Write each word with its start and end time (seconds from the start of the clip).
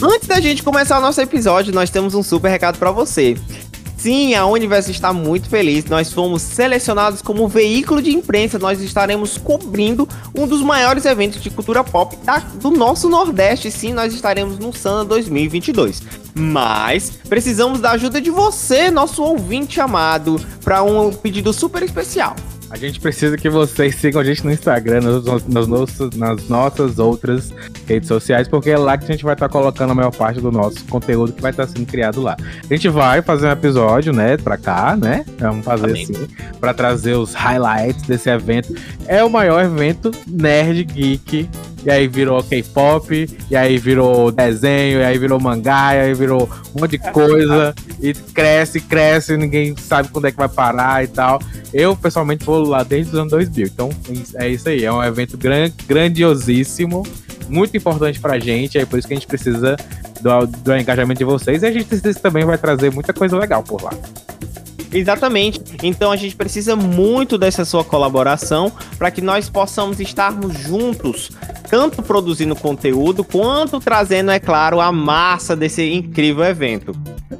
Antes 0.00 0.28
da 0.28 0.40
gente 0.40 0.62
começar 0.62 0.98
o 0.98 1.00
nosso 1.00 1.20
episódio, 1.20 1.74
nós 1.74 1.90
temos 1.90 2.14
um 2.14 2.22
super 2.22 2.48
recado 2.48 2.78
para 2.78 2.90
você. 2.90 3.36
Sim, 3.98 4.34
a 4.34 4.46
Universo 4.46 4.92
está 4.92 5.12
muito 5.12 5.48
feliz. 5.48 5.84
Nós 5.86 6.12
fomos 6.12 6.40
selecionados 6.40 7.20
como 7.20 7.48
veículo 7.48 8.00
de 8.00 8.12
imprensa. 8.12 8.56
Nós 8.56 8.80
estaremos 8.80 9.36
cobrindo 9.36 10.08
um 10.32 10.46
dos 10.46 10.62
maiores 10.62 11.04
eventos 11.04 11.42
de 11.42 11.50
cultura 11.50 11.82
pop 11.82 12.16
da, 12.22 12.38
do 12.38 12.70
nosso 12.70 13.08
Nordeste. 13.08 13.72
Sim, 13.72 13.92
nós 13.92 14.14
estaremos 14.14 14.56
no 14.56 14.72
Sana 14.72 15.04
2022. 15.04 16.00
Mas 16.32 17.10
precisamos 17.28 17.80
da 17.80 17.90
ajuda 17.90 18.20
de 18.20 18.30
você, 18.30 18.88
nosso 18.88 19.20
ouvinte 19.20 19.80
amado, 19.80 20.40
para 20.62 20.80
um 20.84 21.12
pedido 21.12 21.52
super 21.52 21.82
especial. 21.82 22.36
A 22.70 22.76
gente 22.76 23.00
precisa 23.00 23.36
que 23.36 23.48
vocês 23.48 23.94
sigam 23.94 24.20
a 24.20 24.24
gente 24.24 24.44
no 24.44 24.52
Instagram, 24.52 25.00
nos, 25.00 25.46
nos, 25.46 25.66
nos, 25.66 26.16
nas 26.16 26.48
nossas 26.48 26.98
outras 26.98 27.52
redes 27.86 28.08
sociais, 28.08 28.46
porque 28.46 28.70
é 28.70 28.76
lá 28.76 28.98
que 28.98 29.04
a 29.04 29.08
gente 29.08 29.24
vai 29.24 29.34
estar 29.34 29.48
tá 29.48 29.52
colocando 29.52 29.90
a 29.90 29.94
maior 29.94 30.14
parte 30.14 30.40
do 30.40 30.52
nosso 30.52 30.84
conteúdo 30.84 31.32
que 31.32 31.40
vai 31.40 31.50
estar 31.50 31.66
tá 31.66 31.72
sendo 31.72 31.86
criado 31.86 32.20
lá. 32.20 32.36
A 32.38 32.74
gente 32.74 32.88
vai 32.88 33.22
fazer 33.22 33.48
um 33.48 33.52
episódio, 33.52 34.12
né, 34.12 34.36
pra 34.36 34.58
cá, 34.58 34.96
né? 34.96 35.24
Vamos 35.38 35.64
fazer 35.64 35.86
Amém. 35.86 36.02
assim, 36.02 36.28
pra 36.60 36.74
trazer 36.74 37.14
os 37.14 37.32
highlights 37.32 38.02
desse 38.02 38.28
evento. 38.28 38.74
É 39.06 39.24
o 39.24 39.30
maior 39.30 39.64
evento 39.64 40.10
nerd 40.26 40.84
geek 40.84 41.48
e 41.84 41.90
aí 41.90 42.08
virou 42.08 42.42
K-pop, 42.42 43.28
e 43.50 43.56
aí 43.56 43.78
virou 43.78 44.32
desenho, 44.32 45.00
e 45.00 45.04
aí 45.04 45.18
virou 45.18 45.40
mangá, 45.40 45.94
e 45.94 46.00
aí 46.00 46.14
virou 46.14 46.48
um 46.74 46.80
monte 46.80 46.98
de 46.98 47.10
coisa, 47.12 47.74
e 48.00 48.12
cresce, 48.12 48.80
cresce, 48.80 49.36
ninguém 49.36 49.74
sabe 49.76 50.08
quando 50.08 50.26
é 50.26 50.30
que 50.30 50.36
vai 50.36 50.48
parar 50.48 51.04
e 51.04 51.08
tal. 51.08 51.40
Eu, 51.72 51.96
pessoalmente, 51.96 52.44
vou 52.44 52.66
lá 52.66 52.82
desde 52.82 53.12
os 53.12 53.18
anos 53.18 53.30
2000, 53.30 53.66
então 53.66 53.90
é 54.34 54.48
isso 54.48 54.68
aí, 54.68 54.84
é 54.84 54.92
um 54.92 55.02
evento 55.02 55.36
gran 55.36 55.70
grandiosíssimo, 55.86 57.06
muito 57.48 57.76
importante 57.76 58.20
pra 58.20 58.38
gente, 58.38 58.78
é 58.78 58.84
por 58.84 58.98
isso 58.98 59.08
que 59.08 59.14
a 59.14 59.16
gente 59.16 59.26
precisa 59.26 59.76
do, 60.20 60.46
do 60.46 60.76
engajamento 60.76 61.18
de 61.18 61.24
vocês, 61.24 61.62
e 61.62 61.66
a 61.66 61.72
gente 61.72 61.88
também 62.14 62.44
vai 62.44 62.58
trazer 62.58 62.92
muita 62.92 63.12
coisa 63.12 63.36
legal 63.36 63.62
por 63.62 63.82
lá. 63.82 63.90
Exatamente. 64.92 65.60
Então 65.82 66.10
a 66.10 66.16
gente 66.16 66.34
precisa 66.34 66.74
muito 66.74 67.36
dessa 67.36 67.64
sua 67.64 67.84
colaboração 67.84 68.72
para 68.96 69.10
que 69.10 69.20
nós 69.20 69.48
possamos 69.48 70.00
estarmos 70.00 70.58
juntos, 70.58 71.30
tanto 71.68 72.02
produzindo 72.02 72.56
conteúdo 72.56 73.22
quanto 73.22 73.80
trazendo, 73.80 74.30
é 74.30 74.38
claro, 74.38 74.80
a 74.80 74.90
massa 74.90 75.54
desse 75.54 75.92
incrível 75.92 76.44
evento. 76.44 76.92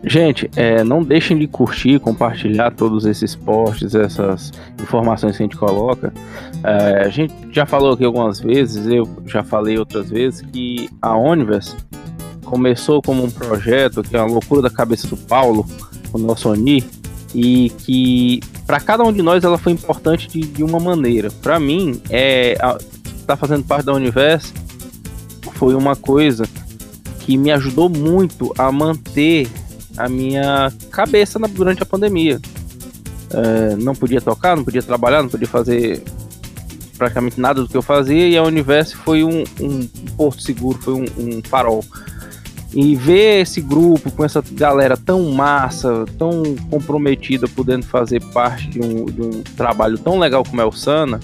Gente, 0.05 0.49
é, 0.55 0.85
não 0.85 1.03
deixem 1.03 1.39
de 1.39 1.47
curtir, 1.47 1.99
compartilhar 1.99 2.71
todos 2.71 3.05
esses 3.05 3.35
posts, 3.35 3.95
essas 3.95 4.53
informações 4.81 5.37
que 5.37 5.43
a 5.43 5.47
gente 5.47 5.57
coloca. 5.57 6.13
É, 6.63 7.03
a 7.05 7.09
gente 7.09 7.35
já 7.51 7.67
falou 7.67 7.93
aqui 7.93 8.05
algumas 8.05 8.41
vezes, 8.41 8.87
eu 8.87 9.09
já 9.27 9.43
falei 9.43 9.79
outras 9.79 10.11
vezes, 10.11 10.43
que 10.43 10.89
a 11.03 11.17
Universe 11.17 11.75
começou 12.45 13.03
como 13.03 13.25
um 13.25 13.31
projeto 13.31 14.03
que 14.03 14.17
é 14.17 14.21
uma 14.21 14.33
loucura 14.33 14.63
da 14.63 14.71
cabeça 14.71 15.07
do 15.09 15.17
Paulo, 15.17 15.67
o 16.13 16.19
nosso 16.19 16.49
Oni, 16.49 16.83
e 17.35 17.71
que 17.71 18.41
para 18.67 18.81
cada 18.81 19.03
um 19.05 19.13
de 19.13 19.23
nós 19.23 19.45
ela 19.45 19.59
foi 19.59 19.73
importante 19.73 20.29
de, 20.29 20.41
de 20.41 20.63
uma 20.63 20.81
maneira. 20.81 21.31
Para 21.43 21.59
mim, 21.61 22.01
é 22.11 22.57
tá 23.27 23.37
fazendo 23.37 23.63
parte 23.65 23.85
da 23.85 23.93
Universo 23.93 24.55
foi 25.59 25.75
uma 25.75 25.97
coisa 25.97 26.49
que 27.21 27.37
me 27.37 27.51
ajudou 27.51 27.91
muito 27.91 28.55
a 28.57 28.71
manter 28.71 29.49
a 29.97 30.09
minha 30.09 30.73
cabeça 30.91 31.39
na, 31.39 31.49
durante 31.49 31.83
a 31.83 31.87
pandemia. 31.87 32.41
É, 33.31 33.77
não 33.77 33.95
podia 33.95 34.21
tocar, 34.21 34.57
não 34.57 34.65
podia 34.65 34.83
trabalhar, 34.83 35.23
não 35.23 35.29
podia 35.29 35.49
fazer 35.49 36.03
praticamente 36.97 37.41
nada 37.41 37.61
do 37.61 37.69
que 37.69 37.77
eu 37.77 37.83
fazia 37.83 38.29
e 38.29 38.37
a 38.37 38.43
Universo 38.43 38.97
foi 38.99 39.23
um, 39.25 39.45
um 39.61 39.87
porto 40.17 40.43
seguro, 40.43 40.79
foi 40.79 40.95
um, 40.95 41.05
um 41.19 41.43
farol 41.43 41.85
e 42.75 42.95
ver 42.95 43.43
esse 43.43 43.61
grupo 43.61 44.11
com 44.11 44.25
essa 44.25 44.43
galera 44.53 44.97
tão 44.97 45.31
massa, 45.31 46.05
tão 46.19 46.43
comprometida, 46.71 47.49
podendo 47.49 47.87
fazer 47.87 48.23
parte 48.33 48.69
de 48.69 48.81
um, 48.81 49.05
de 49.07 49.23
um 49.23 49.43
trabalho 49.57 49.97
tão 49.99 50.19
legal 50.19 50.45
como 50.45 50.61
é 50.61 50.65
o 50.65 50.73
Sana, 50.73 51.19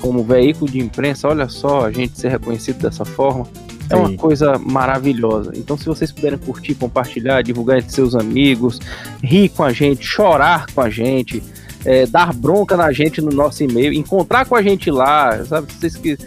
como 0.00 0.24
veículo 0.24 0.70
de 0.70 0.80
imprensa, 0.80 1.28
olha 1.28 1.48
só, 1.48 1.86
a 1.86 1.92
gente 1.92 2.18
ser 2.18 2.30
reconhecido 2.30 2.78
dessa 2.78 3.04
forma, 3.04 3.46
é 3.88 3.96
uma 3.96 4.16
coisa 4.16 4.56
maravilhosa. 4.58 5.52
Então, 5.56 5.76
se 5.76 5.84
vocês 5.84 6.12
puderem 6.12 6.38
curtir, 6.38 6.74
compartilhar, 6.74 7.42
divulgar 7.42 7.78
entre 7.78 7.92
seus 7.92 8.14
amigos, 8.14 8.78
rir 9.22 9.48
com 9.48 9.64
a 9.64 9.72
gente, 9.72 10.04
chorar 10.04 10.66
com 10.72 10.80
a 10.80 10.88
gente, 10.88 11.42
é, 11.84 12.06
dar 12.06 12.32
bronca 12.32 12.76
na 12.76 12.92
gente 12.92 13.20
no 13.20 13.30
nosso 13.30 13.64
e-mail, 13.64 13.92
encontrar 13.92 14.46
com 14.46 14.54
a 14.54 14.62
gente 14.62 14.90
lá, 14.90 15.44
sabe? 15.44 15.72
Vocês 15.72 15.96
que 15.96 16.10
né, 16.12 16.18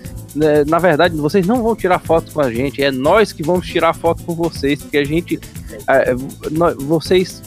na 0.67 0.79
verdade, 0.79 1.15
vocês 1.15 1.45
não 1.45 1.61
vão 1.61 1.75
tirar 1.75 1.99
foto 1.99 2.31
com 2.31 2.41
a 2.41 2.51
gente, 2.51 2.81
é 2.81 2.91
nós 2.91 3.31
que 3.31 3.43
vamos 3.43 3.67
tirar 3.67 3.93
foto 3.93 4.23
com 4.23 4.35
vocês, 4.35 4.81
porque 4.81 4.97
a 4.97 5.03
gente. 5.03 5.39
É, 5.87 6.15
nós, 6.51 6.75
vocês 6.75 7.41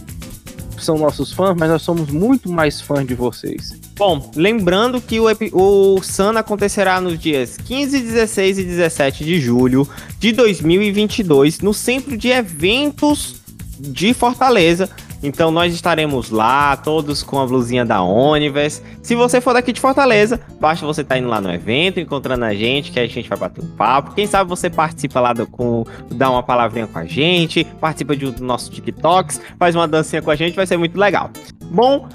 são 0.79 0.99
nossos 0.99 1.33
fãs, 1.33 1.57
mas 1.59 1.71
nós 1.71 1.83
somos 1.83 2.11
muito 2.11 2.51
mais 2.51 2.81
fãs 2.81 3.07
de 3.07 3.15
vocês. 3.15 3.79
Bom, 3.97 4.31
lembrando 4.37 5.01
que 5.01 5.19
o, 5.19 5.27
o 5.53 6.03
Sana 6.03 6.41
acontecerá 6.41 7.01
nos 7.01 7.19
dias 7.19 7.57
15, 7.57 7.99
16 8.01 8.59
e 8.59 8.65
17 8.65 9.25
de 9.25 9.41
julho 9.41 9.89
de 10.19 10.33
2022 10.33 11.61
no 11.61 11.73
Centro 11.73 12.17
de 12.17 12.29
Eventos 12.29 13.37
de 13.79 14.13
Fortaleza, 14.15 14.89
então 15.23 15.51
nós 15.51 15.75
estaremos 15.75 16.31
lá, 16.31 16.77
todos 16.77 17.23
com 17.23 17.41
a 17.41 17.47
blusinha 17.47 17.85
da 17.85 18.03
Onivers. 18.03 18.83
Se 19.03 19.15
você 19.15 19.41
for 19.41 19.55
daqui 19.55 19.73
de 19.73 19.81
Fortaleza, 19.81 20.41
basta 20.61 20.85
você 20.87 21.03
estar 21.03 21.15
tá 21.15 21.19
indo 21.19 21.29
lá 21.29 21.41
no 21.41 21.53
evento, 21.53 22.01
encontrando 22.01 22.45
a 22.45 22.55
gente, 22.55 22.91
que 22.91 23.01
a 23.01 23.07
gente 23.07 23.29
vai 23.29 23.39
bater 23.39 23.65
um 23.65 23.69
papo. 23.69 24.15
Quem 24.15 24.27
sabe 24.27 24.49
você 24.49 24.69
participa 24.69 25.21
lá 25.21 25.33
do, 25.33 25.47
com, 25.47 25.85
dá 26.11 26.31
uma 26.31 26.43
palavrinha 26.43 26.87
com 26.87 26.99
a 26.99 27.05
gente, 27.05 27.65
participa 27.81 28.17
de 28.17 28.27
um 28.27 28.31
dos 28.31 28.41
nossos 28.41 28.69
TikToks, 28.69 29.41
faz 29.59 29.75
uma 29.75 29.89
dancinha 29.89 30.23
com 30.23 30.31
a 30.31 30.37
gente, 30.37 30.55
vai 30.55 30.67
ser 30.67 30.77
muito 30.77 30.99
legal. 30.99 31.31
Bom, 31.71 32.09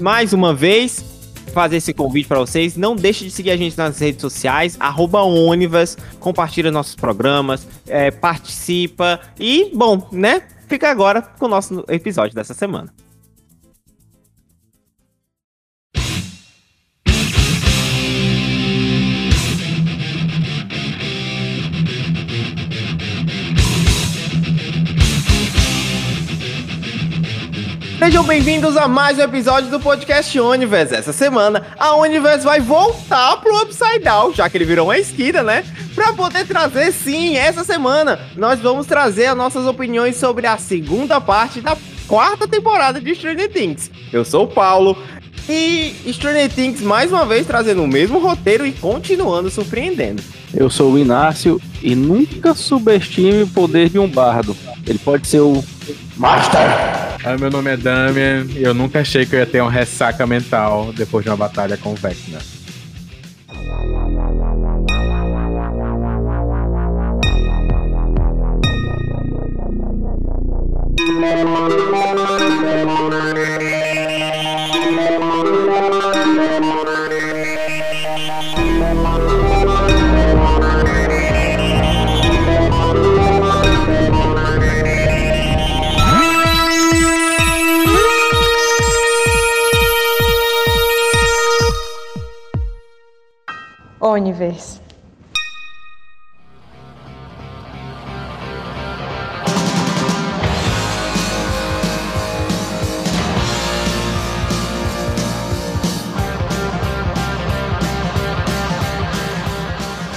mais 0.00 0.32
uma 0.32 0.54
vez, 0.54 1.04
fazer 1.52 1.76
esse 1.76 1.92
convite 1.92 2.26
para 2.26 2.38
vocês. 2.38 2.76
Não 2.76 2.96
deixe 2.96 3.24
de 3.24 3.30
seguir 3.30 3.50
a 3.50 3.56
gente 3.56 3.76
nas 3.76 3.98
redes 3.98 4.20
sociais, 4.20 4.76
arroba 4.80 5.22
Onivas, 5.22 5.96
compartilha 6.18 6.70
nossos 6.70 6.94
programas, 6.94 7.66
é, 7.86 8.10
participa 8.10 9.20
e, 9.38 9.70
bom, 9.74 10.08
né? 10.10 10.42
Fica 10.72 10.90
agora 10.90 11.20
com 11.20 11.44
o 11.44 11.48
nosso 11.48 11.84
episódio 11.86 12.34
dessa 12.34 12.54
semana. 12.54 12.90
Sejam 28.04 28.24
bem-vindos 28.24 28.76
a 28.76 28.88
mais 28.88 29.16
um 29.16 29.22
episódio 29.22 29.70
do 29.70 29.78
podcast 29.78 30.36
Universe. 30.36 30.92
Essa 30.92 31.12
semana, 31.12 31.64
a 31.78 31.94
Universe 31.94 32.44
vai 32.44 32.58
voltar 32.58 33.36
pro 33.36 33.62
Upside 33.62 34.00
Down, 34.00 34.34
já 34.34 34.50
que 34.50 34.56
ele 34.56 34.64
virou 34.64 34.88
uma 34.88 34.98
esquina, 34.98 35.40
né? 35.44 35.64
Pra 35.94 36.12
poder 36.12 36.44
trazer, 36.44 36.90
sim, 36.90 37.36
essa 37.36 37.62
semana, 37.62 38.18
nós 38.34 38.58
vamos 38.58 38.88
trazer 38.88 39.26
as 39.26 39.36
nossas 39.36 39.66
opiniões 39.66 40.16
sobre 40.16 40.48
a 40.48 40.58
segunda 40.58 41.20
parte 41.20 41.60
da 41.60 41.76
quarta 42.08 42.48
temporada 42.48 43.00
de 43.00 43.14
Stranger 43.14 43.48
Things. 43.48 43.88
Eu 44.12 44.24
sou 44.24 44.46
o 44.46 44.48
Paulo, 44.48 44.98
e 45.48 45.94
Stranger 46.12 46.50
Things 46.52 46.80
mais 46.80 47.12
uma 47.12 47.24
vez 47.24 47.46
trazendo 47.46 47.82
o 47.82 47.88
mesmo 47.88 48.18
roteiro 48.18 48.66
e 48.66 48.72
continuando 48.72 49.48
surpreendendo. 49.48 50.22
Eu 50.52 50.68
sou 50.68 50.92
o 50.92 50.98
Inácio 50.98 51.60
e 51.80 51.94
nunca 51.94 52.52
subestime 52.54 53.42
o 53.42 53.48
poder 53.48 53.88
de 53.88 53.98
um 53.98 54.08
bardo. 54.08 54.56
Ele 54.86 54.98
pode 54.98 55.26
ser 55.26 55.40
o 55.40 55.64
Master. 56.16 56.60
Ah, 57.24 57.36
meu 57.38 57.50
nome 57.50 57.70
é 57.70 57.76
Damian 57.76 58.46
e 58.50 58.62
eu 58.62 58.74
nunca 58.74 59.00
achei 59.00 59.24
que 59.24 59.34
eu 59.34 59.40
ia 59.40 59.46
ter 59.46 59.60
uma 59.60 59.70
ressaca 59.70 60.26
mental 60.26 60.92
depois 60.92 61.24
de 61.24 61.30
uma 61.30 61.36
batalha 61.36 61.76
com 61.76 61.92
o 61.92 61.94
Vecna. 61.94 62.38
Universe. 94.12 94.80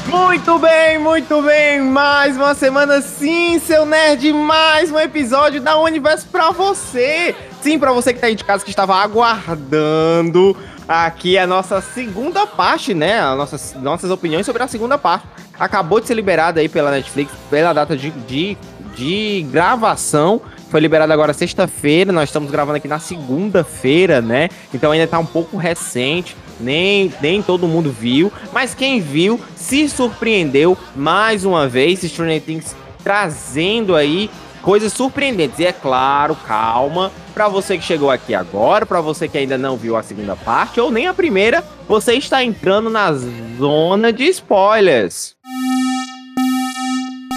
Muito 0.08 0.60
bem, 0.60 1.00
muito 1.00 1.42
bem. 1.42 1.82
Mais 1.82 2.38
uma 2.38 2.54
semana, 2.54 3.02
sim, 3.02 3.58
seu 3.60 3.86
nerd. 3.86 4.32
Mais 4.32 4.92
um 4.92 5.00
episódio 5.00 5.60
da 5.60 5.78
Universo 5.80 6.28
pra 6.28 6.52
você. 6.52 7.36
Sim, 7.62 7.80
pra 7.80 7.92
você 7.92 8.14
que 8.14 8.20
tá 8.20 8.28
aí 8.28 8.36
de 8.36 8.44
casa 8.44 8.64
que 8.64 8.70
estava 8.70 8.96
aguardando. 8.96 10.56
Aqui 10.88 11.36
é 11.36 11.42
a 11.42 11.48
nossa 11.48 11.82
segunda 11.82 12.46
parte, 12.46 12.94
né? 12.94 13.20
As 13.20 13.38
nossas, 13.38 13.74
nossas 13.82 14.12
opiniões 14.12 14.46
sobre 14.46 14.62
a 14.62 14.68
segunda 14.68 14.98
parte. 14.98 15.26
Acabou 15.60 16.00
de 16.00 16.08
ser 16.08 16.14
liberada 16.14 16.60
aí 16.60 16.70
pela 16.70 16.92
Netflix, 16.92 17.32
pela 17.50 17.74
data 17.74 17.98
de, 17.98 18.12
de, 18.12 18.56
de 18.96 19.48
gravação. 19.52 20.42
Foi 20.70 20.80
liberado 20.80 21.12
agora 21.12 21.34
sexta-feira, 21.34 22.12
nós 22.12 22.30
estamos 22.30 22.52
gravando 22.52 22.78
aqui 22.78 22.88
na 22.88 23.00
segunda-feira, 23.00 24.22
né? 24.22 24.50
Então 24.74 24.92
ainda 24.92 25.08
tá 25.08 25.18
um 25.18 25.26
pouco 25.26 25.58
recente, 25.58 26.36
nem, 26.60 27.12
nem 27.22 27.42
todo 27.42 27.68
mundo 27.68 27.92
viu, 27.92 28.32
mas 28.52 28.76
quem 28.76 29.00
viu 29.00 29.40
se 29.56 29.88
surpreendeu 29.90 30.78
mais 30.96 31.46
uma 31.46 31.68
vez. 31.68 32.02
Stranger 32.02 32.42
Things 32.42 32.76
trazendo 33.04 33.96
aí 33.96 34.30
coisas 34.62 34.92
surpreendentes. 34.92 35.60
E 35.60 35.66
é 35.66 35.72
claro, 35.72 36.36
calma, 36.48 37.12
para 37.36 37.50
você 37.50 37.78
que 37.78 37.84
chegou 37.84 38.10
aqui 38.10 38.34
agora, 38.34 38.86
para 38.86 39.02
você 39.02 39.28
que 39.28 39.38
ainda 39.38 39.58
não 39.58 39.76
viu 39.76 39.98
a 39.98 40.02
segunda 40.02 40.38
parte 40.38 40.80
ou 40.80 40.90
nem 40.90 41.06
a 41.06 41.14
primeira, 41.14 41.62
você 41.86 42.14
está 42.14 42.42
entrando 42.42 42.90
na 42.90 43.12
zona 43.58 44.14
de 44.14 44.24
spoilers. 44.30 45.36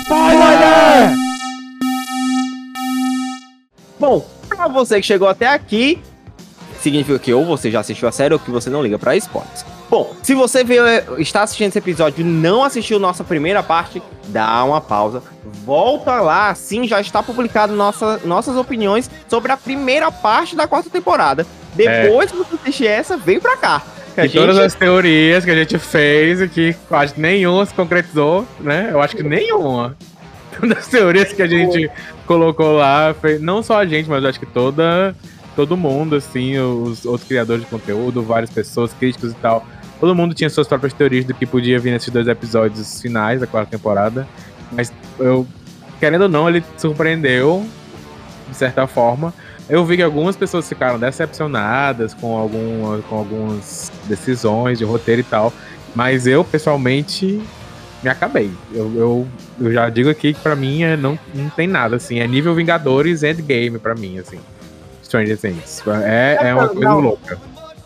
Spoiler! 0.05 1.17
Bom, 3.99 4.25
pra 4.49 4.69
você 4.69 5.01
que 5.01 5.07
chegou 5.07 5.27
até 5.27 5.49
aqui, 5.49 6.01
significa 6.81 7.19
que 7.19 7.35
ou 7.35 7.45
você 7.45 7.69
já 7.69 7.81
assistiu 7.81 8.07
a 8.07 8.13
série 8.13 8.33
ou 8.33 8.39
que 8.39 8.53
você 8.53 8.71
não 8.71 8.81
liga 8.81 9.01
para 9.01 9.17
spoilers. 9.17 9.65
Bom, 9.91 10.15
se 10.23 10.35
você 10.35 10.63
veio, 10.63 10.85
está 11.19 11.43
assistindo 11.43 11.69
esse 11.69 11.79
episódio 11.79 12.21
e 12.21 12.25
não 12.25 12.63
assistiu 12.63 12.99
nossa 12.99 13.25
primeira 13.25 13.63
parte, 13.63 14.03
dá 14.27 14.63
uma 14.63 14.81
pausa, 14.83 15.23
volta 15.65 16.21
lá, 16.21 16.55
sim, 16.55 16.87
já 16.87 17.01
está 17.01 17.23
publicado 17.23 17.75
nossa, 17.75 18.21
nossas 18.25 18.57
opiniões 18.57 19.11
sobre 19.29 19.51
a 19.51 19.57
primeira 19.57 20.13
parte 20.13 20.55
da 20.55 20.67
quarta 20.67 20.91
temporada. 20.91 21.47
Depois 21.75 22.31
é. 22.31 22.33
que 22.33 22.39
você 22.39 22.55
assistir 22.57 22.87
essa, 22.87 23.17
vem 23.17 23.41
pra 23.41 23.57
cá. 23.57 23.83
E 24.17 24.23
gente... 24.23 24.35
todas 24.35 24.59
as 24.59 24.75
teorias 24.75 25.45
que 25.45 25.51
a 25.51 25.55
gente 25.55 25.79
fez 25.79 26.43
e 26.43 26.49
que 26.49 26.75
quase 26.89 27.19
nenhuma 27.19 27.65
se 27.65 27.73
concretizou, 27.73 28.47
né? 28.61 28.91
Eu 28.93 29.01
acho 29.01 29.17
que 29.17 29.23
nenhuma. 29.23 29.97
Todas 30.59 30.79
as 30.79 30.89
teorias 30.89 31.33
que 31.33 31.41
a 31.41 31.47
gente 31.47 31.89
colocou 32.27 32.73
lá, 32.73 33.15
não 33.41 33.63
só 33.63 33.79
a 33.79 33.87
gente, 33.87 34.11
mas 34.11 34.25
acho 34.25 34.41
que 34.41 34.47
toda 34.47 35.15
todo 35.55 35.77
mundo, 35.77 36.15
assim, 36.15 36.57
os 36.59 37.05
outros 37.05 37.27
criadores 37.29 37.65
de 37.65 37.71
conteúdo, 37.71 38.23
várias 38.23 38.51
pessoas, 38.51 38.93
críticos 38.93 39.33
e 39.33 39.35
tal. 39.35 39.65
Todo 40.01 40.15
mundo 40.15 40.35
tinha 40.35 40.49
suas 40.49 40.69
próprias 40.69 40.93
teorias 40.93 41.25
do 41.25 41.35
que 41.35 41.45
podia 41.45 41.79
vir 41.79 41.91
nesses 41.91 42.11
dois 42.11 42.29
episódios 42.29 43.01
finais 43.01 43.41
da 43.41 43.47
quarta 43.47 43.71
temporada. 43.71 44.27
Mas 44.71 44.93
eu, 45.19 45.47
querendo 45.99 46.23
ou 46.23 46.29
não, 46.29 46.49
ele 46.49 46.65
surpreendeu, 46.77 47.67
de 48.49 48.57
certa 48.57 48.87
forma. 48.87 49.35
Eu 49.69 49.85
vi 49.85 49.97
que 49.97 50.03
algumas 50.03 50.37
pessoas 50.37 50.69
ficaram 50.69 50.99
decepcionadas 50.99 52.15
com, 52.15 52.37
alguma, 52.37 52.99
com 53.03 53.17
algumas 53.17 53.93
decisões 54.05 54.79
de 54.79 54.85
roteiro 54.85 55.21
e 55.21 55.25
tal. 55.25 55.53
Mas 55.95 56.27
eu, 56.27 56.45
pessoalmente, 56.45 57.43
me 58.03 58.09
acabei. 58.09 58.51
Eu, 58.73 58.93
eu, 58.95 59.29
eu 59.61 59.73
já 59.73 59.91
digo 59.91 60.09
aqui 60.09 60.33
que 60.33 60.41
pra 60.41 60.55
mim 60.55 60.85
é, 60.85 60.97
não, 60.97 61.19
não 61.35 61.51
tem 61.51 61.67
nada, 61.67 61.97
assim. 61.97 62.21
É 62.21 62.27
nível 62.27 62.55
Vingadores 62.55 63.23
Endgame 63.23 63.79
pra 63.79 63.95
mim, 63.95 64.19
assim. 64.19 64.39
Stranger 65.03 65.39
Things. 65.39 65.83
É, 66.05 66.39
é 66.41 66.55
uma 66.55 66.69
coisa 66.69 66.93
louca. 66.95 67.39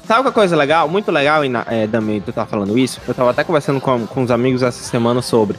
Sabe 0.07 0.29
que 0.29 0.35
coisa 0.35 0.57
legal? 0.57 0.89
Muito 0.89 1.11
legal, 1.11 1.43
é, 1.69 1.87
Dami, 1.87 2.21
tu 2.21 2.33
tá 2.33 2.45
falando 2.45 2.77
isso. 2.79 3.01
Eu 3.07 3.15
tava 3.15 3.31
até 3.31 3.45
conversando 3.45 3.81
com, 3.81 4.07
com 4.07 4.23
os 4.23 4.31
amigos 4.31 4.63
essa 4.63 4.83
semana 4.83 5.23
sobre. 5.23 5.57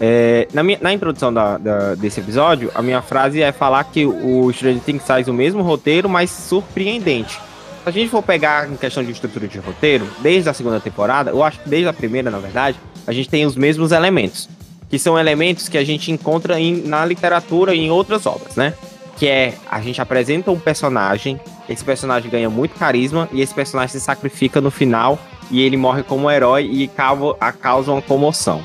É, 0.00 0.48
na, 0.52 0.62
minha, 0.62 0.78
na 0.80 0.92
introdução 0.92 1.32
da, 1.32 1.58
da, 1.58 1.94
desse 1.94 2.18
episódio, 2.18 2.70
a 2.74 2.82
minha 2.82 3.02
frase 3.02 3.42
é 3.42 3.52
falar 3.52 3.84
que 3.84 4.04
o 4.04 4.50
Stranger 4.52 4.82
Things 4.82 5.06
faz 5.06 5.28
o 5.28 5.32
mesmo 5.32 5.62
roteiro, 5.62 6.08
mas 6.08 6.30
surpreendente. 6.30 7.34
Se 7.34 7.88
a 7.88 7.90
gente 7.90 8.08
for 8.08 8.22
pegar 8.22 8.70
em 8.70 8.76
questão 8.76 9.04
de 9.04 9.12
estrutura 9.12 9.46
de 9.46 9.58
roteiro, 9.58 10.06
desde 10.20 10.48
a 10.48 10.54
segunda 10.54 10.80
temporada, 10.80 11.30
eu 11.30 11.42
acho 11.42 11.60
que 11.60 11.68
desde 11.68 11.88
a 11.88 11.92
primeira, 11.92 12.30
na 12.30 12.38
verdade, 12.38 12.78
a 13.06 13.12
gente 13.12 13.28
tem 13.28 13.44
os 13.44 13.56
mesmos 13.56 13.92
elementos, 13.92 14.48
que 14.88 14.98
são 14.98 15.18
elementos 15.18 15.68
que 15.68 15.76
a 15.76 15.84
gente 15.84 16.10
encontra 16.10 16.58
em, 16.58 16.82
na 16.82 17.04
literatura 17.04 17.74
e 17.74 17.80
em 17.80 17.90
outras 17.90 18.24
obras, 18.24 18.56
né? 18.56 18.74
Que 19.16 19.28
é 19.28 19.54
a 19.70 19.80
gente 19.80 20.00
apresenta 20.00 20.50
um 20.50 20.58
personagem, 20.58 21.40
esse 21.72 21.84
personagem 21.84 22.30
ganha 22.30 22.50
muito 22.50 22.78
carisma 22.78 23.28
e 23.32 23.40
esse 23.40 23.54
personagem 23.54 23.92
se 23.92 24.00
sacrifica 24.00 24.60
no 24.60 24.70
final 24.70 25.18
e 25.50 25.60
ele 25.60 25.76
morre 25.76 26.02
como 26.02 26.30
herói 26.30 26.64
e 26.64 26.88
causa, 26.88 27.92
uma 27.92 28.02
comoção. 28.02 28.62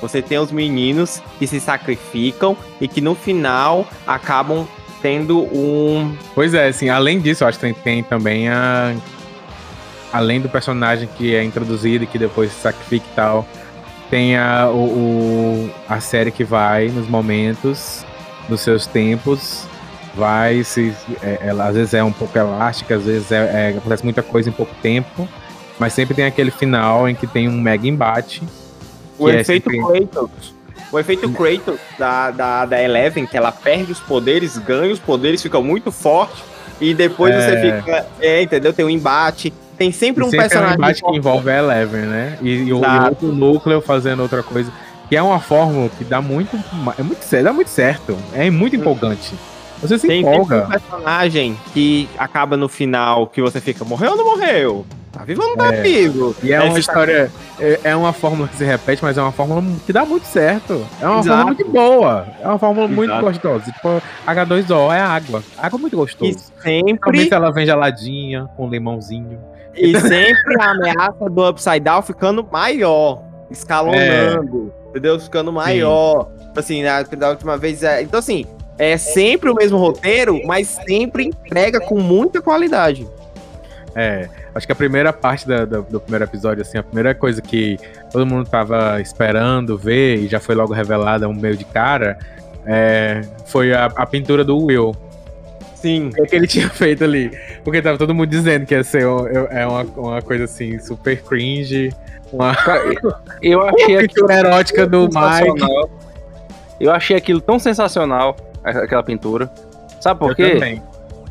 Você 0.00 0.22
tem 0.22 0.38
os 0.38 0.50
meninos 0.50 1.22
que 1.38 1.46
se 1.46 1.60
sacrificam 1.60 2.56
e 2.80 2.88
que 2.88 3.00
no 3.00 3.14
final 3.14 3.86
acabam 4.06 4.66
tendo 5.02 5.42
um. 5.42 6.16
Pois 6.34 6.54
é, 6.54 6.68
assim, 6.68 6.88
além 6.88 7.20
disso, 7.20 7.44
eu 7.44 7.48
acho 7.48 7.58
que 7.58 7.66
tem, 7.66 7.74
tem 7.74 8.02
também 8.02 8.48
a. 8.48 8.94
Além 10.12 10.40
do 10.40 10.48
personagem 10.48 11.08
que 11.16 11.34
é 11.36 11.44
introduzido 11.44 12.02
e 12.02 12.06
que 12.06 12.18
depois 12.18 12.50
se 12.50 12.60
sacrifica 12.60 13.06
e 13.06 13.14
tal, 13.14 13.46
tem 14.10 14.36
a, 14.36 14.68
o, 14.68 14.76
o, 14.76 15.70
a 15.88 16.00
série 16.00 16.32
que 16.32 16.42
vai 16.42 16.88
nos 16.88 17.06
momentos, 17.06 18.04
nos 18.48 18.60
seus 18.60 18.86
tempos, 18.86 19.68
vai 20.14 20.62
se. 20.64 20.94
É, 21.22 21.38
ela 21.42 21.68
às 21.68 21.74
vezes 21.74 21.94
é 21.94 22.02
um 22.02 22.12
pouco 22.12 22.36
elástica, 22.36 22.96
às 22.96 23.04
vezes 23.04 23.30
é, 23.32 23.72
é, 23.72 23.78
acontece 23.78 24.04
muita 24.04 24.22
coisa 24.22 24.48
em 24.48 24.52
pouco 24.52 24.74
tempo, 24.82 25.28
mas 25.78 25.92
sempre 25.92 26.14
tem 26.14 26.24
aquele 26.24 26.50
final 26.50 27.08
em 27.08 27.14
que 27.14 27.26
tem 27.26 27.48
um 27.48 27.60
mega 27.60 27.86
embate. 27.86 28.42
O 29.18 29.28
é 29.28 29.40
efeito 29.40 29.70
sempre... 29.70 30.06
Kratos. 30.06 30.54
O 30.92 30.98
efeito 30.98 31.30
Kratos 31.30 31.78
da, 31.98 32.30
da, 32.30 32.66
da 32.66 32.82
Eleven, 32.82 33.26
que 33.26 33.36
ela 33.36 33.52
perde 33.52 33.92
os 33.92 34.00
poderes, 34.00 34.58
ganha 34.58 34.92
os 34.92 34.98
poderes, 34.98 35.42
fica 35.42 35.60
muito 35.60 35.92
forte, 35.92 36.42
e 36.80 36.94
depois 36.94 37.34
é... 37.34 37.40
você 37.40 37.60
fica. 37.60 38.06
É, 38.20 38.42
entendeu? 38.42 38.72
Tem 38.72 38.84
um 38.84 38.90
embate 38.90 39.52
tem 39.80 39.90
sempre 39.90 40.22
um 40.22 40.28
sempre 40.28 40.46
personagem. 40.46 40.74
É 40.74 40.76
um 40.76 40.78
embate 40.78 41.02
que 41.02 41.16
envolve 41.16 41.50
a 41.50 41.56
Eleven, 41.56 42.02
né? 42.02 42.38
E, 42.42 42.48
e, 42.50 42.68
e 42.68 42.72
outro 42.74 43.32
núcleo 43.32 43.80
fazendo 43.80 44.20
outra 44.20 44.42
coisa. 44.42 44.70
Que 45.08 45.16
é 45.16 45.22
uma 45.22 45.40
fórmula 45.40 45.88
que 45.96 46.04
dá 46.04 46.20
muito. 46.20 46.54
É 46.98 47.02
muito 47.02 47.42
dá 47.42 47.50
muito 47.50 47.70
certo. 47.70 48.14
É 48.34 48.50
muito 48.50 48.76
empolgante. 48.76 49.34
Você 49.80 49.98
se 49.98 50.06
tem 50.06 50.20
empolga. 50.20 50.60
Tem 50.60 50.66
um 50.66 50.70
personagem 50.70 51.58
que 51.72 52.08
acaba 52.18 52.56
no 52.56 52.68
final 52.68 53.26
que 53.26 53.40
você 53.40 53.60
fica, 53.60 53.84
morreu 53.84 54.12
ou 54.12 54.16
não 54.16 54.24
morreu? 54.24 54.86
Tá 55.12 55.24
vivo 55.24 55.42
ou 55.42 55.48
não 55.48 55.56
tá 55.56 55.74
é. 55.74 55.82
vivo? 55.82 56.36
E 56.42 56.52
é 56.52 56.60
uma 56.60 56.78
história. 56.78 57.30
Tá... 57.58 57.64
É, 57.64 57.80
é, 57.84 57.96
uma 57.96 58.12
fórmula 58.12 58.48
que 58.48 58.56
se 58.56 58.64
repete, 58.64 59.02
mas 59.02 59.18
é 59.18 59.22
uma 59.22 59.32
fórmula 59.32 59.62
que 59.84 59.92
dá 59.92 60.04
muito 60.04 60.24
certo. 60.24 60.86
É 61.00 61.06
uma 61.06 61.20
Exato. 61.20 61.28
fórmula 61.28 61.44
muito 61.46 61.68
boa. 61.68 62.26
É 62.40 62.48
uma 62.48 62.58
fórmula 62.58 62.86
Exato. 62.86 62.96
muito 62.96 63.20
gostosa. 63.20 63.72
Tipo, 63.72 64.02
H2O 64.26 64.94
é 64.94 65.00
água. 65.00 65.42
Água 65.58 65.78
é 65.78 65.80
muito 65.80 65.96
gostosa. 65.96 66.30
E 66.30 66.62
sempre. 66.62 66.98
Principalmente 66.98 67.34
ela 67.34 67.50
vem 67.50 67.66
geladinha, 67.66 68.48
com 68.56 68.68
limãozinho. 68.68 69.40
E 69.74 69.98
sempre 70.00 70.60
a 70.60 70.70
ameaça 70.70 71.28
do 71.28 71.48
Upside 71.48 71.80
Down 71.80 72.02
ficando 72.02 72.46
maior, 72.50 73.22
escalonando, 73.50 74.72
é. 74.86 74.90
entendeu? 74.90 75.18
Ficando 75.18 75.52
maior. 75.52 76.28
Sim. 76.36 76.50
Assim, 76.56 76.82
na, 76.82 77.02
da 77.02 77.30
última 77.30 77.56
vez. 77.56 77.82
É... 77.82 78.02
Então, 78.02 78.18
assim, 78.18 78.46
é 78.80 78.96
sempre 78.96 79.50
o 79.50 79.54
mesmo 79.54 79.76
roteiro, 79.76 80.40
mas 80.46 80.68
sempre 80.68 81.26
entrega 81.26 81.78
com 81.78 82.00
muita 82.00 82.40
qualidade. 82.40 83.06
É, 83.94 84.26
acho 84.54 84.64
que 84.64 84.72
a 84.72 84.74
primeira 84.74 85.12
parte 85.12 85.46
da, 85.46 85.66
da, 85.66 85.80
do 85.80 86.00
primeiro 86.00 86.24
episódio, 86.24 86.62
assim, 86.62 86.78
a 86.78 86.82
primeira 86.82 87.14
coisa 87.14 87.42
que 87.42 87.78
todo 88.10 88.24
mundo 88.24 88.48
tava 88.48 88.98
esperando 88.98 89.76
ver 89.76 90.16
e 90.20 90.28
já 90.28 90.40
foi 90.40 90.54
logo 90.54 90.72
revelada 90.72 91.28
um 91.28 91.34
meio 91.34 91.58
de 91.58 91.64
cara, 91.66 92.18
é, 92.64 93.20
foi 93.44 93.74
a, 93.74 93.84
a 93.84 94.06
pintura 94.06 94.42
do 94.42 94.56
Will. 94.56 94.96
Sim. 95.74 96.08
O 96.08 96.12
que, 96.12 96.22
é 96.22 96.26
que, 96.26 96.36
ele 96.36 96.46
tinha 96.46 96.68
feito 96.72 97.04
ali? 97.04 97.30
Porque 97.62 97.82
tava 97.82 97.98
todo 97.98 98.14
mundo 98.14 98.30
dizendo 98.30 98.64
que 98.64 98.74
ia 98.74 98.82
ser 98.82 99.02
é 99.50 99.66
uma, 99.66 99.82
uma 99.82 100.22
coisa 100.22 100.44
assim, 100.44 100.78
super 100.78 101.20
cringe. 101.22 101.92
Uma... 102.32 102.56
Eu 103.42 103.60
achei 103.60 103.98
a 103.98 104.00
pintura 104.00 104.34
erótica 104.38 104.86
do 104.86 105.02
Mike. 105.02 105.66
Eu 106.80 106.92
achei 106.92 107.14
aquilo 107.14 107.42
tão 107.42 107.58
sensacional, 107.58 108.34
aquela 108.64 109.02
pintura. 109.02 109.50
Sabe 110.00 110.20
por 110.20 110.30
eu 110.30 110.36
quê? 110.36 110.50
Também. 110.54 110.82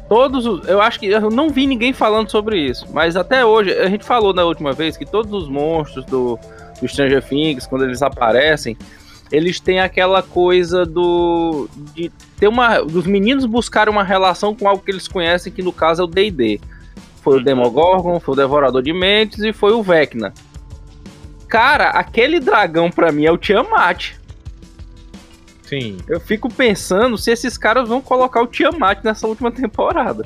Todos 0.08 0.46
os, 0.46 0.68
eu 0.68 0.82
acho 0.82 1.00
que 1.00 1.06
eu 1.06 1.30
não 1.30 1.50
vi 1.50 1.68
ninguém 1.68 1.94
falando 1.94 2.32
sobre 2.32 2.60
isso, 2.60 2.88
mas 2.92 3.16
até 3.16 3.46
hoje 3.46 3.72
a 3.72 3.88
gente 3.88 4.04
falou 4.04 4.34
na 4.34 4.44
última 4.44 4.74
vez 4.74 4.98
que 4.98 5.06
todos 5.06 5.32
os 5.32 5.48
monstros 5.48 6.04
do, 6.06 6.40
do 6.82 6.88
Stranger 6.88 7.24
Things, 7.24 7.68
quando 7.68 7.86
eles 7.86 8.02
aparecem, 8.02 8.76
eles 9.32 9.60
têm 9.60 9.80
aquela 9.80 10.24
coisa 10.24 10.84
do 10.84 11.70
de 11.94 12.12
ter 12.40 12.48
uma 12.48 12.80
dos 12.80 13.06
meninos 13.06 13.46
buscarem 13.46 13.94
uma 13.94 14.04
relação 14.04 14.56
com 14.56 14.68
algo 14.68 14.84
que 14.84 14.90
eles 14.90 15.08
conhecem, 15.08 15.54
que 15.54 15.62
no 15.62 15.72
caso 15.72 16.02
é 16.02 16.06
o 16.06 16.08
D&D. 16.08 16.60
Foi 17.22 17.36
o 17.36 17.38
uhum. 17.38 17.44
Demogorgon, 17.44 18.20
foi 18.20 18.34
o 18.34 18.38
Devorador 18.38 18.82
de 18.82 18.94
Mentes 18.94 19.40
e 19.40 19.54
foi 19.54 19.74
o 19.74 19.84
Vecna. 19.84 20.34
Cara, 21.48 21.90
aquele 21.90 22.40
dragão 22.40 22.90
para 22.90 23.12
mim 23.12 23.26
é 23.26 23.32
o 23.32 23.38
Tiamat. 23.38 24.19
Sim. 25.70 25.98
Eu 26.10 26.20
fico 26.20 26.52
pensando 26.52 27.18
se 27.18 27.32
esses 27.32 27.58
caras 27.58 27.88
vão 27.88 28.02
colocar 28.02 28.42
o 28.42 28.48
Tiamat 28.48 29.00
nessa 29.04 29.28
última 29.28 29.52
temporada. 29.52 30.24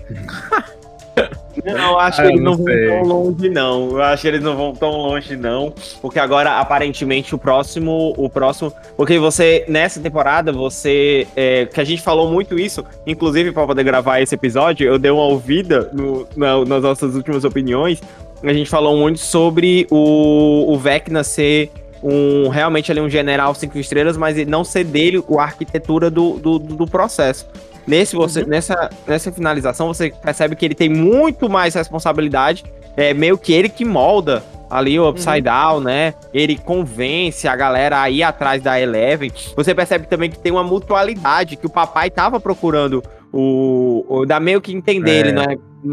Não, 1.64 1.92
eu 1.92 2.00
acho 2.00 2.22
Ah, 2.22 2.26
que 2.26 2.32
eles 2.32 2.42
não 2.42 2.52
não 2.52 2.58
vão 2.58 2.66
tão 2.66 3.04
longe, 3.04 3.50
não. 3.50 3.90
Eu 3.92 4.02
acho 4.02 4.22
que 4.24 4.28
eles 4.28 4.42
não 4.42 4.56
vão 4.58 4.74
tão 4.74 4.90
longe, 4.92 5.36
não. 5.36 5.72
Porque 6.02 6.18
agora, 6.18 6.58
aparentemente, 6.60 7.36
o 7.36 7.38
próximo. 7.38 8.14
O 8.18 8.28
próximo. 8.28 8.74
Porque 8.98 9.20
você, 9.20 9.64
nessa 9.68 10.00
temporada, 10.00 10.52
você. 10.52 11.28
é, 11.36 11.68
que 11.68 11.80
a 11.80 11.84
gente 11.84 12.02
falou 12.02 12.32
muito 12.32 12.58
isso, 12.58 12.84
inclusive 13.06 13.52
para 13.52 13.68
poder 13.68 13.84
gravar 13.84 14.20
esse 14.22 14.34
episódio, 14.34 14.88
eu 14.88 14.98
dei 14.98 15.12
uma 15.12 15.26
ouvida 15.26 15.92
no- 15.94 16.28
na- 16.36 16.66
nas 16.66 16.82
nossas 16.82 17.14
últimas 17.16 17.44
opiniões. 17.44 18.02
A 18.42 18.52
gente 18.52 18.70
falou 18.70 18.98
muito 18.98 19.20
sobre 19.20 19.86
o, 19.92 20.74
o 20.74 20.78
Vecna 20.80 21.24
ser 21.24 21.72
um 22.04 22.50
realmente 22.50 22.92
ali 22.92 23.00
um 23.00 23.10
general 23.10 23.56
cinco 23.56 23.78
estrelas, 23.78 24.18
mas 24.18 24.46
não 24.46 24.64
ser 24.64 24.84
dele 24.84 25.24
a 25.38 25.42
arquitetura 25.42 26.10
do, 26.10 26.38
do, 26.38 26.60
do 26.60 26.86
processo. 26.86 27.48
Nesse 27.88 28.16
você, 28.16 28.46
nessa, 28.46 28.90
nessa 29.08 29.32
finalização, 29.32 29.88
você 29.88 30.12
percebe 30.12 30.56
que 30.56 30.66
ele 30.66 30.76
tem 30.76 30.90
muito 30.90 31.50
mais 31.50 31.74
responsabilidade. 31.74 32.64
É 32.96 33.14
meio 33.14 33.38
que 33.38 33.52
ele 33.54 33.70
que 33.70 33.84
molda 33.84 34.44
ali 34.70 35.00
o 35.00 35.10
Upside 35.10 35.42
Down, 35.42 35.82
né? 35.82 36.14
Ele 36.34 36.58
convence 36.58 37.48
a 37.48 37.56
galera 37.56 38.02
a 38.02 38.10
ir 38.10 38.24
atrás 38.24 38.62
da 38.62 38.80
Eleven. 38.80 39.32
Você 39.56 39.76
percebe 39.76 40.08
também 40.08 40.30
que 40.30 40.40
tem 40.40 40.52
uma 40.52 40.64
mutualidade, 40.64 41.56
que 41.56 41.66
o 41.66 41.70
papai 41.70 42.10
tava 42.10 42.40
procurando 42.40 43.04
o. 43.32 44.06
o 44.08 44.26
dá 44.26 44.40
meio 44.40 44.62
que 44.62 44.74
entender, 44.74 45.12
É. 45.12 45.20
ele 45.20 45.32
não 45.32 45.44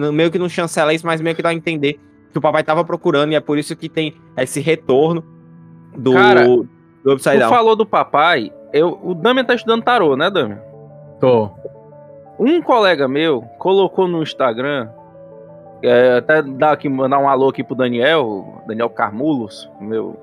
é, 0.08 0.12
meio 0.12 0.30
que 0.30 0.38
não 0.38 0.48
chancela 0.48 0.94
isso, 0.94 1.06
mas 1.06 1.20
meio 1.20 1.34
que 1.34 1.42
dá 1.42 1.48
a 1.48 1.54
entender 1.54 1.98
que 2.30 2.38
o 2.38 2.40
papai 2.40 2.62
tava 2.62 2.84
procurando, 2.84 3.32
e 3.32 3.34
é 3.34 3.40
por 3.40 3.58
isso 3.58 3.74
que 3.74 3.88
tem 3.88 4.14
esse 4.36 4.60
retorno 4.60 5.24
do, 5.96 6.12
Cara, 6.12 6.44
do 6.46 7.12
Upside 7.12 7.36
Tu 7.36 7.40
Down. 7.40 7.48
falou 7.50 7.76
do 7.76 7.84
papai, 7.86 8.52
eu, 8.72 8.98
o 9.02 9.14
Damian 9.14 9.44
tá 9.44 9.54
estudando 9.54 9.82
tarô, 9.82 10.16
né, 10.16 10.30
Damian? 10.30 10.60
Tô. 11.20 11.50
Um 12.38 12.62
colega 12.62 13.06
meu 13.06 13.42
colocou 13.58 14.08
no 14.08 14.22
Instagram, 14.22 14.88
é, 15.82 16.16
até 16.18 16.42
dar 16.42 16.72
aqui, 16.72 16.88
mandar 16.88 17.18
um 17.18 17.28
alô 17.28 17.48
aqui 17.48 17.62
pro 17.62 17.74
Daniel, 17.74 18.62
Daniel 18.66 18.88
Carmulos, 18.88 19.70
meu 19.80 20.16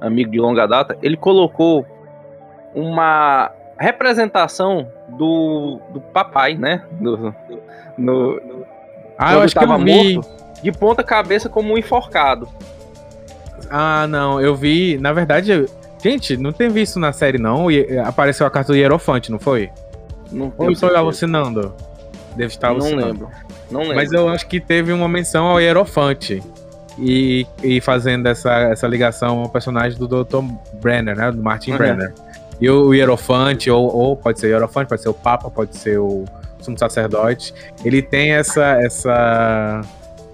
amigo 0.00 0.30
de 0.30 0.38
longa 0.38 0.66
data, 0.66 0.96
ele 1.02 1.16
colocou 1.16 1.84
uma 2.74 3.50
representação 3.78 4.86
do, 5.08 5.80
do 5.92 6.00
papai, 6.00 6.54
né? 6.54 6.82
Do, 7.00 7.34
no, 7.96 8.40
Ah, 9.18 9.34
eu 9.34 9.40
acho 9.40 9.54
que 9.54 9.60
tava 9.60 9.74
eu 9.80 9.84
vi. 9.84 10.14
morto, 10.16 10.28
de 10.62 10.72
ponta 10.72 11.02
cabeça 11.02 11.48
como 11.48 11.74
um 11.74 11.78
enforcado. 11.78 12.48
Ah, 13.70 14.06
não, 14.08 14.40
eu 14.40 14.54
vi. 14.54 14.98
Na 14.98 15.12
verdade, 15.12 15.50
eu- 15.52 15.66
gente, 16.02 16.36
não 16.36 16.52
tem 16.52 16.68
visto 16.68 16.98
na 16.98 17.12
série, 17.12 17.38
não. 17.38 17.70
E- 17.70 17.98
Apareceu 17.98 18.46
a 18.46 18.50
carta 18.50 18.72
do 18.72 18.76
Hierofante, 18.78 19.30
não 19.30 19.38
foi? 19.38 19.70
Não 20.30 20.46
Ou 20.46 20.50
tenho 20.52 20.68
eu 20.68 20.72
estou 20.72 20.94
alucinando? 20.94 21.74
Devo 22.36 22.48
estar 22.50 22.68
Não 22.68 22.74
alucinando. 22.76 23.06
lembro. 23.06 23.28
Não 23.70 23.80
lembro. 23.80 23.96
Mas 23.96 24.12
eu 24.12 24.28
acho 24.28 24.46
que 24.46 24.60
teve 24.60 24.92
uma 24.92 25.08
menção 25.08 25.46
ao 25.46 25.60
Hierofante. 25.60 26.42
E, 26.98 27.46
e 27.62 27.78
fazendo 27.80 28.26
essa, 28.26 28.50
essa 28.70 28.86
ligação 28.86 29.40
ao 29.40 29.48
personagem 29.50 29.98
do 29.98 30.08
Dr. 30.08 30.38
Brenner, 30.80 31.14
né? 31.16 31.30
Do 31.30 31.42
Martin 31.42 31.72
Uhum. 31.72 31.76
Brenner. 31.78 32.12
E 32.58 32.70
o 32.70 32.94
Hierofante, 32.94 33.70
ou, 33.70 33.94
ou 33.94 34.16
pode 34.16 34.40
ser 34.40 34.46
o 34.46 34.50
Hierofante, 34.50 34.88
pode 34.88 35.02
ser 35.02 35.10
o 35.10 35.14
Papa, 35.14 35.50
pode 35.50 35.76
ser 35.76 35.98
o 35.98 36.24
Sumo 36.58 36.78
Sacerdote. 36.78 37.52
Ele 37.84 38.00
tem 38.00 38.32
essa, 38.32 38.80
essa, 38.82 39.82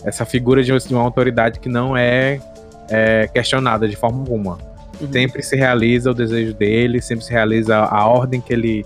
essa 0.05 0.25
figura 0.25 0.63
de 0.63 0.73
uma 0.95 1.03
autoridade 1.03 1.59
que 1.59 1.69
não 1.69 1.97
é, 1.97 2.39
é 2.93 3.27
questionada 3.27 3.89
de 3.89 3.97
forma 3.97 4.19
alguma. 4.19 4.59
Uhum. 5.01 5.11
Sempre 5.11 5.43
se 5.43 5.57
realiza 5.57 6.11
o 6.11 6.15
desejo 6.15 6.53
dele, 6.53 7.01
sempre 7.01 7.25
se 7.25 7.33
realiza 7.33 7.77
a 7.79 8.07
ordem 8.07 8.41
que 8.41 8.53
ele, 8.53 8.85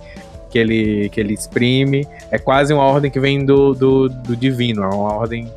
que 0.48 0.58
ele, 0.58 1.08
que 1.08 1.20
ele 1.20 1.34
exprime. 1.34 2.06
É 2.30 2.38
quase 2.38 2.72
uma 2.72 2.84
ordem 2.84 3.10
que 3.10 3.18
vem 3.18 3.44
do, 3.44 3.74
do, 3.74 4.08
do 4.08 4.36
divino, 4.36 4.84
é 4.84 4.86
uma 4.86 5.14
ordem 5.14 5.50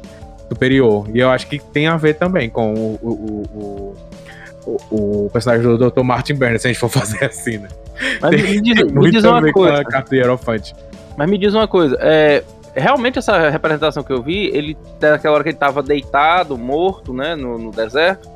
superior. 0.49 1.07
E 1.13 1.19
eu 1.19 1.29
acho 1.29 1.47
que 1.47 1.59
tem 1.59 1.87
a 1.87 1.95
ver 1.95 2.15
também 2.15 2.49
com 2.49 2.73
o, 2.73 2.99
o, 3.01 3.95
o, 4.65 4.77
o, 4.89 5.25
o 5.25 5.29
personagem 5.29 5.65
do 5.65 5.89
Dr. 5.89 6.01
Martin 6.01 6.33
Bernard, 6.33 6.61
se 6.61 6.67
a 6.67 6.71
gente 6.71 6.79
for 6.79 6.89
fazer 6.91 7.25
assim, 7.25 7.59
né? 7.59 7.67
Mas 8.19 8.31
me 8.31 8.61
diz, 8.61 8.75
Tem 8.75 8.91
me 8.91 9.11
diz 9.11 9.23
a 9.23 9.31
uma 9.31 9.51
coisa. 9.51 9.83
Mas 11.15 11.29
me 11.29 11.37
diz 11.37 11.53
uma 11.53 11.67
coisa, 11.67 11.97
é, 11.99 12.43
realmente 12.73 13.19
essa 13.19 13.49
representação 13.49 14.03
que 14.03 14.11
eu 14.11 14.21
vi, 14.21 14.47
ele 14.53 14.77
daquela 14.99 15.35
hora 15.35 15.43
que 15.43 15.49
ele 15.49 15.57
tava 15.57 15.83
deitado, 15.83 16.57
morto, 16.57 17.13
né, 17.13 17.35
no, 17.35 17.57
no 17.57 17.71
deserto, 17.71 18.29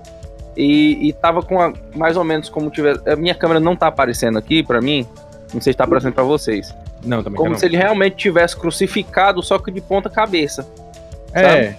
e, 0.56 1.10
e 1.10 1.14
tava 1.14 1.42
com 1.42 1.60
a, 1.60 1.74
mais 1.96 2.18
ou 2.18 2.24
menos 2.24 2.50
como 2.50 2.70
tivesse. 2.70 3.08
A 3.10 3.16
minha 3.16 3.36
câmera 3.36 3.60
não 3.60 3.76
tá 3.76 3.88
aparecendo 3.88 4.38
aqui 4.38 4.64
pra 4.64 4.82
mim, 4.82 5.06
não 5.54 5.62
sei 5.62 5.74
se 5.74 5.78
tá 5.78 5.84
aparecendo 5.84 6.14
pra 6.14 6.24
vocês. 6.24 6.74
Não, 7.06 7.22
também 7.22 7.38
Como 7.38 7.52
não. 7.52 7.58
se 7.60 7.66
ele 7.66 7.76
realmente 7.78 8.16
tivesse 8.16 8.56
crucificado, 8.58 9.42
só 9.44 9.60
que 9.60 9.70
de 9.72 9.82
ponta 9.82 10.10
cabeça. 10.10 10.66
É, 11.34 11.74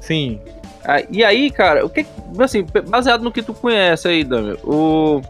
sim. 0.00 0.40
Ah, 0.84 1.02
E 1.10 1.24
aí, 1.24 1.50
cara, 1.50 1.84
o 1.84 1.88
que 1.90 2.06
assim, 2.40 2.66
baseado 2.88 3.22
no 3.22 3.32
que 3.32 3.42
tu 3.42 3.54
conhece 3.54 4.08
aí, 4.08 4.24
Daniel, 4.24 4.56
o 4.64 5.20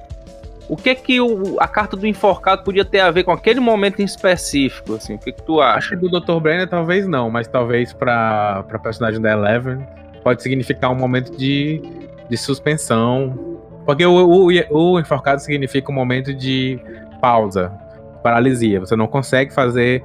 o 0.68 0.76
que 0.76 0.94
que 0.94 1.18
o, 1.18 1.56
a 1.58 1.66
carta 1.66 1.96
do 1.96 2.06
enforcado 2.06 2.62
podia 2.62 2.84
ter 2.84 3.00
a 3.00 3.10
ver 3.10 3.24
com 3.24 3.32
aquele 3.32 3.58
momento 3.58 4.00
em 4.02 4.04
específico, 4.04 4.96
assim? 4.96 5.14
O 5.14 5.18
que 5.18 5.32
que 5.32 5.42
tu 5.42 5.62
Acho 5.62 5.78
acha? 5.78 5.96
que 5.96 6.08
do 6.08 6.20
Dr. 6.20 6.38
Brenner 6.40 6.68
talvez 6.68 7.06
não, 7.08 7.30
mas 7.30 7.48
talvez 7.48 7.94
pra, 7.94 8.62
pra 8.68 8.78
personagem 8.78 9.18
da 9.18 9.32
Eleven 9.32 9.78
pode 10.22 10.42
significar 10.42 10.90
um 10.90 10.94
momento 10.94 11.34
de, 11.38 11.80
de 12.28 12.36
suspensão. 12.36 13.58
Porque 13.84 14.04
o, 14.04 14.12
o, 14.12 14.46
o 14.70 15.00
enforcado 15.00 15.40
significa 15.40 15.90
um 15.90 15.94
momento 15.94 16.34
de 16.34 16.78
pausa, 17.20 17.72
paralisia. 18.22 18.80
Você 18.80 18.94
não 18.94 19.06
consegue 19.06 19.52
fazer 19.52 20.02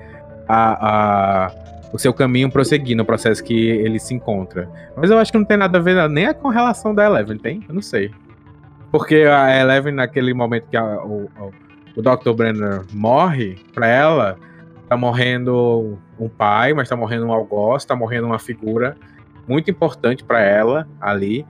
a, 0.48 1.46
a, 1.48 1.51
o 1.92 2.00
seu 2.00 2.13
caminho 2.13 2.50
prosseguir 2.50 2.96
no 2.96 3.03
processo 3.06 3.44
que 3.44 3.53
ele 3.70 4.00
se 4.00 4.13
encontra. 4.13 4.70
Mas 4.96 5.12
eu 5.12 5.18
acho 5.18 5.32
que 5.32 5.38
não 5.38 5.46
tem 5.46 5.58
nada 5.58 5.77
a 5.77 5.82
ver 5.82 6.10
nem 6.10 6.34
com 6.34 6.50
a 6.50 6.53
relação 6.53 6.96
da 6.96 7.06
Eleven, 7.06 7.38
tem? 7.38 7.62
Eu 7.68 7.75
não 7.75 7.82
sei. 7.82 8.10
Porque 8.92 9.15
a 9.15 9.60
Eleven, 9.60 9.94
naquele 9.94 10.34
momento 10.34 10.68
que 10.70 10.77
a- 10.77 11.03
o, 11.03 11.30
o, 11.98 12.01
Dr. 12.01 12.32
Brenner 12.36 12.82
morre, 12.94 13.58
pra 13.74 13.88
ela, 13.88 14.38
tá 14.88 14.96
morrendo 14.96 15.98
um 16.20 16.30
pai, 16.30 16.74
mas 16.74 16.88
tá 16.88 16.96
morrendo 16.96 17.25
um 17.25 17.34
algoz, 17.34 17.84
tá 17.86 17.96
morrendo 17.96 18.27
uma 18.27 18.39
figura 18.39 18.96
muito 19.48 19.70
importante 19.70 20.24
pra 20.24 20.39
ela 20.42 20.88
ali. 21.01 21.46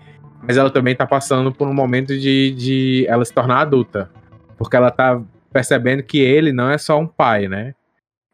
Mas 0.48 0.58
ela 0.58 0.70
também 0.70 0.96
tá 0.96 1.06
passando 1.06 1.52
por 1.52 1.68
um 1.68 1.74
momento 1.74 2.18
de, 2.18 2.52
de 2.52 3.06
ela 3.08 3.24
se 3.24 3.34
tornar 3.34 3.62
adulta. 3.62 4.10
Porque 4.58 4.76
ela 4.76 4.92
tá 4.92 5.22
percebendo 5.52 6.04
que 6.04 6.20
ele 6.20 6.52
não 6.52 6.70
é 6.70 6.78
só 6.78 7.00
um 7.00 7.08
pai, 7.08 7.48
né? 7.48 7.74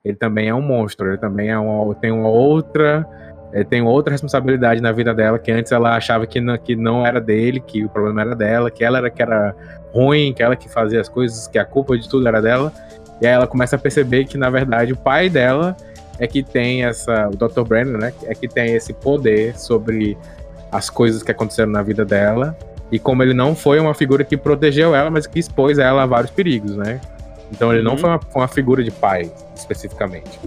Ele 0.04 0.16
também 0.16 0.48
é 0.48 0.56
um 0.56 0.62
monstro, 0.62 1.08
ele 1.08 1.18
também 1.18 1.50
é 1.50 1.58
uma, 1.58 1.94
tem 1.96 2.12
uma 2.12 2.30
outra. 2.30 3.06
Ele 3.52 3.66
tem 3.66 3.82
outra 3.82 4.12
responsabilidade 4.12 4.82
na 4.82 4.92
vida 4.92 5.14
dela, 5.14 5.40
que 5.40 5.52
antes 5.52 5.72
ela 5.72 5.96
achava 5.96 6.28
que 6.28 6.40
não, 6.40 6.58
que 6.58 6.76
não 6.76 7.06
era 7.06 7.20
dele, 7.20 7.60
que 7.60 7.84
o 7.84 7.90
problema 7.90 8.22
era 8.22 8.36
dela, 8.36 8.70
que 8.70 8.84
ela 8.84 9.00
era 9.00 9.10
que 9.10 9.22
era 9.22 9.56
ruim, 9.92 10.34
que 10.34 10.44
ela 10.44 10.56
que 10.56 10.70
fazia 10.70 11.02
as 11.02 11.10
coisas, 11.10 11.48
que 11.48 11.58
a 11.58 11.66
culpa 11.66 11.98
de 11.98 12.08
tudo 12.08 12.28
era 12.28 12.42
dela. 12.42 12.72
E 13.20 13.26
aí 13.26 13.34
ela 13.34 13.48
começa 13.48 13.76
a 13.76 13.80
perceber 13.80 14.26
que, 14.26 14.38
na 14.38 14.50
verdade, 14.50 14.94
o 14.94 14.98
pai 14.98 15.30
dela 15.30 15.76
é 16.20 16.28
que 16.28 16.44
tem 16.44 16.86
essa. 16.86 17.28
O 17.28 17.36
Dr. 17.36 17.64
Brenner, 17.64 17.98
né? 17.98 18.14
É 18.26 18.36
que 18.36 18.48
tem 18.48 18.76
esse 18.76 18.94
poder 18.94 19.58
sobre 19.58 20.18
as 20.72 20.90
coisas 20.90 21.24
que 21.24 21.32
aconteceram 21.32 21.72
na 21.72 21.82
vida 21.82 22.04
dela. 22.06 22.58
E 22.92 22.98
como 22.98 23.22
ele 23.22 23.34
não 23.34 23.56
foi 23.56 23.80
uma 23.80 23.94
figura 23.94 24.24
que 24.24 24.36
protegeu 24.36 24.96
ela, 24.96 25.12
mas 25.12 25.28
que 25.28 25.38
expôs 25.40 25.78
ela 25.78 26.04
a 26.04 26.06
vários 26.06 26.32
perigos, 26.32 26.76
né? 26.76 27.00
Então 27.52 27.72
ele 27.74 27.82
não 27.84 27.92
Uhum. 27.94 27.98
foi 27.98 28.10
uma, 28.10 28.20
uma 28.36 28.48
figura 28.48 28.84
de 28.84 28.92
pai, 28.92 29.32
especificamente. 29.56 30.40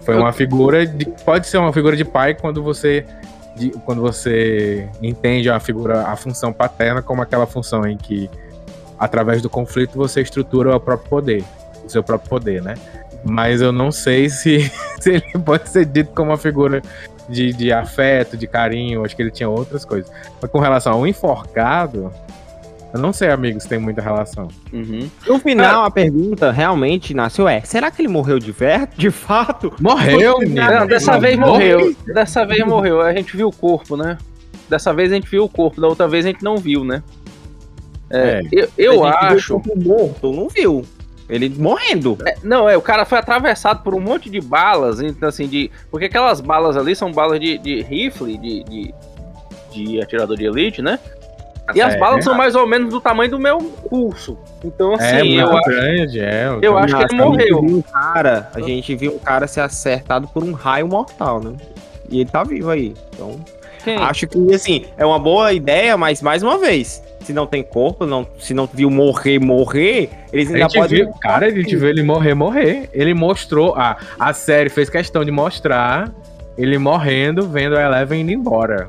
Foi 0.00 0.16
uma 0.16 0.32
figura 0.32 0.86
de. 0.86 1.04
Pode 1.24 1.46
ser 1.46 1.58
uma 1.58 1.72
figura 1.72 1.96
de 1.96 2.04
pai 2.04 2.34
quando 2.34 2.62
você. 2.62 3.04
de- 3.56 3.70
quando 3.84 4.00
você 4.00 4.88
entende 5.02 5.50
a 5.50 5.58
figura, 5.58 6.02
a 6.06 6.14
função 6.16 6.52
paterna 6.52 7.02
como 7.02 7.20
aquela 7.22 7.44
função 7.46 7.84
em 7.86 7.96
que, 7.96 8.30
através 8.98 9.42
do 9.42 9.50
conflito, 9.50 9.96
você 9.96 10.20
estrutura 10.20 10.76
o 10.76 10.80
próprio 10.80 11.08
poder. 11.10 11.44
O 11.84 11.88
seu 11.88 12.02
próprio 12.02 12.28
poder, 12.30 12.62
né? 12.62 12.74
Mas 13.24 13.60
eu 13.60 13.72
não 13.72 13.90
sei 13.90 14.28
se, 14.30 14.70
se 15.00 15.10
ele 15.14 15.42
pode 15.44 15.68
ser 15.68 15.84
dito 15.86 16.10
como 16.14 16.30
uma 16.30 16.36
figura 16.38 16.80
de, 17.28 17.52
de 17.52 17.72
afeto, 17.72 18.36
de 18.36 18.46
carinho. 18.46 19.04
Acho 19.04 19.14
que 19.14 19.22
ele 19.22 19.30
tinha 19.30 19.48
outras 19.48 19.84
coisas. 19.84 20.10
Mas 20.40 20.50
com 20.50 20.58
relação 20.58 20.92
ao 20.94 21.06
enforcado, 21.06 22.12
eu 22.92 23.00
não 23.00 23.12
sei, 23.12 23.30
amigo, 23.30 23.60
se 23.60 23.68
tem 23.68 23.78
muita 23.78 24.00
relação. 24.00 24.48
Uhum. 24.72 25.08
No 25.26 25.38
final, 25.38 25.84
a 25.84 25.90
pergunta 25.90 26.50
realmente 26.50 27.12
nasceu 27.12 27.46
é: 27.46 27.60
será 27.60 27.90
que 27.90 28.00
ele 28.00 28.08
morreu 28.08 28.38
de, 28.38 28.50
ver... 28.50 28.88
de 28.96 29.10
fato? 29.10 29.72
Morreu, 29.80 30.38
menino. 30.38 30.62
Não, 30.62 30.86
dessa 30.86 31.18
vez 31.18 31.38
morreu. 31.38 31.80
morreu. 31.80 31.96
Dessa 32.06 32.46
vez 32.46 32.66
morreu. 32.66 33.00
A 33.02 33.12
gente 33.12 33.36
viu 33.36 33.48
o 33.48 33.52
corpo, 33.52 33.96
né? 33.96 34.16
Dessa 34.68 34.92
vez 34.92 35.12
a 35.12 35.14
gente 35.14 35.28
viu 35.28 35.44
o 35.44 35.48
corpo, 35.48 35.80
da 35.80 35.88
outra 35.88 36.08
vez 36.08 36.24
a 36.24 36.28
gente 36.28 36.42
não 36.42 36.56
viu, 36.56 36.84
né? 36.84 37.02
É, 38.10 38.40
É. 38.40 38.42
Eu, 38.50 38.68
eu 38.78 39.04
A 39.04 39.12
gente 39.12 39.28
viu 39.28 39.36
acho. 39.36 39.56
o 39.56 39.60
corpo 39.60 39.80
morto, 39.80 40.32
não 40.32 40.48
viu. 40.48 40.84
Ele 41.28 41.48
morrendo. 41.50 42.16
É, 42.26 42.34
não, 42.42 42.68
é, 42.68 42.76
o 42.76 42.80
cara 42.80 43.04
foi 43.04 43.18
atravessado 43.18 43.82
por 43.82 43.94
um 43.94 44.00
monte 44.00 44.30
de 44.30 44.40
balas, 44.40 45.00
então 45.00 45.28
assim, 45.28 45.46
de. 45.46 45.70
Porque 45.90 46.06
aquelas 46.06 46.40
balas 46.40 46.76
ali 46.76 46.96
são 46.96 47.12
balas 47.12 47.38
de, 47.38 47.58
de 47.58 47.82
rifle, 47.82 48.38
de, 48.38 48.64
de, 48.64 48.94
de 49.70 50.00
atirador 50.00 50.36
de 50.36 50.46
elite, 50.46 50.80
né? 50.80 50.98
E 51.74 51.82
as 51.82 51.94
É. 51.94 51.98
balas 51.98 52.24
são 52.24 52.34
mais 52.34 52.54
ou 52.54 52.66
menos 52.66 52.90
do 52.90 52.98
tamanho 52.98 53.30
do 53.30 53.38
meu 53.38 53.58
pulso. 53.58 54.38
Então, 54.64 54.94
assim, 54.94 55.38
é, 55.38 55.42
eu, 55.42 55.54
acho, 55.54 55.68
grande, 55.70 56.18
é. 56.20 56.58
eu 56.62 56.78
acho 56.78 56.96
que 56.96 57.02
ele 57.02 57.14
morreu. 57.22 57.58
um 57.58 57.82
cara, 57.82 58.50
a 58.54 58.60
gente 58.62 58.94
viu 58.96 59.14
um 59.16 59.18
cara 59.18 59.46
ser 59.46 59.60
acertado 59.60 60.26
por 60.28 60.42
um 60.42 60.52
raio 60.52 60.88
mortal, 60.88 61.42
né? 61.42 61.52
E 62.08 62.20
ele 62.20 62.30
tá 62.30 62.42
vivo 62.42 62.70
aí. 62.70 62.94
Então, 63.12 63.38
Quem? 63.84 63.98
acho 63.98 64.26
que, 64.26 64.54
assim, 64.54 64.86
é 64.96 65.04
uma 65.04 65.18
boa 65.18 65.52
ideia, 65.52 65.94
mas 65.94 66.22
mais 66.22 66.42
uma 66.42 66.56
vez, 66.56 67.02
se 67.28 67.32
não 67.34 67.46
tem 67.46 67.62
corpo, 67.62 68.06
não, 68.06 68.26
se 68.38 68.54
não 68.54 68.66
viu 68.66 68.88
morrer, 68.88 69.38
morrer, 69.38 70.08
eles 70.32 70.50
ainda 70.50 70.66
podem. 70.66 71.04
viu, 71.04 71.12
cara, 71.20 71.44
a 71.44 71.50
gente 71.50 71.76
viu 71.76 71.86
ele 71.86 72.02
morrer, 72.02 72.32
morrer. 72.32 72.88
Ele 72.90 73.12
mostrou, 73.12 73.74
a, 73.76 73.98
a 74.18 74.32
série 74.32 74.70
fez 74.70 74.88
questão 74.88 75.22
de 75.22 75.30
mostrar 75.30 76.10
ele 76.56 76.78
morrendo, 76.78 77.46
vendo 77.46 77.76
a 77.76 77.82
Eleven 77.82 78.22
indo 78.22 78.32
embora. 78.32 78.88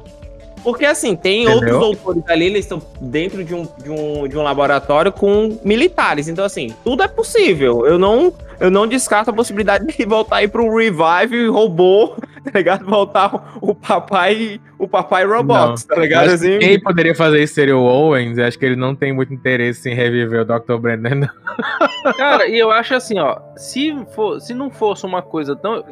Porque 0.63 0.85
assim, 0.85 1.15
tem 1.15 1.43
Entendeu? 1.43 1.79
outros 1.79 1.79
doutores 1.79 2.23
ali, 2.27 2.45
eles 2.45 2.65
estão 2.65 2.81
dentro 2.99 3.43
de 3.43 3.53
um, 3.53 3.67
de, 3.81 3.89
um, 3.89 4.27
de 4.27 4.37
um 4.37 4.43
laboratório 4.43 5.11
com 5.11 5.59
militares. 5.63 6.27
Então, 6.27 6.43
assim, 6.43 6.73
tudo 6.83 7.03
é 7.03 7.07
possível. 7.07 7.85
Eu 7.85 7.97
não, 7.97 8.33
eu 8.59 8.69
não 8.69 8.87
descarto 8.87 9.29
a 9.29 9.33
possibilidade 9.33 9.85
de 9.85 10.05
voltar 10.05 10.37
aí 10.37 10.47
para 10.47 10.61
um 10.61 10.75
revive 10.75 11.47
robô, 11.47 12.15
tá 12.43 12.51
ligado? 12.53 12.85
Voltar 12.85 13.57
o 13.61 13.73
papai, 13.73 14.59
o 14.77 14.87
papai 14.87 15.25
robots, 15.25 15.85
tá 15.85 15.95
ligado? 15.95 16.29
Assim, 16.29 16.59
que 16.59 16.59
Quem 16.59 16.79
poderia 16.79 17.15
fazer 17.15 17.41
isso 17.41 17.53
seria 17.53 17.77
o 17.77 17.83
Owens. 17.83 18.37
eu 18.37 18.45
Acho 18.45 18.57
que 18.57 18.65
ele 18.65 18.75
não 18.75 18.95
tem 18.95 19.13
muito 19.13 19.33
interesse 19.33 19.89
em 19.89 19.95
reviver 19.95 20.41
o 20.41 20.45
Dr. 20.45 20.77
Brandon. 20.77 21.15
não. 21.15 21.29
Cara, 22.17 22.47
e 22.47 22.57
eu 22.57 22.71
acho 22.71 22.95
assim, 22.95 23.19
ó, 23.19 23.39
se, 23.55 23.95
for, 24.13 24.39
se 24.39 24.53
não 24.53 24.69
fosse 24.69 25.05
uma 25.05 25.21
coisa 25.21 25.55
tão. 25.55 25.83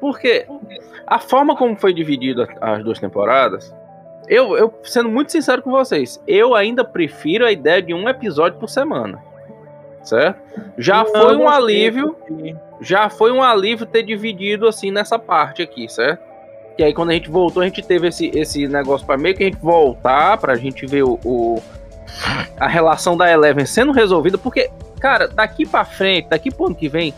Porque 0.00 0.46
a 1.06 1.18
forma 1.18 1.56
como 1.56 1.76
foi 1.76 1.94
dividido 1.94 2.46
as 2.60 2.84
duas 2.84 2.98
temporadas, 2.98 3.74
eu, 4.28 4.56
eu, 4.56 4.74
sendo 4.82 5.08
muito 5.08 5.32
sincero 5.32 5.62
com 5.62 5.70
vocês, 5.70 6.22
eu 6.26 6.54
ainda 6.54 6.84
prefiro 6.84 7.44
a 7.46 7.52
ideia 7.52 7.80
de 7.82 7.92
um 7.94 8.08
episódio 8.08 8.58
por 8.58 8.68
semana. 8.68 9.22
Certo? 10.02 10.38
Já 10.76 11.02
Não, 11.02 11.06
foi 11.06 11.36
um 11.36 11.48
alívio, 11.48 12.14
já 12.80 13.08
foi 13.08 13.32
um 13.32 13.42
alívio 13.42 13.86
ter 13.86 14.02
dividido 14.02 14.68
assim 14.68 14.90
nessa 14.90 15.18
parte 15.18 15.62
aqui, 15.62 15.88
certo? 15.88 16.20
Que 16.76 16.82
aí 16.82 16.92
quando 16.92 17.10
a 17.10 17.14
gente 17.14 17.30
voltou, 17.30 17.62
a 17.62 17.66
gente 17.66 17.80
teve 17.82 18.08
esse, 18.08 18.30
esse 18.34 18.68
negócio 18.68 19.06
para 19.06 19.16
meio 19.16 19.34
que 19.34 19.42
a 19.44 19.46
gente 19.46 19.58
voltar, 19.62 20.36
pra 20.36 20.56
gente 20.56 20.84
ver 20.84 21.04
o, 21.04 21.18
o- 21.24 21.62
a 22.60 22.66
relação 22.68 23.16
da 23.16 23.30
Eleven 23.30 23.64
sendo 23.64 23.92
resolvida, 23.92 24.36
porque, 24.36 24.70
cara, 25.00 25.26
daqui 25.26 25.64
pra 25.66 25.84
frente, 25.86 26.28
daqui 26.28 26.50
pro 26.50 26.66
ano 26.66 26.74
que 26.74 26.88
vem, 26.88 27.14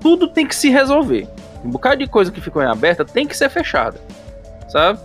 tudo 0.00 0.26
tem 0.28 0.46
que 0.46 0.54
se 0.56 0.70
resolver. 0.70 1.28
Um 1.64 1.70
bocado 1.70 1.96
de 1.98 2.06
coisa 2.06 2.30
que 2.32 2.40
ficou 2.40 2.62
em 2.62 2.66
aberta 2.66 3.04
tem 3.04 3.26
que 3.26 3.36
ser 3.36 3.50
fechada, 3.50 4.00
sabe? 4.68 5.00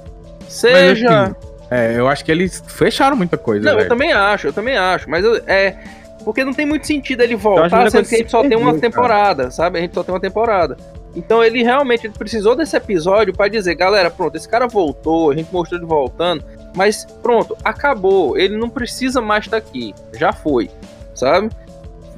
Seja. 0.54 1.22
assim, 1.24 1.36
É, 1.72 1.98
eu 1.98 2.08
acho 2.08 2.24
que 2.24 2.32
eles 2.32 2.64
fecharam 2.68 3.16
muita 3.16 3.38
coisa, 3.38 3.66
Não, 3.66 3.72
eu 3.72 3.78
velho. 3.78 3.90
também 3.90 4.14
acho, 4.14 4.48
eu 4.48 4.54
também 4.54 4.78
acho. 4.78 5.10
Mas 5.10 5.26
eu- 5.26 5.42
é. 5.48 5.76
Porque 6.24 6.44
não 6.46 6.54
tem 6.54 6.66
muito 6.66 6.88
sentido 6.88 7.22
ele 7.22 7.34
acho 7.34 7.44
voltar, 7.44 7.90
sendo 7.92 8.08
que 8.08 8.16
a 8.16 8.18
gente 8.20 8.32
só 8.32 8.42
tem 8.42 8.56
uma 8.56 8.72
perdeu, 8.72 8.80
cara. 8.80 8.92
temporada, 8.92 9.52
sabe? 9.52 9.78
A 9.80 9.82
gente 9.82 9.94
só 9.94 10.04
tem 10.04 10.14
uma 10.14 10.22
temporada. 10.22 10.78
Então 11.16 11.44
ele 11.44 11.62
realmente 11.64 12.08
ele 12.08 12.14
precisou 12.18 12.56
desse 12.56 12.76
episódio 12.78 13.34
pra 13.36 13.48
dizer, 13.48 13.76
galera, 13.76 14.10
pronto, 14.10 14.36
esse 14.38 14.48
cara 14.48 14.68
voltou, 14.68 15.32
a 15.32 15.36
gente 15.36 15.52
mostrou 15.52 15.80
ele 15.80 15.86
voltando, 15.88 16.44
mas 16.76 17.06
pronto, 17.22 17.58
acabou. 17.64 18.38
Ele 18.38 18.56
não 18.58 18.70
precisa 18.70 19.20
mais 19.20 19.46
estar 19.46 19.58
aqui. 19.58 19.94
Já 20.14 20.32
foi, 20.32 20.70
sabe? 21.14 21.50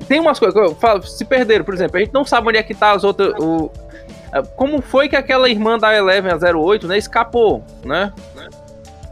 Tem 0.08 0.20
umas 0.20 0.38
coisas 0.38 0.54
que 0.54 0.66
eu 0.66 0.76
falo, 0.76 1.02
se 1.02 1.26
perderam, 1.26 1.66
por 1.66 1.74
exemplo, 1.74 1.98
a 1.98 2.00
gente 2.00 2.14
não 2.14 2.24
sabe 2.24 2.48
onde 2.50 2.58
é 2.60 2.64
que 2.64 2.76
tá 2.76 2.92
as 2.92 3.04
outras. 3.04 3.34
O, 3.40 3.72
como 4.42 4.82
foi 4.82 5.08
que 5.10 5.16
aquela 5.16 5.50
irmã 5.50 5.78
da 5.78 5.96
Eleven, 5.96 6.32
a 6.32 6.58
08, 6.58 6.88
né, 6.88 6.98
escapou, 6.98 7.64
né? 7.84 8.12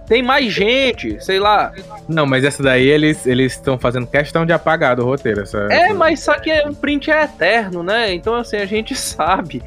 Tem 0.05 0.21
mais 0.21 0.51
gente, 0.51 1.23
sei 1.23 1.39
lá. 1.39 1.71
Não, 2.09 2.25
mas 2.25 2.43
essa 2.43 2.61
daí 2.61 2.87
eles 2.87 3.25
eles 3.25 3.53
estão 3.53 3.79
fazendo 3.79 4.05
questão 4.05 4.45
de 4.45 4.51
apagar 4.51 4.97
do 4.97 5.05
roteiro. 5.05 5.41
Essa, 5.41 5.59
É, 5.71 5.93
mas 5.93 6.19
só 6.19 6.33
que 6.37 6.51
o 6.67 6.75
print 6.75 7.09
é 7.09 7.23
eterno, 7.23 7.81
né? 7.81 8.13
Então, 8.13 8.35
assim, 8.35 8.57
a 8.57 8.65
gente 8.65 8.93
sabe. 8.99 9.63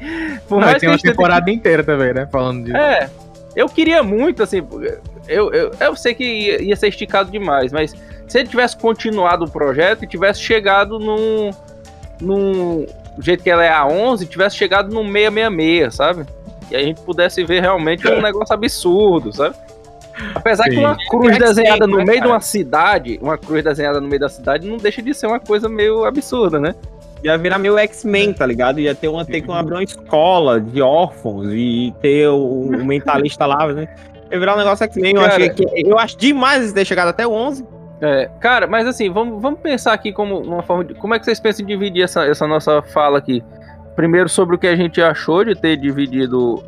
Por 0.47 0.61
Não, 0.61 0.67
tem 0.75 0.89
uma 0.89 0.95
tente- 0.97 1.03
temporada 1.09 1.49
inteira 1.49 1.83
também, 1.83 2.13
né? 2.13 2.27
Falando 2.31 2.65
de. 2.65 2.75
É, 2.77 3.09
eu 3.55 3.67
queria 3.67 4.03
muito, 4.03 4.43
assim. 4.43 4.61
Eu, 5.27 5.51
eu, 5.51 5.71
eu 5.79 5.95
sei 5.95 6.13
que 6.13 6.23
ia, 6.23 6.61
ia 6.61 6.75
ser 6.75 6.89
esticado 6.89 7.31
demais, 7.31 7.71
mas 7.71 7.95
se 8.27 8.39
ele 8.39 8.47
tivesse 8.47 8.77
continuado 8.77 9.45
o 9.45 9.49
projeto 9.49 10.03
e 10.03 10.07
tivesse 10.07 10.39
chegado 10.39 10.99
num. 10.99 11.49
num. 12.21 12.85
Do 13.17 13.23
jeito 13.23 13.43
que 13.43 13.49
ela 13.49 13.63
é 13.63 13.71
a 13.71 13.85
11, 13.85 14.25
tivesse 14.27 14.55
chegado 14.55 14.93
num 14.93 15.03
666, 15.11 15.95
sabe? 15.95 16.25
E 16.69 16.75
a 16.75 16.81
gente 16.81 17.01
pudesse 17.01 17.43
ver 17.43 17.61
realmente 17.61 18.07
um 18.07 18.21
negócio 18.21 18.53
absurdo, 18.53 19.33
sabe? 19.33 19.55
Apesar 20.33 20.65
que 20.65 20.71
Sim. 20.71 20.79
uma 20.79 20.97
cruz 21.09 21.35
X-Men, 21.35 21.47
desenhada 21.47 21.87
no 21.87 21.97
né, 21.97 22.03
meio 22.03 22.15
de 22.15 22.21
cara? 22.21 22.31
uma 22.33 22.39
cidade, 22.41 23.19
uma 23.21 23.37
cruz 23.37 23.63
desenhada 23.63 24.01
no 24.01 24.07
meio 24.07 24.19
da 24.19 24.29
cidade, 24.29 24.67
não 24.67 24.77
deixa 24.77 25.01
de 25.01 25.13
ser 25.13 25.27
uma 25.27 25.39
coisa 25.39 25.69
meio 25.69 26.05
absurda, 26.05 26.59
né? 26.59 26.73
Ia 27.23 27.37
virar 27.37 27.57
meio 27.57 27.77
X-Men, 27.77 28.33
tá 28.33 28.45
ligado? 28.45 28.79
Ia 28.79 28.93
ter 28.93 29.07
uma, 29.07 29.25
ter 29.25 29.41
que 29.41 29.51
abrir 29.51 29.73
uma 29.75 29.83
escola 29.83 30.59
de 30.59 30.81
órfãos 30.81 31.47
e 31.51 31.93
ter 32.01 32.27
o, 32.29 32.61
o 32.61 32.85
mentalista 32.85 33.45
lá, 33.45 33.67
né? 33.73 33.87
Ia 34.31 34.39
virar 34.39 34.55
um 34.55 34.57
negócio 34.57 34.83
X-Men. 34.85 35.15
Eu, 35.15 35.25
achei 35.25 35.49
que- 35.49 35.65
eu 35.85 35.97
acho 35.97 36.17
demais 36.17 36.71
ter 36.73 36.85
chegado 36.85 37.09
até 37.09 37.25
o 37.25 37.31
11. 37.31 37.65
É, 37.99 38.29
cara, 38.39 38.67
mas 38.67 38.85
assim, 38.87 39.09
vamos, 39.11 39.41
vamos 39.41 39.59
pensar 39.59 39.93
aqui 39.93 40.11
como 40.13 40.39
uma 40.39 40.61
forma 40.61 40.83
de. 40.85 40.93
Como 40.93 41.13
é 41.15 41.19
que 41.19 41.25
vocês 41.25 41.39
pensam 41.39 41.63
em 41.63 41.67
dividir 41.67 42.03
essa, 42.03 42.25
essa 42.25 42.45
nossa 42.47 42.81
fala 42.81 43.17
aqui? 43.17 43.43
Primeiro 43.95 44.29
sobre 44.29 44.55
o 44.55 44.59
que 44.59 44.67
a 44.67 44.75
gente 44.75 45.01
achou 45.01 45.43
de 45.43 45.55
ter 45.55 45.75
dividido. 45.77 46.63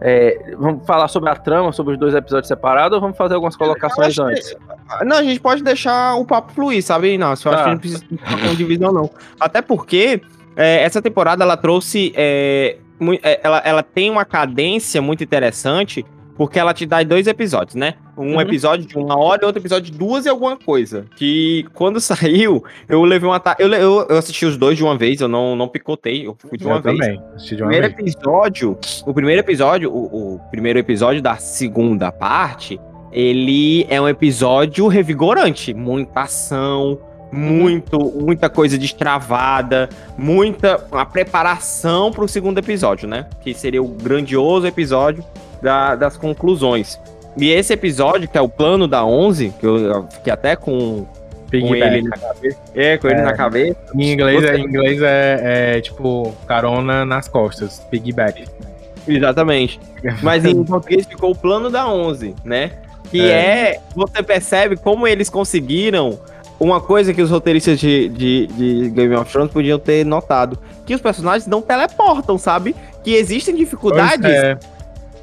é, 0.00 0.54
vamos 0.56 0.86
falar 0.86 1.08
sobre 1.08 1.28
a 1.30 1.34
trama, 1.34 1.72
sobre 1.72 1.94
os 1.94 1.98
dois 1.98 2.14
episódios 2.14 2.46
separados, 2.46 2.94
ou 2.94 3.00
vamos 3.00 3.16
fazer 3.16 3.34
algumas 3.34 3.56
colocações 3.56 4.08
acho 4.18 4.22
antes? 4.22 4.56
Não, 5.04 5.16
a 5.16 5.22
gente 5.22 5.40
pode 5.40 5.64
deixar 5.64 6.14
o 6.14 6.24
papo 6.24 6.52
fluir, 6.52 6.82
sabe? 6.84 7.18
Não, 7.18 7.26
eu 7.28 7.32
acho 7.32 7.42
Tá. 7.42 7.56
que 7.56 7.60
a 7.60 7.72
gente 7.72 7.80
precisa 7.80 8.04
de 8.06 8.46
uma 8.46 8.54
divisão, 8.54 8.92
não. 8.92 9.10
Até 9.40 9.60
porque 9.60 10.20
é, 10.54 10.82
essa 10.84 11.02
temporada 11.02 11.42
ela 11.42 11.56
trouxe. 11.56 12.12
é, 12.14 12.76
é, 13.22 13.40
ela, 13.42 13.58
ela 13.64 13.82
tem 13.82 14.08
uma 14.08 14.24
cadência 14.24 15.02
muito 15.02 15.24
interessante, 15.24 16.04
porque 16.36 16.58
ela 16.58 16.74
te 16.74 16.84
dá 16.86 17.02
dois 17.02 17.26
episódios, 17.26 17.74
né? 17.74 17.94
Um 18.16 18.34
Uhum. 18.34 18.40
episódio 18.40 18.86
de 18.86 18.96
uma 18.96 19.18
hora 19.18 19.40
e 19.42 19.46
outro 19.46 19.60
episódio 19.60 19.90
de 19.90 19.98
duas 19.98 20.24
e 20.26 20.28
alguma 20.28 20.56
coisa. 20.56 21.04
Que 21.16 21.64
quando 21.74 22.00
saiu, 22.00 22.62
eu 22.88 23.02
levei 23.04 23.28
uma. 23.28 23.38
ta- 23.40 23.56
Eu, 23.58 23.68
eu, 23.72 24.06
eu 24.08 24.16
assisti 24.18 24.44
os 24.46 24.56
dois 24.56 24.76
de 24.76 24.84
uma 24.84 24.96
vez, 24.96 25.20
eu 25.20 25.28
não, 25.28 25.54
não 25.56 25.68
picotei, 25.68 26.26
eu 26.26 26.36
fui 26.38 26.56
de 26.58 26.66
uma 26.66 26.76
eu 26.76 26.82
vez. 26.82 26.98
também. 26.98 27.22
Assisti 27.34 27.56
de 27.56 27.62
O 27.62 27.64
uma 27.66 27.70
primeiro 27.72 27.94
vez. 27.96 28.14
episódio, 28.14 28.78
o 29.06 29.14
primeiro 29.14 29.40
episódio, 29.40 29.90
o, 29.92 30.34
o 30.34 30.40
primeiro 30.50 30.78
episódio 30.78 31.20
da 31.22 31.36
segunda 31.36 32.10
parte, 32.12 32.80
ele 33.12 33.86
é 33.88 34.00
um 34.00 34.08
episódio 34.08 34.88
revigorante, 34.88 35.72
muita 35.74 36.20
ação, 36.22 36.98
muito, 37.32 37.98
muita 37.98 38.48
coisa 38.48 38.78
destravada, 38.78 39.88
muita 40.16 40.82
uma 40.90 41.04
preparação 41.06 42.10
para 42.10 42.24
o 42.24 42.28
segundo 42.28 42.58
episódio, 42.58 43.08
né? 43.08 43.26
Que 43.42 43.52
seria 43.54 43.82
o 43.82 43.88
grandioso 43.88 44.66
episódio 44.66 45.24
da- 45.66 45.96
das 45.96 46.16
conclusões. 46.16 46.98
E 47.36 47.50
esse 47.50 47.72
episódio, 47.72 48.28
que 48.28 48.38
é 48.38 48.40
o 48.40 48.48
plano 48.48 48.86
da 48.88 49.04
11, 49.04 49.52
que 49.58 49.66
eu 49.66 50.06
fiquei 50.10 50.32
até 50.32 50.54
com, 50.56 51.04
com 51.04 51.06
Piggyback. 51.50 51.94
ele 51.96 52.08
na 52.08 52.16
cabeça. 52.16 52.58
É, 52.74 52.96
com 52.96 53.08
ele 53.08 53.20
É. 53.20 53.22
na 53.24 53.32
cabeça. 53.34 53.76
Em 53.94 54.12
inglês, 54.12 54.44
é, 54.44 54.56
em 54.56 54.64
inglês 54.64 55.02
é, 55.02 55.74
é, 55.76 55.80
tipo 55.80 56.32
carona 56.46 57.04
nas 57.04 57.28
costas, 57.28 57.80
piggyback. 57.90 58.44
Exatamente. 59.06 59.78
Mas 60.22 60.44
em 60.44 60.62
português 60.64 61.04
ficou 61.06 61.32
o 61.32 61.34
plano 61.36 61.68
da 61.68 61.88
11, 61.88 62.34
né? 62.44 62.70
Que 63.10 63.28
é. 63.30 63.78
Você 63.94 64.22
percebe 64.22 64.76
como 64.76 65.06
eles 65.06 65.28
conseguiram 65.28 66.18
uma 66.58 66.80
coisa 66.80 67.12
que 67.12 67.20
os 67.22 67.30
roteiristas 67.30 67.78
de, 67.78 68.08
de, 68.08 68.46
de 68.46 68.88
Game 68.90 69.14
of 69.14 69.30
Thrones 69.30 69.52
podiam 69.52 69.78
ter 69.78 70.04
notado: 70.06 70.58
que 70.86 70.94
os 70.94 71.00
personagens 71.00 71.46
não 71.46 71.60
teleportam, 71.60 72.38
sabe? 72.38 72.74
Que 73.04 73.14
existem 73.14 73.54
dificuldades. 73.54 74.20
Pois 74.22 74.34
é. 74.42 74.58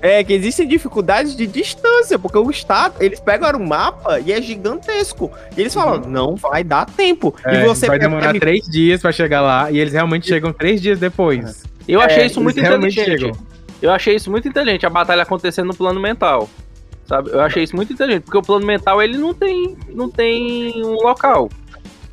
É, 0.06 0.22
que 0.22 0.34
existem 0.34 0.68
dificuldades 0.68 1.34
de 1.34 1.48
distância, 1.48 2.20
porque 2.20 2.38
o 2.38 2.52
estado, 2.52 2.96
eles 3.00 3.22
pegam 3.22 3.50
o 3.52 3.66
mapa 3.66 4.20
e 4.20 4.34
é 4.34 4.42
gigantesco. 4.42 5.32
E 5.56 5.62
eles 5.62 5.74
falam, 5.74 6.02
não 6.02 6.36
vai 6.36 6.62
dar 6.62 6.86
tempo. 6.86 7.34
É, 7.46 7.62
e 7.62 7.66
você 7.66 7.88
vai 7.88 7.98
demorar 7.98 8.34
percebe- 8.34 8.40
três 8.42 8.66
dias 8.66 9.02
pra 9.02 9.14
chegar 9.14 9.40
lá 9.40 9.72
e 9.72 9.80
eles 9.80 9.94
realmente 9.94 10.28
chegam 10.28 10.52
três 10.52 10.82
dias 10.82 11.00
depois. 11.00 11.64
Eu 11.88 12.02
achei 12.02 12.24
É, 12.24 12.26
isso 12.26 12.42
muito 12.42 12.60
inteligente. 12.60 13.06
chegam. 13.06 13.32
Eu 13.82 13.92
achei 13.92 14.16
isso 14.16 14.30
muito 14.30 14.46
inteligente, 14.46 14.86
a 14.86 14.90
batalha 14.90 15.24
acontecendo 15.24 15.68
no 15.68 15.74
plano 15.74 16.02
mental. 16.02 16.50
Sabe? 17.08 17.30
Eu 17.32 17.40
achei 17.40 17.64
isso 17.64 17.76
muito 17.76 17.94
inteligente, 17.94 18.24
porque 18.24 18.38
o 18.38 18.42
plano 18.42 18.66
mental 18.66 19.02
ele 19.02 19.18
não 19.18 19.34
tem, 19.34 19.78
não 19.90 20.10
tem 20.10 20.84
um 20.86 20.96
local. 21.02 21.50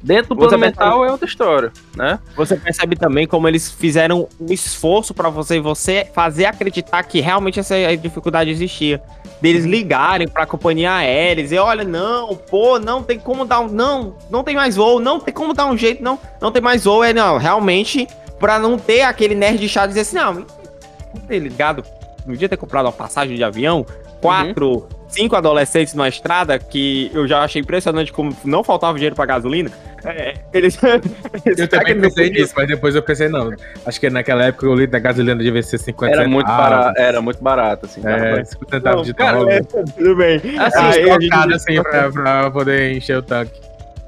Dentro 0.03 0.35
do 0.35 0.37
plano 0.37 0.57
mental 0.59 1.05
é 1.05 1.11
outra 1.11 1.29
história, 1.29 1.73
né? 1.95 2.19
Você 2.35 2.57
percebe 2.57 2.97
também 2.97 3.27
como 3.27 3.47
eles 3.47 3.71
fizeram 3.71 4.27
um 4.41 4.47
esforço 4.51 5.13
pra 5.13 5.29
você 5.29 5.61
você 5.61 6.07
fazer 6.15 6.47
acreditar 6.47 7.03
que 7.03 7.21
realmente 7.21 7.61
essa 7.61 7.75
dificuldade 7.97 8.51
existia. 8.51 9.03
Deles 9.43 9.65
ligarem 9.65 10.29
pra 10.29 10.47
companhia 10.47 10.93
aérea 10.93 11.41
e 11.41 11.45
dizer, 11.45 11.59
olha, 11.59 11.85
não, 11.85 12.35
pô, 12.35 12.79
não 12.79 13.03
tem 13.03 13.19
como 13.19 13.45
dar 13.45 13.61
um. 13.61 13.69
Não, 13.69 14.15
não 14.31 14.43
tem 14.43 14.55
mais 14.55 14.77
voo, 14.77 15.01
não 15.01 15.21
tem 15.21 15.33
como 15.33 15.53
dar 15.53 15.67
um 15.67 15.77
jeito, 15.77 16.03
não, 16.03 16.19
não 16.41 16.51
tem 16.51 16.63
mais 16.63 16.85
voo. 16.85 17.05
É, 17.05 17.13
não, 17.13 17.37
realmente, 17.37 18.07
pra 18.39 18.59
não 18.59 18.79
ter 18.79 19.03
aquele 19.03 19.35
nerd 19.35 19.67
chato 19.69 19.89
dizer 19.89 20.01
assim, 20.01 20.17
não, 20.17 20.35
não 20.35 21.23
ter 21.27 21.39
ligado, 21.39 21.85
não 22.21 22.33
podia 22.33 22.49
ter 22.49 22.57
comprado 22.57 22.87
uma 22.87 22.93
passagem 22.93 23.37
de 23.37 23.45
avião, 23.45 23.85
quatro, 24.21 24.87
cinco 25.11 25.37
adolescentes 25.37 25.95
na 25.95 26.09
estrada, 26.09 26.59
que 26.59 27.11
eu 27.13 27.27
já 27.27 27.43
achei 27.43 27.61
impressionante 27.61 28.13
como 28.13 28.35
não 28.45 28.65
faltava 28.65 28.95
dinheiro 28.95 29.15
pra 29.15 29.27
gasolina. 29.27 29.71
É, 30.05 30.35
eles, 30.53 30.79
eles 31.45 31.59
eu 31.59 31.69
também 31.69 32.01
pensei 32.01 32.31
nisso, 32.31 32.55
mas 32.57 32.67
depois 32.67 32.95
eu 32.95 33.03
pensei, 33.03 33.29
não. 33.29 33.53
Acho 33.85 34.01
que 34.01 34.09
naquela 34.09 34.45
época 34.45 34.69
o 34.69 34.75
litro 34.75 34.93
da 34.93 34.99
gasolina 34.99 35.43
devia 35.43 35.63
ser 35.63 35.79
50 35.79 36.15
era 36.15 36.29
muito 36.29 36.47
barato 36.47 37.01
Era 37.01 37.21
muito 37.21 37.43
barato, 37.43 37.87
assim. 37.87 38.01
É, 38.05 38.45
50 38.45 38.77
centavos 38.77 39.07
de. 39.07 39.15
É, 39.19 39.63
tudo 39.63 40.17
bem. 40.17 40.41
Assim, 40.59 40.93
gente... 40.93 41.55
assim 41.55 41.83
pra, 41.83 42.11
pra 42.11 42.51
poder 42.51 42.93
encher 42.93 43.19
o 43.19 43.23
tanque. 43.23 43.61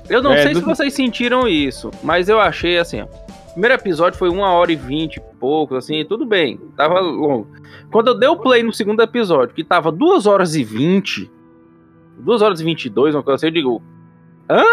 Eu 0.09 0.23
não 0.23 0.33
é, 0.33 0.43
sei 0.43 0.53
do... 0.53 0.61
se 0.61 0.65
vocês 0.65 0.95
sentiram 0.95 1.47
isso, 1.47 1.91
mas 2.03 2.29
eu 2.29 2.41
achei 2.41 2.79
assim, 2.79 3.03
ó. 3.03 3.07
Primeiro 3.53 3.75
episódio 3.75 4.19
foi 4.19 4.29
uma 4.29 4.51
hora 4.53 4.73
e 4.73 4.77
vinte 4.77 5.17
e 5.17 5.21
pouco, 5.21 5.75
assim, 5.75 6.05
tudo 6.05 6.25
bem, 6.25 6.59
tava 6.77 7.01
longo. 7.01 7.47
Quando 7.91 8.09
eu 8.09 8.19
dei 8.19 8.29
o 8.29 8.37
play 8.37 8.63
no 8.63 8.73
segundo 8.73 9.03
episódio, 9.03 9.55
que 9.55 9.63
tava 9.63 9.93
duas 9.93 10.27
horas 10.27 10.55
e 10.55 10.65
vinte, 10.65 11.31
duas 12.19 12.41
horas 12.41 12.61
e 12.61 12.65
vinte 12.65 12.87
e 12.87 12.91
dois, 12.91 13.15
uma 13.15 13.23
coisa 13.23 13.37
assim, 13.37 13.47
eu 13.47 13.53
digo, 13.53 13.83
hã? 14.49 14.65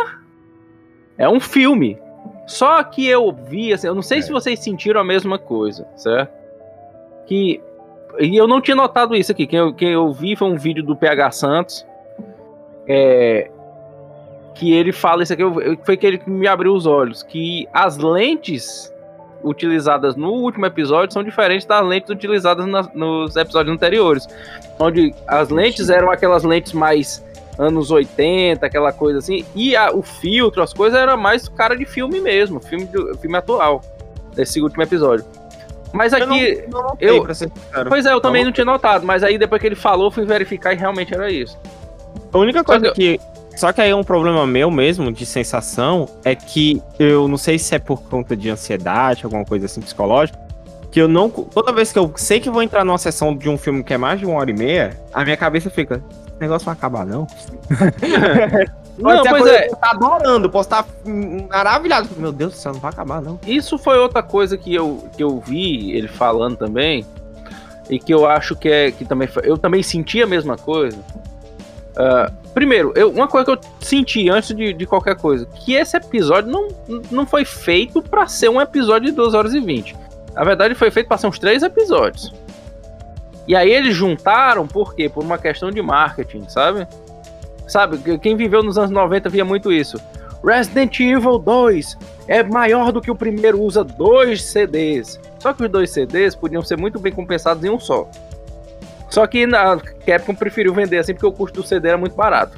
É 1.18 1.28
um 1.28 1.40
filme. 1.40 1.98
Só 2.48 2.82
que 2.84 3.06
eu 3.06 3.32
vi, 3.32 3.74
assim, 3.74 3.88
eu 3.88 3.94
não 3.94 4.02
sei 4.02 4.20
é. 4.20 4.22
se 4.22 4.32
vocês 4.32 4.60
sentiram 4.64 5.02
a 5.02 5.04
mesma 5.04 5.38
coisa, 5.38 5.86
certo? 5.96 6.32
Que. 7.28 7.62
E 8.18 8.36
eu 8.36 8.48
não 8.48 8.60
tinha 8.60 8.76
notado 8.76 9.16
isso 9.16 9.32
aqui. 9.32 9.46
Quem 9.46 9.60
eu, 9.60 9.74
quem 9.74 9.90
eu 9.92 10.12
vi 10.12 10.36
foi 10.36 10.48
um 10.50 10.58
vídeo 10.58 10.84
do 10.84 10.96
PH 10.96 11.32
Santos. 11.32 11.86
É, 12.88 13.52
que 14.56 14.74
ele 14.74 14.92
fala 14.92 15.24
isso 15.24 15.34
aqui, 15.34 15.44
foi 15.84 15.98
que 15.98 16.06
ele 16.06 16.22
me 16.26 16.48
abriu 16.48 16.74
os 16.74 16.86
olhos, 16.86 17.24
que 17.24 17.68
as 17.74 17.98
lentes 17.98 18.94
utilizadas 19.44 20.16
no 20.16 20.32
último 20.32 20.66
episódio 20.66 21.14
são 21.14 21.24
diferentes 21.24 21.66
das 21.66 21.86
lentes 21.86 22.10
utilizadas 22.10 22.66
na, 22.66 22.84
nos 22.94 23.36
episódios 23.36 23.74
anteriores, 23.74 24.28
onde 24.78 25.14
as 25.28 25.50
lentes 25.50 25.90
eram 25.90 26.12
aquelas 26.12 26.44
lentes 26.44 26.74
mais 26.74 27.24
anos 27.58 27.92
80, 27.92 28.66
aquela 28.66 28.92
coisa 28.92 29.20
assim, 29.20 29.46
e 29.56 29.76
a, 29.76 29.92
o 29.92 30.02
filtro, 30.02 30.62
as 30.62 30.74
coisas 30.74 31.00
era 31.00 31.18
mais 31.18 31.48
cara 31.50 31.76
de 31.76 31.86
filme 31.86 32.22
mesmo, 32.22 32.60
filme, 32.60 32.86
de, 32.86 33.18
filme 33.18 33.38
atual, 33.38 33.82
desse 34.34 34.62
último 34.62 34.84
episódio. 34.84 35.26
Mas 35.92 36.14
aqui. 36.14 36.24
Eu, 36.24 36.70
não, 36.70 36.82
não 36.84 36.98
eu 37.00 37.26
pois 37.88 38.06
é, 38.06 38.14
eu 38.14 38.22
também 38.22 38.46
não 38.46 38.52
tinha 38.52 38.66
notado, 38.66 39.06
mas 39.06 39.24
aí 39.24 39.38
depois 39.38 39.60
que 39.60 39.68
ele 39.68 39.76
falou, 39.76 40.12
fui 40.12 40.24
verificar 40.24 40.74
e 40.74 40.76
realmente 40.76 41.14
era 41.14 41.32
isso. 41.32 41.58
A 42.32 42.38
única 42.38 42.64
coisa 42.64 42.92
que, 42.92 43.20
só 43.60 43.74
que 43.74 43.82
aí 43.82 43.94
um 43.94 44.06
problema 44.06 44.48
meu 44.48 44.72
mesmo, 44.72 45.12
de 45.12 45.26
sensação, 45.26 46.08
é 46.24 46.34
que 46.34 46.82
eu 46.98 47.28
não 47.28 47.36
sei 47.36 47.60
se 47.60 47.76
é 47.76 47.80
por 47.80 48.02
conta 48.04 48.34
de 48.34 48.50
ansiedade, 48.50 49.26
alguma 49.26 49.44
coisa 49.44 49.66
assim 49.66 49.82
psicológica, 49.82 50.40
que 50.90 51.02
eu 51.02 51.10
não. 51.10 51.30
Toda 51.30 51.74
vez 51.74 51.92
que 51.92 52.00
eu 52.00 52.10
sei 52.16 52.40
que 52.40 52.50
vou 52.50 52.64
entrar 52.64 52.86
numa 52.86 52.98
sessão 52.98 53.36
de 53.36 53.50
um 53.50 53.58
filme 53.58 53.84
que 53.84 53.94
é 53.94 53.98
mais 53.98 54.18
de 54.18 54.26
uma 54.26 54.40
hora 54.40 54.50
e 54.50 54.54
meia, 54.54 54.98
a 55.14 55.26
minha 55.26 55.36
cabeça 55.36 55.70
fica. 55.70 56.02
Esse 56.28 56.40
negócio 56.40 56.66
vai 56.66 56.74
acabar, 56.74 57.06
não? 57.06 57.28
não, 58.98 59.24
pois 59.26 59.46
é. 59.48 59.68
Tá 59.68 59.92
adorando, 59.92 60.50
posso 60.50 60.70
estar 60.70 60.86
maravilhado. 61.50 62.08
Meu 62.16 62.32
Deus 62.32 62.54
do 62.54 62.58
céu, 62.58 62.72
não 62.72 62.80
vai 62.80 62.92
acabar, 62.92 63.22
não. 63.22 63.38
Isso 63.46 63.78
foi 63.78 63.98
outra 63.98 64.24
coisa 64.24 64.58
que 64.58 64.74
eu, 64.74 65.04
que 65.18 65.22
eu 65.22 65.38
vi 65.46 65.92
ele 65.92 66.08
falando 66.08 66.56
também. 66.56 67.06
E 67.90 68.00
que 68.00 68.14
eu 68.14 68.26
acho 68.26 68.56
que 68.56 68.70
é. 68.70 68.90
Que 68.90 69.04
também, 69.04 69.28
eu 69.44 69.58
também 69.58 69.84
senti 69.84 70.24
a 70.24 70.28
mesma 70.28 70.56
coisa. 70.56 70.98
Uh, 72.00 72.32
primeiro, 72.54 72.94
eu, 72.96 73.12
uma 73.12 73.28
coisa 73.28 73.46
que 73.46 73.52
eu 73.52 73.60
senti 73.82 74.30
antes 74.30 74.56
de, 74.56 74.72
de, 74.72 74.86
qualquer 74.86 75.18
coisa, 75.18 75.46
que 75.46 75.74
esse 75.74 75.98
episódio 75.98 76.50
não, 76.50 76.70
não 77.12 77.26
foi 77.26 77.44
feito 77.44 78.02
para 78.02 78.26
ser 78.26 78.48
um 78.48 78.62
episódio 78.62 79.10
de 79.10 79.16
2 79.16 79.34
horas 79.34 79.54
e 79.54 79.60
20. 79.60 79.98
Na 80.34 80.46
verdade, 80.46 80.76
foi 80.76 80.90
feito 80.90 81.08
para 81.08 81.18
ser 81.18 81.28
uns 81.28 81.38
três 81.38 81.62
episódios. 81.62 82.34
E 83.46 83.54
aí 83.54 83.70
eles 83.70 83.94
juntaram, 83.94 84.66
por 84.66 84.96
quê? 84.96 85.10
Por 85.10 85.24
uma 85.24 85.38
questão 85.38 85.70
de 85.72 85.82
marketing, 85.82 86.48
sabe? 86.48 86.88
Sabe, 87.68 87.98
quem 88.20 88.38
viveu 88.38 88.64
nos 88.64 88.78
anos 88.78 88.92
90 88.92 89.28
via 89.28 89.44
muito 89.44 89.72
isso. 89.72 89.98
Resident 90.42 90.98
Evil 91.02 91.38
2 91.38 91.98
é 92.28 92.42
maior 92.44 92.94
do 92.94 93.02
que 93.02 93.12
o 93.12 93.16
primeiro, 93.16 93.62
usa 93.62 93.84
dois 93.84 94.44
CDs. 94.44 95.20
Só 95.40 95.52
que 95.52 95.64
os 95.64 95.70
dois 95.70 95.90
CDs 95.90 96.36
podiam 96.36 96.62
ser 96.62 96.78
muito 96.78 96.98
bem 97.00 97.12
compensados 97.12 97.64
em 97.64 97.70
um 97.70 97.80
só. 97.80 98.10
Só 99.10 99.26
que 99.26 99.44
a 99.44 99.78
Capcom 100.06 100.36
preferiu 100.36 100.74
vender 100.74 101.00
assim 101.00 101.14
porque 101.14 101.26
o 101.26 101.32
custo 101.32 101.62
do 101.62 101.68
CD 101.68 101.90
era 101.90 101.98
muito 101.98 102.16
barato. 102.16 102.58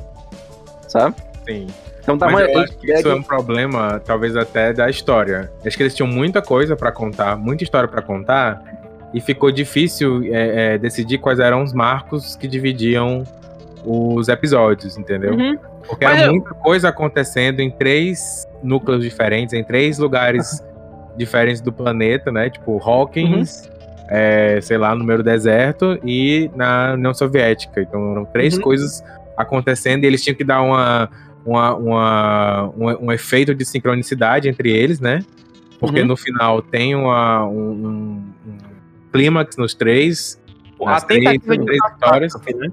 Sabe? 0.88 1.16
Sim. 1.48 1.68
Então 2.02 2.18
tá 2.18 2.30
Mas 2.30 2.50
eu 2.50 2.60
acho 2.60 2.78
que 2.78 2.92
isso 2.92 3.08
é 3.08 3.16
um 3.16 3.24
problema, 3.24 4.02
talvez 4.04 4.36
até 4.36 4.74
da 4.74 4.90
história. 4.90 5.52
Acho 5.66 5.78
que 5.78 5.84
eles 5.84 5.96
tinham 5.96 6.08
muita 6.08 6.42
coisa 6.42 6.76
para 6.76 6.92
contar, 6.92 7.38
muita 7.38 7.64
história 7.64 7.88
para 7.88 8.02
contar, 8.02 8.62
e 9.14 9.22
ficou 9.22 9.52
difícil 9.52 10.24
é, 10.26 10.74
é, 10.74 10.78
decidir 10.78 11.20
quais 11.20 11.40
eram 11.40 11.62
os 11.64 11.74
marcos 11.74 12.36
que 12.36 12.48
dividiam 12.48 13.24
os 13.86 14.28
episódios, 14.30 14.98
entendeu? 14.98 15.34
Uhum. 15.34 15.58
Porque 15.88 16.06
Mas 16.06 16.18
era 16.18 16.28
eu... 16.28 16.34
muita 16.34 16.54
coisa 16.56 16.90
acontecendo 16.90 17.60
em 17.60 17.70
três 17.70 18.48
núcleos 18.64 19.04
diferentes, 19.04 19.54
em 19.54 19.64
três 19.64 20.00
lugares 20.00 20.60
uhum. 20.60 21.18
diferentes 21.18 21.62
do 21.62 21.72
planeta, 21.72 22.32
né? 22.32 22.50
Tipo, 22.50 22.80
Hawkins, 22.84 23.66
uhum 23.66 23.81
é, 24.14 24.60
sei 24.60 24.78
lá, 24.78 24.94
no 24.94 25.06
meio 25.06 25.20
do 25.20 25.24
deserto 25.24 25.98
e 26.04 26.52
na 26.54 26.96
União 26.96 27.14
Soviética. 27.14 27.82
Então 27.82 28.12
eram 28.12 28.26
três 28.26 28.58
uhum. 28.58 28.62
coisas 28.62 29.02
acontecendo 29.38 30.04
e 30.04 30.08
eles 30.08 30.22
tinham 30.22 30.36
que 30.36 30.44
dar 30.44 30.62
uma, 30.62 31.10
uma, 31.46 31.76
uma 31.76 32.70
um, 32.78 33.06
um, 33.06 33.12
efeito 33.12 33.56
de 33.56 33.64
sincronicidade 33.64 34.50
entre 34.50 34.70
eles, 34.70 35.00
né? 35.00 35.24
Porque 35.80 36.02
uhum. 36.02 36.08
no 36.08 36.18
final 36.18 36.62
tem 36.62 36.94
uma, 36.94 37.48
um, 37.48 37.72
um, 37.72 38.24
clímax 39.14 39.56
nos 39.56 39.74
três. 39.74 40.38
A 40.86 41.00
tentativa 41.00 41.56
três, 41.56 41.66
de 41.66 41.94
histórias. 41.94 42.34
Né? 42.36 42.68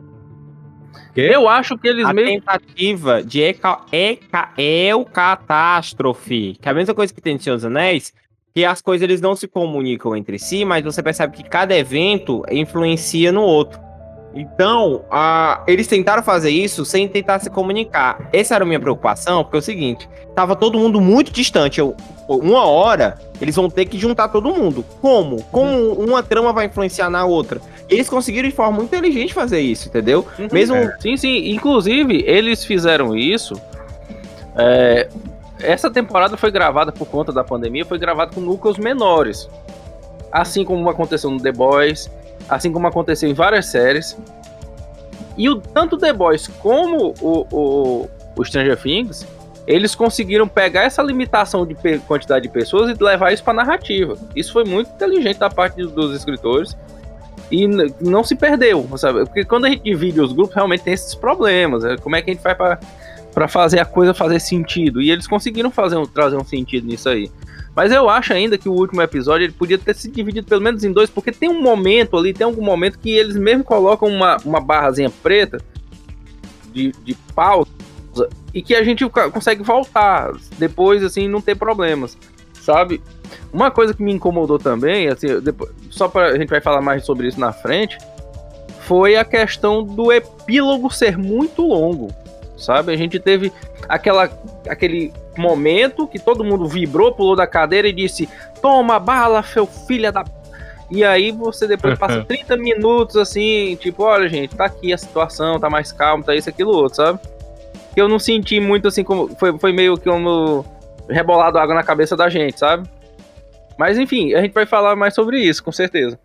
Eu 1.14 1.48
acho 1.48 1.78
que 1.78 1.86
eles 1.86 2.04
a 2.04 2.12
meio... 2.12 2.26
tentativa 2.26 3.22
de 3.22 3.42
eca, 3.42 3.78
eca, 3.92 4.50
eucatástrofe, 4.58 6.56
que 6.60 6.68
é 6.68 6.72
a 6.72 6.74
mesma 6.74 6.94
coisa 6.94 7.14
que 7.14 7.20
tem 7.20 7.34
no 7.34 7.40
Senhor 7.40 7.56
dos 7.56 7.64
Anéis, 7.64 8.12
que 8.54 8.64
as 8.64 8.80
coisas 8.80 9.02
eles 9.02 9.20
não 9.20 9.36
se 9.36 9.46
comunicam 9.46 10.16
entre 10.16 10.38
si, 10.38 10.64
mas 10.64 10.84
você 10.84 11.02
percebe 11.02 11.36
que 11.36 11.44
cada 11.44 11.76
evento 11.76 12.42
influencia 12.50 13.30
no 13.30 13.42
outro. 13.42 13.88
Então, 14.34 15.04
a, 15.10 15.62
eles 15.66 15.86
tentaram 15.86 16.22
fazer 16.22 16.50
isso 16.50 16.84
sem 16.84 17.08
tentar 17.08 17.38
se 17.38 17.48
comunicar. 17.50 18.28
Essa 18.32 18.54
era 18.54 18.64
a 18.64 18.66
minha 18.66 18.78
preocupação, 18.78 19.42
porque 19.42 19.56
é 19.56 19.60
o 19.60 19.62
seguinte: 19.62 20.08
tava 20.34 20.54
todo 20.54 20.78
mundo 20.78 21.00
muito 21.00 21.32
distante. 21.32 21.80
Eu, 21.80 21.96
uma 22.28 22.64
hora, 22.66 23.18
eles 23.40 23.56
vão 23.56 23.70
ter 23.70 23.86
que 23.86 23.98
juntar 23.98 24.28
todo 24.28 24.54
mundo. 24.54 24.84
Como? 25.00 25.42
Como 25.44 25.92
uma 25.94 26.22
trama 26.22 26.52
vai 26.52 26.66
influenciar 26.66 27.08
na 27.08 27.24
outra? 27.24 27.60
Eles 27.88 28.08
conseguiram 28.08 28.48
de 28.48 28.54
forma 28.54 28.76
muito 28.76 28.94
inteligente 28.94 29.32
fazer 29.32 29.60
isso, 29.60 29.88
entendeu? 29.88 30.26
Uhum. 30.38 30.48
Mesmo. 30.52 30.76
É. 30.76 30.96
Sim, 31.00 31.16
sim. 31.16 31.50
Inclusive, 31.50 32.22
eles 32.26 32.64
fizeram 32.64 33.16
isso. 33.16 33.60
É, 34.56 35.08
essa 35.60 35.90
temporada 35.90 36.36
foi 36.36 36.50
gravada 36.50 36.92
por 36.92 37.06
conta 37.06 37.32
da 37.32 37.42
pandemia, 37.42 37.84
foi 37.84 37.98
gravada 37.98 38.32
com 38.32 38.40
núcleos 38.40 38.78
menores. 38.78 39.48
Assim 40.30 40.64
como 40.64 40.88
aconteceu 40.88 41.30
no 41.30 41.40
The 41.40 41.52
Boys, 41.52 42.10
assim 42.48 42.72
como 42.72 42.86
aconteceu 42.86 43.28
em 43.28 43.34
várias 43.34 43.66
séries. 43.66 44.16
E 45.36 45.48
o, 45.48 45.56
tanto 45.56 45.96
The 45.96 46.12
Boys 46.12 46.48
como 46.48 47.14
o, 47.20 47.46
o, 47.50 48.10
o 48.36 48.44
Stranger 48.44 48.76
Things, 48.76 49.26
eles 49.66 49.94
conseguiram 49.94 50.48
pegar 50.48 50.84
essa 50.84 51.02
limitação 51.02 51.66
de 51.66 51.76
quantidade 52.06 52.42
de 52.42 52.48
pessoas 52.48 52.90
e 52.90 53.02
levar 53.02 53.32
isso 53.32 53.44
para 53.44 53.52
narrativa. 53.54 54.16
Isso 54.34 54.52
foi 54.52 54.64
muito 54.64 54.90
inteligente 54.90 55.38
da 55.38 55.50
parte 55.50 55.82
dos 55.82 56.14
escritores 56.16 56.76
e 57.50 57.66
não 58.00 58.24
se 58.24 58.34
perdeu, 58.34 58.86
sabe? 58.96 59.24
Porque 59.24 59.44
quando 59.44 59.66
a 59.66 59.68
gente 59.68 59.82
divide 59.82 60.20
os 60.20 60.32
grupos, 60.32 60.54
realmente 60.54 60.84
tem 60.84 60.94
esses 60.94 61.14
problemas. 61.14 61.82
Né? 61.82 61.96
Como 61.98 62.16
é 62.16 62.22
que 62.22 62.30
a 62.30 62.34
gente 62.34 62.42
faz 62.42 62.56
para 62.56 62.78
para 63.38 63.46
fazer 63.46 63.78
a 63.78 63.84
coisa 63.84 64.12
fazer 64.12 64.40
sentido. 64.40 65.00
E 65.00 65.12
eles 65.12 65.28
conseguiram 65.28 65.70
fazer 65.70 65.96
um, 65.96 66.04
trazer 66.04 66.36
um 66.36 66.44
sentido 66.44 66.88
nisso 66.88 67.08
aí. 67.08 67.30
Mas 67.72 67.92
eu 67.92 68.10
acho 68.10 68.32
ainda 68.32 68.58
que 68.58 68.68
o 68.68 68.72
último 68.72 69.00
episódio 69.00 69.44
ele 69.44 69.52
podia 69.52 69.78
ter 69.78 69.94
se 69.94 70.10
dividido 70.10 70.48
pelo 70.48 70.60
menos 70.60 70.82
em 70.82 70.90
dois, 70.90 71.08
porque 71.08 71.30
tem 71.30 71.48
um 71.48 71.62
momento 71.62 72.16
ali, 72.16 72.34
tem 72.34 72.44
algum 72.44 72.64
momento 72.64 72.98
que 72.98 73.10
eles 73.10 73.36
mesmo 73.36 73.62
colocam 73.62 74.08
uma, 74.08 74.38
uma 74.38 74.60
barrazinha 74.60 75.08
preta 75.08 75.60
de, 76.72 76.92
de 77.04 77.14
pausa 77.32 77.70
e 78.52 78.60
que 78.60 78.74
a 78.74 78.82
gente 78.82 79.08
consegue 79.08 79.62
voltar 79.62 80.32
depois, 80.58 81.04
assim, 81.04 81.28
não 81.28 81.40
ter 81.40 81.54
problemas, 81.54 82.18
sabe? 82.54 83.00
Uma 83.52 83.70
coisa 83.70 83.94
que 83.94 84.02
me 84.02 84.12
incomodou 84.12 84.58
também, 84.58 85.06
assim, 85.06 85.38
depois, 85.38 85.70
só 85.90 86.08
para 86.08 86.30
a 86.30 86.36
gente 86.36 86.48
vai 86.48 86.60
falar 86.60 86.82
mais 86.82 87.06
sobre 87.06 87.28
isso 87.28 87.38
na 87.38 87.52
frente, 87.52 87.98
foi 88.80 89.14
a 89.14 89.24
questão 89.24 89.84
do 89.84 90.10
epílogo 90.10 90.90
ser 90.90 91.16
muito 91.16 91.62
longo 91.62 92.12
sabe? 92.58 92.92
A 92.92 92.96
gente 92.96 93.18
teve 93.18 93.52
aquela, 93.88 94.30
aquele 94.68 95.12
momento 95.36 96.06
que 96.06 96.18
todo 96.18 96.44
mundo 96.44 96.66
vibrou, 96.66 97.12
pulou 97.12 97.36
da 97.36 97.46
cadeira 97.46 97.88
e 97.88 97.92
disse: 97.92 98.28
Toma 98.60 98.98
bala, 98.98 99.42
seu 99.42 99.66
filho 99.66 100.12
da. 100.12 100.24
E 100.90 101.04
aí 101.04 101.30
você 101.30 101.66
depois 101.66 101.96
passa 101.98 102.24
30 102.24 102.56
minutos 102.56 103.16
assim, 103.16 103.76
tipo, 103.76 104.02
olha, 104.02 104.28
gente, 104.28 104.54
tá 104.54 104.66
aqui 104.66 104.92
a 104.92 104.98
situação, 104.98 105.60
tá 105.60 105.68
mais 105.68 105.92
calmo, 105.92 106.24
tá 106.24 106.34
isso, 106.34 106.48
aquilo, 106.48 106.72
outro, 106.72 106.96
sabe? 106.96 107.18
Que 107.94 108.00
eu 108.00 108.08
não 108.08 108.18
senti 108.18 108.60
muito 108.60 108.88
assim 108.88 109.04
como. 109.04 109.28
Foi, 109.36 109.58
foi 109.58 109.72
meio 109.72 109.96
que 109.96 110.08
como 110.08 110.64
rebolado 111.08 111.58
água 111.58 111.74
na 111.74 111.82
cabeça 111.82 112.16
da 112.16 112.28
gente, 112.28 112.58
sabe? 112.58 112.88
Mas 113.78 113.98
enfim, 113.98 114.34
a 114.34 114.42
gente 114.42 114.52
vai 114.52 114.66
falar 114.66 114.96
mais 114.96 115.14
sobre 115.14 115.38
isso, 115.38 115.62
com 115.62 115.72
certeza. 115.72 116.18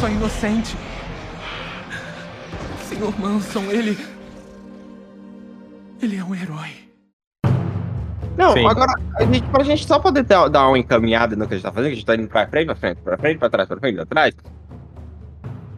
Só 0.00 0.08
inocente. 0.08 0.74
Senhor 2.88 3.18
Manson, 3.20 3.64
ele. 3.70 3.98
Ele 6.02 6.16
é 6.16 6.24
um 6.24 6.34
herói. 6.34 6.70
Não, 8.36 8.54
Sim. 8.54 8.66
agora, 8.66 8.94
a 9.16 9.24
gente, 9.24 9.42
pra 9.48 9.62
gente 9.62 9.86
só 9.86 9.98
poder 9.98 10.24
ter- 10.24 10.48
dar 10.48 10.68
uma 10.68 10.78
encaminhada 10.78 11.36
no 11.36 11.46
que 11.46 11.52
a 11.52 11.56
gente 11.58 11.64
tá 11.64 11.70
fazendo, 11.72 11.88
que 11.88 11.92
a 11.92 11.96
gente 11.96 12.06
tá 12.06 12.14
indo 12.14 12.28
pra 12.28 12.46
frente, 12.46 12.66
pra 12.66 12.74
frente, 12.74 12.96
pra 13.02 13.18
frente, 13.18 13.38
pra 13.38 13.50
trás, 13.50 13.68
pra 13.68 13.76
frente, 13.78 13.96
pra 13.96 14.06
trás. 14.06 14.34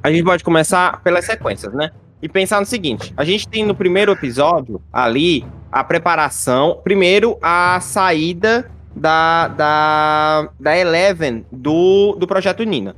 A 0.05 0.11
gente 0.11 0.23
pode 0.23 0.45
começar 0.45 1.03
pelas 1.03 1.25
sequências, 1.25 1.73
né? 1.75 1.91
E 2.23 2.29
pensar 2.29 2.61
no 2.61 2.67
seguinte: 2.67 3.13
a 3.17 3.25
gente 3.25 3.49
tem 3.49 3.67
no 3.67 3.75
primeiro 3.75 4.13
episódio 4.13 4.81
ali 4.93 5.45
a 5.73 5.83
preparação, 5.83 6.81
primeiro 6.85 7.37
a 7.43 7.81
saída 7.81 8.71
da, 8.95 9.49
da, 9.49 10.49
da 10.61 10.77
Eleven 10.77 11.45
do, 11.51 12.15
do 12.17 12.27
projeto 12.29 12.63
Nina. 12.63 12.95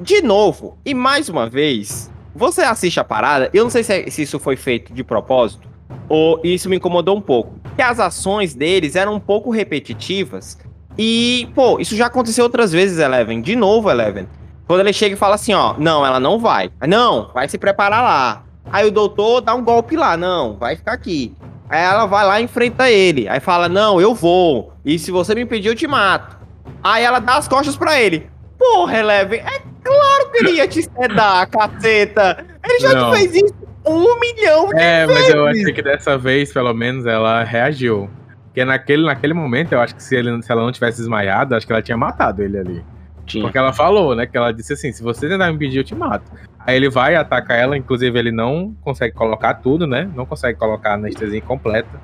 De 0.00 0.20
novo, 0.22 0.76
e 0.84 0.94
mais 0.94 1.28
uma 1.28 1.48
vez, 1.48 2.10
você 2.34 2.62
assiste 2.62 3.00
a 3.00 3.04
parada, 3.04 3.48
eu 3.54 3.64
não 3.64 3.70
sei 3.70 3.82
se, 3.82 3.92
é- 3.92 4.10
se 4.10 4.22
isso 4.22 4.38
foi 4.38 4.56
feito 4.56 4.92
de 4.92 5.02
propósito, 5.02 5.66
ou 6.08 6.40
isso 6.44 6.68
me 6.68 6.76
incomodou 6.76 7.16
um 7.16 7.20
pouco. 7.20 7.54
Que 7.74 7.82
as 7.82 7.98
ações 7.98 8.54
deles 8.54 8.94
eram 8.94 9.14
um 9.14 9.20
pouco 9.20 9.50
repetitivas. 9.50 10.58
E, 10.98 11.48
pô, 11.54 11.78
isso 11.80 11.96
já 11.96 12.06
aconteceu 12.06 12.44
outras 12.44 12.72
vezes, 12.72 12.98
Eleven. 12.98 13.40
De 13.40 13.56
novo, 13.56 13.90
Eleven. 13.90 14.26
Quando 14.66 14.80
ele 14.80 14.92
chega 14.92 15.14
e 15.14 15.18
fala 15.18 15.34
assim, 15.36 15.54
ó, 15.54 15.74
não, 15.78 16.04
ela 16.04 16.18
não 16.20 16.38
vai. 16.38 16.70
Não, 16.86 17.30
vai 17.32 17.48
se 17.48 17.56
preparar 17.58 18.02
lá. 18.02 18.44
Aí 18.72 18.86
o 18.86 18.90
doutor 18.90 19.40
dá 19.40 19.54
um 19.54 19.62
golpe 19.64 19.96
lá, 19.96 20.16
não, 20.16 20.56
vai 20.56 20.76
ficar 20.76 20.92
aqui. 20.92 21.34
Aí 21.68 21.80
ela 21.80 22.06
vai 22.06 22.26
lá 22.26 22.40
e 22.40 22.44
enfrenta 22.44 22.90
ele. 22.90 23.28
Aí 23.28 23.40
fala, 23.40 23.68
não, 23.68 24.00
eu 24.00 24.14
vou. 24.14 24.72
E 24.84 24.98
se 24.98 25.10
você 25.10 25.34
me 25.34 25.42
impedir, 25.42 25.68
eu 25.68 25.74
te 25.74 25.86
mato. 25.86 26.36
Aí 26.82 27.04
ela 27.04 27.18
dá 27.18 27.36
as 27.36 27.46
costas 27.48 27.76
pra 27.76 28.00
ele. 28.00 28.28
Porra, 28.72 28.98
Eleven, 28.98 29.38
é 29.40 29.60
claro 29.82 30.30
que 30.32 30.38
ele 30.38 30.50
ia 30.52 30.66
te 30.68 30.82
sedar, 30.82 31.48
caceta. 31.48 32.44
Ele 32.64 32.78
já 32.80 32.92
Não. 32.94 33.12
te 33.12 33.18
fez 33.18 33.34
isso 33.34 33.54
um 33.86 34.18
milhão 34.18 34.68
de 34.68 34.80
É, 34.80 35.06
mas 35.06 35.28
eu 35.28 35.44
vezes. 35.44 35.62
achei 35.62 35.74
que 35.74 35.82
dessa 35.82 36.18
vez, 36.18 36.52
pelo 36.52 36.74
menos, 36.74 37.06
ela 37.06 37.44
reagiu. 37.44 38.10
Porque 38.46 38.64
naquele, 38.64 39.04
naquele 39.04 39.32
momento, 39.34 39.72
eu 39.72 39.80
acho 39.80 39.94
que 39.94 40.02
se, 40.02 40.16
ele, 40.16 40.42
se 40.42 40.50
ela 40.50 40.62
não 40.62 40.72
tivesse 40.72 40.98
desmaiado, 40.98 41.54
acho 41.54 41.66
que 41.66 41.72
ela 41.72 41.82
tinha 41.82 41.96
matado 41.96 42.42
ele 42.42 42.58
ali. 42.58 42.84
Tinha. 43.24 43.44
Porque 43.44 43.56
ela 43.58 43.72
falou, 43.72 44.14
né? 44.14 44.26
Que 44.26 44.36
ela 44.36 44.52
disse 44.52 44.72
assim: 44.72 44.92
se 44.92 45.02
você 45.02 45.28
tentar 45.28 45.48
me 45.48 45.54
impedir, 45.54 45.78
eu 45.78 45.84
te 45.84 45.94
mato. 45.94 46.24
Aí 46.58 46.74
ele 46.76 46.88
vai, 46.90 47.14
ataca 47.14 47.54
ela, 47.54 47.76
inclusive 47.76 48.18
ele 48.18 48.32
não 48.32 48.74
consegue 48.82 49.14
colocar 49.14 49.54
tudo, 49.54 49.86
né? 49.86 50.10
Não 50.14 50.26
consegue 50.26 50.58
colocar 50.58 50.92
a 50.92 50.94
anestesia 50.94 51.40
completa. 51.40 52.00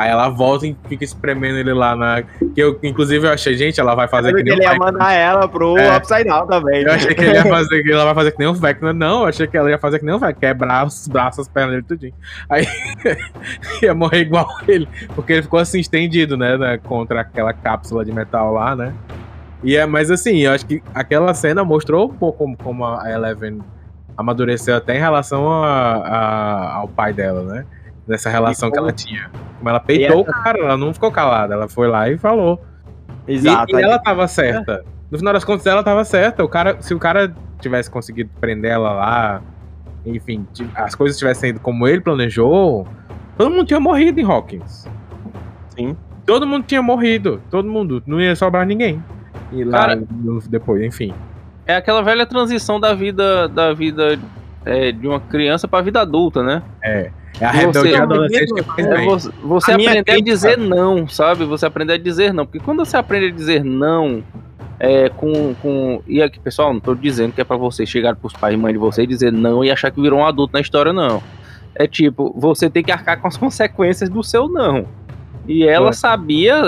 Aí 0.00 0.08
ela 0.08 0.30
volta 0.30 0.66
e 0.66 0.74
fica 0.88 1.04
espremendo 1.04 1.58
ele 1.58 1.74
lá 1.74 1.94
na. 1.94 2.22
Que 2.22 2.58
eu, 2.62 2.78
inclusive, 2.82 3.26
eu 3.26 3.30
achei, 3.32 3.54
gente, 3.54 3.78
ela 3.78 3.94
vai 3.94 4.08
fazer 4.08 4.32
que 4.34 4.42
nem 4.42 4.54
o 4.54 4.56
ele 4.56 4.62
ia 4.62 4.70
Vecna. 4.70 4.86
mandar 4.86 5.12
ela 5.12 5.46
pro 5.46 5.76
É. 5.76 5.94
Upside 5.98 6.24
Down 6.24 6.46
também. 6.46 6.82
Eu 6.84 6.92
achei 6.92 7.14
que 7.14 7.20
ele 7.22 7.34
ia 7.34 7.44
fazer 7.44 7.82
que 7.82 7.92
ela 7.92 8.04
vai 8.06 8.14
fazer 8.14 8.32
que 8.32 8.38
nem 8.38 8.48
o 8.48 8.54
Vecna. 8.54 8.94
Não, 8.94 9.20
eu 9.20 9.26
achei 9.26 9.46
que 9.46 9.54
ela 9.58 9.68
ia 9.68 9.76
fazer 9.78 9.98
que 9.98 10.06
nem 10.06 10.14
o 10.14 10.18
Vecna, 10.18 10.32
quebrar 10.40 10.86
os 10.86 11.06
braços, 11.06 11.40
as 11.40 11.48
pernas 11.48 11.72
dele 11.72 11.84
tudinho. 11.86 12.14
Aí 12.48 12.66
ia 13.82 13.92
morrer 13.92 14.20
igual 14.20 14.48
ele, 14.66 14.88
porque 15.14 15.34
ele 15.34 15.42
ficou 15.42 15.60
assim 15.60 15.80
estendido, 15.80 16.34
né, 16.34 16.56
né, 16.56 16.78
contra 16.82 17.20
aquela 17.20 17.52
cápsula 17.52 18.02
de 18.02 18.10
metal 18.12 18.54
lá, 18.54 18.74
né? 18.74 18.94
E 19.62 19.76
é, 19.76 19.84
mas 19.84 20.10
assim, 20.10 20.38
eu 20.38 20.52
acho 20.52 20.64
que 20.64 20.82
aquela 20.94 21.34
cena 21.34 21.62
mostrou 21.62 22.06
um 22.10 22.14
pouco 22.14 22.38
como, 22.38 22.56
como 22.56 22.86
a 22.86 23.10
Eleven 23.10 23.60
amadureceu 24.16 24.76
até 24.76 24.96
em 24.96 24.98
relação 25.00 25.52
a, 25.62 25.96
a- 25.96 26.74
ao 26.76 26.88
pai 26.88 27.12
dela, 27.12 27.42
né? 27.42 27.66
Nessa 28.10 28.28
relação 28.28 28.68
E 28.68 28.72
que 28.72 28.78
ela 28.78 28.92
tinha. 28.92 29.30
Como 29.58 29.70
ela 29.70 29.78
peitou 29.80 30.20
o 30.20 30.24
cara, 30.24 30.58
ela 30.58 30.76
não 30.76 30.92
ficou 30.92 31.12
calada, 31.12 31.54
ela 31.54 31.68
foi 31.68 31.86
lá 31.88 32.08
e 32.10 32.18
falou. 32.18 32.60
E- 33.28 33.34
Exato. 33.34 33.78
E, 33.78 33.82
ela 33.82 33.98
tava 33.98 34.26
certa. 34.26 34.84
No 35.10 35.16
final 35.18 35.32
das 35.32 35.44
contas, 35.44 35.64
ela 35.66 35.82
tava 35.82 36.04
certa. 36.04 36.42
O 36.44 36.48
cara, 36.48 36.76
se 36.80 36.92
o 36.92 36.98
cara 36.98 37.32
tivesse 37.60 37.90
conseguido 37.90 38.30
prender 38.40 38.72
ela 38.72 38.92
lá, 38.92 39.42
enfim, 40.04 40.46
as 40.74 40.94
coisas 40.94 41.18
tivessem 41.18 41.50
ido 41.50 41.60
como 41.60 41.86
ele 41.86 42.00
planejou, 42.00 42.86
todo 43.36 43.50
mundo 43.50 43.66
tinha 43.66 43.78
morrido 43.80 44.18
em 44.20 44.24
Hawkins. 44.24 44.88
Sim. 45.76 45.96
Todo 46.26 46.46
mundo 46.46 46.64
tinha 46.66 46.82
morrido. 46.82 47.40
Todo 47.50 47.68
mundo. 47.68 48.02
Não 48.06 48.20
ia 48.20 48.34
sobrar 48.34 48.66
ninguém. 48.66 49.02
E 49.52 49.62
lá 49.64 49.78
Cara- 49.80 50.02
depois, 50.48 50.82
enfim. 50.82 51.12
É 51.66 51.76
aquela 51.76 52.02
velha 52.02 52.26
transição 52.26 52.80
da 52.80 52.94
vida 52.94 53.48
da 53.48 53.72
vida 53.72 54.18
é, 54.64 54.90
de 54.92 55.06
uma 55.06 55.20
criança 55.20 55.68
pra 55.68 55.80
vida 55.80 56.00
adulta, 56.00 56.42
né? 56.42 56.62
É. 56.82 57.10
É 57.40 57.46
a 57.46 57.52
Você- 57.52 57.58
rebeldia 57.66 58.02
adolescente 58.02 58.54
que 58.54 58.62
faz 58.62 58.86
É 58.86 58.96
bem. 58.96 59.06
você 59.08 59.30
você 59.42 59.72
A 59.72 59.74
aprender 59.76 60.12
a 60.12 60.20
dizer 60.20 60.58
não, 60.58 61.08
sabe? 61.08 61.44
Você 61.44 61.64
aprender 61.66 61.92
a 61.94 61.98
dizer 61.98 62.34
não. 62.34 62.44
Porque 62.44 62.60
quando 62.60 62.84
você 62.84 62.96
aprende 62.96 63.26
a 63.26 63.30
dizer 63.30 63.64
não, 63.64 64.22
é, 64.78 65.08
com, 65.08 65.54
com. 65.62 66.02
E 66.06 66.22
aqui, 66.22 66.38
pessoal, 66.38 66.72
não 66.72 66.80
tô 66.80 66.94
dizendo 66.94 67.32
que 67.32 67.40
é 67.40 67.44
pra 67.44 67.56
vocês 67.56 67.88
chegar 67.88 68.14
pros 68.16 68.32
pais 68.34 68.54
e 68.54 68.56
mães 68.58 68.72
de 68.74 68.78
vocês 68.78 69.04
e 69.04 69.08
dizer 69.08 69.32
não 69.32 69.64
e 69.64 69.70
achar 69.70 69.90
que 69.90 70.00
virou 70.00 70.20
um 70.20 70.26
adulto 70.26 70.52
na 70.52 70.60
história, 70.60 70.92
não. 70.92 71.22
É 71.74 71.86
tipo, 71.86 72.34
você 72.36 72.68
tem 72.68 72.82
que 72.82 72.92
arcar 72.92 73.18
com 73.20 73.28
as 73.28 73.36
consequências 73.38 74.08
do 74.10 74.22
seu 74.22 74.48
não. 74.48 74.86
E 75.48 75.66
ela 75.66 75.88
É. 75.88 75.92
sabia 75.92 76.62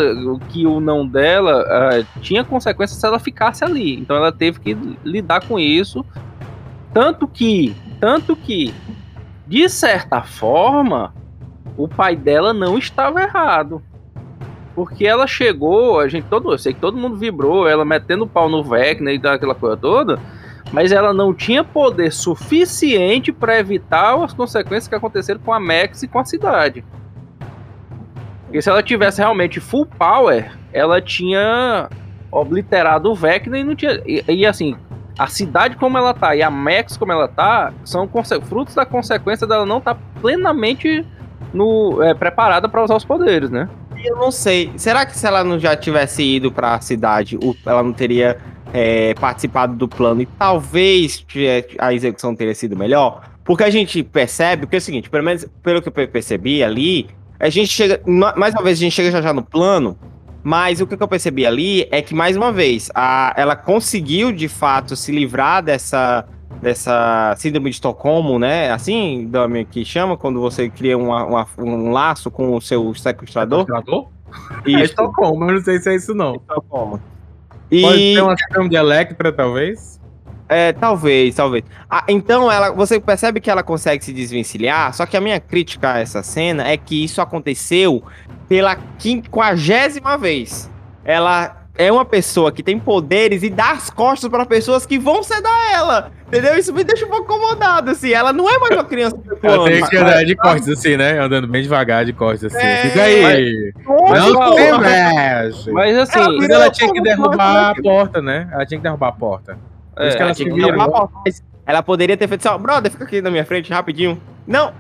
que 0.49 0.67
o 0.67 0.81
não 0.81 1.07
dela 1.07 1.63
ah, 1.69 2.03
tinha 2.23 2.43
consequências 2.43 2.99
se 2.99 3.07
ela 3.07 3.19
ficasse 3.19 3.63
ali. 3.63 3.99
Então 4.01 4.17
ela 4.17 4.33
teve 4.33 4.59
que 4.59 4.75
lidar 5.05 5.47
com 5.47 5.59
isso. 5.59 6.05
Tanto 6.95 7.29
que, 7.29 7.75
tanto 8.01 8.35
que, 8.35 8.73
de 9.53 9.69
certa 9.69 10.23
forma, 10.23 11.13
o 11.77 11.87
pai 11.87 12.17
dela 12.17 12.55
não 12.55 12.79
estava 12.79 13.23
errado. 13.23 13.83
Porque 14.75 15.07
ela 15.07 15.27
chegou, 15.27 16.01
a 16.01 16.09
gente 16.09 16.25
todo, 16.25 16.51
eu 16.51 16.57
sei 16.57 16.73
que 16.73 16.81
todo 16.81 16.97
mundo 16.97 17.19
vibrou, 17.19 17.69
ela 17.69 17.85
metendo 17.85 18.25
o 18.25 18.27
pau 18.27 18.49
no 18.49 18.65
Vecna 18.65 19.13
e 19.13 19.19
daquela 19.19 19.55
coisa 19.55 19.77
toda, 19.77 20.19
mas 20.73 20.91
ela 20.91 21.13
não 21.13 21.35
tinha 21.35 21.63
poder 21.63 22.11
suficiente 22.13 23.31
para 23.31 23.59
evitar 23.59 24.15
as 24.25 24.33
consequências 24.33 24.89
que 24.89 24.95
aconteceram 24.95 25.41
com 25.41 25.53
a 25.53 25.61
Max 25.61 26.03
e 26.03 26.09
com 26.09 26.19
a 26.19 26.25
cidade. 26.25 26.83
Porque 28.45 28.63
se 28.63 28.71
ela 28.71 28.83
tivesse 28.83 29.21
realmente 29.21 29.61
full 29.61 29.85
power, 29.85 30.51
ela 30.73 30.99
tinha 30.99 31.91
obliterado 32.31 33.11
o 33.11 33.15
Vecna 33.15 33.59
e 33.59 33.65
não 33.65 33.77
tinha. 33.77 34.01
E, 34.07 34.25
e, 34.27 34.47
assim, 34.47 34.79
a 35.19 35.27
cidade 35.27 35.77
como 35.77 35.97
ela 35.99 36.15
tá 36.15 36.35
e 36.35 36.43
a 36.43 36.51
Max 36.51 36.97
como 36.97 37.13
ela 37.13 37.29
tá 37.29 37.73
são 37.85 38.09
frutos 38.49 38.75
da 38.75 38.87
consequência 38.87 39.47
dela 39.47 39.67
não 39.67 39.79
estar 39.79 39.97
plenamente 40.21 41.05
no, 41.53 42.03
é, 42.03 42.15
preparada 42.15 42.69
para 42.69 42.83
usar 42.83 42.97
os 42.97 43.05
poderes, 43.05 43.51
né? 43.51 43.69
Eu 44.05 44.17
não 44.17 44.31
sei. 44.33 44.73
Será 44.77 45.07
que 45.07 45.17
se 45.17 45.27
ela 45.27 45.45
não 45.45 45.59
já 45.59 45.77
tivesse 45.77 46.23
ido 46.23 46.51
pra 46.51 46.81
cidade, 46.81 47.37
o- 47.37 47.55
ela 47.65 47.83
não 47.83 47.93
teria 47.93 48.39
é, 48.75 49.13
participado 49.15 49.75
do 49.77 49.87
plano 49.87 50.23
e 50.23 50.27
talvez 50.27 51.25
a 51.79 51.93
execução 51.93 52.35
teria 52.35 52.55
sido 52.55 52.77
melhor? 52.77 53.23
Porque 53.45 53.63
a 53.65 53.71
gente 53.71 54.03
percebe, 54.03 54.63
porque 54.63 54.77
é 54.77 54.79
o 54.79 54.83
seguinte, 54.83 55.11
pelo 55.11 55.23
menos 55.25 55.45
pelo 55.63 55.83
que 55.83 55.89
eu 55.89 55.93
pe- 55.93 56.07
percebi 56.07 56.65
ali, 56.65 57.09
a 57.39 57.49
gente 57.51 57.69
chega, 57.69 58.01
ma- 58.07 58.35
mais 58.37 58.55
uma 58.55 58.63
vez, 58.63 58.79
a 58.79 58.81
gente 58.83 58.93
chega 58.93 59.11
já 59.11 59.21
já 59.21 59.33
no 59.33 59.43
plano, 59.43 59.97
mas 60.43 60.81
o 60.81 60.87
que 60.87 61.01
eu 61.01 61.09
percebi 61.09 61.47
ali 61.47 61.87
é 61.91 62.03
que, 62.03 62.15
mais 62.15 62.37
uma 62.37 62.51
vez, 62.53 62.91
a, 62.95 63.33
ela 63.37 63.55
conseguiu 63.57 64.33
de 64.33 64.49
fato 64.49 64.97
se 64.97 65.13
livrar 65.13 65.63
dessa, 65.63 66.25
dessa 66.61 67.35
síndrome 67.39 67.71
de 67.71 67.77
Estocolmo, 67.77 68.39
né? 68.39 68.71
Assim, 68.71 69.27
Dami, 69.31 69.65
que 69.65 69.85
chama 69.85 70.17
quando 70.17 70.41
você 70.41 70.69
cria 70.69 70.97
uma- 70.99 71.25
uma- 71.25 71.47
um 71.59 71.91
laço 71.93 72.31
com 72.31 72.55
o 72.57 72.61
seu 72.61 72.93
sequestrador. 72.95 73.61
Sequestrador? 73.67 74.09
É 74.67 74.81
Estocolmo, 74.85 75.41
mas 75.41 75.55
não 75.57 75.63
sei 75.63 75.79
se 75.79 75.91
é 75.91 75.95
isso 75.95 76.15
não. 76.15 76.37
Estocolmo. 76.37 76.99
Pode 77.71 77.99
E 77.99 78.15
ser 78.15 78.23
uma 78.23 78.35
questão 78.37 78.69
de 78.69 78.77
Electra, 78.77 79.31
talvez? 79.33 80.01
É, 80.53 80.73
talvez, 80.73 81.35
talvez. 81.35 81.65
Ah, 81.91 82.05
então 82.09 82.51
ela, 82.51 82.71
você 82.71 83.01
percebe 83.01 83.41
que 83.41 83.51
ela 83.51 83.63
consegue 83.63 84.05
se 84.05 84.13
desvencilhar, 84.13 84.93
só 84.95 85.07
que 85.07 85.17
a 85.17 85.21
minha 85.21 85.41
crítica 85.41 85.95
a 85.95 85.99
essa 85.99 86.23
cena 86.23 86.69
é 86.69 86.77
que 86.77 87.05
isso 87.05 87.21
aconteceu 87.21 88.03
pela 88.49 88.77
quinquagésima 88.99 90.19
vez. 90.19 90.71
Ela 91.05 91.63
é 91.77 91.91
uma 91.91 92.05
pessoa 92.05 92.53
que 92.53 92.63
tem 92.63 92.79
poderes 92.79 93.43
e 93.43 93.49
dá 93.49 93.73
as 93.73 93.89
costas 93.89 94.31
para 94.31 94.45
pessoas 94.45 94.85
que 94.85 94.99
vão 94.99 95.23
sedar 95.23 95.73
ela. 95.73 96.13
Entendeu? 96.27 96.57
Isso 96.57 96.73
me 96.73 96.83
deixa 96.85 97.05
um 97.05 97.09
pouco 97.09 97.25
incomodado, 97.25 97.91
assim. 97.91 98.13
Ela 98.13 98.33
não 98.33 98.49
é 98.49 98.59
mais 98.59 98.75
uma 98.75 98.85
criança 98.85 99.17
Ela 99.43 99.65
tem 99.67 99.85
que 99.85 99.97
andar 99.97 100.25
de 100.25 100.35
costas 100.35 100.79
assim, 100.79 100.97
né? 100.97 101.19
Andando 101.19 101.47
bem 101.47 101.63
devagar 101.63 102.05
de 102.05 102.13
costas 102.13 102.55
assim. 102.55 102.67
É, 102.67 102.77
Fica 102.89 103.03
aí. 103.03 103.73
Nossa, 103.87 104.33
Não 104.33 104.55
tem 104.55 104.79
mexe. 104.81 105.71
Mas 105.71 105.97
assim, 105.99 106.19
Ela 106.19 106.55
ela 106.55 106.71
tinha 106.71 106.93
que 106.93 107.03
derrubar 107.03 107.71
a 107.71 107.83
porta, 107.83 108.23
né? 108.23 108.49
Ela 108.53 108.65
tinha 108.65 108.79
que 108.79 108.83
derrubar 108.83 109.09
a 109.09 109.13
porta. 109.13 109.72
É, 109.97 110.35
se 110.35 110.45
virou. 110.45 110.75
Não, 110.77 111.11
mas 111.25 111.43
Ela 111.67 111.83
poderia 111.83 112.17
ter 112.17 112.27
feito 112.29 112.47
assim, 112.47 112.55
ó, 112.55 112.59
brother, 112.59 112.91
fica 112.91 113.05
aqui 113.05 113.21
na 113.23 113.31
minha 113.31 113.45
frente 113.45 113.73
rapidinho. 113.73 114.21
Não, 114.47 114.73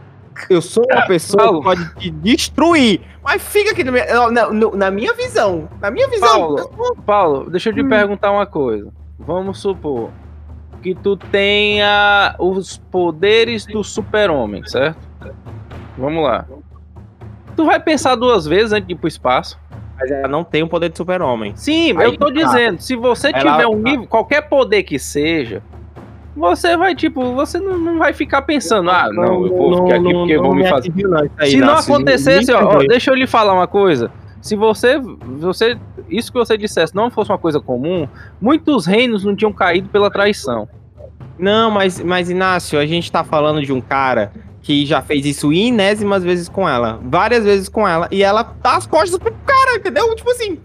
eu 0.51 0.61
sou 0.63 0.85
uma 0.91 1.03
pessoa 1.07 1.43
Paulo. 1.45 1.59
que 1.61 1.65
pode 1.65 1.95
te 1.97 2.11
destruir, 2.11 3.01
mas 3.23 3.41
fica 3.43 3.71
aqui 3.73 3.85
na 3.85 3.93
minha, 3.93 4.31
na, 4.31 4.51
na- 4.77 4.91
minha 4.91 5.15
visão. 5.15 5.69
Na 5.81 5.91
minha 5.91 6.09
visão. 6.09 6.29
Paulo. 6.29 6.97
Paulo, 7.07 7.51
deixa 7.51 7.71
Hum. 7.71 7.73
eu 7.77 7.83
te 7.85 7.89
perguntar 7.89 8.33
uma 8.33 8.47
coisa. 8.47 8.91
Vamos 9.19 9.61
supor 9.61 10.11
que 10.83 10.95
tu 10.97 11.17
tenha 11.17 12.35
os 12.41 12.79
poderes 12.91 13.65
do 13.67 13.85
super-homem, 13.85 14.67
certo? 14.67 14.99
Vamos 15.97 16.25
lá. 16.25 16.45
Tu 17.55 17.65
vai 17.65 17.79
pensar 17.79 18.17
duas 18.17 18.47
vezes 18.47 18.73
antes 18.73 18.89
de 18.89 18.95
ir 18.95 18.97
pro 18.97 19.07
espaço. 19.07 19.57
Mas 19.99 20.11
ela 20.11 20.29
não 20.29 20.43
tem 20.43 20.63
o 20.63 20.69
poder 20.69 20.89
de 20.89 20.97
super-homem. 20.97 21.53
Sim, 21.57 21.97
Aí 21.97 22.07
eu 22.07 22.17
tô 22.17 22.27
tá. 22.27 22.33
dizendo, 22.33 22.81
se 22.81 22.97
você 22.97 23.29
Ela- 23.29 23.53
tiver 23.53 23.67
um 23.67 23.77
nível, 23.77 24.07
qualquer 24.07 24.43
poder 24.49 24.83
que 24.83 24.99
seja, 24.99 25.63
você 26.35 26.77
vai, 26.77 26.95
tipo, 26.95 27.35
você 27.35 27.59
não, 27.59 27.79
não 27.79 27.99
vai 27.99 28.13
ficar 28.13 28.43
pensando, 28.43 28.91
ah, 28.91 29.09
não, 29.13 29.47
eu 29.47 29.49
vou 29.57 29.85
ficar 29.85 29.97
aqui 29.97 30.13
porque 30.13 30.39
vão 30.39 30.55
me 30.55 30.67
fazer. 30.69 30.93
não, 30.97 31.29
aí, 31.39 31.51
Se 31.51 31.57
não 31.59 31.75
acontecesse, 31.75 32.53
ó, 32.53 32.77
ó, 32.77 32.79
deixa 32.79 33.11
eu 33.11 33.15
lhe 33.15 33.27
falar 33.27 33.53
uma 33.53 33.67
coisa. 33.67 34.11
Se 34.41 34.57
você, 34.57 34.99
você, 34.99 35.79
isso 36.09 36.33
que 36.33 36.39
você 36.39 36.57
dissesse 36.59 36.97
não 36.97 37.11
fosse 37.11 37.31
uma 37.31 37.39
coisa 37.39 37.61
comum, 37.61 38.09
muitos 38.41 38.87
reinos 38.87 39.25
não 39.25 39.37
tinham 39.37 39.53
caído 39.53 39.89
pela 39.89 40.11
traição. 40.11 40.69
Não, 41.39 41.71
mas, 41.71 42.03
mas 42.03 42.29
Inácio, 42.29 42.79
a 42.79 42.87
gente 42.87 43.11
tá 43.13 43.23
falando 43.23 43.63
de 43.63 43.73
um 43.73 43.81
cara 43.81 44.33
que 44.63 44.87
já 44.87 45.03
fez 45.03 45.27
isso 45.27 45.53
inésimas 45.53 46.23
vezes 46.23 46.49
com 46.49 46.69
ela. 46.69 47.01
Várias 47.03 47.45
vezes 47.45 47.69
com 47.69 47.87
ela. 47.87 48.09
E 48.11 48.23
ela 48.23 48.55
dá 48.63 48.77
as 48.77 48.87
costas 48.87 49.19
pro 49.19 49.33
cara, 49.45 49.77
entendeu? 49.77 50.15
Tipo 50.15 50.31
assim. 50.31 50.59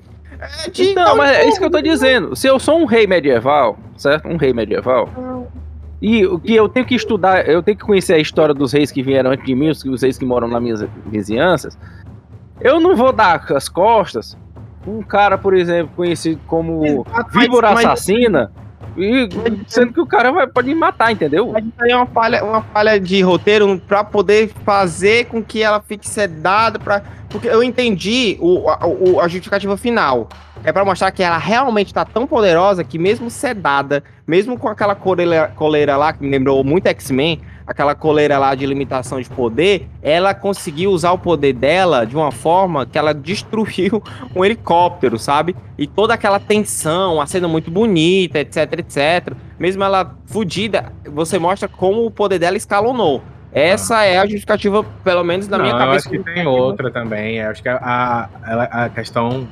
é 0.65 0.69
de- 0.69 0.91
Então, 0.91 1.17
mas 1.17 1.31
é 1.31 1.47
isso 1.49 1.57
que 1.59 1.65
eu 1.65 1.71
tô 1.71 1.81
dizendo. 1.81 2.35
Se 2.35 2.47
eu 2.47 2.59
sou 2.59 2.77
um 2.79 2.85
rei 2.85 3.07
medieval, 3.07 3.77
certo? 3.97 4.27
Um 4.27 4.37
rei 4.37 4.53
medieval. 4.53 5.09
E 5.99 6.23
o 6.27 6.37
que 6.37 6.55
eu 6.55 6.69
tenho 6.69 6.85
que 6.85 6.93
estudar, 6.93 7.47
eu 7.49 7.63
tenho 7.63 7.75
que 7.75 7.83
conhecer 7.83 8.13
a 8.13 8.19
história 8.19 8.53
dos 8.53 8.71
reis 8.71 8.91
que 8.91 9.01
vieram 9.01 9.31
antes 9.31 9.43
de 9.45 9.55
mim, 9.55 9.69
os 9.69 10.01
reis 10.03 10.15
que 10.15 10.25
moram 10.25 10.47
nas 10.47 10.61
minhas 10.61 10.85
vizinhanças. 11.07 11.75
Eu 12.61 12.79
não 12.79 12.95
vou 12.95 13.11
dar 13.11 13.43
as 13.55 13.67
costas 13.67 14.37
um 14.85 15.01
cara, 15.01 15.37
por 15.37 15.53
exemplo, 15.55 15.91
conhecido 15.95 16.39
como 16.47 16.85
Exato, 16.85 17.09
mas- 17.11 17.33
víbora 17.43 17.71
mas- 17.73 17.85
assassina, 17.85 18.51
e, 18.97 19.29
sendo 19.67 19.93
que 19.93 20.01
o 20.01 20.05
cara 20.05 20.31
vai, 20.31 20.47
pode 20.47 20.67
me 20.67 20.75
matar, 20.75 21.11
entendeu? 21.11 21.53
Isso 21.57 21.71
aí 21.79 21.91
é 21.91 21.95
uma 21.95 22.05
falha, 22.07 22.43
uma 22.43 22.61
falha 22.61 22.99
de 22.99 23.21
roteiro 23.21 23.79
pra 23.87 24.03
poder 24.03 24.49
fazer 24.65 25.25
com 25.25 25.43
que 25.43 25.61
ela 25.61 25.79
fique 25.81 26.07
sedada. 26.07 26.79
Pra... 26.79 27.01
Porque 27.29 27.47
eu 27.47 27.61
entendi 27.63 28.37
o, 28.39 28.69
a, 28.69 28.85
o- 28.87 29.19
a 29.21 29.27
justificativa 29.27 29.77
final. 29.77 30.27
É 30.63 30.71
pra 30.71 30.83
mostrar 30.83 31.11
que 31.11 31.21
ela 31.23 31.37
realmente 31.37 31.93
tá 31.93 32.03
tão 32.03 32.25
poderosa 32.25 32.83
que, 32.83 32.97
mesmo 32.97 33.29
sedada, 33.29 34.03
mesmo 34.25 34.57
com 34.57 34.67
aquela 34.67 34.95
coleira, 34.95 35.51
coleira 35.55 35.95
lá, 35.95 36.11
que 36.11 36.23
me 36.23 36.29
lembrou 36.31 36.63
muito 36.63 36.87
X-Men, 36.87 37.39
aquela 37.67 37.93
coleira 37.93 38.37
lá 38.37 38.55
de 38.55 38.65
limitação 38.65 39.19
de 39.19 39.29
poder, 39.29 39.87
ela 40.01 40.33
conseguiu 40.33 40.91
usar 40.91 41.11
o 41.11 41.17
poder 41.19 41.53
dela 41.53 42.05
de 42.05 42.15
uma 42.15 42.31
forma 42.31 42.85
que 42.85 42.97
ela 42.97 43.13
destruiu 43.13 44.01
um 44.33 44.45
helicóptero, 44.45 45.19
sabe? 45.19 45.55
E 45.77 45.85
toda 45.85 46.13
aquela 46.13 46.39
tensão, 46.39 47.21
a 47.21 47.27
cena 47.27 47.47
muito 47.47 47.69
bonita, 47.69 48.39
etc, 48.39 48.79
etc 48.79 49.35
mesmo 49.59 49.83
ela 49.83 50.15
fudida, 50.25 50.91
você 51.05 51.39
mostra 51.39 51.67
como 51.67 52.05
o 52.05 52.11
poder 52.11 52.39
dela 52.39 52.57
escalonou. 52.57 53.23
Essa 53.51 54.03
é 54.03 54.17
a 54.19 54.25
justificativa, 54.25 54.83
pelo 55.03 55.23
menos 55.23 55.47
na 55.47 55.57
Não, 55.57 55.65
minha 55.65 55.75
eu 55.75 55.79
cabeça. 55.79 56.09
acho 56.09 56.09
que 56.09 56.19
tem 56.19 56.45
outra 56.45 56.91
também. 56.91 57.37
Eu 57.37 57.49
acho 57.49 57.63
que 57.63 57.69
a, 57.69 58.29
a, 58.43 58.85
a 58.85 58.89
questão 58.89 59.47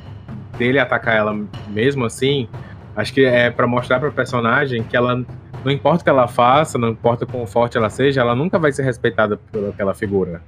dele 0.58 0.78
atacar 0.78 1.16
ela 1.16 1.36
mesmo 1.70 2.06
assim, 2.06 2.48
acho 2.96 3.14
que 3.14 3.26
é 3.26 3.50
pra 3.50 3.66
mostrar 3.66 4.00
pra 4.00 4.12
personagem 4.12 4.84
que 4.84 4.96
ela, 4.96 5.26
não 5.66 5.72
importa 5.72 6.02
o 6.02 6.04
que 6.04 6.10
ela 6.10 6.28
faça, 6.28 6.78
não 6.78 6.90
importa 6.90 7.26
quão 7.26 7.48
forte 7.48 7.76
ela 7.76 7.90
seja, 7.90 8.22
ela 8.22 8.36
nunca 8.36 8.60
vai 8.60 8.72
ser 8.72 8.84
respeitada 8.84 9.38
por 9.52 9.70
aquela 9.70 9.96
figura. 9.96 10.42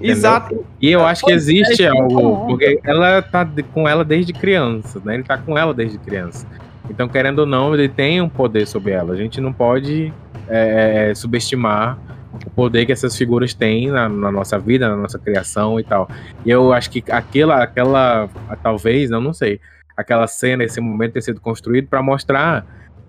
Exato. 0.00 0.64
E 0.80 0.90
eu 0.90 1.04
acho 1.04 1.24
que 1.24 1.32
é, 1.32 1.34
existe 1.34 1.82
isso 1.82 1.88
algo, 1.88 2.46
porque 2.46 2.78
ela 2.84 3.20
tá 3.22 3.48
com 3.72 3.88
ela 3.88 4.04
desde 4.04 4.32
criança, 4.32 5.00
né? 5.04 5.14
Ele 5.14 5.22
tá 5.22 5.36
com 5.36 5.58
ela 5.58 5.74
desde 5.74 5.98
criança. 5.98 6.46
Então, 6.88 7.08
querendo 7.08 7.40
ou 7.40 7.46
não, 7.46 7.74
ele 7.74 7.88
tem 7.88 8.20
um 8.20 8.28
poder 8.28 8.66
sobre 8.66 8.92
ela. 8.92 9.14
A 9.14 9.16
gente 9.16 9.40
não 9.40 9.52
pode 9.52 10.12
é, 10.48 11.10
é, 11.10 11.14
subestimar 11.14 11.98
o 12.46 12.50
poder 12.50 12.86
que 12.86 12.92
essas 12.92 13.16
figuras 13.16 13.54
têm 13.54 13.90
na, 13.90 14.08
na 14.08 14.30
nossa 14.30 14.58
vida, 14.58 14.88
na 14.88 14.96
nossa 14.96 15.18
criação 15.18 15.80
e 15.80 15.84
tal. 15.84 16.08
E 16.44 16.50
eu 16.50 16.72
acho 16.72 16.90
que 16.90 17.02
aquela, 17.10 17.62
aquela, 17.62 18.28
talvez, 18.62 19.10
eu 19.10 19.20
não 19.20 19.32
sei, 19.32 19.58
aquela 19.96 20.26
cena, 20.26 20.62
esse 20.62 20.80
momento 20.80 21.14
ter 21.14 21.22
sido 21.22 21.40
construído 21.40 21.88
para 21.88 22.02
mostrar 22.02 22.66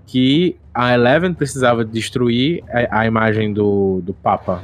que 0.08 0.56
a 0.74 0.94
Eleven 0.96 1.34
precisava 1.34 1.86
destruir 1.86 2.64
a, 2.70 3.02
a 3.02 3.06
imagem 3.06 3.54
do, 3.54 4.02
do 4.04 4.14
Papa 4.14 4.64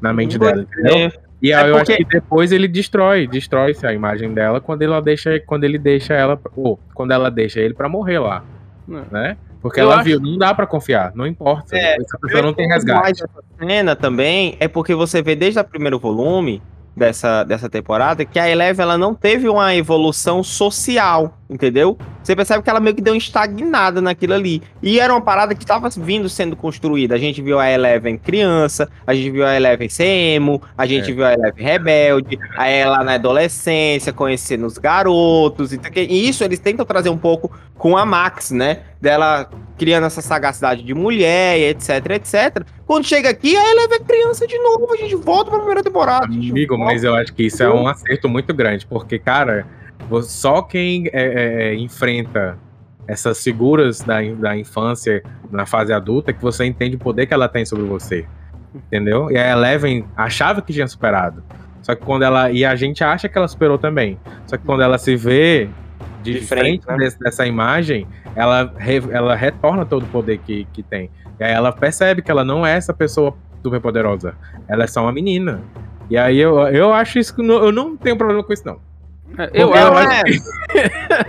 na 0.00 0.12
mente 0.12 0.36
dela, 0.38 0.62
entendeu? 0.62 1.12
E 1.40 1.52
aí 1.52 1.66
É 1.66 1.70
eu 1.70 1.76
acho 1.76 1.84
porque- 1.86 2.04
que 2.04 2.10
depois 2.10 2.50
ele 2.52 2.66
destrói, 2.66 3.26
destrói 3.26 3.76
a 3.84 3.92
imagem 3.92 4.32
dela 4.32 4.60
quando 4.60 4.82
ela 4.82 5.00
deixa, 5.02 5.38
quando 5.40 5.64
ele 5.64 5.76
deixa 5.78 6.14
ela, 6.14 6.40
ou 6.56 6.78
quando 6.94 7.10
ela 7.12 7.30
deixa 7.30 7.60
ele 7.60 7.74
pra 7.74 7.88
morrer 7.88 8.18
lá, 8.18 8.42
É. 8.88 9.02
né? 9.12 9.36
Porque 9.60 9.78
Eu 9.80 9.84
ela 9.84 9.96
acho- 9.96 10.04
viu, 10.04 10.20
não 10.20 10.38
dá 10.38 10.52
pra 10.54 10.66
confiar, 10.66 11.12
não 11.14 11.26
importa. 11.26 11.76
É, 11.76 11.96
essa 11.96 12.18
pessoa 12.18 12.42
não 12.42 12.52
tem 12.54 12.66
resgate. 12.66 13.22
essa 13.22 13.28
cena 13.58 13.94
também 13.94 14.56
é 14.58 14.66
porque 14.66 14.94
você 14.94 15.20
vê 15.22 15.36
desde 15.36 15.60
o 15.60 15.64
primeiro 15.64 15.98
volume 16.00 16.60
dessa, 16.96 17.44
dessa 17.44 17.68
temporada 17.68 18.24
que 18.24 18.38
a 18.38 18.48
Eleven 18.48 18.82
ela 18.82 18.98
não 18.98 19.14
teve 19.14 19.48
uma 19.48 19.74
evolução 19.74 20.42
social, 20.42 21.38
entendeu? 21.48 21.96
Você 22.22 22.36
percebe 22.36 22.62
que 22.62 22.70
ela 22.70 22.80
meio 22.80 22.94
que 22.94 23.02
deu 23.02 23.12
uma 23.14 23.18
estagnada 23.18 24.00
naquilo 24.00 24.34
ali. 24.34 24.62
E 24.82 25.00
era 25.00 25.12
uma 25.12 25.20
parada 25.20 25.54
que 25.54 25.62
estava 25.64 25.88
vindo 25.90 26.28
sendo 26.28 26.54
construída. 26.54 27.14
A 27.14 27.18
gente 27.18 27.42
viu 27.42 27.58
a 27.58 27.68
Eleven 27.70 28.16
criança, 28.16 28.88
a 29.06 29.14
gente 29.14 29.30
viu 29.30 29.44
a 29.44 29.54
Eleven 29.56 29.88
ser 29.88 30.04
emo, 30.06 30.62
a 30.78 30.86
gente 30.86 31.10
É. 31.10 31.14
viu 31.14 31.24
a 31.24 31.32
Eleven 31.32 31.64
rebelde, 31.64 32.38
a 32.56 32.68
ela 32.68 33.02
na 33.02 33.14
adolescência, 33.14 34.12
conhecendo 34.12 34.66
os 34.66 34.78
garotos. 34.78 35.72
E 35.72 36.28
isso 36.28 36.44
eles 36.44 36.58
tentam 36.58 36.84
trazer 36.86 37.08
um 37.08 37.18
pouco 37.18 37.50
com 37.76 37.96
a 37.96 38.04
Max, 38.06 38.50
né? 38.50 38.80
Dela 39.00 39.50
criando 39.76 40.06
essa 40.06 40.22
sagacidade 40.22 40.84
de 40.84 40.94
mulher, 40.94 41.58
etc, 41.58 41.88
etc. 42.12 42.64
Quando 42.86 43.04
chega 43.04 43.30
aqui, 43.30 43.56
a 43.56 43.70
Eleven 43.72 43.98
é 43.98 44.04
criança 44.04 44.46
de 44.46 44.56
novo. 44.58 44.92
A 44.92 44.96
gente 44.96 45.16
volta 45.16 45.50
pra 45.50 45.58
primeira 45.58 45.82
temporada. 45.82 46.26
Amigo, 46.26 46.78
mas 46.78 47.02
eu 47.02 47.14
acho 47.14 47.32
que 47.32 47.44
isso 47.44 47.62
é 47.62 47.68
um 47.68 47.88
acerto 47.88 48.28
muito 48.28 48.54
grande, 48.54 48.86
porque, 48.86 49.18
cara, 49.18 49.66
só 50.22 50.62
quem 50.62 51.06
é, 51.06 51.10
é, 51.12 51.68
é, 51.70 51.74
enfrenta 51.74 52.58
essas 53.06 53.42
figuras 53.42 54.00
da, 54.00 54.20
da 54.22 54.56
infância 54.56 55.22
na 55.50 55.66
fase 55.66 55.92
adulta 55.92 56.30
é 56.30 56.34
que 56.34 56.42
você 56.42 56.64
entende 56.64 56.96
o 56.96 56.98
poder 56.98 57.26
que 57.26 57.34
ela 57.34 57.48
tem 57.48 57.64
sobre 57.64 57.84
você. 57.84 58.26
Entendeu? 58.74 59.30
E 59.30 59.36
a 59.36 59.50
Eleven 59.50 60.04
achava 60.16 60.62
que 60.62 60.72
tinha 60.72 60.86
superado. 60.86 61.42
Só 61.82 61.94
que 61.94 62.04
quando 62.04 62.22
ela. 62.22 62.50
E 62.50 62.64
a 62.64 62.74
gente 62.74 63.02
acha 63.04 63.28
que 63.28 63.36
ela 63.36 63.48
superou 63.48 63.76
também. 63.76 64.18
Só 64.46 64.56
que 64.56 64.64
quando 64.64 64.82
ela 64.82 64.96
se 64.98 65.16
vê 65.16 65.68
de, 66.22 66.34
De 66.34 66.40
frente, 66.46 66.84
frente, 66.84 67.02
né? 67.02 67.10
dessa 67.20 67.46
imagem, 67.46 68.06
ela, 68.36 68.72
re- 68.78 69.02
ela 69.10 69.34
retorna 69.34 69.84
todo 69.84 70.04
o 70.04 70.06
poder 70.06 70.38
que, 70.38 70.66
que 70.72 70.82
tem. 70.82 71.10
E 71.38 71.44
aí 71.44 71.52
ela 71.52 71.72
percebe 71.72 72.22
que 72.22 72.30
ela 72.30 72.44
não 72.44 72.64
é 72.64 72.76
essa 72.76 72.94
pessoa 72.94 73.34
super 73.62 73.80
poderosa. 73.80 74.34
Ela 74.68 74.84
é 74.84 74.86
só 74.86 75.02
uma 75.02 75.12
menina. 75.12 75.60
E 76.08 76.16
aí 76.16 76.38
eu, 76.38 76.58
eu 76.68 76.92
acho 76.92 77.18
isso 77.18 77.34
eu 77.38 77.72
não 77.72 77.96
tenho 77.96 78.16
problema 78.16 78.42
com 78.42 78.52
isso, 78.52 78.62
não. 78.64 78.78
É, 79.38 79.50
Eu, 79.54 79.74
eu 79.74 79.74
acho, 79.96 80.10
é, 80.12 80.22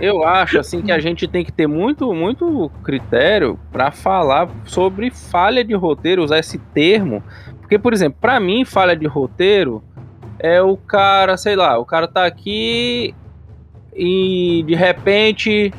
eu 0.00 0.24
acho 0.24 0.58
assim 0.58 0.82
que 0.82 0.92
a 0.92 0.98
gente 0.98 1.26
tem 1.26 1.44
que 1.44 1.52
ter 1.52 1.66
muito, 1.66 2.12
muito 2.14 2.70
critério 2.82 3.58
pra 3.72 3.90
falar 3.90 4.48
sobre 4.64 5.10
falha 5.10 5.64
de 5.64 5.74
roteiro, 5.74 6.22
usar 6.22 6.38
esse 6.38 6.58
termo. 6.58 7.22
Porque, 7.60 7.78
por 7.78 7.92
exemplo, 7.92 8.18
pra 8.20 8.38
mim, 8.38 8.64
falha 8.64 8.94
de 8.96 9.06
roteiro 9.06 9.82
é 10.38 10.60
o 10.60 10.76
cara, 10.76 11.36
sei 11.36 11.56
lá, 11.56 11.78
o 11.78 11.84
cara 11.86 12.06
tá 12.06 12.26
aqui 12.26 13.14
e 13.94 14.62
de 14.66 14.74
repente. 14.74 15.72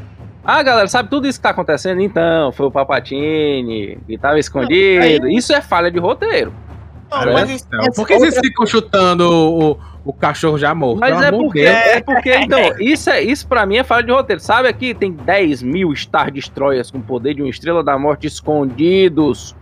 Ah, 0.44 0.62
galera, 0.62 0.88
sabe 0.88 1.10
tudo 1.10 1.28
isso 1.28 1.40
que 1.40 1.44
tá 1.44 1.50
acontecendo? 1.50 2.02
Então, 2.02 2.52
foi 2.52 2.68
o 2.68 2.72
Papatini 2.72 3.98
que 4.08 4.18
tava 4.18 4.38
escondido. 4.40 5.28
Isso 5.28 5.52
é 5.54 5.62
falha 5.62 5.90
de 5.90 6.00
roteiro. 6.00 6.54
não, 7.12 7.22
É, 7.22 7.34
mas 7.34 7.50
isso- 7.50 7.66
então, 7.68 7.86
por 7.96 8.06
que 8.08 8.14
vocês 8.18 8.36
outra- 8.36 8.48
ficam 8.50 8.66
chutando 8.66 9.28
o, 9.32 9.78
o 10.06 10.14
cachorro 10.14 10.58
já 10.58 10.74
morto? 10.76 11.00
Mas 11.00 11.20
é 11.20 11.32
porque, 11.32 11.62
é 11.62 12.00
porque, 12.00 12.36
então, 12.38 12.60
isso, 12.80 13.10
é, 13.10 13.22
isso 13.22 13.48
pra 13.48 13.66
mim 13.66 13.78
é 13.78 13.84
falha 13.84 14.04
de 14.04 14.12
roteiro. 14.12 14.40
Sabe 14.40 14.68
aqui, 14.68 14.94
tem 14.94 15.12
10 15.12 15.64
mil 15.64 15.94
Star 15.96 16.32
Destroyers 16.32 16.92
com 16.92 17.02
poder 17.02 17.34
de 17.34 17.42
uma 17.42 17.50
Estrela 17.50 17.84
da 17.84 17.98
Morte 17.98 18.28
escondidos, 18.28 19.56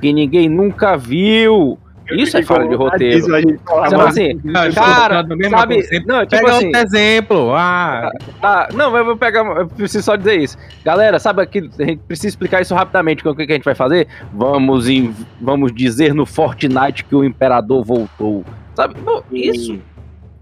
que 0.00 0.12
ninguém 0.12 0.48
nunca 0.48 0.96
viu. 0.96 1.78
Isso 2.10 2.36
é 2.36 2.42
falha 2.42 2.68
de 2.68 2.74
roteiro. 2.74 3.18
Isso 3.18 3.34
a 3.34 3.40
gente 3.40 3.58
fala 3.64 3.86
Então, 3.86 4.00
assim, 4.02 4.38
cara, 4.74 5.14
sabe, 5.16 5.36
não, 6.06 6.26
tipo 6.26 6.42
Pega 6.42 6.56
assim, 6.56 6.66
outro 6.66 6.80
exemplo. 6.80 7.54
Ah, 7.54 8.10
tá, 8.40 8.68
não, 8.74 8.90
mas 8.90 9.00
eu 9.00 9.04
vou 9.06 9.16
pegar, 9.16 9.44
eu 9.44 9.66
preciso 9.66 10.04
só 10.04 10.14
dizer 10.14 10.38
isso. 10.38 10.56
Galera, 10.84 11.18
sabe 11.18 11.42
aqui, 11.42 11.70
a 11.78 11.84
gente 11.84 12.00
precisa 12.06 12.28
explicar 12.28 12.60
isso 12.60 12.74
rapidamente, 12.74 13.26
o 13.26 13.34
que, 13.34 13.46
que 13.46 13.52
a 13.52 13.56
gente 13.56 13.64
vai 13.64 13.74
fazer? 13.74 14.06
Vamos, 14.32 14.88
em, 14.88 15.14
vamos 15.40 15.72
dizer 15.72 16.14
no 16.14 16.26
Fortnite 16.26 17.04
que 17.04 17.14
o 17.16 17.24
Imperador 17.24 17.84
voltou. 17.84 18.44
Sabe, 18.74 18.94
Pô, 18.96 19.22
isso, 19.30 19.78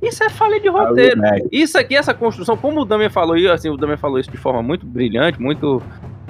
isso 0.03 0.23
é 0.25 0.29
falha 0.31 0.61
de 0.61 0.69
roteiro. 0.69 1.21
Isso 1.51 1.77
aqui, 1.79 1.97
essa 1.97 2.15
construção, 2.15 2.57
como 2.57 2.81
o 2.81 2.85
Damian 2.85 3.11
falou, 3.11 3.37
e 3.37 3.49
assim, 3.49 3.69
o 3.71 3.77
Damian 3.77 3.97
falou 3.97 4.19
isso 4.19 4.31
de 4.31 4.37
forma 4.37 4.63
muito 4.63 4.87
brilhante, 4.87 5.41
muito 5.41 5.83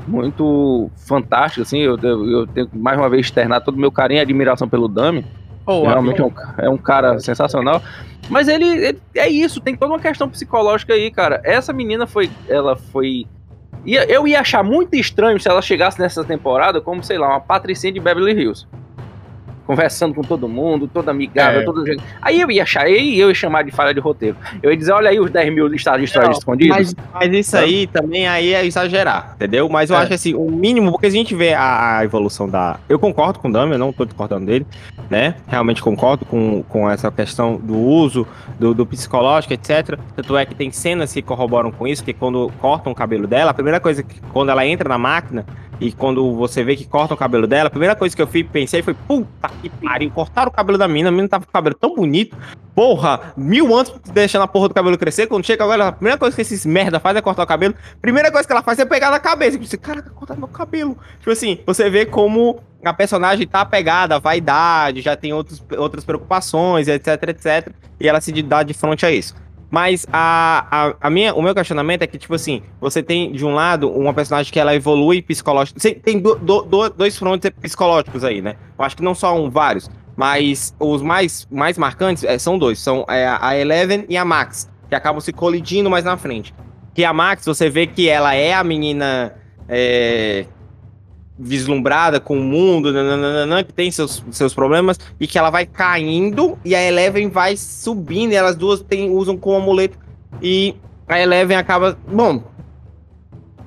muito 0.08 0.90
fantástica, 0.96 1.62
assim, 1.62 1.78
eu, 1.80 1.96
eu, 2.02 2.28
eu 2.30 2.46
tenho 2.46 2.66
que 2.66 2.76
mais 2.76 2.98
uma 2.98 3.08
vez 3.08 3.26
externar 3.26 3.60
todo 3.62 3.74
o 3.76 3.78
meu 3.78 3.92
carinho 3.92 4.18
e 4.18 4.22
admiração 4.22 4.68
pelo 4.68 4.88
Damian. 4.88 5.22
Pô, 5.64 5.82
Realmente 5.82 6.20
é 6.20 6.24
um, 6.24 6.32
é 6.58 6.70
um 6.70 6.76
cara 6.78 7.20
sensacional. 7.20 7.82
Mas 8.28 8.48
ele, 8.48 8.64
ele- 8.64 8.98
é 9.14 9.28
isso, 9.28 9.60
tem 9.60 9.76
toda 9.76 9.92
uma 9.92 10.00
questão 10.00 10.28
psicológica 10.28 10.94
aí, 10.94 11.10
cara. 11.10 11.40
Essa 11.44 11.72
menina 11.72 12.06
foi, 12.06 12.30
ela 12.48 12.74
foi 12.76 13.26
ia- 13.84 14.04
eu 14.10 14.26
ia 14.26 14.40
achar 14.40 14.64
muito 14.64 14.94
estranho 14.96 15.38
se 15.38 15.48
ela 15.48 15.62
chegasse 15.62 16.00
nessa 16.00 16.24
temporada 16.24 16.80
como, 16.80 17.04
sei 17.04 17.18
lá, 17.18 17.28
uma 17.28 17.40
patricinha 17.40 17.92
de 17.92 18.00
Beverly 18.00 18.32
Hills. 18.32 18.66
Conversando 19.70 20.14
com 20.14 20.22
todo 20.22 20.48
mundo, 20.48 20.88
toda 20.92 21.12
amigável, 21.12 21.60
É. 21.60 21.64
todo 21.64 21.86
jeito. 21.86 22.02
Aí 22.20 22.40
eu 22.40 22.50
ia 22.50 22.62
achar, 22.64 22.84
aí 22.86 23.18
eu 23.18 23.28
ia 23.28 23.34
chamar 23.34 23.62
de 23.62 23.70
falha 23.70 23.94
de 23.94 24.00
roteiro. 24.00 24.36
Eu 24.62 24.70
ia 24.70 24.76
dizer, 24.76 24.92
olha 24.92 25.10
aí 25.10 25.20
os 25.20 25.30
10 25.30 25.54
mil 25.54 25.66
listados 25.68 26.00
de 26.00 26.06
histórias 26.06 26.38
escondidas. 26.38 26.76
Mas, 26.76 26.94
mas 27.14 27.32
isso 27.32 27.56
aí 27.56 27.86
também 27.86 28.26
aí 28.26 28.52
é 28.52 28.66
exagerar, 28.66 29.32
entendeu? 29.36 29.68
Mas 29.68 29.90
eu 29.90 29.96
É. 29.96 30.00
acho 30.00 30.14
assim, 30.14 30.34
o 30.34 30.50
mínimo, 30.50 30.90
porque 30.90 31.06
a 31.06 31.10
gente 31.10 31.34
vê 31.34 31.54
a, 31.54 31.98
a 31.98 32.04
evolução 32.04 32.48
da. 32.48 32.78
Eu 32.88 32.98
concordo 32.98 33.38
com 33.38 33.48
o 33.48 33.52
Dami, 33.52 33.72
eu 33.72 33.78
não 33.78 33.92
tô 33.92 34.04
discordando 34.04 34.46
dele, 34.46 34.66
né? 35.08 35.36
Realmente 35.46 35.80
concordo 35.82 36.24
com, 36.24 36.62
com 36.64 36.90
essa 36.90 37.10
questão 37.12 37.56
do 37.56 37.76
uso 37.78 38.26
do, 38.58 38.74
do 38.74 38.84
psicológico, 38.84 39.54
etc. 39.54 39.96
Tanto 40.16 40.36
é 40.36 40.44
que 40.44 40.54
tem 40.54 40.70
cenas 40.72 41.12
que 41.12 41.22
corroboram 41.22 41.70
com 41.70 41.86
isso, 41.86 42.02
que 42.02 42.12
quando 42.12 42.50
cortam 42.60 42.90
o 42.92 42.94
cabelo 42.94 43.26
dela, 43.26 43.52
a 43.52 43.54
primeira 43.54 43.78
coisa 43.78 44.02
que 44.02 44.20
quando 44.32 44.50
ela 44.50 44.66
entra 44.66 44.88
na 44.88 44.98
máquina 44.98 45.46
e 45.80 45.90
quando 45.92 46.34
você 46.34 46.62
vê 46.62 46.76
que 46.76 46.84
cortam 46.84 47.14
o 47.14 47.18
cabelo 47.18 47.46
dela, 47.46 47.68
a 47.68 47.70
primeira 47.70 47.96
coisa 47.96 48.14
que 48.14 48.20
eu 48.20 48.26
fui, 48.26 48.44
pensei 48.44 48.82
foi, 48.82 48.92
puta 48.92 49.48
que 49.62 49.70
pariu, 49.70 50.10
cortaram 50.10 50.50
o 50.50 50.54
cabelo 50.54 50.76
da 50.76 50.86
mina, 50.86 51.08
a 51.08 51.12
mina 51.12 51.26
tava 51.26 51.44
com 51.44 51.50
o 51.50 51.52
cabelo 51.52 51.74
tão 51.74 51.94
bonito. 51.94 52.36
Porra, 52.74 53.32
mil 53.36 53.74
anos 53.74 53.92
deixando 54.12 54.42
a 54.42 54.48
porra 54.48 54.68
do 54.68 54.74
cabelo 54.74 54.98
crescer. 54.98 55.26
Quando 55.26 55.44
chega 55.44 55.64
agora, 55.64 55.88
a 55.88 55.92
primeira 55.92 56.18
coisa 56.18 56.36
que 56.36 56.42
esses 56.42 56.66
merda 56.66 57.00
faz 57.00 57.16
é 57.16 57.22
cortar 57.22 57.44
o 57.44 57.46
cabelo. 57.46 57.74
Primeira 58.00 58.30
coisa 58.30 58.46
que 58.46 58.52
ela 58.52 58.62
faz 58.62 58.78
é 58.78 58.84
pegar 58.84 59.10
na 59.10 59.18
cabeça. 59.18 59.52
Tipo 59.52 59.64
assim, 59.64 59.78
caraca, 59.78 60.10
cortar 60.10 60.36
meu 60.36 60.48
cabelo. 60.48 60.96
Tipo 61.18 61.30
assim, 61.30 61.58
você 61.66 61.88
vê 61.88 62.04
como 62.04 62.60
a 62.84 62.92
personagem 62.92 63.46
tá 63.46 63.62
apegada 63.62 64.18
vaidade, 64.18 65.00
já 65.00 65.16
tem 65.16 65.32
outros, 65.32 65.62
outras 65.76 66.04
preocupações, 66.04 66.88
etc, 66.88 67.22
etc. 67.28 67.72
E 67.98 68.08
ela 68.08 68.20
se 68.20 68.32
dá 68.42 68.62
de 68.62 68.74
frente 68.74 69.04
a 69.04 69.10
isso. 69.10 69.34
Mas 69.70 70.04
a, 70.12 70.66
a, 70.70 70.94
a 71.00 71.10
minha, 71.10 71.32
o 71.32 71.40
meu 71.40 71.54
questionamento 71.54 72.02
é 72.02 72.06
que, 72.06 72.18
tipo 72.18 72.34
assim, 72.34 72.60
você 72.80 73.02
tem, 73.02 73.30
de 73.32 73.44
um 73.46 73.54
lado, 73.54 73.88
uma 73.88 74.12
personagem 74.12 74.52
que 74.52 74.58
ela 74.58 74.74
evolui 74.74 75.22
psicologicamente. 75.22 76.00
Tem 76.00 76.18
do, 76.18 76.34
do- 76.34 76.62
do- 76.62 76.90
dois 76.90 77.16
frontes 77.16 77.50
psicológicos 77.60 78.24
aí, 78.24 78.42
né? 78.42 78.56
Eu 78.76 78.84
acho 78.84 78.96
que 78.96 79.02
não 79.02 79.14
só 79.14 79.34
um, 79.40 79.48
vários. 79.48 79.88
Mas 80.16 80.74
os 80.78 81.00
mais, 81.02 81.46
mais 81.50 81.78
marcantes 81.78 82.24
é, 82.24 82.36
são 82.36 82.58
dois. 82.58 82.80
São 82.80 83.04
é, 83.08 83.26
a 83.40 83.56
Eleven 83.56 84.04
e 84.08 84.16
a 84.16 84.24
Max. 84.24 84.68
Que 84.88 84.94
acabam 84.96 85.20
se 85.20 85.32
colidindo 85.32 85.88
mais 85.88 86.04
na 86.04 86.16
frente. 86.16 86.52
Que 86.92 87.04
a 87.04 87.12
Max, 87.12 87.44
você 87.46 87.70
vê 87.70 87.86
que 87.86 88.08
ela 88.08 88.34
é 88.34 88.52
a 88.52 88.64
menina 88.64 89.32
é, 89.68 90.46
vislumbrada 91.40 92.20
com 92.20 92.38
o 92.38 92.42
mundo, 92.42 92.92
nananana, 92.92 93.64
que 93.64 93.72
tem 93.72 93.90
seus, 93.90 94.22
seus 94.30 94.52
problemas, 94.52 95.00
e 95.18 95.26
que 95.26 95.38
ela 95.38 95.48
vai 95.48 95.64
caindo 95.64 96.58
e 96.64 96.74
a 96.74 96.82
Eleven 96.82 97.30
vai 97.30 97.56
subindo, 97.56 98.32
e 98.32 98.36
elas 98.36 98.54
duas 98.54 98.80
tem, 98.82 99.10
usam 99.10 99.36
como 99.38 99.56
amuleto, 99.56 99.98
e 100.42 100.76
a 101.08 101.18
Eleven 101.18 101.56
acaba. 101.56 101.98
Bom. 102.06 102.42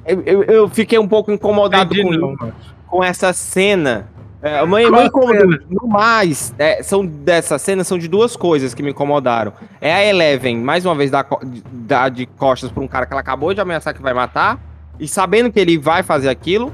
Eu, 0.06 0.22
eu, 0.22 0.44
eu 0.44 0.70
fiquei 0.70 1.00
um 1.00 1.08
pouco 1.08 1.32
incomodado 1.32 1.96
Entendi, 1.96 2.20
com, 2.20 2.36
não, 2.36 2.54
com 2.88 3.04
essa 3.04 3.34
cena. 3.34 4.10
É, 4.42 4.64
mãe, 4.66 4.84
Qual 4.84 4.94
mãe 4.94 5.06
incomodou. 5.08 5.60
No 5.70 5.88
mais, 5.88 6.54
é, 6.60 6.84
são 6.84 7.06
dessa 7.06 7.58
cena 7.58 7.86
são 7.86 7.98
de 7.98 8.10
duas 8.10 8.36
coisas 8.36 8.74
que 8.74 8.84
me 8.84 8.92
incomodaram. 8.92 9.54
É 9.80 9.94
a 9.94 10.06
Eleven, 10.06 10.58
mais 10.58 10.86
uma 10.86 10.94
vez, 10.94 11.10
dar 11.10 11.26
dar 11.72 12.10
de 12.10 12.26
costas 12.26 12.70
pra 12.70 12.84
um 12.84 12.88
cara 12.88 13.06
que 13.06 13.14
ela 13.14 13.22
acabou 13.22 13.54
de 13.54 13.62
ameaçar 13.62 13.94
que 13.94 14.02
vai 14.02 14.14
matar, 14.14 14.60
e 15.00 15.08
sabendo 15.08 15.50
que 15.52 15.60
ele 15.60 15.78
vai 15.78 16.04
fazer 16.04 16.28
aquilo, 16.28 16.74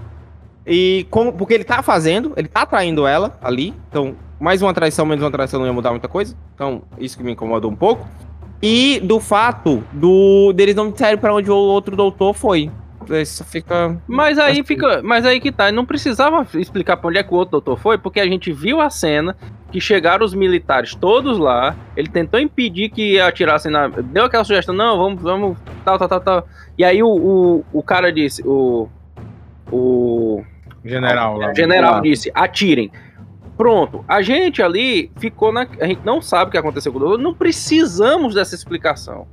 e 0.69 1.07
como, 1.09 1.33
porque 1.33 1.55
ele 1.55 1.63
tá 1.63 1.81
fazendo, 1.81 2.31
ele 2.37 2.47
tá 2.47 2.63
traindo 2.63 3.07
ela 3.07 3.37
ali. 3.41 3.73
Então, 3.89 4.15
mais 4.39 4.61
uma 4.61 4.71
traição, 4.73 5.05
menos 5.05 5.23
uma 5.23 5.31
traição 5.31 5.59
não 5.59 5.65
ia 5.65 5.73
mudar 5.73 5.89
muita 5.89 6.07
coisa. 6.07 6.37
Então, 6.53 6.83
isso 6.99 7.17
que 7.17 7.23
me 7.23 7.31
incomodou 7.31 7.71
um 7.71 7.75
pouco. 7.75 8.07
E 8.61 8.99
do 8.99 9.19
fato 9.19 9.83
do 9.91 10.53
deles 10.53 10.75
não 10.75 10.91
disserem 10.91 11.17
pra 11.17 11.33
onde 11.33 11.49
o 11.49 11.55
outro 11.55 11.95
doutor 11.95 12.33
foi. 12.33 12.69
Isso 13.09 13.43
fica. 13.43 13.99
Mas 14.07 14.37
aí 14.37 14.51
Assim. 14.51 14.63
fica. 14.63 15.01
Mas 15.01 15.25
aí 15.25 15.39
que 15.39 15.51
tá. 15.51 15.71
Não 15.71 15.85
precisava 15.85 16.45
explicar 16.53 16.97
pra 16.97 17.09
onde 17.09 17.17
é 17.17 17.23
que 17.23 17.33
o 17.33 17.37
outro 17.37 17.53
doutor 17.53 17.79
foi, 17.79 17.97
porque 17.97 18.19
a 18.19 18.25
gente 18.25 18.51
viu 18.51 18.79
a 18.79 18.89
cena 18.91 19.35
que 19.71 19.81
chegaram 19.81 20.23
os 20.23 20.33
militares 20.35 20.93
todos 20.93 21.39
lá. 21.39 21.75
Ele 21.97 22.09
tentou 22.09 22.39
impedir 22.39 22.89
que 22.89 23.19
atirassem 23.19 23.71
na. 23.71 23.87
Deu 23.87 24.25
aquela 24.25 24.43
sugestão, 24.43 24.75
não, 24.75 24.97
vamos, 24.97 25.23
vamos. 25.23 25.57
Tal, 25.83 25.97
tal, 25.97 26.07
tal, 26.07 26.21
tal. 26.21 26.47
E 26.77 26.83
aí 26.83 27.01
o, 27.01 27.07
o, 27.09 27.65
o 27.73 27.81
cara 27.81 28.11
disse, 28.11 28.43
o. 28.45 28.87
O 29.71 30.43
General 30.83 31.37
lá. 31.37 31.53
general 31.53 31.93
lá. 31.95 31.99
disse, 32.01 32.31
atirem. 32.33 32.91
Pronto, 33.57 34.05
a 34.07 34.21
gente 34.21 34.61
ali 34.63 35.11
ficou 35.17 35.51
na. 35.51 35.67
A 35.81 35.85
gente 35.87 36.01
não 36.05 36.21
sabe 36.21 36.47
o 36.49 36.51
que 36.51 36.57
aconteceu 36.57 36.91
com 36.93 36.97
o 36.97 37.01
doutor, 37.01 37.17
não 37.19 37.33
precisamos 37.33 38.33
dessa 38.35 38.55
explicação, 38.55 39.27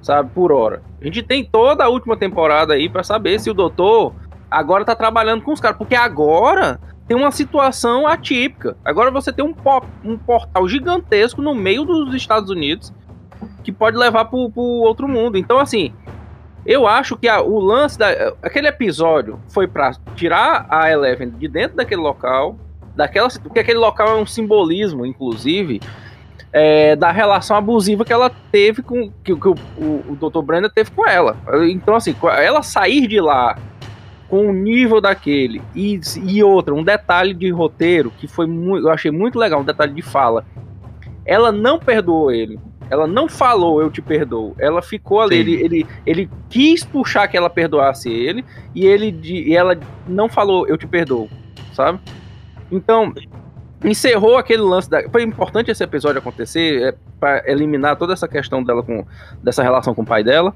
sabe, 0.00 0.30
por 0.32 0.52
hora. 0.52 0.80
A 1.00 1.04
gente 1.04 1.22
tem 1.22 1.44
toda 1.44 1.84
a 1.84 1.88
última 1.88 2.16
temporada 2.16 2.74
aí 2.74 2.88
pra 2.88 3.02
saber 3.02 3.40
se 3.40 3.50
o 3.50 3.54
doutor 3.54 4.14
agora 4.48 4.84
tá 4.84 4.94
trabalhando 4.94 5.42
com 5.42 5.52
os 5.52 5.58
caras, 5.60 5.76
porque 5.76 5.96
agora 5.96 6.78
tem 7.08 7.16
uma 7.16 7.32
situação 7.32 8.06
atípica. 8.06 8.76
Agora 8.84 9.10
você 9.10 9.32
tem 9.32 9.44
um, 9.44 9.52
po- 9.52 9.82
um 10.04 10.16
portal 10.16 10.68
gigantesco 10.68 11.42
no 11.42 11.52
meio 11.54 11.84
dos 11.84 12.14
Estados 12.14 12.50
Unidos 12.50 12.92
que 13.64 13.72
pode 13.72 13.96
levar 13.96 14.26
pro, 14.26 14.48
pro 14.50 14.62
outro 14.62 15.08
mundo. 15.08 15.36
Então, 15.36 15.58
assim, 15.58 15.92
eu 16.66 16.86
acho 16.86 17.16
que 17.16 17.28
a- 17.28 17.42
o 17.42 17.58
lance 17.60 17.98
da. 17.98 18.34
Aquele 18.42 18.68
episódio 18.68 19.38
foi 19.48 19.66
pra 19.66 19.92
tirar 20.14 20.66
a 20.68 20.90
Eleven 20.90 21.30
de 21.30 21.48
dentro 21.48 21.76
daquele 21.76 22.00
local. 22.00 22.56
Daquela, 22.96 23.28
porque 23.42 23.58
aquele 23.58 23.78
local 23.78 24.08
é 24.08 24.20
um 24.20 24.26
simbolismo, 24.26 25.04
inclusive, 25.04 25.80
é, 26.52 26.94
da 26.94 27.10
relação 27.10 27.56
abusiva 27.56 28.04
que 28.04 28.12
ela 28.12 28.30
teve 28.52 28.82
com. 28.82 29.10
que, 29.24 29.34
que 29.34 29.48
o, 29.48 29.54
o, 29.76 30.04
o 30.10 30.16
Dr. 30.30 30.42
Brenda 30.42 30.70
teve 30.70 30.90
com 30.92 31.06
ela. 31.06 31.36
Então, 31.70 31.96
assim, 31.96 32.14
ela 32.38 32.62
sair 32.62 33.06
de 33.08 33.20
lá 33.20 33.58
com 34.28 34.48
o 34.48 34.52
nível 34.52 35.00
daquele 35.00 35.60
e, 35.74 36.00
e 36.24 36.42
outra, 36.42 36.72
um 36.72 36.82
detalhe 36.82 37.34
de 37.34 37.50
roteiro 37.50 38.10
que 38.12 38.26
foi 38.26 38.46
muito. 38.46 38.86
Eu 38.86 38.92
achei 38.92 39.10
muito 39.10 39.38
legal, 39.38 39.60
um 39.60 39.64
detalhe 39.64 39.92
de 39.92 40.02
fala. 40.02 40.44
Ela 41.26 41.50
não 41.50 41.78
perdoou 41.78 42.30
ele. 42.30 42.58
Ela 42.90 43.06
não 43.06 43.28
falou 43.28 43.80
eu 43.80 43.90
te 43.90 44.00
perdoo. 44.02 44.54
Ela 44.58 44.82
ficou 44.82 45.20
ali. 45.20 45.36
Ele, 45.36 45.54
ele, 45.54 45.86
ele 46.06 46.30
quis 46.48 46.84
puxar 46.84 47.26
que 47.28 47.36
ela 47.36 47.48
perdoasse 47.50 48.10
ele. 48.10 48.44
E 48.74 48.84
ele 48.86 49.18
e 49.22 49.54
ela 49.56 49.78
não 50.06 50.28
falou 50.28 50.66
eu 50.66 50.76
te 50.76 50.86
perdoo. 50.86 51.28
Sabe? 51.72 51.98
Então, 52.70 53.12
encerrou 53.82 54.36
aquele 54.36 54.62
lance 54.62 54.88
da. 54.88 55.08
Foi 55.10 55.22
importante 55.22 55.70
esse 55.70 55.82
episódio 55.82 56.18
acontecer 56.18 56.82
é, 56.82 56.94
para 57.18 57.42
eliminar 57.50 57.96
toda 57.96 58.12
essa 58.12 58.28
questão 58.28 58.62
dela 58.62 58.82
com. 58.82 59.04
dessa 59.42 59.62
relação 59.62 59.94
com 59.94 60.02
o 60.02 60.06
pai 60.06 60.22
dela. 60.22 60.54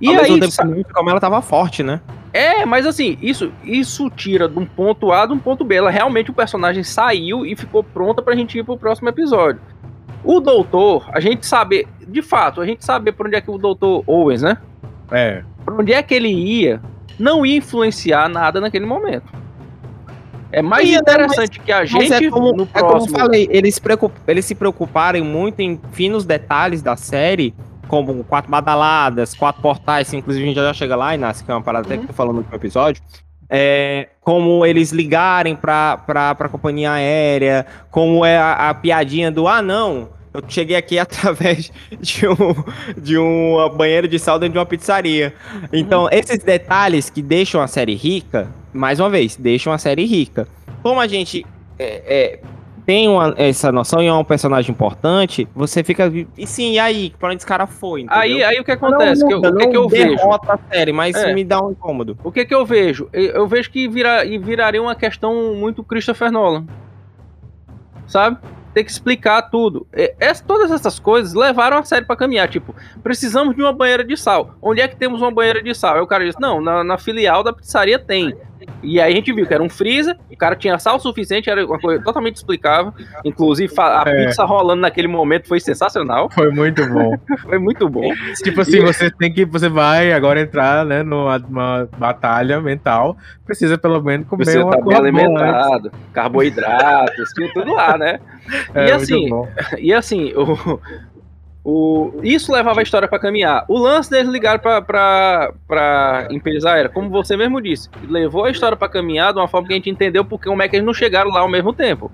E 0.00 0.14
Ao 0.14 0.22
aí, 0.22 0.38
tempo, 0.38 0.50
sa- 0.52 0.66
que 0.66 0.84
como 0.92 1.08
ela 1.08 1.18
tava 1.20 1.40
forte, 1.40 1.82
né? 1.82 2.00
é, 2.32 2.66
mas 2.66 2.86
assim, 2.86 3.16
isso, 3.22 3.50
isso 3.64 4.10
tira 4.10 4.46
de 4.46 4.58
um 4.58 4.66
ponto 4.66 5.10
A 5.10 5.24
de 5.24 5.32
um 5.32 5.38
ponto 5.38 5.64
B. 5.64 5.74
Ela 5.76 5.90
realmente 5.90 6.30
o 6.30 6.34
personagem 6.34 6.84
saiu 6.84 7.46
e 7.46 7.56
ficou 7.56 7.82
pronta 7.82 8.20
pra 8.20 8.36
gente 8.36 8.58
ir 8.58 8.62
pro 8.64 8.76
próximo 8.76 9.08
episódio. 9.08 9.58
O 10.26 10.40
doutor, 10.40 11.08
a 11.12 11.20
gente 11.20 11.46
sabe, 11.46 11.86
de 12.08 12.20
fato, 12.20 12.60
a 12.60 12.66
gente 12.66 12.84
saber 12.84 13.12
pra 13.12 13.26
onde 13.28 13.36
é 13.36 13.40
que 13.40 13.50
o 13.50 13.56
doutor 13.56 14.02
Owens, 14.06 14.42
né? 14.42 14.58
É. 15.10 15.42
Pra 15.64 15.74
onde 15.74 15.92
é 15.92 16.02
que 16.02 16.12
ele 16.12 16.28
ia, 16.28 16.80
não 17.18 17.46
ia 17.46 17.56
influenciar 17.58 18.28
nada 18.28 18.60
naquele 18.60 18.84
momento. 18.86 19.32
É 20.52 20.62
mais 20.62 20.88
Ia, 20.88 20.96
né, 20.96 21.00
interessante 21.00 21.60
que 21.60 21.70
a 21.72 21.78
Mas 21.80 21.90
gente 21.90 22.12
é 22.26 22.30
como, 22.30 22.52
no 22.52 22.62
é 22.64 22.66
como 22.80 22.84
eu 22.86 22.88
próximo. 22.90 23.18
falei, 23.18 23.48
eles, 23.50 23.74
se 23.74 23.80
preocup- 23.80 24.16
eles 24.26 24.44
se 24.44 24.54
preocuparem 24.54 25.22
muito 25.22 25.60
em 25.60 25.80
finos 25.92 26.24
detalhes 26.24 26.82
da 26.82 26.96
série, 26.96 27.54
como 27.88 28.24
quatro 28.24 28.50
badaladas, 28.50 29.34
quatro 29.34 29.60
portais, 29.62 30.08
que 30.10 30.16
inclusive 30.16 30.44
a 30.44 30.48
gente 30.48 30.56
já 30.56 30.72
chega 30.72 30.96
lá, 30.96 31.14
Inácio, 31.14 31.44
que 31.44 31.50
é 31.50 31.54
uma 31.54 31.62
parada 31.62 31.86
até 31.86 31.96
que 31.96 32.04
eu 32.04 32.08
tô 32.08 32.12
falando 32.12 32.34
no 32.34 32.38
último 32.40 32.56
episódio. 32.56 33.02
É, 33.48 34.08
como 34.20 34.66
eles 34.66 34.90
ligarem 34.90 35.54
pra, 35.54 35.98
pra, 35.98 36.34
pra 36.34 36.48
companhia 36.48 36.92
aérea, 36.92 37.64
como 37.90 38.24
é 38.24 38.36
a, 38.38 38.70
a 38.70 38.74
piadinha 38.74 39.30
do 39.30 39.46
ah, 39.46 39.62
não, 39.62 40.08
eu 40.36 40.42
cheguei 40.48 40.76
aqui 40.76 40.98
através 41.00 41.72
de 42.00 42.26
um, 42.28 42.36
de 42.96 43.18
um 43.18 43.68
banheiro 43.76 44.06
de 44.08 44.18
sal 44.18 44.38
dentro 44.38 44.54
de 44.54 44.58
uma 44.58 44.66
pizzaria. 44.66 45.34
Então, 45.72 46.08
esses 46.10 46.38
detalhes 46.42 47.08
que 47.10 47.22
deixam 47.22 47.60
a 47.60 47.66
série 47.66 47.94
rica, 47.94 48.48
mais 48.72 49.00
uma 49.00 49.10
vez, 49.10 49.36
deixam 49.36 49.72
a 49.72 49.78
série 49.78 50.04
rica. 50.04 50.46
Como 50.82 51.00
a 51.00 51.06
gente 51.06 51.44
é, 51.78 52.02
é, 52.06 52.40
tem 52.84 53.08
uma- 53.08 53.34
essa 53.36 53.72
noção 53.72 54.00
e 54.00 54.06
é 54.06 54.12
um 54.12 54.22
personagem 54.24 54.70
importante, 54.70 55.48
você 55.54 55.82
fica. 55.82 56.10
E 56.38 56.46
sim, 56.46 56.72
e 56.74 56.78
aí? 56.78 57.12
Pra 57.18 57.28
onde 57.30 57.38
esse 57.38 57.46
cara 57.46 57.66
foi? 57.66 58.02
entendeu? 58.02 58.18
Aí, 58.22 58.44
aí 58.44 58.60
o 58.60 58.64
que 58.64 58.70
acontece? 58.70 59.22
Não 59.22 59.28
Que 59.28 59.34
eu- 59.34 59.38
o 59.52 59.56
que, 59.56 59.66
que 59.68 59.76
eu 59.76 59.88
vejo? 59.88 60.18
a 60.30 60.58
série, 60.72 60.92
mas 60.92 61.16
É. 61.16 61.34
me 61.34 61.42
dá 61.42 61.60
um 61.60 61.72
incômodo. 61.72 62.16
O 62.22 62.30
que 62.30 62.44
que 62.44 62.54
eu 62.54 62.64
vejo? 62.64 63.08
Eu, 63.12 63.48
vejo 63.48 63.70
que 63.70 63.88
vira, 63.88 64.24
e 64.24 64.38
viraria 64.38 64.80
uma 64.80 64.94
questão 64.94 65.54
muito 65.54 65.82
Christopher 65.82 66.30
Nolan. 66.30 66.64
Sabe? 68.06 68.38
Tem 68.76 68.84
que 68.84 68.90
explicar 68.90 69.40
tudo. 69.48 69.86
E- 69.96 70.14
essa- 70.20 70.44
todas 70.44 70.70
essas 70.70 70.98
coisas 70.98 71.32
levaram 71.32 71.78
a 71.78 71.82
série 71.82 72.04
pra 72.04 72.14
caminhar. 72.14 72.46
Tipo, 72.46 72.74
precisamos 73.02 73.56
de 73.56 73.62
uma 73.62 73.72
banheira 73.72 74.04
de 74.04 74.14
sal. 74.18 74.54
Onde 74.60 74.82
é 74.82 74.86
que 74.86 74.94
temos 74.94 75.22
uma 75.22 75.30
banheira 75.30 75.62
de 75.62 75.74
sal? 75.74 75.94
Aí 75.94 76.02
o 76.02 76.06
cara 76.06 76.26
diz: 76.26 76.36
Não, 76.38 76.60
na, 76.60 76.84
na 76.84 76.98
filial 76.98 77.42
da 77.42 77.54
pizzaria 77.54 77.98
tem. 77.98 78.36
E 78.82 79.00
aí 79.00 79.12
a 79.12 79.16
gente 79.16 79.32
viu 79.32 79.46
que 79.46 79.54
era 79.54 79.62
um 79.62 79.68
freezer, 79.68 80.16
o 80.30 80.36
cara 80.36 80.54
tinha 80.54 80.78
sal 80.78 80.98
suficiente, 81.00 81.48
era 81.50 81.64
uma 81.64 81.78
coisa 81.78 82.02
totalmente 82.02 82.36
explicável. 82.36 82.92
Inclusive, 83.24 83.72
a 83.78 84.04
É. 84.06 84.26
pizza 84.26 84.44
rolando 84.44 84.82
naquele 84.82 85.08
momento 85.08 85.48
foi 85.48 85.60
sensacional. 85.60 86.28
Foi 86.36 86.50
muito 86.50 86.86
bom. 86.86 87.16
Foi 87.42 87.58
muito 87.58 87.88
bom. 87.88 88.12
tipo 88.42 88.60
assim, 88.60 88.80
você 88.80 89.10
tem 89.10 89.32
que. 89.32 89.44
Você 89.44 89.68
vai 89.68 90.12
agora 90.12 90.40
entrar, 90.40 90.84
né, 90.84 91.02
numa, 91.02 91.38
batalha 91.98 92.60
mental. 92.60 93.16
Precisa 93.44 93.78
pelo 93.78 94.02
menos 94.02 94.26
comer 94.28 94.44
Você 94.44 94.58
uma 94.58 94.76
tá 94.76 94.82
bem 94.84 94.96
alimentado, 94.96 95.90
carboidratos, 96.12 97.30
tudo 97.54 97.72
lá, 97.72 97.96
né? 97.96 98.20
É, 98.74 98.88
e 98.88 98.92
assim. 98.92 99.28
E 99.78 99.92
assim, 99.92 100.32
o, 100.34 100.80
o, 101.68 102.20
isso 102.22 102.52
levava 102.52 102.78
a 102.78 102.82
história 102.84 103.08
pra 103.08 103.18
caminhar. 103.18 103.64
O 103.66 103.76
lance 103.76 104.08
deles 104.08 104.28
ligar 104.30 104.60
pra, 104.60 104.80
pra, 104.80 105.52
pra 105.66 106.28
empresa 106.30 106.70
aérea, 106.70 106.88
como 106.88 107.10
você 107.10 107.36
mesmo 107.36 107.60
disse, 107.60 107.90
levou 108.08 108.44
a 108.44 108.50
história 108.52 108.76
pra 108.76 108.88
caminhar 108.88 109.32
de 109.32 109.40
uma 109.40 109.48
forma 109.48 109.66
que 109.66 109.72
a 109.72 109.76
gente 109.76 109.90
entendeu 109.90 110.24
porque 110.24 110.48
como 110.48 110.62
é 110.62 110.68
que 110.68 110.76
eles 110.76 110.86
não 110.86 110.94
chegaram 110.94 111.28
lá 111.30 111.40
ao 111.40 111.48
mesmo 111.48 111.72
tempo. 111.72 112.08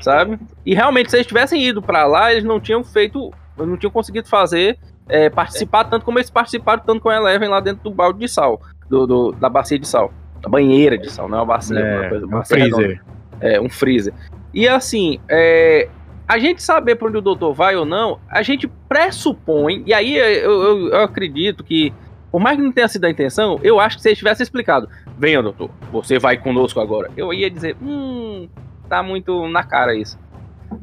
Sabe? 0.00 0.38
E 0.64 0.74
realmente, 0.74 1.10
se 1.10 1.16
eles 1.18 1.26
tivessem 1.26 1.62
ido 1.62 1.82
pra 1.82 2.06
lá, 2.06 2.32
eles 2.32 2.42
não 2.44 2.58
tinham 2.58 2.82
feito, 2.82 3.30
não 3.58 3.76
tinham 3.76 3.90
conseguido 3.90 4.26
fazer, 4.28 4.78
é, 5.06 5.28
participar 5.28 5.84
tanto 5.84 6.06
como 6.06 6.18
eles 6.18 6.30
participaram, 6.30 6.82
tanto 6.82 7.02
com 7.02 7.10
a 7.10 7.16
Eleven 7.16 7.50
lá 7.50 7.60
dentro 7.60 7.82
do 7.84 7.90
balde 7.90 8.18
de 8.18 8.28
sal, 8.28 8.62
do, 8.88 9.06
do- 9.06 9.32
da 9.32 9.50
bacia 9.50 9.78
de 9.78 9.86
sal. 9.86 10.10
Da 10.40 10.48
banheira 10.48 10.96
de 10.96 11.12
sal, 11.12 11.28
não 11.28 11.36
é 11.36 11.40
uma 11.42 11.46
bacia, 11.46 11.78
é 11.78 12.00
uma 12.00 12.08
coisa, 12.08 12.26
um 12.26 12.30
bacia 12.30 12.56
redonda. 12.56 12.82
freezer. 12.82 13.02
É, 13.42 13.60
um 13.60 13.68
freezer. 13.68 14.14
E 14.54 14.66
assim, 14.66 15.20
é, 15.28 15.86
a 16.30 16.38
gente 16.38 16.62
saber 16.62 16.94
pra 16.94 17.08
onde 17.08 17.18
o 17.18 17.20
doutor 17.20 17.52
vai 17.52 17.74
ou 17.74 17.84
não, 17.84 18.20
a 18.28 18.40
gente 18.42 18.68
pressupõe, 18.88 19.82
e 19.84 19.92
aí 19.92 20.16
eu, 20.16 20.52
eu- 20.52 20.88
eu 20.90 21.00
acredito 21.02 21.64
que, 21.64 21.92
por 22.30 22.40
mais 22.40 22.56
que 22.56 22.62
não 22.62 22.70
tenha 22.70 22.86
sido 22.86 23.04
a 23.04 23.10
intenção, 23.10 23.58
eu 23.64 23.80
acho 23.80 23.96
que 23.96 24.02
se 24.02 24.08
eles 24.10 24.18
tivessem 24.18 24.44
explicado, 24.44 24.88
venha 25.18 25.42
doutor, 25.42 25.70
você 25.90 26.18
vai 26.20 26.36
conosco 26.36 26.78
agora, 26.78 27.10
eu 27.16 27.32
ia 27.34 27.50
dizer, 27.50 27.76
hum, 27.82 28.48
tá 28.88 29.02
muito 29.02 29.48
na 29.48 29.64
cara 29.64 29.94
isso. 29.94 30.16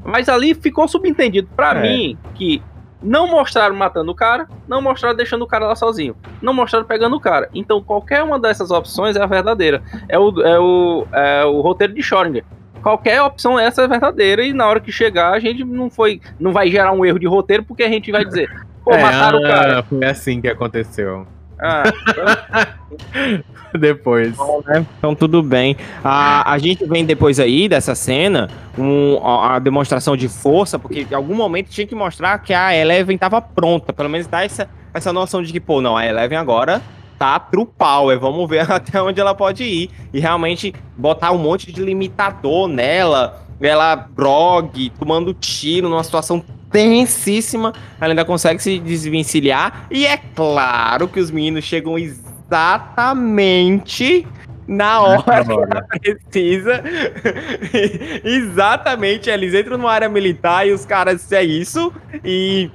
Mas 0.04 0.28
ali 0.28 0.54
ficou 0.54 0.86
subentendido 0.86 1.48
pra 1.56 1.74
É. 1.78 1.82
mim 1.82 2.18
que 2.36 2.62
não 3.02 3.26
mostraram 3.28 3.74
matando 3.76 4.12
o 4.12 4.16
cara, 4.16 4.50
não 4.68 4.82
mostraram 4.82 5.16
deixando 5.16 5.44
o 5.44 5.48
cara 5.48 5.66
lá 5.68 5.76
sozinho, 5.78 6.14
não 6.42 6.54
mostraram 6.54 6.86
pegando 6.86 7.16
o 7.16 7.22
cara. 7.22 7.48
Então 7.54 7.82
qualquer 7.82 8.22
uma 8.22 8.38
dessas 8.38 8.70
opções 8.70 9.16
é 9.16 9.22
a 9.24 9.26
verdadeira. 9.26 9.82
É 10.10 10.20
o, 10.20 10.42
é 10.42 10.60
o, 10.60 11.08
é 11.14 11.46
o 11.46 11.62
roteiro 11.62 11.94
de 11.94 12.02
Schrödinger. 12.02 12.44
Qualquer 12.82 13.22
opção 13.22 13.60
essa 13.60 13.82
é 13.84 13.88
verdadeira 13.88 14.44
e 14.44 14.54
na 14.54 14.68
hora 14.68 14.80
que 14.80 14.92
chegar 14.92 15.34
a 15.34 15.40
gente 15.40 15.64
não 15.64 15.90
foi, 15.90 16.22
não 16.40 16.52
vai 16.52 16.70
gerar 16.70 16.92
um 16.92 17.06
erro 17.06 17.20
de 17.20 17.28
roteiro 17.28 17.64
porque 17.64 17.84
a 17.84 17.90
gente 17.90 18.12
vai 18.12 18.24
dizer, 18.26 18.50
pô, 18.84 18.94
É, 18.94 19.02
mataram 19.02 19.40
o 19.40 19.44
cara. 19.44 19.80
ah, 19.80 19.84
Foi 19.84 20.06
assim 20.06 20.40
que 20.42 20.48
aconteceu. 20.48 21.26
Ah, 21.60 21.84
Depois. 23.78 24.36
Então 24.98 25.14
tudo 25.14 25.44
bem. 25.44 25.76
A, 26.04 26.52
a 26.54 26.58
gente 26.58 26.86
vem 26.86 27.06
depois 27.06 27.40
aí 27.40 27.68
dessa 27.68 27.94
cena 27.96 28.50
um, 28.78 29.18
a, 29.26 29.56
a 29.56 29.60
demonstração 29.60 30.16
de 30.16 30.28
força, 30.30 30.80
porque 30.80 31.06
em 31.10 31.14
algum 31.14 31.36
momento 31.36 31.70
tinha 31.70 31.86
que 31.86 31.96
mostrar 31.96 32.38
que 32.40 32.54
a 32.54 32.76
Eleven 32.76 33.18
tava 33.18 33.42
pronta. 33.42 33.92
Pelo 33.92 34.10
menos 34.10 34.28
dar 34.28 34.46
essa, 34.46 34.70
essa 34.94 35.12
noção 35.12 35.42
de 35.44 35.52
que, 35.52 35.60
pô, 35.60 35.82
não, 35.82 35.98
a 35.98 36.06
Eleven 36.06 36.38
agora 36.38 36.82
tá 37.18 37.40
true 37.40 37.68
power. 37.78 38.20
Vamos 38.20 38.50
ver 38.50 38.70
até 38.72 39.02
onde 39.02 39.20
ela 39.20 39.36
pode 39.36 39.64
ir. 39.64 39.90
E 40.14 40.20
realmente 40.20 40.74
botar 40.96 41.32
um 41.32 41.38
monte 41.38 41.72
de 41.72 41.82
limitador 41.82 42.68
nela. 42.68 43.46
Ela 43.60 43.96
grog, 43.96 44.92
tomando 45.00 45.34
tiro 45.34 45.90
numa 45.90 46.04
situação 46.04 46.44
tensíssima. 46.72 47.74
Ela 48.00 48.12
ainda 48.12 48.24
consegue 48.24 48.62
se 48.62 48.78
desvencilhar. 48.80 49.88
E 49.90 50.06
é 50.06 50.18
claro 50.18 51.08
que 51.08 51.20
os 51.20 51.32
meninos 51.32 51.64
chegam 51.64 51.98
exatamente 51.98 54.28
na 54.68 55.00
hora 55.00 55.46
que 55.46 55.52
ela 55.52 55.88
precisa. 55.88 56.84
Exatamente, 58.24 59.30
eles 59.30 59.54
entram 59.54 59.78
numa 59.78 59.92
área 59.92 60.10
militar 60.10 60.68
e 60.68 60.74
os 60.74 60.86
caras 60.86 61.32
é 61.32 61.42
isso. 61.42 61.94
E 62.24 62.70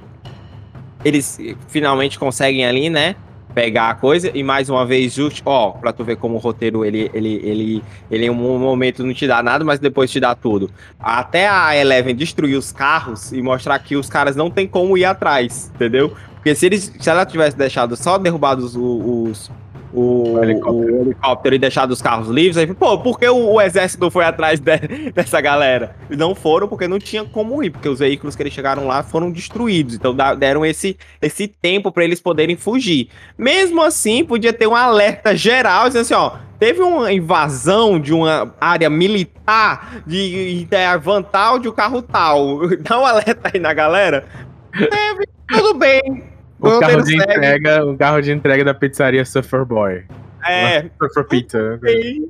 eles 1.05 1.39
finalmente 1.67 2.17
conseguem 2.17 2.65
ali, 2.65 2.89
né? 2.89 3.15
Pegar 3.53 3.89
a 3.89 3.95
coisa 3.95 4.31
e 4.33 4.43
mais 4.43 4.69
uma 4.69 4.85
vez, 4.85 5.13
justo, 5.13 5.43
ó, 5.45 5.71
pra 5.71 5.93
tu 5.93 6.03
ver 6.03 6.17
como 6.17 6.35
o 6.35 6.39
roteiro 6.39 6.83
ele, 6.83 7.09
ele, 7.13 7.39
ele, 7.43 7.83
ele 8.09 8.25
em 8.25 8.29
um 8.29 8.33
momento 8.33 9.03
não 9.03 9.13
te 9.13 9.27
dá 9.27 9.43
nada, 9.43 9.63
mas 9.63 9.79
depois 9.79 10.09
te 10.11 10.19
dá 10.19 10.33
tudo. 10.33 10.69
Até 10.99 11.47
a 11.47 11.75
Eleven 11.75 12.15
destruir 12.15 12.57
os 12.57 12.71
carros 12.71 13.31
e 13.31 13.41
mostrar 13.41 13.77
que 13.79 13.95
os 13.95 14.09
caras 14.09 14.35
não 14.35 14.49
tem 14.49 14.67
como 14.67 14.97
ir 14.97 15.05
atrás, 15.05 15.71
entendeu? 15.75 16.13
Porque 16.35 16.55
se 16.55 16.65
eles, 16.65 16.91
se 16.99 17.09
ela 17.09 17.25
tivesse 17.25 17.55
deixado 17.55 17.95
só 17.95 18.17
derrubado 18.17 18.65
os, 18.65 18.75
os, 18.75 19.51
o, 19.93 20.33
O 20.33 20.43
helicóptero. 20.43 20.93
o 20.97 21.01
helicóptero 21.01 21.55
e 21.55 21.59
deixado 21.59 21.91
os 21.91 22.01
carros 22.01 22.27
livres, 22.27 22.57
aí, 22.57 22.67
pô, 22.73 22.97
por 22.97 23.19
que 23.19 23.27
o, 23.29 23.53
o 23.53 23.61
exército 23.61 24.09
foi 24.09 24.25
atrás 24.25 24.59
de- 24.59 25.11
dessa 25.13 25.39
galera? 25.39 25.95
E 26.09 26.15
não 26.15 26.33
foram 26.33 26.67
porque 26.67 26.87
não 26.87 26.97
tinha 26.99 27.23
como 27.23 27.63
ir, 27.63 27.69
porque 27.69 27.87
os 27.87 27.99
veículos 27.99 28.35
que 28.35 28.41
eles 28.43 28.53
chegaram 28.53 28.87
lá 28.87 29.03
foram 29.03 29.31
destruídos. 29.31 29.95
Então 29.95 30.15
dá- 30.15 30.33
deram 30.33 30.65
esse, 30.65 30.97
esse 31.21 31.47
tempo 31.47 31.91
pra 31.91 32.03
eles 32.03 32.19
poderem 32.19 32.55
fugir. 32.55 33.09
Mesmo 33.37 33.81
assim, 33.81 34.23
podia 34.25 34.51
ter 34.51 34.67
um 34.67 34.75
alerta 34.75 35.35
geral, 35.35 35.87
dizendo 35.87 36.01
assim, 36.01 36.13
ó, 36.13 36.31
teve 36.57 36.81
uma 36.81 37.11
invasão 37.13 37.99
de 37.99 38.13
uma 38.13 38.53
área 38.59 38.89
militar 38.89 40.01
de 40.07 40.61
ideia 40.61 40.97
Vantal 40.97 41.59
de 41.59 41.67
um 41.69 41.71
carro 41.71 42.01
tal. 42.01 42.67
Dá 42.81 42.99
um 42.99 43.05
alerta 43.05 43.51
aí 43.53 43.59
na 43.59 43.73
galera. 43.73 44.25
Teve, 44.71 45.27
tudo 45.49 45.75
bem. 45.75 46.23
O 46.63 46.79
carro 46.79 47.01
de 47.01 47.11
segue. 47.11 47.23
entrega, 47.23 47.85
o 47.85 47.97
carro 47.97 48.21
de 48.21 48.31
entrega 48.31 48.63
da 48.63 48.73
pizzaria 48.73 49.25
Surfer 49.25 49.65
Boy. 49.65 50.03
É, 50.45 50.89
Surfer 51.01 51.25
Pizza. 51.27 51.79
Sim. 51.85 52.29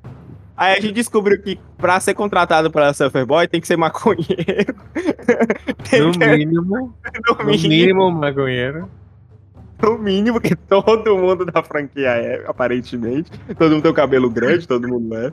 Aí 0.56 0.78
a 0.78 0.82
gente 0.82 0.94
descobriu 0.94 1.42
que 1.42 1.60
pra 1.78 2.00
ser 2.00 2.14
contratado 2.14 2.70
pela 2.72 2.94
Surferboy 2.94 3.48
tem 3.48 3.60
que 3.60 3.68
ser 3.68 3.76
maconheiro. 3.78 4.76
No 6.00 6.12
que 6.12 6.26
mínimo, 6.26 6.94
no 7.28 7.36
no 7.38 7.46
mínimo, 7.46 7.70
mínimo, 7.70 8.12
maconheiro. 8.12 8.90
no 9.82 9.98
mínimo, 9.98 10.40
que 10.42 10.56
todo 10.56 11.18
mundo 11.18 11.46
da 11.46 11.62
franquia 11.64 12.10
é, 12.10 12.44
aparentemente. 12.48 13.32
Todo 13.58 13.72
mundo 13.72 13.82
tem 13.84 13.92
o 13.92 13.96
cabelo 13.96 14.30
grande, 14.30 14.68
todo 14.68 14.88
mundo 14.88 15.16
é. 15.16 15.32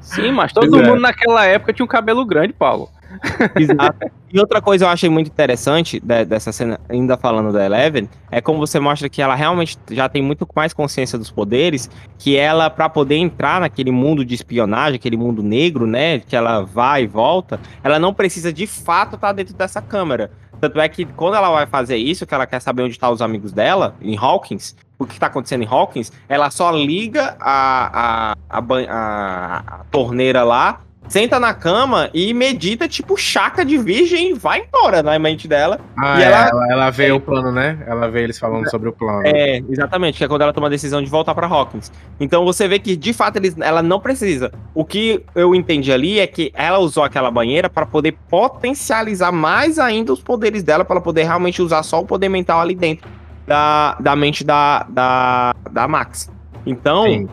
sim, 0.00 0.30
mas 0.32 0.52
todo 0.52 0.70
Pois 0.70 0.82
é. 0.82 0.88
mundo 0.90 1.00
naquela 1.00 1.44
época 1.46 1.72
tinha 1.72 1.84
um 1.84 1.88
cabelo 1.88 2.24
grande, 2.26 2.52
Paulo. 2.52 2.88
Exato. 3.56 4.10
E 4.32 4.38
outra 4.38 4.60
coisa 4.60 4.84
eu 4.84 4.88
achei 4.88 5.08
muito 5.08 5.28
interessante 5.28 6.00
de- 6.00 6.24
dessa 6.24 6.52
cena, 6.52 6.78
ainda 6.88 7.16
falando 7.16 7.52
da 7.52 7.64
Eleven, 7.64 8.08
é 8.30 8.40
como 8.40 8.58
você 8.58 8.78
mostra 8.80 9.08
que 9.08 9.22
ela 9.22 9.34
realmente 9.34 9.78
já 9.90 10.08
tem 10.08 10.22
muito 10.22 10.46
mais 10.54 10.72
consciência 10.72 11.18
dos 11.18 11.30
poderes, 11.30 11.88
que 12.18 12.36
ela, 12.36 12.68
pra 12.68 12.88
poder 12.88 13.16
entrar 13.16 13.60
naquele 13.60 13.90
mundo 13.90 14.24
de 14.24 14.34
espionagem, 14.34 14.96
aquele 14.96 15.16
mundo 15.16 15.42
negro, 15.42 15.86
né, 15.86 16.18
que 16.20 16.34
ela 16.36 16.62
vai 16.62 17.04
e 17.04 17.06
volta, 17.06 17.58
ela 17.82 17.98
não 17.98 18.12
precisa 18.12 18.52
de 18.52 18.66
fato 18.66 19.14
estar 19.16 19.32
dentro 19.32 19.54
dessa 19.54 19.80
câmera. 19.80 20.30
Tanto 20.60 20.80
é 20.80 20.88
que 20.88 21.04
quando 21.04 21.34
ela 21.36 21.50
vai 21.50 21.66
fazer 21.66 21.96
isso, 21.98 22.26
que 22.26 22.34
ela 22.34 22.46
quer 22.46 22.60
saber 22.60 22.82
onde 22.82 22.92
estão 22.92 23.12
os 23.12 23.20
amigos 23.20 23.52
dela, 23.52 23.94
em 24.00 24.16
Hawkins, 24.16 24.74
o 24.98 25.04
que 25.04 25.12
está 25.12 25.26
acontecendo 25.26 25.62
em 25.62 25.66
Hawkins, 25.66 26.10
ela 26.28 26.50
só 26.50 26.70
liga 26.70 27.36
a, 27.38 28.32
a, 28.48 28.58
a, 28.58 28.58
a- 28.88 29.62
a 29.80 29.84
torneira 29.90 30.42
lá, 30.44 30.80
senta 31.08 31.38
na 31.38 31.54
cama 31.54 32.10
e 32.12 32.34
medita 32.34 32.88
tipo 32.88 33.16
chaca 33.16 33.64
de 33.64 33.78
virgem 33.78 34.30
e 34.30 34.34
vai 34.34 34.60
embora 34.60 35.02
na 35.02 35.18
mente 35.18 35.46
dela. 35.46 35.80
Ah, 35.96 36.20
é, 36.20 36.24
ela- 36.24 36.48
ela, 36.48 36.72
ela 36.72 36.90
vê 36.90 37.12
o 37.12 37.20
plano, 37.20 37.52
né? 37.52 37.78
Ela 37.86 38.08
vê 38.10 38.22
eles 38.24 38.38
falando 38.38 38.68
sobre 38.70 38.88
o 38.88 38.92
plano. 38.92 39.22
É, 39.26 39.58
exatamente, 39.68 40.18
que 40.18 40.24
é 40.24 40.28
quando 40.28 40.42
ela 40.42 40.52
toma 40.52 40.66
a 40.66 40.70
decisão 40.70 41.02
de 41.02 41.08
voltar 41.08 41.34
pra 41.34 41.46
Hawkins. 41.46 41.90
Então 42.18 42.44
você 42.44 42.66
vê 42.68 42.78
que 42.78 42.96
de 42.96 43.12
fato 43.12 43.36
eles, 43.36 43.56
ela 43.60 43.82
não 43.82 44.00
precisa. 44.00 44.52
O 44.74 44.84
que 44.84 45.22
eu 45.34 45.54
entendi 45.54 45.92
ali 45.92 46.18
é 46.18 46.26
que 46.26 46.50
ela 46.54 46.78
usou 46.78 47.04
aquela 47.04 47.30
banheira 47.30 47.70
para 47.70 47.86
poder 47.86 48.12
potencializar 48.28 49.30
mais 49.32 49.78
ainda 49.78 50.12
os 50.12 50.20
poderes 50.20 50.62
dela, 50.62 50.84
para 50.84 50.96
ela 50.96 51.02
poder 51.02 51.22
realmente 51.24 51.62
usar 51.62 51.82
só 51.82 52.00
o 52.00 52.06
poder 52.06 52.28
mental 52.28 52.60
ali 52.60 52.74
dentro 52.74 53.08
da, 53.46 53.96
da 54.00 54.16
mente 54.16 54.42
da, 54.44 54.84
da, 54.88 55.54
da 55.70 55.86
Max. 55.86 56.30
Então, 56.66 57.04
Sim. 57.04 57.28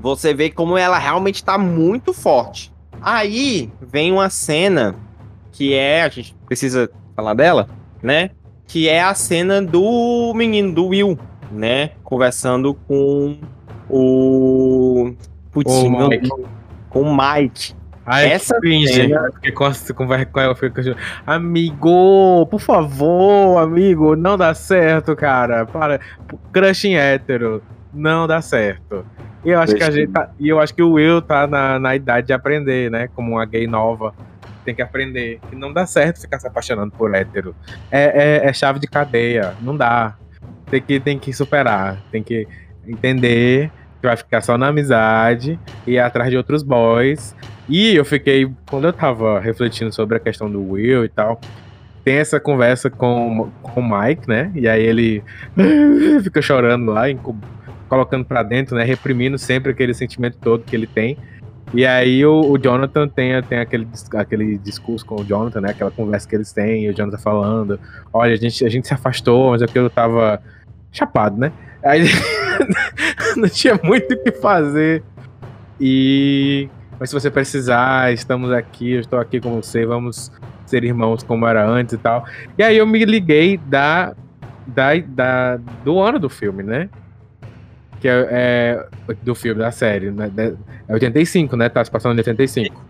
você 0.00 0.32
vê 0.32 0.50
como 0.50 0.78
ela 0.78 0.96
realmente 0.98 1.44
tá 1.44 1.58
muito 1.58 2.12
forte. 2.14 2.72
Aí 3.08 3.70
vem 3.80 4.10
uma 4.10 4.28
cena 4.28 4.96
que 5.52 5.72
é, 5.72 6.02
a 6.02 6.08
gente 6.08 6.34
precisa 6.44 6.90
falar 7.14 7.34
dela, 7.34 7.68
né? 8.02 8.30
Que 8.66 8.88
é 8.88 9.00
a 9.00 9.14
cena 9.14 9.62
do 9.62 10.32
menino, 10.34 10.72
do 10.74 10.88
Will, 10.88 11.16
né? 11.52 11.90
Conversando 12.02 12.74
com 12.74 13.38
o. 13.88 15.14
Putz, 15.52 15.72
O 15.72 15.88
meu 15.88 16.08
Mike. 16.08 16.28
Com 16.90 17.02
o 17.02 17.16
Mike. 17.16 17.74
Ai, 18.04 18.28
Essa 18.32 18.54
que 18.54 18.60
cringe. 18.62 18.92
cena- 18.92 19.26
Eu 19.26 19.32
fiquei 19.34 19.52
com, 19.52 19.64
com 19.94 20.06
fiquei 20.56 20.92
com- 20.92 21.00
Amigo, 21.24 22.46
por 22.50 22.60
favor, 22.60 23.58
amigo, 23.58 24.16
não 24.16 24.36
dá 24.36 24.52
certo, 24.52 25.14
cara. 25.14 25.64
Para. 25.64 26.00
Crush 26.52 26.86
em 26.88 26.96
hétero. 26.96 27.62
Não 27.96 28.26
dá 28.26 28.42
certo. 28.42 29.04
E 29.44 29.50
eu 29.50 29.60
acho 29.60 29.74
que 29.74 29.82
a 29.82 29.90
gente 29.90 30.12
tá, 30.12 30.30
E 30.38 30.48
eu 30.48 30.60
acho 30.60 30.74
que 30.74 30.82
o 30.82 30.92
Will 30.92 31.22
tá 31.22 31.46
na, 31.46 31.78
na 31.78 31.96
idade 31.96 32.26
de 32.26 32.32
aprender, 32.32 32.90
né? 32.90 33.08
Como 33.14 33.32
uma 33.32 33.44
gay 33.46 33.66
nova. 33.66 34.14
Tem 34.64 34.74
que 34.74 34.82
aprender. 34.82 35.40
Que 35.48 35.56
não 35.56 35.72
dá 35.72 35.86
certo 35.86 36.20
ficar 36.20 36.38
se 36.38 36.46
apaixonando 36.46 36.92
por 36.92 37.14
hétero. 37.14 37.54
É, 37.90 38.42
é, 38.44 38.48
é 38.48 38.52
chave 38.52 38.78
de 38.78 38.86
cadeia. 38.86 39.54
Não 39.60 39.76
dá. 39.76 40.16
Tem 40.70 40.82
que, 40.82 41.00
tem 41.00 41.18
que 41.18 41.32
superar. 41.32 41.98
Tem 42.10 42.22
que 42.22 42.46
entender 42.86 43.70
que 44.00 44.06
vai 44.06 44.16
ficar 44.16 44.42
só 44.42 44.58
na 44.58 44.68
amizade 44.68 45.58
e 45.86 45.92
ir 45.92 45.98
atrás 45.98 46.30
de 46.30 46.36
outros 46.36 46.62
boys. 46.62 47.34
E 47.68 47.94
eu 47.96 48.04
fiquei, 48.04 48.52
quando 48.68 48.86
eu 48.86 48.92
tava 48.92 49.40
refletindo 49.40 49.92
sobre 49.92 50.16
a 50.16 50.20
questão 50.20 50.50
do 50.50 50.70
Will 50.70 51.04
e 51.04 51.08
tal, 51.08 51.40
tem 52.04 52.16
essa 52.16 52.38
conversa 52.38 52.88
com, 52.88 53.50
com 53.62 53.80
o 53.80 53.98
Mike, 54.00 54.28
né? 54.28 54.52
E 54.54 54.68
aí 54.68 54.82
ele 54.82 55.24
fica 56.22 56.40
chorando 56.40 56.92
lá, 56.92 57.10
colocando 57.88 58.24
para 58.24 58.42
dentro, 58.42 58.76
né? 58.76 58.84
Reprimindo 58.84 59.38
sempre 59.38 59.72
aquele 59.72 59.94
sentimento 59.94 60.38
todo 60.38 60.64
que 60.64 60.74
ele 60.74 60.86
tem. 60.86 61.16
E 61.74 61.84
aí 61.84 62.24
o, 62.24 62.40
o, 62.40 62.58
Jonathan 62.58 63.08
tem, 63.08 63.42
tem 63.42 63.58
aquele, 63.58 63.88
aquele 64.14 64.56
discurso 64.58 65.04
com 65.04 65.20
o 65.20 65.24
Jonathan, 65.24 65.60
né? 65.60 65.70
Aquela 65.70 65.90
conversa 65.90 66.28
que 66.28 66.36
eles 66.36 66.52
têm, 66.52 66.84
e 66.84 66.88
o 66.88 66.94
Jonathan 66.94 67.18
falando, 67.18 67.80
olha, 68.12 68.34
a 68.34 68.36
gente, 68.36 68.64
a 68.64 68.68
gente 68.68 68.86
se 68.86 68.94
afastou, 68.94 69.50
mas 69.50 69.62
é 69.62 69.66
porque 69.66 69.78
eu 69.78 69.90
tava 69.90 70.40
chapado, 70.92 71.36
né? 71.36 71.52
Aí 71.84 72.04
não 73.36 73.48
tinha 73.48 73.78
muito 73.82 74.14
o 74.14 74.22
que 74.22 74.32
fazer. 74.32 75.02
E. 75.80 76.68
Mas 76.98 77.10
se 77.10 77.14
você 77.14 77.30
precisar, 77.30 78.12
estamos 78.12 78.50
aqui, 78.50 78.92
eu 78.92 79.00
estou 79.00 79.18
aqui 79.18 79.38
com 79.38 79.60
você, 79.60 79.84
vamos 79.84 80.32
ser 80.64 80.82
irmãos 80.82 81.22
como 81.22 81.46
era 81.46 81.66
antes 81.66 81.94
e 81.94 81.98
tal. 81.98 82.24
E 82.56 82.62
aí 82.62 82.78
eu 82.78 82.86
me 82.86 83.04
liguei 83.04 83.58
da, 83.58 84.14
da, 84.66 84.96
da 85.06 85.56
do 85.84 86.00
ano 86.00 86.18
do 86.18 86.30
filme, 86.30 86.62
né? 86.62 86.88
Que 88.06 88.10
é, 88.10 88.28
é 88.30 89.14
do 89.24 89.34
filme, 89.34 89.60
da 89.60 89.72
série, 89.72 90.12
né? 90.12 90.30
É 90.86 90.92
85, 90.92 91.56
né? 91.56 91.68
Tá 91.68 91.84
se 91.84 91.90
passando 91.90 92.14
em 92.14 92.18
85. 92.18 92.80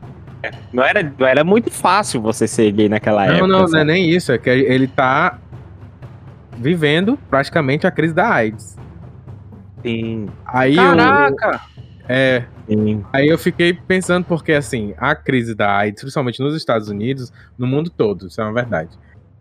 Não 0.71 0.85
era, 0.85 1.03
não 1.19 1.27
era 1.27 1.43
muito 1.43 1.71
fácil 1.71 2.21
você 2.21 2.47
ser 2.47 2.71
gay 2.71 2.87
naquela 2.87 3.25
não, 3.25 3.33
época. 3.33 3.47
Não, 3.47 3.59
não, 3.61 3.67
não 3.67 3.79
é 3.79 3.85
nem 3.85 4.11
isso. 4.11 4.31
É 4.31 4.37
que 4.37 4.51
ele 4.51 4.87
tá 4.87 5.39
vivendo 6.59 7.19
praticamente 7.31 7.87
a 7.87 7.91
crise 7.91 8.13
da 8.13 8.29
AIDS. 8.29 8.77
Sim. 9.83 10.29
Aí 10.45 10.77
Caraca! 10.77 11.63
Eu, 11.99 12.15
é. 12.15 12.45
Sim. 12.69 13.03
Aí 13.11 13.27
eu 13.27 13.39
fiquei 13.39 13.73
pensando, 13.73 14.27
porque 14.27 14.53
assim, 14.53 14.93
a 14.99 15.15
crise 15.15 15.55
da 15.55 15.79
AIDS, 15.79 16.03
principalmente 16.03 16.41
nos 16.41 16.55
Estados 16.55 16.91
Unidos, 16.91 17.33
no 17.57 17.67
mundo 17.67 17.89
todo, 17.89 18.27
isso 18.27 18.39
é 18.39 18.45
uma 18.45 18.53
verdade. 18.53 18.91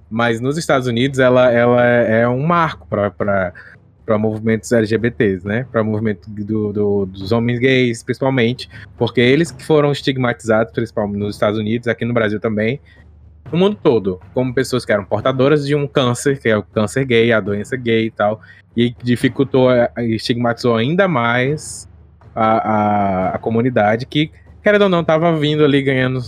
Mas 0.09 0.39
nos 0.39 0.57
Estados 0.57 0.87
Unidos 0.87 1.19
ela, 1.19 1.51
ela 1.51 1.83
é 1.83 2.25
um 2.29 2.45
marco 2.45 2.87
para 2.87 3.51
para 4.05 4.17
movimentos 4.17 4.71
LGBTs, 4.71 5.47
né? 5.47 5.65
Para 5.71 5.83
movimento 5.83 6.29
do, 6.29 6.71
do, 6.71 7.05
dos 7.05 7.31
homens 7.31 7.59
gays, 7.59 8.03
principalmente, 8.03 8.69
porque 8.97 9.19
eles 9.19 9.51
que 9.51 9.63
foram 9.63 9.91
estigmatizados, 9.91 10.71
principalmente 10.71 11.19
nos 11.19 11.35
Estados 11.35 11.59
Unidos, 11.59 11.87
aqui 11.87 12.05
no 12.05 12.13
Brasil 12.13 12.39
também, 12.39 12.79
no 13.51 13.57
mundo 13.57 13.77
todo, 13.81 14.19
como 14.33 14.53
pessoas 14.53 14.85
que 14.85 14.91
eram 14.91 15.05
portadoras 15.05 15.65
de 15.65 15.75
um 15.75 15.87
câncer, 15.87 16.39
que 16.39 16.49
é 16.49 16.57
o 16.57 16.63
câncer 16.63 17.05
gay, 17.05 17.31
a 17.31 17.39
doença 17.39 17.75
gay 17.75 18.05
e 18.07 18.11
tal, 18.11 18.41
e 18.75 18.93
dificultou, 19.03 19.69
estigmatizou 19.97 20.75
ainda 20.75 21.07
mais 21.07 21.87
a, 22.35 22.45
a, 22.45 23.29
a 23.35 23.37
comunidade 23.37 24.05
que, 24.05 24.31
querendo 24.61 24.83
ou 24.83 24.89
não, 24.89 25.01
estava 25.01 25.35
vindo 25.37 25.63
ali 25.63 25.81
ganhando 25.81 26.19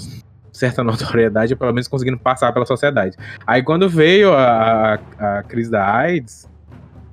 certa 0.52 0.82
notoriedade, 0.84 1.54
ou 1.54 1.58
pelo 1.58 1.74
menos 1.74 1.88
conseguindo 1.88 2.18
passar 2.18 2.52
pela 2.54 2.66
sociedade. 2.66 3.18
Aí 3.46 3.62
quando 3.64 3.90
veio 3.90 4.34
a, 4.34 5.00
a, 5.20 5.40
a 5.40 5.44
crise 5.44 5.70
da 5.70 5.96
AIDS, 5.96 6.50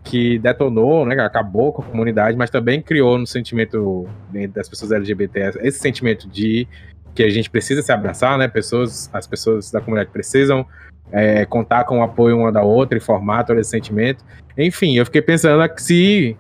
que 0.05 0.39
detonou, 0.39 1.07
né, 1.07 1.19
acabou 1.25 1.73
com 1.73 1.83
a 1.83 1.85
comunidade, 1.85 2.37
mas 2.37 2.51
também 2.51 2.83
criou 2.83 3.19
no 3.19 3.27
sentimento 3.27 4.07
das 4.53 4.69
pessoas 4.69 4.93
LGBT 4.93 5.55
esse 5.63 5.79
sentimento 5.79 6.29
de 6.29 6.69
que 7.15 7.23
a 7.23 7.31
gente 7.31 7.49
precisa 7.49 7.81
se 7.81 7.93
abraçar, 7.93 8.37
né? 8.37 8.49
Pessoas, 8.49 9.09
as 9.13 9.27
pessoas 9.27 9.71
da 9.71 9.81
comunidade 9.81 10.11
precisam 10.11 10.67
é, 11.13 11.47
contar 11.47 11.85
com 11.85 12.01
o 12.01 12.03
apoio 12.03 12.37
uma 12.37 12.51
da 12.51 12.63
outra 12.63 12.99
e 12.99 13.01
formar 13.01 13.45
todo 13.45 13.61
esse 13.61 13.71
sentimento. 13.71 14.25
Enfim, 14.59 14.97
eu 14.97 15.05
fiquei 15.05 15.23
pensando 15.23 15.63
se 15.77 16.37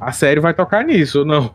a 0.00 0.12
série 0.12 0.40
vai 0.40 0.54
tocar 0.54 0.84
nisso 0.84 1.20
ou 1.20 1.24
não. 1.24 1.52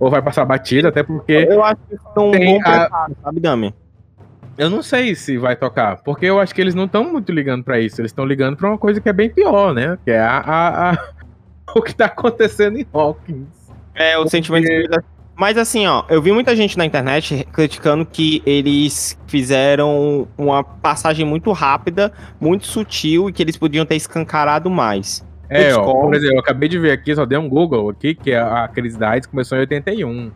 Ou 0.00 0.10
vai 0.10 0.20
passar 0.20 0.44
batida, 0.44 0.88
até 0.88 1.02
porque. 1.02 1.32
Eu 1.32 1.62
acho 1.62 1.80
que 1.88 1.94
estão 1.94 2.30
um 2.30 2.32
bom 2.32 2.58
a... 2.64 3.08
sabe, 3.22 3.40
Dami? 3.40 3.74
Eu 4.58 4.68
não 4.68 4.82
sei 4.82 5.14
se 5.14 5.38
vai 5.38 5.56
tocar, 5.56 6.02
porque 6.02 6.26
eu 6.26 6.38
acho 6.38 6.54
que 6.54 6.60
eles 6.60 6.74
não 6.74 6.84
estão 6.84 7.10
muito 7.10 7.32
ligando 7.32 7.64
para 7.64 7.80
isso. 7.80 8.00
Eles 8.00 8.10
estão 8.10 8.24
ligando 8.24 8.56
para 8.56 8.68
uma 8.68 8.78
coisa 8.78 9.00
que 9.00 9.08
é 9.08 9.12
bem 9.12 9.30
pior, 9.30 9.72
né? 9.74 9.98
Que 10.04 10.10
é 10.10 10.20
a, 10.20 10.38
a, 10.38 10.90
a... 10.92 10.98
o 11.74 11.82
que 11.82 11.94
tá 11.94 12.06
acontecendo 12.06 12.78
em 12.78 12.86
Hawkins. 12.92 13.46
É, 13.94 14.16
o 14.16 14.22
porque... 14.22 14.30
sentimento 14.30 14.66
mas 15.34 15.56
assim, 15.56 15.86
ó, 15.86 16.04
eu 16.08 16.20
vi 16.20 16.30
muita 16.30 16.54
gente 16.54 16.76
na 16.76 16.84
internet 16.84 17.46
criticando 17.52 18.04
que 18.04 18.42
eles 18.44 19.18
fizeram 19.26 20.28
uma 20.36 20.62
passagem 20.62 21.24
muito 21.24 21.50
rápida, 21.52 22.12
muito 22.40 22.66
sutil 22.66 23.28
e 23.28 23.32
que 23.32 23.42
eles 23.42 23.56
podiam 23.56 23.84
ter 23.86 23.96
escancarado 23.96 24.70
mais. 24.70 25.26
É, 25.48 25.74
ó, 25.74 25.82
por 25.82 26.14
exemplo, 26.14 26.36
eu 26.36 26.40
acabei 26.40 26.68
de 26.68 26.78
ver 26.78 26.92
aqui, 26.92 27.14
só 27.14 27.26
dei 27.26 27.36
um 27.36 27.48
Google 27.48 27.90
aqui, 27.90 28.14
que 28.14 28.32
a 28.34 28.68
crise 28.68 28.98
da 28.98 29.10
AIDS 29.10 29.26
começou 29.26 29.56
em 29.56 29.62
81. 29.62 30.30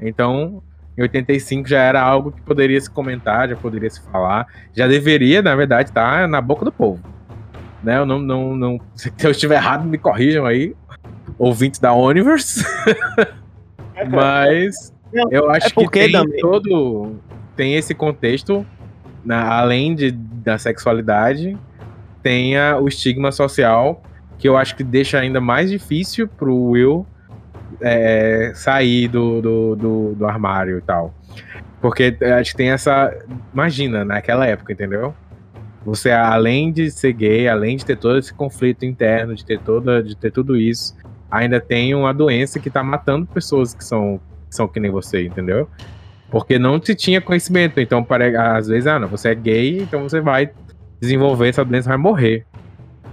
Então, 0.00 0.62
em 0.98 1.02
85 1.02 1.68
já 1.68 1.80
era 1.80 2.02
algo 2.02 2.32
que 2.32 2.40
poderia 2.42 2.80
se 2.80 2.90
comentar, 2.90 3.48
já 3.48 3.54
poderia 3.54 3.88
se 3.88 4.02
falar, 4.10 4.48
já 4.74 4.88
deveria, 4.88 5.40
na 5.40 5.54
verdade, 5.54 5.90
estar 5.90 6.22
tá 6.22 6.26
na 6.26 6.40
boca 6.40 6.64
do 6.64 6.72
povo. 6.72 7.00
Né? 7.84 7.98
Eu 7.98 8.04
não, 8.04 8.18
não, 8.18 8.56
não, 8.56 8.80
se 8.96 9.12
eu 9.22 9.30
estiver 9.30 9.54
errado, 9.54 9.86
me 9.86 9.96
corrijam 9.96 10.44
aí, 10.44 10.74
ouvintes 11.38 11.78
da 11.78 11.94
Universe. 11.94 12.64
Mas 14.10 14.92
eu 15.30 15.48
acho 15.50 15.68
é 15.68 15.70
que 15.70 15.88
tem 15.88 16.12
também. 16.12 16.40
todo 16.40 17.16
tem 17.54 17.74
esse 17.76 17.94
contexto, 17.94 18.66
na, 19.24 19.54
além 19.54 19.94
de, 19.94 20.10
da 20.10 20.58
sexualidade, 20.58 21.56
tem 22.22 22.54
o 22.80 22.88
estigma 22.88 23.30
social 23.30 24.02
que 24.36 24.48
eu 24.48 24.56
acho 24.56 24.76
que 24.76 24.84
deixa 24.84 25.18
ainda 25.18 25.40
mais 25.40 25.70
difícil 25.70 26.28
pro 26.28 26.54
Will 26.54 27.06
é, 27.80 28.52
sair 28.54 29.08
do, 29.08 29.40
do, 29.40 29.76
do, 29.76 30.14
do, 30.14 30.26
armário 30.26 30.78
e 30.78 30.80
tal. 30.80 31.14
Porque 31.80 32.16
acho 32.38 32.52
que 32.52 32.56
tem 32.56 32.70
essa. 32.70 33.16
Imagina, 33.52 34.04
naquela 34.04 34.46
época, 34.46 34.72
entendeu? 34.72 35.14
Você, 35.84 36.10
além 36.10 36.72
de 36.72 36.90
ser 36.90 37.12
gay, 37.12 37.48
além 37.48 37.76
de 37.76 37.84
ter 37.84 37.96
todo 37.96 38.18
esse 38.18 38.34
conflito 38.34 38.84
interno, 38.84 39.34
de 39.34 39.44
ter, 39.44 39.60
toda, 39.60 40.02
de 40.02 40.16
ter 40.16 40.30
tudo 40.30 40.56
isso, 40.56 40.94
ainda 41.30 41.60
tem 41.60 41.94
uma 41.94 42.12
doença 42.12 42.58
que 42.58 42.68
tá 42.68 42.82
matando 42.82 43.26
pessoas 43.26 43.72
que 43.72 43.84
são, 43.84 44.20
que 44.48 44.54
são 44.54 44.66
que 44.66 44.80
nem 44.80 44.90
você, 44.90 45.24
entendeu? 45.24 45.68
Porque 46.30 46.58
não 46.58 46.82
se 46.82 46.94
tinha 46.94 47.20
conhecimento. 47.20 47.80
Então, 47.80 48.02
para, 48.02 48.56
às 48.56 48.66
vezes, 48.66 48.86
ah, 48.86 48.98
não, 48.98 49.08
você 49.08 49.30
é 49.30 49.34
gay, 49.34 49.78
então 49.80 50.02
você 50.02 50.20
vai 50.20 50.50
desenvolver 51.00 51.48
essa 51.48 51.64
doença, 51.64 51.88
vai 51.88 51.96
morrer. 51.96 52.44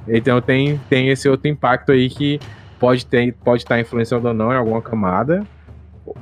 Então 0.07 0.39
tem, 0.41 0.79
tem 0.89 1.09
esse 1.09 1.27
outro 1.27 1.47
impacto 1.49 1.91
aí 1.91 2.09
que 2.09 2.39
pode 2.85 3.03
ter, 3.03 3.33
pode 3.43 3.63
estar 3.63 3.79
influenciando 3.79 4.27
ou 4.27 4.33
não 4.33 4.53
em 4.53 4.55
alguma 4.55 4.79
camada, 4.79 5.43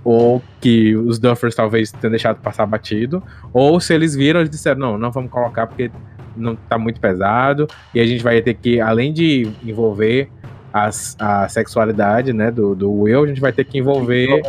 ou 0.01 0.41
que 0.61 0.95
os 0.95 1.19
Duffers 1.19 1.53
talvez 1.53 1.91
tenham 1.91 2.11
deixado 2.11 2.39
passar 2.39 2.65
batido, 2.65 3.21
ou 3.51 3.81
se 3.81 3.93
eles 3.93 4.15
viram, 4.15 4.39
eles 4.39 4.49
disseram, 4.49 4.79
não, 4.79 4.97
não 4.97 5.11
vamos 5.11 5.29
colocar 5.29 5.67
porque 5.67 5.91
não 6.37 6.55
tá 6.55 6.77
muito 6.77 7.01
pesado, 7.01 7.67
e 7.93 7.99
a 7.99 8.05
gente 8.05 8.23
vai 8.23 8.41
ter 8.41 8.53
que, 8.53 8.79
além 8.79 9.11
de 9.11 9.51
envolver 9.61 10.29
a, 10.73 10.89
a 11.19 11.49
sexualidade, 11.49 12.31
né, 12.31 12.49
do, 12.49 12.73
do 12.73 12.89
Will, 12.89 13.25
a 13.25 13.27
gente 13.27 13.41
vai 13.41 13.51
ter 13.51 13.65
que 13.65 13.77
envolver... 13.77 14.41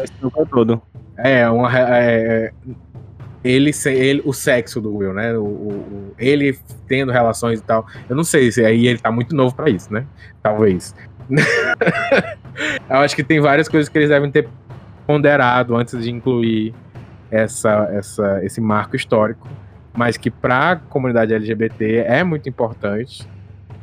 Todo. 0.49 0.81
É, 1.17 1.51
uma, 1.51 1.69
é, 1.77 2.53
ele, 3.43 3.73
ele, 3.87 4.23
o 4.25 4.33
sexo 4.33 4.81
do 4.81 4.97
Will, 4.97 5.13
né? 5.13 5.37
O, 5.37 5.45
o, 5.45 6.15
ele 6.19 6.59
tendo 6.89 7.13
relações 7.13 7.61
e 7.61 7.63
tal. 7.63 7.87
Eu 8.09 8.17
não 8.17 8.25
sei 8.25 8.51
se 8.51 8.65
aí 8.65 8.87
ele 8.87 8.99
tá 8.99 9.13
muito 9.13 9.37
novo 9.37 9.55
para 9.55 9.69
isso, 9.69 9.93
né? 9.93 10.07
Talvez. 10.43 10.95
eu 12.89 12.97
acho 12.97 13.15
que 13.17 13.25
tem 13.25 13.41
várias 13.41 13.69
coisas 13.69 13.89
que 13.89 13.99
eles 13.99 14.09
devem 14.09 14.31
ter 14.31 14.49
ponderado 15.07 15.77
antes 15.77 16.03
de 16.03 16.11
incluir 16.11 16.75
essa, 17.31 17.89
essa, 17.93 18.45
esse 18.45 18.61
marco 18.61 18.97
histórico, 18.97 19.49
mas 19.93 20.17
que 20.17 20.31
para 20.31 20.73
a 20.73 20.77
comunidade 20.77 21.35
LGBT 21.35 22.05
é 22.07 22.23
muito 22.25 22.49
importante 22.49 23.29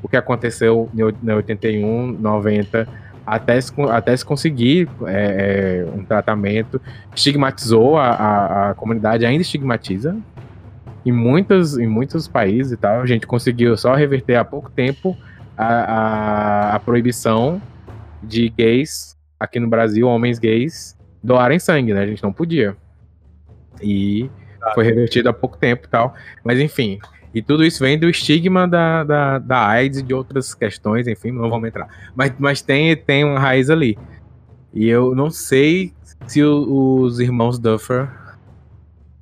o 0.01 0.07
que 0.07 0.17
aconteceu 0.17 0.89
em 0.95 1.31
81, 1.31 2.13
90 2.19 2.87
até 3.25 3.61
se, 3.61 3.71
até 3.89 4.17
se 4.17 4.25
conseguir 4.25 4.89
é, 5.05 5.85
é, 5.85 5.97
um 5.97 6.03
tratamento, 6.03 6.81
estigmatizou 7.15 7.97
a, 7.97 8.09
a, 8.09 8.69
a, 8.69 8.73
comunidade, 8.73 9.25
ainda 9.25 9.41
estigmatiza. 9.41 10.17
Em, 11.05 11.11
muitos, 11.11 11.77
em 11.77 11.87
muitos 11.87 12.27
países 12.27 12.73
e 12.73 12.77
tal, 12.77 13.01
a 13.01 13.05
gente 13.05 13.25
conseguiu 13.25 13.75
só 13.77 13.93
reverter 13.93 14.35
há 14.35 14.43
pouco 14.43 14.69
tempo 14.69 15.15
a, 15.57 15.67
a, 15.67 16.75
a 16.75 16.79
proibição 16.79 17.61
de 18.23 18.49
gays 18.49 19.17
aqui 19.39 19.59
no 19.59 19.67
Brasil, 19.67 20.07
homens 20.07 20.37
gays, 20.37 20.97
doarem 21.23 21.59
sangue, 21.59 21.93
né? 21.93 22.01
A 22.01 22.07
gente 22.07 22.23
não 22.23 22.31
podia. 22.31 22.75
E 23.81 24.29
foi 24.75 24.85
revertido 24.85 25.29
há 25.29 25.33
pouco 25.33 25.57
tempo 25.57 25.87
e 25.87 25.89
tal. 25.89 26.13
Mas 26.43 26.59
enfim, 26.59 26.99
e 27.33 27.41
tudo 27.41 27.65
isso 27.65 27.83
vem 27.83 27.97
do 27.97 28.09
estigma 28.09 28.67
da, 28.67 29.03
da, 29.03 29.39
da 29.39 29.67
AIDS 29.67 29.99
e 29.99 30.03
de 30.03 30.13
outras 30.13 30.53
questões, 30.53 31.07
enfim, 31.07 31.31
não 31.31 31.49
vamos 31.49 31.67
entrar. 31.67 31.87
Mas, 32.15 32.33
mas 32.37 32.61
tem, 32.61 32.95
tem 32.95 33.23
uma 33.23 33.39
raiz 33.39 33.69
ali. 33.69 33.97
E 34.73 34.87
eu 34.87 35.15
não 35.15 35.29
sei 35.29 35.93
se 36.27 36.43
o, 36.43 37.01
os 37.01 37.19
irmãos 37.19 37.57
Duffer 37.57 38.09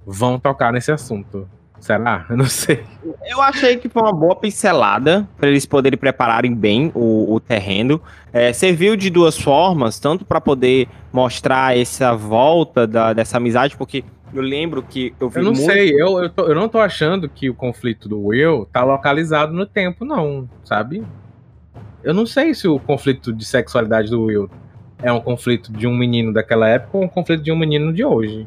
vão 0.06 0.40
tocar 0.40 0.74
nesse 0.74 0.92
assunto. 0.92 1.48
Será? 1.80 2.26
Eu 2.30 2.38
não 2.38 2.46
sei. 2.46 2.84
Eu 3.26 3.42
achei 3.42 3.78
que 3.78 3.88
foi 3.90 4.02
uma 4.02 4.14
boa 4.14 4.36
pincelada 4.36 5.28
para 5.38 5.50
eles 5.50 5.66
poderem 5.66 5.98
prepararem 5.98 6.54
bem 6.54 6.92
o, 6.94 7.34
o 7.34 7.40
terreno. 7.40 8.02
É, 8.34 8.52
serviu 8.54 8.96
de 8.96 9.10
duas 9.10 9.38
formas, 9.40 10.00
tanto 10.00 10.26
para 10.26 10.40
poder 10.42 10.88
mostrar 11.12 11.78
essa 11.78 12.14
volta 12.16 12.86
da, 12.86 13.14
dessa 13.14 13.38
amizade, 13.38 13.76
porque 13.78 14.04
eu 14.34 14.42
lembro 14.44 14.84
que 14.84 15.14
eu 15.20 15.30
vi 15.30 15.38
Eu 15.40 15.44
não 15.46 15.54
muito- 15.54 15.66
sei, 15.72 15.90
eu, 15.94 16.20
eu, 16.22 16.30
tô- 16.30 16.46
eu 16.48 16.54
não 16.54 16.70
tô 16.70 16.78
achando 16.80 17.28
que 17.28 17.50
o 17.50 17.54
conflito 17.56 18.08
do 18.08 18.20
Will 18.28 18.68
tá 18.72 18.84
localizado 18.84 19.52
no 19.54 19.66
tempo, 19.66 20.06
não, 20.06 20.48
sabe? 20.64 21.04
Eu 22.04 22.14
não 22.14 22.26
sei 22.26 22.54
se 22.54 22.68
o 22.68 22.80
conflito 22.80 23.34
de 23.34 23.44
sexualidade 23.44 24.10
do 24.12 24.22
Will 24.24 24.50
é 25.02 25.12
um 25.12 25.20
conflito 25.20 25.72
de 25.72 25.88
um 25.88 25.96
menino 25.98 26.32
daquela 26.32 26.68
época 26.70 26.98
ou 26.98 27.04
um 27.04 27.08
conflito 27.08 27.42
de 27.42 27.52
um 27.52 27.58
menino 27.58 27.92
de 27.92 28.04
hoje. 28.06 28.46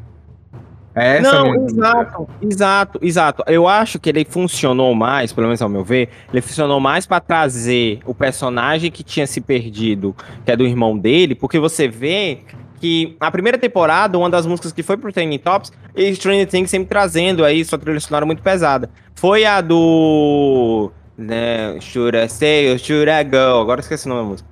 É 0.95 1.17
essa 1.17 1.31
Não, 1.31 1.53
dúvida. 1.53 1.71
exato, 1.71 2.29
exato, 2.41 2.99
exato. 3.01 3.43
Eu 3.47 3.67
acho 3.67 3.99
que 3.99 4.09
ele 4.09 4.25
funcionou 4.25 4.93
mais, 4.93 5.33
pelo 5.33 5.47
menos 5.47 5.61
ao 5.61 5.69
meu 5.69 5.83
ver, 5.83 6.09
ele 6.31 6.41
funcionou 6.41 6.79
mais 6.79 7.05
pra 7.05 7.19
trazer 7.19 7.99
o 8.05 8.13
personagem 8.13 8.91
que 8.91 9.03
tinha 9.03 9.25
se 9.25 9.41
perdido, 9.41 10.15
que 10.45 10.51
é 10.51 10.55
do 10.55 10.65
irmão 10.65 10.97
dele, 10.97 11.33
porque 11.33 11.57
você 11.59 11.87
vê 11.87 12.39
que 12.79 13.15
a 13.19 13.31
primeira 13.31 13.57
temporada, 13.57 14.17
uma 14.17 14.29
das 14.29 14.45
músicas 14.45 14.71
que 14.71 14.83
foi 14.83 14.97
pro 14.97 15.11
Training 15.11 15.39
Tops, 15.39 15.71
e 15.95 16.13
Stranger 16.15 16.47
Things 16.47 16.69
sempre 16.69 16.89
trazendo 16.89 17.43
aí 17.45 17.63
sua 17.63 17.79
trilha 17.79 17.99
sonora 17.99 18.25
muito 18.25 18.43
pesada. 18.43 18.89
Foi 19.15 19.45
a 19.45 19.61
do. 19.61 20.91
Né, 21.17 21.79
should 21.79 22.17
I 22.17 22.27
stay 22.27 22.73
or 22.73 22.77
should 22.79 23.09
I 23.09 23.23
go? 23.23 23.61
Agora 23.61 23.79
esqueci 23.79 24.05
o 24.05 24.09
nome 24.09 24.21
da 24.21 24.27
música. 24.27 24.49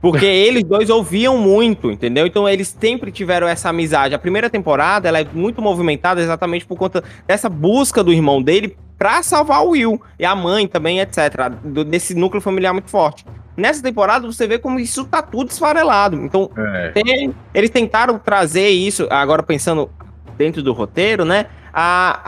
Porque 0.00 0.24
eles 0.26 0.64
dois 0.64 0.88
ouviam 0.90 1.36
muito, 1.38 1.90
entendeu? 1.90 2.26
Então 2.26 2.48
eles 2.48 2.74
sempre 2.80 3.10
tiveram 3.12 3.46
essa 3.46 3.68
amizade. 3.68 4.14
A 4.14 4.18
primeira 4.18 4.48
temporada 4.48 5.08
ela 5.08 5.20
é 5.20 5.26
muito 5.32 5.60
movimentada 5.60 6.20
exatamente 6.20 6.64
por 6.66 6.76
conta 6.76 7.02
dessa 7.26 7.48
busca 7.48 8.02
do 8.02 8.12
irmão 8.12 8.42
dele 8.42 8.76
pra 8.98 9.22
salvar 9.22 9.64
o 9.64 9.70
Will. 9.70 10.00
E 10.18 10.24
a 10.24 10.34
mãe 10.34 10.66
também, 10.66 11.00
etc. 11.00 11.18
Do- 11.64 11.84
desse 11.84 12.14
núcleo 12.14 12.40
familiar 12.40 12.72
muito 12.72 12.90
forte. 12.90 13.24
Nessa 13.56 13.82
temporada 13.82 14.26
você 14.26 14.46
vê 14.46 14.58
como 14.58 14.78
isso 14.80 15.04
tá 15.04 15.20
tudo 15.20 15.50
esfarelado. 15.50 16.16
Então 16.16 16.50
É. 16.56 16.90
tem- 16.92 17.34
eles 17.52 17.68
tentaram 17.70 18.18
trazer 18.18 18.68
isso, 18.68 19.06
agora 19.10 19.42
pensando 19.42 19.90
dentro 20.38 20.62
do 20.62 20.72
roteiro, 20.72 21.24
né? 21.26 21.46
A, 21.72 22.20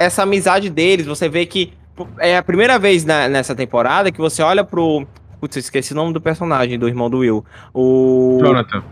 a, 0.00 0.04
essa 0.04 0.22
amizade 0.22 0.70
deles. 0.70 1.04
Você 1.06 1.28
vê 1.28 1.44
que 1.44 1.72
é 2.18 2.36
a 2.38 2.42
primeira 2.42 2.78
vez 2.78 3.04
na- 3.04 3.28
nessa 3.28 3.54
temporada 3.54 4.10
que 4.10 4.18
você 4.18 4.42
olha 4.42 4.64
pro. 4.64 5.06
Putz, 5.40 5.56
eu 5.56 5.60
esqueci 5.60 5.92
o 5.92 5.96
nome 5.96 6.12
do 6.12 6.20
personagem, 6.20 6.78
do 6.78 6.88
irmão 6.88 7.08
do 7.08 7.18
Will. 7.18 7.44
O. 7.72 8.38
Jonathan. 8.40 8.82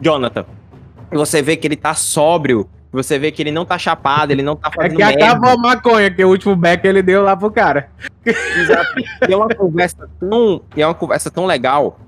Jonathan. 0.00 0.44
E 1.12 1.16
você 1.16 1.42
vê 1.42 1.56
que 1.56 1.66
ele 1.66 1.76
tá 1.76 1.94
sóbrio. 1.94 2.68
Você 2.92 3.18
vê 3.18 3.30
que 3.30 3.42
ele 3.42 3.50
não 3.50 3.64
tá 3.66 3.76
chapado, 3.76 4.30
ele 4.30 4.42
não 4.42 4.56
tá 4.56 4.68
É 4.68 4.74
fazendo 4.74 4.96
que 4.96 5.04
merda. 5.04 5.24
acabou 5.26 5.50
a 5.50 5.56
maconha, 5.56 6.10
que 6.10 6.24
o 6.24 6.28
último 6.28 6.56
back 6.56 6.86
ele 6.86 7.02
deu 7.02 7.22
lá 7.22 7.36
pro 7.36 7.50
cara. 7.50 7.90
Exato. 8.24 8.88
E 9.28 9.32
é 9.32 9.36
uma 9.36 9.48
conversa 9.54 10.08
tão, 10.18 10.62
e 10.74 10.80
é 10.80 10.86
uma 10.86 10.94
conversa 10.94 11.30
tão 11.30 11.44
legal. 11.44 11.98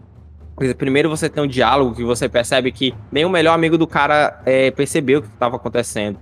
Primeiro 0.79 1.11
você 1.11 1.29
tem 1.29 1.43
um 1.43 1.47
diálogo 1.47 1.95
que 1.95 2.03
você 2.05 2.29
percebe 2.29 2.73
que 2.73 2.95
nem 3.13 3.25
o 3.25 3.31
melhor 3.31 3.53
amigo 3.55 3.77
do 3.77 3.87
cara 3.87 4.41
é, 4.47 4.71
percebeu 4.71 5.19
o 5.19 5.23
que 5.23 5.29
estava 5.29 5.57
acontecendo. 5.57 6.19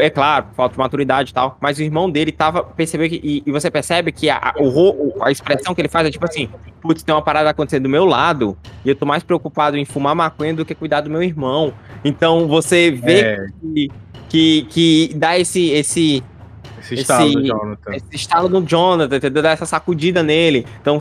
É 0.00 0.08
claro, 0.08 0.46
falta 0.56 0.72
de 0.72 0.78
maturidade 0.78 1.30
e 1.30 1.34
tal, 1.34 1.58
mas 1.60 1.78
o 1.78 1.82
irmão 1.82 2.10
dele 2.10 2.32
tava, 2.32 2.62
percebeu 2.64 3.08
que, 3.08 3.20
e, 3.22 3.42
e 3.44 3.52
você 3.52 3.70
percebe 3.70 4.12
que 4.12 4.30
a, 4.30 4.36
a- 4.36 4.54
o, 4.58 5.22
a 5.22 5.30
expressão 5.30 5.74
que 5.74 5.80
ele 5.80 5.88
faz 5.88 6.06
é 6.06 6.10
tipo 6.10 6.24
assim, 6.24 6.48
putz, 6.80 7.02
tem 7.02 7.14
uma 7.14 7.20
parada 7.20 7.50
acontecendo 7.50 7.82
do 7.82 7.88
meu 7.90 8.06
lado, 8.06 8.56
e 8.84 8.88
eu 8.88 8.96
tô 8.96 9.04
mais 9.04 9.22
preocupado 9.22 9.76
em 9.76 9.84
fumar 9.84 10.14
maconha 10.14 10.54
do 10.54 10.64
que 10.64 10.74
cuidar 10.74 11.02
do 11.02 11.10
meu 11.10 11.22
irmão. 11.22 11.72
Então 12.02 12.48
você 12.48 12.90
vê 12.90 13.20
É, 13.20 13.46
que, 13.60 13.90
que, 14.30 14.62
que 14.70 15.10
dá 15.16 15.38
esse, 15.38 15.68
esse, 15.70 16.24
esse 16.80 16.94
estalo 16.94 17.30
do 17.32 17.38
esse- 17.40 17.48
Jonathan. 17.48 17.92
esse 17.94 18.06
estalo 18.14 18.48
no 18.48 18.62
Jonathan, 18.66 19.16
entendeu? 19.16 19.42
Dá 19.42 19.50
essa 19.50 19.66
sacudida 19.66 20.22
nele. 20.22 20.64
Então 20.80 20.98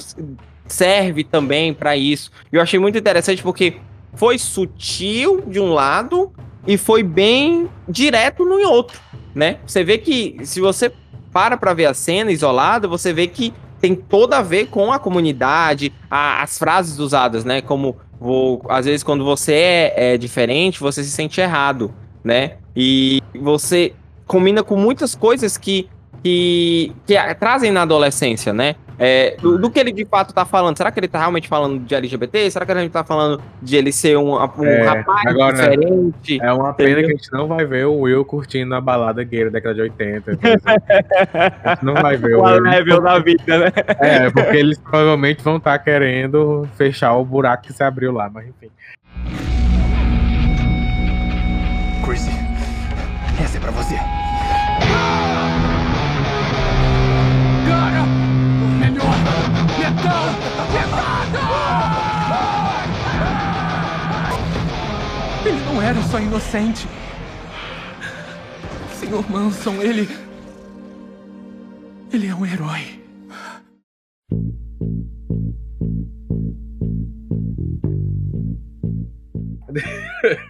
serve 0.67 1.23
também 1.23 1.73
pra 1.73 1.95
isso. 1.95 2.31
E 2.51 2.55
eu 2.55 2.61
achei 2.61 2.79
muito 2.79 2.97
interessante 2.97 3.41
porque 3.41 3.77
foi 4.13 4.37
sutil 4.37 5.41
de 5.47 5.59
um 5.59 5.73
lado 5.73 6.31
e 6.65 6.77
foi 6.77 7.03
bem 7.03 7.69
direto 7.87 8.45
no 8.45 8.59
outro, 8.69 8.99
né? 9.35 9.57
Você 9.65 9.83
vê 9.83 9.97
que 9.97 10.37
se 10.43 10.59
você 10.61 10.91
para 11.31 11.57
pra 11.57 11.73
ver 11.73 11.85
a 11.85 11.93
cena 11.93 12.31
isolada, 12.31 12.87
você 12.87 13.11
vê 13.11 13.27
que 13.27 13.53
tem 13.81 13.95
toda 13.95 14.37
a 14.37 14.41
ver 14.41 14.67
com 14.67 14.93
a 14.93 14.99
comunidade, 14.99 15.91
a- 16.09 16.41
as 16.41 16.57
frases 16.57 16.99
usadas, 16.99 17.43
né? 17.43 17.61
Como 17.61 17.97
vou, 18.19 18.61
às 18.69 18.85
vezes 18.85 19.03
quando 19.03 19.25
você 19.25 19.53
é, 19.53 20.13
é 20.13 20.17
diferente, 20.17 20.79
você 20.79 21.03
se 21.03 21.11
sente 21.11 21.41
errado, 21.41 21.93
né? 22.23 22.53
E 22.75 23.21
você 23.41 23.93
combina 24.25 24.63
com 24.63 24.77
muitas 24.77 25.15
coisas 25.15 25.57
que 25.57 25.89
que, 26.23 26.93
que 27.05 27.15
trazem 27.35 27.69
na 27.69 27.81
adolescência, 27.81 28.53
né? 28.53 28.75
É, 29.05 29.35
do, 29.41 29.57
do 29.57 29.69
que 29.69 29.77
ele 29.77 29.91
de 29.91 30.05
fato 30.05 30.33
tá 30.33 30.45
falando. 30.45 30.77
Será 30.77 30.89
que 30.89 30.97
ele 30.97 31.09
tá 31.09 31.19
realmente 31.19 31.49
falando 31.49 31.77
de 31.83 31.93
LGBT? 31.93 32.49
Será 32.49 32.65
que 32.65 32.71
ele 32.71 32.89
tá 32.89 33.03
falando 33.03 33.41
de 33.61 33.75
ele 33.75 33.91
ser 33.91 34.17
um, 34.17 34.33
um 34.35 34.63
É, 34.65 34.81
rapaz 34.83 35.25
agora- 35.27 35.53
diferente? 35.53 36.39
É 36.41 36.53
uma 36.53 36.73
pena 36.73 36.89
Entendeu? 36.91 37.07
que 37.09 37.13
a 37.13 37.17
gente 37.17 37.33
não 37.33 37.47
vai 37.47 37.65
ver 37.65 37.85
o 37.85 37.95
Will 37.99 38.23
curtindo 38.23 38.73
a 38.73 38.79
balada 38.79 39.21
gay 39.25 39.43
da 39.43 39.49
década 39.49 39.75
de 39.75 39.81
80. 39.81 40.37
por 40.37 40.45
exemplo. 40.47 40.61
a 41.65 41.69
gente 41.73 41.83
não 41.85 41.93
vai 41.95 42.15
ver 42.15 42.35
o 42.37 42.39
O 42.43 42.43
Will. 42.45 43.01
da 43.01 43.19
vida, 43.19 43.57
né? 43.59 43.71
É, 43.99 44.29
porque 44.29 44.55
eles 44.57 44.77
provavelmente 44.79 45.43
vão 45.43 45.57
estar 45.57 45.77
querendo 45.79 46.65
fechar 46.77 47.13
o 47.17 47.25
buraco 47.25 47.63
que 47.63 47.73
se 47.73 47.83
abriu 47.83 48.13
lá, 48.13 48.29
mas 48.33 48.47
enfim. 48.47 48.69
Inocente. 66.33 66.87
Senhor 68.99 69.29
Manson, 69.29 69.75
ele. 69.83 70.09
Ele 72.11 72.27
é 72.27 72.33
um 72.33 72.43
herói. 72.43 72.99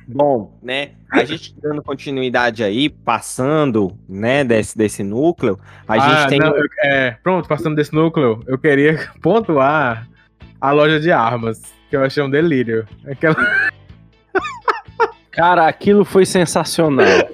Bom, 0.07 0.57
né? 0.61 0.91
A 1.11 1.23
gente 1.23 1.55
dando 1.61 1.81
continuidade 1.81 2.63
aí, 2.63 2.89
passando, 2.89 3.97
né, 4.07 4.43
desse, 4.43 4.77
desse 4.77 5.03
núcleo, 5.03 5.59
a 5.88 5.97
gente 5.97 6.23
Ah, 6.23 6.27
tem. 6.27 6.39
não, 6.39 6.55
eu- 6.55 6.65
é, 6.84 7.11
pronto, 7.23 7.47
passando 7.47 7.75
desse 7.75 7.93
núcleo, 7.93 8.41
eu 8.47 8.57
queria 8.57 8.97
pontuar 9.21 10.07
a 10.59 10.71
loja 10.71 10.99
de 10.99 11.11
armas, 11.11 11.61
que 11.89 11.95
eu 11.95 12.03
achei 12.03 12.21
um 12.23 12.29
delírio. 12.29 12.88
Aquela... 13.05 13.36
Cara, 15.34 15.67
aquilo 15.67 16.05
foi 16.05 16.25
sensacional. 16.25 17.05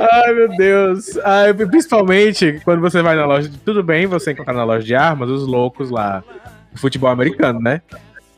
Ai, 0.00 0.32
meu 0.34 0.48
Deus. 0.56 1.16
Ai, 1.18 1.52
principalmente 1.54 2.60
quando 2.64 2.80
você 2.80 3.02
vai 3.02 3.14
na 3.16 3.26
loja. 3.26 3.48
de- 3.48 3.58
Tudo 3.58 3.82
bem 3.82 4.06
você 4.06 4.32
encontrar 4.32 4.54
na 4.54 4.64
loja 4.64 4.84
de 4.84 4.94
armas 4.94 5.28
os 5.28 5.46
loucos 5.46 5.90
lá 5.90 6.22
do 6.72 6.78
futebol 6.80 7.10
americano, 7.10 7.60
né? 7.60 7.82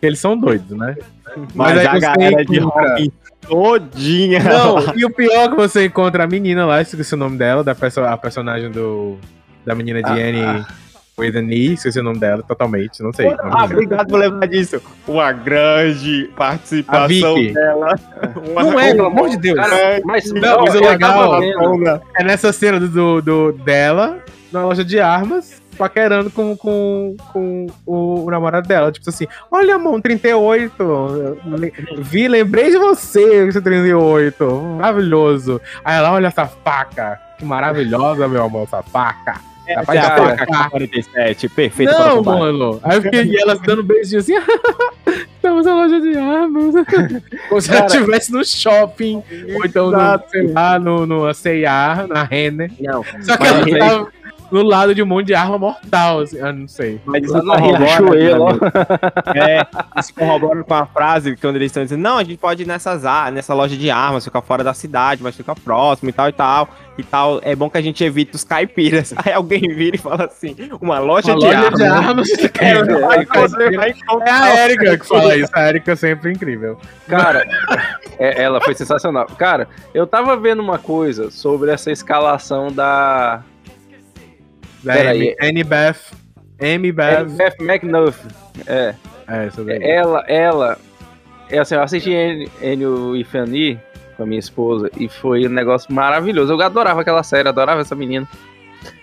Eles 0.02 0.18
são 0.18 0.36
doidos, 0.36 0.76
né? 0.76 0.96
Mas, 1.54 1.78
aí 1.78 1.86
a 1.86 1.92
você 1.92 2.00
galera 2.00 2.44
de 2.44 2.58
encontra- 2.58 2.88
rock 2.90 3.12
todinha. 3.40 4.40
Não, 4.42 4.94
e 4.96 5.04
o 5.04 5.10
pior 5.10 5.44
é 5.44 5.48
que 5.48 5.54
você 5.54 5.86
encontra 5.86 6.24
a 6.24 6.26
menina 6.26 6.64
lá, 6.66 6.80
esqueci 6.82 7.14
o 7.14 7.16
nome 7.16 7.36
dela, 7.38 7.62
da 7.62 7.74
perso 7.74 8.00
a 8.00 8.16
personagem 8.16 8.70
do, 8.70 9.16
da 9.64 9.74
menina 9.74 10.02
de 10.02 10.10
Annie 10.10 10.42
with 10.42 10.64
an 11.18 11.52
E, 11.52 11.74
esqueci 11.74 12.00
o 12.00 12.02
nome 12.02 12.18
dela 12.18 12.42
totalmente, 12.42 13.02
não 13.02 13.12
sei. 13.12 13.28
Ah, 13.38 13.64
obrigado 13.64 14.08
por 14.08 14.18
lembrar 14.18 14.46
disso. 14.46 14.80
Uma 15.06 15.32
grande 15.32 16.30
participação 16.36 17.34
dela. 17.52 17.94
Não 18.54 18.78
é, 18.80 18.94
pelo 18.94 19.06
amor 19.06 19.28
de 19.28 19.36
Deus. 19.36 19.56
Cara, 19.56 20.00
mas, 20.04 20.30
Não, 20.32 20.60
mas 20.64 20.74
o 20.74 20.78
é 20.78 20.90
legal-. 20.90 21.40
É 22.16 22.24
nessa 22.24 22.52
cena 22.52 22.80
do, 22.80 22.88
do, 22.88 23.22
do- 23.22 23.52
dela, 23.64 24.18
na 24.52 24.64
loja 24.64 24.84
de 24.84 24.98
armas, 24.98 25.62
paquerando 25.78 26.30
com, 26.30 26.56
com, 26.56 27.16
com 27.32 27.66
o, 27.86 28.24
o 28.24 28.30
namorado 28.30 28.66
dela. 28.66 28.90
Tipo 28.90 29.08
assim, 29.10 29.26
olha, 29.50 29.76
amor, 29.76 29.94
um 29.94 30.00
38. 30.00 30.72
eu 30.82 31.38
le- 31.56 31.72
Vi, 31.98 32.26
lembrei 32.28 32.70
de 32.70 32.78
você, 32.78 33.46
esse 33.46 33.60
38. 33.60 34.44
Maravilhoso. 34.78 35.60
Aí 35.84 35.96
ela, 35.96 36.12
olha 36.12 36.26
essa 36.26 36.46
faca. 36.46 37.20
Que 37.38 37.44
maravilhosa, 37.44 38.28
meu 38.28 38.44
amor, 38.44 38.64
essa 38.64 38.82
faca. 38.82 39.40
Rapaz, 39.68 39.98
Essa 39.98 40.08
cara, 40.10 40.28
faca 40.36 40.46
cara. 40.46 40.70
47, 40.70 41.48
perfeito 41.48 41.92
Não, 41.92 42.22
mano. 42.22 42.80
Aí 42.82 42.96
eu 42.98 43.02
fiquei 43.02 43.22
e 43.24 43.36
elas 43.40 43.58
dando 43.60 43.82
beijinho 43.82 44.20
assim. 44.20 44.34
Estamos 45.36 45.66
na 45.66 45.74
loja 45.74 46.00
de 46.00 46.16
armas. 46.16 46.74
Como 47.48 47.60
se 47.60 47.70
ela 47.74 47.86
estivesse 47.86 48.32
no 48.32 48.44
shopping. 48.44 49.22
Ou 49.56 49.64
então, 49.64 49.90
no, 49.90 50.28
sei 50.28 50.52
lá, 50.52 50.78
no, 50.78 51.06
no 51.06 51.32
C&A, 51.34 52.06
na 52.06 52.24
Renner. 52.24 52.70
Não, 52.80 53.04
Só 53.22 53.36
que 53.36 53.46
ela 53.46 53.64
aí- 53.64 53.78
tava 53.78 54.08
no 54.54 54.62
lado 54.62 54.94
de 54.94 55.02
um 55.02 55.06
monte 55.06 55.26
de 55.26 55.34
arma 55.34 55.58
mortal, 55.58 56.20
assim, 56.20 56.36
eu 56.38 56.52
não 56.52 56.68
sei. 56.68 57.00
Mas 57.04 57.24
isso 57.24 57.32
corrobora, 57.32 57.76
Riachuelo, 57.78 58.14
meu 58.44 58.46
amigo. 58.46 58.64
É, 59.34 59.66
isso 60.00 60.14
corrobora 60.14 60.62
com 60.62 60.74
a 60.74 60.86
frase 60.86 61.34
que 61.34 61.40
quando 61.40 61.56
eles 61.56 61.66
estão 61.66 61.82
dizendo, 61.82 62.00
não, 62.02 62.18
a 62.18 62.24
gente 62.24 62.38
pode 62.38 62.62
ir 62.62 62.66
nessas, 62.66 63.02
nessa 63.32 63.52
loja 63.54 63.76
de 63.76 63.90
armas, 63.90 64.24
ficar 64.24 64.42
fora 64.42 64.62
da 64.62 64.72
cidade, 64.72 65.22
mas 65.22 65.36
ficar 65.36 65.54
próximo 65.54 66.08
e 66.10 66.12
tal 66.12 66.28
e 66.28 66.32
tal. 66.32 66.68
E 66.96 67.02
tal, 67.02 67.40
é 67.42 67.56
bom 67.56 67.68
que 67.68 67.76
a 67.76 67.82
gente 67.82 68.04
evite 68.04 68.36
os 68.36 68.44
caipiras. 68.44 69.12
Aí 69.26 69.32
alguém 69.32 69.60
vira 69.62 69.96
e 69.96 69.98
fala 69.98 70.26
assim, 70.26 70.54
uma 70.80 71.00
loja, 71.00 71.32
Uma 71.32 71.40
de, 71.40 71.46
loja 71.46 71.58
armas. 71.58 71.78
de 71.80 71.84
armas. 71.84 72.28
É, 72.60 73.90
encontrar 73.90 74.48
É 74.48 74.60
a 74.60 74.64
Erika 74.70 74.98
que 74.98 75.06
fala 75.06 75.36
isso. 75.36 75.50
A 75.52 75.68
Erika 75.68 75.92
é 75.92 75.96
sempre 75.96 76.30
incrível. 76.32 76.78
Cara, 77.08 77.44
é- 78.18 78.40
ela 78.42 78.60
foi 78.60 78.74
sensacional. 78.74 79.26
Cara, 79.36 79.68
eu 79.92 80.06
tava 80.06 80.36
vendo 80.36 80.60
uma 80.62 80.78
coisa 80.78 81.30
sobre 81.30 81.70
essa 81.72 81.90
escalação 81.90 82.70
Da 82.70 83.42
Peraí. 84.84 85.36
Annie 85.40 85.64
Beth. 85.64 85.96
Amy 86.60 86.92
Beth. 86.92 87.24
Beth 87.36 87.56
McNuff. 87.60 88.20
É, 88.66 88.94
É, 89.28 89.46
essa 89.46 89.64
daí. 89.64 89.82
ela, 89.82 90.20
ela, 90.28 90.78
é 91.50 91.58
assim, 91.58 91.74
eu 91.74 91.82
assisti 91.82 92.10
Enio 92.62 93.16
e 93.16 93.24
Fanny 93.24 93.78
com 94.16 94.22
a 94.22 94.26
minha 94.26 94.38
esposa 94.38 94.88
e 94.96 95.08
foi 95.08 95.46
um 95.46 95.50
negócio 95.50 95.92
maravilhoso. 95.92 96.52
Eu 96.52 96.60
adorava 96.62 97.00
aquela 97.00 97.22
série, 97.22 97.48
adorava 97.48 97.80
essa 97.80 97.94
menina. 97.96 98.28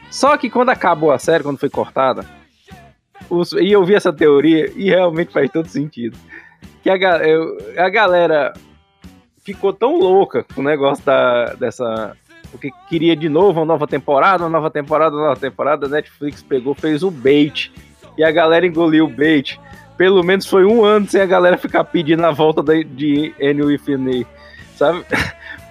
Só 0.09 0.37
que 0.37 0.49
quando 0.49 0.69
acabou 0.69 1.11
a 1.11 1.19
série, 1.19 1.43
quando 1.43 1.57
foi 1.59 1.69
cortada, 1.69 2.25
os- 3.29 3.53
e 3.53 3.71
eu 3.71 3.83
vi 3.83 3.95
essa 3.95 4.11
teoria 4.13 4.71
e 4.75 4.89
realmente 4.89 5.33
faz 5.33 5.49
todo 5.51 5.67
sentido. 5.67 6.17
Que 6.83 6.89
a, 6.89 6.95
eu- 7.27 7.57
a 7.77 7.89
galera 7.89 8.53
ficou 9.43 9.73
tão 9.73 9.97
louca 9.99 10.43
com 10.55 10.61
o 10.61 10.63
negócio 10.63 11.03
da, 11.05 11.53
dessa. 11.55 12.15
Porque 12.51 12.71
queria 12.89 13.15
de 13.15 13.29
novo 13.29 13.59
uma 13.59 13.65
nova 13.65 13.87
temporada, 13.87 14.43
uma 14.43 14.49
nova 14.49 14.69
temporada, 14.69 15.15
uma 15.15 15.27
nova 15.29 15.39
temporada. 15.39 15.85
A 15.85 15.89
Netflix 15.89 16.43
pegou, 16.43 16.75
fez 16.75 17.01
o 17.03 17.09
bait. 17.09 17.71
E 18.17 18.23
a 18.23 18.31
galera 18.31 18.67
engoliu 18.67 19.05
o 19.05 19.09
bait. 19.09 19.59
Pelo 19.97 20.23
menos 20.23 20.45
foi 20.45 20.65
um 20.65 20.83
ano 20.83 21.07
sem 21.07 21.21
a 21.21 21.25
galera 21.25 21.57
ficar 21.57 21.83
pedindo 21.85 22.25
a 22.25 22.31
volta 22.31 22.61
de 22.83 23.33
Enio 23.39 23.71
e 23.71 23.77
Finney. 23.77 24.25
Sabe? 24.75 25.05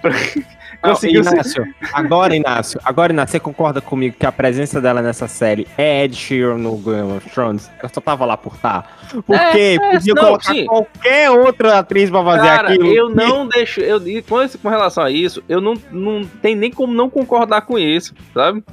Conseguiu 0.81 1.23
ser- 1.23 1.33
Inácio, 1.33 1.65
agora, 1.93 2.35
Inácio, 2.35 2.79
agora, 2.83 3.13
Inácio, 3.13 3.31
você 3.33 3.39
concorda 3.39 3.79
comigo 3.81 4.15
que 4.19 4.25
a 4.25 4.31
presença 4.31 4.81
dela 4.81 5.01
nessa 5.01 5.27
série 5.27 5.67
é 5.77 6.03
Ed 6.05 6.15
Sheeran 6.15 6.57
no 6.57 6.75
Game 6.77 7.17
of 7.17 7.29
Thrones? 7.29 7.69
Ela 7.79 7.89
só 7.93 8.01
tava 8.01 8.25
lá 8.25 8.35
por 8.35 8.57
tá. 8.57 8.83
Por 9.25 9.35
É, 9.35 9.75
é, 9.75 9.91
Podia 9.91 10.13
não, 10.15 10.23
colocar 10.23 10.53
sim. 10.53 10.65
qualquer 10.65 11.29
outra 11.29 11.79
atriz 11.79 12.09
pra 12.09 12.23
fazer 12.23 12.47
Cara, 12.47 12.69
aquilo. 12.69 12.87
eu 12.87 13.09
não 13.09 13.47
deixo. 13.47 13.79
Eu, 13.81 14.05
e 14.07 14.21
com, 14.23 14.41
esse- 14.41 14.57
com 14.57 14.69
relação 14.69 15.03
a 15.03 15.11
isso, 15.11 15.43
eu 15.47 15.61
não, 15.61 15.75
não 15.91 16.23
tem 16.41 16.55
nem 16.55 16.71
como 16.71 16.91
não 16.93 17.09
concordar 17.09 17.61
com 17.61 17.77
isso, 17.77 18.13
sabe? 18.33 18.63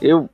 Eu 0.00 0.30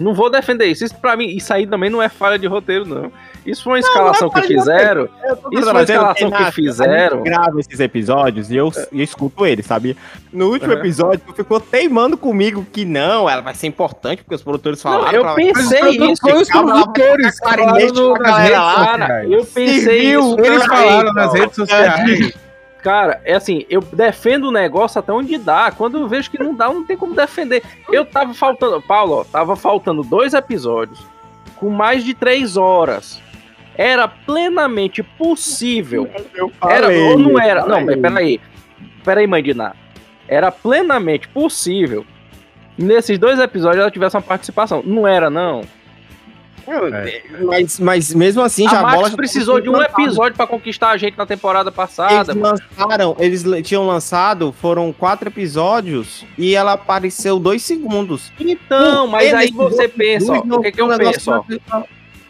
não 0.00 0.12
vou 0.12 0.28
defender 0.30 0.66
isso. 0.66 0.84
Isso 0.84 0.94
pra 0.96 1.16
mim, 1.16 1.26
isso 1.28 1.52
aí 1.54 1.66
também 1.66 1.88
não 1.88 2.02
é 2.02 2.08
falha 2.08 2.38
de 2.38 2.46
roteiro, 2.46 2.84
não. 2.84 3.12
Isso 3.50 3.62
foi 3.64 3.72
uma 3.74 3.78
escalação 3.78 4.28
que 4.30 4.42
fizeram. 4.42 5.08
Eu 5.22 5.34
Isso 5.52 5.70
foi 5.70 5.80
a 5.80 5.82
escalação 5.82 6.30
que 6.30 6.36
Inácio, 6.36 6.52
fizeram. 6.52 7.16
Gente 7.18 7.24
grava 7.24 7.60
esses 7.60 7.80
episódios 7.80 8.50
e 8.50 8.56
eu, 8.56 8.70
eu 8.92 9.02
escuto 9.02 9.46
eles, 9.46 9.64
sabe? 9.66 9.96
No 10.32 10.50
último 10.50 10.72
Uhum. 10.72 10.78
episódio, 10.78 11.20
tu 11.26 11.32
ficou 11.34 11.58
teimando 11.60 12.16
comigo 12.16 12.66
que 12.72 12.84
não, 12.84 13.28
ela 13.28 13.40
vai 13.42 13.54
ser 13.54 13.66
importante 13.66 14.22
porque 14.22 14.34
os 14.34 14.42
produtores 14.42 14.82
Não, 14.84 14.92
falaram. 14.92 15.14
eu 15.16 15.22
pra- 15.22 15.34
pensei 15.34 15.90
isso. 15.90 16.20
Foi 16.20 16.32
os 16.42 16.48
produtores 16.48 17.40
pra 17.40 17.56
nas 17.56 17.72
redes 17.78 17.96
sociais. 17.98 19.30
eu 19.30 19.44
pensei 19.46 20.14
isso. 20.14 20.36
Eles 20.40 20.64
falaram 20.66 21.12
nas 21.12 21.32
redes 21.34 21.56
sociais. 21.56 22.32
Cara, 22.82 23.20
é 23.24 23.34
assim, 23.34 23.66
eu 23.68 23.80
defendo 23.92 24.44
o 24.44 24.50
negócio 24.52 24.98
até 25.00 25.12
onde 25.12 25.36
dá. 25.36 25.70
Quando 25.70 25.98
eu 25.98 26.06
vejo 26.06 26.30
que 26.30 26.38
não 26.38 26.54
dá, 26.54 26.68
não 26.68 26.84
tem 26.86 26.96
como 26.96 27.14
defender. 27.14 27.62
Eu 27.90 28.04
tava 28.04 28.32
faltando, 28.34 28.80
Paulo, 28.80 29.14
ó, 29.20 29.24
tava 29.24 29.56
faltando 29.56 30.02
dois 30.04 30.32
episódios 30.32 30.98
com 31.56 31.70
mais 31.70 32.04
de 32.04 32.14
três 32.14 32.56
horas. 32.56 33.20
Era 33.78 34.08
plenamente 34.08 35.02
possível. 35.04 36.10
Eu 36.34 36.50
Era 36.68 36.82
falei, 36.86 37.00
ou 37.12 37.18
não 37.18 37.40
era? 37.40 37.60
eu 37.60 37.68
Não, 37.68 37.84
mas 37.86 37.96
peraí. 38.00 38.40
Peraí, 39.04 39.26
mãe 39.28 39.40
de 39.42 39.54
Ná. 39.54 39.72
Era 40.26 40.50
plenamente 40.50 41.28
possível. 41.28 42.04
Nesses 42.76 43.18
dois 43.18 43.38
episódios 43.38 43.80
ela 43.80 43.90
tivesse 43.90 44.16
uma 44.16 44.22
participação. 44.22 44.82
Não 44.84 45.06
era, 45.06 45.30
não. 45.30 45.62
É. 46.66 47.22
Mas, 47.44 47.80
mas 47.80 48.12
mesmo 48.14 48.42
assim, 48.42 48.64
já 48.68 48.76
a 48.76 48.80
a 48.80 48.82
bola 48.82 48.96
Max 48.98 49.10
já 49.12 49.16
precisou 49.16 49.58
de 49.58 49.70
um 49.70 49.72
lançada. 49.72 50.02
episódio 50.02 50.36
pra 50.36 50.46
conquistar 50.46 50.90
a 50.90 50.96
gente 50.98 51.16
na 51.16 51.24
temporada 51.24 51.68
Eles 51.70 51.76
passada. 51.76 52.34
lançaram, 52.34 53.16
eles 53.18 53.42
le- 53.42 53.62
tinham 53.62 53.86
lançado, 53.86 54.52
foram 54.52 54.92
quatro 54.92 55.28
episódios 55.30 56.26
e 56.36 56.54
ela 56.54 56.72
apareceu 56.74 57.38
dois 57.38 57.62
segundos. 57.62 58.30
Então, 58.38 59.06
mas 59.06 59.32
aí 59.32 59.46
Eles- 59.46 59.56
você 59.56 59.88
pensa, 59.88 60.32
ó, 60.34 60.36
o 60.56 60.60
que, 60.60 60.72
que 60.72 60.82
eu 60.82 60.88
penso, 60.98 61.30
ó. 61.70 61.82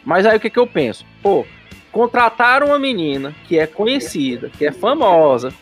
Mas 0.09 0.25
aí 0.25 0.35
o 0.37 0.39
que, 0.39 0.49
que 0.49 0.57
eu 0.57 0.65
penso? 0.65 1.05
Pô, 1.21 1.45
contrataram 1.91 2.67
uma 2.67 2.79
menina 2.79 3.31
que 3.47 3.59
é 3.59 3.67
conhecida, 3.67 4.49
que 4.49 4.65
é 4.65 4.71
famosa. 4.71 5.53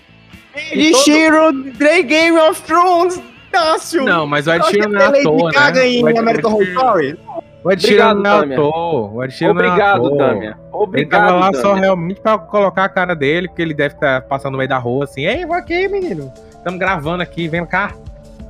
De 0.73 0.91
todo- 0.93 1.71
The 1.77 2.01
Game 2.03 2.37
of 2.37 2.61
Thrones, 2.61 3.21
Cássio! 3.51 4.05
Não, 4.05 4.25
mas 4.25 4.47
o 4.47 4.53
Ed 4.53 4.65
Sheeran 4.67 4.87
não 4.87 5.01
é 5.01 5.19
ator, 5.19 5.51
Gaga 5.51 5.79
né? 5.81 5.87
em 5.89 6.03
O 6.03 6.09
Ed- 6.09 6.17
American 6.19 6.51
Horror 6.53 6.63
Story. 6.69 7.19
O 7.61 7.71
Ed 7.73 7.81
Sheeran 7.85 8.11
Obrigado, 8.11 8.23
não 8.23 8.31
é 8.31 8.39
Damian. 8.39 8.55
ator. 8.55 9.15
O 9.15 9.23
Ed 9.25 9.33
Sheeran 9.33 9.53
não 9.53 9.61
é 9.61 9.67
Obrigado. 9.67 10.17
Damian. 10.17 10.41
Ele 10.41 10.53
tava 10.53 10.83
Obrigado, 10.83 11.39
lá 11.39 11.53
só 11.53 11.73
realmente 11.73 12.21
pra 12.21 12.37
colocar 12.37 12.85
a 12.85 12.89
cara 12.89 13.13
dele, 13.15 13.49
porque 13.49 13.61
ele 13.61 13.73
deve 13.73 13.95
estar 13.95 14.21
passando 14.21 14.53
no 14.53 14.57
meio 14.59 14.69
da 14.69 14.77
rua 14.77 15.03
assim, 15.03 15.25
ei, 15.25 15.45
vou 15.45 15.55
aqui, 15.57 15.87
menino. 15.89 16.31
Estamos 16.49 16.79
gravando 16.79 17.21
aqui, 17.21 17.49
vem 17.49 17.65
cá. 17.65 17.91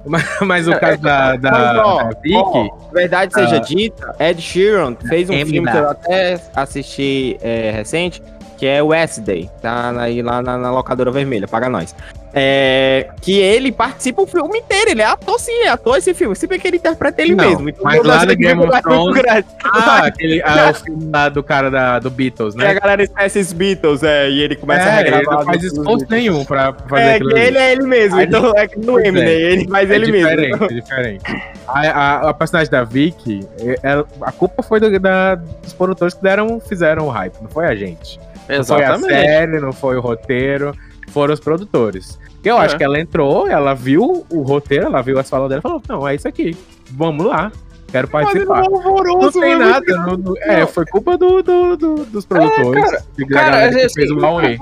Mas, 0.07 0.25
mas 0.41 0.67
o 0.67 0.71
É, 0.73 0.79
caso 0.79 1.01
da, 1.01 1.35
da, 1.35 1.51
Mas, 1.51 1.77
ó, 1.77 2.03
da 2.03 2.09
Vicky, 2.21 2.71
Verdade 2.93 3.33
seja 3.33 3.55
Ah. 3.57 3.59
dita, 3.59 4.15
Ed 4.19 4.41
Sheeran 4.41 4.95
fez 5.07 5.29
um 5.29 5.33
filme 5.45 5.69
que 5.71 5.77
eu 5.77 5.89
até 5.89 6.39
assisti 6.55 7.37
é, 7.41 7.71
recente, 7.71 8.21
que 8.57 8.65
é 8.65 8.81
Wednesday, 8.81 9.49
tá 9.61 9.93
aí 10.01 10.21
lá 10.21 10.41
na, 10.41 10.57
na 10.57 10.71
locadora 10.71 11.11
vermelha, 11.11 11.47
paga 11.47 11.69
nós. 11.69 11.93
É, 12.33 13.09
que 13.21 13.39
ele 13.39 13.71
participa 13.71 14.21
o 14.21 14.27
filme 14.27 14.59
inteiro, 14.59 14.91
ele 14.91 15.01
é 15.01 15.05
ator 15.05 15.39
sim, 15.39 15.63
é 15.63 15.69
ator 15.69 15.97
esse 15.97 16.13
filme, 16.13 16.35
se 16.35 16.45
bem 16.45 16.59
que 16.59 16.67
ele 16.67 16.77
interpreta 16.77 17.21
ele 17.21 17.33
Não, 17.33 17.49
mesmo. 17.49 17.69
Então, 17.69 17.83
mas 17.83 18.03
lá 18.03 18.27
que 18.27 18.35
Game 18.35 18.61
ele 18.61 18.69
of 18.71 18.81
Thrones- 18.83 19.45
ah, 19.63 20.05
aquele, 20.05 20.41
ah, 20.43 20.69
o 20.69 20.73
filme 20.73 21.09
lá 21.11 21.29
do 21.29 21.41
cara 21.41 21.71
da, 21.71 21.99
do 21.99 22.09
Beatles, 22.11 22.53
Que 22.53 22.61
a 22.63 22.73
né? 22.73 22.79
galera 22.79 23.01
esquece 23.03 23.39
os 23.39 23.53
Beatles, 23.53 24.03
é, 24.03 24.29
e 24.29 24.41
ele 24.41 24.55
começa 24.55 24.83
a 24.83 24.97
É, 24.97 24.99
ele 24.99 25.09
regravar. 25.09 25.39
não 25.39 25.45
faz 25.45 25.63
esforço 25.63 26.05
nenhum 26.09 26.45
pra 26.45 26.73
fazer 26.73 27.01
É, 27.01 27.13
aquilo 27.15 27.37
ele 27.37 27.57
é 27.57 27.71
ele 27.71 27.83
mesmo, 27.87 28.17
Aí- 28.17 28.25
então 28.25 28.53
é 28.55 28.67
que 28.67 28.77
no 28.77 28.85
Pois 28.93 29.05
é. 29.05 29.07
Eminem, 29.07 29.29
ele 29.29 29.67
faz 29.69 29.89
É 29.89 29.95
ele 29.95 30.05
diferente, 30.11 30.49
mesmo. 30.51 30.65
é 30.65 30.67
diferente. 30.67 31.23
A, 31.67 31.79
a, 31.79 32.29
a 32.29 32.33
personagem 32.33 32.69
da 32.71 32.83
Vicky, 32.83 33.47
é- 33.59 33.79
é- 33.83 34.03
a 34.21 34.31
culpa 34.31 34.61
foi 34.61 34.79
do- 34.79 34.99
da- 34.99 35.35
dos 35.35 35.73
produtores 35.73 36.13
que 36.13 36.21
deram, 36.21 36.59
fizeram 36.59 37.07
o 37.07 37.09
hype, 37.09 37.35
não 37.41 37.49
foi 37.49 37.65
a 37.65 37.73
gente. 37.75 38.19
Não 38.19 38.35
foi 38.45 38.55
a 38.55 38.59
Exatamente. 38.59 39.07
série, 39.13 39.59
não 39.59 39.73
foi 39.73 39.95
o 39.97 40.01
roteiro, 40.01 40.73
foram 41.07 41.33
os 41.33 41.39
produtores. 41.39 42.19
Eu 42.43 42.57
É. 42.61 42.65
acho 42.65 42.77
que 42.77 42.83
ela 42.83 42.99
entrou, 42.99 43.47
ela 43.47 43.73
viu 43.73 44.25
o 44.29 44.41
roteiro, 44.41 44.85
ela 44.85 45.01
viu 45.01 45.19
as 45.19 45.29
falas 45.29 45.49
dela 45.49 45.59
e 45.59 45.61
falou: 45.61 45.81
Não, 45.89 46.07
é 46.07 46.15
isso 46.15 46.27
aqui, 46.27 46.55
vamos 46.91 47.25
lá, 47.25 47.51
quero 47.91 48.07
Mas 48.11 48.29
ele 48.35 48.43
é 48.43 48.45
participar. 48.45 48.69
Não 49.17 49.31
tem 49.31 49.55
mano. 49.57 49.69
nada, 49.71 49.95
não- 49.97 50.17
não- 50.17 50.37
é, 50.37 50.65
foi 50.65 50.85
culpa 50.85 51.17
do, 51.17 51.41
do- 51.41 51.75
do- 51.77 52.05
dos 52.05 52.25
produtores. 52.25 52.83
cara, 52.85 53.03
e 53.17 53.25
da 53.25 53.35
cara, 53.35 53.49
galera 53.51 53.75
que 53.75 53.81
assim, 53.81 53.93
fez 53.95 54.11
o 54.11 54.15
Huawei. 54.19 54.57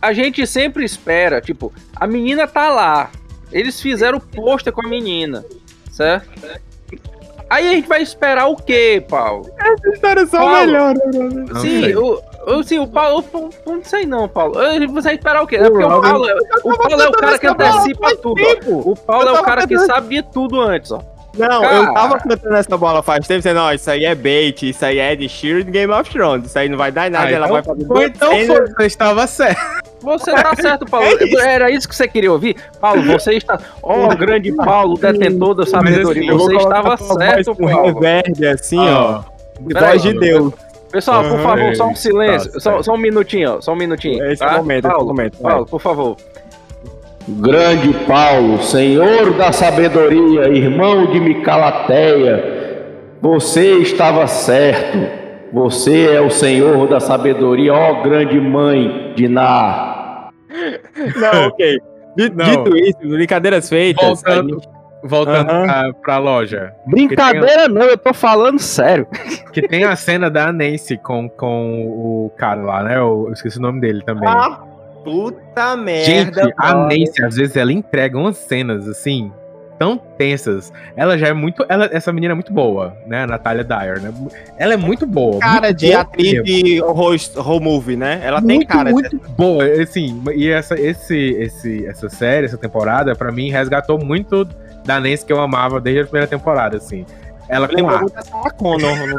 A 0.00 0.12
gente 0.12 0.46
sempre 0.46 0.84
espera, 0.84 1.40
tipo, 1.40 1.72
a 1.96 2.06
menina 2.06 2.46
tá 2.46 2.68
lá. 2.70 3.10
Eles 3.50 3.80
fizeram 3.80 4.18
o 4.18 4.20
pôster 4.20 4.72
com 4.72 4.84
a 4.84 4.88
menina, 4.88 5.44
certo? 5.90 6.28
Aí 7.48 7.68
a 7.68 7.72
gente 7.72 7.88
vai 7.88 8.02
esperar 8.02 8.46
o 8.48 8.56
quê, 8.56 9.04
Paulo? 9.08 9.48
Essa 9.58 9.88
história 9.90 10.20
é 10.22 10.26
só 10.26 10.38
Paulo. 10.38 10.54
melhor, 10.56 10.94
né, 10.94 11.60
sim, 11.60 11.94
o, 11.94 12.20
o, 12.46 12.62
sim, 12.62 12.78
o 12.78 12.86
Paulo. 12.86 13.24
o- 13.32 13.38
o- 13.38 13.50
Não 13.74 13.84
sei 13.84 14.06
não, 14.06 14.28
Paulo. 14.28 14.58
A 14.58 14.72
gente 14.78 14.86
vai 15.00 15.14
esperar 15.14 15.42
o 15.42 15.46
quê? 15.46 15.56
É 15.56 15.68
porque 15.70 15.84
o 15.84 16.00
Paulo, 16.00 16.28
é- 16.28 16.34
o 16.64 16.76
Paulo 16.76 17.02
é 17.02 17.08
o 17.08 17.12
cara 17.12 17.38
que 17.38 17.46
antecipa 17.46 18.16
tudo. 18.16 18.42
ó. 18.42 18.72
O 18.90 18.96
Paulo 18.96 19.28
Eu 19.28 19.36
é 19.36 19.40
o 19.40 19.42
cara 19.42 19.66
que 19.66 19.74
de 20.08 20.22
tudo 20.32 20.60
antes, 20.60 20.90
ó. 20.92 21.00
Não, 21.36 21.62
Cara. 21.62 21.74
eu 21.78 21.92
tava 21.94 22.18
cantando 22.20 22.54
essa 22.54 22.76
bola 22.76 23.02
faz 23.02 23.26
tempo, 23.26 23.38
dizendo, 23.40 23.56
não, 23.56 23.72
isso 23.72 23.90
aí 23.90 24.04
é 24.04 24.14
bait, 24.14 24.62
isso 24.70 24.84
aí 24.84 25.00
é 25.00 25.16
de 25.16 25.28
Sheeran 25.28 25.64
de 25.64 25.70
Game 25.72 25.92
of 25.92 26.08
Thrones, 26.08 26.46
isso 26.46 26.56
aí 26.56 26.68
não 26.68 26.78
vai 26.78 26.92
dar 26.92 27.10
nada, 27.10 27.26
Ah, 27.26 27.30
ela 27.32 27.46
então- 27.46 27.52
vai 27.54 27.62
fazer 27.64 27.86
Ou 27.92 28.02
então 28.04 28.30
foi, 28.46 28.66
você 28.68 28.86
estava 28.86 29.26
certo. 29.26 29.60
Você 30.00 30.30
tá 30.32 30.54
certo, 30.54 30.86
Paulo. 30.86 31.04
É 31.08 31.24
isso. 31.24 31.40
Era 31.40 31.70
isso 31.72 31.88
que 31.88 31.96
você 31.96 32.06
queria 32.06 32.30
ouvir? 32.30 32.54
Paulo, 32.80 33.02
você 33.02 33.32
está. 33.32 33.58
Ó, 33.82 34.12
o 34.12 34.16
grande 34.16 34.52
Paulo, 34.54 34.96
detentor 34.96 35.54
da 35.56 35.66
sabedoria. 35.66 36.22
assim, 36.22 36.30
eu 36.30 36.38
vou 36.38 36.46
você 36.46 36.54
estava 36.56 36.96
certo, 36.96 37.46
voz 37.46 37.58
com 37.58 37.66
Paulo. 37.68 38.00
reverb, 38.00 38.46
assim, 38.46 38.78
ó, 38.78 39.22
de 39.60 39.74
Peraí. 39.74 39.88
voz 39.90 40.02
de 40.02 40.12
Deus. 40.20 40.52
Pessoal, 40.94 41.24
por 41.24 41.40
favor, 41.40 41.74
só 41.74 41.88
um 41.88 41.94
silêncio. 41.96 42.52
Tá 42.52 42.60
só, 42.60 42.82
só 42.84 42.94
um 42.94 42.98
minutinho, 42.98 43.56
ó. 43.56 43.60
Só 43.60 43.72
um 43.72 43.76
minutinho. 43.76 44.24
Esse 44.30 44.38
tá? 44.38 44.52
é 44.52 44.54
o 44.54 44.58
momento, 44.58 44.84
esse 44.84 44.86
é 44.86 44.88
o 44.88 44.92
Paulo, 44.92 45.06
momento. 45.08 45.38
Paulo, 45.42 45.66
por 45.66 45.80
favor. 45.80 46.16
Grande 47.26 47.92
Paulo, 48.06 48.62
senhor 48.62 49.32
da 49.32 49.50
sabedoria, 49.50 50.48
irmão 50.50 51.06
de 51.06 51.18
Micalateia, 51.18 52.84
você 53.20 53.78
estava 53.78 54.26
certo. 54.28 54.98
Você 55.52 56.14
é 56.14 56.20
o 56.20 56.30
senhor 56.30 56.86
da 56.86 57.00
sabedoria, 57.00 57.72
ó 57.74 58.02
grande 58.02 58.40
mãe 58.40 59.12
de 59.16 59.26
Ná. 59.26 60.30
Não, 61.16 61.48
ok. 61.48 61.78
Dito, 62.16 62.36
Não. 62.36 62.44
dito 62.44 62.76
isso, 62.76 62.98
brincadeiras 63.00 63.68
feitas, 63.68 64.04
a 64.24 64.34
Voltando. 64.36 64.54
gente- 64.60 64.68
voltando 65.04 65.50
Aham. 65.50 65.66
pra, 65.66 65.92
pra 65.92 66.18
loja. 66.18 66.72
Brincadeira 66.86 67.68
não, 67.68 67.82
eu 67.82 67.98
tô 67.98 68.12
falando 68.14 68.58
sério. 68.58 69.06
Que 69.52 69.62
tem 69.68 69.84
a 69.84 69.94
cena 69.94 70.28
da 70.28 70.52
Nancy 70.52 70.96
com, 70.96 71.28
com 71.28 71.86
o 71.86 72.30
cara 72.36 72.60
lá, 72.60 72.82
né? 72.82 72.96
Eu, 72.96 73.26
eu 73.28 73.32
esqueci 73.32 73.58
o 73.58 73.62
nome 73.62 73.80
dele 73.80 74.02
também. 74.02 74.28
Ah, 74.28 74.58
puta 75.04 75.76
merda. 75.76 76.04
Gente, 76.04 76.54
a. 76.56 76.74
Nancy, 76.74 77.24
às 77.24 77.36
vezes, 77.36 77.56
ela 77.56 77.72
entrega 77.72 78.18
umas 78.18 78.36
cenas 78.36 78.88
assim, 78.88 79.30
tão 79.78 79.96
tensas. 79.96 80.72
Ela 80.96 81.16
já 81.16 81.28
é 81.28 81.32
muito. 81.32 81.64
Ela, 81.68 81.88
essa 81.92 82.12
menina 82.12 82.32
é 82.32 82.34
muito 82.34 82.52
boa, 82.52 82.96
né? 83.06 83.22
A 83.22 83.26
Natália 83.28 83.62
Dyer, 83.62 84.00
né? 84.02 84.12
Ela 84.58 84.74
é 84.74 84.76
muito 84.76 85.06
boa. 85.06 85.38
cara 85.38 85.68
muito 85.68 85.76
de 85.78 85.86
boa 85.90 86.00
atriz 86.00 86.42
de 86.42 86.82
horror, 86.82 87.16
horror 87.36 87.60
movie, 87.62 87.96
né? 87.96 88.20
Ela 88.24 88.40
tem 88.42 88.56
muito, 88.56 88.68
cara. 88.68 88.88
de- 88.88 88.92
muito 88.92 89.20
boa, 89.36 89.64
assim, 89.80 90.20
e 90.34 90.48
essa, 90.50 90.74
esse, 90.80 91.16
esse, 91.16 91.86
essa 91.86 92.08
série, 92.08 92.46
essa 92.46 92.58
temporada, 92.58 93.14
pra 93.14 93.30
mim, 93.30 93.50
resgatou 93.50 94.04
muito 94.04 94.44
da 94.84 95.00
Nancy 95.00 95.24
que 95.24 95.32
eu 95.32 95.40
amava 95.40 95.80
desde 95.80 96.02
a 96.02 96.04
primeira 96.04 96.26
temporada, 96.26 96.76
assim. 96.76 97.04
Ela 97.48 97.68
com 97.68 97.74
Lembrou 97.74 98.00
muito 98.00 98.54
Connor, 98.56 98.96
não. 98.96 99.18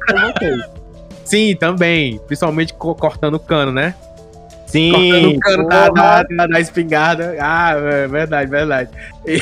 Sim, 1.23 1.55
também. 1.55 2.19
Principalmente 2.27 2.73
co- 2.73 2.95
cortando 2.95 3.35
o 3.35 3.39
cano, 3.39 3.71
né? 3.71 3.93
cortando 3.93 4.67
Sim, 4.67 5.35
o 5.35 5.39
cano 5.39 5.67
da, 5.67 5.89
da, 5.89 6.23
da- 6.23 6.47
da 6.47 6.59
espingarda. 6.59 7.35
Ah, 7.39 7.71
é 7.75 8.07
verdade, 8.07 8.49
verdade. 8.49 8.89
E, 9.25 9.39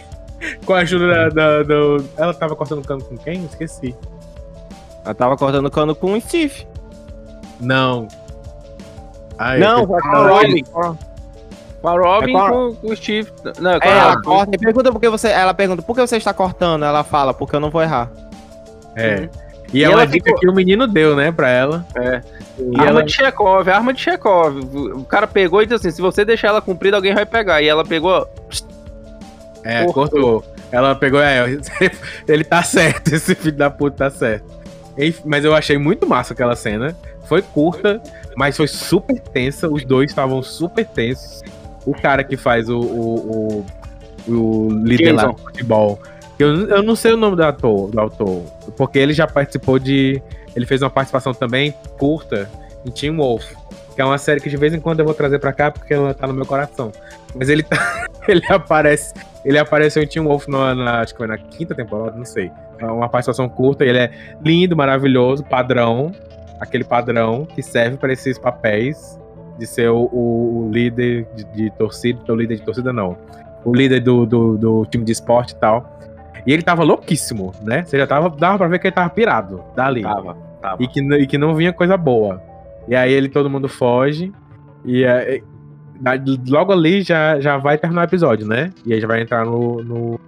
com 0.66 0.74
a 0.74 0.78
ajuda 0.78 1.30
da, 1.30 1.62
do. 1.62 2.04
Ela 2.16 2.34
tava 2.34 2.56
cortando 2.56 2.80
o 2.80 2.84
cano 2.86 3.02
com 3.04 3.16
quem? 3.16 3.44
Esqueci. 3.44 3.94
Ela 5.04 5.14
tava 5.14 5.36
cortando 5.36 5.70
cano 5.70 5.94
com 5.94 6.12
o 6.14 6.20
Steve. 6.20 6.66
Não. 7.60 8.08
Ai, 9.38 9.58
não, 9.58 9.86
foi 9.86 10.00
com 10.00 10.08
a 10.08 10.28
Robin. 10.28 10.64
Com 11.84 11.88
a 11.90 11.98
Robin 12.00 12.30
É 12.30 12.32
com 12.32 12.38
a- 12.38 12.50
com, 12.50 12.74
com 12.76 12.86
o 12.92 12.96
Steve. 12.96 13.28
Não, 13.60 13.72
é 13.72 13.78
com 13.80 13.86
É, 13.86 13.92
a 13.92 13.94
ela 13.96 14.10
Robin. 14.14 14.22
corta 14.22 14.56
e 14.56 14.58
pergunta 14.58 14.90
por 14.90 14.98
que 15.00 15.08
você. 15.10 15.28
Ela 15.28 15.52
pergunta 15.52 15.82
por 15.82 15.94
que 15.94 16.00
você 16.00 16.16
está 16.16 16.32
cortando? 16.32 16.82
Ela 16.82 17.04
fala, 17.04 17.34
porque 17.34 17.54
eu 17.54 17.60
não 17.60 17.70
vou 17.70 17.82
errar. 17.82 18.10
É. 18.96 19.28
E, 19.70 19.80
E 19.80 19.84
é 19.84 19.88
uma 19.90 20.06
dica 20.06 20.24
ficou- 20.24 20.40
que 20.40 20.48
o 20.48 20.54
menino 20.54 20.86
deu, 20.86 21.14
né, 21.14 21.30
pra 21.30 21.50
ela. 21.50 21.84
É. 21.94 22.22
E 22.58 22.74
arma 22.78 22.86
ela- 22.88 23.02
de 23.02 23.12
Chekhov, 23.12 23.68
arma 23.68 23.92
de 23.92 24.00
Chekhov. 24.00 24.58
O 24.94 25.04
cara 25.04 25.26
pegou 25.26 25.60
e 25.60 25.66
disse 25.66 25.74
assim: 25.74 25.90
se 25.96 26.00
você 26.00 26.24
deixar 26.24 26.48
ela 26.48 26.62
comprida, 26.62 26.96
alguém 26.96 27.12
vai 27.14 27.26
pegar. 27.26 27.60
E 27.60 27.68
ela 27.68 27.84
pegou. 27.84 28.26
É, 29.62 29.84
Cortou. 29.84 30.08
cortou. 30.40 30.44
Ela 30.72 30.94
pegou, 30.94 31.20
é, 31.20 31.44
ele 32.26 32.44
tá 32.44 32.62
certo, 32.62 33.08
esse 33.14 33.34
filho 33.34 33.56
da 33.56 33.68
puta 33.70 33.96
tá 33.96 34.10
certo. 34.10 34.44
Mas 35.24 35.44
eu 35.44 35.54
achei 35.54 35.76
muito 35.76 36.06
massa 36.06 36.32
aquela 36.32 36.56
cena. 36.56 36.96
Foi 37.26 37.42
curta, 37.42 38.00
mas 38.36 38.56
foi 38.56 38.68
super 38.68 39.18
tensa. 39.20 39.68
Os 39.68 39.84
dois 39.84 40.10
estavam 40.10 40.42
super 40.42 40.84
tensos. 40.86 41.42
O 41.86 41.92
cara 41.94 42.24
que 42.24 42.36
faz 42.36 42.68
o, 42.68 42.78
o, 42.80 43.64
o, 44.28 44.32
o 44.32 44.68
líder 44.70 45.12
lá 45.12 45.26
do 45.26 45.36
futebol. 45.38 45.98
Eu, 46.38 46.68
eu 46.68 46.82
não 46.82 46.96
sei 46.96 47.12
o 47.12 47.16
nome 47.16 47.36
do 47.36 47.44
ator, 47.44 47.90
do 47.90 48.00
autor, 48.00 48.42
porque 48.76 48.98
ele 48.98 49.12
já 49.12 49.26
participou 49.26 49.78
de. 49.78 50.20
Ele 50.56 50.66
fez 50.66 50.82
uma 50.82 50.90
participação 50.90 51.32
também 51.32 51.72
curta 51.98 52.48
em 52.84 52.90
Teen 52.90 53.16
Wolf, 53.16 53.44
que 53.94 54.00
é 54.00 54.04
uma 54.04 54.18
série 54.18 54.40
que 54.40 54.48
de 54.50 54.56
vez 54.56 54.72
em 54.74 54.80
quando 54.80 55.00
eu 55.00 55.04
vou 55.04 55.14
trazer 55.14 55.38
pra 55.38 55.52
cá 55.52 55.70
porque 55.70 55.94
ela 55.94 56.12
tá 56.14 56.26
no 56.26 56.34
meu 56.34 56.46
coração. 56.46 56.90
Mas 57.34 57.48
ele, 57.48 57.62
tá, 57.62 58.06
ele 58.26 58.42
aparece. 58.48 59.12
Ele 59.44 59.58
apareceu 59.58 60.02
em 60.02 60.06
Teen 60.06 60.24
Wolf 60.24 60.48
na, 60.48 60.74
na- 60.74 61.00
acho 61.00 61.12
que 61.12 61.18
foi 61.18 61.26
na 61.26 61.36
quinta 61.36 61.74
temporada, 61.74 62.16
não 62.16 62.24
sei. 62.24 62.50
É 62.78 62.86
uma 62.86 63.08
participação 63.08 63.48
curta, 63.48 63.84
e 63.84 63.88
ele 63.88 63.98
é 63.98 64.10
lindo, 64.42 64.76
maravilhoso, 64.76 65.44
padrão. 65.44 66.12
Aquele 66.60 66.84
padrão 66.84 67.44
que 67.44 67.62
serve 67.62 67.96
para 67.96 68.12
esses 68.12 68.38
papéis 68.38 69.18
de 69.58 69.66
ser 69.66 69.88
o, 69.90 70.08
o- 70.12 70.70
líder 70.72 71.26
de, 71.34 71.44
de 71.44 71.70
torcida. 71.72 72.20
O 72.28 72.34
líder 72.36 72.56
de 72.56 72.62
torcida, 72.62 72.92
não. 72.92 73.16
O 73.64 73.74
líder 73.74 74.00
do, 74.00 74.26
do, 74.26 74.58
do 74.58 74.86
time 74.86 75.04
de 75.04 75.12
esporte 75.12 75.52
e 75.52 75.56
tal. 75.56 75.98
E 76.46 76.52
ele 76.52 76.62
tava 76.62 76.82
louquíssimo, 76.82 77.52
né? 77.62 77.84
Você 77.84 77.96
já 77.98 78.06
tava. 78.06 78.28
Dava 78.30 78.58
pra 78.58 78.68
ver 78.68 78.78
que 78.78 78.86
ele 78.88 78.94
tava 78.94 79.08
pirado 79.10 79.62
dali. 79.74 80.02
Tava, 80.02 80.36
tava. 80.60 80.82
E 80.82 80.86
que, 80.88 81.00
e 81.00 81.26
que 81.26 81.38
não 81.38 81.54
vinha 81.54 81.72
coisa 81.72 81.96
boa. 81.96 82.42
E 82.86 82.94
aí 82.94 83.12
ele, 83.12 83.28
todo 83.28 83.48
mundo 83.48 83.68
foge. 83.68 84.30
E 84.84 85.04
é, 85.04 85.40
logo 86.48 86.72
ali 86.72 87.00
já, 87.02 87.40
já 87.40 87.56
vai 87.56 87.78
terminar 87.78 88.02
o 88.02 88.04
episódio, 88.04 88.46
né? 88.46 88.70
E 88.84 88.92
aí 88.92 89.00
já 89.00 89.06
vai 89.06 89.22
entrar 89.22 89.46
no, 89.46 89.82
no, 89.82 90.20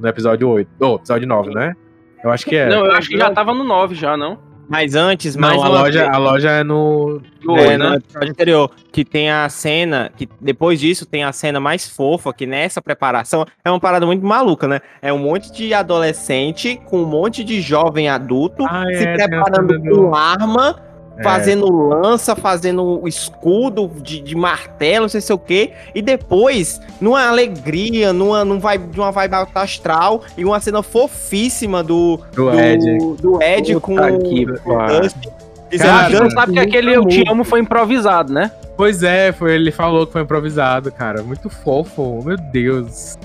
no 0.00 0.08
episódio 0.08 0.48
8. 0.48 0.68
Ou 0.80 0.96
episódio 0.96 1.28
9, 1.28 1.54
né? 1.54 1.76
Eu 2.24 2.30
acho 2.30 2.44
que 2.44 2.56
é. 2.56 2.68
Não, 2.68 2.86
eu 2.86 2.92
acho 2.92 3.08
que 3.08 3.16
já 3.18 3.30
tava 3.30 3.54
no 3.54 3.62
9 3.62 3.94
já, 3.94 4.16
não? 4.16 4.38
Mas 4.68 4.94
antes, 4.94 5.36
mais 5.36 5.56
Não, 5.56 5.64
a 5.64 5.68
loja, 5.68 6.00
vez- 6.04 6.14
a 6.14 6.18
loja 6.18 6.50
é 6.50 6.64
no. 6.64 7.20
No 7.42 7.56
É, 7.58 7.76
né? 7.76 7.96
episódio 7.96 8.30
anterior, 8.30 8.70
que 8.92 9.04
tem 9.04 9.28
a 9.30 9.48
cena, 9.48 10.10
que 10.16 10.28
depois 10.40 10.78
disso 10.80 11.04
tem 11.04 11.24
a 11.24 11.32
cena 11.32 11.58
mais 11.58 11.88
fofa, 11.88 12.32
que 12.32 12.46
nessa 12.46 12.80
preparação 12.80 13.44
é 13.64 13.70
uma 13.70 13.80
parada 13.80 14.06
muito 14.06 14.24
maluca, 14.24 14.68
né? 14.68 14.80
É 15.02 15.12
um 15.12 15.18
monte 15.18 15.52
de 15.52 15.74
adolescente 15.74 16.80
com 16.86 17.02
um 17.02 17.06
monte 17.06 17.42
de 17.42 17.60
jovem 17.60 18.08
adulto 18.08 18.64
Ah, 18.64 18.84
se 18.94 19.02
é, 19.04 19.14
preparando 19.28 19.80
com 19.82 20.14
arma, 20.14 20.76
É. 21.16 21.22
fazendo 21.22 21.70
lança, 21.70 22.34
fazendo 22.34 23.02
escudo 23.06 23.90
de, 24.00 24.20
de 24.20 24.34
martelo, 24.34 25.02
não 25.02 25.08
sei 25.08 25.20
se 25.20 25.30
é 25.30 25.34
o 25.34 25.38
quê, 25.38 25.72
e 25.94 26.00
depois, 26.00 26.80
numa 27.00 27.28
alegria, 27.28 28.12
numa, 28.12 28.44
num 28.44 28.58
vibe, 28.58 28.86
de 28.88 29.00
uma 29.00 29.10
vibe 29.10 29.34
astral, 29.54 30.22
e 30.36 30.44
uma 30.44 30.60
cena 30.60 30.82
fofíssima 30.82 31.82
do, 31.82 32.18
Do 32.32 32.50
do 32.50 32.60
Ed. 32.60 32.98
do 33.20 33.42
Ed 33.42 33.74
com, 33.80 33.96
que 34.20 34.46
com 34.58 34.76
o. 34.76 35.00
Dustin. 35.00 35.30
Você 35.70 35.78
Cara, 35.78 36.20
não 36.20 36.30
sabe 36.30 36.52
que 36.52 36.58
aquele 36.58 36.94
Eu 36.94 37.06
Te. 37.06 37.24
Amo 37.26 37.44
foi 37.44 37.60
improvisado, 37.60 38.30
né? 38.30 38.50
Pois 38.76 39.02
é, 39.02 39.32
foi, 39.32 39.54
ele 39.54 39.70
falou 39.70 40.06
que 40.06 40.12
foi 40.12 40.22
improvisado, 40.22 40.92
cara. 40.92 41.22
Muito 41.22 41.48
fofo, 41.48 42.22
meu 42.24 42.36
Deus. 42.36 43.16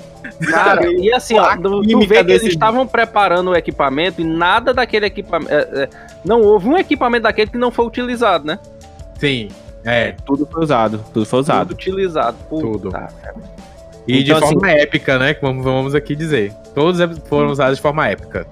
Cara, 0.49 0.91
e 0.91 1.11
assim, 1.13 1.37
ó, 1.37 1.43
a 1.45 1.57
tu, 1.57 1.81
vê 2.07 2.23
que 2.23 2.31
eles 2.31 2.43
estavam 2.43 2.85
preparando 2.87 3.51
o 3.51 3.55
equipamento 3.55 4.21
e 4.21 4.23
nada 4.23 4.73
daquele 4.73 5.05
equipamento. 5.05 5.51
é, 5.53 5.83
é, 5.83 5.89
não 6.25 6.41
houve 6.41 6.67
um 6.67 6.77
equipamento 6.77 7.23
daquele 7.23 7.49
que 7.51 7.57
não 7.57 7.71
foi 7.71 7.85
utilizado, 7.85 8.45
né? 8.45 8.59
Sim, 9.19 9.49
é. 9.83 10.11
Tudo 10.25 10.47
foi 10.51 10.63
usado, 10.63 10.99
tudo 11.13 11.25
foi 11.25 11.39
Tudo 11.39 11.45
usado. 11.45 11.71
utilizado. 11.71 12.37
Puta, 12.49 12.61
Tudo. 12.67 12.91
cara. 12.91 13.09
E 14.07 14.21
Então, 14.23 14.39
de 14.39 14.45
forma 14.45 14.71
épica, 14.71 15.19
né? 15.19 15.33
que 15.33 15.41
Vamos, 15.41 15.63
vamos 15.63 15.95
aqui 15.95 16.15
dizer. 16.15 16.53
Todos 16.73 16.99
foram 17.27 17.49
usados 17.49 17.77
de 17.77 17.81
forma 17.81 18.07
épica. 18.07 18.45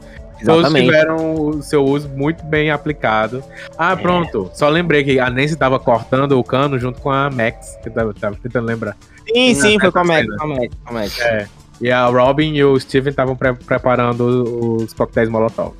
Todos 0.43 0.59
Exatamente. 0.59 0.85
tiveram 0.85 1.33
o 1.35 1.63
seu 1.63 1.83
uso 1.83 2.09
muito 2.09 2.43
bem 2.45 2.69
aplicado. 2.69 3.41
Ah, 3.77 3.95
pronto. 3.95 4.49
Só 4.53 4.67
lembrei 4.67 5.03
que 5.03 5.17
a 5.17 5.29
Nancy 5.29 5.55
tava 5.55 5.79
cortando 5.79 6.37
o 6.37 6.43
cano 6.43 6.77
junto 6.77 6.99
com 7.01 7.09
a 7.09 7.29
Max. 7.29 7.77
Que 7.81 7.87
eu 7.89 7.93
tava, 7.93 8.13
tava 8.13 8.35
tentando 8.35 8.65
lembrar. 8.65 8.97
Sim, 9.33 9.55
sim, 9.55 9.79
foi 9.79 9.87
Essa 9.89 9.91
comédia, 9.99 10.25
cena. 10.25 10.37
comédia, 10.37 10.77
comédia. 10.85 11.23
É. 11.23 11.47
E 11.81 11.91
a 11.91 12.05
Robin 12.07 12.53
e 12.53 12.63
o 12.63 12.79
Steven 12.79 13.09
estavam 13.09 13.35
pre- 13.35 13.53
preparando 13.53 14.77
os 14.83 14.93
coquetéis 14.93 15.29
Molotov. 15.29 15.73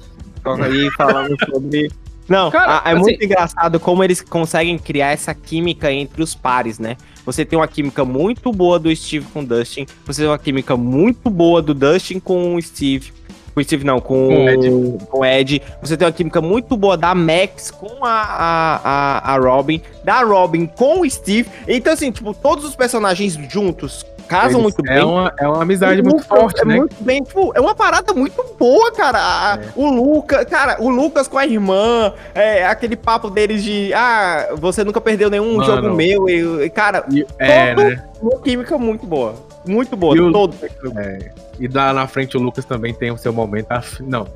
aí 0.62 0.90
falando 0.98 1.36
sobre. 1.50 1.92
Não, 2.28 2.50
Cara, 2.50 2.82
a- 2.84 2.90
é 2.90 2.94
assim- 2.94 3.02
muito 3.02 3.24
engraçado 3.24 3.80
como 3.80 4.04
eles 4.04 4.22
conseguem 4.22 4.78
criar 4.78 5.12
essa 5.12 5.34
química 5.34 5.92
entre 5.92 6.22
os 6.24 6.34
pares, 6.36 6.80
né? 6.80 6.98
Você 7.26 7.46
tem 7.46 7.58
uma 7.58 7.68
química 7.68 8.04
muito 8.04 8.52
boa 8.52 8.78
do 8.80 8.94
Steve 8.96 9.26
com 9.34 9.42
o 9.42 9.46
Dustin, 9.46 9.86
você 10.06 10.22
tem 10.22 10.30
uma 10.30 10.38
química 10.38 10.76
muito 10.76 11.30
boa 11.30 11.62
do 11.62 11.74
Dustin 11.74 12.20
com 12.20 12.56
o 12.56 12.62
Steve. 12.62 13.14
Com 13.54 13.62
o 13.62 13.64
Steve, 13.64 13.86
não, 13.86 14.02
com, 14.02 14.28
Com 14.28 14.44
o 14.46 14.50
Ed. 14.50 14.70
com 15.10 15.20
o 15.20 15.26
Ed. 15.26 15.62
Você 15.82 15.96
tem 15.96 16.06
uma 16.06 16.12
química 16.12 16.42
muito 16.42 16.76
boa 16.76 16.98
da 16.98 17.16
Max 17.16 17.72
com 17.72 18.04
a, 18.04 18.10
a, 18.12 18.82
a, 18.84 19.34
a 19.34 19.38
Robin, 19.40 19.80
da 20.04 20.24
Robin 20.24 20.66
com 20.66 21.02
o 21.02 21.10
Steve. 21.10 21.48
Então, 21.68 21.94
assim, 21.94 22.12
tipo, 22.12 22.34
todos 22.34 22.66
os 22.66 22.76
personagens 22.76 23.40
juntos 23.50 24.06
casam 24.28 24.62
muito 24.62 24.80
é 24.86 24.96
bem. 24.96 25.04
Uma, 25.04 25.34
é 25.40 25.48
uma 25.48 25.62
amizade 25.62 26.02
O 26.02 26.04
muito 26.04 26.24
forte, 26.26 26.62
é 26.62 26.66
né? 26.66 26.76
muito 26.78 26.96
bem, 27.02 27.24
tipo, 27.24 27.52
é 27.56 27.60
uma 27.62 27.76
parada 27.76 28.14
muito 28.14 28.44
boa, 28.60 28.92
cara. 28.92 29.60
É. 29.62 29.68
O 29.76 29.90
Lucas, 29.90 30.46
cara, 30.46 30.78
o 30.82 30.90
Lucas 30.90 31.28
com 31.28 31.38
a 31.38 31.46
irmã, 31.46 32.14
é, 32.34 32.66
aquele 32.66 32.96
papo 32.96 33.30
deles 33.30 33.64
de, 33.64 33.94
ah, 33.94 34.50
você 34.56 34.84
nunca 34.84 35.00
perdeu 35.02 35.30
nenhum 35.30 35.58
Mano. 35.58 35.66
jogo 35.66 35.96
meu, 35.96 36.28
e, 36.30 36.70
cara, 36.70 37.06
E- 37.12 37.26
é, 37.40 37.74
todo- 37.76 37.88
né? 37.88 38.04
uma 38.22 38.40
química 38.42 38.78
muito 38.78 39.06
boa, 39.06 39.36
muito 39.68 39.96
boa, 39.96 40.16
E 40.16 40.20
o- 40.22 40.32
todo. 40.32 40.56
É. 40.98 41.32
E 41.60 41.68
lá 41.68 41.94
na 41.94 42.06
frente 42.08 42.36
o 42.36 42.40
Lucas 42.42 42.66
também 42.66 42.94
tem 42.94 43.12
o 43.12 43.18
seu 43.18 43.32
momento. 43.32 43.68
Não, 44.02 44.28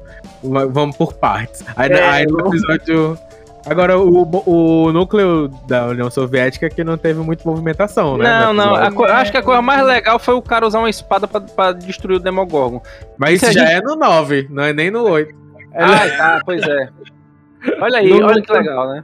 va- 0.43 0.65
vamos 0.65 0.95
por 0.95 1.13
partes. 1.13 1.63
Aí, 1.75 1.91
É, 1.91 2.09
aí 2.09 2.25
no 2.25 2.47
episódio. 2.47 3.17
Agora, 3.65 3.99
o, 3.99 4.23
o 4.45 4.91
núcleo 4.91 5.49
da 5.67 5.87
União 5.87 6.09
Soviética 6.09 6.65
é 6.65 6.69
que 6.69 6.83
não 6.83 6.97
teve 6.97 7.19
muita 7.19 7.47
movimentação, 7.47 8.17
né? 8.17 8.23
Não, 8.23 8.53
não. 8.53 8.75
a 8.75 8.87
acho 9.19 9.31
que 9.31 9.37
a 9.37 9.43
coisa 9.43 9.61
mais 9.61 9.85
legal 9.85 10.17
foi 10.17 10.33
o 10.33 10.41
cara 10.41 10.65
usar 10.65 10.79
uma 10.79 10.89
espada 10.89 11.27
pra, 11.27 11.41
pra 11.41 11.71
destruir 11.73 12.15
o 12.17 12.19
Demogorgon. 12.19 12.81
Mas 13.17 13.41
isso 13.43 13.51
já 13.51 13.65
gente- 13.65 13.71
é 13.77 13.81
no 13.81 13.95
9, 13.95 14.47
não 14.49 14.63
é 14.63 14.71
nem 14.73 14.89
no 14.89 15.03
8. 15.03 15.35
Ah, 15.75 16.09
tá, 16.17 16.41
pois 16.45 16.61
é. 16.61 16.89
Olha 17.81 17.99
aí, 17.99 18.09
No- 18.09 18.25
olha 18.27 18.41
que 18.41 18.51
legal, 18.51 18.87
né? 18.89 19.03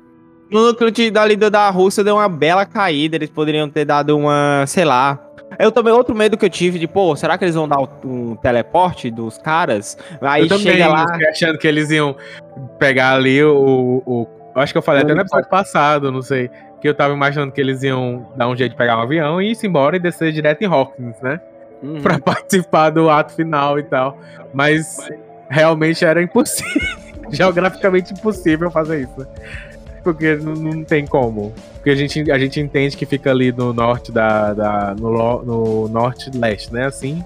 No 0.49 0.67
núcleo 0.67 0.89
de, 0.91 1.11
da 1.11 1.25
líder 1.25 1.49
da 1.49 1.69
Rússia 1.69 2.03
deu 2.03 2.15
uma 2.15 2.29
bela 2.29 2.65
caída, 2.65 3.15
eles 3.17 3.29
poderiam 3.29 3.67
ter 3.69 3.83
dado 3.83 4.17
uma, 4.17 4.63
sei 4.67 4.85
lá. 4.85 5.19
Eu 5.59 5.71
também, 5.71 5.93
outro 5.93 6.15
medo 6.15 6.37
que 6.37 6.45
eu 6.45 6.49
tive 6.49 6.79
de, 6.79 6.87
pô, 6.87 7.15
será 7.15 7.37
que 7.37 7.43
eles 7.45 7.55
vão 7.55 7.67
dar 7.67 7.77
um 8.03 8.35
teleporte 8.35 9.09
dos 9.11 9.37
caras? 9.37 9.97
Aí 10.21 10.43
eu 10.43 10.47
também 10.49 10.63
chega 10.73 10.87
lá. 10.87 11.05
achando 11.29 11.57
que 11.57 11.67
eles 11.67 11.89
iam 11.91 12.15
pegar 12.79 13.15
ali 13.15 13.43
o. 13.43 14.01
o 14.05 14.27
eu 14.55 14.61
acho 14.61 14.73
que 14.73 14.77
eu 14.77 14.81
falei 14.81 15.03
até 15.03 15.13
no 15.13 15.21
episódio 15.21 15.49
passado, 15.49 16.11
não 16.11 16.21
sei. 16.21 16.49
Que 16.79 16.87
eu 16.87 16.93
tava 16.93 17.13
imaginando 17.13 17.51
que 17.51 17.59
eles 17.59 17.83
iam 17.83 18.31
dar 18.35 18.47
um 18.47 18.55
jeito 18.55 18.71
de 18.71 18.77
pegar 18.77 18.97
um 18.97 19.01
avião 19.01 19.41
e 19.41 19.51
ir 19.51 19.57
embora 19.63 19.97
e 19.97 19.99
descer 19.99 20.31
direto 20.31 20.61
em 20.61 20.65
Hawkins, 20.65 21.19
né? 21.21 21.41
Uhum. 21.83 22.01
pra 22.01 22.17
participar 22.23 22.89
do 22.89 23.09
ato 23.09 23.33
final 23.33 23.77
e 23.77 23.83
tal. 23.83 24.17
Mas 24.53 24.97
realmente 25.49 26.05
era 26.05 26.21
impossível. 26.21 27.05
Geograficamente 27.29 28.13
impossível 28.13 28.71
fazer 28.71 29.01
isso. 29.01 29.19
né? 29.19 29.25
Porque 30.03 30.35
não, 30.35 30.53
não 30.53 30.83
tem 30.83 31.05
como. 31.05 31.51
Porque 31.73 31.89
a 31.89 31.95
gente, 31.95 32.31
a 32.31 32.37
gente 32.37 32.59
entende 32.59 32.95
que 32.95 33.05
fica 33.05 33.31
ali 33.31 33.51
no 33.51 33.73
norte 33.73 34.11
da. 34.11 34.53
da 34.53 34.95
no, 34.97 35.43
no 35.43 35.87
norte-leste, 35.89 36.71
né? 36.71 36.85
Assim, 36.85 37.23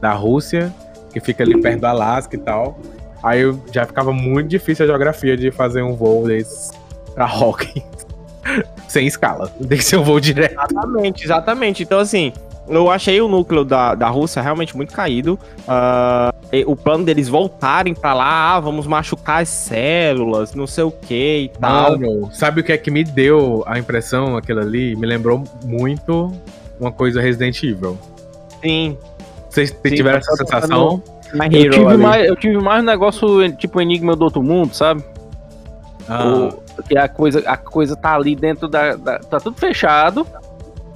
da 0.00 0.12
Rússia, 0.12 0.72
que 1.12 1.18
fica 1.18 1.42
ali 1.42 1.60
perto 1.60 1.80
do 1.80 1.86
Alasca 1.86 2.36
e 2.36 2.38
tal. 2.38 2.78
Aí 3.22 3.40
eu- 3.40 3.58
já 3.72 3.84
ficava 3.86 4.12
muito 4.12 4.48
difícil 4.48 4.84
a 4.84 4.88
geografia 4.88 5.36
de 5.36 5.50
fazer 5.50 5.82
um 5.82 5.94
voo 5.94 6.26
desses 6.26 6.70
pra 7.14 7.26
Hawkins. 7.26 7.82
Sem 8.88 9.06
escala. 9.06 9.48
Tem 9.68 9.76
que 9.78 9.84
ser 9.84 9.96
um 9.96 10.02
voo 10.04 10.18
direto. 10.20 10.52
Exatamente, 10.52 11.24
exatamente. 11.24 11.82
Então, 11.82 11.98
assim, 11.98 12.32
eu 12.68 12.90
achei 12.90 13.20
o 13.20 13.28
núcleo 13.28 13.64
da, 13.64 13.94
da 13.94 14.08
Rússia 14.08 14.40
realmente 14.40 14.74
muito 14.76 14.92
caído. 14.94 15.38
E 16.50 16.64
o 16.66 16.74
plano 16.74 17.04
deles 17.04 17.28
voltarem 17.28 17.92
pra 17.92 18.14
lá, 18.14 18.54
ah, 18.54 18.60
vamos 18.60 18.86
machucar 18.86 19.42
as 19.42 19.48
células, 19.50 20.54
não 20.54 20.66
sei 20.66 20.84
o 20.84 20.90
que 20.90 21.40
e 21.40 21.48
tal. 21.60 21.98
Mano, 21.98 22.30
sabe 22.32 22.62
o 22.62 22.64
que 22.64 22.72
é 22.72 22.78
que 22.78 22.90
me 22.90 23.04
deu 23.04 23.62
a 23.66 23.78
impressão 23.78 24.34
aquilo 24.36 24.60
ali? 24.60 24.96
Me 24.96 25.06
lembrou 25.06 25.44
muito 25.64 26.32
uma 26.80 26.90
coisa 26.90 27.20
Resident 27.20 27.62
Evil. 27.62 27.98
Sim. 28.62 28.96
Vocês 29.50 29.74
tiveram 29.84 30.18
essa 30.18 30.34
sensação? 30.36 31.02
My 31.34 31.46
Eu 31.52 31.60
Hero 31.60 31.70
tive, 31.72 31.96
mais, 31.96 32.26
eu 32.28 32.36
tive 32.36 32.58
mais 32.58 32.82
um 32.82 32.86
negócio 32.86 33.52
tipo 33.52 33.80
Enigma 33.80 34.14
do 34.16 34.24
Outro 34.24 34.42
Mundo, 34.42 34.74
sabe? 34.74 35.02
Ah, 36.08 36.48
O- 36.78 36.82
que 36.84 36.96
a 36.96 37.08
coisa, 37.08 37.42
a 37.46 37.56
coisa 37.56 37.96
tá 37.96 38.14
ali 38.14 38.34
dentro 38.36 38.68
da, 38.68 38.94
da- 38.96 39.18
Tá 39.18 39.38
tudo 39.40 39.58
fechado. 39.58 40.26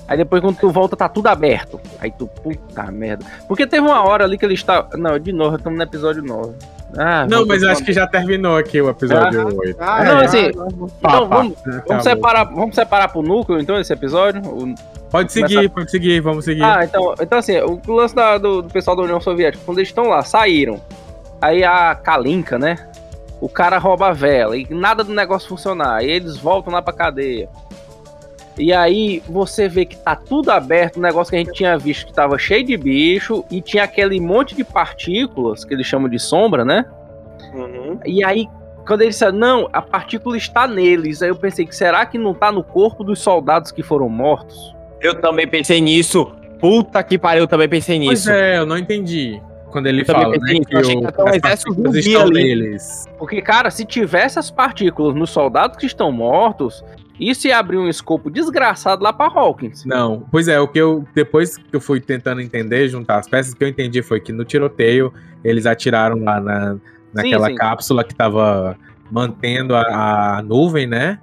Aí 0.08 0.16
depois 0.16 0.40
quando 0.42 0.56
tu 0.58 0.70
volta, 0.70 0.96
tá 0.96 1.08
tudo 1.08 1.26
aberto. 1.28 1.80
Aí 2.00 2.10
tu, 2.10 2.26
puta 2.26 2.90
merda. 2.90 3.24
Porque 3.48 3.66
teve 3.66 3.86
uma 3.86 4.02
hora 4.06 4.24
ali 4.24 4.36
que 4.38 4.44
ele 4.44 4.54
está. 4.54 4.86
Não, 4.96 5.18
de 5.18 5.32
novo, 5.32 5.56
estamos 5.56 5.76
no 5.76 5.82
episódio 5.84 6.22
9. 6.22 6.52
Ah, 6.96 7.26
não, 7.28 7.46
mas 7.46 7.62
acho 7.62 7.82
que 7.82 7.92
já 7.92 8.06
terminou 8.06 8.56
aqui 8.58 8.80
o 8.80 8.90
episódio 8.90 9.46
8. 9.58 9.76
Ah, 9.80 10.04
Não, 10.04 10.20
é, 10.20 10.24
assim, 10.26 10.46
ah, 10.46 10.48
Então, 10.50 10.88
Pá, 11.00 11.20
vamos, 11.20 11.54
Tá 11.62 11.82
vamos, 11.88 12.02
separar, 12.04 12.44
vamos 12.44 12.74
separar 12.74 13.08
pro 13.08 13.22
núcleo, 13.22 13.58
então, 13.58 13.80
esse 13.80 13.92
episódio? 13.92 14.42
O- 14.44 14.74
Pode 15.12 15.30
seguir, 15.30 15.68
pode 15.68 15.90
seguir, 15.90 16.20
vamos 16.20 16.44
seguir. 16.46 16.64
Ah, 16.64 16.84
então, 16.84 17.14
então 17.20 17.38
assim, 17.38 17.52
o 17.60 17.92
lance 17.92 18.14
da- 18.14 18.38
do, 18.38 18.62
do 18.62 18.72
pessoal 18.72 18.96
da 18.96 19.02
União 19.02 19.20
Soviética, 19.20 19.62
quando 19.64 19.78
eles 19.78 19.90
estão 19.90 20.08
lá, 20.08 20.24
saíram. 20.24 20.80
Aí 21.40 21.62
a 21.62 21.94
Kalinka, 21.94 22.58
né? 22.58 22.88
O 23.40 23.48
cara 23.48 23.76
rouba 23.76 24.08
a 24.08 24.12
vela 24.12 24.56
e 24.56 24.66
nada 24.70 25.04
do 25.04 25.12
negócio 25.12 25.48
funcionar. 25.48 25.96
Aí 25.96 26.10
eles 26.10 26.38
voltam 26.38 26.72
lá 26.72 26.80
pra 26.80 26.92
cadeia. 26.94 27.48
E 28.56 28.72
aí 28.72 29.22
você 29.28 29.68
vê 29.68 29.84
que 29.84 29.96
tá 29.96 30.14
tudo 30.14 30.50
aberto, 30.50 30.96
o 30.96 31.00
negócio 31.00 31.30
que 31.30 31.36
a 31.36 31.38
gente 31.38 31.52
tinha 31.52 31.76
visto 31.76 32.06
que 32.06 32.12
tava 32.12 32.38
cheio 32.38 32.64
de 32.64 32.76
bicho 32.76 33.44
e 33.50 33.60
tinha 33.60 33.84
aquele 33.84 34.20
monte 34.20 34.54
de 34.54 34.62
partículas 34.62 35.64
que 35.64 35.72
eles 35.74 35.86
chamam 35.86 36.08
de 36.08 36.18
sombra, 36.18 36.64
né? 36.64 36.84
uhum. 37.54 37.98
E 38.06 38.24
aí, 38.24 38.46
quando 38.86 39.02
eles 39.02 39.14
disseram, 39.14 39.36
não, 39.38 39.68
a 39.72 39.82
partícula 39.82 40.36
está 40.36 40.66
neles, 40.66 41.22
aí 41.22 41.28
eu 41.30 41.36
pensei 41.36 41.66
que 41.66 41.74
será 41.74 42.04
que 42.06 42.18
não 42.18 42.34
tá 42.34 42.52
no 42.52 42.62
corpo 42.62 43.02
dos 43.02 43.20
soldados 43.20 43.70
que 43.70 43.82
foram 43.82 44.08
mortos? 44.08 44.74
Eu 45.02 45.14
também 45.20 45.46
pensei 45.46 45.80
nisso. 45.80 46.30
Puta 46.60 47.02
que 47.02 47.18
pariu, 47.18 47.42
eu 47.42 47.46
também 47.48 47.68
pensei 47.68 47.98
Pois 47.98 48.20
nisso. 48.20 48.30
é, 48.30 48.58
eu 48.58 48.66
não 48.66 48.78
entendi. 48.78 49.40
Quando 49.70 49.86
ele 49.86 50.02
Eu 50.02 50.06
fala, 50.06 50.36
né, 50.36 50.60
que 50.66 50.74
eu 50.74 50.80
achei 50.80 50.94
o, 50.96 51.00
que 51.00 51.06
até 51.06 51.22
um 51.22 51.28
as 51.28 51.36
exército 51.36 51.68
partículas 51.74 52.06
estão 52.06 52.22
ali. 52.22 52.42
neles. 52.42 53.04
Porque, 53.18 53.40
cara, 53.42 53.70
se 53.70 53.84
tivesse 53.84 54.38
as 54.38 54.50
partículas 54.50 55.14
nos 55.14 55.30
soldados 55.30 55.78
que 55.78 55.86
estão 55.86 56.12
mortos, 56.12 56.84
isso 57.18 57.48
ia 57.48 57.58
abrir 57.58 57.78
um 57.78 57.88
escopo 57.88 58.30
desgraçado 58.30 59.02
lá 59.02 59.12
pra 59.12 59.26
Hawkins. 59.26 59.84
Não, 59.86 60.26
pois 60.30 60.46
é, 60.46 60.60
o 60.60 60.68
que 60.68 60.78
eu 60.78 61.04
depois 61.14 61.56
que 61.56 61.64
eu 61.72 61.80
fui 61.80 62.00
tentando 62.00 62.40
entender, 62.42 62.86
juntar 62.88 63.18
as 63.18 63.26
peças, 63.26 63.54
o 63.54 63.56
que 63.56 63.64
eu 63.64 63.68
entendi 63.68 64.02
foi 64.02 64.20
que 64.20 64.30
no 64.30 64.44
tiroteio 64.44 65.12
eles 65.42 65.64
atiraram 65.64 66.22
lá 66.22 66.38
na, 66.38 66.76
naquela 67.12 67.48
sim. 67.48 67.54
cápsula 67.54 68.04
que 68.04 68.14
tava 68.14 68.76
mantendo 69.10 69.74
a, 69.74 70.36
a 70.38 70.42
nuvem, 70.42 70.86
né? 70.86 71.18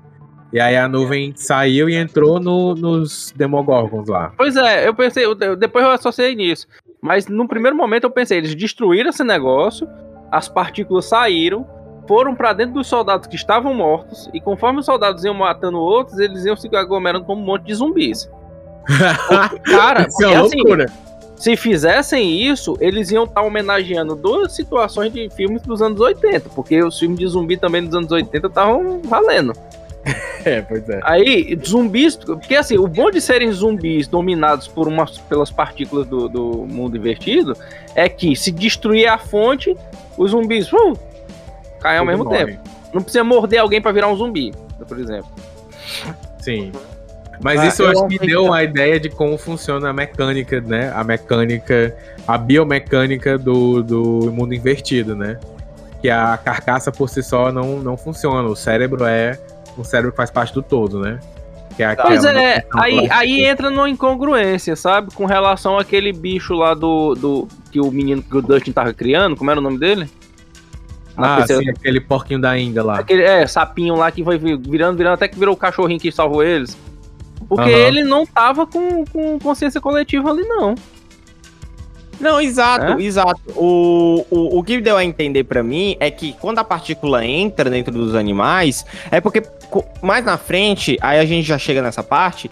E 0.51 0.59
aí 0.59 0.75
a 0.75 0.87
nuvem 0.87 1.31
saiu 1.35 1.87
e 1.89 1.95
entrou 1.95 2.39
no- 2.39 2.73
nos 2.73 3.31
Demogorgons 3.35 4.07
lá. 4.09 4.31
Pois 4.35 4.55
é, 4.55 4.87
eu 4.87 4.93
pensei, 4.95 5.23
eu- 5.25 5.35
depois 5.55 5.85
eu 5.85 5.91
associei 5.91 6.35
nisso. 6.35 6.65
Mas 7.01 7.27
no 7.27 7.47
primeiro 7.47 7.77
momento 7.77 8.05
eu 8.05 8.09
pensei, 8.11 8.39
eles 8.39 8.55
destruíram 8.55 9.09
esse 9.11 9.23
negócio, 9.23 9.87
as 10.31 10.49
partículas 10.49 11.05
saíram, 11.05 11.65
foram 12.07 12.33
pra 12.33 12.51
dentro 12.53 12.73
dos 12.73 12.87
soldados 12.87 13.27
que 13.27 13.35
estavam 13.35 13.73
mortos, 13.75 14.27
e 14.33 14.41
conforme 14.41 14.79
os 14.79 14.85
soldados 14.85 15.23
iam 15.23 15.35
matando 15.35 15.77
outros, 15.77 16.17
eles 16.17 16.43
iam 16.45 16.55
se 16.57 16.67
aglomerando 16.75 17.25
como 17.25 17.41
um 17.41 17.45
monte 17.45 17.65
de 17.65 17.75
zumbis. 17.75 18.27
Cara, 19.65 20.07
Isso 20.07 20.23
é 20.25 20.35
assim, 20.35 20.57
loucura. 20.57 20.85
se 21.35 21.55
fizessem 21.55 22.41
isso, 22.41 22.75
eles 22.81 23.11
iam 23.11 23.25
estar 23.25 23.41
homenageando 23.43 24.15
duas 24.15 24.53
situações 24.55 25.13
de 25.13 25.29
filmes 25.29 25.61
dos 25.61 25.81
anos 25.81 25.99
80, 26.01 26.49
porque 26.49 26.83
os 26.83 26.97
filmes 26.97 27.19
de 27.19 27.27
zumbi 27.27 27.55
também 27.57 27.85
dos 27.85 27.95
anos 27.95 28.11
80 28.11 28.47
estavam 28.47 28.99
valendo. 29.03 29.53
É, 30.45 30.61
pois 30.61 30.87
é. 30.87 31.01
Aí, 31.03 31.59
zumbis, 31.67 32.15
porque 32.15 32.55
assim, 32.55 32.77
o 32.77 32.87
bom 32.87 33.11
de 33.11 33.19
serem 33.19 33.51
zumbis 33.51 34.07
dominados 34.07 34.69
por 34.69 34.87
umas, 34.87 35.17
pelas 35.17 35.51
partículas 35.51 36.07
do, 36.07 36.29
do 36.29 36.65
mundo 36.65 36.95
invertido 36.95 37.53
é 37.93 38.07
que 38.07 38.35
se 38.37 38.49
destruir 38.49 39.07
a 39.07 39.17
fonte, 39.17 39.75
os 40.17 40.31
zumbis 40.31 40.71
uh, 40.71 40.97
caem 41.81 41.99
ao 41.99 42.05
Tudo 42.05 42.11
mesmo 42.11 42.23
morre. 42.23 42.45
tempo. 42.45 42.59
Não 42.93 43.01
precisa 43.01 43.23
morder 43.23 43.59
alguém 43.59 43.81
pra 43.81 43.91
virar 43.91 44.07
um 44.07 44.15
zumbi, 44.15 44.53
por 44.87 44.97
exemplo. 44.97 45.29
Sim. 46.39 46.71
Mas 47.41 47.59
Ah, 47.59 47.67
isso 47.67 47.83
eu, 47.83 47.89
acho 47.89 48.07
que 48.07 48.19
deu 48.19 48.45
uma 48.45 48.63
ideia 48.63 48.99
de 48.99 49.09
como 49.09 49.37
funciona 49.37 49.89
a 49.89 49.93
mecânica, 49.93 50.59
né? 50.61 50.91
A 50.95 51.03
mecânica, 51.03 51.95
a 52.27 52.37
biomecânica 52.37 53.37
do, 53.37 53.83
do 53.83 54.31
mundo 54.31 54.53
invertido, 54.53 55.15
né? 55.15 55.37
Que 56.01 56.09
a 56.09 56.37
carcaça 56.37 56.91
por 56.91 57.09
si 57.09 57.21
só 57.21 57.51
não, 57.51 57.79
não 57.79 57.95
funciona. 57.97 58.47
O 58.47 58.55
cérebro 58.55 59.05
é 59.05 59.37
um 59.81 59.83
cérebro 59.83 60.13
faz 60.15 60.29
parte 60.31 60.53
do 60.53 60.61
todo, 60.61 60.99
né? 60.99 61.19
Que 61.75 61.83
é 61.83 61.95
Pois 61.95 62.25
é, 62.25 62.65
aí, 62.75 63.07
aí 63.09 63.45
entra 63.45 63.69
numa 63.69 63.89
incongruência, 63.89 64.75
sabe? 64.75 65.13
Com 65.13 65.25
relação 65.25 65.77
àquele 65.77 66.11
bicho 66.11 66.53
lá 66.53 66.73
do, 66.73 67.15
do. 67.15 67.47
que 67.71 67.79
o 67.79 67.89
menino 67.91 68.21
que 68.21 68.35
o 68.35 68.41
Dustin 68.41 68.71
tava 68.71 68.93
criando, 68.93 69.35
como 69.37 69.49
era 69.49 69.59
o 69.59 69.63
nome 69.63 69.77
dele? 69.77 70.09
Na 71.15 71.33
Ah, 71.33 71.37
terceira- 71.37 71.63
sim, 71.63 71.69
aquele 71.69 71.99
porquinho 72.01 72.39
da 72.41 72.57
Inga 72.57 72.83
lá. 72.83 72.99
Aquele, 72.99 73.23
é, 73.23 73.45
sapinho 73.47 73.95
lá 73.95 74.11
que 74.11 74.23
foi 74.23 74.37
virando, 74.37 74.97
virando, 74.97 75.13
até 75.13 75.27
que 75.27 75.37
virou 75.39 75.53
o 75.53 75.57
cachorrinho 75.57 75.99
que 75.99 76.11
salvou 76.11 76.43
eles. 76.43 76.77
Porque 77.47 77.69
Aham. 77.69 77.71
ele 77.71 78.03
não 78.03 78.25
tava 78.25 78.67
com, 78.67 79.05
com 79.05 79.39
consciência 79.39 79.79
coletiva 79.81 80.29
ali, 80.29 80.43
não. 80.43 80.75
Não, 82.19 82.39
exato, 82.41 82.99
É? 82.99 83.03
exato. 83.03 83.39
O, 83.55 84.25
o, 84.29 84.59
o 84.59 84.63
que 84.63 84.81
deu 84.81 84.97
a 84.97 85.03
entender 85.05 85.43
pra 85.45 85.63
mim 85.63 85.95
é 85.99 86.11
que 86.11 86.33
quando 86.33 86.59
a 86.59 86.63
partícula 86.63 87.25
entra 87.25 87.69
dentro 87.69 87.93
dos 87.93 88.13
animais, 88.15 88.85
é 89.09 89.21
porque 89.21 89.41
mais 90.01 90.25
na 90.25 90.37
frente, 90.37 90.97
aí 91.01 91.19
a 91.19 91.25
gente 91.25 91.45
já 91.47 91.57
chega 91.57 91.81
nessa 91.81 92.03
parte, 92.03 92.49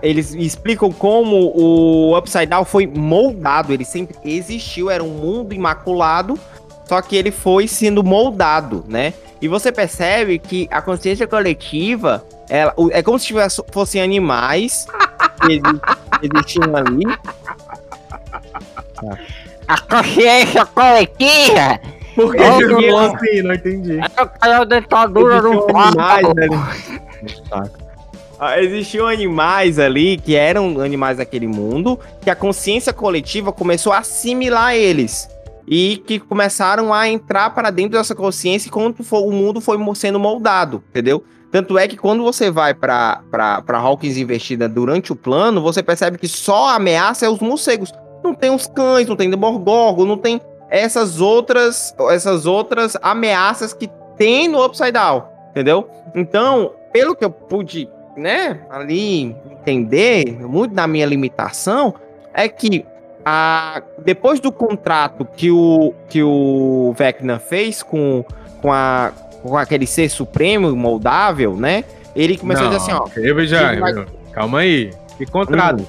eles 0.00 0.32
explicam 0.34 0.90
como 0.92 1.52
o 1.54 2.16
Upside 2.16 2.46
Down 2.46 2.64
foi 2.64 2.86
moldado, 2.86 3.72
ele 3.72 3.84
sempre 3.84 4.16
existiu, 4.24 4.88
era 4.88 5.02
um 5.02 5.08
mundo 5.08 5.52
imaculado, 5.52 6.38
só 6.88 7.02
que 7.02 7.16
ele 7.16 7.30
foi 7.30 7.66
sendo 7.66 8.02
moldado, 8.04 8.84
né? 8.88 9.12
E 9.40 9.48
você 9.48 9.72
percebe 9.72 10.38
que 10.38 10.68
a 10.70 10.80
consciência 10.80 11.26
coletiva, 11.26 12.24
ela, 12.48 12.72
é 12.92 13.02
como 13.02 13.18
se 13.18 13.26
tivesse, 13.26 13.60
fossem 13.72 14.00
animais 14.00 14.86
que 15.44 15.52
exi- 15.54 15.80
existiam 16.22 16.76
ali, 16.76 17.04
A 19.68 19.78
consciência 19.80 20.64
coletiva 20.66 21.80
Por 22.14 22.32
que 22.34 22.42
É, 22.42 22.50
porque- 22.50 22.90
falou 22.90 23.14
assim? 23.14 23.42
Não 23.42 23.54
entendi. 23.54 23.98
é 23.98 24.52
a 24.52 24.64
dentadura 24.64 25.40
do 25.40 25.48
Existiam 25.48 25.78
animais 25.78 26.22
papo. 26.22 26.40
ali. 26.40 27.70
Ah, 28.38 28.60
Existiam 28.60 29.06
animais 29.06 29.78
ali 29.78 30.16
que 30.16 30.34
eram 30.34 30.80
animais 30.80 31.18
daquele 31.18 31.46
mundo, 31.46 31.98
que 32.20 32.28
a 32.28 32.34
consciência 32.34 32.92
coletiva 32.92 33.52
começou 33.52 33.92
a 33.92 33.98
assimilar 33.98 34.74
eles. 34.74 35.28
E 35.66 36.02
que 36.06 36.18
começaram 36.18 36.92
a 36.92 37.08
entrar 37.08 37.50
para 37.50 37.70
dentro 37.70 37.92
dessa 37.96 38.16
consciência 38.16 38.68
enquanto 38.68 39.00
o 39.10 39.30
mundo 39.32 39.60
foi 39.60 39.78
sendo 39.94 40.18
moldado, 40.18 40.82
entendeu? 40.90 41.24
Tanto 41.52 41.78
é 41.78 41.86
que 41.86 41.96
quando 41.96 42.24
você 42.24 42.50
vai 42.50 42.74
para 42.74 43.20
para 43.30 43.78
Hawkins 43.78 44.16
investida 44.16 44.68
durante 44.68 45.12
o 45.12 45.16
plano, 45.16 45.62
você 45.62 45.82
percebe 45.82 46.18
que 46.18 46.26
só 46.26 46.70
a 46.70 46.74
ameaça 46.74 47.26
é 47.26 47.28
os 47.28 47.38
morcegos. 47.38 47.92
Não 48.22 48.34
tem 48.34 48.50
os 48.54 48.66
cães, 48.66 49.08
não 49.08 49.16
tem 49.16 49.28
Demogorgon, 49.30 50.04
não 50.04 50.16
tem 50.16 50.40
essas 50.70 51.20
outras 51.20 51.94
essas 52.10 52.46
outras 52.46 52.96
ameaças 53.02 53.74
que 53.74 53.90
tem 54.16 54.48
no 54.48 54.64
Upside 54.64 54.92
Down, 54.92 55.24
entendeu? 55.50 55.88
Então, 56.14 56.72
pelo 56.92 57.14
que 57.16 57.24
eu 57.24 57.30
pude, 57.30 57.88
né, 58.16 58.60
ali 58.70 59.34
entender, 59.50 60.38
muito 60.46 60.74
da 60.74 60.86
minha 60.86 61.06
limitação, 61.06 61.94
é 62.34 62.48
que 62.48 62.84
a, 63.24 63.82
depois 63.98 64.40
do 64.40 64.50
contrato 64.50 65.24
que 65.24 65.50
o, 65.50 65.94
que 66.08 66.22
o 66.22 66.92
Vecna 66.96 67.38
fez 67.38 67.82
com, 67.82 68.24
com, 68.60 68.72
a, 68.72 69.12
com 69.42 69.56
aquele 69.56 69.86
ser 69.86 70.08
supremo 70.08 70.74
moldável, 70.74 71.56
né? 71.56 71.84
Ele 72.14 72.36
começou 72.36 72.66
a 72.66 72.70
dizer 72.70 72.82
assim, 72.82 72.92
ó. 72.92 73.06
Eu 73.16 73.46
já, 73.46 73.78
vai- 73.78 74.06
calma 74.32 74.58
aí. 74.60 74.90
Que 75.16 75.26
contrato? 75.26 75.86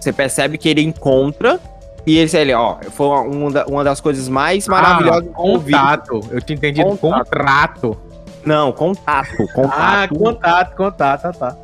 Você 0.00 0.12
percebe 0.12 0.56
que 0.58 0.68
ele 0.68 0.82
encontra 0.82 1.58
e 2.06 2.16
ele, 2.18 2.30
ele 2.36 2.54
ó, 2.54 2.76
foi 2.92 3.06
uma, 3.06 3.50
da- 3.50 3.66
uma 3.66 3.84
das 3.84 4.00
coisas 4.00 4.28
mais 4.28 4.66
maravilhosas 4.68 5.28
Ah, 5.36 5.40
eu 5.46 5.58
vi. 5.58 5.72
contato. 5.72 6.20
Eu 6.30 6.40
tinha 6.40 6.56
entendido 6.56 6.88
Contato. 6.96 7.24
contrato. 7.24 7.96
Não, 8.44 8.72
contato, 8.72 9.36
contato. 9.54 9.74
Ah, 9.76 10.08
contato, 10.08 10.76
contato, 10.76 11.22
tá, 11.22 11.32
tá. 11.32 11.56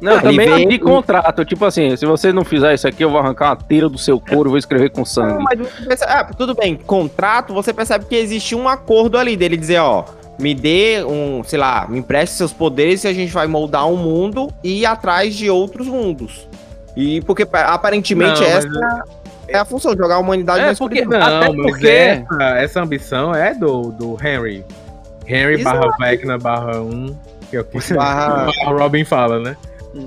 Não, 0.00 0.12
Ele 0.14 0.20
também 0.22 0.48
veio- 0.48 0.68
de 0.68 0.78
contrato. 0.78 1.44
Tipo 1.44 1.64
assim, 1.64 1.96
se 1.96 2.06
você 2.06 2.32
não 2.32 2.44
fizer 2.44 2.74
isso 2.74 2.88
aqui, 2.88 3.04
eu 3.04 3.10
vou 3.10 3.20
arrancar 3.20 3.50
uma 3.50 3.56
tira 3.56 3.88
do 3.88 3.98
seu 3.98 4.18
couro 4.18 4.48
e 4.48 4.50
vou 4.50 4.58
escrever 4.58 4.90
com 4.90 5.00
Não, 5.00 5.04
sangue. 5.04 5.44
mas 5.44 5.58
você 5.58 5.84
percebe- 5.86 6.12
ah, 6.12 6.24
tudo 6.36 6.54
bem, 6.54 6.74
contrato, 6.76 7.52
você 7.52 7.72
percebe 7.72 8.06
que 8.06 8.14
existe 8.16 8.54
um 8.54 8.68
acordo 8.68 9.16
ali 9.18 9.36
dele 9.36 9.56
dizer, 9.56 9.78
ó, 9.80 10.04
me 10.40 10.54
dê 10.54 11.04
um, 11.04 11.44
sei 11.44 11.58
lá, 11.58 11.86
me 11.88 11.98
empreste 11.98 12.34
seus 12.34 12.52
poderes 12.52 13.04
e 13.04 13.08
a 13.08 13.12
gente 13.12 13.32
vai 13.32 13.46
moldar 13.46 13.86
um 13.86 13.96
mundo 13.96 14.48
e 14.64 14.80
ir 14.80 14.86
atrás 14.86 15.34
de 15.34 15.48
outros 15.50 15.86
mundos. 15.86 16.48
E 16.96 17.20
porque 17.22 17.44
pa- 17.46 17.72
aparentemente 17.74 18.40
Não, 18.42 18.48
mas 18.50 18.64
essa 18.66 19.04
é 19.48 19.58
a 19.58 19.64
função, 19.64 19.96
jogar 19.96 20.16
a 20.16 20.18
humanidade 20.18 20.60
É, 20.64 20.66
na 20.66 20.74
porque-. 20.74 21.04
Não, 21.04 21.20
Até 21.20 21.48
mas 21.52 21.56
porque- 21.72 21.88
essa, 21.88 22.44
essa 22.58 22.82
ambição 22.82 23.34
é 23.34 23.54
do, 23.54 23.90
do 23.92 24.16
Henry. 24.22 24.64
Henry 25.26 25.54
Exato. 25.60 25.80
barra 25.80 25.96
Vecna 25.98 26.38
barra 26.38 26.80
1, 26.82 27.16
que 27.50 27.56
é 27.56 27.60
o 27.60 27.64
que 27.64 27.94
Barra- 27.94 28.48
a 28.66 28.70
Robin 28.70 29.04
fala, 29.04 29.38
né? 29.38 29.56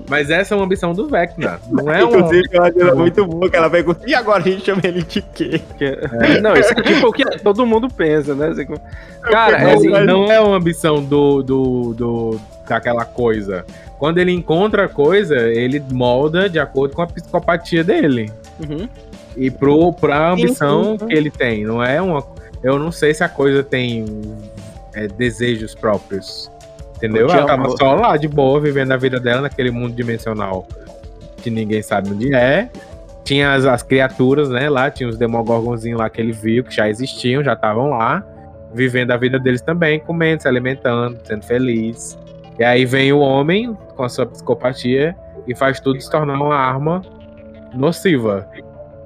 Mas 0.09 0.31
essa 0.31 0.55
é 0.55 0.57
uma 0.57 0.65
ambição 0.65 0.93
do 0.93 1.07
Vecna. 1.07 1.59
Não 1.69 1.91
é 1.93 2.03
um. 2.03 2.09
Inclusive, 2.09 2.49
eu 2.51 2.63
acho 2.63 2.79
ela 2.81 2.95
muito 2.95 3.23
boa 3.25 3.47
que 3.49 3.55
ela 3.55 3.69
pergunta, 3.69 4.01
e 4.07 4.15
agora 4.15 4.39
a 4.39 4.41
gente 4.43 4.65
chama 4.65 4.81
ele 4.83 5.03
de 5.03 5.21
quê? 5.21 5.61
Não, 6.41 6.55
isso 6.55 6.71
é 6.71 6.81
tipo 6.81 7.07
o 7.07 7.13
que 7.13 7.23
todo 7.39 7.65
mundo 7.67 7.87
pensa, 7.87 8.33
né? 8.33 8.47
Assim, 8.47 8.65
Cara, 9.21 9.57
é 9.57 9.73
assim, 9.73 9.89
não 9.89 10.25
é 10.31 10.39
uma 10.39 10.57
ambição 10.57 11.03
do, 11.03 11.43
do, 11.43 11.93
do 11.93 12.41
daquela 12.67 13.05
coisa. 13.05 13.65
Quando 13.97 14.17
ele 14.17 14.31
encontra 14.31 14.85
a 14.85 14.89
coisa, 14.89 15.35
ele 15.35 15.81
molda 15.91 16.49
de 16.49 16.59
acordo 16.59 16.95
com 16.95 17.01
a 17.01 17.07
psicopatia 17.07 17.83
dele. 17.83 18.31
uhum. 18.59 18.87
E 19.37 19.51
pro, 19.51 19.91
pra 19.91 20.31
ambição 20.31 20.97
sim. 20.97 21.07
que 21.07 21.13
ele 21.13 21.29
tem. 21.29 21.65
Não 21.65 21.83
é 21.83 22.01
uma. 22.01 22.25
Eu 22.63 22.79
não 22.79 22.89
sei 22.89 23.13
se 23.13 23.23
a 23.23 23.27
coisa 23.27 23.61
tem 23.61 24.05
é, 24.93 25.07
desejos 25.07 25.75
próprios. 25.75 26.49
Entendeu? 26.95 27.23
Eu 27.23 27.27
te 27.27 27.35
Ela 27.35 27.45
tava 27.45 27.69
só 27.77 27.95
lá, 27.95 28.15
de 28.15 28.27
boa, 28.27 28.59
vivendo 28.61 28.93
a 28.93 28.97
vida 28.97 29.19
dela 29.19 29.41
naquele 29.41 29.71
mundo 29.71 29.93
dimensional 29.93 30.65
que 31.45 31.49
ninguém 31.49 31.81
sabe 31.83 32.09
onde 32.09 32.33
é. 32.33 32.69
Tinha 33.23 33.53
as, 33.53 33.65
as 33.65 33.83
criaturas, 33.83 34.49
né? 34.49 34.69
Lá, 34.69 34.89
tinha 34.89 35.07
os 35.07 35.17
demogorgonzinhos 35.17 35.99
lá 35.99 36.09
que 36.09 36.21
ele 36.21 36.31
viu, 36.31 36.63
que 36.63 36.73
já 36.73 36.89
existiam, 36.89 37.43
já 37.43 37.53
estavam 37.53 37.89
lá, 37.89 38.25
vivendo 38.73 39.11
a 39.11 39.17
vida 39.17 39.39
deles 39.39 39.61
também, 39.61 39.99
comendo, 39.99 40.41
se 40.41 40.47
alimentando, 40.47 41.19
sendo 41.23 41.43
feliz. 41.43 42.17
E 42.59 42.63
aí 42.63 42.85
vem 42.85 43.11
o 43.11 43.19
homem 43.19 43.77
com 43.95 44.03
a 44.03 44.09
sua 44.09 44.25
psicopatia 44.25 45.15
e 45.47 45.55
faz 45.55 45.79
tudo 45.79 45.99
se 46.01 46.09
tornar 46.09 46.35
uma 46.35 46.55
arma 46.55 47.01
nociva. 47.73 48.47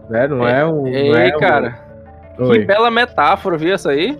Né? 0.09 0.27
Não 0.27 0.47
é, 0.47 0.65
um. 0.65 0.87
Ei, 0.87 1.09
não 1.11 1.17
é 1.17 1.35
um- 1.35 1.39
cara, 1.39 1.79
Oi. 2.37 2.59
que 2.59 2.65
bela 2.65 2.89
metáfora, 2.91 3.57
viu 3.57 3.73
essa 3.73 3.91
aí? 3.91 4.17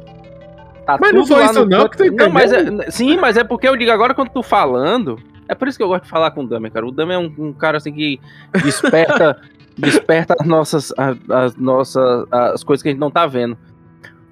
Tá 0.85 0.97
Mas 0.99 1.14
não 1.14 1.26
foi 1.26 1.43
isso 1.45 1.53
no 1.53 1.65
não 1.65 1.88
que 1.88 1.97
tu 1.97 2.11
Não, 2.15 2.30
mas 2.30 2.51
entendeu? 2.51 2.81
é- 2.88 2.91
sim, 2.91 3.18
mas 3.18 3.38
é 3.38 3.43
porque 3.43 3.68
eu 3.68 3.77
digo 3.77 3.91
agora 3.91 4.14
quando 4.14 4.30
tu 4.30 4.41
falando. 4.41 5.18
É 5.47 5.56
por 5.56 5.68
isso 5.68 5.77
que 5.77 5.84
eu 5.84 5.88
gosto 5.88 6.03
de 6.03 6.10
falar 6.10 6.31
com 6.31 6.43
o 6.43 6.47
Dami, 6.47 6.69
cara. 6.69 6.85
O 6.85 6.91
Dami 6.91 7.14
é 7.14 7.18
um, 7.18 7.34
um 7.38 7.53
cara 7.53 7.77
assim 7.77 7.91
que 7.91 8.19
desperta, 8.64 9.39
desperta 9.77 10.35
as 10.39 10.45
nossas, 10.47 10.93
a- 10.97 11.15
as 11.45 11.56
nossas, 11.56 12.26
as 12.31 12.64
coisas 12.64 12.81
que 12.84 12.89
a 12.89 12.91
gente 12.91 12.99
não 13.01 13.10
tá 13.11 13.26
vendo. 13.27 13.57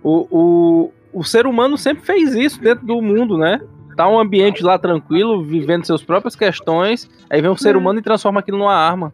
O, 0.03 0.27
o, 0.31 0.93
o 1.19 1.23
ser 1.23 1.45
humano 1.47 1.77
sempre 1.77 2.03
fez 2.05 2.35
isso 2.35 2.61
dentro 2.61 2.85
do 2.85 3.01
mundo, 3.01 3.37
né? 3.37 3.59
Tá 3.97 4.07
um 4.07 4.19
ambiente 4.19 4.63
lá 4.63 4.77
tranquilo, 4.77 5.43
vivendo 5.43 5.83
suas 5.83 6.03
próprias 6.03 6.35
questões. 6.35 7.09
Aí 7.27 7.41
vem 7.41 7.49
um 7.49 7.57
ser 7.57 7.75
humano 7.75 7.97
e 7.97 8.03
transforma 8.03 8.41
aquilo 8.41 8.59
numa 8.59 8.75
arma. 8.75 9.11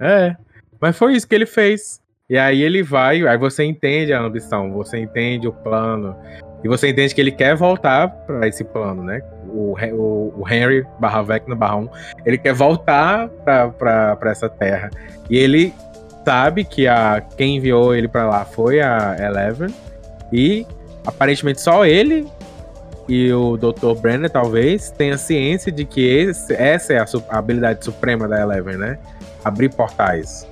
É. 0.00 0.34
Mas 0.80 0.98
foi 0.98 1.14
isso 1.14 1.28
que 1.28 1.34
ele 1.34 1.46
fez. 1.46 2.00
E 2.28 2.36
aí 2.36 2.60
ele 2.60 2.82
vai, 2.82 3.24
aí 3.26 3.38
você 3.38 3.62
entende 3.64 4.12
a 4.12 4.20
ambição, 4.20 4.72
você 4.72 4.98
entende 4.98 5.46
o 5.46 5.52
plano. 5.52 6.16
E 6.64 6.68
você 6.68 6.88
entende 6.88 7.14
que 7.14 7.20
ele 7.20 7.30
quer 7.30 7.54
voltar 7.54 8.08
pra 8.08 8.48
esse 8.48 8.64
plano, 8.64 9.04
né? 9.04 9.22
O, 9.46 9.76
o, 9.92 10.34
o 10.40 10.44
Henry 10.48 10.84
barra 10.98 11.22
Vecna 11.22 11.54
barra 11.54 11.76
1, 11.76 11.88
ele 12.26 12.36
quer 12.36 12.52
voltar 12.52 13.28
pra 13.28 14.18
essa 14.24 14.48
terra. 14.48 14.90
E 15.28 15.38
ele 15.38 15.72
sabe 16.24 16.64
que 16.64 16.88
a, 16.88 17.22
quem 17.36 17.58
enviou 17.58 17.94
ele 17.94 18.08
pra 18.08 18.28
lá 18.28 18.44
foi 18.44 18.80
a 18.80 19.16
Eleven. 19.20 19.72
E 20.32 20.66
aparentemente 21.06 21.60
só 21.60 21.86
ele 21.86 22.26
e 23.10 23.32
o 23.32 23.56
Dr. 23.56 23.94
Brenner, 24.00 24.30
talvez, 24.30 24.90
tenha 24.90 25.18
ciência 25.18 25.70
de 25.72 25.84
que 25.84 26.00
esse- 26.00 26.54
essa 26.54 26.92
é 26.92 26.98
a, 26.98 27.04
a 27.28 27.38
habilidade 27.38 27.84
suprema 27.84 28.28
da 28.28 28.40
Eleven, 28.40 28.76
né? 28.76 28.98
Abrir 29.44 29.68
portais. 29.74 30.46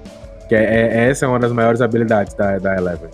Que 0.49 0.55
é, 0.55 0.63
é- 0.65 1.11
essa 1.11 1.25
é 1.25 1.29
uma 1.29 1.39
das 1.39 1.53
maiores 1.53 1.81
habilidades 1.81 2.35
da, 2.35 2.59
da 2.59 2.77
Eleven. 2.77 3.11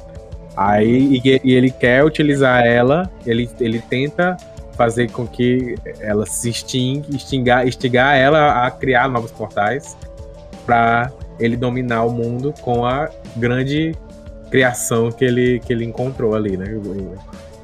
Aí, 0.57 1.21
e, 1.25 1.41
e 1.45 1.55
ele 1.55 1.71
quer 1.71 2.05
utilizar 2.05 2.65
ela, 2.65 3.11
ele, 3.27 3.51
ele 3.61 3.81
tenta 3.81 4.37
fazer 4.77 5.11
com 5.11 5.27
que 5.27 5.75
ela 6.01 6.25
se 6.27 6.49
extingue, 6.49 7.17
extingar, 7.17 7.67
instigar 7.67 8.17
ela 8.17 8.65
a 8.67 8.71
criar 8.71 9.09
novos 9.09 9.31
portais 9.31 9.97
para 10.65 11.13
ele 11.39 11.57
dominar 11.57 12.05
o 12.05 12.11
mundo 12.11 12.55
com 12.63 12.85
a 12.87 13.09
grande 13.37 13.95
criação 14.51 15.11
que 15.11 15.25
ele, 15.25 15.59
que 15.61 15.73
ele 15.73 15.85
encontrou 15.85 16.35
ali, 16.35 16.57
né? 16.57 16.67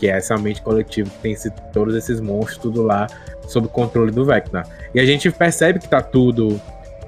Que 0.01 0.09
é 0.09 0.17
essa 0.17 0.37
mente 0.37 0.61
coletiva 0.63 1.09
que 1.09 1.19
tem 1.19 1.33
esse- 1.33 1.51
todos 1.73 1.95
esses 1.95 2.21
monstros, 2.21 2.57
tudo 2.59 2.83
lá, 2.83 3.07
sob 3.47 3.69
controle 3.69 4.11
do 4.11 4.25
Vecna. 4.25 4.65
E 4.95 4.99
a 4.99 5.05
gente 5.05 5.31
percebe 5.31 5.79
que 5.79 5.89
tá 5.89 6.01
tudo 6.03 6.61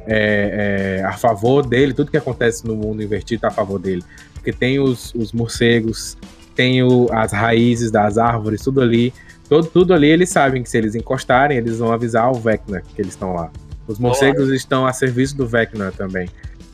é, 0.06 0.98
é, 1.00 1.04
a 1.04 1.12
favor 1.12 1.64
dele, 1.66 1.94
tudo 1.94 2.10
que 2.10 2.16
acontece 2.16 2.66
no 2.66 2.74
mundo 2.74 3.02
invertido 3.02 3.42
tá 3.42 3.48
a 3.48 3.50
favor 3.52 3.78
dele. 3.78 4.02
Porque 4.34 4.52
tem 4.52 4.78
os, 4.80 5.14
os 5.14 5.32
morcegos, 5.32 6.16
tem 6.56 6.82
o- 6.82 7.06
as 7.12 7.32
raízes 7.32 7.90
das 7.90 8.18
árvores, 8.18 8.62
tudo 8.62 8.80
ali. 8.80 9.12
Todo, 9.48 9.66
tudo 9.68 9.94
ali 9.94 10.08
eles 10.08 10.28
sabem 10.28 10.62
que 10.62 10.68
se 10.68 10.76
eles 10.76 10.94
encostarem, 10.94 11.56
eles 11.56 11.78
vão 11.78 11.92
avisar 11.92 12.30
o 12.30 12.34
Vecna 12.34 12.80
que 12.80 13.00
eles 13.00 13.12
estão 13.12 13.32
lá. 13.32 13.50
Os 13.86 13.98
morcegos 13.98 14.48
estão 14.50 14.86
a 14.86 14.92
serviço 14.92 15.36
do 15.36 15.46
Vecna 15.46 15.92
também. 15.92 16.28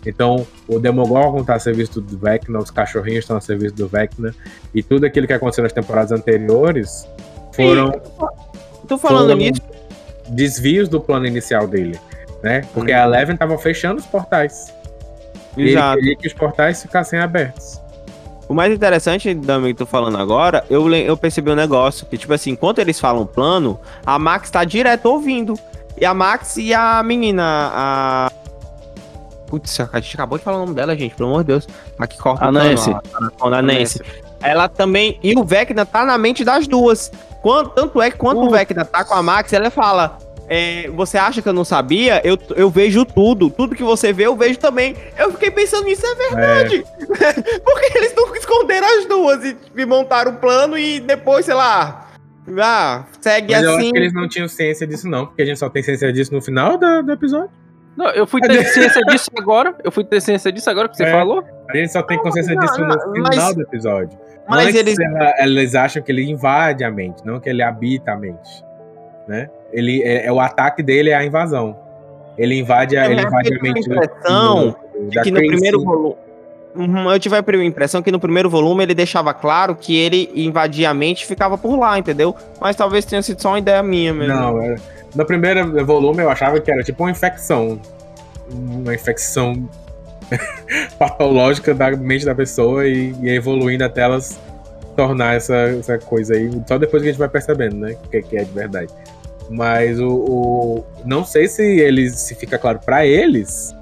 Então, 0.07 0.47
o 0.67 0.79
Demogorgon 0.79 1.41
está 1.41 1.55
a 1.55 1.59
serviço 1.59 2.01
do 2.01 2.19
Vecna, 2.19 2.59
os 2.59 2.71
cachorrinhos 2.71 3.25
estão 3.25 3.37
a 3.37 3.41
serviço 3.41 3.75
do 3.75 3.89
Vecna, 3.89 4.35
e 4.75 4.83
tudo 4.83 5.05
aquilo 5.05 5.27
que 5.27 5.33
aconteceu 5.33 5.63
nas 5.63 5.73
temporadas 5.73 6.13
anteriores 6.13 7.07
foram 7.53 7.93
Tô 8.87 8.97
falando 8.97 9.29
foram 9.29 9.37
nisso, 9.37 9.61
desvios 10.29 10.89
do 10.89 11.01
plano 11.01 11.27
inicial 11.27 11.67
dele, 11.67 11.99
né? 12.43 12.63
Porque 12.73 12.93
a 12.93 13.05
Eleven 13.05 13.37
tava 13.37 13.59
fechando 13.59 14.01
os 14.01 14.07
portais. 14.07 14.73
E 15.57 15.63
ele 15.63 15.71
exato. 15.71 15.99
queria 15.99 16.17
que 16.17 16.27
os 16.27 16.33
portais 16.33 16.83
ficassem 16.83 17.19
abertos. 17.19 17.81
O 18.49 18.55
mais 18.55 18.73
interessante, 18.73 19.35
Dami, 19.35 19.75
que 19.75 19.79
tu 19.79 19.87
falando 19.87 20.17
agora, 20.17 20.65
eu, 20.71 20.91
eu 20.95 21.17
percebi 21.19 21.51
um 21.51 21.55
negócio, 21.55 22.07
que 22.07 22.17
tipo 22.17 22.33
assim, 22.33 22.53
enquanto 22.53 22.79
eles 22.79 22.99
falam 22.99 23.27
plano, 23.27 23.79
a 24.07 24.19
Max 24.19 24.51
tá 24.51 24.65
direto 24.65 25.07
ouvindo. 25.07 25.55
E 26.01 26.05
a 26.05 26.15
Max 26.15 26.57
e 26.57 26.73
a 26.73 27.03
menina, 27.03 27.43
a... 27.45 28.33
Putz, 29.49 29.81
a 29.81 29.99
gente 30.01 30.15
acabou 30.15 30.39
de 30.39 30.45
falar 30.45 30.59
o 30.59 30.61
nome 30.61 30.75
dela, 30.75 30.97
gente, 30.97 31.15
pelo 31.15 31.31
amor 31.31 31.43
de 31.43 31.49
Deus. 31.49 31.67
Aqui 31.99 32.17
corta 32.19 32.45
A 32.45 32.53
Nancy. 32.53 32.95
a, 33.41 33.63
Nancy. 33.63 34.01
Ela 34.41 34.69
também, 34.69 35.19
e 35.23 35.35
o 35.35 35.43
Vecna 35.43 35.85
tá 35.85 36.05
na 36.05 36.17
mente 36.19 36.45
das 36.45 36.69
duas. 36.69 37.11
Quando, 37.43 37.71
tanto 37.71 38.01
é 38.01 38.11
que 38.11 38.19
quando 38.19 38.43
o 38.43 38.51
Vecna 38.51 38.85
tá 38.85 39.05
com 39.05 39.15
a 39.15 39.23
Max, 39.23 39.53
ela 39.53 39.71
fala... 39.71 40.19
é, 40.49 40.89
você 40.91 41.17
acha 41.19 41.41
que 41.43 41.49
eu 41.49 41.53
não 41.53 41.65
sabia? 41.65 42.21
Eu, 42.25 42.39
eu 42.57 42.71
vejo 42.71 43.05
tudo. 43.05 43.49
Tudo 43.51 43.75
que 43.75 43.83
você 43.83 44.13
vê, 44.13 44.27
eu 44.27 44.37
vejo 44.37 44.59
também. 44.59 44.97
Eu 45.17 45.33
fiquei 45.33 45.51
pensando 45.51 45.85
nisso, 45.85 46.05
é 46.05 46.15
verdade. 46.15 46.85
Porque 47.65 47.99
eles 47.99 48.15
não 48.15 48.35
esconderam 48.35 48.99
as 48.99 49.07
duas 49.07 49.45
e, 49.45 49.57
e 49.77 49.87
montaram 49.87 50.33
o 50.33 50.37
plano 50.37 50.77
e 50.79 51.01
depois, 51.01 51.45
sei 51.47 51.55
lá. 51.55 52.07
Ah, 52.59 53.05
segue 53.21 53.53
Mas 53.53 53.63
eu 53.63 53.71
assim. 53.71 53.81
acho 53.83 53.93
que 53.93 53.99
eles 53.99 54.13
não 54.15 54.29
tinham 54.29 54.49
ciência 54.49 54.87
disso, 54.87 55.07
não, 55.07 55.27
porque 55.27 55.43
a 55.43 55.45
gente 55.45 55.59
só 55.59 55.69
tem 55.69 55.83
ciência 55.83 56.11
disso 56.11 56.33
no 56.33 56.41
final 56.41 56.79
do, 56.79 57.03
do 57.03 57.13
episódio. 57.13 57.51
Não, 57.99 58.07
eu 58.11 58.27
fui 58.29 58.41
ter 58.41 58.65
ciência 58.67 59.03
disso 59.07 59.29
agora. 59.37 59.75
Eu 59.83 59.91
fui 59.91 60.05
ter 60.05 60.21
ciência 60.23 60.53
disso 60.53 60.71
agora 60.71 60.89
que 60.89 60.97
você 60.97 61.03
É. 61.03 61.11
falou. 61.11 61.43
A 61.69 61.77
gente 61.77 61.93
só 61.93 62.01
tem 62.01 62.17
consciência 62.19 62.55
não, 62.55 62.63
disso 62.65 62.81
não, 62.81 62.87
no 62.89 63.01
final 63.13 63.23
mas- 63.35 63.55
do 63.57 63.63
episódio. 63.63 64.17
Mas 64.49 64.67
Antes, 64.69 64.77
eles. 64.81 64.99
ela- 65.01 65.35
eles 65.41 65.75
acham 65.75 66.01
que 66.01 66.13
ele 66.13 66.31
invade 66.31 66.85
a 66.85 66.91
mente, 66.93 67.27
não 67.27 67.41
que 67.41 67.51
ele 67.51 67.61
habita 67.63 68.13
a 68.13 68.17
mente. 68.17 68.65
Né? 69.27 69.51
Ele, 69.73 70.01
é, 70.05 70.27
é 70.27 70.33
o 70.33 70.39
ataque 70.41 70.83
dele 70.83 71.11
é 71.11 71.15
a 71.17 71.25
invasão. 71.25 71.77
Ele 72.39 72.55
invade 72.59 72.97
a, 72.97 73.05
Eu 73.07 73.13
ele 73.13 73.23
invade 73.23 73.49
a 73.49 73.51
tive 73.57 73.59
a 73.59 73.63
mente 73.75 73.89
do- 73.89 73.95
impressão 73.97 74.77
do- 75.11 75.23
que 75.23 75.31
no 75.33 75.37
primeiro 75.39 75.83
volume. 75.85 76.17
Uhum, 76.77 77.11
eu 77.11 77.19
tive 77.19 77.37
a 77.37 77.43
primeira 77.43 77.69
impressão 77.69 78.01
que 78.01 78.13
no 78.13 78.21
primeiro 78.21 78.49
volume 78.49 78.85
ele 78.85 78.95
deixava 78.95 79.35
claro 79.35 79.75
que 79.75 79.97
ele 79.99 80.31
invadia 80.37 80.91
a 80.91 80.95
mente 80.95 81.23
e 81.23 81.27
ficava 81.27 81.59
por 81.59 81.77
lá, 81.77 81.99
entendeu? 81.99 82.35
Mas 82.61 82.77
talvez 82.77 83.05
tenha 83.05 83.21
sido 83.21 83.43
só 83.43 83.49
uma 83.51 83.59
ideia 83.59 83.83
minha 83.83 84.15
mesmo. 84.15 84.33
Não, 84.35 84.63
era... 84.63 84.77
no 85.19 85.27
primeiro 85.27 85.85
volume 85.85 86.23
eu 86.23 86.31
achava 86.31 86.61
que 86.61 86.71
era 86.71 86.83
tipo 86.83 87.03
uma 87.03 87.11
infecção. 87.11 87.81
Uma 88.51 88.95
infecção 88.95 89.69
patológica 90.99 91.75
da 91.75 91.91
mente 91.91 92.25
da 92.25 92.35
pessoa 92.35 92.87
e, 92.87 93.15
e 93.21 93.29
evoluindo 93.31 93.85
até 93.85 94.03
elas 94.03 94.39
tornar 94.97 95.35
essa, 95.37 95.55
essa 95.55 95.99
coisa 95.99 96.35
aí. 96.35 96.51
Só 96.67 96.79
depois 96.79 97.03
que 97.03 97.09
a 97.09 97.13
gente 97.13 97.19
vai 97.19 97.29
percebendo, 97.29 97.77
né? 97.77 97.97
O 98.05 98.09
que, 98.09 98.23
que 98.23 98.37
é 98.37 98.45
de 98.45 98.53
verdade. 98.53 98.93
Mas 99.51 99.99
o, 100.01 100.09
o- 100.09 100.85
Não 101.05 101.25
sei 101.25 101.49
se 101.49 101.63
eles 101.63 102.19
se 102.21 102.35
fica 102.35 102.59
claro 102.59 102.79
pra 102.85 103.07
eles 103.07 103.75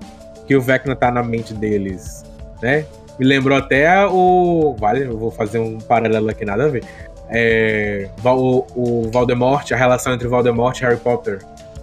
que 0.46 0.54
o 0.54 0.60
Vecna 0.60 0.94
tá 0.94 1.10
na 1.10 1.22
mente 1.22 1.52
deles, 1.54 2.24
né? 2.62 2.84
Me 3.18 3.26
lembrou 3.26 3.56
até 3.56 4.06
o. 4.06 4.76
Vale, 4.78 5.04
eu 5.04 5.16
vou 5.18 5.30
fazer 5.30 5.58
um 5.58 5.78
paralelo 5.78 6.28
aqui, 6.30 6.44
nada 6.44 6.64
a 6.66 6.68
ver. 6.68 6.84
É, 7.28 8.08
o, 8.24 8.64
o 8.74 9.10
Voldemort, 9.12 9.70
a 9.72 9.76
relação 9.76 10.12
entre 10.14 10.28
Voldemort 10.28 10.78
e 10.78 10.82
Harry 10.84 10.96
Potter 10.98 11.40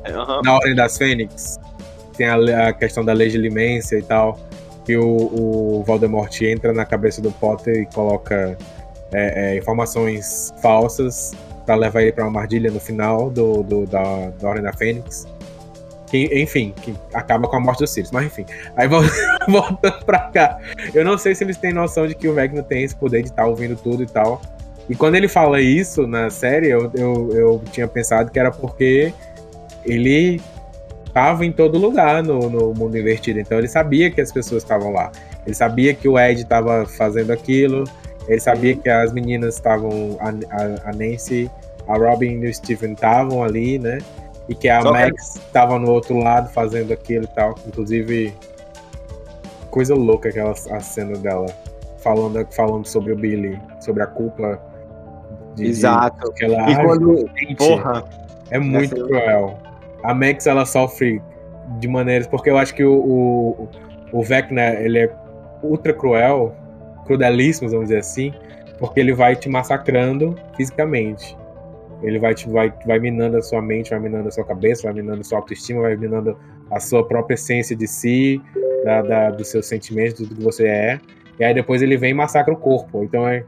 Aham. 0.07 0.41
na 0.43 0.53
Ordem 0.53 0.75
das 0.75 0.97
Fênix. 0.97 1.59
Tem 2.17 2.27
a, 2.27 2.67
a 2.69 2.73
questão 2.73 3.03
da 3.03 3.13
legilimência 3.13 3.97
e 3.97 4.03
tal. 4.03 4.39
Que 4.85 4.97
o, 4.97 5.05
o 5.07 5.83
Voldemort 5.85 6.41
entra 6.41 6.73
na 6.73 6.85
cabeça 6.85 7.21
do 7.21 7.31
Potter 7.31 7.75
e 7.81 7.85
coloca 7.85 8.57
é, 9.13 9.53
é, 9.53 9.57
informações 9.57 10.53
falsas 10.61 11.33
pra 11.65 11.75
levar 11.75 12.01
ele 12.01 12.11
pra 12.11 12.25
uma 12.25 12.39
armadilha 12.41 12.69
no 12.69 12.79
final 12.79 13.29
do, 13.29 13.63
do- 13.63 13.85
da, 13.85 14.29
da 14.41 14.47
Ordem 14.49 14.63
da 14.63 14.73
Fênix. 14.73 15.25
Que, 16.07 16.25
enfim, 16.39 16.73
que 16.81 16.93
acaba 17.13 17.47
com 17.47 17.55
a 17.55 17.59
morte 17.59 17.79
do 17.79 17.87
Sirius. 17.87 18.11
Mas 18.11 18.25
enfim. 18.25 18.45
Aí 18.75 18.87
vol- 18.87 19.01
voltando 19.47 20.05
pra 20.05 20.19
cá. 20.31 20.59
Eu 20.93 21.03
não 21.05 21.17
sei 21.17 21.33
se 21.33 21.43
eles 21.43 21.57
têm 21.57 21.73
noção 21.73 22.05
de 22.05 22.13
que 22.13 22.27
o 22.27 22.33
Vecna 22.33 22.61
tem 22.61 22.83
esse 22.83 22.95
poder 22.95 23.21
de 23.23 23.29
estar 23.29 23.45
ouvindo 23.45 23.75
tudo 23.75 24.03
e 24.03 24.05
tal. 24.05 24.41
E 24.89 24.95
quando 24.95 25.15
ele 25.15 25.27
fala 25.27 25.61
isso 25.61 26.05
na 26.05 26.29
série, 26.29 26.69
eu, 26.69 26.91
eu, 26.93 27.31
eu 27.33 27.61
tinha 27.71 27.87
pensado 27.87 28.29
que 28.31 28.37
era 28.39 28.51
porque 28.51 29.13
ele 29.85 30.41
estava 31.07 31.45
em 31.45 31.51
todo 31.51 31.77
lugar 31.77 32.21
no, 32.23 32.49
no 32.49 32.73
mundo 32.73 32.97
invertido. 32.97 33.39
Então 33.39 33.57
ele 33.57 33.67
sabia 33.67 34.11
que 34.11 34.19
as 34.19 34.31
pessoas 34.31 34.63
estavam 34.63 34.91
lá. 34.91 35.11
Ele 35.45 35.55
sabia 35.55 35.93
que 35.93 36.07
o 36.07 36.19
Ed 36.19 36.41
estava 36.41 36.85
fazendo 36.85 37.31
aquilo. 37.31 37.83
Ele 38.27 38.39
sabia 38.39 38.75
que 38.75 38.89
as 38.89 39.13
meninas 39.13 39.55
estavam. 39.55 40.17
A, 40.19 40.29
a- 40.29 40.89
a 40.89 40.93
Nancy, 40.93 41.49
a 41.87 41.97
Robin 41.97 42.41
e 42.41 42.49
o 42.49 42.53
Steven 42.53 42.93
estavam 42.93 43.43
ali, 43.43 43.77
né? 43.79 43.99
E 44.49 44.55
que 44.55 44.67
a 44.67 44.81
Só 44.81 44.91
Max 44.91 45.35
estava 45.35 45.79
no 45.79 45.89
outro 45.91 46.17
lado 46.17 46.49
fazendo 46.49 46.91
aquilo 46.91 47.23
e 47.25 47.27
tal. 47.27 47.55
Inclusive, 47.67 48.33
coisa 49.69 49.95
louca 49.95 50.29
aquela 50.29 50.51
a 50.51 50.79
cena 50.79 51.17
dela 51.17 51.45
falando, 51.99 52.45
falando 52.51 52.85
sobre 52.85 53.13
o 53.13 53.15
Billy, 53.15 53.59
sobre 53.79 54.03
a 54.03 54.07
culpa. 54.07 54.59
De- 55.55 55.63
de- 55.63 55.69
Exato. 55.69 56.31
que 56.33 56.45
ela 56.45 56.69
E 56.71 56.75
quando. 56.83 57.29
Porra. 57.57 58.03
é 58.51 58.59
muito 58.59 58.95
Essa- 58.95 59.05
cruel. 59.05 59.57
A 60.03 60.13
Max, 60.13 60.45
ela 60.47 60.65
sofre 60.65 61.21
de 61.79 61.87
maneiras... 61.87 62.27
Porque 62.27 62.49
eu 62.49 62.57
acho 62.57 62.73
que 62.75 62.83
o, 62.83 62.93
o, 62.93 63.69
o 64.11 64.21
Vecna, 64.23 64.61
ele 64.73 64.99
é 64.99 65.09
ultra 65.63 65.93
cruel, 65.93 66.53
crudelíssimo, 67.05 67.69
vamos 67.69 67.85
dizer 67.87 67.99
assim, 67.99 68.33
porque 68.79 68.99
ele 68.99 69.13
vai 69.13 69.35
te 69.35 69.47
massacrando 69.47 70.35
fisicamente. 70.57 71.37
Ele 72.01 72.19
vai, 72.19 72.33
te, 72.35 72.49
vai, 72.49 72.73
vai 72.85 72.99
minando 72.99 73.37
a 73.37 73.41
sua 73.41 73.61
mente, 73.61 73.91
vai 73.91 73.99
minando 73.99 74.27
a 74.27 74.31
sua 74.31 74.43
cabeça, 74.43 74.83
vai 74.83 74.93
minando 74.93 75.21
a 75.21 75.23
sua 75.23 75.37
autoestima, 75.37 75.81
vai 75.83 75.95
minando 75.95 76.37
a 76.69 76.79
sua 76.81 77.07
própria 77.07 77.35
essência 77.35 77.73
de 77.75 77.87
si, 77.87 78.41
da, 78.83 79.01
da- 79.01 79.29
dos 79.31 79.47
seus 79.47 79.65
sentimentos, 79.67 80.27
do 80.27 80.35
que 80.35 80.43
você 80.43 80.67
é. 80.67 80.99
E 81.39 81.43
aí 81.45 81.53
depois 81.53 81.81
ele 81.81 81.95
vem 81.95 82.11
e 82.11 82.13
massacra 82.13 82.53
o 82.53 82.57
corpo. 82.57 83.03
Então 83.05 83.25
é, 83.25 83.45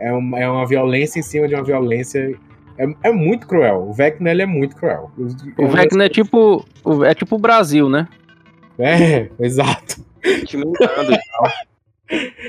é, 0.00 0.12
uma, 0.12 0.38
é 0.40 0.48
uma 0.48 0.66
violência 0.66 1.18
em 1.18 1.22
cima 1.22 1.46
de 1.46 1.54
uma 1.54 1.62
violência 1.64 2.34
é, 2.78 2.86
é 3.04 3.12
muito 3.12 3.46
cruel. 3.46 3.86
O 3.88 3.92
Vecna 3.92 4.30
ele 4.30 4.42
é 4.42 4.46
muito 4.46 4.74
cruel. 4.76 5.10
O 5.58 5.68
Vecna 5.68 6.04
é 6.04 6.08
tipo, 6.08 6.64
o- 6.82 7.04
é 7.04 7.14
tipo 7.14 7.36
o 7.36 7.38
Brasil, 7.38 7.88
né? 7.88 8.08
É, 8.78 9.28
exato. 9.38 10.02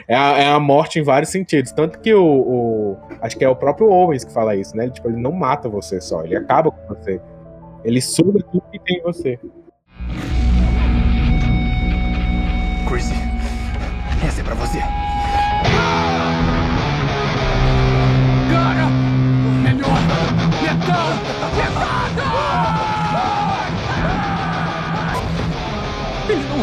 É 0.07 0.15
a, 0.15 0.37
é 0.39 0.47
a 0.53 0.59
morte 0.59 0.99
em 0.99 1.03
vários 1.03 1.29
sentidos. 1.29 1.71
Tanto 1.71 1.99
que 1.99 2.13
o, 2.13 2.23
o- 2.25 2.97
Acho 3.21 3.37
que 3.37 3.45
é 3.45 3.49
o 3.49 3.55
próprio 3.55 3.89
Owens 3.91 4.23
que 4.23 4.33
fala 4.33 4.55
isso, 4.55 4.75
né? 4.75 4.85
Ele, 4.85 4.93
tipo, 4.93 5.07
ele 5.09 5.17
não 5.21 5.31
mata 5.31 5.69
você 5.69 6.01
só, 6.01 6.23
ele 6.23 6.35
acaba 6.35 6.71
com 6.71 6.87
você. 6.95 7.21
Ele 7.83 8.01
suga 8.01 8.39
tudo 8.51 8.63
que 8.71 8.79
tem 8.79 8.97
em 8.97 9.01
você. 9.03 9.37
Chrissy, 12.87 13.13
essa 14.25 14.41
é 14.41 14.43
pra 14.43 14.55
você. 14.55 14.79
Cara! 14.79 16.20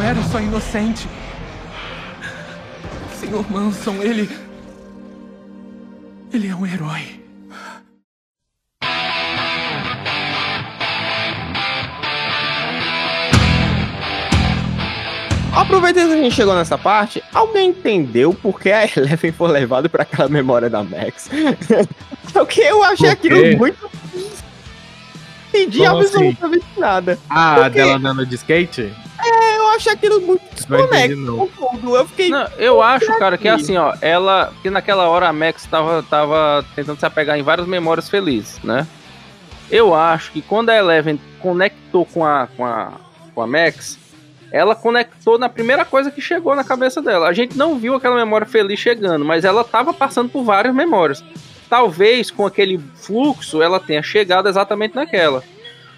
Era 0.09 0.22
só 0.22 0.40
inocente. 0.40 1.06
Senhor 3.20 3.44
Manson, 3.51 3.97
ele. 4.02 4.28
Ele 6.32 6.48
é 6.48 6.55
um 6.55 6.66
herói. 6.66 7.20
Aproveitando 15.55 16.09
que 16.10 16.14
a 16.14 16.22
gente 16.22 16.35
chegou 16.35 16.55
nessa 16.55 16.78
parte, 16.78 17.22
alguém 17.35 17.70
entendeu 17.70 18.32
por 18.32 18.60
que 18.60 18.70
a 18.70 18.85
Eleven 18.97 19.32
foi 19.32 19.51
levada 19.51 19.89
pra 19.89 20.02
aquela 20.02 20.28
memória 20.28 20.70
da 20.70 20.85
Max? 20.85 21.28
Porque 22.32 22.60
eu 22.60 22.82
achei 22.85 23.09
Por 23.10 23.16
quê? 23.20 23.28
aquilo 23.35 23.56
muito. 23.59 23.90
Entendi 25.48 25.78
Como 25.78 25.98
assim? 25.98 26.06
absolutamente 26.28 26.66
nada. 26.76 27.18
Ah, 27.28 27.55
Por 27.56 27.64
quê? 27.64 27.70
dela 27.70 27.97
andando 27.97 28.24
de 28.24 28.35
skate? 28.36 28.93
Eu 29.68 29.76
achei 29.76 29.92
aquilo 29.92 30.20
muito 30.20 30.42
desconexo 30.54 31.16
não. 31.16 31.46
com 31.46 31.46
tudo. 31.46 31.96
Eu 31.96 32.06
fiquei. 32.06 32.30
Não, 32.30 32.46
eu 32.56 32.82
acho, 32.82 33.06
cara, 33.18 33.36
que 33.36 33.46
é 33.46 33.52
assim, 33.52 33.76
ó, 33.76 33.94
ela. 34.00 34.52
Que 34.62 34.70
naquela 34.70 35.08
hora 35.08 35.28
a 35.28 35.32
Max 35.32 35.66
tava, 35.66 36.02
tava 36.02 36.64
tentando 36.74 36.98
se 36.98 37.06
apegar 37.06 37.38
em 37.38 37.42
várias 37.42 37.66
memórias 37.66 38.08
felizes, 38.08 38.58
né? 38.62 38.86
Eu 39.70 39.94
acho 39.94 40.32
que 40.32 40.40
quando 40.40 40.70
a 40.70 40.76
Eleven 40.76 41.20
conectou 41.40 42.06
com 42.06 42.24
a, 42.24 42.48
com 42.56 42.64
a, 42.64 42.92
com 43.34 43.42
a 43.42 43.46
Max, 43.46 43.98
ela 44.50 44.74
conectou 44.74 45.38
na 45.38 45.48
primeira 45.48 45.84
coisa 45.84 46.10
que 46.10 46.22
chegou 46.22 46.54
na 46.54 46.64
cabeça 46.64 47.02
dela. 47.02 47.28
A 47.28 47.32
gente 47.32 47.56
não 47.56 47.78
viu 47.78 47.94
aquela 47.94 48.16
memória 48.16 48.46
feliz 48.46 48.80
chegando, 48.80 49.24
mas 49.24 49.44
ela 49.44 49.62
tava 49.62 49.92
passando 49.92 50.30
por 50.30 50.42
várias 50.42 50.74
memórias. 50.74 51.22
Talvez 51.68 52.30
com 52.30 52.46
aquele 52.46 52.80
fluxo 52.94 53.60
ela 53.60 53.78
tenha 53.78 54.02
chegado 54.02 54.48
exatamente 54.48 54.94
naquela. 54.94 55.44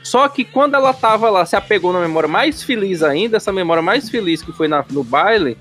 Só 0.03 0.29
que 0.29 0.45
quando 0.45 0.75
ela 0.75 0.93
tava 0.95 1.29
lá, 1.31 1.45
se 1.45 1.55
apegou 1.57 1.93
na 1.93 2.01
memória 2.01 2.29
mais 2.29 2.63
feliz 2.63 3.03
ainda, 3.03 3.37
essa 3.37 3.53
memória 3.53 3.83
mais 3.83 4.09
feliz 4.09 4.43
que 4.43 4.53
foi 4.53 4.67
na- 4.67 4.85
no 4.91 5.05
baile, 5.05 5.59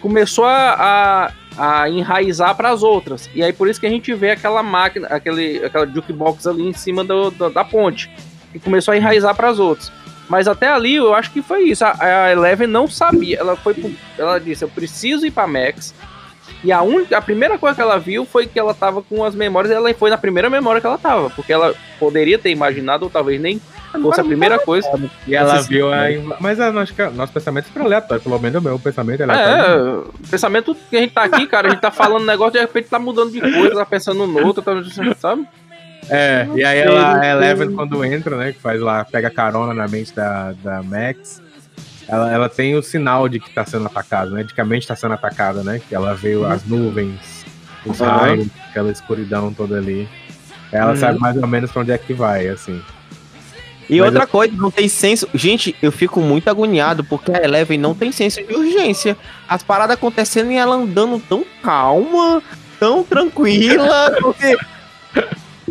começou 0.00 0.44
a, 0.44 1.32
a, 1.56 1.80
a 1.82 1.88
enraizar 1.90 2.54
para 2.56 2.70
as 2.70 2.82
outras. 2.82 3.28
E 3.34 3.42
aí 3.42 3.52
por 3.52 3.68
isso 3.68 3.80
que 3.80 3.86
a 3.86 3.90
gente 3.90 4.12
vê 4.14 4.30
aquela 4.32 4.62
máquina, 4.62 5.06
aquele, 5.08 5.64
aquela 5.64 5.86
jukebox 5.86 6.46
ali 6.46 6.68
em 6.68 6.72
cima 6.72 7.04
do, 7.04 7.30
do- 7.30 7.50
da 7.50 7.64
ponte, 7.64 8.10
que 8.52 8.58
começou 8.58 8.92
a 8.92 8.96
enraizar 8.96 9.34
para 9.34 9.48
as 9.48 9.58
outras. 9.58 9.92
Mas 10.28 10.46
até 10.46 10.68
ali 10.68 10.96
eu 10.96 11.14
acho 11.14 11.30
que 11.30 11.40
foi 11.40 11.62
isso. 11.64 11.84
A, 11.84 11.96
a 12.00 12.32
Eleven 12.32 12.66
não 12.66 12.86
sabia. 12.86 13.38
Ela 13.38 13.56
foi, 13.56 13.74
ela 14.18 14.38
disse: 14.38 14.62
eu 14.62 14.68
preciso 14.68 15.24
ir 15.24 15.30
para 15.30 15.46
Max. 15.46 15.94
E 16.64 16.72
a, 16.72 16.82
única, 16.82 17.16
a 17.16 17.20
primeira 17.20 17.56
coisa 17.56 17.76
que 17.76 17.82
ela 17.82 17.98
viu 17.98 18.24
foi 18.24 18.46
que 18.46 18.58
ela 18.58 18.74
tava 18.74 19.00
com 19.02 19.24
as 19.24 19.34
memórias. 19.34 19.72
Ela 19.72 19.92
foi 19.94 20.10
na 20.10 20.18
primeira 20.18 20.50
memória 20.50 20.80
que 20.80 20.86
ela 20.86 20.98
tava, 20.98 21.30
porque 21.30 21.52
ela 21.52 21.74
poderia 21.98 22.38
ter 22.38 22.50
imaginado 22.50 23.04
ou 23.04 23.10
talvez 23.10 23.40
nem 23.40 23.60
fosse 24.02 24.20
a 24.20 24.24
primeira 24.24 24.58
coisa. 24.58 24.88
E 25.26 25.34
ela 25.34 25.60
viu 25.62 25.92
a. 25.92 26.06
Mas 26.40 26.58
eu 26.58 26.78
acho 26.78 26.94
que 26.94 27.02
nosso 27.10 27.32
pensamento 27.32 27.68
é 27.74 27.80
aleatório. 27.80 28.22
Pelo 28.22 28.38
menos 28.38 28.60
o 28.60 28.64
meu 28.64 28.78
pensamento 28.78 29.20
é 29.20 29.24
aleatório. 29.24 29.64
É, 29.64 29.98
o 29.98 30.28
pensamento 30.30 30.76
que 30.90 30.96
a 30.96 31.00
gente 31.00 31.12
tá 31.12 31.24
aqui, 31.24 31.46
cara, 31.46 31.68
a 31.68 31.70
gente 31.70 31.80
tá 31.80 31.90
falando 31.90 32.22
um 32.22 32.26
negócio, 32.26 32.54
de 32.54 32.60
repente 32.60 32.88
tá 32.88 32.98
mudando 32.98 33.30
de 33.30 33.40
coisa, 33.40 33.76
tá 33.76 33.86
pensando 33.86 34.26
no 34.26 34.46
outro, 34.46 34.62
tá, 34.62 34.72
sabe? 35.16 35.46
É, 36.10 36.48
e 36.54 36.64
aí 36.64 36.78
ela, 36.78 37.20
a 37.20 37.26
Eleven, 37.26 37.72
quando 37.72 38.02
entra, 38.04 38.36
né, 38.36 38.52
que 38.52 38.60
faz 38.60 38.80
lá, 38.80 39.04
pega 39.04 39.30
carona 39.30 39.74
na 39.74 39.86
mente 39.86 40.14
da, 40.14 40.52
da 40.62 40.82
Max, 40.82 41.42
ela, 42.08 42.32
ela 42.32 42.48
tem 42.48 42.74
o 42.74 42.82
sinal 42.82 43.28
de 43.28 43.38
que 43.38 43.50
tá 43.50 43.64
sendo 43.64 43.86
atacado, 43.86 44.30
né, 44.30 44.42
de 44.42 44.54
que 44.54 44.60
a 44.60 44.64
mente 44.64 44.86
tá 44.86 44.96
sendo 44.96 45.14
atacada, 45.14 45.62
né, 45.62 45.80
que 45.86 45.94
ela 45.94 46.14
vê 46.14 46.34
as 46.46 46.64
nuvens, 46.64 47.44
os 47.84 48.00
Uhum. 48.00 48.06
raios, 48.06 48.46
aquela 48.70 48.90
escuridão 48.90 49.52
toda 49.52 49.76
ali. 49.76 50.08
Ela 50.72 50.90
Uhum. 50.90 50.96
sabe 50.96 51.18
mais 51.18 51.36
ou 51.36 51.46
menos 51.46 51.70
pra 51.70 51.82
onde 51.82 51.92
é 51.92 51.98
que 51.98 52.12
vai, 52.14 52.48
assim. 52.48 52.80
E 53.90 54.00
Mas 54.00 54.08
outra 54.12 54.26
coisa, 54.26 54.52
não 54.54 54.70
tem 54.70 54.86
senso. 54.86 55.26
Gente, 55.32 55.74
eu 55.82 55.90
fico 55.90 56.20
muito 56.20 56.50
agoniado 56.50 57.02
porque 57.04 57.32
a 57.32 57.42
Eleven 57.42 57.78
não 57.78 57.94
tem 57.94 58.12
senso 58.12 58.42
de 58.46 58.52
urgência. 58.54 59.16
As 59.48 59.62
paradas 59.62 59.94
acontecendo 59.96 60.50
e 60.52 60.56
ela 60.56 60.76
andando 60.76 61.18
tão 61.26 61.42
calma, 61.62 62.42
tão 62.78 63.02
tranquila, 63.02 64.14
porque. 64.20 64.58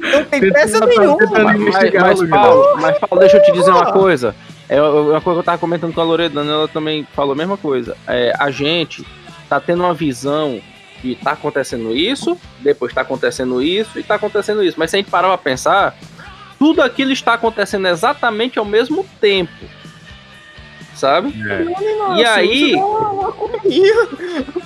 Não 0.01 0.23
tem 0.25 0.39
pressa 0.49 0.83
nenhuma. 0.85 1.17
Mas, 1.31 1.93
mas, 1.93 2.19
lugar. 2.19 2.41
Paulo, 2.41 2.81
mas, 2.81 2.97
Paulo, 2.97 3.19
deixa 3.19 3.37
eu 3.37 3.43
te 3.43 3.51
dizer 3.51 3.69
uma 3.69 3.91
coisa. 3.91 4.35
É 4.69 4.81
uma 4.81 5.21
coisa 5.21 5.37
que 5.37 5.39
eu 5.39 5.43
tava 5.43 5.57
comentando 5.57 5.93
com 5.93 6.01
a 6.01 6.03
Loredana, 6.03 6.51
ela 6.51 6.67
também 6.67 7.07
falou 7.13 7.33
a 7.33 7.35
mesma 7.35 7.57
coisa. 7.57 7.95
É, 8.05 8.33
a 8.37 8.51
gente 8.51 9.05
tá 9.47 9.59
tendo 9.59 9.83
uma 9.83 9.93
visão 9.93 10.61
que 11.01 11.15
tá 11.15 11.31
acontecendo 11.31 11.95
isso, 11.95 12.37
depois 12.59 12.93
tá 12.93 13.01
acontecendo 13.01 13.61
isso 13.61 13.97
e 13.97 14.03
tá 14.03 14.15
acontecendo 14.15 14.63
isso. 14.63 14.77
Mas 14.77 14.89
se 14.89 14.97
a 14.97 14.99
gente 14.99 15.09
parar 15.09 15.29
pra 15.29 15.37
pensar, 15.37 15.95
tudo 16.59 16.81
aquilo 16.81 17.11
está 17.11 17.33
acontecendo 17.33 17.87
exatamente 17.87 18.59
ao 18.59 18.65
mesmo 18.65 19.05
tempo. 19.21 19.53
Sabe? 20.93 21.33
É. 21.49 22.17
E 22.17 22.25
aí. 22.25 22.73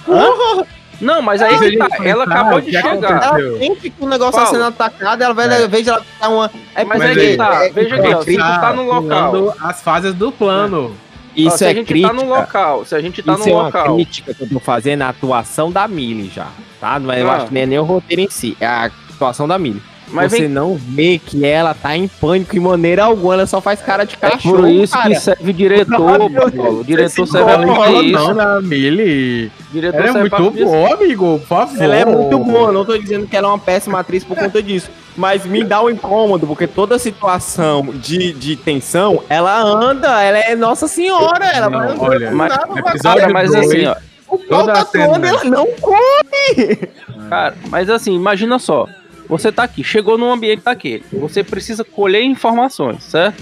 Porra, 0.05 0.67
Não, 1.01 1.21
mas 1.21 1.41
aí 1.41 1.57
que 1.57 1.77
tá. 1.77 1.87
Ela 2.05 2.23
acabou 2.25 2.61
de 2.61 2.71
chegar. 2.71 2.93
aconteceu? 2.93 3.17
ela 3.47 3.57
sente 3.59 3.89
que 3.89 3.93
o 4.03 4.07
negócio 4.07 4.33
tá 4.33 4.37
Paulo. 4.43 4.51
sendo 4.57 4.65
atacado, 4.67 5.21
ela 5.23 5.33
vai, 5.33 5.45
É. 5.63 5.67
de 5.67 5.89
ela 5.89 6.05
dar 6.19 6.29
uma. 6.29 6.51
É 6.75 6.83
Mas 6.85 7.01
aí 7.01 7.07
porque- 7.13 7.31
que 7.31 7.37
tá, 7.37 7.65
é- 7.65 7.69
veja 7.71 7.95
aqui, 7.95 8.13
ó, 8.13 8.21
se 8.21 8.31
tu 8.37 8.37
tá 8.39 8.73
no 8.73 8.83
local. 8.85 9.55
as 9.59 9.81
fases 9.81 10.13
do 10.13 10.31
plano. 10.31 10.95
Isso 11.35 11.57
se 11.57 11.65
é 11.65 11.69
a 11.69 11.73
gente 11.73 11.87
crítica. 11.87 12.13
tá 12.13 12.21
no 12.21 12.29
local, 12.29 12.85
se 12.85 12.93
a 12.93 12.99
gente 13.01 13.23
tá 13.23 13.33
Isso 13.33 13.43
no 13.45 13.49
é 13.49 13.53
uma 13.53 13.63
local. 13.63 13.95
crítica 13.95 14.33
que 14.33 14.43
eu 14.43 14.49
tô 14.49 14.59
fazendo 14.59 15.01
à 15.03 15.09
atuação 15.09 15.71
da 15.71 15.87
Millie 15.87 16.29
já, 16.29 16.47
tá? 16.79 16.99
Não 16.99 17.11
é, 17.11 17.21
eu 17.21 17.31
Ah. 17.31 17.35
acho 17.35 17.45
que 17.47 17.53
nem 17.53 17.63
é 17.63 17.65
nem 17.65 17.79
o 17.79 17.83
roteiro 17.83 18.21
em 18.21 18.29
si, 18.29 18.55
é 18.59 18.65
a 18.67 18.91
atuação 19.13 19.47
da 19.47 19.57
Millie. 19.57 19.81
Mas 20.11 20.31
Você 20.31 20.41
vem, 20.41 20.49
não 20.49 20.75
vê 20.75 21.19
que 21.23 21.45
ela 21.45 21.73
tá 21.73 21.95
em 21.95 22.07
pânico 22.07 22.55
em 22.55 22.59
maneira 22.59 23.05
alguma, 23.05 23.33
ela 23.35 23.45
só 23.47 23.61
faz 23.61 23.81
cara 23.81 24.03
de 24.03 24.15
é 24.21 24.29
cachorro, 24.29 24.57
por 24.57 24.67
isso 24.69 24.93
cara. 24.93 25.09
que 25.09 25.15
serve 25.19 25.53
diretor, 25.53 26.29
Deus, 26.29 26.51
Paulo. 26.51 26.79
O 26.81 26.83
diretor 26.83 27.09
se 27.25 27.31
serve 27.31 27.51
incomoda, 27.63 27.79
pra 27.91 28.01
isso. 28.01 28.11
Não, 28.13 28.33
na 28.33 28.61
Millie. 28.61 29.51
Diretor 29.71 29.97
Ela 30.01 30.09
é 30.09 30.11
serve 30.11 30.29
muito 30.29 30.65
boa, 30.65 30.93
amigo, 30.93 31.39
por 31.39 31.47
favor. 31.47 31.81
Ela 31.81 31.95
é 31.95 32.05
muito 32.05 32.37
boa, 32.39 32.71
não 32.71 32.83
tô 32.83 32.97
dizendo 32.97 33.25
que 33.25 33.35
ela 33.37 33.47
é 33.47 33.51
uma 33.51 33.59
péssima 33.59 33.99
atriz 33.99 34.23
por 34.23 34.35
conta 34.37 34.61
disso. 34.61 34.89
Mas 35.15 35.45
me 35.45 35.63
dá 35.63 35.81
um 35.81 35.89
incômodo, 35.89 36.45
porque 36.47 36.67
toda 36.67 36.97
situação 36.99 37.85
de, 37.93 38.33
de 38.33 38.55
tensão, 38.55 39.23
ela 39.29 39.61
anda, 39.61 40.21
ela 40.21 40.37
é 40.39 40.55
Nossa 40.55 40.87
Senhora, 40.87 41.45
ela 41.45 41.69
Não, 41.69 41.79
vai 41.97 42.09
olha, 42.09 42.31
Mas, 42.31 42.53
cara, 43.01 43.29
mas 43.29 43.51
dois, 43.51 43.65
assim, 43.67 43.85
ó, 43.85 43.95
O 44.27 44.37
pau 44.37 44.59
toda 44.61 44.73
tá 44.73 44.81
a 44.81 44.85
cena- 44.85 45.03
atuando, 45.05 45.25
ela 45.25 45.43
não 45.45 45.67
corre. 45.79 46.89
cara, 47.29 47.55
mas 47.69 47.89
assim, 47.89 48.13
imagina 48.15 48.57
só. 48.59 48.87
Você 49.31 49.49
tá 49.49 49.63
aqui, 49.63 49.81
chegou 49.81 50.17
num 50.17 50.29
ambiente 50.29 50.61
daquele. 50.61 51.05
Você 51.13 51.41
precisa 51.41 51.85
colher 51.85 52.21
informações, 52.21 53.01
certo? 53.01 53.41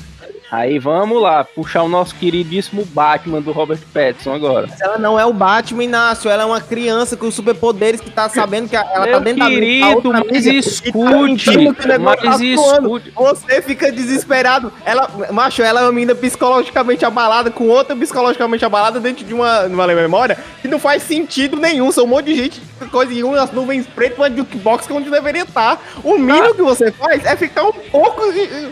Aí 0.52 0.78
vamos 0.78 1.20
lá, 1.20 1.44
puxar 1.44 1.82
o 1.82 1.90
nosso 1.90 2.14
queridíssimo 2.16 2.86
Batman 2.86 3.42
do 3.42 3.52
Robert 3.52 3.80
Pattinson 3.92 4.34
agora. 4.34 4.68
Mas 4.70 4.82
ela 4.82 5.00
não 5.00 5.20
é 5.20 5.26
o 5.26 5.34
Batman, 5.34 5.84
Inácio. 5.84 6.30
Ela 6.30 6.44
é 6.44 6.46
uma 6.46 6.62
criança 6.62 7.18
com 7.18 7.30
superpoderes 7.30 8.02
que 8.02 8.10
tá 8.10 8.30
sabendo 8.30 8.70
que 8.70 8.76
ela 8.76 8.86
tá 8.86 9.06
Meu 9.06 9.22
dentro 9.22 9.40
da 9.40 9.46
da 9.46 9.52
querido, 9.52 10.12
mas 10.12 10.46
e 10.46 10.54
tá 10.54 10.58
escute, 10.58 11.50
que 11.52 11.98
mas 12.00 12.22
tá 12.22 12.32
atuando. 12.32 12.98
escute. 12.98 13.12
Você 13.16 13.62
fica 13.62 13.92
desesperado. 13.92 14.72
Ela, 14.86 15.08
macho, 15.32 15.62
ela 15.62 15.82
é 15.82 15.84
uma 15.84 15.92
menina 15.92 16.16
psicologicamente 16.16 17.04
abalada 17.06 17.52
com 17.52 17.68
outra 17.68 17.96
psicologicamente 17.96 18.66
abalada 18.66 19.00
dentro 19.00 19.26
de 19.26 19.34
uma, 19.34 19.66
uma 19.66 19.88
memória 19.88 20.38
que 20.62 20.68
não 20.68 20.80
faz 20.80 21.04
sentido 21.04 21.58
nenhum. 21.58 21.92
São 21.92 22.06
um 22.06 22.08
monte 22.08 22.26
de 22.26 22.36
gente, 22.36 22.62
coisa 22.88 23.14
em 23.14 23.24
umas 23.24 23.52
nuvens 23.52 23.86
pretas, 23.88 24.18
uma 24.18 24.30
jukebox 24.30 24.86
que 24.86 24.94
é 24.94 24.96
onde 24.96 25.10
deveria 25.10 25.44
estar. 25.44 25.82
O 26.04 26.18
mínimo 26.18 26.54
que 26.54 26.62
você 26.62 26.92
faz 26.92 27.26
é 27.26 27.36
ficar 27.36 27.64
um 27.64 27.74
pouco. 27.74 28.22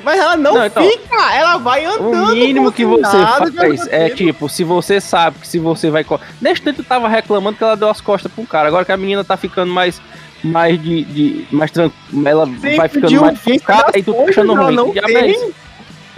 Mas 0.04 0.20
ela 0.20 0.38
não, 0.38 0.54
Não, 0.56 0.66
então, 0.66 0.84
fica. 0.84 1.36
Ela 1.36 1.58
vai 1.58 1.86
andando. 1.86 2.32
O 2.32 2.36
mínimo 2.36 2.72
que 2.72 2.86
você 2.86 3.18
faz 3.18 3.88
é 3.88 4.10
tipo, 4.10 4.48
se 4.50 4.64
você 4.64 5.02
sabe 5.02 5.40
que 5.40 5.48
se 5.48 5.60
você 5.60 5.90
vai. 5.90 6.06
Neste 6.42 6.64
tempo 6.64 6.82
eu 6.82 6.86
tava 6.86 7.08
reclamando 7.08 7.58
que 7.58 7.64
ela 7.64 7.76
deu 7.76 7.90
as 7.90 8.02
costas 8.02 8.32
pro 8.32 8.46
cara. 8.46 8.68
Agora 8.68 8.86
que 8.86 8.92
a 8.92 8.98
menina 8.98 9.24
tá 9.24 9.38
ficando 9.38 9.72
mais. 9.72 10.02
Mais 10.44 10.80
de. 10.82 11.04
de 11.04 11.48
mais 11.52 11.72
tranquila. 11.72 12.30
Ela 12.30 12.46
Sempre 12.46 12.76
vai 12.76 12.88
ficando 12.88 13.08
de 13.08 13.20
mais 13.20 13.40
focada 13.40 13.98
e 13.98 14.04
tu 14.04 14.14
tá 14.14 14.24
achando 14.30 14.54
ruim. 14.54 14.76
não 14.76 14.92
tem. 14.92 15.54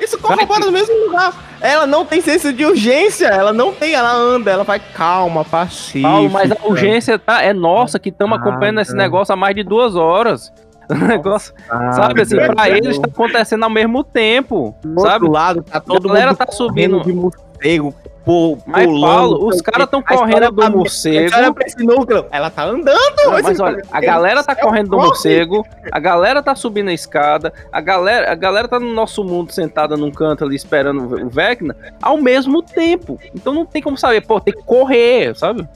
Isso? 0.04 0.18
Corrobora 0.20 0.66
no 0.66 0.72
mesmo 0.72 0.94
lugar. 1.06 1.34
Ela 1.62 1.86
não 1.88 2.06
tem 2.06 2.22
senso 2.22 2.52
de 2.54 2.66
urgência. 2.66 3.28
Ela 3.28 3.52
não 3.54 3.74
tem, 3.74 3.94
ela 3.94 4.14
anda, 4.14 4.52
ela 4.52 4.64
vai 4.64 4.80
calma, 4.80 5.44
pacífica. 5.46 6.30
Mas 6.32 6.52
a 6.52 6.58
urgência 6.66 7.18
tá, 7.20 7.42
é 7.44 7.54
nossa 7.54 8.00
que 8.00 8.10
estamos 8.10 8.38
acompanhando 8.40 8.80
esse 8.82 8.96
negócio 8.96 9.34
há 9.34 9.36
mais 9.36 9.56
de 9.56 9.64
duas 9.64 9.96
horas. 9.96 10.52
O 10.90 10.96
negócio, 10.96 11.54
sabe 11.94 12.24
assim, 12.24 12.36
pra 12.36 12.68
eles 12.68 12.98
tá 12.98 13.08
acontecendo 13.08 13.64
ao 13.64 13.70
mesmo 13.70 14.04
tempo, 14.04 14.76
Do 14.84 15.02
sabe? 15.02 15.26
outro 15.26 15.32
lado, 15.32 15.62
tá 15.62 15.80
todo 15.80 16.08
galera 16.08 16.32
mundo 16.32 16.38
tá 16.38 16.52
subindo. 16.52 17.04
de 17.04 17.14
morcego, 17.14 17.94
pu- 18.26 18.58
Mas, 18.66 18.86
pulando. 18.86 19.14
Paulo, 19.16 19.48
os 19.48 19.62
caras 19.62 19.86
quê. 19.86 19.92
tão 19.92 20.00
A 20.06 20.14
história 20.14 20.34
correndo 20.36 20.52
do 20.56 20.62
tá- 20.62 20.70
morcego. 20.70 21.36
Olha 21.36 21.54
pra 21.54 21.66
esse 21.68 21.84
núcleo. 21.84 22.26
Ela 22.32 22.50
tá 22.50 22.64
andando. 22.66 23.16
Não, 23.18 23.32
mas 23.42 23.60
olha, 23.60 23.82
a 23.92 24.02
galera 24.02 24.44
tá 24.44 24.54
É 24.54 24.56
correndo 24.56 24.90
do 24.90 24.96
corre. 24.98 25.08
morcego, 25.08 25.66
a 25.92 26.00
galera 26.00 26.42
tá 26.44 26.56
subindo 26.56 26.90
a 26.90 26.94
escada, 26.94 27.52
a 27.72 27.82
galera, 27.82 28.32
a 28.32 28.36
galera 28.36 28.68
tá 28.68 28.80
no 28.80 28.94
nosso 28.94 29.24
mundo 29.24 29.52
sentada 29.52 29.96
num 29.98 30.12
canto 30.12 30.44
ali 30.44 30.56
esperando 30.56 31.26
o 31.26 31.30
Vecna 31.30 31.76
ao 32.02 32.18
mesmo 32.18 32.62
tempo. 32.62 33.20
Então 33.34 33.54
não 33.54 33.66
tem 33.66 33.82
como 33.82 33.98
saber, 33.98 34.22
pô, 34.22 34.40
tem 34.40 34.54
que 34.54 34.64
correr, 34.64 35.36
sabe? 35.36 35.68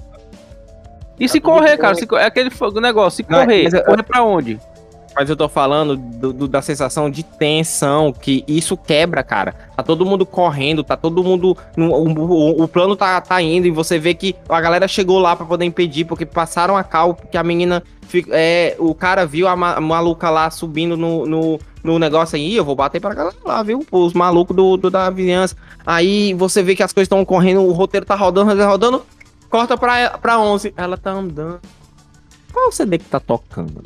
E 1.19 1.29
se 1.29 1.39
correr, 1.39 1.77
cara, 1.77 1.95
se 1.95 2.07
é 2.15 2.25
aquele 2.25 2.49
negócio, 2.81 3.23
se 3.23 3.31
Não, 3.31 3.39
correr, 3.39 3.63
mas 3.63 3.73
eu- 3.73 3.83
correr 3.83 4.03
pra 4.03 4.23
onde? 4.23 4.59
Mas 5.15 5.29
eu 5.29 5.35
tô 5.35 5.47
falando 5.47 5.95
do- 5.95 6.33
do- 6.33 6.47
da 6.47 6.61
sensação 6.61 7.09
de 7.09 7.21
tensão, 7.23 8.11
que 8.11 8.43
isso 8.47 8.75
quebra, 8.75 9.23
cara. 9.23 9.53
Tá 9.75 9.83
todo 9.83 10.05
mundo 10.05 10.25
correndo, 10.25 10.83
tá 10.83 10.97
todo 10.97 11.23
mundo. 11.23 11.55
no- 11.77 11.91
o, 11.93 12.63
o- 12.63 12.67
plano 12.67 12.95
tá, 12.95 13.21
tá 13.21 13.39
indo, 13.41 13.67
e 13.67 13.71
você 13.71 13.99
vê 13.99 14.13
que 14.15 14.35
a 14.49 14.59
galera 14.59 14.87
chegou 14.87 15.19
lá 15.19 15.35
pra 15.35 15.45
poder 15.45 15.65
impedir, 15.65 16.05
porque 16.05 16.25
passaram 16.25 16.75
a 16.75 16.83
cal, 16.83 17.13
porque 17.13 17.37
a 17.37 17.43
menina. 17.43 17.83
É, 18.29 18.75
o 18.79 18.93
cara 18.93 19.25
viu 19.25 19.47
a, 19.47 19.55
ma- 19.55 19.73
a 19.75 19.81
maluca 19.81 20.29
lá 20.29 20.49
subindo 20.51 20.95
no, 20.95 21.25
no, 21.25 21.59
no 21.83 21.97
negócio 21.97 22.35
aí, 22.35 22.55
eu 22.55 22.63
vou 22.65 22.75
bater 22.75 22.99
pra 23.01 23.13
galera 23.13 23.35
lá, 23.43 23.63
viu? 23.63 23.83
Os 23.91 24.13
malucos 24.13 24.55
do, 24.55 24.77
do- 24.77 24.89
da 24.91 25.09
vizinhança. 25.09 25.55
Aí 25.85 26.33
você 26.35 26.61
vê 26.61 26.75
que 26.75 26.83
as 26.83 26.91
coisas 26.93 27.05
estão 27.05 27.23
correndo, 27.25 27.61
o 27.61 27.71
roteiro 27.71 28.05
tá 28.05 28.13
rodando, 28.15 28.49
rodando, 28.51 28.69
rodando. 28.69 29.05
Corta 29.49 29.77
pra, 29.77 30.11
pra 30.17 30.39
11. 30.39 30.73
Ela 30.77 30.97
tá 30.97 31.11
andando. 31.11 31.59
Qual 32.51 32.69
o 32.69 32.71
CD 32.71 32.97
que 32.99 33.05
tá 33.05 33.19
tocando? 33.19 33.83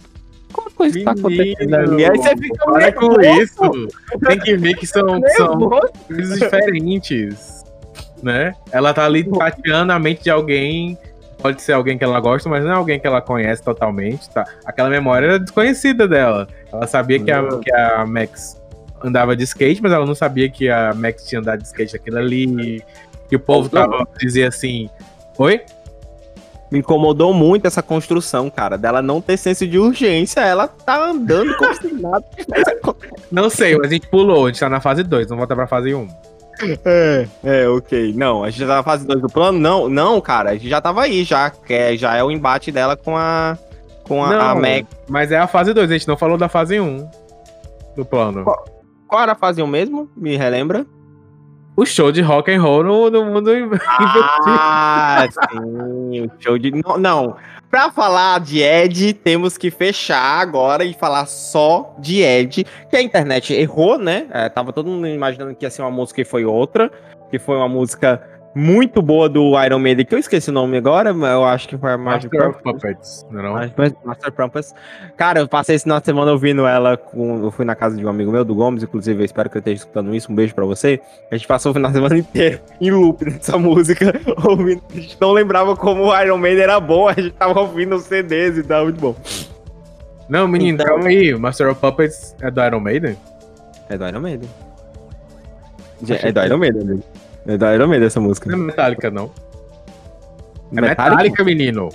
Coisa 0.77 0.99
que 0.99 1.03
tá 1.03 1.11
acontecendo 1.11 1.75
ali? 1.75 2.05
Aí 2.05 2.17
você 2.17 2.37
fica 2.37 2.65
Para 2.65 2.91
com 2.91 3.19
isso. 3.19 3.87
Tem 4.27 4.39
que 4.39 4.55
ver 4.55 4.75
que 4.75 4.85
são, 4.85 5.19
são 5.35 5.69
coisas 6.07 6.39
diferentes, 6.39 7.63
né? 8.21 8.53
Ela 8.71 8.93
tá 8.93 9.03
ali 9.03 9.23
tateando 9.23 9.91
a 9.91 9.97
mente 9.97 10.23
de 10.23 10.29
alguém. 10.29 10.95
Pode 11.39 11.61
ser 11.63 11.73
alguém 11.73 11.97
que 11.97 12.03
ela 12.03 12.19
gosta, 12.19 12.47
mas 12.47 12.63
não 12.63 12.71
é 12.71 12.75
alguém 12.75 12.99
que 12.99 13.07
ela 13.07 13.21
conhece 13.21 13.63
totalmente, 13.63 14.29
tá? 14.29 14.45
Aquela 14.65 14.89
memória 14.89 15.25
era 15.25 15.39
desconhecida 15.39 16.07
dela. 16.07 16.47
Ela 16.71 16.85
sabia 16.85 17.19
que 17.19 17.31
a, 17.31 17.43
que 17.59 17.73
a 17.73 18.05
Max 18.05 18.61
andava 19.03 19.35
de 19.35 19.43
skate, 19.43 19.81
mas 19.81 19.91
ela 19.91 20.05
não 20.05 20.15
sabia 20.15 20.49
que 20.49 20.69
a 20.69 20.93
Max 20.93 21.25
tinha 21.25 21.41
andado 21.41 21.61
de 21.61 21.67
skate 21.67 21.95
aquilo 21.95 22.19
ali. 22.19 22.83
Que 23.27 23.35
o 23.35 23.39
povo 23.39 23.67
tava 23.67 24.07
dizia 24.19 24.47
assim: 24.47 24.89
Oi? 25.37 25.61
Me 26.71 26.79
incomodou 26.79 27.33
muito 27.33 27.65
essa 27.65 27.81
construção, 27.81 28.49
cara, 28.49 28.77
dela 28.77 29.01
não 29.01 29.21
ter 29.21 29.37
senso 29.37 29.65
de 29.65 29.79
urgência. 29.79 30.41
Ela 30.41 30.67
tá 30.67 31.09
andando 31.09 31.55
como 31.55 31.73
se 31.73 31.93
nada. 31.93 32.25
Não 33.31 33.49
sei, 33.49 33.77
mas 33.77 33.87
a 33.87 33.93
gente 33.93 34.07
pulou, 34.07 34.45
a 34.45 34.49
gente 34.49 34.59
tá 34.59 34.69
na 34.69 34.79
fase 34.79 35.03
2, 35.03 35.27
vamos 35.27 35.39
voltar 35.39 35.55
pra 35.55 35.67
fase 35.67 35.93
1. 35.93 36.07
É, 36.85 37.27
é, 37.43 37.69
ok. 37.69 38.13
Não, 38.15 38.43
a 38.43 38.49
gente 38.49 38.59
já 38.61 38.67
tá 38.67 38.75
na 38.77 38.83
fase 38.83 39.05
2 39.05 39.21
do 39.21 39.27
plano? 39.27 39.59
Não, 39.59 39.89
não, 39.89 40.19
cara, 40.19 40.51
a 40.51 40.53
gente 40.53 40.69
já 40.69 40.81
tava 40.81 41.03
aí, 41.03 41.23
já, 41.23 41.51
é, 41.69 41.95
já 41.95 42.15
é 42.15 42.23
o 42.23 42.31
embate 42.31 42.71
dela 42.71 42.95
com 42.95 43.15
a. 43.15 43.57
Com 44.03 44.23
a, 44.23 44.51
a 44.51 44.55
Mac. 44.55 44.85
mas 45.09 45.31
é 45.31 45.37
a 45.37 45.47
fase 45.47 45.73
2, 45.73 45.89
a 45.89 45.93
gente 45.93 46.07
não 46.07 46.15
falou 46.15 46.37
da 46.37 46.47
fase 46.47 46.79
1 46.79 47.09
do 47.95 48.05
plano. 48.05 48.45
Qual 49.07 49.21
era 49.21 49.33
a 49.33 49.35
fase 49.35 49.61
1 49.61 49.67
mesmo? 49.67 50.09
Me 50.15 50.37
relembra? 50.37 50.85
O 51.77 51.85
show 51.85 52.11
de 52.11 52.21
rock 52.23 52.51
and 52.51 52.59
roll 52.59 52.83
no, 52.83 53.09
no 53.11 53.23
mundo. 53.25 53.51
Ah, 54.49 55.27
sim, 55.29 56.21
o 56.21 56.31
show 56.39 56.57
de. 56.57 56.71
Não, 56.71 56.97
não. 56.97 57.35
Pra 57.69 57.91
falar 57.91 58.39
de 58.39 58.63
Ed, 58.63 59.13
temos 59.13 59.59
que 59.59 59.69
fechar 59.69 60.39
agora 60.41 60.83
e 60.83 60.93
falar 60.93 61.27
só 61.27 61.95
de 61.99 62.21
Ed, 62.23 62.65
que 62.89 62.95
a 62.95 63.01
internet 63.01 63.53
errou, 63.53 63.99
né? 63.99 64.25
É, 64.31 64.49
tava 64.49 64.73
todo 64.73 64.89
mundo 64.89 65.05
imaginando 65.07 65.53
que 65.53 65.65
ia 65.65 65.69
ser 65.69 65.83
uma 65.83 65.91
música 65.91 66.19
e 66.21 66.25
foi 66.25 66.45
outra, 66.45 66.89
que 67.29 67.37
foi 67.37 67.55
uma 67.55 67.69
música 67.69 68.23
muito 68.55 69.01
boa 69.01 69.29
do 69.29 69.53
Iron 69.63 69.77
Maiden, 69.79 70.05
que 70.05 70.15
eu 70.15 70.19
esqueci 70.19 70.49
o 70.49 70.53
nome 70.53 70.77
agora, 70.77 71.13
mas 71.13 71.31
eu 71.31 71.45
acho 71.45 71.67
que 71.67 71.77
foi 71.77 71.95
Magic 71.95 72.35
Master 72.35 72.49
of 72.49 72.63
Puppets, 72.63 73.25
não 73.29 73.39
é? 73.59 73.67
Master, 73.67 73.95
Master 74.03 74.31
Puppets. 74.31 74.73
Cara, 75.15 75.39
eu 75.41 75.47
passei 75.47 75.75
esse 75.75 75.83
final 75.83 75.99
de 75.99 76.05
semana 76.05 76.31
ouvindo 76.31 76.65
ela 76.65 76.97
com. 76.97 77.43
Eu 77.43 77.51
fui 77.51 77.65
na 77.65 77.75
casa 77.75 77.95
de 77.95 78.03
um 78.05 78.09
amigo 78.09 78.31
meu, 78.31 78.43
do 78.43 78.55
Gomes, 78.55 78.81
inclusive, 78.81 79.21
eu 79.21 79.25
espero 79.25 79.49
que 79.49 79.57
ele 79.57 79.61
esteja 79.61 79.77
escutando 79.81 80.15
isso. 80.15 80.31
Um 80.31 80.35
beijo 80.35 80.55
pra 80.55 80.65
você. 80.65 80.99
A 81.31 81.35
gente 81.37 81.47
passou 81.47 81.71
o 81.71 81.73
final 81.73 81.91
de 81.91 81.97
semana 81.97 82.17
inteiro 82.19 82.59
em 82.81 82.89
loop 82.89 83.23
nessa 83.25 83.57
música, 83.57 84.13
ouvindo. 84.43 84.81
A 84.91 84.93
gente 84.95 85.17
não 85.21 85.31
lembrava 85.33 85.75
como 85.75 86.05
o 86.05 86.21
Iron 86.21 86.37
Maiden 86.37 86.63
era 86.63 86.79
bom, 86.79 87.07
a 87.07 87.13
gente 87.13 87.31
tava 87.31 87.59
ouvindo 87.59 87.95
os 87.95 88.03
CDs 88.03 88.57
e 88.57 88.63
tal, 88.63 88.85
muito 88.85 88.99
bom. 88.99 89.15
Não, 90.27 90.47
menino, 90.47 90.75
Então- 90.75 90.87
calma 90.87 91.07
aí. 91.09 91.33
Master 91.35 91.69
of 91.69 91.79
Puppets 91.79 92.35
é 92.41 92.49
do 92.51 92.61
Iron 92.65 92.79
Maiden? 92.79 93.15
É 93.89 93.97
do 93.97 94.05
Iron 94.07 94.19
Maiden. 94.19 94.49
É 96.09 96.31
do 96.31 96.43
Iron 96.43 96.57
Maiden, 96.57 96.81
amigo. 96.81 97.03
É 97.47 97.57
do 97.57 97.73
Iron 97.73 97.87
Maiden 97.87 98.07
essa 98.07 98.19
música. 98.19 98.49
Não 98.49 98.57
é 98.57 98.61
Metallica, 98.67 99.09
não. 99.09 99.31
É 100.71 100.81
Metallica? 100.81 101.05
Metallica, 101.05 101.43
menino. 101.43 101.89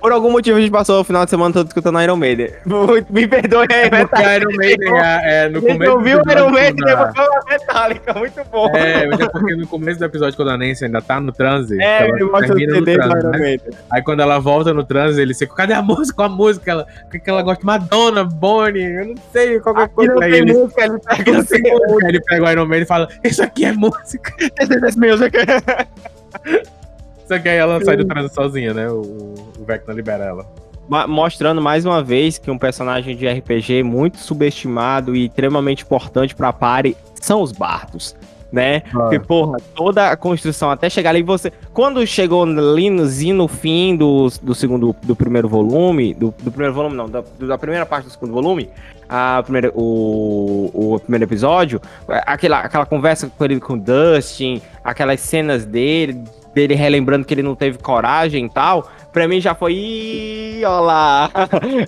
Por 0.00 0.12
algum 0.12 0.30
motivo 0.30 0.56
a 0.58 0.60
gente 0.60 0.70
passou 0.70 1.00
o 1.00 1.04
final 1.04 1.24
de 1.24 1.30
semana 1.30 1.52
todo 1.52 1.66
escutando 1.66 2.00
Iron 2.00 2.16
Maiden. 2.16 2.50
Me 3.10 3.26
perdoe 3.26 3.66
aí, 3.70 3.90
Porque 3.90 3.96
Metallica. 3.96 4.36
Iron 4.36 4.56
Maiden 4.56 4.96
é, 4.96 5.44
é 5.44 5.48
no 5.48 5.60
começo. 5.60 5.92
ouviu 5.92 6.22
do 6.22 6.28
o 6.28 6.32
Iron 6.32 6.50
Maiden 6.50 6.84
e 6.88 6.96
quando 6.96 7.18
a- 7.20 7.40
Metallica, 7.48 8.14
muito 8.14 8.40
bom. 8.50 8.68
É, 8.76 9.06
mas 9.08 9.20
é 9.20 9.28
porque 9.28 9.56
no 9.56 9.66
começo 9.66 9.98
do 9.98 10.04
episódio, 10.04 10.36
quando 10.36 10.50
a 10.50 10.56
Nancy 10.58 10.84
ainda 10.84 11.02
tá 11.02 11.20
no 11.20 11.32
transe, 11.32 11.80
É, 11.82 12.08
ele 12.08 12.24
mostra 12.24 12.54
o 12.54 12.58
CD 12.58 12.80
do 12.80 12.90
Iron 12.90 13.08
né? 13.08 13.38
Maiden. 13.38 13.70
Aí 13.90 14.02
quando 14.02 14.20
ela 14.20 14.38
volta 14.38 14.72
no 14.72 14.84
transe, 14.84 15.20
ele 15.20 15.34
fica, 15.34 15.54
cadê 15.54 15.72
a 15.72 15.82
música? 15.82 16.24
A 16.24 16.28
música? 16.28 16.70
Ela, 16.70 16.86
o 17.06 17.10
que, 17.10 17.18
que 17.18 17.28
ela 17.30 17.42
gosta? 17.42 17.64
Madonna, 17.66 18.22
Bonnie, 18.24 18.84
eu 18.84 19.06
não 19.06 19.14
sei, 19.32 19.58
qualquer 19.60 19.82
Aqui 19.82 19.94
coisa. 19.94 20.12
não 20.14 20.20
tem 20.20 20.32
ele, 20.32 20.52
música, 20.52 20.84
ele 20.84 20.98
pega 21.00 21.32
não 21.32 21.44
tem 21.44 21.62
música. 21.62 22.08
Ele 22.08 22.20
pega 22.22 22.44
o 22.44 22.50
Iron 22.50 22.66
Maiden 22.66 22.84
e 22.84 22.86
fala, 22.86 23.08
isso 23.24 23.42
aqui 23.42 23.64
é 23.64 23.72
música. 23.72 24.32
this 24.38 24.94
music. 24.96 25.36
Só 27.28 27.38
que 27.38 27.48
aí 27.48 27.58
ela 27.58 27.84
sai 27.84 27.96
do 27.96 28.06
transe 28.06 28.34
sozinha, 28.34 28.72
né? 28.72 28.88
O, 28.88 29.02
o 29.58 29.64
Vecna 29.66 29.92
libera 29.92 30.24
ela. 30.24 30.46
Mostrando 31.06 31.60
mais 31.60 31.84
uma 31.84 32.02
vez 32.02 32.38
que 32.38 32.50
um 32.50 32.56
personagem 32.56 33.14
de 33.14 33.28
RPG 33.28 33.82
muito 33.82 34.16
subestimado 34.16 35.14
e 35.14 35.26
extremamente 35.26 35.82
importante 35.84 36.34
pra 36.34 36.50
party 36.50 36.96
são 37.20 37.42
os 37.42 37.52
bardos. 37.52 38.16
né? 38.50 38.80
Porque, 38.90 39.20
porra, 39.20 39.58
toda 39.74 40.08
a 40.08 40.16
construção 40.16 40.70
até 40.70 40.88
chegar 40.88 41.10
ali, 41.10 41.22
você. 41.22 41.52
Quando 41.72 42.06
chegou 42.06 42.44
ali 42.44 42.88
no, 42.88 43.04
no 43.34 43.48
fim 43.48 43.94
do, 43.96 44.28
do 44.42 44.54
segundo, 44.54 44.96
do 45.02 45.14
primeiro 45.14 45.48
volume, 45.48 46.14
do, 46.14 46.34
do 46.42 46.50
primeiro 46.50 46.72
volume, 46.72 46.96
não, 46.96 47.08
da, 47.08 47.22
da 47.40 47.58
primeira 47.58 47.84
parte 47.84 48.06
do 48.06 48.10
segundo 48.10 48.32
volume, 48.32 48.70
a 49.08 49.42
primeira, 49.42 49.70
o, 49.74 50.70
o 50.94 51.00
primeiro 51.00 51.24
episódio, 51.24 51.80
aquela, 52.08 52.60
aquela 52.60 52.86
conversa 52.86 53.30
com 53.36 53.44
ele 53.44 53.60
com 53.60 53.74
o 53.74 53.78
Dustin, 53.78 54.60
aquelas 54.82 55.20
cenas 55.20 55.64
dele, 55.64 56.22
dele 56.58 56.74
relembrando 56.74 57.24
que 57.24 57.32
ele 57.32 57.42
não 57.42 57.54
teve 57.54 57.78
coragem 57.78 58.46
e 58.46 58.50
tal, 58.50 58.90
pra 59.12 59.28
mim 59.28 59.40
já 59.40 59.54
foi. 59.54 59.74
Ih, 59.74 60.64
olá! 60.64 61.30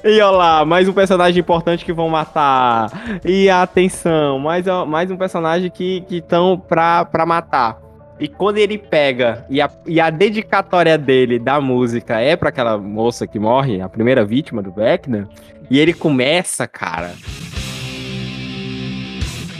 E 0.04 0.20
olá, 0.20 0.64
mais 0.64 0.88
um 0.88 0.92
personagem 0.92 1.40
importante 1.40 1.84
que 1.84 1.92
vão 1.92 2.08
matar. 2.08 2.88
E 3.24 3.50
atenção, 3.50 4.38
mais, 4.38 4.64
mais 4.86 5.10
um 5.10 5.16
personagem 5.16 5.68
que 5.70 6.04
estão 6.08 6.56
pra, 6.56 7.04
pra 7.04 7.26
matar. 7.26 7.78
E 8.20 8.28
quando 8.28 8.58
ele 8.58 8.78
pega 8.78 9.44
e 9.50 9.60
a, 9.60 9.68
e 9.86 10.00
a 10.00 10.08
dedicatória 10.08 10.96
dele 10.96 11.38
da 11.38 11.60
música 11.60 12.20
é 12.20 12.36
para 12.36 12.50
aquela 12.50 12.78
moça 12.78 13.26
que 13.26 13.40
morre, 13.40 13.80
a 13.80 13.88
primeira 13.88 14.24
vítima 14.24 14.62
do 14.62 14.70
Beckner, 14.70 15.26
e 15.68 15.80
ele 15.80 15.92
começa, 15.92 16.68
cara, 16.68 17.12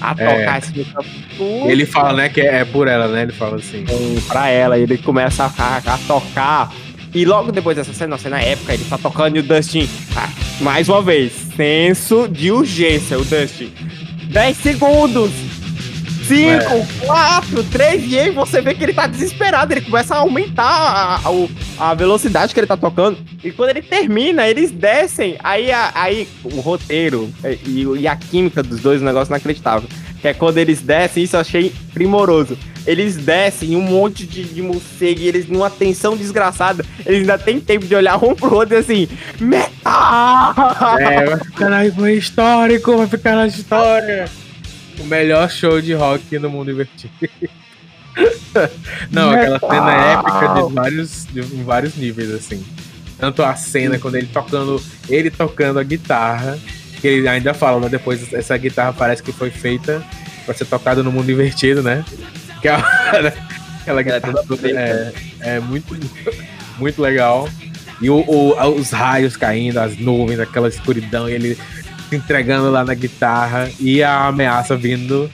a 0.00 0.14
tocar 0.14 0.56
É. 0.56 0.58
esse 0.58 0.72
música. 0.76 1.04
Ele 1.70 1.86
fala, 1.86 2.12
né, 2.14 2.28
que 2.28 2.40
é, 2.40 2.60
é 2.60 2.64
por 2.64 2.88
ela, 2.88 3.08
né? 3.08 3.22
Ele 3.22 3.32
fala 3.32 3.56
assim. 3.56 3.84
pra 4.28 4.48
ela, 4.48 4.78
ele 4.78 4.96
começa 4.98 5.44
a, 5.44 5.76
a 5.76 5.98
tocar. 6.06 6.72
E 7.14 7.24
logo 7.24 7.50
depois 7.50 7.76
dessa 7.76 7.92
cena, 7.92 8.12
uma 8.14 8.18
cena 8.18 8.40
épica, 8.40 8.72
ele 8.72 8.84
tá 8.84 8.96
tocando 8.96 9.36
e 9.36 9.40
o 9.40 9.42
Dustin, 9.42 9.88
ah, 10.16 10.28
mais 10.60 10.88
uma 10.88 11.02
vez, 11.02 11.32
senso 11.56 12.28
de 12.28 12.52
urgência, 12.52 13.18
o 13.18 13.24
Dustin. 13.24 13.72
10 14.30 14.56
segundos! 14.56 15.30
5, 16.36 17.06
4, 17.06 17.64
3, 17.64 18.04
e 18.12 18.18
aí 18.18 18.30
você 18.30 18.60
vê 18.60 18.74
que 18.74 18.84
ele 18.84 18.92
tá 18.94 19.06
desesperado, 19.06 19.72
ele 19.72 19.80
começa 19.80 20.14
a 20.14 20.18
aumentar 20.18 20.64
a, 20.64 21.20
a, 21.78 21.90
a 21.90 21.94
velocidade 21.94 22.54
que 22.54 22.60
ele 22.60 22.66
tá 22.66 22.76
tocando. 22.76 23.18
E 23.42 23.50
quando 23.50 23.70
ele 23.70 23.82
termina, 23.82 24.46
eles 24.46 24.70
descem. 24.70 25.36
Aí, 25.42 25.70
a- 25.72 25.90
aí 25.94 26.28
o 26.44 26.60
roteiro 26.60 27.30
é, 27.42 27.58
e, 27.66 27.82
e 28.00 28.06
a 28.08 28.14
química 28.16 28.62
dos 28.62 28.80
dois, 28.80 29.02
um 29.02 29.04
negócio 29.04 29.30
inacreditável. 29.32 29.88
Que 30.20 30.28
é 30.28 30.34
quando 30.34 30.58
eles 30.58 30.80
descem, 30.82 31.24
isso 31.24 31.34
eu 31.36 31.40
achei 31.40 31.72
primoroso. 31.94 32.56
Eles 32.86 33.16
descem 33.16 33.74
um 33.76 33.80
monte 33.82 34.26
de, 34.26 34.44
de 34.44 34.62
morcego 34.62 35.20
e 35.20 35.28
eles, 35.28 35.48
numa 35.48 35.68
tensão 35.70 36.16
desgraçada, 36.16 36.84
eles 37.06 37.20
ainda 37.20 37.38
têm 37.38 37.58
tempo 37.60 37.86
de 37.86 37.94
olhar 37.94 38.22
um 38.22 38.34
pro 38.34 38.54
outro 38.54 38.74
e 38.74 38.78
assim, 38.78 39.08
metal! 39.40 40.54
É, 40.98 41.24
vai 41.26 41.38
ficar 41.38 41.68
na 41.70 41.86
histórico, 42.12 42.96
vai 42.96 43.06
ficar 43.06 43.36
na 43.36 43.46
história. 43.46 44.26
O 45.00 45.04
melhor 45.04 45.50
show 45.50 45.80
de 45.80 45.92
rock 45.94 46.38
no 46.38 46.50
mundo 46.50 46.70
invertido. 46.70 47.12
Não, 49.10 49.30
aquela 49.30 49.58
cena 49.58 49.92
é 49.94 50.12
épica 50.14 50.54
de 50.66 50.74
vários, 50.74 51.26
de 51.26 51.40
vários 51.62 51.96
níveis, 51.96 52.30
assim. 52.32 52.64
Tanto 53.18 53.42
a 53.42 53.54
cena 53.54 53.98
quando 53.98 54.16
ele 54.16 54.26
tocando, 54.26 54.82
ele 55.08 55.30
tocando 55.30 55.78
a 55.78 55.82
guitarra, 55.82 56.58
que 57.00 57.06
ele 57.06 57.28
ainda 57.28 57.54
fala, 57.54 57.78
mas 57.80 57.90
depois 57.90 58.32
essa 58.32 58.56
guitarra 58.56 58.92
parece 58.92 59.22
que 59.22 59.32
foi 59.32 59.50
feita 59.50 60.02
pra 60.44 60.54
ser 60.54 60.64
tocada 60.66 61.02
no 61.02 61.12
mundo 61.12 61.30
invertido, 61.30 61.82
né? 61.82 62.04
Que 62.60 62.68
é 62.68 62.72
a- 62.72 63.32
aquela 63.82 64.02
guitarra 64.02 64.42
toda 64.46 64.68
é, 64.70 65.12
é 65.40 65.60
muito, 65.60 65.96
muito 66.78 67.00
legal. 67.00 67.48
E 68.00 68.08
o, 68.10 68.16
o- 68.26 68.54
os 68.80 68.90
raios 68.90 69.36
caindo, 69.36 69.78
as 69.78 69.96
nuvens, 69.98 70.40
aquela 70.40 70.68
escuridão, 70.68 71.28
e 71.28 71.32
ele 71.34 71.58
se 72.10 72.16
entregando 72.16 72.70
lá 72.70 72.84
na 72.84 72.92
guitarra 72.92 73.70
e 73.78 74.02
a 74.02 74.26
ameaça 74.26 74.76
vindo, 74.76 75.30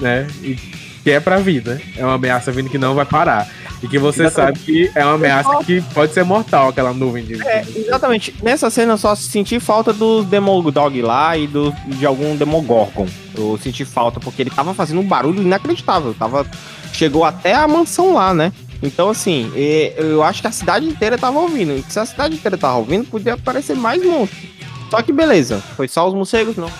né? 0.00 0.26
E 0.42 0.56
que 1.02 1.10
é 1.10 1.20
pra 1.20 1.38
vida. 1.38 1.80
É 1.96 2.04
uma 2.04 2.14
ameaça 2.14 2.50
vindo 2.50 2.68
que 2.68 2.78
não 2.78 2.94
vai 2.94 3.06
parar. 3.06 3.48
E 3.80 3.88
que 3.88 3.98
você 3.98 4.30
sabe 4.30 4.58
que 4.60 4.90
é 4.94 5.04
uma 5.04 5.14
ameaça 5.14 5.64
que 5.64 5.80
pode 5.92 6.12
ser 6.12 6.24
mortal, 6.24 6.68
aquela 6.68 6.92
nuvem 6.92 7.24
de. 7.24 7.42
É, 7.42 7.64
exatamente. 7.74 8.34
Nessa 8.42 8.70
cena 8.70 8.92
eu 8.92 8.98
só 8.98 9.14
senti 9.14 9.58
falta 9.58 9.92
do 9.92 10.22
Demogorgon 10.22 11.00
lá 11.02 11.36
e 11.36 11.46
do, 11.46 11.72
de 11.86 12.06
algum 12.06 12.36
Demogorgon. 12.36 13.06
Eu 13.36 13.58
senti 13.60 13.84
falta 13.84 14.20
porque 14.20 14.42
ele 14.42 14.50
tava 14.50 14.74
fazendo 14.74 15.00
um 15.00 15.06
barulho 15.06 15.42
inacreditável. 15.42 16.14
Tava, 16.14 16.46
chegou 16.92 17.24
até 17.24 17.54
a 17.54 17.66
mansão 17.66 18.14
lá, 18.14 18.32
né? 18.32 18.52
Então, 18.80 19.08
assim, 19.08 19.50
eu 19.96 20.22
acho 20.22 20.40
que 20.40 20.48
a 20.48 20.52
cidade 20.52 20.86
inteira 20.86 21.16
tava 21.16 21.38
ouvindo. 21.38 21.72
E 21.72 21.84
se 21.88 21.98
a 21.98 22.06
cidade 22.06 22.34
inteira 22.34 22.58
tava 22.58 22.76
ouvindo, 22.76 23.04
podia 23.04 23.34
aparecer 23.34 23.76
mais 23.76 24.04
monstros. 24.04 24.61
Só 24.92 25.00
que 25.00 25.10
beleza, 25.10 25.58
foi 25.74 25.88
só 25.88 26.06
os 26.06 26.12
morcegos, 26.12 26.54
não. 26.54 26.70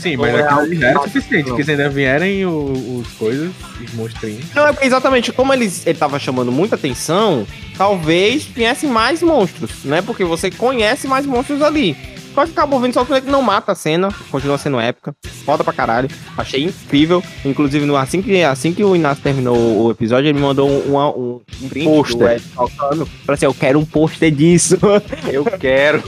Sim, 0.00 0.16
mas 0.16 0.34
aquilo 0.34 0.60
algo- 0.60 0.74
já 0.74 0.88
era 0.88 1.00
suficiente, 1.02 1.44
porque 1.44 1.62
se 1.62 1.70
ainda 1.70 1.88
vierem 1.88 2.44
os 2.44 3.06
coisas, 3.12 3.52
os 3.80 3.94
monstrinhos. 3.94 4.46
Não, 4.52 4.66
é 4.66 4.74
exatamente, 4.82 5.30
como 5.30 5.52
eles, 5.52 5.86
ele 5.86 5.96
tava 5.96 6.18
chamando 6.18 6.50
muita 6.50 6.74
atenção, 6.74 7.46
talvez 7.78 8.42
viessem 8.42 8.90
mais 8.90 9.22
monstros, 9.22 9.84
né? 9.84 10.02
Porque 10.02 10.24
você 10.24 10.50
conhece 10.50 11.06
mais 11.06 11.24
monstros 11.24 11.62
ali. 11.62 11.96
Só 12.34 12.44
que 12.44 12.52
acabou 12.52 12.80
vindo 12.80 12.94
só 12.94 13.04
que 13.04 13.20
não 13.22 13.42
mata 13.42 13.72
a 13.72 13.74
cena, 13.74 14.08
continua 14.30 14.56
sendo 14.56 14.78
épica, 14.78 15.14
foda 15.44 15.64
pra 15.64 15.72
caralho. 15.72 16.08
Achei 16.36 16.64
incrível. 16.64 17.22
Inclusive, 17.44 17.84
no, 17.84 17.96
assim, 17.96 18.22
que, 18.22 18.42
assim 18.42 18.72
que 18.72 18.84
o 18.84 18.94
Inácio 18.94 19.22
terminou 19.22 19.86
o 19.86 19.90
episódio, 19.90 20.28
ele 20.28 20.38
me 20.38 20.44
mandou 20.44 20.70
um, 20.70 20.96
um, 20.96 21.40
um, 21.62 21.68
print 21.68 21.86
Pôster. 21.86 22.40
Tocando. 22.54 23.06
Falou 23.06 23.34
assim: 23.34 23.46
eu 23.46 23.54
quero 23.54 23.78
um 23.78 23.84
pôster 23.84 24.30
disso. 24.30 24.78
Eu 25.30 25.44
quero. 25.44 26.02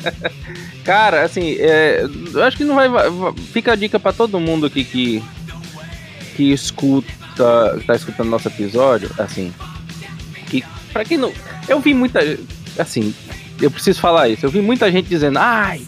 Cara, 0.84 1.22
assim, 1.22 1.56
é, 1.58 2.04
eu 2.32 2.42
acho 2.42 2.56
que 2.56 2.64
não 2.64 2.74
vai, 2.74 2.88
vai- 2.88 3.32
Fica 3.52 3.72
a 3.72 3.76
dica 3.76 3.98
pra 4.00 4.12
todo 4.12 4.40
mundo 4.40 4.66
aqui 4.66 4.84
que. 4.84 5.22
que 6.36 6.52
escuta. 6.52 7.08
que 7.78 7.86
tá 7.86 7.94
escutando 7.94 8.30
nosso 8.30 8.48
episódio, 8.48 9.10
assim. 9.18 9.52
Que. 10.46 10.64
Pra 10.92 11.04
quem 11.04 11.18
não. 11.18 11.32
Eu 11.68 11.80
vi 11.80 11.94
muita. 11.94 12.20
Assim, 12.78 13.14
eu 13.60 13.70
preciso 13.70 14.00
falar 14.00 14.28
isso. 14.28 14.44
Eu 14.44 14.50
vi 14.50 14.60
muita 14.60 14.90
gente 14.90 15.08
dizendo, 15.08 15.38
ai, 15.38 15.82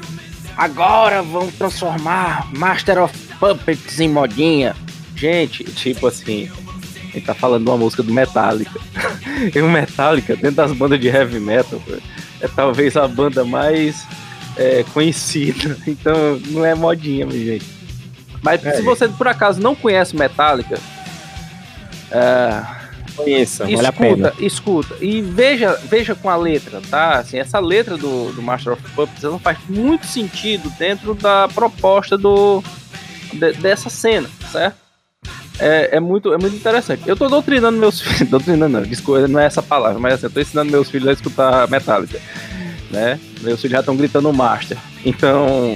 agora 0.57 1.23
vão 1.23 1.51
transformar 1.51 2.49
Master 2.57 3.03
of 3.03 3.17
Puppets 3.39 4.01
em 4.01 4.09
modinha. 4.09 4.75
Gente, 5.17 5.65
tipo 5.65 6.07
assim. 6.07 6.51
Ele 7.15 7.25
tá 7.25 7.35
falando 7.35 7.65
de 7.65 7.71
uma 7.71 7.77
música 7.77 8.03
do 8.03 8.13
Metallica. 8.13 8.81
e 9.55 9.61
o 9.61 9.69
Metallica, 9.71 10.35
dentro 10.35 10.57
das 10.57 10.73
bandas 10.73 10.99
de 10.99 11.09
heavy 11.09 11.39
metal, 11.41 11.81
é 12.41 12.49
talvez 12.49 12.97
a 12.97 13.07
banda 13.07 13.45
mais 13.45 14.07
é, 14.57 14.85
conhecida. 14.93 15.77
Então 15.87 16.41
não 16.49 16.65
é 16.65 16.75
modinha, 16.75 17.27
minha 17.27 17.45
gente. 17.45 17.67
Mas 18.43 18.65
É. 18.65 18.77
se 18.77 18.83
você 18.83 19.09
por 19.09 19.29
acaso 19.29 19.61
não 19.61 19.75
conhece 19.75 20.17
Metallica, 20.17 20.79
é, 22.11 22.63
Conheça, 23.17 23.65
vale 23.65 23.87
a 23.87 23.93
pena. 23.93 24.29
escuta, 24.29 24.45
escuta. 24.45 24.95
E 25.05 25.21
veja, 25.21 25.79
veja 25.85 26.15
com 26.15 26.29
a 26.31 26.37
letra, 26.37 26.81
tá? 26.91 27.19
Assim, 27.19 27.39
essa 27.39 27.59
letra 27.61 27.97
do, 27.97 28.33
do 28.33 28.43
Master 28.43 28.73
of 28.75 28.83
Puppets 28.95 29.23
faz 29.43 29.59
muito 29.69 30.07
sentido 30.07 30.71
dentro 30.79 31.15
da 31.15 31.49
proposta 31.49 32.17
do, 32.17 32.63
de- 33.33 33.53
dessa 33.55 33.91
cena, 33.91 34.29
certo? 34.51 34.77
É, 35.59 35.97
é 35.97 36.01
muito, 36.01 36.33
é 36.33 36.39
muito 36.39 36.57
interessante. 36.57 37.03
Eu 37.07 37.17
tô 37.17 37.29
doutrinando 37.29 37.79
meus 37.79 38.01
filhos. 38.03 38.29
Doutrinando 38.31 38.69
não, 38.81 38.83
desculpa, 38.83 39.29
não 39.29 39.39
é 39.41 39.47
essa 39.47 39.63
palavra, 39.63 39.99
mas 40.01 40.15
assim, 40.15 40.27
eu 40.27 40.31
tô 40.31 40.41
ensinando 40.41 40.73
meus 40.73 40.91
filhos 40.91 41.09
a 41.09 41.13
escutar 41.13 41.69
Metallica. 41.69 42.19
Né? 42.91 43.19
Meus 43.43 43.61
filhos 43.61 43.73
já 43.73 43.81
estão 43.81 43.97
gritando 43.97 44.33
Master. 44.33 44.77
Então. 45.05 45.75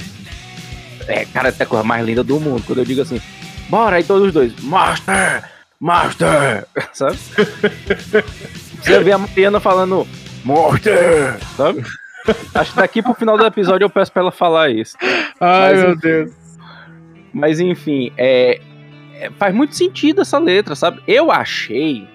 É, 1.07 1.25
cara, 1.27 1.55
é 1.57 1.63
a 1.63 1.67
coisa 1.67 1.85
mais 1.85 2.05
linda 2.05 2.25
do 2.25 2.41
mundo. 2.41 2.63
Quando 2.67 2.79
eu 2.81 2.85
digo 2.85 3.01
assim, 3.03 3.21
bora 3.69 3.97
aí 3.97 4.05
todos 4.05 4.27
os 4.29 4.33
dois, 4.33 4.53
Master! 4.63 5.56
Master! 5.81 6.67
Sabe? 6.93 7.17
Você 8.83 9.03
vê 9.03 9.13
a 9.13 9.19
Mariana 9.19 9.61
falando 9.61 10.07
Master! 10.45 11.39
Sabe? 11.57 11.83
Acho 12.55 12.73
que 12.73 12.77
daqui 12.77 13.03
pro 13.03 13.15
final 13.15 13.37
do 13.37 13.45
episódio 13.47 13.85
eu 13.85 13.91
peço 13.91 14.13
pra 14.13 14.23
ela 14.23 14.33
falar 14.33 14.71
isso. 14.71 14.97
Ai, 15.41 15.75
Mas, 15.75 15.83
meu 15.83 15.97
Deus. 15.97 16.33
Mas 17.33 17.61
enfim, 17.61 18.13
é, 18.17 18.61
é- 19.15 19.31
faz 19.39 19.55
muito 19.55 19.77
sentido 19.77 20.23
essa 20.23 20.39
letra, 20.39 20.75
sabe? 20.75 21.01
Eu 21.07 21.31
achei, 21.31 22.07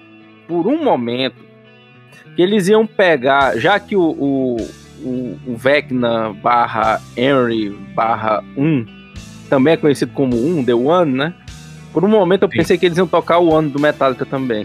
por 0.48 0.66
um 0.66 0.82
momento, 0.82 1.36
que 2.34 2.42
eles 2.42 2.68
iam 2.68 2.86
pegar, 2.86 3.56
já 3.58 3.78
que 3.78 3.94
o, 3.96 4.02
o, 4.02 4.56
o, 5.02 5.38
o 5.46 5.56
Vecna 5.56 6.32
barra 6.32 7.00
Henry 7.16 7.70
barra 7.94 8.42
1 8.56 8.86
também 9.48 9.74
é 9.74 9.76
conhecido 9.76 10.12
como 10.14 10.34
1, 10.34 10.64
The 10.64 10.74
One, 10.74 11.12
né? 11.12 11.34
Por 11.92 12.04
um 12.04 12.08
momento 12.08 12.42
eu 12.44 12.50
Sim. 12.50 12.58
pensei 12.58 12.78
que 12.78 12.86
eles 12.86 12.98
iam 12.98 13.06
tocar 13.06 13.38
o 13.38 13.54
ano 13.54 13.70
do 13.70 13.80
Metallica 13.80 14.24
também. 14.24 14.64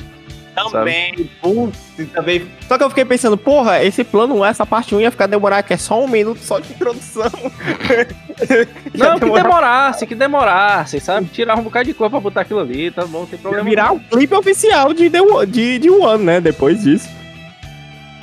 Também, 0.71 1.29
putz, 1.39 1.77
também. 2.11 2.47
Só 2.67 2.79
que 2.79 2.83
eu 2.83 2.89
fiquei 2.89 3.05
pensando, 3.05 3.37
porra, 3.37 3.83
esse 3.83 4.03
plano, 4.03 4.43
essa 4.43 4.65
parte 4.65 4.95
1 4.95 5.01
ia 5.01 5.11
ficar 5.11 5.27
demorar, 5.27 5.61
que 5.61 5.71
é 5.71 5.77
só 5.77 6.03
um 6.03 6.07
minuto 6.07 6.39
só 6.39 6.59
de 6.59 6.73
introdução. 6.73 7.29
Não, 8.95 9.19
que 9.19 9.25
demorar 9.25 9.43
demorasse, 9.43 10.07
que 10.07 10.15
demorasse, 10.15 10.99
sabe? 10.99 11.27
Tirar 11.27 11.59
um 11.59 11.61
bocado 11.61 11.85
de 11.85 11.93
cor 11.93 12.09
pra 12.09 12.19
botar 12.19 12.41
aquilo 12.41 12.59
ali, 12.59 12.89
tá 12.89 13.05
bom, 13.05 13.19
não 13.19 13.25
tem 13.27 13.37
problema. 13.37 13.69
virar 13.69 13.93
o 13.93 13.99
clipe 13.99 14.33
oficial 14.33 14.93
de, 14.93 15.09
The 15.11 15.19
de, 15.47 15.77
de 15.77 15.89
One, 15.91 16.23
né? 16.23 16.41
Depois 16.41 16.81
disso. 16.81 17.07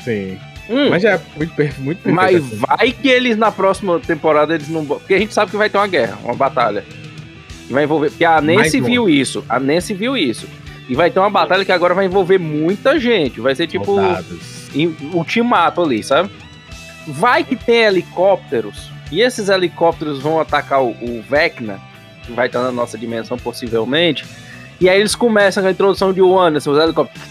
Sim. 0.05 0.36
Hum, 0.68 0.90
Mas 0.90 1.02
já 1.02 1.10
é 1.12 1.20
muito, 1.36 1.55
muito 1.55 2.02
perfeito. 2.02 2.09
Mas 2.10 2.36
assim. 2.36 2.56
vai 2.56 2.90
que 2.90 3.09
eles 3.09 3.36
na 3.36 3.52
próxima 3.52 4.01
temporada 4.01 4.55
eles 4.55 4.68
não. 4.68 4.85
Porque 4.85 5.14
a 5.14 5.18
gente 5.18 5.35
sabe 5.35 5.51
que 5.51 5.56
vai 5.56 5.70
ter 5.70 5.78
uma 5.78 5.86
guerra, 5.86 6.18
uma 6.24 6.35
batalha. 6.35 6.85
E 7.69 7.73
vai 7.73 7.85
envolver. 7.85 8.11
Porque 8.11 8.24
a 8.24 8.41
Nancy 8.41 8.81
Mais 8.81 8.86
viu 8.86 9.09
isso. 9.09 9.45
A 9.49 9.59
Nancy 9.59 9.95
viu 9.95 10.16
isso. 10.16 10.47
E 10.89 10.95
vai 10.95 11.11
ter 11.11 11.19
uma 11.19 11.31
batalha 11.31 11.65
que 11.65 11.73
agora 11.73 11.95
vai 11.95 12.05
envolver 12.05 12.39
muita 12.39 12.99
gente. 12.99 13.41
Vai 13.41 13.55
ser 13.55 13.66
tipo 13.66 13.85
Soldados. 13.86 14.69
ultimato 15.12 15.82
ali, 15.82 16.03
sabe? 16.03 16.31
Vai 17.07 17.45
que 17.45 17.57
tem 17.57 17.82
helicópteros. 17.82 18.91
E 19.11 19.20
esses 19.20 19.49
helicópteros 19.49 20.20
vão 20.20 20.41
atacar 20.41 20.82
o, 20.82 20.91
o 20.91 21.24
Vecna, 21.28 21.78
que 22.24 22.32
vai 22.32 22.47
estar 22.47 22.62
na 22.62 22.73
nossa 22.73 22.99
dimensão 22.99 23.39
possivelmente. 23.39 24.24
E 24.81 24.89
aí 24.89 24.99
eles 24.99 25.15
começam 25.15 25.62
com 25.62 25.69
a 25.69 25.73
introdução 25.73 26.12
de 26.12 26.20
Anderson, 26.20 26.73
os 26.73 26.78
helicópteros. 26.78 27.28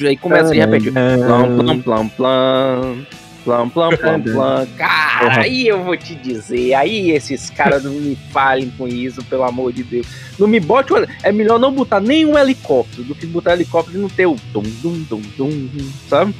E 0.00 0.06
aí 0.06 0.16
começa 0.16 0.52
de 0.52 0.58
repente. 0.58 0.90
Plam, 0.90 1.56
plam, 1.56 1.80
plam, 1.80 2.08
plam. 2.08 3.06
Plam, 3.48 3.70
plam, 3.70 3.96
plam, 3.96 4.20
plam. 4.20 4.66
Cara, 4.76 5.40
aí 5.40 5.66
eu 5.66 5.82
vou 5.82 5.96
te 5.96 6.14
dizer. 6.14 6.74
Aí 6.74 7.12
esses 7.12 7.48
caras 7.48 7.82
não 7.82 7.92
me 7.92 8.14
falem 8.30 8.70
com 8.76 8.86
isso, 8.86 9.24
pelo 9.24 9.42
amor 9.44 9.72
de 9.72 9.82
Deus. 9.82 10.06
Não 10.38 10.46
me 10.46 10.60
bote. 10.60 10.92
É 11.22 11.32
melhor 11.32 11.58
não 11.58 11.72
botar 11.72 11.98
nenhum 11.98 12.38
helicóptero 12.38 13.04
do 13.04 13.14
que 13.14 13.24
botar 13.24 13.54
helicóptero 13.54 13.96
e 13.96 14.02
não 14.02 14.10
ter 14.10 14.26
o 14.26 14.36
dum, 14.52 14.60
dum, 14.82 15.02
dum, 15.08 15.22
dum, 15.38 15.48
dum, 15.48 15.90
sabe? 16.10 16.34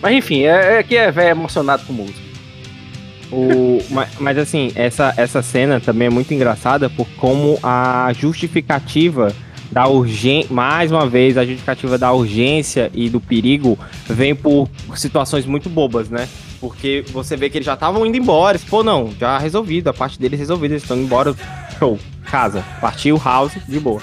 Mas 0.00 0.14
enfim, 0.14 0.44
é, 0.44 0.78
é 0.78 0.82
que 0.82 0.96
é 0.96 1.10
velho 1.10 1.32
emocionado 1.32 1.84
com 1.84 1.92
música. 1.92 2.28
O, 3.30 3.84
mas, 3.90 4.08
mas 4.18 4.38
assim, 4.38 4.72
essa, 4.74 5.12
essa 5.18 5.42
cena 5.42 5.80
também 5.80 6.06
é 6.06 6.10
muito 6.10 6.32
engraçada 6.32 6.88
por 6.88 7.06
como 7.18 7.58
a 7.62 8.10
justificativa 8.14 9.36
da 9.70 9.86
urgência, 9.86 10.52
mais 10.52 10.90
uma 10.90 11.06
vez, 11.06 11.36
a 11.36 11.44
justificativa 11.44 11.98
da 11.98 12.12
urgência 12.12 12.90
e 12.94 13.08
do 13.08 13.20
perigo 13.20 13.78
vem 14.08 14.34
por 14.34 14.68
situações 14.94 15.46
muito 15.46 15.68
bobas, 15.68 16.08
né? 16.08 16.28
Porque 16.60 17.04
você 17.12 17.36
vê 17.36 17.48
que 17.48 17.58
eles 17.58 17.66
já 17.66 17.74
estavam 17.74 18.04
indo 18.04 18.16
embora, 18.16 18.58
pô, 18.68 18.82
não, 18.82 19.12
já 19.18 19.38
resolvido, 19.38 19.88
a 19.88 19.94
parte 19.94 20.18
deles 20.18 20.38
resolvida, 20.38 20.74
eles 20.74 20.82
estão 20.82 20.96
indo 20.96 21.06
embora, 21.06 21.34
show, 21.78 21.98
casa, 22.24 22.64
partiu, 22.80 23.20
house, 23.22 23.52
de 23.68 23.78
boa. 23.78 24.00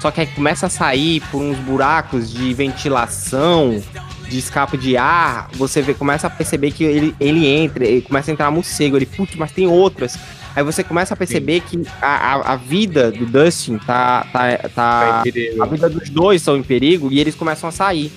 Só 0.00 0.10
que 0.10 0.20
aí 0.20 0.26
começa 0.26 0.66
a 0.66 0.70
sair 0.70 1.20
por 1.32 1.40
uns 1.40 1.56
buracos 1.58 2.32
de 2.32 2.52
ventilação, 2.54 3.82
de 4.28 4.38
escape 4.38 4.76
de 4.76 4.96
ar, 4.96 5.48
você 5.54 5.80
vê, 5.80 5.94
começa 5.94 6.26
a 6.26 6.30
perceber 6.30 6.70
que 6.70 6.84
ele, 6.84 7.14
ele 7.18 7.46
entra, 7.46 7.84
ele 7.84 8.02
começa 8.02 8.30
a 8.30 8.32
entrar 8.32 8.50
morcego, 8.50 8.96
ele, 8.96 9.06
putz, 9.06 9.34
mas 9.36 9.50
tem 9.52 9.66
outras. 9.66 10.18
Aí 10.56 10.64
você 10.64 10.82
começa 10.82 11.12
a 11.12 11.16
perceber 11.16 11.60
que 11.60 11.82
a, 12.00 12.34
a, 12.34 12.52
a 12.54 12.56
vida 12.56 13.12
do 13.12 13.26
Dustin 13.26 13.76
tá. 13.78 14.26
tá, 14.32 14.56
tá 14.74 15.22
Tá 15.22 15.22
a 15.62 15.66
vida 15.66 15.88
dos 15.90 16.08
dois 16.08 16.40
estão 16.40 16.56
em 16.56 16.62
perigo 16.62 17.12
e 17.12 17.20
eles 17.20 17.34
começam 17.34 17.68
a 17.68 17.72
sair. 17.72 18.10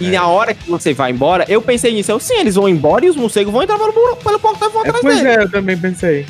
E 0.00 0.06
É. 0.06 0.10
na 0.12 0.26
hora 0.28 0.54
que 0.54 0.70
você 0.70 0.92
vai 0.94 1.10
embora, 1.10 1.44
eu 1.48 1.60
pensei 1.60 1.92
nisso, 1.92 2.10
eu 2.12 2.20
sim, 2.20 2.34
eles 2.38 2.54
vão 2.54 2.68
embora 2.68 3.04
e 3.04 3.10
os 3.10 3.16
morcegos 3.16 3.52
vão 3.52 3.62
entrar 3.62 3.76
pelo, 3.78 3.92
pelo 4.16 4.38
portão 4.38 4.68
e 4.68 4.72
vão 4.72 4.84
É, 4.84 4.88
atrás 4.88 5.02
pois 5.02 5.16
dele. 5.16 5.28
é, 5.28 5.42
eu 5.42 5.50
também 5.50 5.76
pensei. 5.76 6.24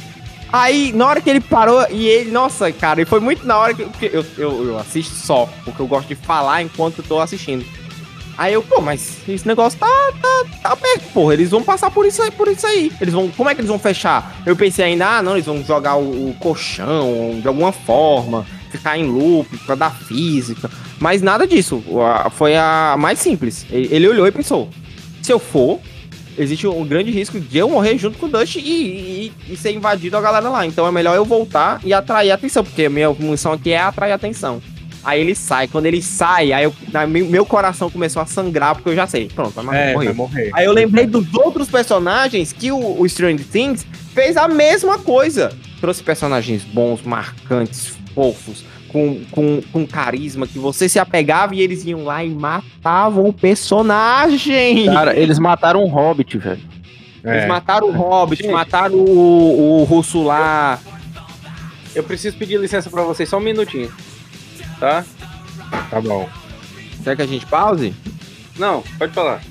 Aí, 0.52 0.92
na 0.92 1.06
hora 1.08 1.20
que 1.20 1.28
ele 1.28 1.40
parou, 1.40 1.84
e 1.90 2.06
ele, 2.06 2.30
nossa, 2.30 2.70
cara, 2.72 3.02
e 3.02 3.04
foi 3.04 3.18
muito 3.20 3.44
na 3.46 3.58
hora 3.58 3.74
que 3.74 3.82
eu, 4.06 4.24
eu, 4.38 4.66
eu 4.68 4.78
assisto 4.78 5.14
só, 5.14 5.48
porque 5.64 5.82
eu 5.82 5.86
gosto 5.86 6.06
de 6.08 6.14
falar 6.14 6.62
enquanto 6.62 6.98
eu 6.98 7.04
tô 7.04 7.20
assistindo. 7.20 7.64
Aí 8.36 8.52
eu, 8.54 8.62
pô, 8.62 8.80
mas 8.80 9.18
esse 9.28 9.46
negócio 9.46 9.78
tá, 9.78 9.86
tá, 10.20 10.44
tá 10.62 10.76
perto, 10.76 11.04
porra, 11.12 11.34
eles 11.34 11.50
vão 11.50 11.62
passar 11.62 11.90
por 11.90 12.04
isso 12.04 12.20
aí, 12.22 12.30
por 12.32 12.48
isso 12.48 12.66
aí. 12.66 12.90
Eles 13.00 13.14
vão, 13.14 13.28
como 13.30 13.48
é 13.48 13.54
que 13.54 13.60
eles 13.60 13.68
vão 13.68 13.78
fechar? 13.78 14.40
Eu 14.44 14.56
pensei 14.56 14.84
ainda, 14.86 15.18
ah, 15.18 15.22
não, 15.22 15.32
eles 15.34 15.46
vão 15.46 15.62
jogar 15.64 15.96
o, 15.96 16.30
o 16.30 16.34
colchão 16.40 17.38
de 17.40 17.46
alguma 17.46 17.70
forma, 17.70 18.44
ficar 18.70 18.98
em 18.98 19.04
loop 19.06 19.56
pra 19.58 19.74
dar 19.76 19.90
física. 19.94 20.68
Mas 20.98 21.22
nada 21.22 21.46
disso, 21.46 21.82
foi 22.32 22.56
a 22.56 22.96
mais 22.98 23.18
simples. 23.20 23.64
Ele, 23.70 24.08
olhou 24.08 24.26
e 24.26 24.32
pensou, 24.32 24.68
se 25.22 25.32
eu 25.32 25.38
for, 25.38 25.78
existe 26.36 26.66
um 26.66 26.84
grande 26.84 27.12
risco 27.12 27.38
de 27.38 27.58
eu 27.58 27.68
morrer 27.68 27.96
junto 27.98 28.18
com 28.18 28.26
o 28.26 28.28
Dust 28.28 28.56
e, 28.56 28.60
e- 28.60 29.32
e 29.52 29.56
ser 29.56 29.70
invadido 29.72 30.16
a 30.16 30.20
galera 30.20 30.48
lá. 30.48 30.66
Então 30.66 30.86
é 30.86 30.90
melhor 30.90 31.14
eu 31.14 31.24
voltar 31.24 31.80
e 31.84 31.92
atrair 31.94 32.32
atenção, 32.32 32.64
porque 32.64 32.86
a 32.86 32.90
minha 32.90 33.12
missão 33.16 33.52
aqui 33.52 33.70
é 33.70 33.78
atrair 33.78 34.12
atenção. 34.12 34.60
Aí 35.04 35.20
ele 35.20 35.34
sai. 35.34 35.68
Quando 35.68 35.86
ele 35.86 36.00
sai, 36.00 36.52
aí 36.52 36.64
eu, 36.64 36.74
na- 36.92 37.06
meu 37.06 37.44
coração 37.44 37.90
começou 37.90 38.22
a 38.22 38.26
sangrar, 38.26 38.74
porque 38.74 38.88
eu 38.90 38.94
já 38.96 39.06
sei. 39.06 39.28
Pronto, 39.28 39.52
vai 39.60 39.90
É, 39.90 39.92
morrer. 39.92 40.06
vai 40.06 40.14
morrer. 40.14 40.50
Aí 40.54 40.64
eu 40.64 40.72
lembrei 40.72 41.06
dos 41.06 41.32
outros 41.34 41.68
personagens 41.68 42.52
que 42.52 42.72
o, 42.72 43.00
o 43.00 43.08
Stranger 43.08 43.46
Things 43.46 43.86
fez 44.14 44.36
a 44.36 44.48
mesma 44.48 44.98
coisa. 44.98 45.52
Trouxe 45.80 46.02
personagens 46.02 46.62
bons, 46.64 47.02
marcantes, 47.02 47.96
fofos, 48.14 48.64
com, 48.88 49.20
com, 49.30 49.60
com 49.72 49.86
carisma, 49.86 50.46
que 50.46 50.58
você 50.58 50.88
se 50.88 50.98
apegava 50.98 51.54
e 51.54 51.60
eles 51.60 51.84
iam 51.84 52.04
lá 52.04 52.24
e 52.24 52.30
matavam 52.30 53.26
o 53.28 53.32
personagem. 53.32 54.86
Cara, 54.86 55.16
eles 55.18 55.38
mataram 55.38 55.82
um 55.84 55.88
hobbit, 55.88 56.38
velho. 56.38 56.60
Eles 57.24 57.44
É. 57.44 57.46
mataram 57.46 57.88
o 57.88 57.90
Hobbit, 57.90 58.42
Gente. 58.42 58.52
mataram 58.52 58.96
o, 58.96 59.80
o 59.80 59.84
russo 59.84 60.22
lá. 60.22 60.78
Eu 61.94 62.02
preciso 62.04 62.36
pedir 62.36 62.60
licença 62.60 62.90
pra 62.90 63.02
vocês 63.02 63.26
só 63.28 63.38
um 63.38 63.40
minutinho. 63.40 63.90
Tá? 64.78 65.04
Tá 65.90 66.00
bom. 66.00 66.28
Quer 67.02 67.16
que 67.16 67.22
a 67.22 67.26
gente 67.26 67.46
pause? 67.46 67.94
Não, 68.58 68.82
pode 68.98 69.12
falar. 69.12 69.42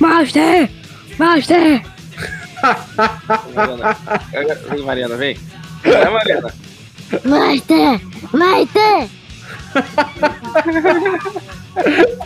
Master! 0.00 0.70
Master! 1.18 1.82
Mariana. 3.54 3.96
Vem, 4.70 4.82
Mariana, 4.82 5.16
vem. 5.16 5.36
Vai, 5.82 6.10
Mariana. 6.10 6.54
Master! 7.24 8.00
Master! 8.32 9.10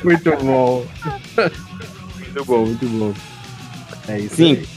Muito 0.02 0.30
bom. 0.36 0.86
muito 2.18 2.44
bom, 2.44 2.66
muito 2.66 2.86
bom. 2.86 3.14
É 4.08 4.18
isso 4.20 4.36
Sim. 4.36 4.52
aí. 4.52 4.68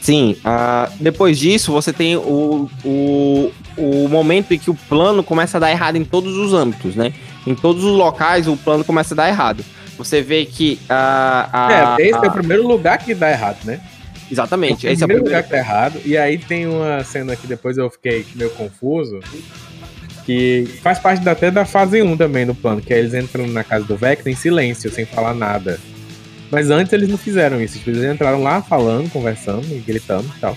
Sim, 0.00 0.36
ah, 0.44 0.90
depois 0.98 1.38
disso 1.38 1.70
você 1.70 1.92
tem 1.92 2.16
o, 2.16 2.68
o, 2.84 3.52
o 3.76 4.08
momento 4.08 4.52
em 4.54 4.58
que 4.58 4.70
o 4.70 4.74
plano 4.74 5.22
começa 5.22 5.56
a 5.56 5.60
dar 5.60 5.70
errado 5.70 5.96
em 5.96 6.04
todos 6.04 6.36
os 6.36 6.52
âmbitos, 6.54 6.94
né? 6.94 7.12
Em 7.46 7.54
todos 7.54 7.84
os 7.84 7.92
locais 7.96 8.46
o 8.48 8.56
plano 8.56 8.84
começa 8.84 9.14
a 9.14 9.16
dar 9.16 9.28
errado. 9.28 9.64
Você 9.98 10.22
vê 10.22 10.44
que 10.44 10.78
a. 10.88 11.48
a- 11.52 11.96
É, 11.98 12.02
esse 12.08 12.14
é 12.14 12.26
a- 12.26 12.30
o 12.30 12.32
primeiro 12.32 12.66
lugar 12.66 12.98
que 12.98 13.14
dá 13.14 13.30
errado, 13.30 13.58
né? 13.64 13.80
Exatamente, 14.30 14.86
É 14.86 14.90
o 14.90 14.92
esse 14.92 15.02
é 15.02 15.04
o 15.04 15.08
primeiro 15.08 15.24
primeiro. 15.24 15.24
lugar 15.24 15.42
que 15.42 15.48
tá 15.50 15.58
errado. 15.58 16.00
E 16.06 16.16
aí 16.16 16.38
tem 16.38 16.66
uma 16.66 17.04
cena 17.04 17.36
que 17.36 17.46
depois 17.46 17.76
eu 17.76 17.90
fiquei 17.90 18.24
meio 18.34 18.50
confuso. 18.50 19.20
Que 20.24 20.68
faz 20.82 20.98
parte 21.00 21.28
até 21.28 21.50
da 21.50 21.64
fase 21.64 22.00
1 22.00 22.16
também 22.16 22.46
do 22.46 22.54
plano, 22.54 22.80
que 22.80 22.94
é 22.94 22.98
eles 22.98 23.12
entram 23.12 23.46
na 23.48 23.64
casa 23.64 23.84
do 23.84 23.96
Vecna 23.96 24.30
em 24.30 24.36
silêncio, 24.36 24.90
sem 24.90 25.04
falar 25.04 25.34
nada. 25.34 25.80
Mas 26.50 26.70
antes 26.70 26.92
eles 26.92 27.08
não 27.08 27.18
fizeram 27.18 27.60
isso. 27.60 27.80
Eles 27.86 28.04
entraram 28.04 28.42
lá 28.42 28.62
falando, 28.62 29.10
conversando, 29.10 29.66
e 29.70 29.78
gritando 29.80 30.30
e 30.36 30.40
tal. 30.40 30.56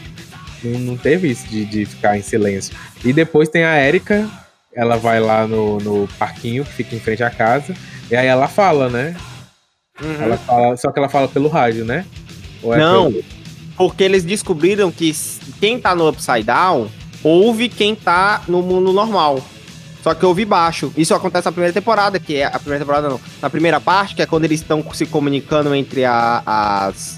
Não, 0.66 0.80
não 0.80 0.98
teve 0.98 1.30
isso 1.30 1.48
de, 1.48 1.66
de 1.66 1.86
ficar 1.86 2.18
em 2.18 2.22
silêncio. 2.22 2.76
E 3.04 3.14
depois 3.14 3.50
tem 3.50 3.64
a 3.64 3.80
Erika, 3.86 4.30
ela 4.74 4.98
vai 4.98 5.20
lá 5.20 5.48
no, 5.48 5.78
no 5.80 6.08
parquinho 6.20 6.64
que 6.66 6.72
fica 6.74 6.96
em 6.96 7.00
frente 7.00 7.24
à 7.24 7.30
casa. 7.30 7.74
E 8.10 8.16
aí 8.16 8.28
ela 8.28 8.48
fala, 8.48 8.90
né? 8.90 9.16
Uhum. 10.02 10.22
Ela 10.22 10.38
fala, 10.38 10.78
só 10.78 10.92
que 10.92 11.00
ela 11.00 11.10
fala 11.10 11.28
pelo 11.28 11.48
rádio, 11.48 11.86
né? 11.86 12.06
É 12.64 12.78
Não. 12.78 13.12
pelo- 13.12 13.24
Porque 13.78 14.04
eles 14.04 14.24
descobriram 14.24 14.92
que 14.92 15.14
quem 15.60 15.80
tá 15.80 15.94
no 15.96 16.10
Upside 16.10 16.44
Down 16.44 16.90
ouve 17.24 17.70
quem 17.70 17.96
tá 17.96 18.42
no 18.48 18.62
mundo 18.62 18.92
normal. 18.92 19.40
Só 20.04 20.14
que 20.14 20.24
ouve 20.26 20.46
baixo. 20.46 20.94
Isso 20.96 21.16
acontece 21.16 21.46
na 21.46 21.52
primeira 21.52 21.74
temporada, 21.74 22.20
que 22.20 22.36
é 22.36 22.46
a 22.46 22.60
primeira 22.60 22.80
temporada 22.86 23.10
não. 23.10 23.20
Na 23.42 23.50
primeira 23.50 23.80
parte, 23.82 24.14
que 24.16 24.22
é 24.22 24.26
quando 24.28 24.46
eles 24.46 24.62
estão 24.62 24.84
se 24.94 25.06
comunicando 25.08 25.74
entre 25.74 26.06
a- 26.06 26.44
as, 26.46 27.18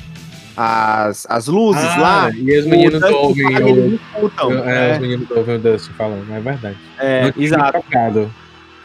as, 0.57 1.25
as 1.29 1.47
luzes 1.47 1.83
Ah, 1.83 2.01
lá. 2.01 2.31
E 2.31 2.57
os 2.59 2.65
meninos 2.65 3.01
ouvem 3.03 3.53
fala, 3.53 3.65
o. 3.65 3.69
eles 3.69 4.01
escutam. 4.01 4.51
É, 4.51 4.55
os 4.57 4.97
É, 4.97 4.99
meninos 4.99 5.31
ouvem 5.31 5.55
o 5.55 5.59
Dustin 5.59 5.93
falando, 5.93 6.33
é 6.33 6.39
verdade. 6.39 6.77
é, 6.99 7.33
exato. 7.37 7.81
tocado. 7.81 8.31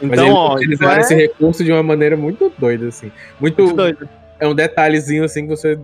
Mas 0.01 0.11
Então, 0.11 0.25
eles 0.25 0.35
ó, 0.35 0.55
utilizaram 0.55 0.97
é 0.97 0.99
esse 0.99 1.15
recurso 1.15 1.63
de 1.63 1.71
uma 1.71 1.81
maneira 1.83 2.15
muito 2.15 2.51
doida, 2.57 2.87
assim. 2.87 3.11
Muito. 3.39 3.63
muito 3.63 3.75
doido. 3.75 4.07
É 4.39 4.47
um 4.47 4.53
detalhezinho 4.55 5.23
assim 5.23 5.43
que 5.47 5.49
você. 5.55 5.79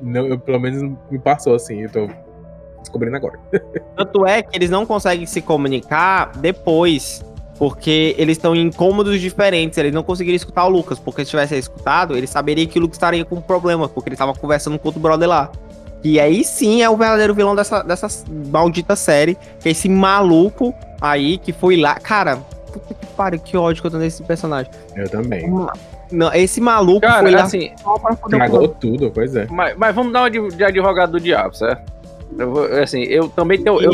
Não, 0.00 0.26
eu, 0.26 0.38
pelo 0.38 0.60
menos 0.60 0.82
me 1.10 1.18
passou 1.18 1.54
assim, 1.54 1.82
eu 1.82 1.90
tô 1.90 2.08
descobrindo 2.80 3.16
agora. 3.16 3.38
Tanto 3.96 4.24
é 4.26 4.42
que 4.42 4.56
eles 4.56 4.70
não 4.70 4.86
conseguem 4.86 5.26
se 5.26 5.42
comunicar 5.42 6.32
depois. 6.36 7.24
Porque 7.58 8.14
eles 8.18 8.36
estão 8.36 8.54
em 8.54 8.70
cômodos 8.70 9.20
diferentes. 9.20 9.78
Eles 9.78 9.92
não 9.92 10.02
conseguiram 10.02 10.36
escutar 10.36 10.64
o 10.66 10.68
Lucas. 10.68 10.98
Porque 10.98 11.24
se 11.24 11.30
tivessem 11.30 11.58
escutado, 11.58 12.16
eles 12.16 12.30
saberiam 12.30 12.66
que 12.66 12.78
o 12.78 12.82
Lucas 12.82 12.96
estaria 12.96 13.24
com 13.24 13.36
um 13.36 13.40
problema. 13.40 13.88
Porque 13.88 14.08
ele 14.08 14.14
estava 14.14 14.34
conversando 14.34 14.78
com 14.78 14.88
outro 14.88 15.00
brother 15.00 15.28
lá. 15.28 15.50
E 16.04 16.20
aí 16.20 16.44
sim 16.44 16.82
é 16.82 16.90
o 16.90 16.96
verdadeiro 16.96 17.34
vilão 17.34 17.56
dessa, 17.56 17.82
dessa 17.82 18.08
maldita 18.50 18.94
série. 18.94 19.36
Que 19.60 19.68
é 19.68 19.72
esse 19.72 19.88
maluco 19.88 20.74
aí 21.00 21.38
que 21.38 21.52
foi 21.52 21.76
lá. 21.76 21.94
Cara, 21.94 22.36
puta 22.36 22.94
que 22.94 23.06
pariu, 23.14 23.40
que 23.40 23.56
ódio 23.56 23.80
que 23.80 23.86
eu 23.86 23.90
tô 23.90 23.98
nesse 23.98 24.22
personagem. 24.22 24.70
Eu 24.94 25.08
também. 25.08 25.50
Não, 26.10 26.32
esse 26.32 26.60
maluco 26.60 27.00
foi 27.00 27.08
Cara, 27.08 27.30
lá 27.30 27.42
assim, 27.42 27.72
só 27.82 27.98
pra 27.98 28.14
tudo, 28.80 29.10
pois 29.10 29.34
é. 29.34 29.46
mas, 29.50 29.76
mas 29.76 29.94
vamos 29.94 30.12
dar 30.12 30.22
uma 30.22 30.30
de, 30.30 30.48
de 30.48 30.64
advogado 30.64 31.12
do 31.12 31.20
diabo, 31.20 31.54
certo? 31.54 31.92
Eu 32.38 32.50
vou, 32.50 32.64
assim, 32.64 33.02
eu 33.04 33.28
também 33.28 33.62
tenho. 33.62 33.80
Eu, 33.80 33.92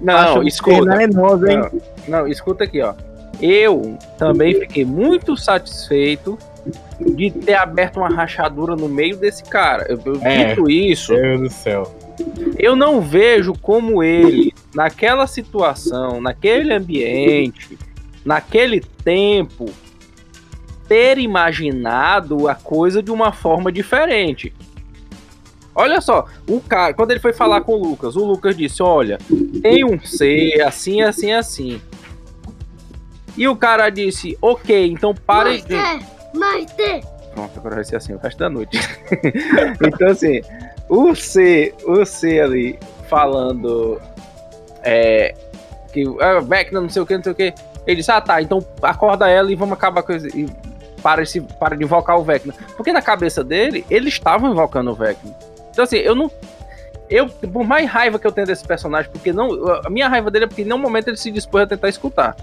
não, 0.00 0.42
escuta. 0.42 0.96
venenoso, 0.96 1.46
hein? 1.46 1.60
Não, 2.08 2.26
escuta 2.26 2.64
aqui, 2.64 2.80
ó. 2.80 2.94
Eu 3.40 3.96
também 4.18 4.54
fiquei 4.54 4.84
muito 4.84 5.36
satisfeito 5.36 6.38
de 7.00 7.30
ter 7.30 7.54
aberto 7.54 7.98
uma 7.98 8.08
rachadura 8.08 8.76
no 8.76 8.88
meio 8.88 9.16
desse 9.16 9.44
cara. 9.44 9.86
Eu, 9.88 10.00
eu 10.04 10.20
É. 10.22 10.48
dito 10.54 10.68
isso, 10.68 11.12
Meu 11.12 11.22
Deus 11.22 11.40
do 11.40 11.48
céu. 11.50 11.94
eu 12.58 12.76
não 12.76 13.00
vejo 13.00 13.54
como 13.62 14.02
ele 14.02 14.52
naquela 14.74 15.26
situação, 15.26 16.20
naquele 16.20 16.72
ambiente, 16.72 17.78
naquele 18.24 18.80
tempo, 18.80 19.66
ter 20.86 21.18
imaginado 21.18 22.48
a 22.48 22.54
coisa 22.54 23.02
de 23.02 23.10
uma 23.10 23.32
forma 23.32 23.72
diferente. 23.72 24.52
Olha 25.74 26.00
só, 26.00 26.26
o 26.48 26.60
cara, 26.60 26.92
quando 26.94 27.12
ele 27.12 27.20
foi 27.20 27.32
falar 27.32 27.60
com 27.60 27.72
o 27.72 27.82
Lucas, 27.82 28.16
o 28.16 28.24
Lucas 28.24 28.56
disse: 28.56 28.82
Olha, 28.82 29.18
tem 29.62 29.84
um 29.84 30.00
C, 30.00 30.60
assim, 30.64 31.00
assim, 31.00 31.32
assim. 31.32 31.80
E 33.36 33.46
o 33.46 33.56
cara 33.56 33.88
disse: 33.90 34.36
Ok, 34.40 34.90
então 34.90 35.14
para 35.14 35.56
de. 35.56 35.74
Master, 35.74 36.06
Master. 36.34 37.04
Pronto, 37.32 37.58
agora 37.58 37.76
vai 37.76 37.84
ser 37.84 37.96
assim 37.96 38.12
o 38.12 38.18
resto 38.18 38.38
da 38.38 38.50
noite. 38.50 38.78
então, 39.86 40.08
assim, 40.08 40.40
o 40.88 41.14
C, 41.14 41.72
o 41.84 42.04
C 42.04 42.40
ali 42.40 42.78
falando 43.08 44.00
é, 44.82 45.34
que 45.92 46.04
ah, 46.20 46.40
Vecna, 46.40 46.80
não 46.80 46.88
sei 46.88 47.02
o 47.02 47.06
que, 47.06 47.16
não 47.16 47.22
sei 47.22 47.32
o 47.32 47.36
que. 47.36 47.54
Ele 47.86 47.96
disse: 47.96 48.10
Ah, 48.10 48.20
tá, 48.20 48.42
então 48.42 48.64
acorda 48.82 49.28
ela 49.28 49.50
e 49.50 49.54
vamos 49.54 49.74
acabar 49.74 50.02
com 50.02 50.12
isso. 50.12 50.26
E 50.36 50.46
para, 51.02 51.22
esse, 51.22 51.40
para 51.40 51.76
de 51.76 51.84
invocar 51.84 52.18
o 52.18 52.24
Vecna. 52.24 52.54
Porque 52.76 52.92
na 52.92 53.00
cabeça 53.00 53.42
dele, 53.42 53.84
eles 53.88 54.14
estavam 54.14 54.50
invocando 54.50 54.90
o 54.90 54.94
Vecna. 54.94 55.34
Então, 55.70 55.84
assim, 55.84 55.96
eu 55.96 56.14
não. 56.14 56.30
Eu, 57.08 57.28
por 57.28 57.64
mais 57.64 57.88
raiva 57.90 58.18
que 58.18 58.26
eu 58.26 58.32
tenho 58.32 58.46
desse 58.46 58.64
personagem, 58.64 59.10
porque 59.10 59.32
não. 59.32 59.50
A 59.84 59.90
minha 59.90 60.08
raiva 60.08 60.30
dele 60.30 60.44
é 60.44 60.48
porque 60.48 60.62
em 60.62 60.64
nenhum 60.64 60.78
momento 60.78 61.08
ele 61.08 61.16
se 61.16 61.30
dispôs 61.30 61.64
a 61.64 61.66
tentar 61.66 61.88
escutar. 61.88 62.36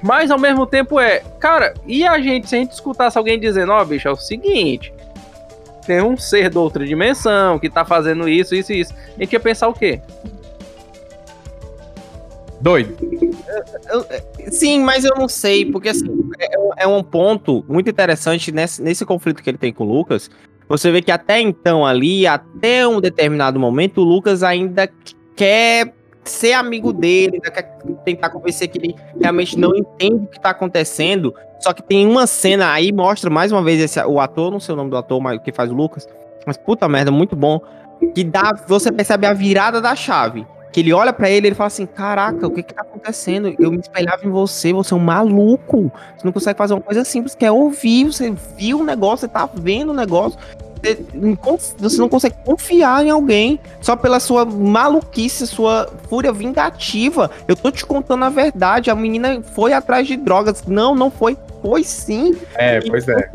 Mas 0.00 0.30
ao 0.30 0.38
mesmo 0.38 0.64
tempo 0.64 1.00
é, 1.00 1.22
cara, 1.40 1.74
e 1.84 2.06
a 2.06 2.20
gente, 2.20 2.48
se 2.48 2.54
a 2.54 2.58
gente 2.58 2.72
escutasse 2.72 3.18
alguém 3.18 3.38
dizendo, 3.38 3.72
ó, 3.72 3.84
bicho, 3.84 4.06
é 4.06 4.10
o 4.10 4.16
seguinte. 4.16 4.92
Tem 5.84 6.02
um 6.02 6.16
ser 6.16 6.50
de 6.50 6.58
outra 6.58 6.86
dimensão 6.86 7.58
que 7.58 7.68
tá 7.68 7.84
fazendo 7.84 8.28
isso, 8.28 8.54
isso 8.54 8.72
e 8.72 8.80
isso. 8.80 8.94
A 9.16 9.20
gente 9.20 9.32
ia 9.32 9.40
pensar 9.40 9.68
o 9.68 9.74
quê? 9.74 10.00
Doido. 12.60 12.96
Sim, 14.50 14.80
mas 14.80 15.04
eu 15.04 15.14
não 15.16 15.28
sei, 15.28 15.64
porque 15.70 15.90
assim, 15.90 16.08
é, 16.38 16.84
é 16.84 16.86
um 16.86 17.02
ponto 17.02 17.64
muito 17.68 17.88
interessante 17.88 18.50
nesse, 18.50 18.82
nesse 18.82 19.04
conflito 19.04 19.42
que 19.42 19.50
ele 19.50 19.58
tem 19.58 19.72
com 19.72 19.84
o 19.84 19.92
Lucas. 19.92 20.30
Você 20.68 20.90
vê 20.90 21.00
que 21.00 21.10
até 21.10 21.40
então 21.40 21.86
ali, 21.86 22.26
até 22.26 22.86
um 22.86 23.00
determinado 23.00 23.58
momento, 23.58 24.02
o 24.02 24.04
Lucas 24.04 24.42
ainda 24.42 24.88
quer 25.34 25.94
ser 26.24 26.52
amigo 26.52 26.92
dele, 26.92 27.40
quer 27.40 27.78
tentar 28.04 28.28
convencer 28.28 28.68
que 28.68 28.78
ele 28.78 28.94
realmente 29.18 29.58
não 29.58 29.74
entende 29.74 30.24
o 30.24 30.26
que 30.26 30.40
tá 30.40 30.50
acontecendo. 30.50 31.34
Só 31.60 31.72
que 31.72 31.82
tem 31.82 32.06
uma 32.06 32.26
cena 32.26 32.72
aí, 32.72 32.92
mostra 32.92 33.30
mais 33.30 33.50
uma 33.50 33.62
vez 33.62 33.80
esse, 33.80 34.00
o 34.04 34.20
ator, 34.20 34.50
não 34.50 34.60
sei 34.60 34.74
o 34.74 34.76
nome 34.76 34.90
do 34.90 34.96
ator, 34.96 35.20
mas 35.20 35.40
que 35.40 35.52
faz 35.52 35.70
o 35.70 35.74
Lucas, 35.74 36.06
mas 36.46 36.56
puta 36.56 36.88
merda, 36.88 37.10
muito 37.10 37.34
bom. 37.34 37.60
Que 38.14 38.22
dá, 38.22 38.54
você 38.66 38.92
percebe 38.92 39.26
a 39.26 39.32
virada 39.32 39.80
da 39.80 39.96
chave. 39.96 40.46
Que 40.72 40.80
ele 40.80 40.92
olha 40.92 41.12
pra 41.12 41.30
ele 41.30 41.46
e 41.46 41.48
ele 41.48 41.54
fala 41.54 41.68
assim: 41.68 41.86
Caraca, 41.86 42.46
o 42.46 42.50
que 42.50 42.62
que 42.62 42.74
tá 42.74 42.82
acontecendo? 42.82 43.54
Eu 43.58 43.70
me 43.70 43.78
espelhava 43.78 44.26
em 44.26 44.30
você, 44.30 44.72
você 44.72 44.92
é 44.92 44.96
um 44.96 45.00
maluco. 45.00 45.90
Você 46.16 46.24
não 46.24 46.32
consegue 46.32 46.58
fazer 46.58 46.74
uma 46.74 46.80
coisa 46.82 47.04
simples, 47.04 47.34
que 47.34 47.44
é 47.44 47.50
ouvir. 47.50 48.04
Você 48.06 48.32
viu 48.56 48.80
o 48.80 48.84
negócio, 48.84 49.20
você 49.20 49.28
tá 49.28 49.48
vendo 49.54 49.90
o 49.90 49.94
negócio. 49.94 50.38
Você 50.82 50.98
não 51.14 51.34
cons- 51.34 51.74
você 51.78 51.98
não 51.98 52.08
consegue 52.08 52.36
confiar 52.44 53.04
em 53.04 53.10
alguém 53.10 53.58
só 53.80 53.96
pela 53.96 54.20
sua 54.20 54.44
maluquice, 54.44 55.46
sua 55.46 55.88
fúria 56.08 56.32
vingativa. 56.32 57.30
Eu 57.48 57.56
tô 57.56 57.70
te 57.70 57.84
contando 57.84 58.24
a 58.24 58.28
verdade. 58.28 58.90
A 58.90 58.94
menina 58.94 59.42
foi 59.54 59.72
atrás 59.72 60.06
de 60.06 60.16
drogas. 60.16 60.62
Não, 60.66 60.94
não 60.94 61.10
foi. 61.10 61.36
Foi 61.60 61.82
sim. 61.82 62.36
É, 62.54 62.80
pois 62.82 63.08
é. 63.08 63.28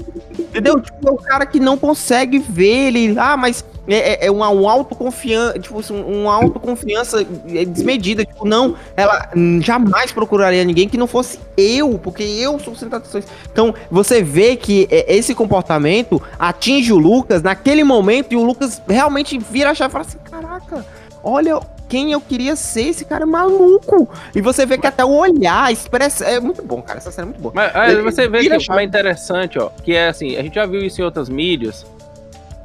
Entendeu? 0.53 0.79
Tipo, 0.79 1.09
é 1.09 1.11
o 1.11 1.17
cara 1.17 1.47
que 1.47 1.59
não 1.59 1.75
consegue 1.75 2.37
ver 2.37 2.87
ele. 2.87 3.15
Ah, 3.17 3.35
mas 3.35 3.65
é, 3.87 4.25
é- 4.25 4.27
é 4.27 4.31
uma 4.31 4.49
um 4.51 4.69
autoconfiança, 4.69 5.57
tipo, 5.57 5.79
assim, 5.79 5.99
uma 6.03 6.31
autoconfiança 6.31 7.25
é, 7.47 7.65
desmedida. 7.65 8.23
Tipo, 8.23 8.45
não, 8.45 8.75
ela 8.95 9.29
jamais 9.61 10.11
procuraria 10.11 10.63
ninguém 10.63 10.87
que 10.87 10.95
não 10.95 11.07
fosse 11.07 11.39
eu, 11.57 11.97
porque 11.97 12.21
eu 12.21 12.59
sou 12.59 12.75
atenções. 12.91 13.25
Então, 13.51 13.73
você 13.89 14.21
vê 14.21 14.55
que 14.55 14.87
é, 14.91 15.15
esse 15.15 15.33
comportamento 15.33 16.21
atinge 16.37 16.93
o 16.93 16.97
Lucas 16.99 17.41
naquele 17.41 17.83
momento 17.83 18.33
e 18.33 18.35
o 18.35 18.43
Lucas 18.43 18.79
realmente 18.87 19.39
vira 19.39 19.71
a 19.71 19.73
chave 19.73 19.89
e 19.89 19.93
fala 19.93 20.05
assim: 20.05 20.17
caraca, 20.29 20.85
olha. 21.23 21.59
Quem 21.93 22.11
eu 22.11 22.19
queria 22.19 22.55
ser, 22.55 22.87
esse 22.87 23.05
cara 23.05 23.21
é 23.21 23.27
maluco. 23.27 24.09
E 24.33 24.41
você 24.41 24.65
vê 24.65 24.79
que 24.79 24.87
até 24.87 25.05
o 25.05 25.11
olhar, 25.11 25.71
expressa. 25.71 26.25
É 26.25 26.39
muito 26.39 26.63
bom, 26.63 26.81
cara. 26.81 26.97
Essa 26.97 27.11
série 27.11 27.27
é 27.27 27.29
muito 27.29 27.39
boa. 27.39 27.53
Mas 27.53 27.75
aí 27.75 28.01
você 28.01 28.27
vê 28.27 28.39
que 28.39 28.51
é 28.51 28.83
interessante, 28.83 29.59
ó, 29.59 29.69
que 29.69 29.93
é 29.93 30.07
assim, 30.07 30.35
a 30.35 30.41
gente 30.41 30.55
já 30.55 30.65
viu 30.65 30.81
isso 30.81 30.99
em 30.99 31.03
outras 31.03 31.29
mídias, 31.29 31.85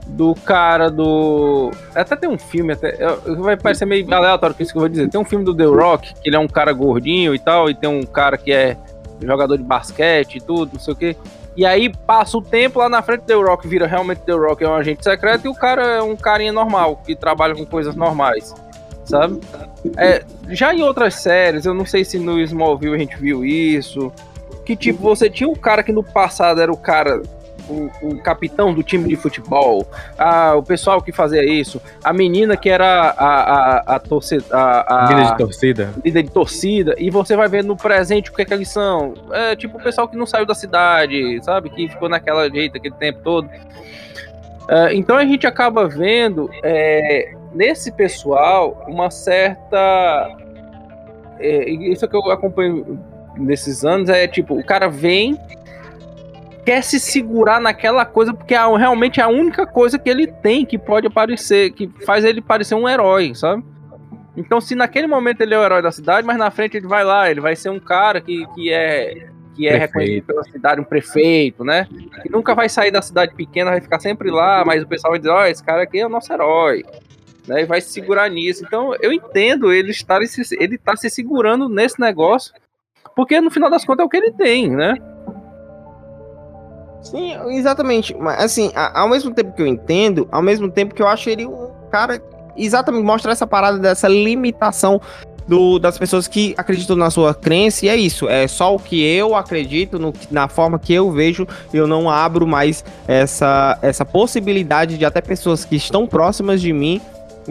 do 0.06 0.34
cara 0.34 0.90
do... 0.90 1.70
Até 1.94 2.16
tem 2.16 2.30
um 2.30 2.38
filme, 2.38 2.72
até, 2.72 2.96
vai 3.36 3.55
parecer 3.55 3.84
meio 3.84 4.10
aleatório 4.14 4.56
com 4.56 4.62
isso 4.62 4.72
que 4.72 4.78
eu 4.78 4.80
vou 4.80 4.88
dizer, 4.88 5.10
tem 5.10 5.20
um 5.20 5.26
filme 5.26 5.44
do 5.44 5.55
The 5.55 5.64
Rock, 5.64 6.14
que 6.14 6.30
ele 6.30 6.36
é 6.36 6.38
um 6.38 6.48
cara 6.48 6.72
gordinho 6.72 7.34
e 7.34 7.38
tal, 7.38 7.68
e 7.68 7.74
tem 7.74 7.90
um 7.90 8.05
cara 8.05 8.38
que 8.38 8.50
é 8.50 8.78
jogador 9.20 9.59
de 9.59 9.62
basquete 9.62 10.36
e 10.36 10.40
tudo, 10.40 10.70
não 10.72 10.80
sei 10.80 10.94
o 10.94 10.96
quê, 10.96 11.16
e 11.55 11.66
aí 11.66 11.92
passa 12.06 12.38
o 12.38 12.40
tempo, 12.40 12.78
lá 12.78 12.88
na 12.88 13.02
frente 13.02 13.24
The 13.24 13.34
Rock 13.34 13.68
vira 13.68 13.86
realmente 13.86 14.22
The 14.22 14.32
Rock, 14.32 14.64
é 14.64 14.68
um 14.70 14.74
agente 14.74 15.05
secreto, 15.05 15.44
e 15.44 15.48
o 15.50 15.55
cara 15.55 15.82
é 15.82 16.02
um 16.02 16.16
carinha 16.16 16.52
normal, 16.52 17.02
que 17.05 17.14
trabalha 17.14 17.55
com 17.55 17.66
coisas 17.66 17.94
normais, 17.94 18.55
sabe? 19.09 19.40
É, 19.97 20.22
já 20.51 20.74
em 20.74 20.82
outras 20.82 21.14
séries, 21.14 21.64
eu 21.64 21.74
não 21.74 21.86
sei 21.86 22.05
se 22.05 22.18
no 22.18 22.39
Smallville 22.40 22.94
a 22.94 22.98
gente 22.98 23.16
viu 23.16 23.44
isso, 23.44 24.12
que 24.64 24.76
tipo, 24.76 25.02
você 25.02 25.30
tinha 25.30 25.48
um 25.48 25.55
cara 25.55 25.82
que 25.82 25.93
no 25.93 26.05
passado 26.05 26.60
era 26.60 26.70
o 26.70 26.76
cara, 26.76 27.22
o, 27.68 27.90
o 28.02 28.18
capitão 28.18 28.74
do 28.74 28.82
time 28.82 29.09
de 29.09 29.16
futebol, 29.16 29.86
ah, 30.18 30.55
o 30.55 30.62
pessoal 30.62 31.01
que 31.01 31.10
fazia 31.10 31.43
isso, 31.43 31.80
a 32.05 32.12
menina 32.12 32.55
que 32.56 32.68
era 32.68 33.10
a, 33.10 33.26
a, 33.26 33.97
a, 33.97 33.98
torcida, 33.98 34.44
a, 34.52 35.05
a 35.05 35.06
Vida 35.06 35.24
de 35.24 35.39
torcida. 35.39 35.94
líder 36.05 36.22
de 36.24 36.30
torcida, 36.30 36.94
e 36.98 37.09
você 37.10 37.35
vai 37.35 37.48
ver 37.48 37.64
no 37.64 37.76
presente 37.76 38.30
o 38.30 38.35
que 38.35 38.43
é 38.43 38.44
que 38.44 38.52
eles 38.52 38.68
são. 38.68 39.14
É 39.32 39.56
tipo 39.56 39.78
o 39.78 39.82
pessoal 39.82 40.06
que 40.06 40.16
não 40.16 40.26
saiu 40.26 40.44
da 40.44 40.55
cidade, 40.55 41.43
sabe? 41.43 41.70
Que 41.70 41.89
ficou 41.89 42.09
naquela 42.09 42.48
jeito 42.51 42.76
aquele 42.76 42.94
tempo 42.94 43.20
todo. 43.22 43.48
É, 44.68 44.94
então 44.94 45.16
a 45.16 45.24
gente 45.24 45.47
acaba 45.47 45.89
vendo 45.89 46.51
é, 46.62 47.32
nesse 47.52 47.92
pessoal 47.92 48.84
uma 48.88 49.10
certa. 49.10 50.28
é, 51.38 51.70
isso 51.70 52.06
que 52.06 52.16
eu 52.16 52.30
acompanho 52.30 52.98
nesses 53.36 53.84
anos 53.84 54.08
é 54.08 54.26
tipo, 54.26 54.58
o 54.58 54.64
cara 54.64 54.88
vem, 54.88 55.38
quer 56.64 56.82
se 56.82 56.98
segurar 56.98 57.60
naquela 57.60 58.04
coisa, 58.04 58.34
porque 58.34 58.54
é 58.54 58.76
realmente 58.76 59.20
a 59.20 59.28
única 59.28 59.66
coisa 59.66 59.98
que 59.98 60.10
ele 60.10 60.26
tem 60.26 60.66
que 60.66 60.76
pode 60.76 61.06
aparecer, 61.06 61.70
que 61.72 61.88
faz 62.04 62.24
ele 62.24 62.42
parecer 62.42 62.74
um 62.74 62.88
herói, 62.88 63.34
sabe? 63.34 63.64
Então, 64.36 64.60
se 64.60 64.74
naquele 64.74 65.06
momento 65.06 65.40
ele 65.40 65.54
é 65.54 65.58
o 65.58 65.64
herói 65.64 65.82
da 65.82 65.90
cidade, 65.90 66.26
mas 66.26 66.36
na 66.36 66.50
frente 66.50 66.76
ele 66.76 66.86
vai 66.86 67.02
lá, 67.04 67.30
ele 67.30 67.40
vai 67.40 67.56
ser 67.56 67.70
um 67.70 67.80
cara 67.80 68.20
que, 68.20 68.46
que 68.54 68.72
é 68.72 69.28
que 69.58 69.66
é 69.66 69.70
Prefeito. 69.72 69.92
reconhecido 69.92 70.24
pela 70.24 70.44
cidade, 70.44 70.80
um 70.80 70.84
prefeito, 70.84 71.64
né? 71.64 71.88
Que 72.22 72.30
nunca 72.30 72.54
vai 72.54 72.68
sair 72.68 72.92
da 72.92 73.02
cidade 73.02 73.34
pequena, 73.34 73.72
vai 73.72 73.80
ficar 73.80 73.98
sempre 73.98 74.30
lá, 74.30 74.64
mas 74.64 74.84
o 74.84 74.86
pessoal 74.86 75.10
vai 75.10 75.18
dizer, 75.18 75.32
ó, 75.32 75.44
esse 75.46 75.64
cara 75.64 75.82
aqui 75.82 75.98
é 75.98 76.06
o 76.06 76.08
nosso 76.08 76.32
herói. 76.32 76.84
Né, 77.48 77.62
e 77.62 77.64
vai 77.64 77.80
se 77.80 77.90
segurar 77.90 78.28
nisso. 78.28 78.62
Então, 78.64 78.94
eu 79.00 79.10
entendo 79.10 79.72
ele 79.72 79.90
estar 79.90 80.20
se- 80.26 80.56
ele 80.60 80.76
tá 80.76 80.94
se 80.94 81.08
segurando 81.08 81.68
nesse 81.68 81.98
negócio, 81.98 82.52
porque 83.16 83.40
no 83.40 83.50
final 83.50 83.70
das 83.70 83.84
contas 83.84 84.04
é 84.04 84.06
o 84.06 84.08
que 84.08 84.18
ele 84.18 84.32
tem, 84.32 84.70
né? 84.70 84.96
Sim, 87.00 87.34
exatamente. 87.56 88.14
Mas 88.14 88.44
assim, 88.44 88.70
ao 88.74 89.08
mesmo 89.08 89.32
tempo 89.32 89.52
que 89.52 89.62
eu 89.62 89.66
entendo, 89.66 90.28
ao 90.30 90.42
mesmo 90.42 90.70
tempo 90.70 90.94
que 90.94 91.00
eu 91.00 91.08
acho 91.08 91.30
ele 91.30 91.46
um 91.46 91.70
cara 91.90 92.22
exatamente 92.56 93.04
mostra 93.04 93.32
essa 93.32 93.46
parada 93.46 93.78
dessa 93.78 94.08
limitação 94.08 95.00
do, 95.46 95.78
das 95.78 95.96
pessoas 95.96 96.28
que 96.28 96.54
acreditam 96.58 96.94
na 96.96 97.08
sua 97.08 97.32
crença, 97.34 97.86
e 97.86 97.88
é 97.88 97.96
isso, 97.96 98.28
é 98.28 98.46
só 98.46 98.74
o 98.74 98.78
que 98.78 99.02
eu 99.02 99.34
acredito, 99.34 99.98
no, 99.98 100.12
na 100.30 100.46
forma 100.46 100.78
que 100.78 100.92
eu 100.92 101.10
vejo, 101.10 101.48
eu 101.72 101.86
não 101.86 102.10
abro 102.10 102.46
mais 102.46 102.84
essa, 103.06 103.78
essa 103.80 104.04
possibilidade 104.04 104.98
de 104.98 105.06
até 105.06 105.22
pessoas 105.22 105.64
que 105.64 105.76
estão 105.76 106.06
próximas 106.06 106.60
de 106.60 106.70
mim 106.74 107.00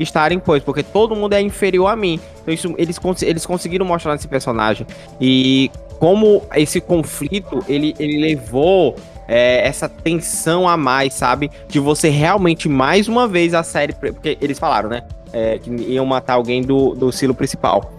estarem, 0.03 0.39
pois, 0.39 0.63
porque 0.63 0.83
todo 0.83 1.15
mundo 1.15 1.33
é 1.33 1.41
inferior 1.41 1.87
a 1.87 1.95
mim. 1.95 2.19
Então 2.41 2.53
isso, 2.53 2.73
eles, 2.77 2.99
eles 3.21 3.45
conseguiram 3.45 3.85
mostrar 3.85 4.13
nesse 4.13 4.27
personagem. 4.27 4.85
E 5.19 5.71
como 5.99 6.43
esse 6.55 6.79
conflito, 6.79 7.63
ele, 7.67 7.95
ele 7.99 8.19
levou 8.19 8.95
é, 9.27 9.67
essa 9.67 9.89
tensão 9.89 10.67
a 10.67 10.77
mais, 10.77 11.13
sabe? 11.13 11.49
De 11.67 11.79
você 11.79 12.09
realmente, 12.09 12.69
mais 12.69 13.07
uma 13.07 13.27
vez, 13.27 13.53
a 13.53 13.63
série. 13.63 13.93
Porque 13.93 14.37
eles 14.39 14.59
falaram, 14.59 14.89
né? 14.89 15.03
é, 15.33 15.57
que 15.57 15.69
iam 15.69 16.05
matar 16.05 16.33
alguém 16.33 16.61
do, 16.61 16.93
do 16.93 17.11
silo 17.11 17.33
principal. 17.33 17.91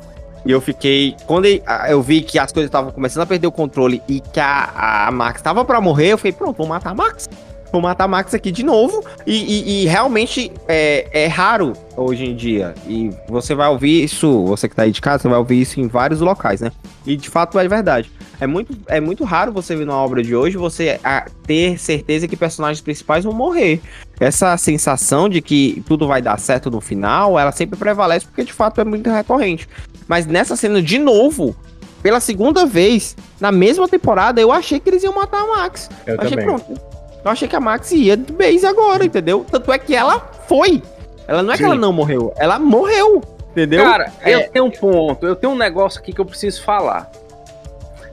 E 0.46 0.50
eu 0.50 0.60
fiquei. 0.60 1.14
Quando 1.26 1.46
eu 1.46 2.00
vi 2.00 2.22
que 2.22 2.38
as 2.38 2.52
coisas 2.52 2.68
estavam 2.68 2.90
começando 2.90 3.22
a 3.22 3.26
perder 3.26 3.46
o 3.46 3.52
controle 3.52 4.02
e 4.08 4.20
que 4.20 4.40
a, 4.40 5.06
a 5.06 5.10
Max 5.10 5.40
estava 5.40 5.64
pra 5.64 5.80
morrer, 5.80 6.12
eu 6.12 6.18
fiquei, 6.18 6.32
pronto, 6.32 6.56
vou 6.56 6.66
matar 6.66 6.90
a 6.90 6.94
Max. 6.94 7.28
Vou 7.73 7.81
matar 7.82 8.09
Max 8.09 8.32
aqui 8.35 8.51
de 8.51 8.62
novo. 8.62 9.05
E, 9.27 9.35
e- 9.35 9.82
e 9.82 9.86
realmente 9.86 10.51
é, 10.66 11.09
é 11.24 11.27
raro 11.27 11.73
hoje 11.97 12.24
em 12.24 12.35
dia. 12.35 12.74
E 12.86 13.11
você 13.28 13.55
vai 13.55 13.69
ouvir 13.69 14.05
isso, 14.05 14.45
você 14.47 14.69
que 14.69 14.74
tá 14.74 14.82
aí 14.82 14.90
de 14.93 15.01
casa, 15.01 15.23
você 15.23 15.28
vai 15.28 15.39
ouvir 15.39 15.61
isso 15.61 15.78
em 15.81 15.86
vários 15.89 16.20
locais, 16.20 16.61
né? 16.61 16.73
E 17.07 17.16
de 17.16 17.28
fato 17.28 17.59
é 17.59 17.69
verdade. 17.69 18.11
É 18.40 18.47
muito, 18.47 18.73
é 18.86 19.01
muito 19.01 19.24
raro 19.24 19.53
você 19.53 19.74
ver 19.74 19.85
numa 19.85 19.99
obra 19.99 20.23
de 20.23 20.35
hoje 20.35 20.57
você 20.57 21.01
ter 21.47 21.77
certeza 21.78 22.28
que 22.28 22.36
personagens 22.36 22.81
principais 22.81 23.24
vão 23.24 23.32
morrer. 23.32 23.81
Essa 24.20 24.57
sensação 24.57 25.28
de 25.28 25.43
que 25.43 25.82
tudo 25.86 26.07
vai 26.07 26.23
dar 26.23 26.39
certo 26.39 26.70
no 26.70 26.81
final, 26.81 27.39
ela 27.39 27.51
sempre 27.53 27.77
prevalece 27.78 28.27
porque 28.27 28.45
de 28.45 28.53
fato 28.53 28.81
é 28.81 28.85
muito 28.85 29.11
recorrente. 29.11 29.69
Mas 30.07 30.24
nessa 30.27 30.55
cena, 30.57 30.81
de 30.81 30.99
novo, 30.99 31.55
pela 32.03 32.20
segunda 32.20 32.65
vez, 32.65 33.16
na 33.40 33.51
mesma 33.51 33.89
temporada, 33.89 34.40
eu 34.40 34.53
achei 34.53 34.78
que 34.78 34.89
eles 34.89 35.03
iam 35.03 35.15
matar 35.15 35.43
a 35.43 35.47
Max. 35.47 35.90
Eu 36.07 36.15
achei 36.20 36.31
também. 36.31 36.45
pronto. 36.47 36.81
Eu 37.24 37.31
achei 37.31 37.49
que 37.49 37.57
a 37.57 37.61
Max 37.61 37.90
ia 37.93 38.16
de 38.16 38.32
base 38.32 38.65
agora, 38.66 39.05
entendeu? 39.05 39.45
Tanto 39.51 39.73
é 39.73 39.78
que 39.78 39.95
ela 39.95 40.20
foi. 40.47 40.82
Ela 41.27 41.43
não 41.43 41.51
é 41.53 41.57
que 41.57 41.62
Sim. 41.62 41.70
ela 41.70 41.74
não 41.74 41.93
morreu, 41.93 42.32
ela 42.39 42.59
morreu, 42.59 43.23
entendeu? 43.51 43.85
Cara, 43.85 44.11
É. 44.23 44.35
eu 44.35 44.49
tenho 44.51 44.65
um 44.65 44.70
ponto, 44.70 45.27
eu 45.27 45.36
tenho 45.36 45.53
um 45.53 45.57
negócio 45.57 46.01
aqui 46.01 46.12
que 46.12 46.20
eu 46.20 46.24
preciso 46.24 46.62
falar. 46.62 47.11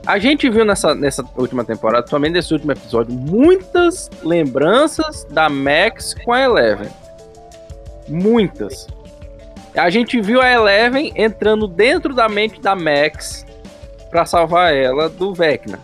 A 0.06 0.18
gente 0.18 0.48
viu 0.50 0.64
nessa, 0.64 0.94
nessa 0.94 1.24
última 1.36 1.64
temporada, 1.64 2.02
principalmente 2.02 2.32
nesse 2.34 2.52
último 2.52 2.72
episódio, 2.72 3.12
muitas 3.14 4.08
lembranças 4.22 5.24
da 5.30 5.48
Max 5.48 6.14
com 6.24 6.32
a 6.32 6.40
Eleven. 6.42 6.88
Muitas. 8.08 8.86
A 9.74 9.90
gente 9.90 10.20
viu 10.20 10.40
a 10.40 10.50
Eleven 10.50 11.12
entrando 11.16 11.66
dentro 11.66 12.14
da 12.14 12.28
mente 12.28 12.60
da 12.60 12.74
Max 12.76 13.44
pra 14.10 14.24
salvar 14.24 14.74
ela 14.74 15.08
do 15.08 15.34
Vecna. 15.34 15.78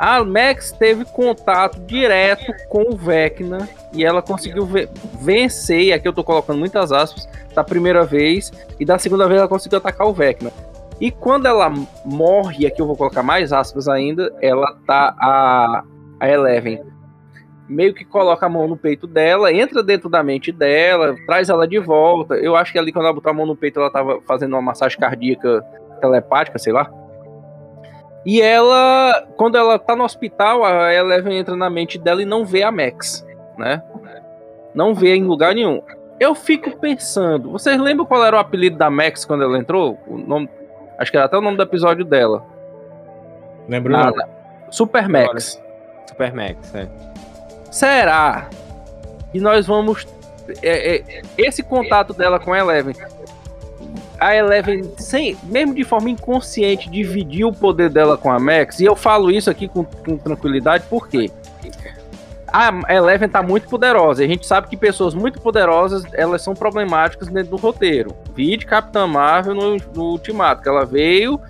A 0.00 0.24
Max 0.24 0.72
teve 0.72 1.04
contato 1.04 1.78
direto 1.80 2.54
com 2.70 2.84
o 2.90 2.96
Vecna 2.96 3.68
e 3.92 4.02
ela 4.02 4.22
conseguiu 4.22 4.64
ve- 4.64 4.88
vencer, 5.20 5.82
e 5.82 5.92
aqui 5.92 6.08
eu 6.08 6.12
tô 6.14 6.24
colocando 6.24 6.58
muitas 6.58 6.90
aspas, 6.90 7.28
da 7.54 7.62
primeira 7.62 8.02
vez 8.02 8.50
e 8.80 8.84
da 8.86 8.98
segunda 8.98 9.28
vez 9.28 9.38
ela 9.38 9.48
conseguiu 9.48 9.76
atacar 9.76 10.06
o 10.06 10.14
Vecna. 10.14 10.50
E 10.98 11.10
quando 11.10 11.44
ela 11.44 11.70
morre, 12.02 12.66
aqui 12.66 12.80
eu 12.80 12.86
vou 12.86 12.96
colocar 12.96 13.22
mais 13.22 13.52
aspas 13.52 13.88
ainda, 13.88 14.34
ela 14.40 14.74
tá 14.86 15.14
a, 15.18 15.84
a 16.18 16.28
Eleven 16.30 16.82
meio 17.68 17.92
que 17.92 18.04
coloca 18.04 18.46
a 18.46 18.48
mão 18.48 18.66
no 18.66 18.78
peito 18.78 19.06
dela, 19.06 19.52
entra 19.52 19.82
dentro 19.82 20.08
da 20.08 20.22
mente 20.22 20.50
dela, 20.50 21.14
traz 21.26 21.50
ela 21.50 21.68
de 21.68 21.78
volta. 21.78 22.34
Eu 22.36 22.56
acho 22.56 22.72
que 22.72 22.78
ali 22.78 22.90
quando 22.90 23.04
ela 23.04 23.14
botou 23.14 23.30
a 23.30 23.34
mão 23.34 23.44
no 23.46 23.54
peito 23.54 23.78
ela 23.78 23.92
tava 23.92 24.18
fazendo 24.26 24.54
uma 24.54 24.62
massagem 24.62 24.98
cardíaca 24.98 25.62
telepática, 26.00 26.58
sei 26.58 26.72
lá. 26.72 26.90
E 28.24 28.40
ela, 28.42 29.26
quando 29.36 29.56
ela 29.56 29.78
tá 29.78 29.96
no 29.96 30.04
hospital, 30.04 30.64
a 30.64 30.92
Eleven 30.92 31.38
entra 31.38 31.56
na 31.56 31.70
mente 31.70 31.98
dela 31.98 32.20
e 32.22 32.26
não 32.26 32.44
vê 32.44 32.62
a 32.62 32.70
Max, 32.70 33.26
né? 33.56 33.82
Não 34.74 34.94
vê 34.94 35.14
em 35.16 35.24
lugar 35.24 35.54
nenhum. 35.54 35.82
Eu 36.18 36.34
fico 36.34 36.76
pensando, 36.76 37.50
vocês 37.50 37.80
lembram 37.80 38.04
qual 38.04 38.22
era 38.24 38.36
o 38.36 38.38
apelido 38.38 38.76
da 38.76 38.90
Max 38.90 39.24
quando 39.24 39.42
ela 39.42 39.58
entrou? 39.58 39.98
O 40.06 40.18
nome, 40.18 40.50
acho 40.98 41.10
que 41.10 41.16
era 41.16 41.24
até 41.26 41.38
o 41.38 41.40
nome 41.40 41.56
do 41.56 41.62
episódio 41.62 42.04
dela. 42.04 42.44
Lembro 43.68 43.90
Na- 43.92 44.06
não. 44.10 44.16
na- 44.16 44.28
Super 44.70 45.08
Max. 45.08 45.60
Super 46.06 46.32
Max, 46.34 46.74
é. 46.74 46.86
Será 47.70 48.48
que 49.32 49.40
nós 49.40 49.66
vamos. 49.66 50.06
é, 50.62 50.96
é, 50.96 51.22
esse 51.38 51.62
contato 51.62 52.12
dela 52.12 52.38
com 52.38 52.52
a 52.52 52.58
Eleven. 52.58 52.94
A 54.20 54.36
Eleven, 54.36 54.92
sem, 54.98 55.36
mesmo 55.44 55.74
de 55.74 55.82
forma 55.82 56.10
inconsciente, 56.10 56.90
dividir 56.90 57.46
o 57.46 57.52
poder 57.52 57.88
dela 57.88 58.18
com 58.18 58.30
a 58.30 58.38
Max. 58.38 58.78
E 58.78 58.84
eu 58.84 58.94
falo 58.94 59.30
isso 59.30 59.48
aqui 59.48 59.66
com, 59.66 59.82
com 59.82 60.18
tranquilidade, 60.18 60.84
por 60.90 61.08
quê? 61.08 61.30
A 62.52 62.70
Eleven 62.92 63.28
tá 63.28 63.42
muito 63.42 63.68
poderosa. 63.68 64.22
E 64.22 64.26
a 64.26 64.28
gente 64.28 64.46
sabe 64.46 64.68
que 64.68 64.76
pessoas 64.76 65.14
muito 65.14 65.40
poderosas 65.40 66.04
elas 66.12 66.42
são 66.42 66.54
problemáticas 66.54 67.28
dentro 67.28 67.52
do 67.52 67.56
roteiro. 67.56 68.14
Vide 68.34 68.66
Capitã 68.66 69.06
Marvel 69.06 69.54
no, 69.54 69.76
no 69.94 70.02
Ultimato, 70.10 70.62
que 70.62 70.68
ela 70.68 70.84
veio, 70.84 71.40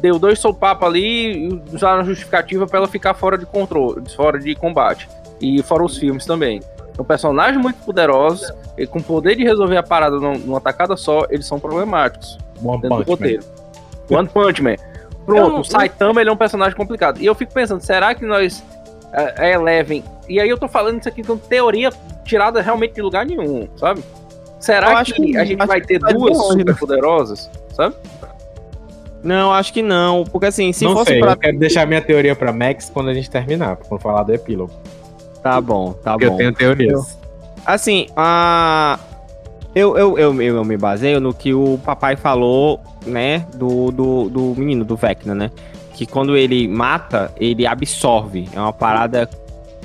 deu 0.00 0.18
dois 0.18 0.38
sopapos 0.38 0.88
ali 0.88 1.48
e 1.48 1.62
usaram 1.72 2.00
a 2.00 2.04
justificativa 2.04 2.66
pra 2.66 2.78
ela 2.78 2.88
ficar 2.88 3.12
fora 3.14 3.36
de 3.36 3.44
controle, 3.44 4.08
fora 4.08 4.38
de 4.38 4.54
combate. 4.54 5.08
E 5.40 5.62
fora 5.62 5.84
os 5.84 5.96
filmes 5.96 6.26
também. 6.26 6.60
São 7.00 7.04
personagens 7.06 7.56
muito 7.62 7.76
poderosos, 7.82 8.52
e 8.76 8.86
com 8.86 9.00
poder 9.00 9.34
de 9.34 9.42
resolver 9.42 9.78
a 9.78 9.82
parada 9.82 10.18
num- 10.18 10.36
numa 10.36 10.60
tacada 10.60 10.98
só, 10.98 11.24
eles 11.30 11.46
são 11.46 11.58
problemáticos 11.58 12.36
One 12.62 12.82
dentro 12.82 12.98
do 12.98 13.04
Punch 13.06 13.08
Man. 13.08 13.14
roteiro. 13.14 13.42
One 14.10 14.28
Punch 14.28 14.62
Man. 14.62 14.70
Eu 14.72 14.76
Pronto, 15.24 15.52
não- 15.52 15.60
o 15.60 15.64
Saitama 15.64 16.20
ele 16.20 16.28
é 16.28 16.32
um 16.32 16.36
personagem 16.36 16.76
complicado. 16.76 17.18
E 17.18 17.24
eu 17.24 17.34
fico 17.34 17.54
pensando, 17.54 17.80
será 17.80 18.14
que 18.14 18.26
nós. 18.26 18.62
A 19.14 19.42
a 19.42 19.48
Eleven. 19.48 20.04
E 20.28 20.38
aí 20.38 20.48
eu 20.50 20.58
tô 20.58 20.68
falando 20.68 21.00
isso 21.00 21.08
aqui 21.08 21.22
com 21.22 21.38
teoria 21.38 21.88
tirada 22.22 22.60
realmente 22.60 22.92
de 22.94 23.00
lugar 23.02 23.24
nenhum, 23.24 23.66
sabe? 23.76 24.00
Eu 24.00 24.04
Será 24.60 25.02
que, 25.02 25.12
que- 25.14 25.36
a 25.38 25.44
gente 25.46 25.66
vai 25.66 25.80
ter 25.80 25.98
vai 25.98 26.12
duas 26.12 26.36
longe, 26.36 26.58
né? 26.58 26.72
super 26.72 26.78
poderosas, 26.78 27.50
sabe? 27.74 27.94
Não, 29.24 29.52
acho 29.52 29.72
que 29.72 29.80
não. 29.82 30.24
Porque 30.24 30.46
assim, 30.46 30.70
se 30.72 30.84
não 30.84 30.92
fosse 30.92 31.12
sei, 31.12 31.20
pra. 31.20 31.32
eu 31.32 31.36
quero 31.38 31.58
deixar 31.58 31.86
minha 31.86 32.02
teoria 32.02 32.36
pra 32.36 32.52
Max 32.52 32.90
quando 32.92 33.08
a 33.08 33.14
gente 33.14 33.30
terminar, 33.30 33.76
quando 33.76 34.00
falar 34.02 34.22
do 34.22 34.34
epílogo. 34.34 34.72
Tá 35.42 35.60
bom, 35.60 35.92
tá 35.92 36.12
Porque 36.12 36.26
eu 36.26 36.30
bom. 36.32 36.36
tenho 36.36 36.52
teorias. 36.54 37.18
Assim, 37.64 38.06
a. 38.16 38.98
Eu, 39.74 39.96
eu, 39.96 40.18
eu, 40.18 40.42
eu, 40.42 40.56
eu 40.56 40.64
me 40.64 40.76
baseio 40.76 41.20
no 41.20 41.32
que 41.32 41.54
o 41.54 41.78
papai 41.84 42.16
falou, 42.16 42.80
né? 43.06 43.46
Do, 43.54 43.90
do, 43.92 44.28
do 44.28 44.54
menino, 44.56 44.84
do 44.84 44.96
Vecna, 44.96 45.34
né? 45.34 45.50
Que 45.94 46.06
quando 46.06 46.36
ele 46.36 46.66
mata, 46.66 47.30
ele 47.36 47.66
absorve. 47.66 48.48
É 48.52 48.58
uma 48.60 48.72
parada. 48.72 49.28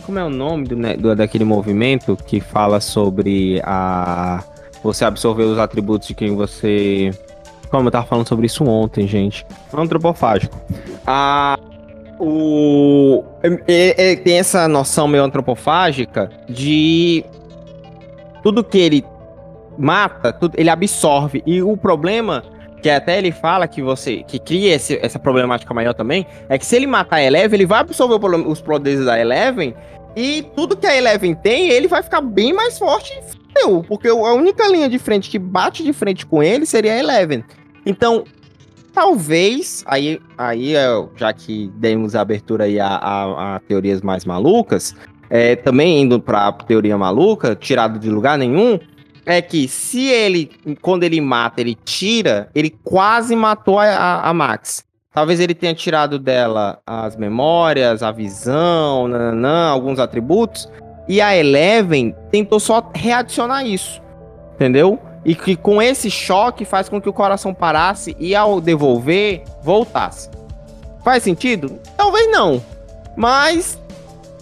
Como 0.06 0.18
é 0.20 0.24
o 0.24 0.30
nome 0.30 0.66
do, 0.68 0.76
né, 0.76 0.96
do- 0.96 1.16
daquele 1.16 1.44
movimento 1.44 2.16
que 2.26 2.40
fala 2.40 2.80
sobre 2.80 3.62
a. 3.64 4.44
Você 4.84 5.04
absorver 5.06 5.44
os 5.44 5.58
atributos 5.60 6.08
de 6.08 6.14
quem 6.16 6.36
você. 6.36 7.12
Como 7.70 7.88
eu 7.88 7.92
tava 7.92 8.06
falando 8.06 8.28
sobre 8.28 8.46
isso 8.46 8.64
ontem, 8.66 9.08
gente. 9.08 9.46
Antropofágico. 9.74 10.56
A. 11.06 11.58
O. 12.20 13.24
é- 13.68 14.12
é- 14.12 14.16
tem 14.16 14.40
essa 14.40 14.68
noção 14.68 15.08
meio 15.08 15.24
antropofágica 15.24 16.30
de 16.48 17.26
tudo 18.42 18.64
que 18.64 18.78
ele 18.78 19.04
mata, 19.78 20.32
tudo, 20.32 20.56
ele 20.58 20.70
absorve. 20.70 21.44
E 21.46 21.62
o 21.62 21.76
problema, 21.76 22.44
que 22.82 22.90
até 22.90 23.18
ele 23.18 23.32
fala 23.32 23.68
que 23.68 23.82
você 23.82 24.24
que 24.24 24.40
cria 24.40 24.76
esse- 24.76 25.00
essa 25.02 25.20
problemática 25.20 25.74
maior 25.74 25.94
também, 25.94 26.26
é 26.48 26.58
que 26.58 26.66
se 26.66 26.76
ele 26.76 26.88
matar 26.88 27.18
a 27.18 27.24
Eleven, 27.24 27.58
ele 27.58 27.66
vai 27.66 27.80
absorver 27.80 28.16
os 28.48 28.62
poderes 28.62 29.04
da 29.06 29.20
Eleven. 29.20 29.74
E 30.16 30.44
tudo 30.56 30.78
que 30.78 30.88
a 30.88 30.96
Eleven 30.96 31.34
tem, 31.36 31.70
ele 31.70 31.88
vai 31.90 32.02
ficar 32.02 32.22
bem 32.22 32.54
mais 32.54 32.78
forte. 32.80 33.20
Porque 33.88 34.08
a 34.08 34.14
única 34.14 34.68
linha 34.68 34.88
de 34.88 35.00
frente 35.00 35.30
que 35.30 35.40
bate 35.40 35.84
de 35.84 35.92
frente 35.94 36.26
com 36.26 36.44
ele 36.44 36.66
seria 36.66 36.94
a 36.94 36.98
Eleven. 37.00 37.44
Então, 37.86 38.24
talvez, 38.96 39.84
aí, 39.86 40.20
aí 40.38 40.74
já 41.18 41.32
que 41.34 41.70
demos 41.76 42.16
abertura 42.16 42.64
aí 42.64 42.80
a, 42.80 42.88
a- 42.88 43.56
a 43.56 43.60
teorias 43.60 44.02
mais 44.02 44.24
malucas, 44.26 44.96
é, 45.30 45.56
também 45.56 46.02
indo 46.02 46.20
pra 46.20 46.52
teoria 46.54 46.98
maluca, 46.98 47.56
tirado 47.56 48.00
de 48.00 48.10
lugar 48.10 48.38
nenhum, 48.38 48.80
é 49.26 49.42
que 49.42 49.68
se 49.68 50.08
ele, 50.08 50.50
quando 50.82 51.04
ele 51.04 51.20
mata, 51.20 51.60
ele 51.60 51.76
tira, 51.76 52.50
ele 52.56 52.70
quase 52.84 53.36
matou 53.36 53.80
a, 53.80 53.86
a- 53.86 54.30
a 54.30 54.34
Max. 54.34 54.84
Talvez 55.14 55.40
ele 55.40 55.54
tenha 55.54 55.74
tirado 55.74 56.18
dela 56.20 56.80
as 56.86 57.16
memórias, 57.16 58.02
a 58.04 58.12
visão, 58.12 59.08
nananã, 59.08 59.70
alguns 59.70 60.00
atributos, 60.00 60.70
e 61.08 61.22
a 61.22 61.36
Eleven 61.36 62.16
tentou 62.32 62.60
só 62.60 62.92
readicionar 62.94 63.66
isso, 63.66 64.02
entendeu? 64.56 65.00
E 65.26 65.34
que 65.34 65.56
com 65.56 65.82
esse 65.82 66.10
choque 66.12 66.64
faz 66.64 66.88
com 66.88 67.02
que 67.02 67.10
o 67.10 67.14
coração 67.14 67.54
parasse 67.54 68.16
e 68.20 68.36
ao 68.36 68.62
devolver, 68.62 69.44
voltasse. 69.62 70.30
Faz 71.04 71.24
sentido? 71.24 71.80
Talvez 71.98 72.32
não. 72.32 72.64
Mas, 73.18 73.80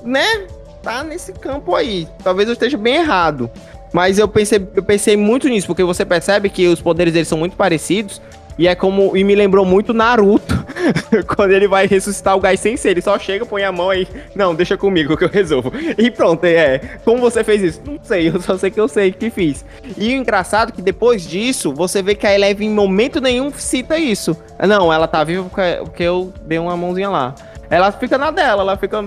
né, 0.03 0.45
tá 0.81 1.03
nesse 1.03 1.31
campo 1.31 1.73
aí. 1.73 2.07
Talvez 2.23 2.49
eu 2.49 2.53
esteja 2.53 2.77
bem 2.77 2.95
errado. 2.95 3.49
Mas 3.93 4.17
eu 4.19 4.27
pensei, 4.27 4.67
eu 4.75 4.83
pensei 4.83 5.15
muito 5.15 5.47
nisso, 5.47 5.67
porque 5.67 5.83
você 5.83 6.03
percebe 6.03 6.49
que 6.49 6.67
os 6.67 6.81
poderes 6.81 7.13
deles 7.13 7.27
são 7.27 7.37
muito 7.37 7.55
parecidos. 7.55 8.21
E 8.57 8.67
é 8.67 8.75
como. 8.75 9.15
E 9.15 9.23
me 9.23 9.35
lembrou 9.35 9.65
muito 9.65 9.93
Naruto. 9.93 10.63
quando 11.35 11.51
ele 11.51 11.67
vai 11.67 11.87
ressuscitar 11.87 12.35
o 12.35 12.39
Gai 12.39 12.57
Sensei. 12.57 12.91
Ele 12.91 13.01
só 13.01 13.17
chega, 13.17 13.45
põe 13.45 13.63
a 13.63 13.71
mão 13.71 13.89
aí. 13.89 14.07
Não, 14.35 14.53
deixa 14.53 14.77
comigo 14.77 15.15
que 15.17 15.23
eu 15.23 15.29
resolvo. 15.29 15.71
E 15.97 16.09
pronto, 16.11 16.43
é. 16.45 16.79
Como 17.03 17.19
você 17.19 17.43
fez 17.43 17.61
isso? 17.61 17.81
Não 17.85 17.99
sei, 18.03 18.27
eu 18.33 18.41
só 18.41 18.57
sei 18.57 18.71
que 18.71 18.79
eu 18.79 18.87
sei 18.87 19.11
que 19.11 19.29
fiz. 19.29 19.65
E 19.97 20.09
o 20.09 20.17
engraçado 20.17 20.69
é 20.69 20.71
que 20.71 20.81
depois 20.81 21.27
disso, 21.27 21.73
você 21.73 22.01
vê 22.01 22.15
que 22.15 22.27
a 22.27 22.33
Eleven 22.33 22.67
em 22.67 22.73
momento 22.73 23.21
nenhum 23.21 23.51
cita 23.51 23.97
isso. 23.97 24.35
Não, 24.67 24.91
ela 24.91 25.07
tá 25.07 25.23
viva 25.23 25.49
porque, 25.49 26.03
eu 26.03 26.33
dei 26.43 26.59
uma 26.59 26.75
mãozinha 26.75 27.09
lá. 27.09 27.35
Ela 27.69 27.91
fica 27.91 28.17
na 28.17 28.31
dela, 28.31 28.61
ela 28.61 28.77
fica. 28.77 29.03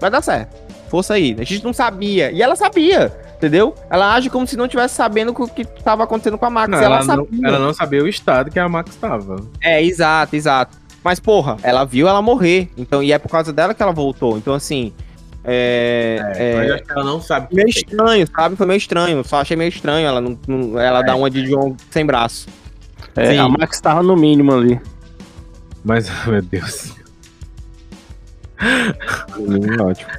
Vai 0.00 0.10
dar 0.10 0.22
certo. 0.22 0.54
Força 0.88 1.14
aí. 1.14 1.36
A 1.38 1.44
gente 1.44 1.64
não 1.64 1.72
sabia. 1.72 2.30
E 2.30 2.42
ela 2.42 2.56
sabia, 2.56 3.12
entendeu? 3.44 3.74
Ela 3.90 4.14
age 4.14 4.30
como 4.30 4.46
se 4.46 4.56
não 4.56 4.66
tivesse 4.66 4.94
sabendo 4.94 5.30
o 5.36 5.48
que 5.48 5.64
tava 5.64 6.04
acontecendo 6.04 6.38
com 6.38 6.46
a 6.46 6.50
Max. 6.50 6.70
Não, 6.70 6.78
ela, 6.78 6.96
ela, 6.96 7.04
não, 7.04 7.24
sabia. 7.24 7.48
ela 7.48 7.58
não 7.58 7.74
sabia 7.74 8.02
o 8.02 8.08
estado 8.08 8.50
que 8.50 8.58
a 8.58 8.68
Max 8.68 8.90
estava. 8.90 9.36
É, 9.60 9.82
exato, 9.82 10.34
exato. 10.34 10.78
Mas, 11.02 11.20
porra, 11.20 11.56
ela 11.62 11.84
viu 11.84 12.08
ela 12.08 12.22
morrer. 12.22 12.70
Então, 12.78 13.02
e 13.02 13.12
é 13.12 13.18
por 13.18 13.28
causa 13.30 13.52
dela 13.52 13.74
que 13.74 13.82
ela 13.82 13.92
voltou. 13.92 14.38
Então, 14.38 14.54
assim. 14.54 14.92
É. 15.44 16.16
é- 16.36 16.54
Mas 16.56 16.68
eu 16.68 16.74
acho 16.76 16.84
que 16.84 16.92
ela 16.92 17.04
não 17.04 17.20
sabe. 17.20 17.54
meio 17.54 17.68
estranho, 17.68 18.26
sabe? 18.34 18.56
Foi 18.56 18.66
meio 18.66 18.78
estranho. 18.78 19.22
Só 19.24 19.40
achei 19.42 19.56
meio 19.56 19.68
estranho. 19.68 20.06
Ela 20.06 20.20
não, 20.22 20.38
não- 20.48 20.80
ela 20.80 21.02
dá 21.02 21.14
uma 21.14 21.28
de 21.28 21.42
John 21.42 21.76
sem 21.90 22.06
braço. 22.06 22.48
É, 23.14 23.32
Sim. 23.32 23.38
a 23.38 23.48
Max 23.48 23.78
tava 23.80 24.02
no 24.02 24.16
mínimo 24.16 24.54
ali. 24.54 24.80
Mas, 25.84 26.08
meu 26.26 26.40
Deus. 26.40 26.94
Ótimo. 29.80 30.10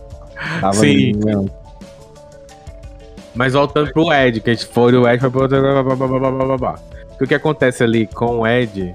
Tava 0.61 0.73
Sim. 0.73 1.13
menino. 1.13 1.49
Mas 3.35 3.53
voltando 3.53 3.91
pro 3.91 4.11
Ed, 4.13 4.39
que 4.39 4.49
a 4.49 4.53
gente 4.53 4.65
foi 4.65 4.93
o 4.95 5.07
Ed 5.07 5.19
foi 5.19 5.29
pro. 5.29 5.47
O 7.21 7.27
que 7.27 7.35
acontece 7.35 7.83
ali 7.83 8.07
com 8.07 8.39
o 8.39 8.47
Ed, 8.47 8.93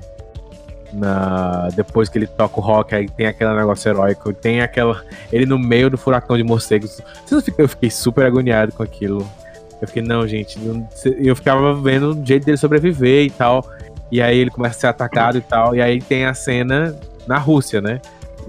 na... 0.93 1.69
depois 1.75 2.09
que 2.09 2.19
ele 2.19 2.27
toca 2.27 2.59
o 2.59 2.63
rock, 2.63 2.95
aí 2.95 3.09
tem 3.09 3.27
aquele 3.27 3.55
negócio 3.55 3.89
heróico, 3.89 4.33
tem 4.33 4.61
aquela. 4.61 5.03
Ele 5.33 5.47
no 5.47 5.59
meio 5.59 5.91
do 5.91 5.97
furacão 5.99 6.37
de 6.37 6.43
morcegos. 6.43 7.01
Eu 7.31 7.69
fiquei 7.69 7.91
super 7.91 8.27
agoniado 8.27 8.73
com 8.73 8.83
aquilo. 8.83 9.27
Eu 9.81 9.87
fiquei, 9.89 10.03
não, 10.03 10.27
gente. 10.27 10.59
não- 10.59 10.87
Eu 11.19 11.35
ficava 11.37 11.75
vendo 11.75 12.13
o 12.15 12.27
jeito 12.27 12.45
dele 12.45 12.59
sobreviver 12.59 13.25
e 13.27 13.31
tal. 13.31 13.65
E 14.11 14.21
aí 14.21 14.39
ele 14.39 14.51
começa 14.51 14.77
a 14.77 14.81
ser 14.81 14.87
atacado 14.89 15.39
e 15.39 15.41
tal. 15.41 15.75
E 15.75 15.81
aí 15.81 16.01
tem 16.01 16.25
a 16.27 16.35
cena 16.35 16.99
na 17.27 17.39
Rússia, 17.39 17.81
né? 17.81 18.01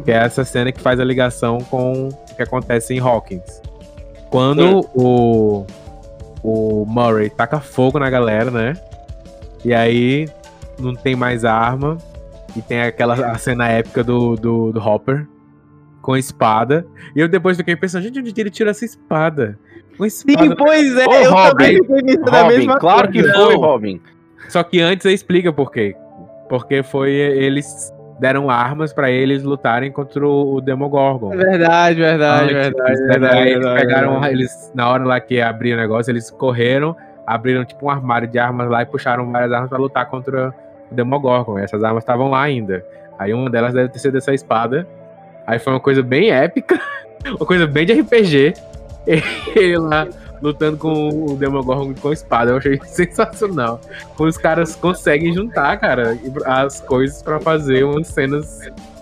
Que 0.03 0.11
é 0.11 0.15
essa 0.15 0.43
cena 0.43 0.71
que 0.71 0.81
faz 0.81 0.99
a 0.99 1.03
ligação 1.03 1.59
com 1.59 2.09
o 2.09 2.35
que 2.35 2.41
acontece 2.41 2.93
em 2.93 2.99
Hawkins. 2.99 3.61
Quando 4.29 4.89
o, 4.95 5.65
o 6.43 6.85
Murray 6.87 7.29
taca 7.29 7.59
fogo 7.59 7.99
na 7.99 8.09
galera, 8.09 8.49
né? 8.51 8.73
E 9.63 9.73
aí 9.73 10.27
não 10.79 10.93
tem 10.95 11.15
mais 11.15 11.45
arma. 11.45 11.97
E 12.55 12.61
tem 12.61 12.81
aquela 12.81 13.13
a 13.31 13.37
cena 13.37 13.67
épica 13.69 14.03
do, 14.03 14.35
do, 14.35 14.71
do 14.73 14.79
Hopper 14.79 15.25
com 16.01 16.17
espada. 16.17 16.85
E 17.15 17.19
eu 17.19 17.27
depois 17.29 17.55
fiquei 17.55 17.75
pensando, 17.75 18.03
gente, 18.03 18.19
onde 18.19 18.33
ele 18.41 18.49
tirou 18.49 18.71
essa 18.71 18.83
espada? 18.83 19.57
Com 19.97 20.05
espada. 20.05 20.43
Sim, 20.49 20.55
pois 20.57 20.97
é, 20.97 21.05
Ô, 21.07 21.13
eu 21.13 21.31
Robin, 21.31 21.49
também 21.51 21.77
fiquei 21.77 22.01
nisso 22.01 22.21
da 22.23 22.41
Robin, 22.41 22.57
mesma 22.57 22.79
claro 22.79 23.11
que 23.11 23.21
coisa. 23.21 23.37
foi, 23.37 23.53
Não. 23.53 23.61
Robin. 23.61 24.01
Só 24.49 24.63
que 24.63 24.81
antes 24.81 25.05
explica 25.05 25.53
por 25.53 25.71
quê. 25.71 25.95
Porque 26.49 26.83
foi 26.83 27.11
eles 27.11 27.93
deram 28.21 28.51
armas 28.51 28.93
pra 28.93 29.09
eles 29.09 29.41
lutarem 29.41 29.91
contra 29.91 30.23
o 30.27 30.61
Demogorgon. 30.61 31.29
Verdade, 31.29 31.99
verdade, 31.99 32.43
Antes, 32.43 32.53
verdade, 32.53 32.99
verdade, 33.07 33.35
aí 33.35 33.41
eles 33.49 33.65
verdade, 33.65 33.81
pegaram, 33.81 34.11
verdade. 34.11 34.33
eles, 34.35 34.71
na 34.75 34.89
hora 34.89 35.03
lá 35.03 35.19
que 35.19 35.41
abriu 35.41 35.75
o 35.75 35.79
negócio, 35.79 36.11
eles 36.11 36.29
correram, 36.29 36.95
abriram 37.25 37.65
tipo 37.65 37.87
um 37.87 37.89
armário 37.89 38.27
de 38.27 38.37
armas 38.37 38.69
lá 38.69 38.83
e 38.83 38.85
puxaram 38.85 39.31
várias 39.31 39.51
armas 39.51 39.69
pra 39.69 39.79
lutar 39.79 40.05
contra 40.05 40.53
o 40.91 40.93
Demogorgon. 40.93 41.57
E 41.57 41.63
essas 41.63 41.83
armas 41.83 42.03
estavam 42.03 42.29
lá 42.29 42.43
ainda. 42.43 42.85
Aí 43.17 43.33
uma 43.33 43.49
delas 43.49 43.73
deve 43.73 43.89
ter 43.89 43.97
sido 43.97 44.19
essa 44.19 44.31
espada. 44.35 44.87
Aí 45.47 45.57
foi 45.57 45.73
uma 45.73 45.79
coisa 45.79 46.03
bem 46.03 46.29
épica, 46.29 46.79
uma 47.25 47.45
coisa 47.47 47.65
bem 47.65 47.87
de 47.87 47.93
RPG. 47.93 48.53
Ele 49.55 49.79
lá 49.79 50.07
lutando 50.41 50.77
com 50.77 51.09
o 51.31 51.35
Demogorgon 51.35 51.93
com 51.93 52.11
espada. 52.11 52.51
Eu 52.51 52.57
achei 52.57 52.79
sensacional. 52.85 53.79
Como 54.15 54.29
os 54.29 54.37
caras 54.37 54.75
conseguem 54.75 55.33
juntar, 55.33 55.77
cara, 55.77 56.17
as 56.45 56.79
coisas 56.81 57.21
pra 57.21 57.39
fazer 57.39 57.83
umas 57.83 58.07
cenas 58.07 58.59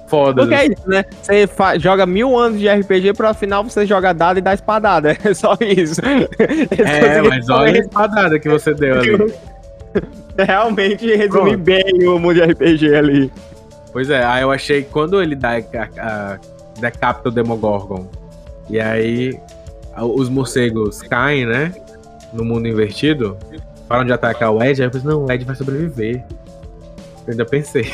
fodas. 0.07 0.45
Porque 0.45 0.55
é 0.55 0.65
isso, 0.65 0.89
né? 0.89 1.05
Você 1.21 1.47
joga 1.79 2.05
mil 2.05 2.37
anos 2.37 2.59
de 2.59 2.67
RPG, 2.67 3.13
pra 3.13 3.33
final 3.33 3.63
você 3.63 3.85
joga 3.85 4.11
dado 4.13 4.39
e 4.39 4.41
dá 4.41 4.53
espadada. 4.53 5.17
É 5.23 5.33
só 5.33 5.55
isso. 5.59 6.01
É, 6.01 7.21
mas 7.21 7.49
olha 7.49 7.73
a 7.73 7.77
espadada 7.77 8.39
que 8.39 8.49
você 8.49 8.73
deu 8.73 8.99
ali. 8.99 9.33
Realmente 10.37 11.05
resumir 11.05 11.57
Pronto. 11.57 11.57
bem 11.57 12.07
o 12.07 12.17
mundo 12.17 12.35
de 12.35 12.41
RPG 12.41 12.95
ali. 12.95 13.31
Pois 13.91 14.09
é, 14.09 14.23
aí 14.23 14.41
eu 14.41 14.51
achei 14.51 14.83
quando 14.83 15.21
ele 15.21 15.35
dá 15.35 15.57
a, 15.57 15.57
a, 15.99 16.39
decapita 16.79 17.29
o 17.29 17.31
Demogorgon 17.31 18.07
e 18.69 18.79
aí 18.79 19.37
os 20.05 20.29
morcegos 20.29 21.01
caem, 21.01 21.45
né? 21.45 21.73
No 22.33 22.43
mundo 22.45 22.67
invertido, 22.67 23.37
param 23.87 24.05
de 24.05 24.13
atacar 24.13 24.51
o 24.51 24.63
Ed, 24.63 24.81
aí 24.81 24.87
eu 24.87 24.91
pensei, 24.91 25.09
não, 25.09 25.25
o 25.25 25.31
Ed 25.31 25.43
vai 25.43 25.55
sobreviver. 25.55 26.23
Eu 27.25 27.31
ainda 27.31 27.45
pensei. 27.45 27.91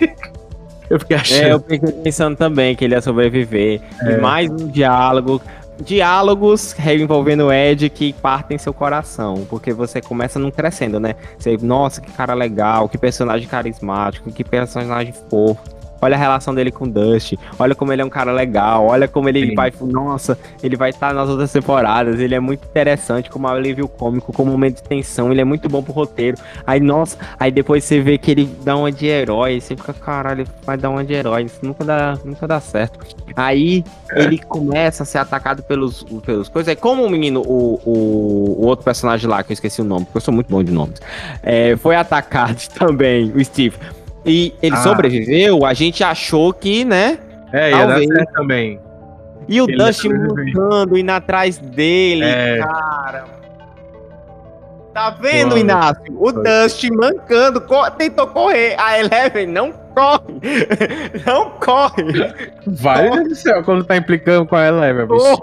eu 0.90 0.98
fiquei 0.98 1.16
achando. 1.16 1.44
É, 1.44 1.52
eu 1.52 1.60
fiquei 1.60 1.78
pensando 1.78 2.36
também 2.36 2.74
que 2.74 2.84
ele 2.84 2.94
ia 2.94 3.00
sobreviver. 3.00 3.80
É. 4.02 4.12
E 4.12 4.20
mais 4.20 4.50
um 4.50 4.68
diálogo. 4.68 5.40
Diálogos 5.80 6.74
envolvendo 6.92 7.46
o 7.46 7.52
Ed 7.52 7.88
que 7.88 8.12
partem 8.14 8.58
seu 8.58 8.74
coração. 8.74 9.46
Porque 9.48 9.72
você 9.72 10.00
começa 10.00 10.38
não 10.38 10.50
crescendo, 10.50 10.98
né? 10.98 11.14
Você, 11.38 11.56
nossa, 11.56 12.00
que 12.00 12.10
cara 12.10 12.34
legal, 12.34 12.88
que 12.88 12.98
personagem 12.98 13.46
carismático, 13.46 14.30
que 14.32 14.42
personagem 14.42 15.14
fofo. 15.30 15.77
Olha 16.00 16.16
a 16.16 16.18
relação 16.18 16.54
dele 16.54 16.70
com 16.70 16.84
o 16.84 16.88
Dust. 16.88 17.34
Olha 17.58 17.74
como 17.74 17.92
ele 17.92 18.02
é 18.02 18.04
um 18.04 18.10
cara 18.10 18.32
legal. 18.32 18.86
Olha 18.86 19.08
como 19.08 19.28
ele 19.28 19.48
Sim. 19.48 19.54
vai. 19.54 19.72
Nossa, 19.80 20.38
ele 20.62 20.76
vai 20.76 20.90
estar 20.90 21.12
nas 21.14 21.28
outras 21.28 21.52
temporadas. 21.52 22.20
Ele 22.20 22.34
é 22.34 22.40
muito 22.40 22.64
interessante 22.64 23.30
como 23.30 23.48
alívio 23.48 23.88
cômico, 23.88 24.32
como 24.32 24.50
momento 24.50 24.76
de 24.76 24.82
tensão. 24.82 25.30
Ele 25.30 25.40
é 25.40 25.44
muito 25.44 25.68
bom 25.68 25.82
pro 25.82 25.92
roteiro. 25.92 26.38
Aí, 26.66 26.80
nossa, 26.80 27.18
aí 27.38 27.50
depois 27.50 27.84
você 27.84 28.00
vê 28.00 28.18
que 28.18 28.30
ele 28.30 28.50
dá 28.62 28.76
uma 28.76 28.92
de 28.92 29.06
herói. 29.06 29.60
Você 29.60 29.76
fica, 29.76 29.92
caralho, 29.92 30.46
vai 30.64 30.76
dar 30.76 30.90
uma 30.90 31.04
de 31.04 31.14
herói. 31.14 31.44
Isso 31.44 31.58
nunca 31.62 31.84
dá, 31.84 32.18
nunca 32.24 32.46
dá 32.46 32.60
certo. 32.60 32.98
Aí 33.36 33.84
ele 34.14 34.38
começa 34.38 35.02
a 35.02 35.06
ser 35.06 35.18
atacado 35.18 35.62
pelos, 35.62 36.04
pelos 36.24 36.48
coisas. 36.48 36.68
Aí, 36.68 36.76
como 36.76 37.04
o 37.04 37.10
menino, 37.10 37.42
o, 37.42 37.80
o, 37.84 38.62
o 38.62 38.66
outro 38.66 38.84
personagem 38.84 39.28
lá, 39.28 39.42
que 39.42 39.52
eu 39.52 39.54
esqueci 39.54 39.80
o 39.80 39.84
nome, 39.84 40.04
porque 40.04 40.18
eu 40.18 40.22
sou 40.22 40.34
muito 40.34 40.48
bom 40.48 40.62
de 40.62 40.72
nomes, 40.72 41.00
é, 41.42 41.76
foi 41.76 41.96
atacado 41.96 42.60
também, 42.78 43.30
o 43.30 43.44
Steve. 43.44 43.76
E 44.24 44.54
ele 44.62 44.74
Ah. 44.76 44.78
sobreviveu, 44.82 45.64
a 45.64 45.72
gente 45.74 46.02
achou 46.04 46.52
que, 46.52 46.84
né? 46.84 47.18
É, 47.52 47.70
ia 47.70 47.86
dar 47.86 47.98
certo 47.98 48.32
também. 48.32 48.80
E 49.48 49.60
o 49.62 49.64
Ele 49.68 49.76
Dust 49.78 50.04
lutando, 50.04 50.98
indo 50.98 51.10
atrás 51.10 51.56
dele, 51.58 52.24
É. 52.24 52.58
cara. 52.58 53.24
Tá 54.92 55.10
vendo, 55.10 55.50
Mano, 55.50 55.58
Inácio? 55.60 56.02
O 56.18 56.30
foi. 56.32 56.42
Dust 56.42 56.84
mancando, 56.90 57.60
co- 57.60 57.90
tentou 57.92 58.26
correr. 58.26 58.74
A 58.78 58.98
Eleven 58.98 59.46
não 59.46 59.72
corre. 59.94 60.40
não 61.24 61.50
corre. 61.50 62.02
Vai 62.66 63.08
do 63.24 63.34
céu, 63.34 63.62
quando 63.62 63.84
tá 63.84 63.96
implicando 63.96 64.44
com 64.46 64.56
é, 64.58 64.92
meu 64.92 65.06
bicho. 65.06 65.38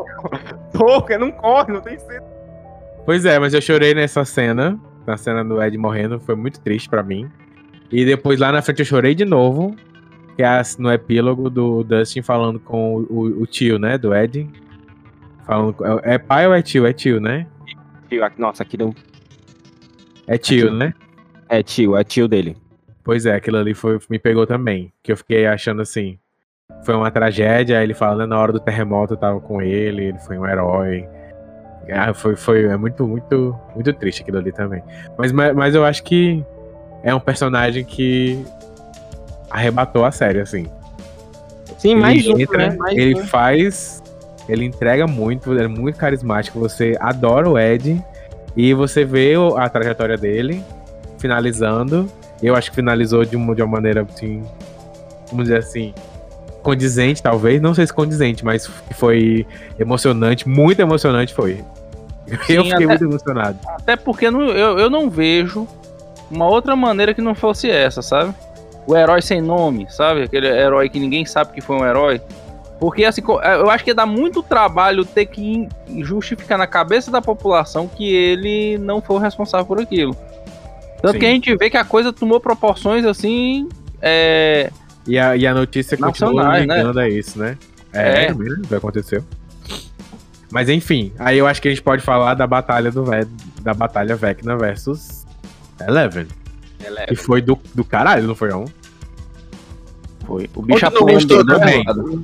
Porra, 0.74 1.18
não 1.18 1.32
corre, 1.32 1.72
não 1.74 1.82
tem 1.82 1.98
sentido. 1.98 2.24
Pois 3.06 3.24
é, 3.26 3.40
mas 3.40 3.54
eu 3.54 3.62
chorei 3.62 3.94
nessa 3.94 4.26
cena, 4.26 4.78
na 5.08 5.16
cena 5.16 5.44
do 5.44 5.62
Ed 5.64 5.78
morrendo, 5.78 6.20
foi 6.20 6.36
muito 6.36 6.60
triste 6.60 6.90
pra 6.90 7.02
mim. 7.02 7.30
E 7.92 8.04
depois 8.06 8.40
lá 8.40 8.52
na 8.52 8.62
frente 8.62 8.80
eu 8.80 8.86
chorei 8.86 9.14
de 9.16 9.26
novo, 9.26 9.76
que 10.36 10.44
é 10.44 10.62
no 10.80 10.92
epílogo 10.92 11.50
do 11.50 11.84
Dustin 11.84 12.22
falando 12.22 12.60
com 12.60 12.96
o, 13.10 13.42
o- 13.42 13.48
tio, 13.48 13.78
né, 13.80 13.98
do 13.98 14.14
Ed. 14.14 14.50
Falando, 15.46 15.76
é 16.04 16.16
é 16.16 16.18
pai 16.18 16.48
ou 16.48 16.54
é 16.54 16.62
tio? 16.62 16.86
É 16.86 16.94
tio, 16.94 17.20
né? 17.22 17.48
Nossa, 18.38 18.64
aquilo 18.64 18.96
É 20.28 20.38
tio, 20.38 20.72
né? 20.74 20.94
é 21.50 21.62
tio, 21.62 21.96
é 21.96 22.04
tio 22.04 22.28
dele. 22.28 22.58
Pois 23.04 23.26
é, 23.26 23.36
aquilo 23.36 23.58
ali 23.58 23.74
foi, 23.76 24.00
me 24.10 24.18
pegou 24.18 24.48
também. 24.48 24.92
Que 25.04 25.12
eu 25.12 25.18
fiquei 25.18 25.46
achando 25.46 25.82
assim. 25.82 26.18
Foi 26.84 26.96
uma 26.96 27.12
tragédia, 27.12 27.84
ele 27.84 27.94
fala, 27.94 28.18
né, 28.18 28.26
na 28.26 28.40
hora 28.40 28.52
do 28.52 28.60
terremoto 28.60 29.14
eu 29.14 29.18
tava 29.18 29.40
com 29.40 29.62
ele, 29.62 30.06
ele 30.06 30.20
foi 30.20 30.38
um 30.40 30.48
herói. 30.48 31.08
Ah, 31.92 32.14
foi, 32.16 32.36
foi 32.36 32.66
é 32.66 32.76
muito, 32.76 33.06
muito, 33.08 33.56
muito 33.76 33.94
triste 33.94 34.24
aquilo 34.24 34.40
ali 34.40 34.52
também. 34.52 34.82
Mas, 35.18 35.32
mas, 35.32 35.56
mas 35.56 35.76
eu 35.76 35.86
acho 35.86 36.04
que 36.04 36.44
é 37.06 37.14
um 37.14 37.20
personagem 37.20 37.86
que 37.86 38.44
arrebatou 39.50 40.04
a 40.04 40.12
série, 40.12 40.40
assim. 40.42 40.66
Sim, 41.78 41.96
mais 41.96 42.26
um, 42.28 42.32
ele 42.32 42.44
entra, 42.44 42.58
né? 42.58 42.76
Mais 42.78 42.98
ele 42.98 43.22
um. 43.22 43.26
faz. 43.28 44.04
Ele 44.50 44.66
entrega 44.66 45.06
muito, 45.08 45.52
ele 45.54 45.64
é 45.64 45.68
muito 45.68 45.98
carismático. 45.98 46.60
Você 46.60 46.96
adora 47.00 47.48
o 47.50 47.58
Ed 47.58 48.04
e 48.58 48.74
você 48.74 49.06
vê 49.06 49.34
a 49.56 49.70
trajetória 49.70 50.18
dele 50.18 50.64
finalizando. 51.20 52.12
Eu 52.42 52.56
acho 52.56 52.70
que 52.72 52.76
finalizou 52.76 53.24
de 53.24 53.36
uma, 53.36 53.56
de 53.56 53.62
uma 53.62 53.72
maneira 53.72 54.06
assim. 54.12 54.44
Vamos 55.30 55.46
dizer 55.46 55.60
assim. 55.60 55.94
Condizente, 56.64 57.22
talvez. 57.22 57.62
Não 57.62 57.76
sei 57.76 57.86
se 57.86 57.94
condizente, 57.94 58.44
mas 58.44 58.66
foi 58.96 59.46
emocionante. 59.80 60.50
Muito 60.50 60.80
emocionante 60.80 61.34
foi. 61.36 61.64
eu 62.28 62.38
Sim, 62.64 62.70
fiquei 62.70 62.72
até- 62.74 62.86
muito 62.88 63.04
emocionado. 63.04 63.60
Até 63.68 63.96
porque 63.96 64.32
não- 64.32 64.42
eu, 64.50 64.80
eu 64.80 64.90
não 64.90 65.08
vejo 65.10 65.68
uma 66.32 66.48
outra 66.48 66.76
maneira 66.76 67.14
que 67.14 67.22
não 67.22 67.36
fosse 67.36 67.70
essa, 67.70 68.02
sabe? 68.02 68.34
O 68.88 68.96
herói 68.96 69.22
sem 69.22 69.42
nome, 69.42 69.88
sabe? 69.90 70.24
Aquele 70.24 70.48
herói 70.48 70.90
que 70.90 71.00
ninguém 71.00 71.26
sabe 71.26 71.54
que 71.54 71.62
foi 71.62 71.76
um 71.78 71.86
herói. 71.86 72.22
Porque, 72.80 73.06
assim, 73.06 73.22
co- 73.22 73.42
eu 73.42 73.70
acho 73.70 73.84
que 73.84 73.94
dá 73.94 74.06
muito 74.06 74.44
trabalho 74.44 75.06
ter 75.06 75.26
que 75.28 75.68
justificar 76.00 76.58
na 76.58 76.68
cabeça 76.68 77.10
da 77.10 77.22
população 77.22 77.88
que 77.88 78.14
ele 78.14 78.78
não 78.78 79.02
foi 79.02 79.16
o 79.16 79.20
responsável 79.20 79.66
por 79.66 79.80
aquilo. 79.80 80.16
Tanto 81.02 81.14
Sim. 81.14 81.20
que 81.20 81.26
a 81.26 81.30
gente 81.30 81.56
vê 81.56 81.70
que 81.70 81.78
a 81.78 81.86
coisa 81.86 82.12
tomou 82.12 82.40
proporções, 82.40 83.06
assim, 83.06 83.70
é, 84.02 84.70
E 85.08 85.18
a, 85.18 85.36
e 85.38 85.48
a 85.48 85.54
notícia 85.54 85.98
continua 85.98 86.50
né? 86.50 86.60
ligando 86.62 87.00
a 87.00 87.08
isso, 87.10 87.40
né? 87.40 87.58
É, 87.94 88.26
É. 88.26 88.34
mesmo, 88.34 88.64
o 88.66 88.68
que 88.68 88.76
aconteceu. 88.76 89.24
Mas 90.52 90.70
enfim, 90.70 91.12
aí 91.18 91.38
eu 91.38 91.48
acho 91.48 91.62
que 91.62 91.68
a 91.68 91.72
gente 91.72 91.82
pode 91.82 92.02
falar 92.02 92.34
da 92.34 92.46
batalha 92.46 92.92
do 92.92 93.04
da 93.62 93.74
batalha 93.74 94.16
Vecna 94.16 94.56
versus 94.58 95.25
Eleven. 95.80 96.28
Que 97.08 97.16
foi 97.16 97.42
do, 97.42 97.58
do 97.74 97.84
caralho, 97.84 98.28
não 98.28 98.36
foi 98.36 98.50
não? 98.50 98.66
Foi. 100.26 100.50
O 100.56 100.62
bicho 100.62 100.86
Ou 100.86 100.92
tu 100.92 100.94
não 100.94 101.02
apanhou 101.02 101.20
gostou 101.20 101.44
do 101.44 101.54
outro 101.54 101.60
também? 101.60 101.84
lado. 101.86 102.24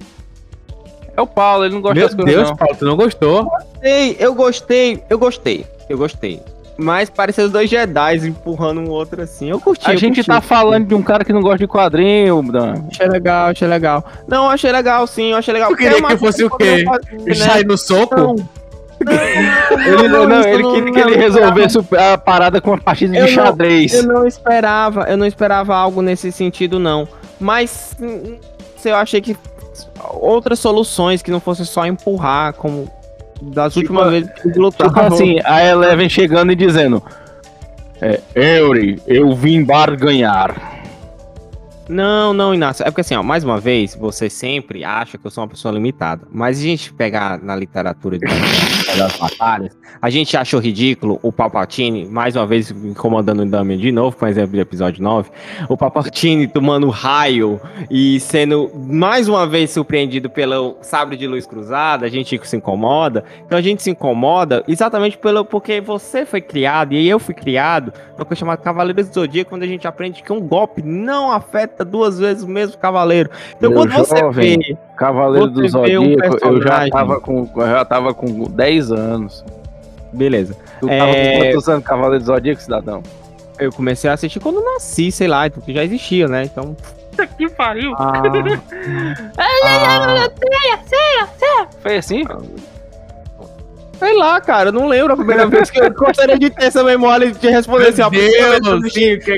É 1.15 1.21
o 1.21 1.27
Paulo, 1.27 1.65
ele 1.65 1.73
não 1.73 1.81
gosta 1.81 1.95
Meu 1.95 2.07
das 2.07 2.15
coisas 2.15 2.35
Deus, 2.35 2.49
não. 2.49 2.55
Paulo, 2.55 2.75
tu 2.77 2.85
não 2.85 2.95
gostou? 2.95 3.43
Gostei, 3.45 4.15
eu 4.19 4.33
gostei, 4.33 5.03
eu 5.09 5.19
gostei, 5.19 5.65
eu 5.89 5.97
gostei. 5.97 6.41
Mas 6.77 7.09
pareceu 7.09 7.45
os 7.45 7.51
dois 7.51 7.69
Jedi 7.69 8.27
empurrando 8.27 8.79
um 8.81 8.89
outro 8.89 9.21
assim. 9.21 9.49
Eu 9.49 9.59
curti. 9.59 9.87
A 9.87 9.93
eu 9.93 9.97
gente 9.97 10.15
curti. 10.15 10.27
tá 10.27 10.41
falando 10.41 10.87
de 10.87 10.95
um 10.95 11.03
cara 11.03 11.23
que 11.23 11.33
não 11.33 11.41
gosta 11.41 11.59
de 11.59 11.67
quadrinho, 11.67 12.41
Dan. 12.43 12.75
Achei 12.89 13.07
legal, 13.07 13.49
achei 13.49 13.67
legal. 13.67 14.03
Não, 14.27 14.49
achei 14.49 14.71
legal, 14.71 15.05
sim, 15.05 15.31
eu 15.31 15.37
achei 15.37 15.53
legal. 15.53 15.69
Tu 15.69 15.77
queria 15.77 15.97
é 15.97 16.01
que 16.01 16.17
fosse 16.17 16.43
o 16.43 16.49
quê? 16.49 16.83
fazia, 16.85 17.33
Já 17.35 17.59
ir 17.59 17.65
no 17.67 17.77
soco? 17.77 18.15
Não. 18.15 18.35
Ele, 19.01 20.07
não, 20.07 20.39
isso 20.39 20.49
ele 20.49 20.63
não- 20.63 20.73
queria 20.73 20.91
que 20.93 20.99
não, 20.99 21.07
ele 21.07 21.15
não 21.15 21.21
resolvesse 21.23 21.77
a 21.97 22.17
parada 22.17 22.61
com 22.61 22.71
uma 22.71 22.77
partida 22.79 23.15
Eu 23.17 23.25
de 23.25 23.35
não- 23.35 23.45
xadrez. 23.45 23.93
Eu 23.93 24.03
não 24.03 24.27
esperava, 24.27 25.03
eu 25.09 25.17
não 25.17 25.25
esperava 25.25 25.75
algo 25.75 26.01
nesse 26.01 26.31
sentido, 26.31 26.77
não. 26.79 27.07
Mas 27.39 27.95
hum, 27.99 28.37
eu 28.85 28.95
achei 28.95 29.21
que 29.21 29.35
outras 30.13 30.59
soluções 30.59 31.21
que 31.21 31.31
não 31.31 31.39
fosse 31.39 31.65
só 31.65 31.85
empurrar, 31.85 32.53
como 32.53 32.87
das 33.41 33.75
últimas 33.75 34.11
vezes 34.11 34.29
que 34.33 34.47
eles 34.49 34.75
Tipo 34.75 34.99
assim, 35.01 35.37
a 35.43 35.65
Eleven 35.65 36.07
chegando 36.09 36.51
e 36.51 36.55
dizendo: 36.55 37.01
é, 38.01 38.19
Eury, 38.35 39.01
eu 39.07 39.33
vim 39.35 39.63
barganhar. 39.63 40.80
Não, 41.91 42.31
não, 42.33 42.53
Inácio. 42.53 42.83
É 42.83 42.85
porque 42.85 43.01
assim, 43.01 43.15
ó, 43.15 43.21
mais 43.21 43.43
uma 43.43 43.59
vez, 43.59 43.95
você 43.95 44.29
sempre 44.29 44.85
acha 44.85 45.17
que 45.17 45.27
eu 45.27 45.29
sou 45.29 45.43
uma 45.43 45.49
pessoa 45.49 45.73
limitada. 45.73 46.25
Mas 46.31 46.57
se 46.57 46.63
a 46.63 46.67
gente 46.67 46.93
pegar 46.93 47.37
na 47.43 47.53
literatura 47.53 48.17
das 48.97 49.17
batalhas, 49.17 49.77
a 50.01 50.09
gente 50.09 50.37
achou 50.37 50.61
ridículo 50.61 51.19
o 51.21 51.33
Palpatine, 51.33 52.05
mais 52.05 52.37
uma 52.37 52.47
vez 52.47 52.71
incomodando 52.71 53.41
o 53.43 53.45
Damian 53.45 53.77
de 53.77 53.91
novo, 53.91 54.15
o 54.21 54.25
exemplo 54.25 54.53
de 54.53 54.61
episódio 54.61 55.03
9, 55.03 55.31
o 55.67 55.75
Palpatine 55.75 56.47
tomando 56.47 56.89
raio 56.89 57.59
e 57.89 58.21
sendo 58.21 58.71
mais 58.73 59.27
uma 59.27 59.45
vez 59.45 59.71
surpreendido 59.71 60.29
pelo 60.29 60.77
sabre 60.81 61.17
de 61.17 61.27
luz 61.27 61.45
cruzada, 61.45 62.05
a 62.05 62.09
gente 62.09 62.39
se 62.47 62.55
incomoda. 62.55 63.25
Então 63.45 63.57
a 63.57 63.61
gente 63.61 63.83
se 63.83 63.89
incomoda 63.89 64.63
exatamente 64.65 65.17
pelo 65.17 65.43
porque 65.43 65.81
você 65.81 66.25
foi 66.25 66.39
criado 66.39 66.93
e 66.93 67.09
eu 67.09 67.19
fui 67.19 67.33
criado 67.33 67.91
uma 68.15 68.25
coisa 68.25 68.39
chamada 68.39 68.61
Cavaleiros 68.61 69.09
do 69.09 69.13
Zodíaco, 69.13 69.49
quando 69.49 69.63
a 69.63 69.67
gente 69.67 69.87
aprende 69.87 70.23
que 70.23 70.31
um 70.31 70.39
golpe 70.39 70.81
não 70.81 71.31
afeta 71.31 71.80
duas 71.83 72.17
vezes 72.19 72.43
o 72.43 72.47
mesmo 72.47 72.77
cavaleiro. 72.77 73.29
Então, 73.57 73.69
Meu 73.69 73.79
quando 73.79 73.93
você 73.93 74.17
jovem, 74.17 74.57
vê. 74.59 74.77
Cavaleiro 74.95 75.47
do 75.47 75.61
Você 75.61 75.97
um 75.97 76.01
Zodíaco, 76.03 76.37
eu 76.47 76.61
já 76.61 76.89
tava 76.89 77.19
com, 77.19 77.49
eu 77.55 77.67
já 77.67 77.85
tava 77.85 78.13
com 78.13 78.43
10 78.43 78.91
anos. 78.91 79.43
Beleza. 80.13 80.55
Tu 80.79 80.87
tava 80.87 81.11
É. 81.11 81.33
com 81.37 81.45
quantos 81.45 81.69
anos 81.69 81.83
Cavaleiro 81.85 82.23
do 82.23 82.27
Zodíaco, 82.27 82.61
cidadão? 82.61 83.01
Eu 83.59 83.71
comecei 83.71 84.09
a 84.09 84.13
assistir 84.13 84.39
quando 84.39 84.61
nasci, 84.63 85.11
sei 85.11 85.27
lá, 85.27 85.49
porque 85.49 85.73
já 85.73 85.83
existia, 85.83 86.27
né? 86.27 86.43
Então. 86.43 86.75
Que 87.37 87.47
pariu. 87.49 87.93
Ah, 87.97 88.21
Foi 91.81 91.97
assim? 91.97 92.23
Sei 94.01 94.17
lá, 94.17 94.41
cara, 94.41 94.69
eu 94.69 94.73
não 94.73 94.87
lembro 94.87 95.13
a 95.13 95.15
primeira 95.15 95.45
vez 95.45 95.69
que 95.69 95.79
eu 95.79 95.89
gostaria 95.93 96.37
de 96.37 96.49
ter 96.49 96.65
essa 96.65 96.83
memória 96.83 97.31
de 97.31 97.47
responder 97.47 97.89
assim, 97.89 98.01
ó. 98.01 98.09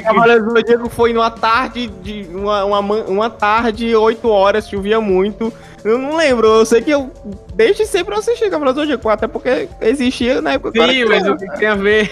Cavaleiros 0.02 0.45
do 0.45 0.52
Zodíaco 0.52 0.90
foi 0.90 1.11
numa 1.11 1.30
tarde 1.30 1.88
de. 2.02 2.26
Uma, 2.34 2.64
uma, 2.64 2.80
uma 2.80 3.30
tarde, 3.30 3.94
8 3.94 4.30
horas, 4.30 4.69
chovia 4.69 5.02
muito. 5.02 5.52
Eu 5.84 5.98
não 5.98 6.15
lembro, 6.15 6.48
eu 6.48 6.65
sei 6.65 6.81
que 6.81 6.91
eu. 6.91 7.11
Desde 7.53 7.85
sempre 7.85 8.15
eu 8.15 8.19
assisti 8.19 8.49
Cavaleiros 8.49 8.76
do 8.76 8.81
Zodíaco, 8.81 9.10
até 9.10 9.27
porque 9.27 9.68
existia 9.81 10.41
na 10.41 10.53
época 10.53 10.72
Sim, 10.72 11.03
mas 11.06 11.27
o 11.27 11.35
que 11.35 11.60
tem 11.60 11.68
a 11.68 11.76
ver? 11.76 12.10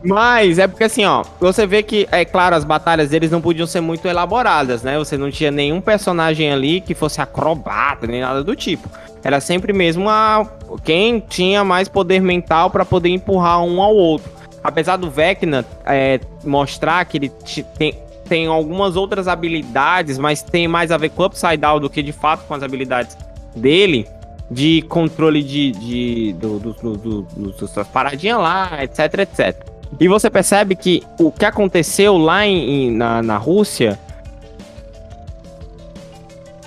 Mas 0.00 0.60
é 0.60 0.68
porque 0.68 0.84
assim, 0.84 1.04
ó, 1.04 1.24
você 1.40 1.66
vê 1.66 1.82
que, 1.82 2.06
é 2.12 2.24
claro, 2.24 2.54
as 2.54 2.62
batalhas 2.62 3.10
deles 3.10 3.32
não 3.32 3.40
podiam 3.40 3.66
ser 3.66 3.80
muito 3.80 4.06
elaboradas, 4.06 4.84
né? 4.84 4.96
Você 4.96 5.16
não 5.16 5.28
tinha 5.28 5.50
nenhum 5.50 5.80
personagem 5.80 6.52
ali 6.52 6.80
que 6.80 6.94
fosse 6.94 7.20
acrobata, 7.20 8.06
nem 8.06 8.20
nada 8.20 8.44
do 8.44 8.54
tipo. 8.54 8.88
Era 9.22 9.40
sempre 9.40 9.72
mesmo 9.72 10.08
a 10.08 10.46
quem 10.84 11.20
tinha 11.20 11.64
mais 11.64 11.88
poder 11.88 12.20
mental 12.20 12.70
pra 12.70 12.84
poder 12.84 13.08
empurrar 13.08 13.62
um 13.62 13.82
ao 13.82 13.94
outro. 13.94 14.30
Apesar 14.62 14.96
do 14.96 15.10
Vecna 15.10 15.64
é, 15.84 16.20
mostrar 16.44 17.04
que 17.04 17.18
ele 17.18 17.32
tem, 17.76 17.94
tem 18.28 18.46
algumas 18.46 18.96
outras 18.96 19.28
habilidades, 19.28 20.18
mas 20.18 20.42
tem 20.42 20.68
mais 20.68 20.90
a 20.90 20.96
ver 20.96 21.10
com 21.10 21.24
Upside 21.24 21.56
Down 21.56 21.80
do 21.80 21.90
que 21.90 22.02
de 22.02 22.12
fato 22.12 22.44
com 22.46 22.54
as 22.54 22.62
habilidades 22.62 23.16
dele 23.54 24.06
de 24.50 24.82
controle 24.82 25.42
de, 25.42 25.72
de 25.72 26.32
do, 26.34 26.58
do, 26.58 26.72
do, 26.72 27.22
do, 27.22 27.84
paradinhas 27.92 28.38
lá, 28.38 28.82
etc, 28.82 29.20
etc. 29.20 29.66
E 29.98 30.08
você 30.08 30.30
percebe 30.30 30.74
que 30.74 31.02
o 31.18 31.30
que 31.30 31.44
aconteceu 31.44 32.16
lá 32.16 32.46
em- 32.46 32.90
na, 32.90 33.22
na 33.22 33.36
Rússia 33.36 33.98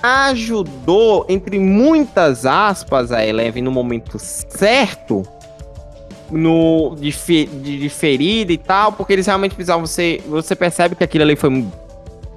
ajudou, 0.02 1.24
entre 1.28 1.58
muitas 1.58 2.44
aspas, 2.44 3.12
a 3.12 3.24
Eleven 3.24 3.62
no 3.62 3.70
momento 3.70 4.18
certo, 4.18 5.22
no 6.30 6.96
de, 6.98 7.12
fe- 7.12 7.46
de, 7.46 7.78
de 7.78 7.88
ferida 7.88 8.52
e 8.52 8.58
tal, 8.58 8.92
porque 8.92 9.12
eles 9.12 9.26
realmente 9.26 9.54
precisavam 9.54 9.86
você 9.86 10.20
Você 10.26 10.56
percebe 10.56 10.94
que 10.94 11.04
aquilo 11.04 11.24
ali 11.24 11.36
foi. 11.36 11.64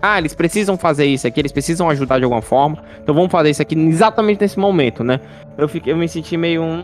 Ah, 0.01 0.19
eles 0.19 0.35
precisam 0.35 0.77
fazer 0.77 1.05
isso 1.05 1.25
aqui, 1.25 1.39
eles 1.39 1.51
precisam 1.51 1.89
ajudar 1.89 2.19
de 2.19 2.25
alguma 2.25 2.41
forma. 2.41 2.77
Então 3.01 3.15
vamos 3.15 3.31
fazer 3.31 3.49
isso 3.49 3.61
aqui 3.61 3.75
exatamente 3.75 4.41
nesse 4.41 4.59
momento, 4.59 5.03
né? 5.03 5.19
Eu, 5.57 5.67
fiquei, 5.67 5.93
eu 5.93 5.97
me 5.97 6.07
senti 6.07 6.37
meio 6.37 6.61
um. 6.61 6.83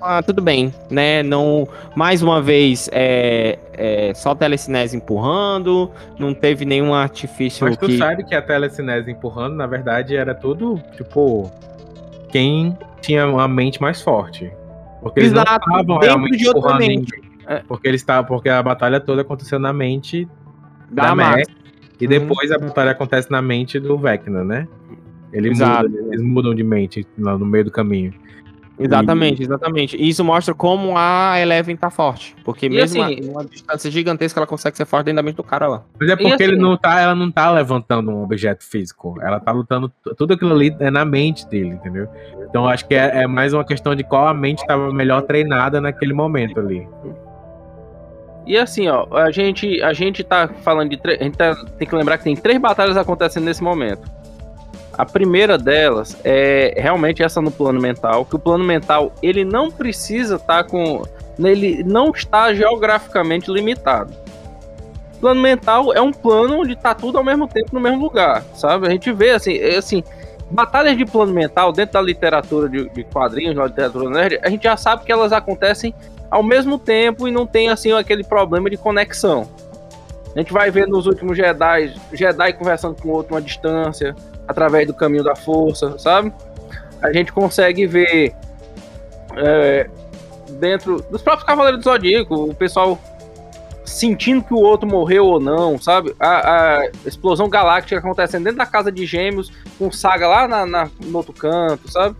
Ah, 0.00 0.22
tudo 0.22 0.40
bem, 0.40 0.72
né? 0.90 1.22
Não, 1.22 1.66
mais 1.96 2.22
uma 2.22 2.40
vez, 2.40 2.88
é, 2.92 3.58
é 3.72 4.12
só 4.14 4.34
telecinese 4.34 4.96
empurrando, 4.96 5.90
não 6.18 6.32
teve 6.32 6.64
nenhum 6.64 6.94
artifício 6.94 7.66
Mas 7.66 7.76
tu 7.76 7.86
que. 7.86 7.98
sabe 7.98 8.24
que 8.24 8.34
a 8.34 8.40
telecinese 8.40 9.10
empurrando, 9.10 9.56
na 9.56 9.66
verdade, 9.66 10.14
era 10.16 10.34
tudo, 10.34 10.80
tipo, 10.96 11.50
quem 12.30 12.76
tinha 13.00 13.26
uma 13.26 13.48
mente 13.48 13.80
mais 13.80 14.00
forte. 14.00 14.50
Porque 15.02 15.20
eles 15.20 15.32
Exato, 15.32 15.50
não 15.50 15.56
estavam 15.80 15.98
dentro 15.98 16.06
realmente 16.06 16.36
de 16.38 16.46
outra 16.48 16.60
empurrando 16.60 16.78
mente. 16.80 17.12
ninguém. 17.16 17.62
Porque 17.66 17.88
eles 17.88 18.00
estavam, 18.00 18.24
porque 18.24 18.48
a 18.48 18.62
batalha 18.62 19.00
toda 19.00 19.22
aconteceu 19.22 19.58
na 19.58 19.72
mente 19.72 20.28
Da 20.90 21.06
da 21.06 21.14
Max. 21.14 21.42
E 22.00 22.04
Uhum. 22.04 22.10
depois 22.10 22.52
a 22.52 22.58
batalha 22.58 22.90
acontece 22.92 23.30
na 23.30 23.40
mente 23.42 23.80
do 23.80 23.98
Vecna, 23.98 24.44
né? 24.44 24.68
Ele 25.32 25.50
muda, 25.50 25.84
eles 26.10 26.22
mudam 26.22 26.54
de 26.54 26.62
mente 26.62 27.06
lá 27.18 27.36
no 27.36 27.44
meio 27.44 27.64
do 27.64 27.70
caminho. 27.70 28.14
Exatamente, 28.78 29.42
exatamente. 29.42 29.96
E 29.96 30.08
isso 30.08 30.24
mostra 30.24 30.54
como 30.54 30.96
a 30.96 31.34
Eleven 31.40 31.76
tá 31.76 31.90
forte. 31.90 32.36
Porque 32.44 32.66
E 32.66 32.70
mesmo 32.70 33.02
assim- 33.02 33.18
a- 33.20 33.26
numa 33.26 33.44
distância 33.44 33.90
gigantesca, 33.90 34.38
ela 34.38 34.46
consegue 34.46 34.76
ser 34.76 34.86
forte 34.86 35.06
dentro 35.06 35.16
da 35.16 35.22
mente 35.22 35.36
do 35.36 35.42
cara 35.42 35.66
lá. 35.66 35.82
Mas 35.98 36.08
é 36.10 36.16
porque 36.16 36.32
assim- 36.34 36.44
ele 36.44 36.56
não 36.56 36.76
tá, 36.76 37.00
ela 37.00 37.14
não 37.14 37.30
tá 37.30 37.50
levantando 37.50 38.10
um 38.10 38.22
objeto 38.22 38.64
físico. 38.64 39.18
Ela 39.20 39.40
tá 39.40 39.50
lutando. 39.52 39.92
Tudo 40.16 40.34
aquilo 40.34 40.54
ali 40.54 40.74
é 40.78 40.90
na 40.90 41.04
mente 41.04 41.46
dele, 41.48 41.70
entendeu? 41.70 42.06
Então 42.48 42.64
eu 42.64 42.68
acho 42.70 42.86
que 42.86 42.94
é, 42.94 43.22
é 43.22 43.26
mais 43.26 43.52
uma 43.52 43.64
questão 43.64 43.94
de 43.94 44.04
qual 44.04 44.26
a 44.28 44.34
mente 44.34 44.60
estava 44.60 44.92
melhor 44.92 45.22
treinada 45.22 45.80
naquele 45.80 46.12
momento 46.12 46.60
ali. 46.60 46.86
E 48.46 48.56
assim, 48.56 48.88
ó, 48.88 49.06
a 49.12 49.30
gente, 49.30 49.82
a 49.82 49.92
gente 49.92 50.24
tá 50.24 50.48
falando 50.62 50.88
de 50.90 50.96
três. 50.96 51.20
A 51.20 51.24
gente 51.24 51.36
tá- 51.36 51.54
tem 51.78 51.86
que 51.86 51.94
lembrar 51.94 52.16
que 52.16 52.24
tem 52.24 52.34
três 52.34 52.58
batalhas 52.58 52.96
acontecendo 52.96 53.44
nesse 53.44 53.62
momento. 53.62 54.10
A 54.98 55.06
primeira 55.06 55.56
delas 55.56 56.16
é 56.24 56.74
realmente 56.76 57.22
essa 57.22 57.40
no 57.40 57.52
plano 57.52 57.80
mental, 57.80 58.24
que 58.24 58.34
o 58.34 58.38
plano 58.38 58.64
mental 58.64 59.12
ele 59.22 59.44
não 59.44 59.70
precisa 59.70 60.34
estar 60.34 60.64
com. 60.64 61.02
Ele 61.38 61.84
não 61.84 62.10
está 62.10 62.52
geograficamente 62.52 63.48
limitado. 63.48 64.12
Plano 65.20 65.40
mental 65.40 65.92
é 65.92 66.00
um 66.00 66.12
plano 66.12 66.62
onde 66.62 66.74
tá 66.74 66.96
tudo 66.96 67.16
ao 67.16 67.22
mesmo 67.22 67.46
tempo 67.46 67.70
no 67.72 67.78
mesmo 67.78 68.00
lugar, 68.00 68.42
sabe? 68.54 68.88
A 68.88 68.90
gente 68.90 69.12
vê 69.12 69.30
assim, 69.30 69.56
é 69.56 69.76
assim, 69.76 70.02
batalhas 70.50 70.96
de 70.96 71.04
plano 71.04 71.32
mental 71.32 71.72
dentro 71.72 71.92
da 71.92 72.02
literatura 72.02 72.68
de, 72.68 72.88
de 72.88 73.04
quadrinhos, 73.04 73.54
da 73.54 73.66
literatura 73.66 74.10
nerd, 74.10 74.40
a 74.42 74.50
gente 74.50 74.64
já 74.64 74.76
sabe 74.76 75.04
que 75.04 75.12
elas 75.12 75.32
acontecem 75.32 75.94
ao 76.28 76.42
mesmo 76.42 76.76
tempo 76.76 77.28
e 77.28 77.30
não 77.30 77.46
tem 77.46 77.68
assim 77.68 77.92
aquele 77.92 78.24
problema 78.24 78.68
de 78.68 78.76
conexão. 78.76 79.48
A 80.34 80.40
gente 80.40 80.52
vai 80.52 80.72
ver 80.72 80.88
nos 80.88 81.06
últimos 81.06 81.36
Jedi, 81.36 81.94
Jedi 82.12 82.52
conversando 82.52 83.00
com 83.00 83.08
outro 83.10 83.34
uma 83.34 83.40
distância, 83.40 84.14
através 84.48 84.86
do 84.86 84.94
caminho 84.94 85.22
da 85.22 85.36
força, 85.36 85.96
sabe? 85.98 86.32
A 87.02 87.12
gente 87.12 87.32
consegue 87.32 87.86
ver 87.86 88.34
é, 89.36 89.88
dentro 90.58 91.00
dos 91.10 91.22
próprios 91.22 91.46
Cavaleiros 91.46 91.80
do 91.80 91.84
Zodíaco, 91.84 92.34
o 92.34 92.54
pessoal 92.54 92.98
sentindo 93.84 94.42
que 94.42 94.52
o 94.52 94.58
outro 94.58 94.86
morreu 94.88 95.24
ou 95.26 95.40
não, 95.40 95.80
sabe? 95.80 96.14
A, 96.20 96.76
a 96.80 96.90
explosão 97.06 97.48
galáctica 97.48 97.98
acontecendo 97.98 98.44
dentro 98.44 98.58
da 98.58 98.66
casa 98.66 98.90
de 98.92 99.06
gêmeos, 99.06 99.50
com 99.78 99.90
saga 99.90 100.26
lá 100.28 100.48
na, 100.48 100.66
na- 100.66 100.90
no 101.00 101.16
outro 101.16 101.32
canto, 101.32 101.90
sabe? 101.90 102.16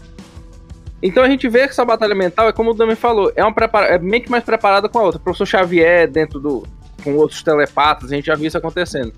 Então 1.03 1.23
a 1.23 1.29
gente 1.29 1.49
vê 1.49 1.61
que 1.65 1.71
essa 1.71 1.85
batalha 1.85 2.15
mental 2.15 2.49
é 2.49 2.53
como 2.53 2.71
o 2.71 2.75
Dami 2.75 2.95
falou, 2.97 3.31
é 3.37 3.43
uma 3.45 3.53
prepara 3.55 3.87
é 3.87 3.99
mente 3.99 4.31
mais 4.31 4.43
preparada 4.43 4.89
com 4.89 4.99
a 4.99 5.03
outra. 5.03 5.21
O 5.21 5.23
professor 5.23 5.47
Xavier 5.47 6.09
dentro 6.11 6.41
do 6.41 6.67
com 7.05 7.15
outros 7.15 7.43
telepatas, 7.43 8.11
a 8.11 8.17
gente 8.17 8.27
já 8.27 8.35
viu 8.35 8.47
isso 8.49 8.59
acontecendo. 8.59 9.13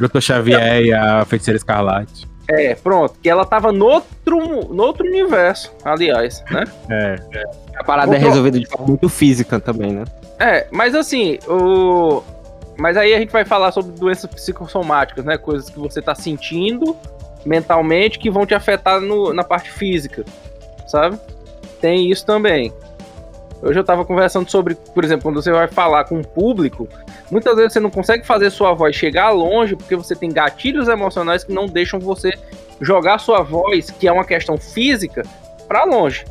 Dr. 0.00 0.20
Xavier 0.20 0.82
e 0.82 0.92
a 0.94 1.24
Feiticeira 1.26 1.56
Escarlate. 1.58 2.26
É, 2.54 2.74
pronto, 2.74 3.14
que 3.22 3.28
ela 3.28 3.44
tava 3.44 3.72
no 3.72 3.86
outro, 3.86 4.40
no 4.72 4.82
outro 4.82 5.06
universo, 5.06 5.72
aliás, 5.84 6.42
né? 6.50 6.64
É. 6.90 7.16
A 7.76 7.84
parada 7.84 8.14
é 8.14 8.18
resolvida 8.18 8.58
de 8.60 8.66
forma 8.66 8.86
muito 8.88 9.08
física 9.08 9.58
também, 9.58 9.92
né? 9.92 10.04
É, 10.38 10.66
mas 10.70 10.94
assim, 10.94 11.38
o. 11.48 12.22
Mas 12.76 12.96
aí 12.96 13.14
a 13.14 13.18
gente 13.18 13.30
vai 13.30 13.44
falar 13.44 13.70
sobre 13.70 13.92
doenças 13.92 14.28
psicossomáticas, 14.30 15.24
né? 15.24 15.36
Coisas 15.38 15.68
que 15.70 15.78
você 15.78 16.00
tá 16.02 16.14
sentindo 16.14 16.96
mentalmente 17.44 18.18
que 18.18 18.30
vão 18.30 18.46
te 18.46 18.54
afetar 18.54 19.00
no- 19.00 19.32
na 19.32 19.44
parte 19.44 19.70
física, 19.70 20.24
sabe? 20.86 21.18
Tem 21.80 22.10
isso 22.10 22.24
também. 22.24 22.72
Hoje 23.62 23.78
eu 23.78 23.84
tava 23.84 24.04
conversando 24.04 24.50
sobre, 24.50 24.74
por 24.74 25.04
exemplo, 25.04 25.22
quando 25.22 25.40
você 25.40 25.52
vai 25.52 25.68
falar 25.68 26.04
com 26.04 26.18
o 26.20 26.26
público, 26.26 26.88
muitas 27.30 27.54
vezes 27.54 27.72
você 27.72 27.80
não 27.80 27.90
consegue 27.90 28.26
fazer 28.26 28.50
sua 28.50 28.72
voz 28.74 28.96
chegar 28.96 29.30
longe 29.30 29.76
porque 29.76 29.94
você 29.94 30.16
tem 30.16 30.32
gatilhos 30.32 30.88
emocionais 30.88 31.44
que 31.44 31.52
não 31.52 31.66
deixam 31.66 32.00
você 32.00 32.32
jogar 32.80 33.18
sua 33.18 33.42
voz, 33.42 33.90
que 33.90 34.08
é 34.08 34.12
uma 34.12 34.24
questão 34.24 34.58
física, 34.58 35.22
pra 35.68 35.84
longe. 35.84 36.24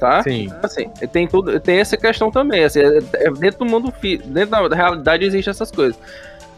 Tá? 0.00 0.22
Sim. 0.24 0.52
Assim, 0.62 0.88
tem 1.12 1.28
tudo, 1.28 1.58
tem 1.60 1.78
essa 1.78 1.96
questão 1.96 2.28
também. 2.30 2.64
Assim, 2.64 2.80
é- 2.80 2.98
é 3.26 3.30
dentro 3.30 3.60
do 3.60 3.66
mundo, 3.66 3.94
dentro 4.26 4.68
da 4.68 4.76
realidade 4.76 5.24
existem 5.24 5.50
essas 5.52 5.70
coisas. 5.70 5.96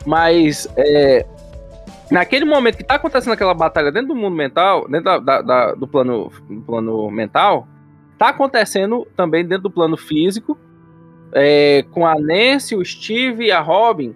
Mas 0.06 0.66
é, 0.76 1.26
naquele 2.10 2.46
momento 2.46 2.78
que 2.78 2.84
tá 2.84 2.94
acontecendo 2.94 3.34
aquela 3.34 3.52
batalha 3.52 3.92
dentro 3.92 4.08
do 4.08 4.14
mundo 4.16 4.34
mental, 4.34 4.88
dentro 4.88 5.04
da- 5.04 5.18
da- 5.18 5.42
da- 5.42 5.74
do, 5.74 5.86
plano, 5.86 6.32
do 6.48 6.60
plano 6.62 7.10
mental, 7.10 7.68
tá 8.18 8.28
acontecendo 8.28 9.06
também 9.16 9.44
dentro 9.44 9.64
do 9.64 9.70
plano 9.70 9.96
físico, 9.96 10.58
é, 11.32 11.84
com 11.90 12.06
a 12.06 12.14
Nancy, 12.14 12.74
o 12.74 12.84
Steve 12.84 13.46
e 13.46 13.52
a 13.52 13.60
Robin 13.60 14.14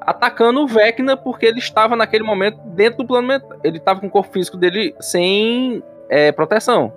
atacando 0.00 0.60
o 0.60 0.66
Vecna 0.66 1.16
porque 1.16 1.46
ele 1.46 1.58
estava 1.58 1.94
naquele 1.94 2.24
momento 2.24 2.58
dentro 2.68 2.98
do 2.98 3.06
plano 3.06 3.28
mental. 3.28 3.58
Ele 3.62 3.78
estava 3.78 4.00
com 4.00 4.06
o 4.06 4.10
corpo 4.10 4.32
físico 4.32 4.56
dele 4.56 4.94
sem 5.00 5.82
é, 6.08 6.32
proteção. 6.32 6.92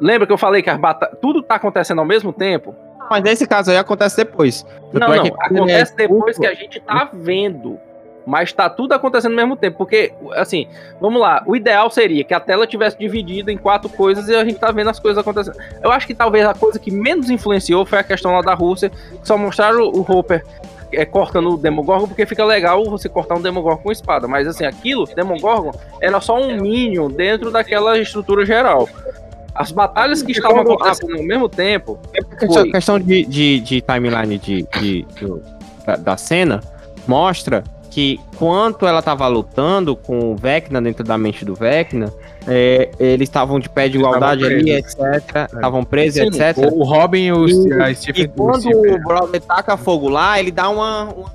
Lembra 0.00 0.26
que 0.26 0.32
eu 0.32 0.38
falei 0.38 0.62
que 0.62 0.72
bata- 0.74 1.16
tudo 1.20 1.42
tá 1.42 1.56
acontecendo 1.56 2.00
ao 2.00 2.04
mesmo 2.04 2.32
tempo? 2.32 2.74
Mas 3.08 3.22
nesse 3.22 3.46
caso 3.46 3.70
aí 3.70 3.76
acontece 3.76 4.16
depois. 4.16 4.64
Não, 4.92 5.12
é 5.12 5.16
não. 5.18 5.30
quando 5.30 5.58
Acontece 5.58 5.92
é 5.92 5.96
depois 5.96 6.38
que 6.38 6.46
a 6.46 6.54
gente 6.54 6.80
tá 6.80 7.10
vendo. 7.12 7.78
Mas 8.26 8.52
tá 8.52 8.70
tudo 8.70 8.92
acontecendo 8.92 9.32
ao 9.32 9.36
mesmo 9.36 9.56
tempo. 9.56 9.78
Porque, 9.78 10.12
assim, 10.34 10.66
vamos 11.00 11.20
lá. 11.20 11.42
O 11.46 11.56
ideal 11.56 11.90
seria 11.90 12.22
que 12.24 12.32
a 12.32 12.38
tela 12.40 12.66
tivesse 12.66 12.98
dividida 12.98 13.50
em 13.50 13.56
quatro 13.58 13.88
coisas 13.88 14.28
e 14.28 14.34
a 14.36 14.44
gente 14.44 14.58
tá 14.58 14.70
vendo 14.70 14.90
as 14.90 15.00
coisas 15.00 15.18
acontecendo. 15.20 15.56
Eu 15.82 15.90
acho 15.90 16.06
que 16.06 16.14
talvez 16.14 16.46
a 16.46 16.54
coisa 16.54 16.78
que 16.78 16.90
menos 16.90 17.30
influenciou 17.30 17.84
foi 17.84 17.98
a 17.98 18.04
questão 18.04 18.32
lá 18.32 18.40
da 18.40 18.54
Rússia. 18.54 18.90
Que 18.90 19.26
só 19.26 19.36
mostraram 19.36 19.82
o 19.88 20.00
Hopper 20.00 20.44
é, 20.92 21.04
cortando 21.04 21.50
o 21.50 21.56
Demogorgon, 21.56 22.06
porque 22.06 22.24
fica 22.26 22.44
legal 22.44 22.84
você 22.84 23.08
cortar 23.08 23.34
um 23.34 23.42
Demogorgon 23.42 23.82
com 23.82 23.90
espada. 23.92 24.28
Mas, 24.28 24.46
assim, 24.46 24.64
aquilo, 24.64 25.04
Demogorgon, 25.06 25.72
era 26.00 26.20
só 26.20 26.40
um 26.40 26.60
Minion 26.60 27.10
dentro 27.10 27.50
daquela 27.50 27.98
estrutura 27.98 28.46
geral. 28.46 28.88
As 29.54 29.70
batalhas 29.72 30.22
que 30.22 30.32
estavam 30.32 30.60
acontecendo 30.60 31.16
ao 31.16 31.22
mesmo 31.24 31.48
tempo. 31.48 31.98
Questão, 32.38 32.48
Foi. 32.62 32.70
questão 32.70 32.98
de, 32.98 33.24
de, 33.26 33.60
de 33.60 33.80
timeline 33.82 34.38
de, 34.38 34.62
de- 34.78 35.02
do- 35.20 35.42
da, 35.84 35.96
da 35.96 36.16
cena 36.16 36.60
mostra 37.06 37.62
que 37.92 38.18
quanto 38.38 38.86
ela 38.86 39.02
tava 39.02 39.28
lutando 39.28 39.94
com 39.94 40.32
o 40.32 40.34
Vecna 40.34 40.80
dentro 40.80 41.04
da 41.04 41.18
mente 41.18 41.44
do 41.44 41.54
Vecna, 41.54 42.10
é, 42.48 42.90
eles 42.98 43.28
estavam 43.28 43.60
de 43.60 43.68
pé 43.68 43.86
de 43.86 43.98
igualdade 43.98 44.46
ali, 44.46 44.70
etc. 44.70 44.96
Estavam 45.52 45.84
presos, 45.84 46.22
Sim, 46.34 46.42
etc. 46.42 46.72
O, 46.72 46.84
Robin 46.84 47.24
e 47.26 47.32
o, 47.32 47.46
E- 47.46 47.82
a 47.82 47.94
Stephen, 47.94 48.24
E 48.24 48.28
quando 48.28 48.64
o 48.64 48.94
o 48.94 48.98
brother 49.02 49.42
taca 49.42 49.76
fogo 49.76 50.08
lá, 50.08 50.40
ele 50.40 50.50
dá 50.50 50.70
uma, 50.70 51.04
uma 51.04 51.30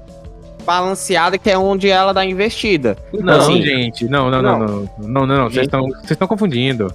balanceada 0.65 1.37
que 1.37 1.47
é 1.47 1.55
onde 1.55 1.89
ela 1.91 2.11
dá 2.11 2.25
investida. 2.25 2.97
Não, 3.13 3.35
Assim, 3.35 3.61
gente, 3.61 4.07
não, 4.09 4.31
não, 4.31 4.41
não, 4.41 4.57
Não. 4.59 4.67
não, 4.67 4.89
não, 4.97 5.27
não, 5.27 5.27
não, 5.27 5.43
vocês 5.43 5.53
Gente. 5.53 5.65
estão, 5.65 5.81
vocês 5.87 6.11
estão 6.11 6.27
confundindo. 6.27 6.91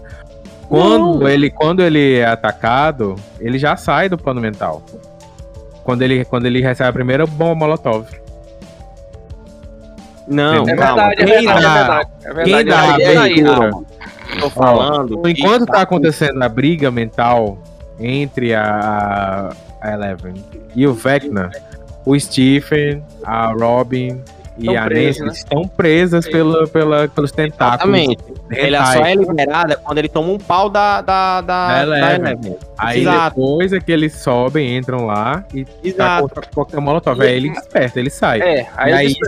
Quando 0.69 1.29
ele, 1.29 1.51
quando 1.51 1.83
ele 1.83 2.17
é 2.17 2.25
atacado, 2.27 3.15
ele 3.39 3.59
já 3.61 3.77
sai 3.77 4.09
do 4.09 4.19
plano 4.19 4.41
mental. 4.41 4.83
Quando 5.85 6.03
ele, 6.03 6.25
quando 6.25 6.47
ele 6.47 6.61
recebe 6.61 6.91
a 6.91 6.93
primeira 6.93 7.27
bomba 7.27 7.55
molotov. 7.55 8.07
Não, 10.29 10.69
É 10.69 10.75
calma. 10.77 11.09
verdade, 11.09 11.23
é 11.23 11.25
Quem 11.25 11.35
verdade, 11.47 11.59
é 11.59 11.63
dá- 11.63 11.75
verdade. 11.79 12.11
É 12.25 12.35
verdade, 12.35 12.45
quem 12.45 12.55
é 12.55 12.65
dá 12.65 12.81
verdade. 12.81 13.03
a 13.03 13.07
É 13.13 13.17
aí, 13.19 13.41
abertura? 13.41 13.71
Tô 14.41 14.51
falando. 14.51 15.29
Enquanto 15.29 15.67
que 15.67 15.73
tá 15.73 15.83
acontecendo 15.83 16.43
a 16.43 16.49
briga 16.49 16.91
mental 16.91 17.59
entre 18.01 18.55
a, 18.55 19.51
a 19.81 19.93
Eleven 19.93 20.35
e 20.75 20.87
o 20.87 20.95
Vecna, 20.95 21.51
o 22.07 22.19
Stephen, 22.19 23.03
a 23.25 23.53
Robin 23.53 24.21
e 24.59 24.67
Estão 24.67 24.77
a 24.77 24.89
Nancy 24.89 25.23
né? 25.23 25.33
estão 25.33 25.69
presas 25.69 26.27
pela, 26.29 26.67
pela, 26.67 27.09
pelos 27.09 27.31
tentáculos. 27.33 27.97
Exatamente. 27.99 28.32
Ela 28.53 28.87
só 28.87 29.05
é 29.05 29.15
liberada 29.15 29.77
quando 29.77 29.99
ele 29.99 30.09
toma 30.09 30.29
um 30.33 30.39
pau 30.39 30.69
da, 30.69 31.01
da, 31.01 31.41
da, 31.41 31.69
Da 31.69 31.75
da 31.75 31.83
Eleven. 31.83 32.33
Eleven. 32.33 32.57
Aí 32.79 33.01
Exato. 33.01 33.37
depois 33.37 33.73
é 33.73 33.81
que 33.81 33.93
eles 33.93 34.15
sobem, 34.15 34.77
entram 34.77 35.07
lá 35.07 35.45
e 35.55 35.65
tá 35.65 35.73
Exato. 35.85 36.23
contra 36.23 36.43
qualquer 36.55 36.81
molotov. 36.81 37.21
Aí 37.23 37.37
ele 37.37 37.51
desperta, 37.51 37.99
ele 38.01 38.11
sai. 38.11 38.41
É, 38.41 38.67
aí, 38.77 38.93
aí 38.93 39.07
isso, 39.07 39.19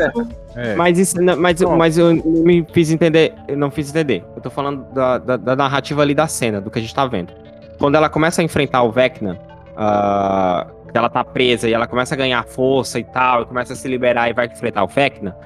é. 0.56 0.74
Mas, 0.76 0.98
isso, 0.98 1.20
não- 1.20 1.36
mas, 1.36 1.60
mas 1.60 1.98
eu 1.98 2.14
não 2.14 2.22
me 2.44 2.66
fiz 2.72 2.90
entender. 2.90 3.32
Eu 3.48 3.56
não 3.56 3.70
fiz 3.70 3.90
entender. 3.90 4.24
Eu 4.36 4.42
tô 4.42 4.50
falando 4.50 4.84
da, 4.92 5.18
da, 5.18 5.36
da 5.36 5.56
narrativa 5.56 6.02
ali 6.02 6.14
da 6.14 6.26
cena, 6.28 6.60
do 6.60 6.70
que 6.70 6.78
a 6.78 6.82
gente 6.82 6.94
tá 6.94 7.06
vendo. 7.06 7.32
Quando 7.78 7.96
ela 7.96 8.08
começa 8.08 8.40
a 8.40 8.44
enfrentar 8.44 8.82
o 8.84 8.92
Vecna, 8.92 9.38
que 10.92 10.96
ela 10.98 11.08
tá 11.08 11.24
presa 11.24 11.68
e 11.68 11.72
ela 11.72 11.86
começa 11.88 12.14
a 12.14 12.16
ganhar 12.18 12.44
força 12.44 12.98
e 13.00 13.04
tal, 13.04 13.42
e 13.42 13.46
começa 13.46 13.72
a 13.72 13.76
se 13.76 13.88
liberar 13.88 14.30
e 14.30 14.32
vai 14.32 14.46
enfrentar 14.46 14.84
o 14.84 14.86
Vecna. 14.86 15.36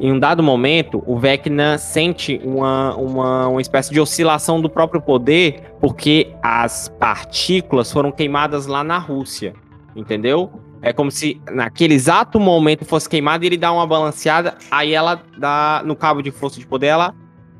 Em 0.00 0.10
um 0.10 0.18
dado 0.18 0.42
momento, 0.42 1.02
o 1.06 1.18
Vecna 1.18 1.76
sente 1.76 2.40
uma, 2.42 2.96
uma, 2.96 3.48
uma 3.48 3.60
espécie 3.60 3.92
de 3.92 4.00
oscilação 4.00 4.58
do 4.58 4.70
próprio 4.70 4.98
poder, 4.98 5.74
porque 5.78 6.32
as 6.42 6.88
partículas 6.88 7.92
foram 7.92 8.10
queimadas 8.10 8.66
lá 8.66 8.82
na 8.82 8.96
Rússia. 8.96 9.52
Entendeu? 9.94 10.50
É 10.80 10.90
como 10.90 11.10
se 11.10 11.38
naquele 11.50 11.92
exato 11.92 12.40
momento 12.40 12.86
fosse 12.86 13.06
queimado 13.10 13.44
e 13.44 13.48
ele 13.48 13.58
dá 13.58 13.70
uma 13.70 13.86
balanceada, 13.86 14.56
aí 14.70 14.94
ela 14.94 15.22
dá 15.36 15.82
no 15.84 15.94
cabo 15.94 16.22
de 16.22 16.30
força 16.30 16.58
de 16.58 16.66
poder, 16.66 16.86
ela 16.86 17.14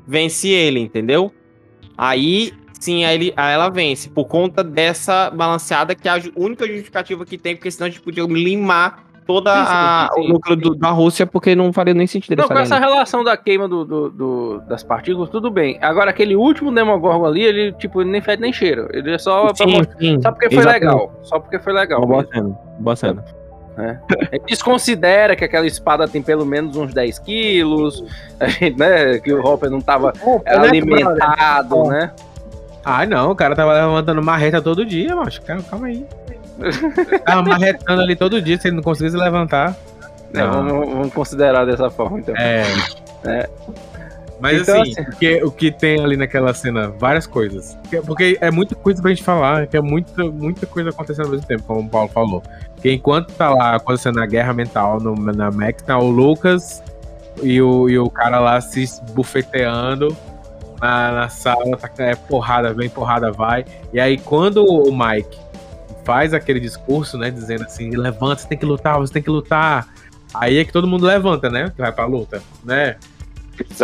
vence 0.07 0.47
ele, 0.47 0.79
entendeu? 0.79 1.31
Aí 1.95 2.53
sim, 2.79 3.05
aí, 3.05 3.13
ele, 3.13 3.33
aí 3.37 3.53
ela 3.53 3.69
vence, 3.69 4.09
por 4.09 4.25
conta 4.25 4.63
dessa 4.63 5.29
balanceada 5.29 5.93
que 5.93 6.09
é 6.09 6.11
a 6.11 6.19
única 6.35 6.65
justificativa 6.65 7.23
que 7.23 7.37
tem, 7.37 7.55
porque 7.55 7.69
senão 7.69 7.85
a 7.85 7.89
gente 7.91 8.01
podia 8.01 8.23
limar 8.23 9.10
toda 9.31 9.51
Sim, 9.53 9.65
sim, 9.65 9.71
a- 9.71 10.09
sim, 10.13 10.21
o 10.21 10.27
núcleo 10.33 10.55
do- 10.57 10.75
da 10.75 10.89
Rússia, 10.89 11.25
porque 11.25 11.55
não 11.55 11.71
faria 11.71 11.93
nem 11.93 12.05
sentido 12.05 12.37
Não, 12.41 12.47
com 12.47 12.57
essa 12.59 12.77
relação 12.77 13.23
da 13.23 13.37
queima 13.37 13.67
do, 13.67 13.85
do- 13.85 14.09
do- 14.09 14.61
das 14.67 14.83
partículas, 14.83 15.29
tudo 15.29 15.49
bem. 15.49 15.77
Agora, 15.81 16.09
aquele 16.09 16.35
último 16.35 16.73
Demogorgon 16.73 17.25
ali, 17.25 17.43
ele, 17.43 17.71
tipo, 17.73 18.01
ele 18.01 18.09
nem 18.11 18.21
fede 18.21 18.41
nem 18.41 18.51
cheira. 18.51 18.89
Ele 18.91 19.13
é 19.13 19.17
só, 19.17 19.45
pra 19.53 19.55
Sim, 19.55 19.77
mostrar- 19.77 19.97
sim, 19.99 20.21
só 20.21 20.31
porque 20.31 20.49
foi 20.49 20.57
exatamente. 20.59 20.81
legal. 20.83 21.13
Só 21.23 21.39
porque 21.39 21.59
foi 21.59 21.73
legal. 21.73 22.05
Boa 22.05 22.25
cena, 22.33 22.57
boa 22.79 22.95
cena. 22.95 23.23
Ele 24.31 24.43
desconsidera 24.47 25.35
que 25.35 25.45
aquela 25.45 25.65
espada 25.65 26.07
tem 26.07 26.21
pelo 26.21 26.45
menos 26.45 26.75
uns 26.75 26.93
10 26.93 27.17
quilos, 27.19 28.03
a 28.39 28.47
gente, 28.47 28.77
né? 28.77 29.17
Que 29.19 29.33
o 29.33 29.43
Hopper 29.43 29.71
não 29.71 29.79
tava 29.81 30.13
alimentado, 30.45 31.83
né? 31.85 32.11
Ah, 32.83 33.05
não, 33.05 33.31
o 33.31 33.35
cara 33.35 33.55
tava 33.55 33.73
levantando 33.73 34.21
marreta 34.23 34.61
todo 34.61 34.83
dia, 34.85 35.15
macho. 35.15 35.41
Calma, 35.43 35.63
calma 35.63 35.87
aí. 35.87 36.05
tava 37.25 37.43
marretando 37.43 38.01
ali 38.01 38.15
todo 38.15 38.41
dia, 38.41 38.59
se 38.59 38.67
ele 38.67 38.75
não 38.77 38.83
conseguisse 38.83 39.15
levantar. 39.17 39.75
É, 40.33 40.45
vamos, 40.45 40.89
vamos 40.89 41.13
considerar 41.13 41.65
dessa 41.65 41.89
forma, 41.89 42.19
então. 42.19 42.35
É. 42.37 42.63
É. 43.25 43.49
Mas 44.39 44.61
Então, 44.61 44.81
assim, 44.81 45.01
o 45.01 45.15
que, 45.17 45.43
o 45.43 45.51
que 45.51 45.71
tem 45.71 46.03
ali 46.03 46.17
naquela 46.17 46.51
cena, 46.53 46.87
várias 46.89 47.27
coisas. 47.27 47.77
Que- 47.89 48.01
Porque 48.01 48.37
é 48.41 48.49
muita 48.49 48.73
coisa 48.73 48.99
pra 49.01 49.11
gente 49.11 49.23
falar, 49.23 49.67
que 49.67 49.77
é 49.77 49.81
muita, 49.81 50.23
muita 50.23 50.65
coisa 50.65 50.89
acontecendo 50.89 51.25
ao 51.25 51.31
mesmo 51.31 51.45
tempo, 51.45 51.63
como 51.63 51.81
o 51.81 51.89
Paulo 51.89 52.09
falou. 52.09 52.41
Porque 52.73 52.91
enquanto 52.91 53.31
tá 53.33 53.49
lá 53.51 53.75
acontecendo 53.75 54.19
a 54.19 54.25
guerra 54.25 54.51
mental 54.53 54.99
no, 54.99 55.13
na 55.15 55.51
Max, 55.51 55.83
tá 55.83 55.97
o 55.99 56.09
Lucas 56.09 56.81
e 57.43 57.61
o, 57.61 57.87
e 57.87 57.99
o 57.99 58.09
cara 58.09 58.39
lá 58.39 58.59
se 58.59 58.83
bufeteando 59.11 60.15
na, 60.81 61.11
na 61.11 61.29
sala, 61.29 61.77
tá, 61.77 61.89
é 61.99 62.15
porrada, 62.15 62.73
vem, 62.73 62.89
porrada, 62.89 63.31
vai. 63.31 63.63
E 63.93 63.99
aí 63.99 64.17
quando 64.17 64.65
o 64.65 64.91
Mike 64.91 65.37
faz 66.05 66.33
aquele 66.33 66.59
discurso, 66.59 67.17
né, 67.17 67.29
dizendo 67.29 67.63
assim, 67.63 67.91
levanta, 67.91 68.41
você 68.41 68.47
tem 68.47 68.57
que 68.57 68.65
lutar, 68.65 68.97
você 68.99 69.13
tem 69.13 69.21
que 69.21 69.29
lutar. 69.29 69.87
Aí 70.33 70.57
é 70.59 70.65
que 70.65 70.71
todo 70.71 70.87
mundo 70.87 71.05
levanta, 71.05 71.49
né, 71.49 71.71
que 71.75 71.81
vai 71.81 71.91
pra 71.91 72.05
luta, 72.05 72.41
né? 72.63 72.95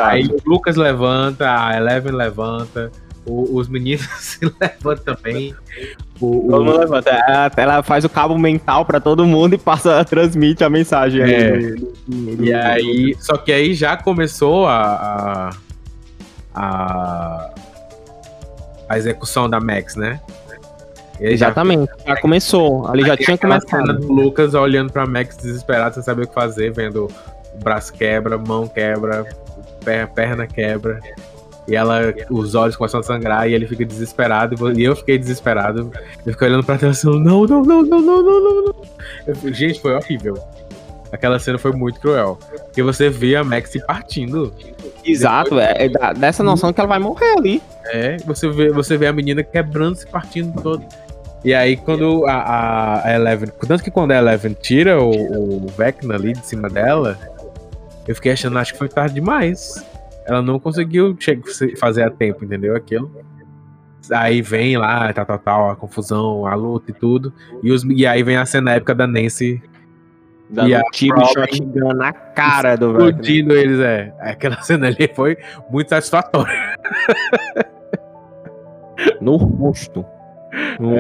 Aí 0.02 0.26
o 0.26 0.38
Lucas 0.50 0.76
levanta, 0.76 1.46
a 1.68 1.76
Eleven 1.78 2.12
levanta, 2.14 2.92
o- 3.26 3.58
os 3.58 3.68
meninos 3.68 4.08
se 4.20 4.40
levantam 4.60 5.14
também. 5.16 5.54
O, 6.20 6.48
Todo 6.50 6.64
mundo 6.66 6.80
levanta. 6.80 7.10
Ela, 7.12 7.52
ela 7.58 7.84
faz 7.84 8.04
o 8.06 8.10
cabo 8.10 8.38
mental 8.40 8.86
pra 8.86 9.00
todo 9.00 9.26
mundo 9.26 9.54
e 9.54 9.58
passa, 9.58 10.04
transmite 10.06 10.64
a 10.64 10.70
mensagem. 10.70 11.22
É. 11.22 11.52
do- 11.58 12.44
e 12.44 12.54
aí, 12.54 13.16
só 13.20 13.38
que 13.38 13.52
aí 13.52 13.74
já 13.76 13.96
começou 13.98 14.66
a, 14.66 15.52
a, 16.56 16.62
a, 16.62 17.50
a 18.90 18.98
execução 18.98 19.50
da 19.50 19.60
Max, 19.60 19.96
né? 19.96 20.20
Ele 21.20 21.34
Exatamente, 21.34 21.92
já, 22.06 22.14
já 22.14 22.22
começou. 22.22 22.88
Ali 22.88 23.04
já 23.04 23.18
tinha 23.18 23.38
começado. 23.38 23.82
A 23.82 23.86
cena 23.88 23.94
do 23.94 24.12
Lucas 24.12 24.54
olhando 24.54 24.92
pra 24.92 25.06
Max 25.06 25.36
desesperado, 25.38 25.96
sem 25.96 26.04
saber 26.04 26.24
o 26.24 26.28
que 26.28 26.34
fazer, 26.34 26.72
vendo 26.72 27.08
o 27.54 27.64
braço 27.64 27.92
quebra, 27.94 28.38
mão 28.38 28.68
quebra, 28.68 29.26
perna 30.14 30.46
quebra. 30.46 31.00
E 31.68 31.76
ela, 31.76 32.14
os 32.30 32.56
olhos 32.56 32.78
começam 32.78 33.02
a 33.02 33.04
sangrar 33.04 33.50
e 33.50 33.54
ele 33.54 33.68
fica 33.68 33.84
desesperado. 33.84 34.56
E 34.80 34.84
eu 34.84 34.96
fiquei 34.96 35.18
desesperado. 35.18 35.92
Eu 36.26 36.32
fiquei 36.32 36.48
olhando 36.48 36.64
pra 36.64 36.78
tela 36.78 36.92
assim, 36.92 37.08
não, 37.08 37.46
não, 37.46 37.62
não, 37.62 37.82
não, 37.84 38.02
não, 38.02 38.24
não, 38.24 38.66
não. 38.66 38.76
Eu, 39.26 39.54
gente, 39.54 39.82
foi 39.82 39.94
horrível. 39.94 40.38
Aquela 41.12 41.40
cena 41.40 41.58
foi 41.58 41.74
muito 41.74 42.00
cruel. 42.00 42.38
Porque 42.66 42.82
você 42.82 43.10
vê 43.10 43.36
a 43.36 43.44
Max 43.44 43.72
partindo. 43.86 44.54
Exato, 45.04 45.60
é, 45.60 45.74
é 45.86 46.14
dessa 46.14 46.44
noção 46.44 46.72
que 46.72 46.80
ela 46.80 46.88
vai 46.88 47.00
morrer 47.00 47.34
ali. 47.38 47.62
É, 47.86 48.18
você 48.26 48.50
vê, 48.50 48.70
você 48.70 48.98
vê 48.98 49.08
a 49.08 49.14
menina 49.14 49.44
quebrando-se, 49.44 50.08
partindo 50.08 50.62
todo. 50.62 50.86
E 51.48 51.54
aí, 51.54 51.78
quando 51.78 52.26
a, 52.28 53.04
a- 53.06 53.14
Eleven. 53.16 53.48
Tanto 53.66 53.82
que 53.82 53.90
quando 53.90 54.12
a 54.12 54.18
Eleven 54.18 54.54
tira 54.62 55.02
o, 55.02 55.64
o 55.64 55.68
Vecna 55.68 56.16
ali 56.16 56.34
de 56.34 56.46
cima 56.46 56.68
dela, 56.70 57.18
eu 58.06 58.14
fiquei 58.14 58.34
achando, 58.34 58.58
acho 58.60 58.74
que 58.74 58.78
foi 58.80 58.90
tarde 58.90 59.16
demais. 59.16 59.82
Ela 60.26 60.42
não 60.42 60.60
conseguiu 60.60 61.18
fazer 61.80 62.04
a 62.04 62.10
tempo, 62.10 62.44
entendeu? 62.44 62.76
Aquilo. 62.76 63.10
Aí 64.12 64.42
vem 64.42 64.76
lá, 64.78 65.14
tal, 65.14 65.26
tal, 65.26 65.40
tal, 65.40 65.70
a 65.72 65.76
confusão, 65.78 66.46
a 66.46 66.54
luta 66.54 66.92
e 66.92 66.94
tudo. 66.94 67.32
E, 67.64 67.72
os, 67.72 67.82
e 67.86 68.06
aí 68.06 68.24
vem 68.24 68.36
a 68.36 68.46
cena 68.46 68.72
épica 68.74 68.94
da 68.94 69.08
Nancy 69.08 69.62
Dando 70.50 70.70
E 70.70 70.76
a 70.76 70.80
um 70.80 70.84
tiro 70.92 71.26
shotgun 71.28 71.94
na 71.94 72.12
cara 72.12 72.76
do 72.76 72.92
Vecna. 72.92 73.10
explodindo 73.10 73.54
eles, 73.56 73.80
é. 73.80 74.14
Aquela 74.20 74.60
cena 74.64 74.88
ali 74.88 75.10
foi 75.16 75.38
muito 75.70 75.88
satisfatória. 75.90 76.78
No 79.22 79.38
rosto. 79.38 80.06
No, 80.80 80.92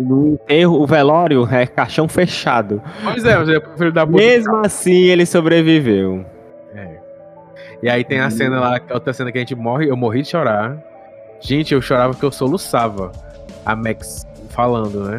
no 0.00 0.28
enterro, 0.34 0.80
o 0.80 0.86
velório 0.86 1.46
é 1.50 1.66
caixão 1.66 2.08
fechado. 2.08 2.82
Pois 3.04 3.24
é, 3.24 3.36
eu 3.36 3.60
prefiro 3.60 3.92
dar 3.92 4.06
Mesmo 4.06 4.56
assim, 4.56 5.04
ele 5.04 5.26
sobreviveu. 5.26 6.24
E 7.82 7.88
aí 7.88 8.04
tem 8.04 8.20
a 8.20 8.28
cena 8.30 8.60
lá, 8.60 8.80
outra 8.90 9.12
cena 9.12 9.32
que 9.32 9.38
a 9.38 9.40
gente 9.40 9.54
morre, 9.54 9.88
eu 9.88 9.96
morri 9.96 10.20
de 10.22 10.28
chorar. 10.28 10.76
Gente, 11.40 11.72
eu 11.72 11.80
chorava 11.80 12.12
porque 12.12 12.26
eu 12.26 12.32
soluçava. 12.32 13.10
A 13.64 13.74
Max 13.74 14.26
falando, 14.50 15.04
né? 15.04 15.18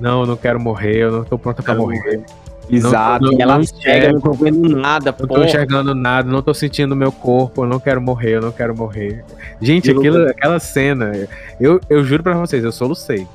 Não, 0.00 0.20
eu 0.20 0.26
não 0.26 0.36
quero 0.36 0.58
morrer, 0.58 0.96
eu 0.96 1.12
não 1.12 1.24
tô 1.24 1.38
pronta 1.38 1.62
pra 1.62 1.74
Não. 1.74 1.82
morrer. 1.82 2.24
Exato. 2.70 3.24
não- 3.26 3.40
ela 3.40 3.58
não 3.58 3.64
chega, 3.64 4.12
não 4.12 4.20
tô 4.20 4.32
vendo 4.32 4.68
nada, 4.76 5.14
Não 5.18 5.26
pô. 5.28 5.34
tô 5.34 5.44
enxergando 5.44 5.94
nada, 5.94 6.30
não 6.30 6.40
tô 6.42 6.54
sentindo 6.54 6.94
meu 6.96 7.12
corpo, 7.12 7.64
eu 7.64 7.68
não 7.68 7.78
quero 7.78 8.00
morrer, 8.00 8.36
eu 8.36 8.40
não 8.40 8.52
quero 8.52 8.76
morrer. 8.76 9.24
Gente, 9.60 9.90
aquilo, 9.90 10.28
aquela 10.28 10.58
cena, 10.58 11.12
eu, 11.60 11.80
eu 11.90 12.02
juro 12.04 12.22
pra 12.22 12.34
vocês, 12.34 12.64
eu 12.64 12.72
solucei. 12.72 13.26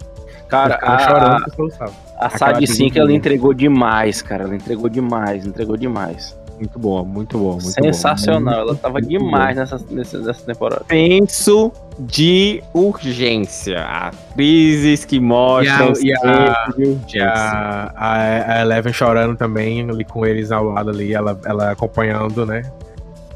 Cara, 0.47 0.79
eu 0.81 0.87
a, 0.89 0.97
chorando 0.99 1.43
eu 1.47 1.53
soluçava. 1.53 1.91
a 2.17 2.25
Aquela 2.25 2.53
Sad 2.53 2.65
5 2.67 2.97
ela 2.97 3.13
entregou 3.13 3.53
demais, 3.53 4.21
cara. 4.23 4.45
Ela 4.45 4.55
entregou 4.55 4.89
demais, 4.89 5.45
entregou 5.45 5.77
demais. 5.77 6.35
Muito 6.59 6.77
boa, 6.77 7.03
muito 7.05 7.37
boa, 7.37 7.53
muito 7.53 7.71
Sensacional. 7.71 8.59
Ela 8.61 8.75
tava 8.75 8.93
muito 8.95 9.07
demais 9.07 9.55
nessa, 9.55 9.79
nessa, 9.89 10.19
nessa 10.19 10.43
temporada. 10.45 10.83
Senso 10.89 11.71
de 11.97 12.61
urgência. 12.73 13.81
Atrizes 13.85 15.05
que 15.05 15.19
mostram 15.21 15.93
E 16.01 16.11
a- 16.13 16.15
e 16.25 16.27
a- 16.27 16.65
senso 16.65 16.77
de 16.77 16.83
urgência. 16.89 17.29
a, 17.29 17.91
a, 17.95 18.53
a 18.57 18.61
Eleven 18.61 18.91
chorando 18.91 19.37
também, 19.37 19.89
ali 19.89 20.03
com 20.03 20.25
eles 20.25 20.51
ao 20.51 20.65
lado 20.65 20.89
ali, 20.89 21.13
ela, 21.13 21.39
ela 21.45 21.71
acompanhando, 21.71 22.45
né? 22.45 22.63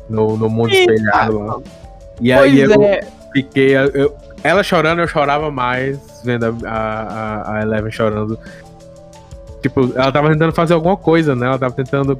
No, 0.09 0.35
no 0.37 0.49
mundo 0.49 0.73
Eita. 0.73 0.93
espelhado 0.93 1.39
lá. 1.39 1.59
E 2.19 2.31
aí 2.33 2.57
Pois 2.67 2.71
eu 2.71 2.83
é. 2.83 2.99
fiquei. 3.31 3.75
eu- 3.77 4.13
ela 4.43 4.61
chorando, 4.61 4.99
eu 4.99 5.07
chorava 5.07 5.49
mais, 5.49 5.97
vendo 6.25 6.57
a, 6.65 6.69
a, 6.69 7.55
a 7.57 7.61
Eleven 7.61 7.89
chorando. 7.89 8.37
Tipo, 9.61 9.93
ela 9.95 10.11
tava 10.11 10.29
tentando 10.29 10.51
fazer 10.51 10.73
alguma 10.73 10.97
coisa, 10.97 11.33
né? 11.33 11.47
Ela 11.47 11.57
tava 11.57 11.73
tentando 11.73 12.17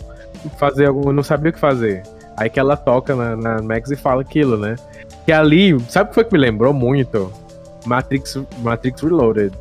fazer 0.57 0.87
algum. 0.87 1.11
Não 1.11 1.23
sabia 1.23 1.49
o 1.49 1.53
que 1.53 1.59
fazer. 1.59 2.03
Aí 2.37 2.49
que 2.49 2.59
ela 2.59 2.75
toca 2.75 3.15
na, 3.15 3.35
na 3.35 3.61
Max 3.61 3.91
e 3.91 3.95
fala 3.95 4.21
aquilo, 4.21 4.57
né? 4.57 4.75
Que 5.25 5.31
ali, 5.31 5.79
sabe 5.87 6.05
o 6.05 6.09
que 6.09 6.15
foi 6.15 6.23
que 6.23 6.33
me 6.33 6.39
lembrou 6.39 6.73
muito? 6.73 7.31
Matrix, 7.85 8.39
Matrix 8.59 9.01
Reloaded. 9.01 9.51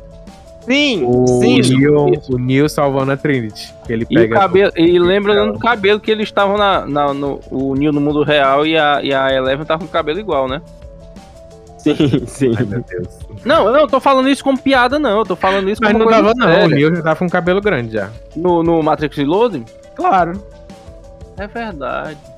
Sim, 0.61 1.03
O 1.05 1.25
sim. 1.41 1.77
Neo, 1.77 2.05
o 2.29 2.37
Neo 2.37 2.69
salvando 2.69 3.11
a 3.11 3.17
Trinity. 3.17 3.73
Que 3.85 3.91
ele 3.93 4.07
E, 4.09 4.17
o 4.17 4.21
pega. 4.21 4.35
cabelo, 4.39 4.71
e 4.77 4.97
lembra 4.97 5.51
do 5.51 5.59
cabelo 5.59 5.99
que 5.99 6.09
eles 6.09 6.29
estavam 6.29 6.57
na, 6.57 6.85
na- 6.85 7.13
no 7.13 7.41
o 7.51 7.75
Neil 7.75 7.91
no 7.91 7.99
mundo 7.99 8.23
real 8.23 8.65
e 8.65 8.77
a, 8.77 9.01
e 9.03 9.13
a 9.13 9.29
Eleven 9.33 9.65
tava 9.65 9.79
com 9.81 9.85
o 9.87 9.89
cabelo 9.89 10.19
igual, 10.19 10.47
né? 10.47 10.61
Sim, 11.77 11.95
sim. 12.25 12.53
Ai, 12.57 12.63
meu 12.63 12.81
Deus. 12.81 13.07
Não, 13.43 13.67
eu 13.67 13.73
não 13.73 13.87
tô 13.87 13.99
falando 13.99 14.29
isso 14.29 14.41
como 14.41 14.57
piada, 14.57 14.97
não. 14.97 15.19
Eu 15.19 15.25
tô 15.25 15.35
falando 15.35 15.69
isso 15.69 15.81
Mas 15.83 15.91
como 15.91 16.05
não 16.05 16.11
dava, 16.11 16.33
não. 16.33 16.65
O. 16.65 16.69
Neo 16.69 16.95
já 16.95 17.01
tava 17.01 17.19
com 17.19 17.29
cabelo 17.29 17.59
grande 17.59 17.91
já. 17.93 18.09
No, 18.35 18.63
no 18.63 18.81
Matrix 18.81 19.17
Reloading? 19.17 19.65
Claro. 19.95 20.41
É 21.37 21.47
verdade. 21.47 22.17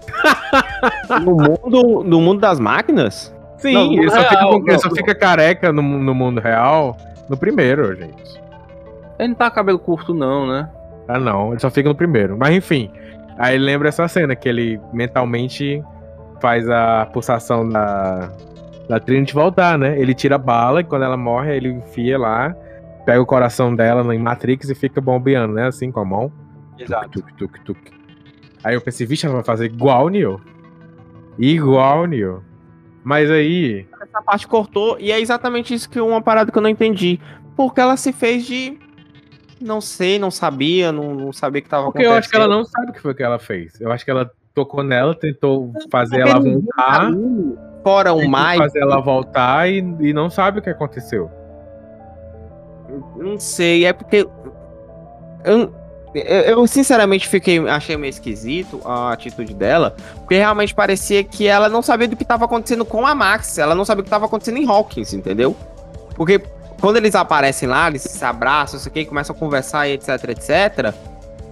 No 1.22 1.36
mundo, 1.36 2.04
no 2.04 2.22
mundo 2.22 2.40
das 2.40 2.60
máquinas? 2.60 3.34
Sim, 3.58 3.74
Não, 3.74 3.94
ele, 3.94 4.10
só, 4.10 4.18
real, 4.18 4.54
fica, 4.54 4.72
ele 4.72 4.80
só 4.80 4.90
fica 4.92 5.16
careca 5.16 5.72
no, 5.72 5.82
no 5.82 6.14
mundo 6.14 6.40
real 6.40 6.96
no 7.30 7.36
primeiro, 7.38 7.96
gente. 7.96 8.40
Ele 9.18 9.30
não 9.30 9.36
tá 9.36 9.50
com 9.50 9.56
cabelo 9.56 9.80
curto, 9.80 10.14
não, 10.14 10.48
né? 10.48 10.70
Ah, 11.08 11.20
não. 11.20 11.52
Ele 11.52 11.60
só 11.60 11.70
fica 11.70 11.90
no 11.90 11.96
primeiro. 11.96 12.38
Mas 12.38 12.56
enfim. 12.56 12.92
Aí 13.38 13.58
lembra 13.58 13.90
essa 13.90 14.08
cena 14.08 14.36
que 14.36 14.48
ele 14.48 14.80
mentalmente 14.94 15.84
faz 16.40 16.70
a 16.70 17.06
pulsação 17.08 17.68
da, 17.68 18.32
da 18.88 19.00
Trinity 19.00 19.34
voltar, 19.34 19.78
né? 19.78 20.00
Ele 20.00 20.14
tira 20.14 20.36
a 20.36 20.40
bala 20.40 20.82
e 20.82 20.84
quando 20.84 21.04
ela 21.04 21.18
morre, 21.18 21.56
ele 21.56 21.70
enfia 21.70 22.18
lá, 22.18 22.56
pega 23.06 23.22
o 23.22 23.26
coração 23.26 23.76
dela 23.76 24.14
em 24.14 24.20
Matrix 24.20 24.70
e 24.70 24.76
fica 24.76 25.02
bombeando, 25.02 25.54
né? 25.54 25.68
Assim 25.68 25.92
com 25.92 26.00
a 26.00 26.06
mão. 26.06 26.32
Exato. 26.78 27.10
Tuc, 27.10 27.34
tuc, 27.34 27.60
tuc, 27.64 27.82
tuc. 27.82 28.05
Aí 28.66 28.74
eu 28.74 28.82
pensei, 28.82 29.06
vixe, 29.06 29.28
ela 29.28 29.36
vai 29.36 29.44
fazer 29.44 29.66
igual 29.66 30.08
o 30.08 30.10
Neo. 30.10 30.42
Igual 31.38 32.02
o 32.02 32.06
Neo. 32.08 32.44
Mas 33.04 33.30
aí. 33.30 33.86
Essa 34.02 34.24
parte 34.24 34.48
cortou 34.48 34.98
e 35.00 35.12
é 35.12 35.22
exatamente 35.22 35.72
isso 35.72 35.88
que 35.88 36.02
uma 36.02 36.20
parada 36.20 36.52
que 36.52 36.58
eu 36.58 36.64
não 36.64 36.70
entendi. 36.70 37.20
Porque 37.56 37.80
ela 37.80 37.96
se 37.96 38.12
fez 38.12 38.44
de. 38.44 38.80
Não 39.62 39.80
sei, 39.80 40.18
não 40.18 40.32
sabia, 40.32 40.92
não, 40.92 41.14
não 41.14 41.32
sabia 41.32 41.60
o 41.60 41.64
que 41.64 41.70
tava 41.70 41.86
Porque 41.86 42.00
acontecendo. 42.00 42.14
eu 42.14 42.18
acho 42.18 42.30
que 42.30 42.36
ela 42.36 42.48
não 42.48 42.66
sabe 42.66 42.90
o 42.90 42.94
que 42.94 43.02
foi 43.02 43.14
que 43.14 43.22
ela 43.22 43.38
fez. 43.38 43.80
Eu 43.80 43.92
acho 43.92 44.04
que 44.04 44.10
ela 44.10 44.32
tocou 44.56 44.84
nela, 44.84 45.14
tentou 45.14 45.72
fazer 45.92 46.24
Porque 46.24 46.32
ela 46.32 46.40
voltar. 46.40 47.12
Fora 47.84 48.14
o 48.14 48.18
tentou 48.18 48.32
mais, 48.32 48.58
fazer 48.58 48.80
ela 48.80 49.00
voltar 49.00 49.70
e, 49.70 49.78
e 49.78 50.12
não 50.12 50.28
sabe 50.28 50.58
o 50.58 50.62
que 50.64 50.72
aconteceu. 50.72 51.30
não 53.16 53.40
sei, 53.40 53.86
é 53.86 53.94
porque. 53.94 54.28
Eu, 55.44 55.72
eu, 56.20 56.68
sinceramente 56.68 57.28
fiquei. 57.28 57.60
Achei 57.68 57.98
meio 57.98 58.10
esquisito 58.10 58.82
a 58.86 59.12
atitude 59.12 59.54
dela. 59.54 59.96
Porque 60.16 60.36
realmente 60.36 60.74
parecia 60.74 61.24
que 61.24 61.48
ela 61.48 61.70
não 61.70 61.82
sabia 61.82 62.08
do 62.08 62.16
que 62.16 62.24
estava 62.24 62.46
acontecendo 62.46 62.86
com 62.86 63.06
a 63.06 63.14
Max. 63.14 63.58
Ela 63.58 63.76
não 63.76 63.86
sabia 63.86 64.02
o 64.02 64.04
que 64.04 64.08
estava 64.08 64.26
acontecendo 64.26 64.58
em 64.58 64.68
Hawkins, 64.68 65.14
entendeu? 65.14 65.56
Porque 66.16 66.42
quando 66.80 66.98
eles 66.98 67.16
aparecem 67.16 67.68
lá, 67.68 67.88
eles 67.88 68.04
se 68.04 68.24
abraçam, 68.24 68.80
isso 68.80 68.88
aqui, 68.88 69.06
começam 69.06 69.36
a 69.36 69.40
conversar 69.40 69.88
e 69.88 69.94
etc, 69.94 70.10
etc. 70.30 70.94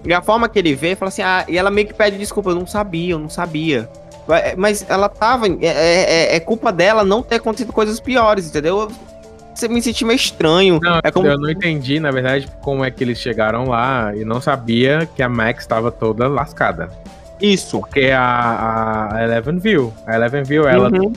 E 0.04 0.12
a 0.12 0.20
forma 0.20 0.48
que 0.48 0.58
ele 0.58 0.74
vê, 0.74 0.94
fala 0.94 1.08
assim, 1.08 1.22
ah, 1.22 1.44
e 1.48 1.56
ela 1.56 1.70
meio 1.70 1.86
que 1.86 1.94
pede 1.94 2.18
desculpa, 2.18 2.50
eu 2.50 2.54
não 2.54 2.66
sabia, 2.66 3.12
eu 3.12 3.18
não 3.18 3.30
sabia. 3.30 3.88
Mas- 4.56 4.84
ela 4.88 5.08
tava. 5.08 5.46
É, 5.48 5.56
é- 5.62 6.36
é 6.36 6.40
culpa 6.40 6.72
dela 6.72 7.04
não 7.04 7.22
ter 7.22 7.36
acontecido 7.36 7.72
coisas 7.72 8.00
piores, 8.00 8.46
entendeu? 8.46 8.90
Me 9.70 9.80
senti 9.82 10.04
meio 10.04 10.16
estranho. 10.16 10.80
Não, 10.82 11.00
é 11.02 11.10
como 11.10 11.26
Eu 11.26 11.38
não 11.38 11.48
entendi, 11.50 12.00
na 12.00 12.10
verdade, 12.10 12.48
como 12.62 12.84
é 12.84 12.90
que 12.90 13.04
eles 13.04 13.18
chegaram 13.18 13.68
lá 13.68 14.12
e 14.14 14.24
não 14.24 14.40
sabia 14.40 15.08
que 15.14 15.22
a 15.22 15.28
Max 15.28 15.62
estava 15.62 15.90
toda 15.92 16.26
lascada. 16.28 16.88
isso. 17.40 17.78
Porque 17.80 18.10
a, 18.10 19.08
a 19.14 19.22
Eleven 19.24 19.58
viu. 19.58 19.92
A 20.06 20.14
Eleven 20.14 20.42
viu 20.42 20.66
ela 20.68 20.90
Uhum. 20.90 21.12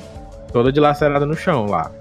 toda 0.53 0.71
dilacerada 0.71 1.25
no 1.25 1.35
chão 1.35 1.65
lá. 1.65 1.91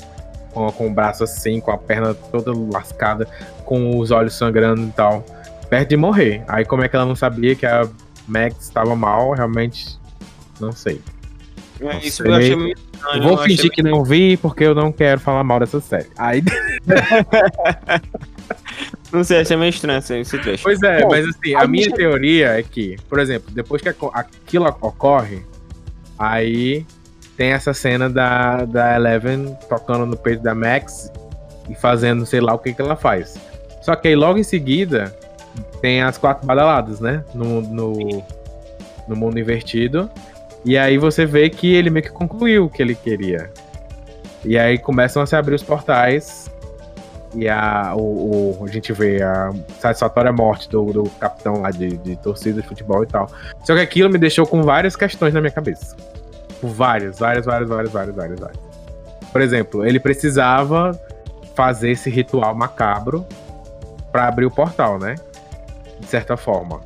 Com, 0.52 0.70
com 0.72 0.86
o 0.88 0.90
braço 0.90 1.24
assim, 1.24 1.60
com 1.60 1.70
a 1.70 1.78
perna 1.78 2.14
toda 2.14 2.50
lascada, 2.72 3.26
com 3.64 3.98
os 3.98 4.10
olhos 4.10 4.34
sangrando 4.34 4.82
e 4.82 4.90
tal. 4.92 5.24
Perto 5.68 5.88
de 5.90 5.96
morrer. 5.96 6.42
Aí 6.48 6.64
como 6.64 6.82
é 6.84 6.88
que 6.88 6.96
ela 6.96 7.04
não 7.06 7.16
sabia 7.16 7.54
que 7.54 7.66
a 7.66 7.86
Max 8.28 8.56
estava 8.64 8.94
mal, 8.96 9.32
realmente 9.32 9.98
não 10.60 10.72
sei. 10.72 11.00
É, 11.80 11.98
isso 11.98 12.22
sei. 12.22 12.30
eu 12.30 12.34
achei 12.34 12.56
meio 12.56 12.74
Vou 13.02 13.32
eu 13.32 13.34
achei 13.40 13.56
fingir 13.56 13.70
que 13.70 13.82
não 13.82 14.02
vi 14.04 14.36
porque 14.36 14.64
eu 14.64 14.74
não 14.74 14.90
quero 14.92 15.20
falar 15.20 15.42
mal 15.44 15.60
dessa 15.60 15.80
série. 15.80 16.06
Aí, 16.16 16.42
Não 19.12 19.22
sei, 19.24 19.40
achei 19.40 19.56
meio 19.56 19.70
estranho 19.70 19.98
esse, 19.98 20.18
esse 20.18 20.38
trecho. 20.38 20.62
pois 20.64 20.82
é, 20.82 21.02
Bom, 21.02 21.08
mas 21.10 21.26
assim, 21.26 21.54
a 21.54 21.62
aí 21.62 21.68
minha 21.68 21.84
chega- 21.84 21.96
teoria 21.96 22.58
é 22.58 22.62
que, 22.62 22.96
por 23.08 23.18
exemplo, 23.18 23.50
depois 23.52 23.80
que 23.80 23.88
aquilo 23.88 24.66
ocorre, 24.80 25.42
aí 26.18 26.84
tem 27.36 27.52
essa 27.52 27.72
cena 27.72 28.08
da, 28.10 28.64
da 28.64 28.96
Eleven 28.96 29.56
tocando 29.68 30.06
no 30.06 30.16
peito 30.16 30.42
da 30.42 30.54
Max 30.54 31.10
e 31.68 31.74
fazendo 31.74 32.24
sei 32.26 32.40
lá 32.40 32.54
o 32.54 32.58
que, 32.58 32.72
que 32.74 32.80
ela 32.82 32.96
faz. 32.96 33.38
Só 33.82 33.94
que 33.94 34.08
aí 34.08 34.16
logo 34.16 34.38
em 34.38 34.42
seguida 34.42 35.14
tem 35.80 36.02
as 36.02 36.18
quatro 36.18 36.46
badaladas, 36.46 36.98
né? 37.00 37.24
No, 37.34 37.60
no, 37.62 38.24
no 39.06 39.16
mundo 39.16 39.38
invertido. 39.38 40.10
E 40.66 40.76
aí 40.76 40.98
você 40.98 41.24
vê 41.24 41.48
que 41.48 41.72
ele 41.72 41.88
meio 41.90 42.04
que 42.04 42.10
concluiu 42.10 42.64
o 42.64 42.68
que 42.68 42.82
ele 42.82 42.96
queria. 42.96 43.48
E 44.44 44.58
aí 44.58 44.76
começam 44.76 45.22
a 45.22 45.26
se 45.26 45.36
abrir 45.36 45.54
os 45.54 45.62
portais. 45.62 46.50
E 47.34 47.48
a, 47.48 47.94
o, 47.94 48.58
o- 48.60 48.64
a 48.64 48.68
gente 48.68 48.92
vê 48.92 49.22
a 49.22 49.52
satisfatória 49.78 50.32
morte 50.32 50.68
do, 50.68 50.84
do 50.92 51.02
capitão 51.20 51.60
lá 51.60 51.70
de, 51.70 51.96
de 51.98 52.16
torcida 52.16 52.60
de 52.60 52.66
futebol 52.66 53.04
e 53.04 53.06
tal. 53.06 53.30
Só 53.64 53.74
que 53.74 53.80
aquilo 53.80 54.10
me 54.10 54.18
deixou 54.18 54.44
com 54.46 54.62
várias 54.62 54.96
questões 54.96 55.32
na 55.32 55.40
minha 55.40 55.52
cabeça. 55.52 55.96
Várias, 56.60 57.18
várias, 57.20 57.46
várias, 57.46 57.68
várias, 57.68 57.90
várias, 57.92 58.14
várias, 58.16 58.40
várias. 58.40 58.58
Por 59.30 59.40
exemplo, 59.40 59.86
ele 59.86 60.00
precisava 60.00 60.98
fazer 61.54 61.90
esse 61.90 62.10
ritual 62.10 62.54
macabro 62.56 63.24
para 64.10 64.26
abrir 64.26 64.46
o 64.46 64.50
portal, 64.50 64.98
né? 64.98 65.14
De 66.00 66.06
certa 66.06 66.36
forma. 66.36 66.80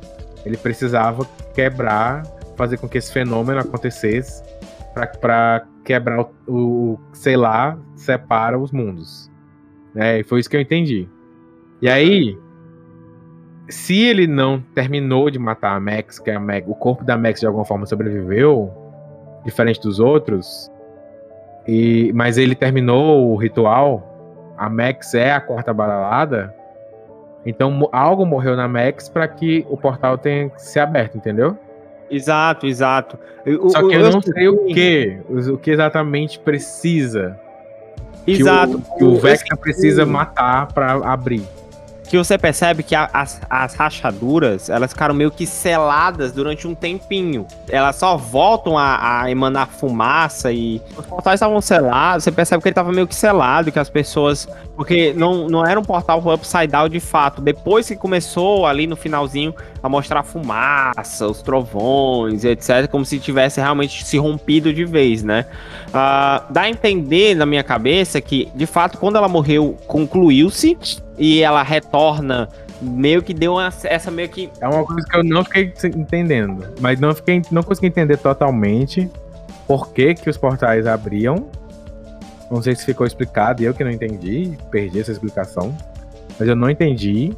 Ele 0.45 0.57
precisava 0.57 1.25
quebrar, 1.55 2.23
fazer 2.61 2.77
com 2.77 2.87
que 2.87 2.99
esse 2.99 3.11
fenômeno 3.11 3.59
acontecesse 3.59 4.43
pra 4.93 5.65
quebrar 5.83 6.21
o, 6.21 6.29
o, 6.47 6.99
sei 7.11 7.35
lá, 7.35 7.75
separa 7.95 8.59
os 8.59 8.71
mundos. 8.71 9.31
Né? 9.95 10.19
E 10.19 10.23
foi 10.23 10.39
isso 10.39 10.49
que 10.49 10.55
eu 10.55 10.61
entendi. 10.61 11.09
E 11.81 11.89
aí, 11.89 12.37
se 13.67 13.99
ele 13.99 14.27
não 14.27 14.61
terminou 14.75 15.31
de 15.31 15.39
matar 15.39 15.75
a 15.75 15.79
Max, 15.79 16.19
que 16.19 16.29
a 16.29 16.39
Max, 16.39 16.67
o 16.67 16.75
corpo 16.75 17.03
da 17.03 17.17
Max 17.17 17.39
de 17.39 17.47
alguma 17.47 17.65
forma 17.65 17.87
sobreviveu, 17.87 18.71
diferente 19.43 19.81
dos 19.81 19.99
outros, 19.99 20.71
e 21.67 22.11
mas 22.13 22.37
ele 22.37 22.53
terminou 22.53 23.31
o 23.31 23.35
ritual, 23.37 24.53
a 24.55 24.69
Max 24.69 25.15
é 25.15 25.31
a 25.31 25.41
quarta 25.41 25.73
badalada, 25.73 26.53
então 27.43 27.89
algo 27.91 28.23
morreu 28.23 28.55
na 28.55 28.67
Max 28.67 29.09
para 29.09 29.27
que 29.27 29.65
o 29.67 29.75
portal 29.75 30.15
tenha 30.15 30.51
ser 30.57 30.81
aberto, 30.81 31.17
entendeu? 31.17 31.57
Exato, 32.11 32.67
exato. 32.67 33.17
O- 33.61 33.69
Só 33.69 33.79
o- 33.79 33.87
que 33.87 33.95
eu 33.95 34.11
não 34.11 34.21
sei 34.21 34.47
o 34.49 34.65
que, 34.65 35.17
o 35.29 35.57
que 35.57 35.71
exatamente 35.71 36.37
precisa. 36.39 37.39
que 38.25 38.33
Exato. 38.33 38.77
o, 38.77 38.97
que 38.97 39.03
o 39.03 39.13
O- 39.13 39.15
Vecna 39.15 39.47
esse- 39.55 39.57
precisa 39.61 40.05
matar 40.05 40.67
para 40.73 40.91
abrir. 41.11 41.43
Que 42.11 42.17
você 42.17 42.37
percebe 42.37 42.83
que 42.83 42.93
a- 42.93 43.09
as, 43.13 43.39
as 43.49 43.73
rachaduras, 43.73 44.69
elas 44.69 44.91
ficaram 44.91 45.15
meio 45.15 45.31
que 45.31 45.47
seladas 45.47 46.33
durante 46.33 46.67
um 46.67 46.75
tempinho. 46.75 47.47
Elas 47.69 47.95
só 47.95 48.17
voltam 48.17 48.77
a, 48.77 49.21
a 49.21 49.31
emanar 49.31 49.69
fumaça 49.69 50.51
e 50.51 50.81
os 50.97 51.05
portais 51.05 51.35
estavam 51.35 51.61
selados, 51.61 52.25
você 52.25 52.31
percebe 52.31 52.61
que 52.61 52.67
ele 52.67 52.73
estava 52.73 52.91
meio 52.91 53.07
que 53.07 53.15
selado, 53.15 53.71
que 53.71 53.79
as 53.79 53.89
pessoas... 53.89 54.45
Porque 54.75 55.13
não, 55.13 55.47
não 55.47 55.65
era 55.65 55.79
um 55.79 55.83
portal 55.83 56.19
upside 56.33 56.67
down 56.67 56.89
de 56.89 56.99
fato. 56.99 57.39
Depois 57.41 57.87
que 57.87 57.95
começou 57.95 58.65
ali 58.65 58.87
no 58.87 58.95
finalzinho 58.95 59.53
a 59.81 59.87
mostrar 59.87 60.23
fumaça, 60.23 61.27
os 61.27 61.41
trovões, 61.41 62.43
etc, 62.43 62.87
como 62.89 63.05
se 63.05 63.19
tivesse 63.19 63.61
realmente 63.61 64.03
se 64.03 64.17
rompido 64.17 64.73
de 64.73 64.83
vez, 64.83 65.23
né? 65.23 65.45
Ah, 65.93 66.43
dá 66.49 66.61
a 66.61 66.69
entender 66.69 67.35
na 67.35 67.45
minha 67.45 67.63
cabeça 67.63 68.19
que, 68.19 68.49
de 68.55 68.65
fato, 68.65 68.97
quando 68.97 69.17
ela 69.17 69.27
morreu, 69.27 69.77
concluiu-se 69.87 70.77
e 71.21 71.43
ela 71.43 71.61
retorna, 71.61 72.49
meio 72.81 73.21
que 73.21 73.31
deu 73.31 73.53
uma- 73.53 73.71
essa 73.83 74.09
meio 74.09 74.27
que. 74.27 74.49
É 74.59 74.67
uma 74.67 74.83
coisa 74.83 75.07
que 75.07 75.15
eu 75.15 75.23
não 75.23 75.43
fiquei 75.43 75.71
entendendo. 75.95 76.65
Mas 76.79 76.99
não, 76.99 77.13
fiquei, 77.13 77.43
não 77.51 77.61
consegui 77.61 77.85
entender 77.87 78.17
totalmente 78.17 79.07
por 79.67 79.93
que, 79.93 80.15
que 80.15 80.27
os 80.27 80.35
portais 80.35 80.87
abriam. 80.87 81.47
Não 82.49 82.59
sei 82.59 82.75
se 82.75 82.83
ficou 82.83 83.05
explicado, 83.05 83.63
eu 83.63 83.71
que 83.71 83.83
não 83.83 83.91
entendi, 83.91 84.57
perdi 84.71 84.99
essa 84.99 85.11
explicação. 85.11 85.77
Mas 86.39 86.49
eu 86.49 86.55
não 86.55 86.71
entendi. 86.71 87.31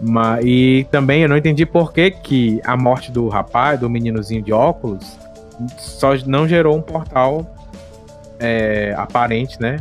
Mas, 0.00 0.42
e 0.46 0.86
também 0.90 1.20
eu 1.22 1.28
não 1.28 1.36
entendi 1.36 1.66
por 1.66 1.92
que, 1.92 2.10
que 2.10 2.62
a 2.64 2.78
morte 2.78 3.12
do 3.12 3.28
rapaz, 3.28 3.78
do 3.78 3.90
meninozinho 3.90 4.42
de 4.42 4.54
óculos, 4.54 5.18
só 5.76 6.12
não 6.26 6.48
gerou 6.48 6.74
um 6.74 6.80
portal 6.82 7.46
é, 8.40 8.94
aparente, 8.96 9.60
né? 9.60 9.76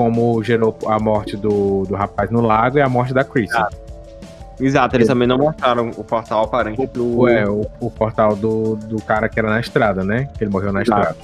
Como 0.00 0.42
gerou 0.42 0.74
a 0.86 0.98
morte 0.98 1.36
do, 1.36 1.84
do 1.84 1.94
rapaz 1.94 2.30
no 2.30 2.40
lago 2.40 2.78
e 2.78 2.80
a 2.80 2.88
morte 2.88 3.12
da 3.12 3.22
Chris. 3.22 3.50
Exato, 4.58 4.96
eles 4.96 5.06
também 5.06 5.28
não 5.28 5.36
mostraram 5.36 5.90
o 5.94 6.02
portal 6.02 6.44
aparente 6.44 6.86
do. 6.86 7.28
É, 7.28 7.46
o, 7.46 7.66
o 7.78 7.90
portal 7.90 8.34
do, 8.34 8.76
do 8.76 8.96
cara 9.02 9.28
que 9.28 9.38
era 9.38 9.50
na 9.50 9.60
estrada, 9.60 10.02
né? 10.02 10.26
Que 10.38 10.44
ele 10.44 10.50
morreu 10.50 10.72
na 10.72 10.80
Exato. 10.80 11.00
estrada. 11.00 11.18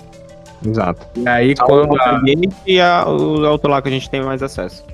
Exato. 0.63 1.07
E 1.17 1.27
aí, 1.27 1.55
Só 1.57 1.65
o 1.65 1.67
quando. 1.69 1.99
A, 1.99 2.05
Watergate 2.13 2.51
e 2.67 2.79
a- 2.79 3.07
o 3.09 3.41
outro 3.49 3.71
lá 3.71 3.81
que 3.81 3.89
a 3.89 3.93
gente 3.93 4.11
tem 4.11 4.23
mais 4.23 4.43
acesso. 4.43 4.85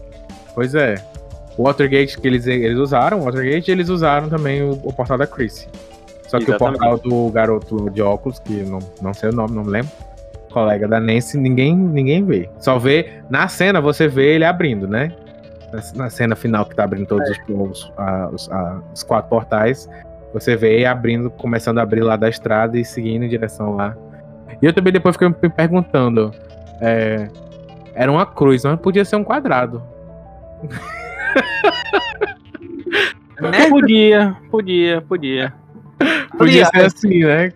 pois 0.54 0.76
é. 0.76 0.94
O 1.59 1.64
Watergate 1.64 2.20
que 2.20 2.28
eles, 2.28 2.46
eles 2.46 2.78
usaram, 2.78 3.18
o 3.18 3.24
Watergate, 3.24 3.68
eles 3.68 3.88
usaram 3.88 4.28
também 4.28 4.62
o, 4.62 4.78
o 4.84 4.92
portal 4.92 5.18
da 5.18 5.26
Chrissy. 5.26 5.66
Só 6.28 6.38
que 6.38 6.44
Exatamente. 6.44 6.76
o 6.76 6.80
portal 6.80 6.98
do 6.98 7.30
garoto 7.32 7.90
de 7.90 8.00
óculos, 8.00 8.38
que 8.38 8.62
não, 8.62 8.78
não 9.02 9.12
sei 9.12 9.30
o 9.30 9.32
nome, 9.32 9.56
não 9.56 9.64
me 9.64 9.70
lembro. 9.70 9.90
Colega 10.53 10.87
da 10.87 11.01
Nancy, 11.01 11.39
ninguém, 11.39 11.74
ninguém 11.77 12.24
vê. 12.24 12.49
Só 12.59 12.79
vê. 12.79 13.23
Na 13.31 13.49
cena 13.49 13.81
você 13.81 14.07
vê 14.09 14.35
ele 14.35 14.45
abrindo, 14.45 14.87
né? 14.87 15.12
Na, 15.73 16.05
na 16.05 16.11
cena 16.11 16.37
final 16.37 16.65
que 16.66 16.74
tá 16.77 16.85
abrindo 16.85 17.07
todos 17.07 17.29
os, 17.31 17.39
os, 17.49 17.93
a- 17.97 18.29
os, 18.33 18.51
a- 18.51 18.81
os 18.95 19.03
quatro 19.03 19.29
portais. 19.31 19.89
Você 20.35 20.57
vê 20.57 20.74
ele 20.77 20.87
abrindo, 20.87 21.31
começando 21.31 21.79
a 21.79 21.83
abrir 21.83 22.03
lá 22.03 22.16
da 22.16 22.29
estrada 22.29 22.79
e 22.79 22.85
seguindo 22.85 23.24
em 23.24 23.29
direção 23.29 23.77
lá. 23.77 23.97
E 24.61 24.66
eu 24.66 24.73
também 24.73 24.93
depois 24.93 25.16
fiquei 25.16 25.29
me 25.29 25.35
perguntando. 25.51 26.31
é, 26.81 27.29
era 27.95 28.11
uma 28.11 28.24
cruz, 28.24 28.65
mas 28.65 28.79
podia 28.81 29.05
ser 29.05 29.16
um 29.16 29.24
quadrado. 29.24 29.83
Podia, 33.70 34.37
podia, 34.51 35.03
podia. 35.03 35.53
Podia 36.39 36.66
Aliás, 36.66 36.69
ser 36.70 36.81
assim, 37.09 37.24
né? 37.24 37.53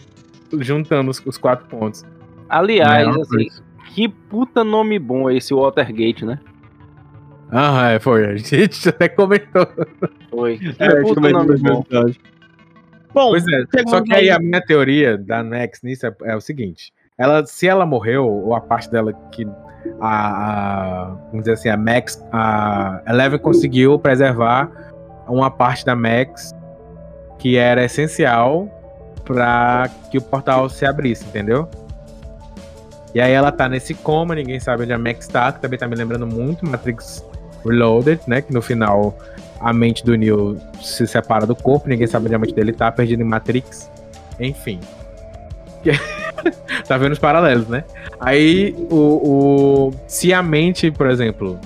Juntando 0.59 1.11
os, 1.11 1.25
os 1.25 1.39
quatro 1.39 1.67
pontos. 1.67 2.05
Aliás 2.49 3.07
Não 3.07 3.19
é 3.19 3.21
assim, 3.23 3.49
que 3.95 4.09
puta 4.09 4.63
nome 4.65 4.99
bom 4.99 5.31
esse 5.31 5.55
Watergate, 5.55 6.25
né? 6.25 6.39
Ah, 7.51 7.91
é, 7.93 7.99
foi. 8.01 8.27
A 8.27 8.37
gente 8.37 8.89
até 8.89 9.09
comentou. 9.09 9.67
Foi. 10.31 10.59
Que 10.59 10.75
É, 10.79 11.01
puta 11.03 11.21
nome 11.21 11.57
bom. 11.59 11.85
Bom, 13.15 13.31
Pois 13.31 13.45
é, 13.49 13.63
só 13.89 14.03
que 14.03 14.13
aí 14.13 14.25
aí- 14.25 14.31
a 14.31 14.39
minha 14.39 14.61
teoria 14.61 15.17
da 15.17 15.43
Nex 15.43 15.81
nisso 15.83 16.07
é, 16.07 16.15
é 16.25 16.37
o 16.37 16.41
seguinte: 16.41 16.93
ela, 17.17 17.47
se 17.47 17.67
ela 17.67 17.87
morreu, 17.87 18.27
ou 18.27 18.55
a 18.55 18.61
parte 18.61 18.91
dela 18.91 19.13
que 19.33 19.47
a, 20.01 20.11
a- 20.11 21.05
vamos 21.31 21.41
dizer 21.41 21.53
assim, 21.53 21.69
a 21.71 21.77
Max, 21.77 22.23
a 22.33 23.01
Eleven 23.09 23.39
conseguiu 23.39 23.99
preservar 23.99 24.71
uma 25.29 25.51
parte 25.51 25.85
da 25.87 25.97
Max 25.97 26.53
que 27.39 27.57
era 27.57 27.85
essencial 27.85 28.69
para 29.25 29.89
que 30.11 30.19
o 30.19 30.23
portal 30.23 30.69
se 30.69 30.85
abrisse, 30.85 31.25
entendeu? 31.27 31.69
E 33.17 33.21
aí 33.23 33.33
ela 33.33 33.51
tá 33.51 33.67
nesse 33.67 33.95
coma, 33.95 34.35
ninguém 34.35 34.61
sabe 34.61 34.83
onde 34.83 34.93
a 34.93 34.99
Max 34.99 35.27
tá, 35.27 35.51
que 35.51 35.59
também 35.59 35.79
tá 35.79 35.89
me 35.89 35.97
lembrando 35.97 36.27
muito 36.27 36.67
Matrix 36.67 37.25
Reloaded, 37.65 38.21
né? 38.27 38.43
Que 38.43 38.53
no 38.53 38.61
final 38.61 39.17
a 39.59 39.73
mente 39.73 40.05
do 40.05 40.15
Neo 40.15 40.61
se 40.83 41.07
separa 41.07 41.47
do 41.47 41.57
corpo, 41.57 41.89
ninguém 41.89 42.07
sabe 42.07 42.27
onde 42.27 42.35
a 42.35 42.39
mente 42.39 42.53
dele 42.55 42.75
tá, 42.75 42.93
perdido 42.93 43.23
em 43.23 43.25
Matrix. 43.25 43.91
Enfim. 44.39 44.81
tá 46.87 46.99
vendo 46.99 47.13
os 47.13 47.19
paralelos, 47.19 47.67
né? 47.69 47.85
Aí, 48.21 48.77
o, 48.91 48.95
o- 49.89 49.95
se 50.07 50.35
a 50.35 50.43
mente, 50.43 50.91
por 50.91 51.09
exemplo, 51.09 51.59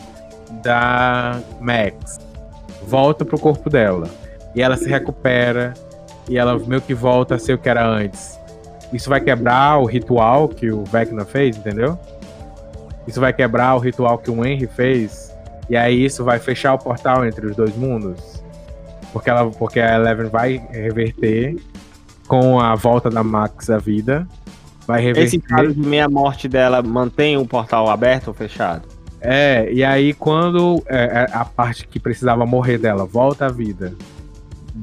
da 0.62 1.40
Max 1.60 2.20
volta 2.86 3.24
pro 3.24 3.40
corpo 3.40 3.68
dela 3.68 4.08
e 4.54 4.62
ela 4.62 4.76
se 4.76 4.88
recupera 4.88 5.74
e 6.28 6.38
ela 6.38 6.56
meio 6.60 6.80
que 6.80 6.94
volta 6.94 7.34
a 7.34 7.38
ser 7.40 7.54
o 7.54 7.58
que 7.58 7.68
era 7.68 7.84
antes, 7.84 8.38
isso 8.92 9.08
vai 9.08 9.20
quebrar 9.20 9.78
o 9.78 9.84
ritual 9.84 10.48
que 10.48 10.70
o 10.70 10.84
Vecna 10.84 11.24
fez, 11.24 11.56
entendeu? 11.56 11.98
Isso 13.06 13.20
vai 13.20 13.32
quebrar 13.32 13.74
o 13.76 13.78
ritual 13.78 14.18
que 14.18 14.30
o 14.30 14.44
Henry 14.44 14.66
fez 14.66 15.30
e 15.70 15.76
aí 15.76 16.04
isso 16.04 16.24
vai 16.24 16.40
fechar 16.40 16.74
o 16.74 16.78
portal 16.78 17.24
entre 17.24 17.46
os 17.46 17.54
dois 17.54 17.76
mundos. 17.76 18.42
Porque, 19.12 19.30
ela, 19.30 19.48
porque 19.50 19.78
a 19.78 19.94
Eleven 19.94 20.28
vai 20.28 20.66
reverter 20.70 21.56
com 22.26 22.60
a 22.60 22.74
volta 22.74 23.08
da 23.08 23.22
Max 23.22 23.70
à 23.70 23.78
vida. 23.78 24.26
Vai 24.84 25.00
reverter. 25.00 25.26
Esse 25.26 25.38
caso 25.38 25.72
de 25.72 25.80
meia 25.80 26.08
morte 26.08 26.48
dela 26.48 26.82
mantém 26.82 27.36
o 27.36 27.46
portal 27.46 27.88
aberto 27.88 28.28
ou 28.28 28.34
fechado? 28.34 28.82
É, 29.20 29.70
e 29.72 29.84
aí 29.84 30.12
quando 30.12 30.82
é, 30.88 31.04
é, 31.04 31.26
a 31.32 31.44
parte 31.44 31.86
que 31.86 32.00
precisava 32.00 32.44
morrer 32.46 32.78
dela 32.78 33.04
volta 33.04 33.46
à 33.46 33.48
vida, 33.48 33.94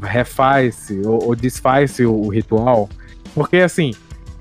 refaz-se 0.02 1.02
ou, 1.06 1.26
ou 1.26 1.36
desfaz-se 1.36 2.06
o, 2.06 2.14
o 2.14 2.30
ritual. 2.30 2.88
Porque 3.38 3.58
assim, 3.58 3.94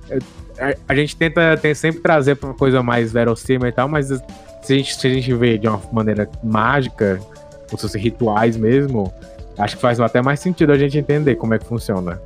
é, 0.08 0.18
a, 0.58 0.74
a 0.88 0.94
gente 0.94 1.14
tenta 1.14 1.56
tem 1.56 1.74
sempre 1.74 2.00
trazer 2.00 2.36
pra 2.36 2.48
uma 2.48 2.54
coisa 2.54 2.82
mais 2.82 3.12
verossímil 3.12 3.68
e 3.68 3.72
tal, 3.72 3.88
mas 3.88 4.08
se 4.62 4.72
a 4.72 4.76
gente, 4.76 4.96
se 4.96 5.06
a 5.06 5.10
gente 5.10 5.34
vê 5.34 5.58
de 5.58 5.68
uma 5.68 5.80
maneira 5.92 6.28
mágica, 6.42 7.20
como 7.66 7.78
se 7.78 7.82
fossem 7.82 8.00
rituais 8.00 8.56
mesmo, 8.56 9.12
acho 9.58 9.76
que 9.76 9.82
faz 9.82 10.00
até 10.00 10.22
mais 10.22 10.40
sentido 10.40 10.72
a 10.72 10.78
gente 10.78 10.96
entender 10.96 11.36
como 11.36 11.52
é 11.52 11.58
que 11.58 11.66
funciona. 11.66 12.20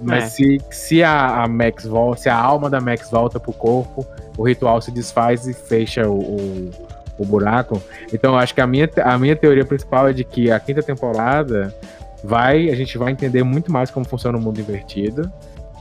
Mas 0.00 0.24
É. 0.24 0.26
se, 0.28 0.60
se 0.70 1.02
a, 1.02 1.42
a 1.42 1.48
Max 1.48 1.84
volta, 1.84 2.22
se 2.22 2.28
a 2.28 2.36
alma 2.36 2.70
da 2.70 2.80
Max 2.80 3.10
volta 3.10 3.38
pro 3.38 3.52
corpo, 3.52 4.06
o 4.36 4.46
ritual 4.46 4.80
se 4.80 4.90
desfaz 4.90 5.46
e 5.46 5.52
fecha 5.52 6.08
o, 6.08 6.20
o, 6.20 6.70
o 7.18 7.24
buraco. 7.24 7.82
Então 8.12 8.32
eu 8.32 8.38
acho 8.38 8.54
que 8.54 8.60
a 8.60 8.66
minha, 8.66 8.88
a 9.04 9.18
minha 9.18 9.36
teoria 9.36 9.64
principal 9.64 10.08
é 10.08 10.12
de 10.12 10.24
que 10.24 10.50
a 10.50 10.58
quinta 10.58 10.82
temporada 10.82 11.74
vai, 12.22 12.70
a 12.70 12.74
gente 12.74 12.96
vai 12.96 13.12
entender 13.12 13.42
muito 13.42 13.72
mais 13.72 13.90
como 13.90 14.06
funciona 14.06 14.38
o 14.38 14.40
mundo 14.40 14.60
invertido. 14.60 15.30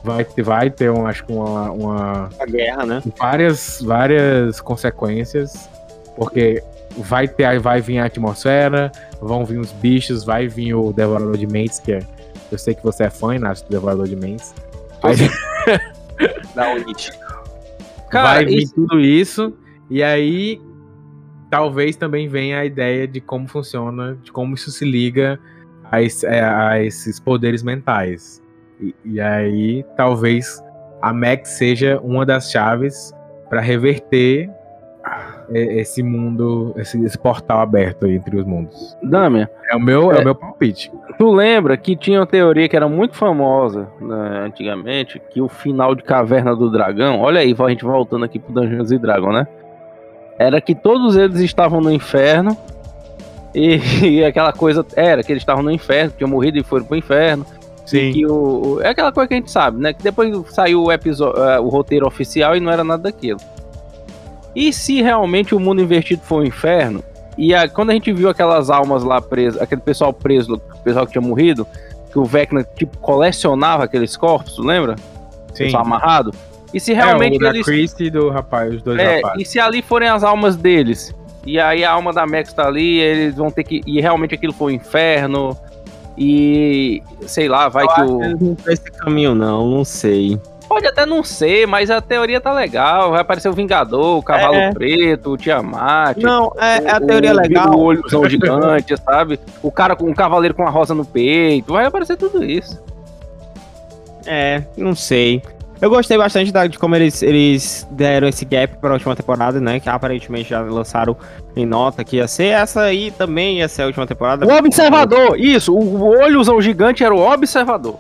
Vai, 0.03 0.24
ter- 0.24 0.41
vai 0.44 0.69
ter, 0.69 0.90
um, 0.91 1.06
acho 1.06 1.26
que 1.26 1.32
uma, 1.34 1.72
uma 1.72 2.30
A 2.40 2.45
guerra, 2.45 2.86
né? 2.86 3.03
várias, 3.18 3.80
várias 3.82 4.61
consequências, 4.61 5.69
porque 6.15 6.64
vai 6.98 7.28
ter, 7.28 7.60
vai 7.60 7.82
vir 7.82 7.99
a 7.99 8.06
atmosfera, 8.06 8.91
vão 9.22 9.44
vir 9.45 9.60
os 9.60 9.72
bichos, 9.74 10.24
vai 10.24 10.48
vir 10.48 10.74
o 10.74 10.94
Devorador 10.94 11.38
de 11.38 11.45
Mentes, 11.48 11.80
que 11.80 11.91
é, 11.94 11.99
eu 12.52 12.57
sei 12.57 12.74
que 12.74 12.84
você 12.84 13.03
é 13.03 13.10
fã, 13.10 13.36
Inácio, 13.36 13.65
do 13.65 13.72
Devorador 13.72 14.07
de 14.07 14.15
Mentes. 14.15 14.53
Aí 15.03 15.15
Da 16.56 16.72
Unity. 16.72 17.11
Cara, 18.10 18.28
vai 18.36 18.45
vir 18.45 18.60
isso- 18.64 18.74
tudo 18.76 18.99
isso, 18.99 19.53
e 19.90 20.02
aí 20.02 20.61
talvez 21.49 21.95
também 21.95 22.28
venha 22.28 22.60
a 22.60 22.65
ideia 22.65 23.07
de 23.07 23.19
como 23.22 23.48
funciona, 23.48 24.18
de 24.24 24.32
como 24.32 24.56
isso 24.56 24.72
se 24.72 24.86
liga 24.86 25.40
a, 25.91 26.02
esse- 26.02 26.26
a 26.26 26.82
esses 26.82 27.19
poderes 27.19 27.61
mentais. 27.64 28.41
E, 28.82 28.95
e 29.06 29.20
aí 29.22 29.86
talvez 29.95 30.64
a 31.02 31.14
Max 31.14 31.49
seja 31.49 31.99
uma 32.04 32.26
das 32.26 32.52
chaves 32.52 33.14
para 33.49 33.62
reverter 33.62 34.49
e- 35.49 35.80
esse 35.80 36.04
mundo, 36.04 36.74
esse, 36.78 37.02
esse 37.06 37.18
portal 37.18 37.60
aberto 37.62 38.06
aí 38.06 38.16
entre 38.16 38.36
os 38.38 38.45
mundos. 38.45 38.98
Damian, 39.02 39.48
É 39.72 39.76
o 39.76 39.80
meu, 39.80 40.12
é, 40.12 40.18
É. 40.18 40.22
o 40.22 40.24
meu 40.26 40.36
palpite. 40.36 40.91
tu 41.18 41.32
lembra 41.32 41.78
que 41.78 41.95
tinha 41.95 42.20
uma 42.20 42.26
teoria 42.28 42.68
que 42.68 42.76
era 42.76 42.88
muito 42.90 43.16
famosa 43.16 43.88
né, 44.02 44.41
antigamente, 44.45 45.20
que 45.32 45.41
o 45.41 45.48
final 45.48 45.95
de 45.95 46.04
Caverna 46.04 46.56
do 46.56 46.70
Dragão, 46.70 47.20
olha 47.22 47.40
aí, 47.40 47.56
a 47.58 47.70
gente 47.70 47.86
voltando 47.86 48.26
aqui 48.26 48.38
pro 48.40 48.54
Dungeons 48.54 48.91
e 48.91 48.98
Dragons, 48.99 49.34
né? 49.34 49.48
Era 50.38 50.60
que 50.62 50.76
todos 50.76 51.16
eles 51.18 51.40
estavam 51.40 51.80
no 51.82 51.91
inferno 51.91 52.56
e, 53.56 53.78
e 54.06 54.24
aquela 54.26 54.52
coisa 54.54 54.86
era 54.95 55.24
que 55.24 55.32
eles 55.32 55.41
estavam 55.41 55.64
no 55.64 55.72
inferno, 55.72 56.14
tinham 56.18 56.30
morrido 56.30 56.58
e 56.60 56.64
foram 56.64 56.86
pro 56.86 56.95
inferno. 56.98 57.45
Sim. 57.88 58.12
que 58.12 58.26
o, 58.26 58.76
o- 58.76 58.82
é 58.82 58.90
aquela 58.90 59.12
coisa 59.12 59.28
que 59.28 59.34
a 59.34 59.38
gente 59.38 59.50
sabe, 59.50 59.80
né? 59.82 59.94
Que 59.94 60.04
depois 60.04 60.32
saiu 60.54 60.84
o 60.84 60.92
episódio, 60.92 61.42
o 61.64 61.70
roteiro 61.70 62.06
oficial 62.06 62.56
e 62.56 62.60
não 62.60 62.72
era 62.72 62.84
nada 62.84 63.04
daquilo. 63.04 63.40
E 64.56 64.74
se 64.74 65.02
realmente 65.02 65.54
o 65.56 65.60
mundo 65.60 65.82
invertido 65.82 66.22
for 66.24 66.42
um 66.42 66.46
inferno, 66.46 67.04
e 67.38 67.54
a- 67.54 67.68
quando 67.70 67.92
a 67.92 67.94
gente 67.94 68.12
viu 68.12 68.30
aquelas 68.30 68.70
almas 68.70 69.04
lá 69.04 69.22
presas, 69.22 69.62
aquele 69.62 69.82
pessoal 69.82 70.12
preso, 70.12 70.56
o 70.56 70.78
pessoal 70.80 71.06
que 71.06 71.12
tinha 71.14 71.22
morrido, 71.22 71.66
que 72.12 72.18
o 72.20 72.26
Vecna 72.26 72.64
tipo 72.76 72.98
colecionava 72.98 73.84
aqueles 73.84 74.18
corpos, 74.18 74.58
lembra? 74.58 74.96
Sim. 75.54 75.66
Pessoal 75.66 75.84
amarrado. 75.86 76.32
E 76.74 76.80
se 76.80 76.92
É, 76.92 76.96
realmente 76.96 77.38
o 77.38 77.40
da 77.40 77.50
eles 77.50 77.96
e 78.00 78.10
do 78.10 78.30
rapaz, 78.30 78.74
os 78.74 78.82
dois 78.82 79.00
é, 79.00 79.18
rapazes. 79.22 79.48
e 79.48 79.52
se 79.52 79.60
ali 79.60 79.82
forem 79.82 80.10
as 80.10 80.24
almas 80.24 80.56
deles? 80.58 81.16
E 81.46 81.58
aí 81.60 81.86
a 81.86 81.92
alma 81.94 82.12
da 82.12 82.26
Max 82.28 82.52
tá 82.52 82.68
ali, 82.68 82.98
eles 83.00 83.36
vão 83.36 83.50
ter 83.50 83.64
que. 83.64 83.82
E 83.88 84.02
realmente 84.02 84.36
aquilo 84.36 84.52
foi 84.52 84.74
um 84.74 84.76
inferno. 84.76 85.56
E 86.18 87.03
sei 87.27 87.48
lá, 87.48 87.69
vai 87.69 87.88
que 87.88 88.02
o. 88.02 88.19
Não 88.19 88.57
esse 88.68 88.89
caminho, 88.91 89.35
não, 89.35 89.68
não 89.69 89.85
sei. 89.85 90.39
Pode 90.68 90.85
até 90.85 91.06
não 91.06 91.23
ser, 91.23 91.65
mas 91.65 91.89
a 91.89 92.02
teoria 92.02 92.41
tá 92.41 92.52
legal. 92.52 93.11
Vai 93.11 93.22
aparecer 93.22 93.48
o 93.48 93.53
Vingador, 93.53 94.18
o 94.18 94.23
Cavalo 94.23 94.56
É. 94.56 94.73
Preto, 94.73 95.31
o 95.31 95.38
Tiamat. 95.38 96.18
Não, 96.18 96.52
é, 96.57 96.84
é 96.84 96.91
a 96.91 96.98
o- 96.98 97.06
teoria 97.06 97.31
o- 97.31 97.35
legal. 97.38 97.73
O 97.73 97.84
olhozão 97.84 98.27
gigante, 98.27 98.94
sabe? 99.02 99.39
O 99.64 99.72
cara 99.72 99.95
com 99.95 100.10
um 100.10 100.14
cavaleiro 100.14 100.53
com 100.53 100.64
a 100.68 100.69
rosa 100.69 100.94
no 100.94 101.06
peito. 101.06 101.72
Vai 101.72 101.85
aparecer 101.85 102.18
tudo 102.18 102.44
isso. 102.44 102.81
É, 104.26 104.64
não 104.76 104.94
sei. 104.94 105.41
Eu 105.82 105.90
gostei 105.90 106.18
bastante 106.18 106.52
da- 106.52 106.66
de 106.66 106.78
como 106.80 106.95
eles, 106.95 107.22
eles 107.22 107.88
deram 107.91 108.28
esse 108.28 108.44
gap 108.45 108.78
para 108.78 108.90
a 108.90 108.94
última 108.94 109.16
temporada, 109.16 109.60
né? 109.60 109.80
Que 109.80 109.88
aparentemente 109.90 110.49
já 110.49 110.60
lançaram 110.62 111.16
em 111.56 111.66
nota 111.66 112.04
que 112.04 112.16
ia 112.18 112.28
ser. 112.28 112.48
Essa 112.48 112.82
aí 112.82 113.12
também 113.12 113.58
ia 113.60 113.68
ser 113.68 113.84
a 113.84 113.86
última 113.86 114.08
temporada. 114.08 114.45
O 114.45 114.58
Observador, 114.58 115.40
isso. 115.40 115.74
O 115.76 116.08
olhozão 116.20 116.60
gigante 116.62 117.04
era 117.04 117.14
o 117.14 117.20
Observador. 117.32 117.98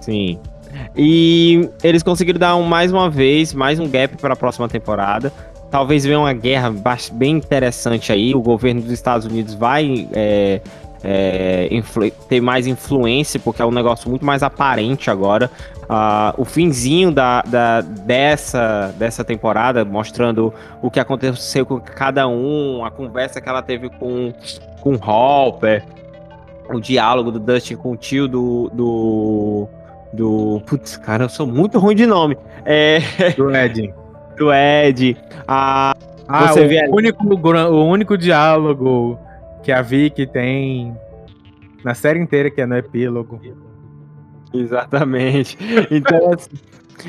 Sim. 0.00 0.38
E 0.96 1.68
eles 1.82 2.02
conseguiram 2.02 2.38
dar 2.38 2.54
um- 2.56 2.62
mais 2.64 2.92
uma 2.92 3.08
vez, 3.08 3.54
mais 3.54 3.78
um 3.78 3.88
gap 3.88 4.16
para 4.18 4.34
a 4.34 4.36
próxima 4.36 4.68
temporada. 4.68 5.32
Talvez 5.70 6.04
venha 6.04 6.18
uma 6.18 6.32
guerra 6.32 6.72
bem 7.12 7.36
interessante 7.36 8.12
aí. 8.12 8.34
O 8.34 8.42
governo 8.42 8.80
dos 8.82 8.90
Estados 8.90 9.24
Unidos 9.26 9.54
vai 9.54 10.08
é, 10.12 10.60
é, 11.02 11.68
ter 12.28 12.40
mais 12.40 12.66
influência, 12.66 13.40
porque 13.40 13.62
é 13.62 13.64
um 13.64 13.70
negócio 13.70 14.08
muito 14.10 14.24
mais 14.24 14.42
aparente 14.42 15.10
agora. 15.10 15.50
Ah, 15.88 16.34
o 16.38 16.44
finzinho 16.44 17.10
da, 17.10 17.42
da- 17.42 17.80
dessa, 17.80 18.94
dessa 18.98 19.24
temporada, 19.24 19.84
mostrando 19.84 20.52
o 20.80 20.90
que 20.90 21.00
aconteceu 21.00 21.66
com 21.66 21.80
cada 21.80 22.28
um, 22.28 22.84
a 22.84 22.90
conversa 22.90 23.40
que 23.40 23.48
ela 23.48 23.62
teve 23.62 23.88
com, 23.88 24.32
com 24.80 24.94
o 24.94 25.00
Hopper, 25.04 25.82
o 26.72 26.78
diálogo 26.78 27.32
do 27.32 27.40
Dustin 27.40 27.74
com 27.76 27.92
o 27.92 27.96
tio 27.96 28.28
do. 28.28 28.70
do 28.72 29.68
do. 30.12 30.60
Putz, 30.66 30.96
cara, 30.96 31.24
eu 31.24 31.28
sou 31.28 31.46
muito 31.46 31.78
ruim 31.78 31.94
de 31.96 32.04
nome. 32.06 32.36
É, 32.64 32.98
Do 33.36 33.54
Ed. 33.54 33.92
do 34.36 34.52
Ed. 34.52 35.16
A, 35.46 35.94
Ah, 36.28 36.48
Você 36.48 36.64
o, 36.64 36.68
vê 36.68 36.88
único, 36.88 37.24
o 37.24 37.84
único 37.86 38.16
diálogo 38.18 39.18
que 39.62 39.70
a 39.72 39.82
Vicky 39.82 40.26
tem 40.26 40.96
na 41.84 41.94
série 41.94 42.18
inteira, 42.20 42.50
que 42.50 42.60
é 42.60 42.66
no 42.66 42.76
epílogo. 42.76 43.40
Exatamente. 44.52 45.56
Então, 45.90 46.32
assim, 46.32 46.50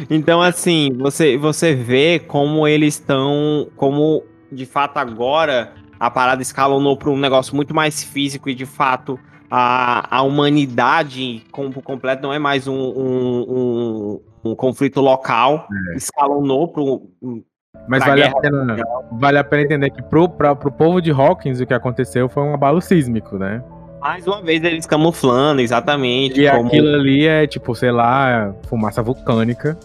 então, 0.10 0.42
assim, 0.42 0.90
você, 0.98 1.38
você 1.38 1.74
vê 1.76 2.20
como 2.20 2.68
eles 2.68 2.94
estão. 2.96 3.68
Como 3.76 4.24
de 4.52 4.66
fato 4.66 4.98
agora 4.98 5.74
a 6.00 6.10
parada 6.10 6.42
escalonou 6.42 6.96
para 6.98 7.10
um 7.10 7.18
negócio 7.18 7.56
muito 7.56 7.74
mais 7.76 8.04
físico 8.04 8.50
e 8.50 8.56
de 8.56 8.66
fato 8.66 9.20
a, 9.50 10.18
a 10.18 10.22
humanidade 10.24 11.44
como 11.52 11.72
por 11.72 11.84
completo 11.84 12.24
não 12.24 12.34
é 12.34 12.40
mais 12.40 12.68
um, 12.68 12.74
um, 12.76 13.46
um- 13.50 14.22
um 14.52 14.56
conflito 14.56 15.00
local. 15.02 15.68
Escalonou 15.96 16.68
para 16.70 16.82
um. 16.84 17.44
Mas 17.88 18.04
vale 18.06 18.24
a, 18.24 18.32
pena, 18.34 18.78
vale 19.14 19.38
a 19.38 19.44
pena 19.44 19.64
entender 19.64 19.90
que 19.90 20.02
pro, 20.02 20.28
pra, 20.28 20.56
pro 20.56 20.72
povo 20.72 21.02
de 21.02 21.12
Hawkins 21.12 21.60
o 21.60 21.66
que 21.66 21.74
aconteceu 21.74 22.28
foi 22.28 22.44
um 22.44 22.54
abalo 22.54 22.82
sísmico, 22.82 23.38
né? 23.38 23.64
Mais 24.00 24.26
uma 24.28 24.42
vez 24.42 24.64
eles 24.64 24.86
camuflando, 24.86 25.62
exatamente. 25.62 26.42
E 26.42 26.50
como- 26.50 26.68
aquilo 26.68 26.96
ali 26.96 27.28
é 27.28 27.48
tipo, 27.48 27.74
sei 27.76 27.92
lá, 27.92 28.54
fumaça 28.64 29.02
vulcânica. 29.02 29.78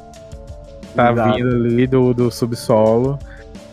Tá 0.94 1.12
Exato. 1.12 1.36
vindo 1.36 1.48
ali 1.66 1.86
do, 1.86 2.14
do 2.14 2.30
subsolo. 2.30 3.18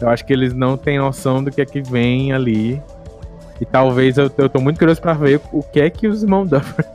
Eu 0.02 0.10
acho 0.10 0.26
que 0.26 0.34
eles 0.34 0.54
não 0.54 0.76
têm 0.78 1.00
noção 1.00 1.44
do 1.44 1.50
que 1.50 1.62
é 1.62 1.66
que 1.66 1.82
vem 1.82 2.34
ali. 2.34 2.82
E 3.62 3.66
talvez 3.66 4.18
eu, 4.18 4.30
eu 4.38 4.50
tô 4.50 4.60
muito 4.60 4.78
curioso 4.78 5.02
pra 5.02 5.14
ver 5.14 5.40
o 5.52 5.64
que 5.64 5.80
é 5.80 5.90
que 5.90 6.08
os 6.08 6.22
irmãos 6.24 6.50
Duffer 6.50 6.86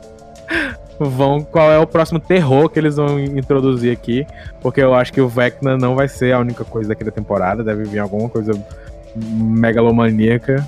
vão. 0.99 1.41
Qual 1.41 1.71
é 1.71 1.79
o 1.79 1.87
próximo 1.87 2.19
terror 2.19 2.69
que 2.69 2.79
eles 2.79 2.95
vão 2.95 3.19
introduzir 3.19 3.91
aqui. 3.91 4.25
Porque 4.61 4.81
eu 4.81 4.93
acho 4.93 5.13
que 5.13 5.21
o 5.21 5.27
Vecna 5.27 5.77
não 5.77 5.95
vai 5.95 6.07
ser 6.07 6.33
a 6.33 6.39
única 6.39 6.63
coisa 6.63 6.89
daqui 6.89 7.03
da 7.03 7.11
temporada. 7.11 7.63
Deve 7.63 7.83
vir 7.83 7.99
alguma 7.99 8.29
coisa 8.29 8.51
megalomaníaca 9.15 10.67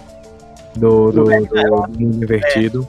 do, 0.75 1.11
do, 1.11 1.23
do, 1.23 1.45
do 1.45 1.99
mundo 1.99 2.23
invertido. 2.23 2.87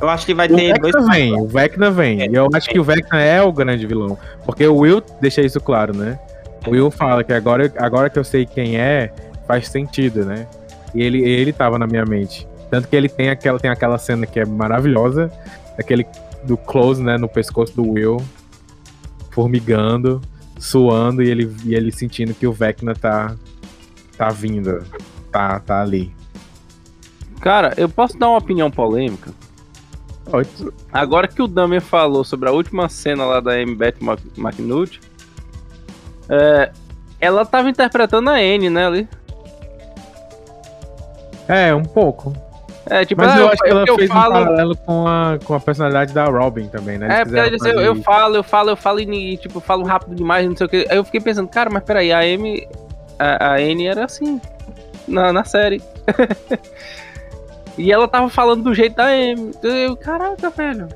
Eu 0.00 0.08
acho 0.08 0.26
que 0.26 0.34
vai 0.34 0.48
O 0.48 0.56
ter 0.56 0.78
dois. 0.78 0.92
Vecna 0.92 1.12
vem, 1.12 1.40
o 1.40 1.46
Vecna 1.46 1.90
vem. 1.90 2.30
E 2.30 2.34
eu 2.34 2.48
acho 2.52 2.68
que 2.68 2.80
o 2.80 2.84
Vecna 2.84 3.20
é 3.20 3.40
o 3.40 3.52
grande 3.52 3.86
vilão. 3.86 4.18
Porque 4.44 4.66
o 4.66 4.78
Will 4.78 5.00
deixa 5.20 5.42
isso 5.42 5.60
claro, 5.60 5.96
né? 5.96 6.18
O 6.66 6.70
Will 6.70 6.90
fala 6.90 7.22
que 7.22 7.32
agora, 7.32 7.72
agora 7.78 8.10
que 8.10 8.18
eu 8.18 8.24
sei 8.24 8.44
quem 8.44 8.76
é, 8.76 9.12
faz 9.46 9.68
sentido, 9.68 10.24
né? 10.24 10.46
E 10.92 11.02
ele, 11.02 11.22
ele 11.22 11.52
tava 11.52 11.78
na 11.78 11.86
minha 11.86 12.04
mente. 12.04 12.48
Tanto 12.68 12.88
que 12.88 12.96
ele 12.96 13.08
tem 13.08 13.28
aquela, 13.28 13.58
tem 13.58 13.70
aquela 13.70 13.98
cena 13.98 14.26
que 14.26 14.40
é 14.40 14.44
maravilhosa, 14.44 15.30
aquele 15.78 16.06
do 16.44 16.56
close, 16.56 17.02
né, 17.02 17.16
no 17.16 17.28
pescoço 17.28 17.74
do 17.74 17.92
Will, 17.92 18.18
formigando, 19.30 20.20
suando, 20.58 21.22
e 21.22 21.28
ele, 21.28 21.54
e 21.64 21.74
ele 21.74 21.90
sentindo 21.90 22.34
que 22.34 22.46
o 22.46 22.52
Vecna 22.52 22.94
tá, 22.94 23.36
tá 24.16 24.28
vindo, 24.28 24.84
tá, 25.30 25.58
tá 25.60 25.80
ali. 25.80 26.14
Cara, 27.40 27.74
eu 27.76 27.88
posso 27.88 28.18
dar 28.18 28.28
uma 28.28 28.38
opinião 28.38 28.70
polêmica? 28.70 29.32
Agora 30.92 31.26
que 31.26 31.42
o 31.42 31.48
Dahmer 31.48 31.80
falou 31.80 32.22
sobre 32.22 32.48
a 32.48 32.52
última 32.52 32.88
cena 32.88 33.24
lá 33.24 33.40
da 33.40 33.60
M. 33.60 33.74
Beth 33.74 33.96
é, 36.28 36.72
ela 37.20 37.44
tava 37.44 37.68
interpretando 37.68 38.30
a 38.30 38.34
Anne, 38.34 38.70
né, 38.70 38.86
ali. 38.86 39.08
É, 41.48 41.74
um 41.74 41.84
pouco. 41.84 42.32
É, 42.90 43.04
tipo, 43.04 43.20
Mas 43.22 43.32
ah, 43.32 43.38
eu 43.38 43.48
acho 43.48 43.62
que 43.62 43.70
ela 43.70 43.84
eu 43.86 43.94
fez 43.94 44.10
um 44.10 44.12
falo, 44.12 44.32
paralelo 44.32 44.76
com 44.76 45.06
a, 45.06 45.38
com 45.44 45.54
a 45.54 45.60
personalidade 45.60 46.12
da 46.12 46.24
Robin 46.24 46.66
também, 46.66 46.98
né? 46.98 47.06
Eles 47.06 47.16
É, 47.18 47.24
porque 47.24 47.38
ela 47.38 47.50
disse, 47.50 47.68
eu, 47.68 47.80
eu 47.80 47.96
falo, 48.02 48.36
eu 48.36 48.42
falo, 48.42 48.70
eu 48.70 48.76
falo 48.76 49.00
e, 49.00 49.36
tipo, 49.36 49.60
falo 49.60 49.84
rápido 49.84 50.16
demais, 50.16 50.48
não 50.48 50.56
sei 50.56 50.66
o 50.66 50.68
que. 50.68 50.86
Aí 50.90 50.96
eu 50.96 51.04
fiquei 51.04 51.20
pensando, 51.20 51.48
cara, 51.48 51.70
mas 51.70 51.84
peraí, 51.84 52.12
a 52.12 52.18
Amy, 52.20 52.66
a, 53.18 53.52
a 53.52 53.54
Anne 53.54 53.86
era 53.86 54.04
assim, 54.04 54.40
na, 55.06 55.32
na 55.32 55.44
série. 55.44 55.80
e 57.78 57.92
ela 57.92 58.08
tava 58.08 58.28
falando 58.28 58.64
do 58.64 58.74
jeito 58.74 58.96
da 58.96 59.06
Amy. 59.06 59.52
Eu, 59.62 59.96
caraca, 59.96 60.50
velho. 60.50 60.88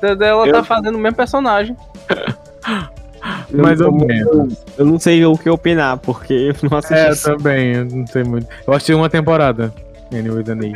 Ela 0.00 0.16
tá 0.52 0.58
Eu- 0.58 0.64
fazendo 0.64 0.94
o 0.94 0.98
mesmo 0.98 1.16
personagem. 1.16 1.76
Mais 3.52 3.80
ou 3.80 3.88
eu, 3.88 3.92
menos. 3.92 4.64
eu 4.78 4.86
não 4.86 4.98
sei 4.98 5.24
o 5.26 5.36
que 5.36 5.50
opinar, 5.50 5.98
porque 5.98 6.32
eu 6.32 6.70
não 6.70 6.78
assisti. 6.78 6.94
É, 6.94 7.10
eu 7.10 7.36
também, 7.36 7.74
eu 7.74 7.84
não 7.84 8.06
sei 8.06 8.24
muito. 8.24 8.46
Eu 8.66 8.72
achei 8.72 8.94
uma 8.94 9.10
temporada. 9.10 9.74
Anyway, 10.12 10.42
Dani. 10.42 10.72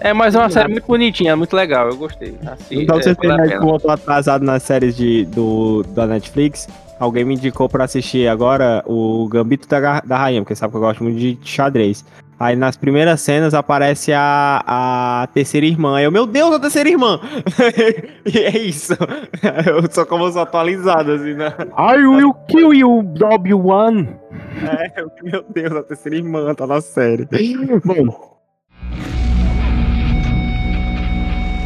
É, 0.00 0.12
mas 0.12 0.34
é 0.34 0.38
uma 0.38 0.50
série 0.50 0.68
muito 0.68 0.86
bonitinha, 0.86 1.36
muito 1.36 1.54
legal, 1.54 1.88
eu 1.88 1.96
gostei. 1.96 2.36
Assim, 2.44 2.82
Então, 2.82 2.98
é, 2.98 3.02
você 3.02 3.14
tem 3.14 3.30
como 3.58 3.74
eu 3.74 3.80
tô 3.80 3.90
atrasado 3.90 4.44
nas 4.44 4.62
séries 4.62 4.96
de, 4.96 5.24
do, 5.26 5.82
da 5.94 6.06
Netflix, 6.06 6.68
alguém 6.98 7.24
me 7.24 7.34
indicou 7.34 7.68
pra 7.68 7.84
assistir 7.84 8.28
agora 8.28 8.82
o 8.86 9.28
Gambito 9.28 9.68
da, 9.68 10.00
da 10.00 10.16
Rainha, 10.18 10.42
porque 10.42 10.54
sabe 10.54 10.72
que 10.72 10.76
eu 10.76 10.80
gosto 10.80 11.04
muito 11.04 11.18
de 11.18 11.38
xadrez. 11.42 12.04
Aí 12.38 12.56
nas 12.56 12.74
primeiras 12.74 13.20
cenas 13.20 13.52
aparece 13.52 14.14
a, 14.14 14.64
a 14.66 15.28
terceira 15.34 15.66
irmã. 15.66 16.00
Eu, 16.00 16.10
meu 16.10 16.26
Deus, 16.26 16.54
a 16.54 16.58
terceira 16.58 16.88
irmã! 16.88 17.20
e 18.24 18.38
é 18.38 18.58
isso. 18.58 18.94
Eu 19.66 19.92
sou 19.92 20.06
como 20.06 20.24
eu 20.24 20.32
sou 20.32 20.40
atualizado, 20.40 21.12
assim, 21.12 21.34
né? 21.34 21.54
I 21.76 21.98
will 21.98 22.32
kill 22.48 22.72
you, 22.72 23.02
W1. 23.14 24.08
É, 24.66 25.02
eu, 25.02 25.10
meu 25.22 25.44
Deus, 25.50 25.72
a 25.72 25.82
terceira 25.82 26.16
irmã 26.16 26.54
tá 26.54 26.66
na 26.66 26.80
série. 26.80 27.28
Bom, 27.84 28.39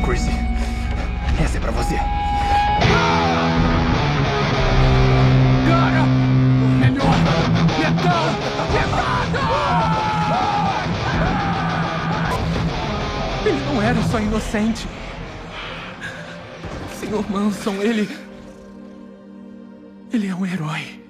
Chrissy. 0.05 0.31
Essa 1.43 1.57
é 1.57 1.61
pra 1.61 1.71
você. 1.71 1.95
Cara! 5.67 6.05
Melhor! 6.79 7.17
Metal! 7.79 8.25
Pesado! 8.71 9.39
Ele 13.47 13.61
não 13.65 13.83
era 13.83 14.03
só 14.03 14.21
inocente. 14.21 14.87
Senhor 17.01 17.25
Manson, 17.31 17.77
ele. 17.81 18.07
Ele 20.13 20.29
é 20.29 20.35
um 20.35 20.45
herói. 20.45 21.01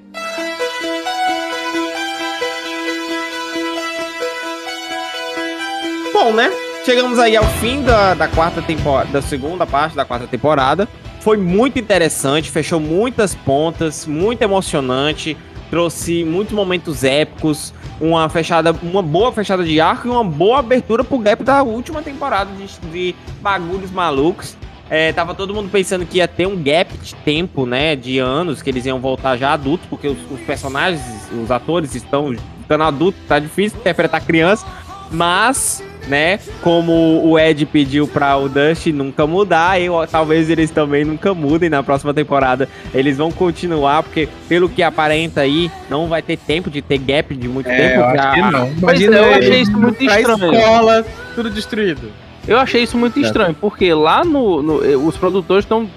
Bom, 6.12 6.33
né? 6.33 6.73
Chegamos 6.85 7.19
aí 7.19 7.35
ao 7.35 7.47
fim 7.47 7.82
da, 7.82 8.12
da 8.12 8.28
quarta 8.28 8.61
temporada, 8.61 9.11
da 9.11 9.23
segunda 9.23 9.66
parte 9.66 9.97
da 9.97 10.05
quarta 10.05 10.27
temporada. 10.27 10.86
Foi 11.20 11.39
muito 11.39 11.78
interessante, 11.78 12.51
fechou 12.51 12.78
muitas 12.78 13.35
pontas, 13.35 14.06
muito 14.06 14.43
emocionante, 14.43 15.35
trouxe 15.70 16.24
muitos 16.24 16.52
momentos 16.52 17.02
épicos, 17.02 17.73
uma 17.98 18.28
fechada, 18.28 18.73
uma 18.82 19.01
boa 19.01 19.32
fechada 19.32 19.65
de 19.65 19.81
arco 19.81 20.09
e 20.09 20.11
uma 20.11 20.23
boa 20.23 20.59
abertura 20.59 21.02
pro 21.02 21.19
gap 21.19 21.43
da 21.43 21.62
última 21.62 22.02
temporada 22.02 22.51
de, 22.52 22.90
de 22.90 23.15
bagulhos 23.40 23.90
malucos. 23.90 24.55
É, 24.90 25.11
tava 25.11 25.35
todo 25.35 25.55
mundo 25.55 25.70
pensando 25.70 26.05
que 26.05 26.19
ia 26.19 26.28
ter 26.28 26.47
um 26.47 26.62
gap 26.62 26.94
de 26.98 27.15
tempo, 27.15 27.65
né? 27.65 27.97
De 27.97 28.19
anos, 28.19 28.61
que 28.61 28.69
eles 28.69 28.85
iam 28.85 29.01
voltar 29.01 29.39
já 29.39 29.55
adultos, 29.55 29.86
porque 29.89 30.06
os, 30.06 30.19
os 30.31 30.40
personagens, 30.40 31.01
os 31.32 31.51
atores 31.51 31.94
estão 31.94 32.36
ficando 32.61 32.85
adultos, 32.85 33.23
tá 33.27 33.39
difícil 33.39 33.78
interpretar 33.78 34.20
criança. 34.20 34.66
Mas, 35.11 35.82
né, 36.09 36.39
como 36.62 36.93
o 37.24 37.39
Ed 37.39 37.64
pediu 37.66 38.06
para 38.06 38.36
o 38.36 38.48
Dust 38.48 38.86
nunca 38.89 39.26
mudar, 39.26 39.81
eu, 39.81 39.94
talvez 40.10 40.51
eles 40.51 40.70
também 40.70 41.05
nunca 41.05 41.32
mudem 41.35 41.70
na 41.70 41.82
próxima 41.82 42.12
temporada. 42.12 42.68
Eles 42.94 43.16
vão 43.16 43.32
continuar, 43.32 44.02
porque 44.02 44.28
pelo 44.48 44.68
que 44.68 44.82
aparenta 44.82 45.40
aí, 45.40 45.70
não 45.89 46.06
vai 46.09 46.20
ter 46.22 46.36
tempo 46.36 46.70
de 46.70 46.82
ter 46.82 46.98
gap 46.98 47.35
de 47.35 47.48
muito 47.48 47.68
É, 47.68 47.76
tempo. 47.89 48.01
eu 48.01 48.05
acho 48.06 48.16
já- 48.16 48.32
que 48.32 48.40
não. 48.40 48.74
Pois 48.81 49.01
é, 49.01 49.06
eu 49.06 49.35
achei 49.35 49.60
isso 49.60 49.72
muito 49.78 50.05
estranho. 50.05 50.55
escola, 50.55 51.06
tudo 51.35 51.51
destruído. 51.51 52.10
Eu 52.47 52.59
achei 52.59 52.82
isso 52.82 52.98
muito 52.98 53.14
Certo. 53.14 53.26
estranho, 53.26 53.55
porque 53.59 53.94
lá 53.94 54.22
no, 54.24 54.62
no- 54.62 55.06
os 55.09 55.16
produtores 55.16 55.64
estão 55.64 55.89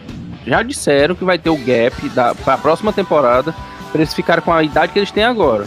já 0.45 0.63
disseram 0.63 1.13
que 1.13 1.25
vai 1.25 1.37
ter 1.37 1.49
o 1.49 1.57
gap 1.57 2.07
da 2.15 2.33
pra 2.33 2.57
próxima 2.57 2.93
temporada 2.93 3.53
pra 3.91 3.99
eles 4.01 4.13
ficarem 4.13 4.41
com 4.41 4.53
a 4.53 4.63
idade 4.63 4.93
que 4.93 4.99
eles 4.99 5.11
têm 5.11 5.25
agora. 5.25 5.65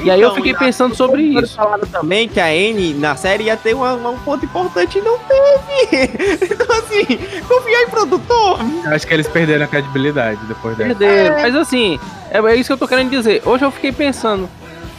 E 0.00 0.10
aí 0.10 0.20
eu 0.20 0.28
Então, 0.28 0.36
fiquei 0.36 0.54
pensando 0.54 0.94
sobre 0.94 1.22
Eles 1.22 1.44
isso. 1.50 1.56
falaram 1.56 1.86
também 1.86 2.28
que 2.28 2.38
a 2.38 2.54
N 2.54 2.94
na 2.94 3.16
série 3.16 3.44
ia 3.44 3.56
ter 3.56 3.74
uma- 3.74 3.94
um 3.94 4.18
ponto 4.18 4.44
importante 4.44 4.98
e 4.98 5.00
não 5.00 5.18
teve. 5.18 6.46
Então, 6.56 6.76
assim, 6.78 7.04
confiar 7.48 7.82
em 7.82 7.88
produtor. 7.88 8.58
Eu 8.84 8.90
acho 8.94 9.06
que 9.06 9.14
eles 9.14 9.26
perderam 9.28 9.64
a 9.64 9.68
credibilidade 9.68 10.38
depois 10.46 10.76
dessa. 10.76 10.94
Perderam. 10.94 11.42
Mas 11.42 11.54
assim, 11.56 11.98
é, 12.30 12.38
é 12.38 12.54
isso 12.56 12.68
que 12.68 12.72
eu 12.74 12.76
tô 12.78 12.86
querendo 12.88 13.10
dizer. 13.10 13.42
Hoje 13.44 13.64
eu 13.64 13.70
fiquei 13.70 13.92
pensando, 13.92 14.48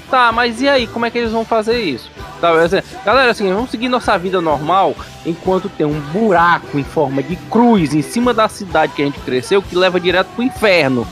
tá, 0.10 0.32
mas 0.32 0.62
e 0.62 0.68
aí, 0.68 0.88
como 0.88 1.06
é 1.06 1.10
que 1.12 1.18
eles 1.18 1.32
vão 1.32 1.46
fazer 1.46 1.80
isso? 1.82 2.10
Tá, 2.42 2.52
assim, 2.62 2.78
galera, 3.06 3.32
assim, 3.32 3.52
vamos 3.52 3.72
seguir 3.72 3.90
nossa 3.90 4.18
vida 4.18 4.40
normal 4.42 4.96
enquanto 5.26 5.70
tem 5.70 5.86
um 5.88 6.00
buraco 6.00 6.78
em 6.78 6.84
forma 6.84 7.22
de 7.24 7.36
cruz 7.36 7.94
em 7.96 8.02
cima 8.02 8.34
da 8.34 8.48
cidade 8.48 8.94
que 8.94 9.02
a 9.02 9.06
gente 9.06 9.20
cresceu 9.20 9.62
que 9.62 9.76
leva 9.76 10.00
direto 10.00 10.28
pro 10.36 10.44
inferno. 10.44 11.08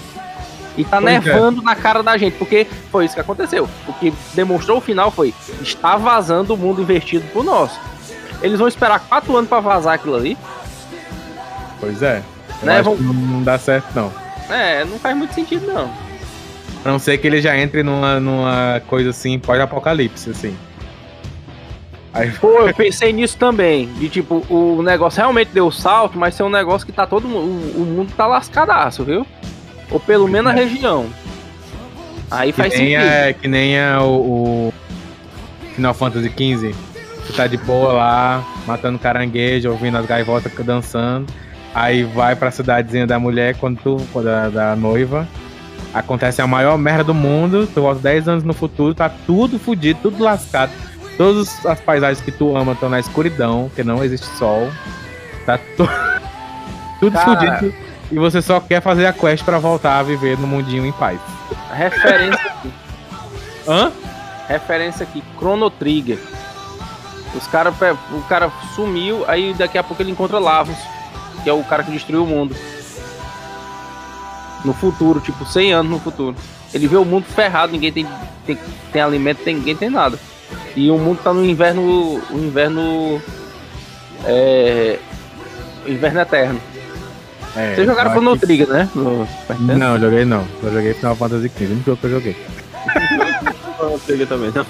E 0.78 0.84
tá 0.84 1.02
Pois 1.02 1.14
é. 1.14 1.20
nevando 1.20 1.62
na 1.62 1.76
cara 1.76 2.04
da 2.04 2.18
gente, 2.18 2.38
porque 2.38 2.68
foi 2.92 3.06
isso 3.06 3.16
que 3.16 3.22
aconteceu. 3.22 3.70
O 3.88 3.94
que 3.94 4.14
demonstrou 4.34 4.78
o 4.78 4.82
final 4.82 5.10
foi: 5.12 5.34
está 5.62 5.96
vazando 5.96 6.54
o 6.54 6.58
mundo 6.58 6.82
investido 6.82 7.26
pro 7.32 7.44
nosso. 7.44 7.80
Eles 8.42 8.60
vão 8.60 8.68
esperar 8.68 9.00
quatro 9.00 9.36
anos 9.36 9.50
pra 9.50 9.60
vazar 9.60 9.94
aquilo 9.94 10.16
ali. 10.16 10.38
Pois 11.80 12.02
é. 12.02 12.22
Né, 12.62 12.82
que 12.82 13.04
não, 13.04 13.44
dá 13.44 13.58
certo, 13.58 13.88
não. 13.96 14.12
É, 14.50 14.86
não 14.86 14.98
faz 14.98 15.16
muito 15.16 15.34
sentido, 15.34 15.68
não. 15.68 15.90
A 16.84 16.90
não 16.90 17.00
ser 17.00 17.18
que 17.18 17.28
ele 17.28 17.42
já 17.42 17.58
entre 17.58 17.84
numa, 17.84 18.20
numa 18.20 18.82
coisa 18.88 19.10
assim, 19.10 19.40
pós-apocalipse, 19.40 20.30
assim. 20.30 20.56
Aí, 22.14 22.32
Pô, 22.32 22.62
eu 22.62 22.74
pensei 22.74 23.12
nisso 23.12 23.38
também. 23.38 23.88
De 23.94 24.08
tipo, 24.08 24.46
o 24.50 24.82
negócio 24.82 25.18
realmente 25.18 25.50
deu 25.50 25.70
salto, 25.70 26.18
mas 26.18 26.34
ser 26.34 26.44
um 26.44 26.50
negócio 26.50 26.86
que 26.86 26.94
tá 26.94 27.06
todo 27.06 27.28
mundo. 27.28 27.78
O, 27.78 27.82
o 27.82 27.86
mundo 27.86 28.14
tá 28.16 28.26
lascadaço, 28.26 29.04
viu? 29.04 29.28
Ou 29.91 29.99
pelo 29.99 30.28
menos 30.28 30.52
a 30.52 30.56
região. 30.56 31.06
Aí 32.32 32.52
que, 32.52 32.57
faz 32.62 32.74
nem 32.78 32.95
sentido. 32.95 33.02
é, 33.12 33.34
que 33.34 33.48
nem 33.48 33.78
é 33.78 33.98
o, 33.99 34.03
o 34.72 34.74
Final 35.76 35.94
Fantasy 35.94 36.30
XV. 36.30 36.74
Você 37.26 37.34
tá 37.34 37.48
de 37.48 37.57
boa 37.57 37.94
lá, 37.94 38.44
matando 38.68 38.99
caranguejo, 38.99 39.70
ouvindo 39.70 39.98
as 39.98 40.06
gaivotas 40.06 40.52
dançando. 40.66 41.32
Aí 41.74 42.03
vai 42.03 42.36
pra 42.36 42.52
cidadezinha 42.52 43.06
da 43.06 43.20
mulher, 43.20 43.56
quando 43.57 43.78
tu, 43.82 43.98
quando 44.14 44.28
a, 44.30 44.49
da 44.49 44.76
noiva. 44.76 45.28
Acontece 45.94 46.41
a 46.41 46.48
maior 46.48 46.78
merda 46.78 47.03
do 47.06 47.14
mundo. 47.14 47.68
Tu 47.74 47.82
volta 47.82 48.02
10 48.02 48.28
anos 48.28 48.44
no 48.44 48.53
futuro, 48.53 48.94
tá 48.94 49.10
tudo 49.10 49.57
fudido, 49.60 49.99
tudo 50.03 50.24
lascado. 50.24 50.72
Todas 51.18 51.66
as 51.66 51.80
paisagens 51.80 52.22
que 52.22 52.32
tu 52.32 52.56
ama 52.57 52.74
estão 52.74 52.90
na 52.90 52.99
escuridão, 52.99 53.66
porque 53.68 53.84
não 53.84 54.03
existe 54.03 54.26
sol. 54.38 54.70
Tá 55.45 55.57
tu- 55.78 55.88
tudo 56.99 57.14
Cara. 57.14 57.57
fudido. 57.57 57.74
E 58.11 58.15
você 58.15 58.41
só 58.41 58.60
quer 58.60 58.82
fazer 58.82 59.06
a 59.06 59.14
quest 59.14 59.44
pra 59.44 59.60
voltar 59.60 59.99
a 59.99 60.03
viver 60.03 60.38
no 60.38 60.48
mundinho 60.48 60.86
em 60.86 60.91
paz. 60.91 61.19
Referência 61.72 62.45
aqui. 62.45 62.73
Hã? 63.68 63.91
Referência 64.48 65.03
aqui, 65.03 65.23
Chrono 65.38 65.69
Trigger. 65.69 66.19
Os 67.34 67.48
cara, 67.48 67.72
o 68.11 68.22
cara 68.30 68.52
sumiu, 68.76 69.26
aí 69.27 69.53
daqui 69.53 69.77
a 69.77 69.84
pouco 69.84 70.02
ele 70.02 70.11
encontra 70.11 70.40
Lavos, 70.40 70.77
que 71.44 71.49
é 71.49 71.53
o 71.53 71.64
cara 71.64 71.84
que 71.84 71.91
destruiu 71.91 72.23
o 72.23 72.27
mundo. 72.27 72.56
No 74.64 74.73
futuro, 74.73 75.19
tipo, 75.19 75.45
100 75.45 75.73
anos 75.73 75.91
no 75.91 75.99
futuro. 75.99 76.36
Ele 76.73 76.88
vê 76.88 76.95
o 76.95 77.06
mundo 77.06 77.26
ferrado, 77.26 77.72
ninguém 77.72 77.91
tem, 77.91 78.07
tem, 78.45 78.57
tem 78.91 79.02
alimento, 79.02 79.44
tem, 79.44 79.56
ninguém 79.56 79.76
tem 79.76 79.90
nada. 79.90 80.19
E 80.76 80.90
o 80.91 80.98
mundo 80.98 81.19
tá 81.23 81.34
no 81.34 81.45
inverno. 81.45 81.82
O 82.30 82.38
inverno. 82.38 83.22
É. 84.26 84.99
Inverno 85.86 86.19
eterno. 86.22 86.61
É, 87.56 87.76
Vocês 87.76 87.88
jogaram 87.88 88.11
Chrono 88.11 88.34
que- 88.34 88.45
Trigger, 88.45 88.68
né? 88.68 88.90
No? 88.94 89.27
Não, 89.60 89.99
joguei 89.99 90.26
não. 90.26 90.45
Eu 90.61 90.73
joguei 90.73 90.94
Final 90.94 91.16
Fantasy 91.16 91.50
XV, 91.50 91.66
o 91.66 91.72
único 91.72 91.85
jogo 91.85 91.98
que 91.98 92.06
eu 92.08 92.11
joguei. 92.11 92.38
Chrono 93.77 94.00
Trigger 94.00 94.27
também, 94.27 94.51
não. 94.53 94.66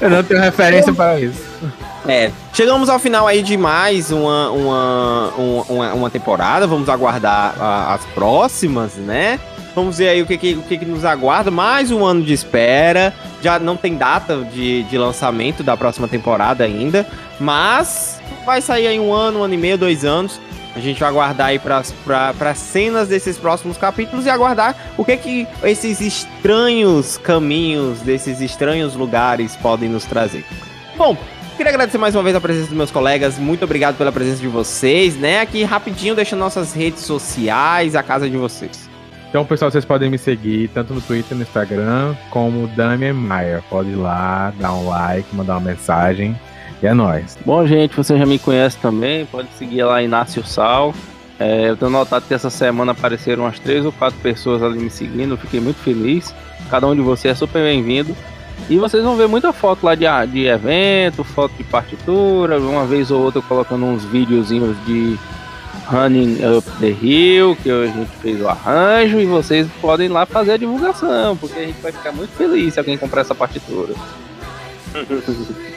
Eu 0.00 0.10
não 0.10 0.22
tenho 0.22 0.40
referência 0.40 0.92
para 0.92 1.18
isso. 1.20 1.40
É, 2.06 2.30
chegamos 2.52 2.88
ao 2.88 2.98
final 2.98 3.26
aí 3.26 3.42
de 3.42 3.56
mais 3.56 4.10
uma, 4.10 4.50
uma, 4.50 5.28
uma, 5.36 5.62
uma- 5.68 5.92
uma 5.94 6.10
temporada. 6.10 6.66
Vamos 6.66 6.88
aguardar 6.88 7.54
a- 7.58 7.94
as 7.94 8.04
próximas, 8.06 8.94
né? 8.96 9.38
Vamos 9.74 9.98
ver 9.98 10.08
aí 10.08 10.22
o 10.22 10.26
que, 10.26 10.38
que, 10.38 10.54
o 10.54 10.62
que, 10.62 10.78
que 10.78 10.84
nos 10.84 11.04
aguarda. 11.04 11.50
Mais 11.50 11.90
um 11.90 12.04
ano 12.04 12.22
de 12.22 12.32
espera. 12.32 13.12
Já 13.42 13.58
não 13.58 13.76
tem 13.76 13.96
data 13.96 14.46
de, 14.52 14.84
de 14.84 14.96
lançamento 14.96 15.62
da 15.64 15.76
próxima 15.76 16.06
temporada 16.06 16.62
ainda. 16.62 17.04
Mas 17.40 18.20
vai 18.46 18.60
sair 18.60 18.86
aí 18.86 19.00
um 19.00 19.12
ano, 19.12 19.40
um 19.40 19.42
ano 19.42 19.54
e 19.54 19.58
meio, 19.58 19.76
dois 19.76 20.04
anos. 20.04 20.40
A 20.76 20.80
gente 20.80 21.00
vai 21.00 21.08
aguardar 21.08 21.48
aí 21.48 21.58
para 21.58 21.80
as 22.50 22.58
cenas 22.58 23.08
desses 23.08 23.36
próximos 23.36 23.76
capítulos 23.76 24.26
e 24.26 24.30
aguardar 24.30 24.76
o 24.96 25.04
que 25.04 25.16
que 25.16 25.46
esses 25.62 26.00
estranhos 26.00 27.16
caminhos, 27.16 28.00
desses 28.00 28.40
estranhos 28.40 28.94
lugares 28.94 29.56
podem 29.56 29.88
nos 29.88 30.04
trazer. 30.04 30.44
Bom, 30.96 31.16
Queria 31.56 31.70
agradecer 31.70 31.98
mais 31.98 32.16
uma 32.16 32.22
vez 32.24 32.34
a 32.34 32.40
presença 32.40 32.66
dos 32.66 32.76
meus 32.76 32.90
colegas. 32.90 33.38
Muito 33.38 33.64
obrigado 33.64 33.96
pela 33.96 34.10
presença 34.10 34.40
de 34.40 34.48
vocês, 34.48 35.14
né? 35.14 35.40
Aqui 35.40 35.62
rapidinho 35.62 36.12
deixando 36.12 36.40
nossas 36.40 36.72
redes 36.72 37.02
sociais, 37.02 37.94
a 37.94 38.02
casa 38.02 38.28
de 38.28 38.36
vocês. 38.36 38.83
Então, 39.34 39.44
pessoal, 39.44 39.68
vocês 39.68 39.84
podem 39.84 40.08
me 40.08 40.16
seguir 40.16 40.68
tanto 40.68 40.94
no 40.94 41.00
Twitter, 41.00 41.36
no 41.36 41.42
Instagram, 41.42 42.14
como 42.30 42.68
Damian 42.68 43.14
Maia. 43.14 43.64
Pode 43.68 43.90
ir 43.90 43.96
lá, 43.96 44.52
dar 44.60 44.72
um 44.74 44.88
like, 44.88 45.34
mandar 45.34 45.54
uma 45.54 45.72
mensagem. 45.72 46.38
E 46.80 46.86
é 46.86 46.94
nóis. 46.94 47.36
Bom, 47.44 47.66
gente, 47.66 47.96
você 47.96 48.16
já 48.16 48.24
me 48.24 48.38
conhece 48.38 48.78
também, 48.78 49.26
pode 49.26 49.48
seguir 49.58 49.82
lá 49.82 50.00
Inácio 50.00 50.46
Sal. 50.46 50.94
É, 51.36 51.68
eu 51.68 51.76
tenho 51.76 51.90
notado 51.90 52.28
que 52.28 52.32
essa 52.32 52.48
semana 52.48 52.92
apareceram 52.92 53.42
umas 53.42 53.58
três 53.58 53.84
ou 53.84 53.90
quatro 53.90 54.16
pessoas 54.20 54.62
ali 54.62 54.78
me 54.78 54.88
seguindo, 54.88 55.32
eu 55.32 55.38
fiquei 55.38 55.58
muito 55.58 55.80
feliz. 55.80 56.32
Cada 56.70 56.86
um 56.86 56.94
de 56.94 57.02
vocês 57.02 57.32
é 57.32 57.34
super 57.36 57.60
bem-vindo. 57.60 58.16
E 58.70 58.78
vocês 58.78 59.02
vão 59.02 59.16
ver 59.16 59.26
muita 59.26 59.52
foto 59.52 59.84
lá 59.84 59.96
de, 59.96 60.06
de 60.30 60.46
evento, 60.46 61.24
foto 61.24 61.52
de 61.56 61.64
partitura, 61.64 62.60
uma 62.60 62.86
vez 62.86 63.10
ou 63.10 63.20
outra 63.20 63.42
colocando 63.42 63.84
uns 63.84 64.04
videozinhos 64.04 64.76
de 64.86 65.18
Running 65.90 66.38
Up 66.56 66.70
the 66.80 66.90
Hill, 66.90 67.56
que 67.62 67.70
a 67.70 67.86
gente 67.86 68.10
fez 68.22 68.40
o 68.40 68.48
arranjo, 68.48 69.18
e 69.20 69.26
vocês 69.26 69.66
podem 69.80 70.08
lá 70.08 70.26
fazer 70.26 70.52
a 70.52 70.56
divulgação, 70.56 71.36
porque 71.36 71.58
a 71.58 71.66
gente 71.66 71.80
vai 71.80 71.92
ficar 71.92 72.12
muito 72.12 72.34
feliz 72.36 72.74
se 72.74 72.80
alguém 72.80 72.96
comprar 72.96 73.20
essa 73.20 73.34
partitura. 73.34 73.94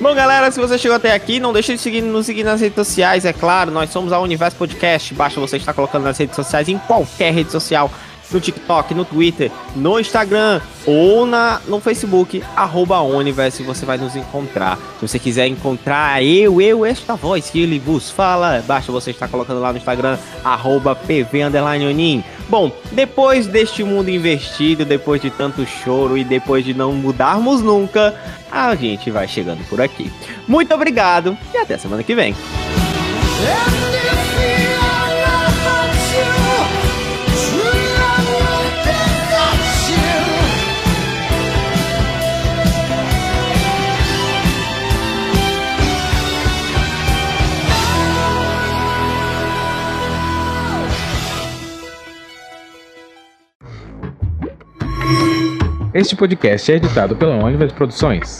Bom, 0.00 0.14
galera, 0.14 0.50
se 0.50 0.60
você 0.60 0.78
chegou 0.78 0.96
até 0.96 1.12
aqui, 1.12 1.40
não 1.40 1.52
deixe 1.52 1.74
de 1.74 1.80
seguir, 1.80 2.02
nos 2.02 2.26
seguir 2.26 2.44
nas 2.44 2.60
redes 2.60 2.76
sociais, 2.76 3.24
é 3.24 3.32
claro. 3.32 3.70
Nós 3.70 3.90
somos 3.90 4.12
a 4.12 4.20
Universo 4.20 4.56
Podcast. 4.56 5.14
Basta 5.14 5.40
você 5.40 5.56
estar 5.56 5.72
colocando 5.72 6.04
nas 6.04 6.18
redes 6.18 6.36
sociais, 6.36 6.68
em 6.68 6.78
qualquer 6.78 7.32
rede 7.32 7.50
social. 7.50 7.90
No 8.30 8.40
TikTok, 8.40 8.94
no 8.94 9.04
Twitter, 9.04 9.50
no 9.74 10.00
Instagram 10.00 10.60
ou 10.84 11.26
na, 11.26 11.60
no 11.66 11.80
Facebook, 11.80 12.42
arroba 12.54 13.00
Universo, 13.00 13.62
você 13.64 13.86
vai 13.86 13.98
nos 13.98 14.16
encontrar. 14.16 14.78
Se 14.98 15.08
você 15.08 15.18
quiser 15.18 15.46
encontrar 15.46 16.22
eu, 16.22 16.60
eu, 16.60 16.84
esta 16.84 17.14
voz 17.14 17.50
que 17.50 17.60
ele 17.60 17.78
vos 17.78 18.10
fala, 18.10 18.62
basta 18.66 18.90
você 18.90 19.10
estar 19.10 19.28
colocando 19.28 19.60
lá 19.60 19.72
no 19.72 19.78
Instagram, 19.78 20.18
arroba 20.44 20.94
PV 20.94 21.44
Onin. 21.88 22.24
Bom, 22.48 22.70
depois 22.92 23.46
deste 23.46 23.82
mundo 23.82 24.08
investido, 24.08 24.84
depois 24.84 25.20
de 25.20 25.30
tanto 25.30 25.66
choro 25.66 26.16
e 26.16 26.24
depois 26.24 26.64
de 26.64 26.72
não 26.72 26.92
mudarmos 26.92 27.60
nunca, 27.60 28.14
a 28.50 28.74
gente 28.74 29.10
vai 29.10 29.26
chegando 29.26 29.66
por 29.68 29.80
aqui. 29.80 30.12
Muito 30.46 30.72
obrigado 30.72 31.36
e 31.52 31.58
até 31.58 31.76
semana 31.76 32.02
que 32.02 32.14
vem. 32.14 32.34
Este 55.96 56.14
podcast 56.14 56.70
é 56.70 56.76
editado 56.76 57.16
pela 57.16 57.42
Onivas 57.42 57.72
Produções. 57.72 58.38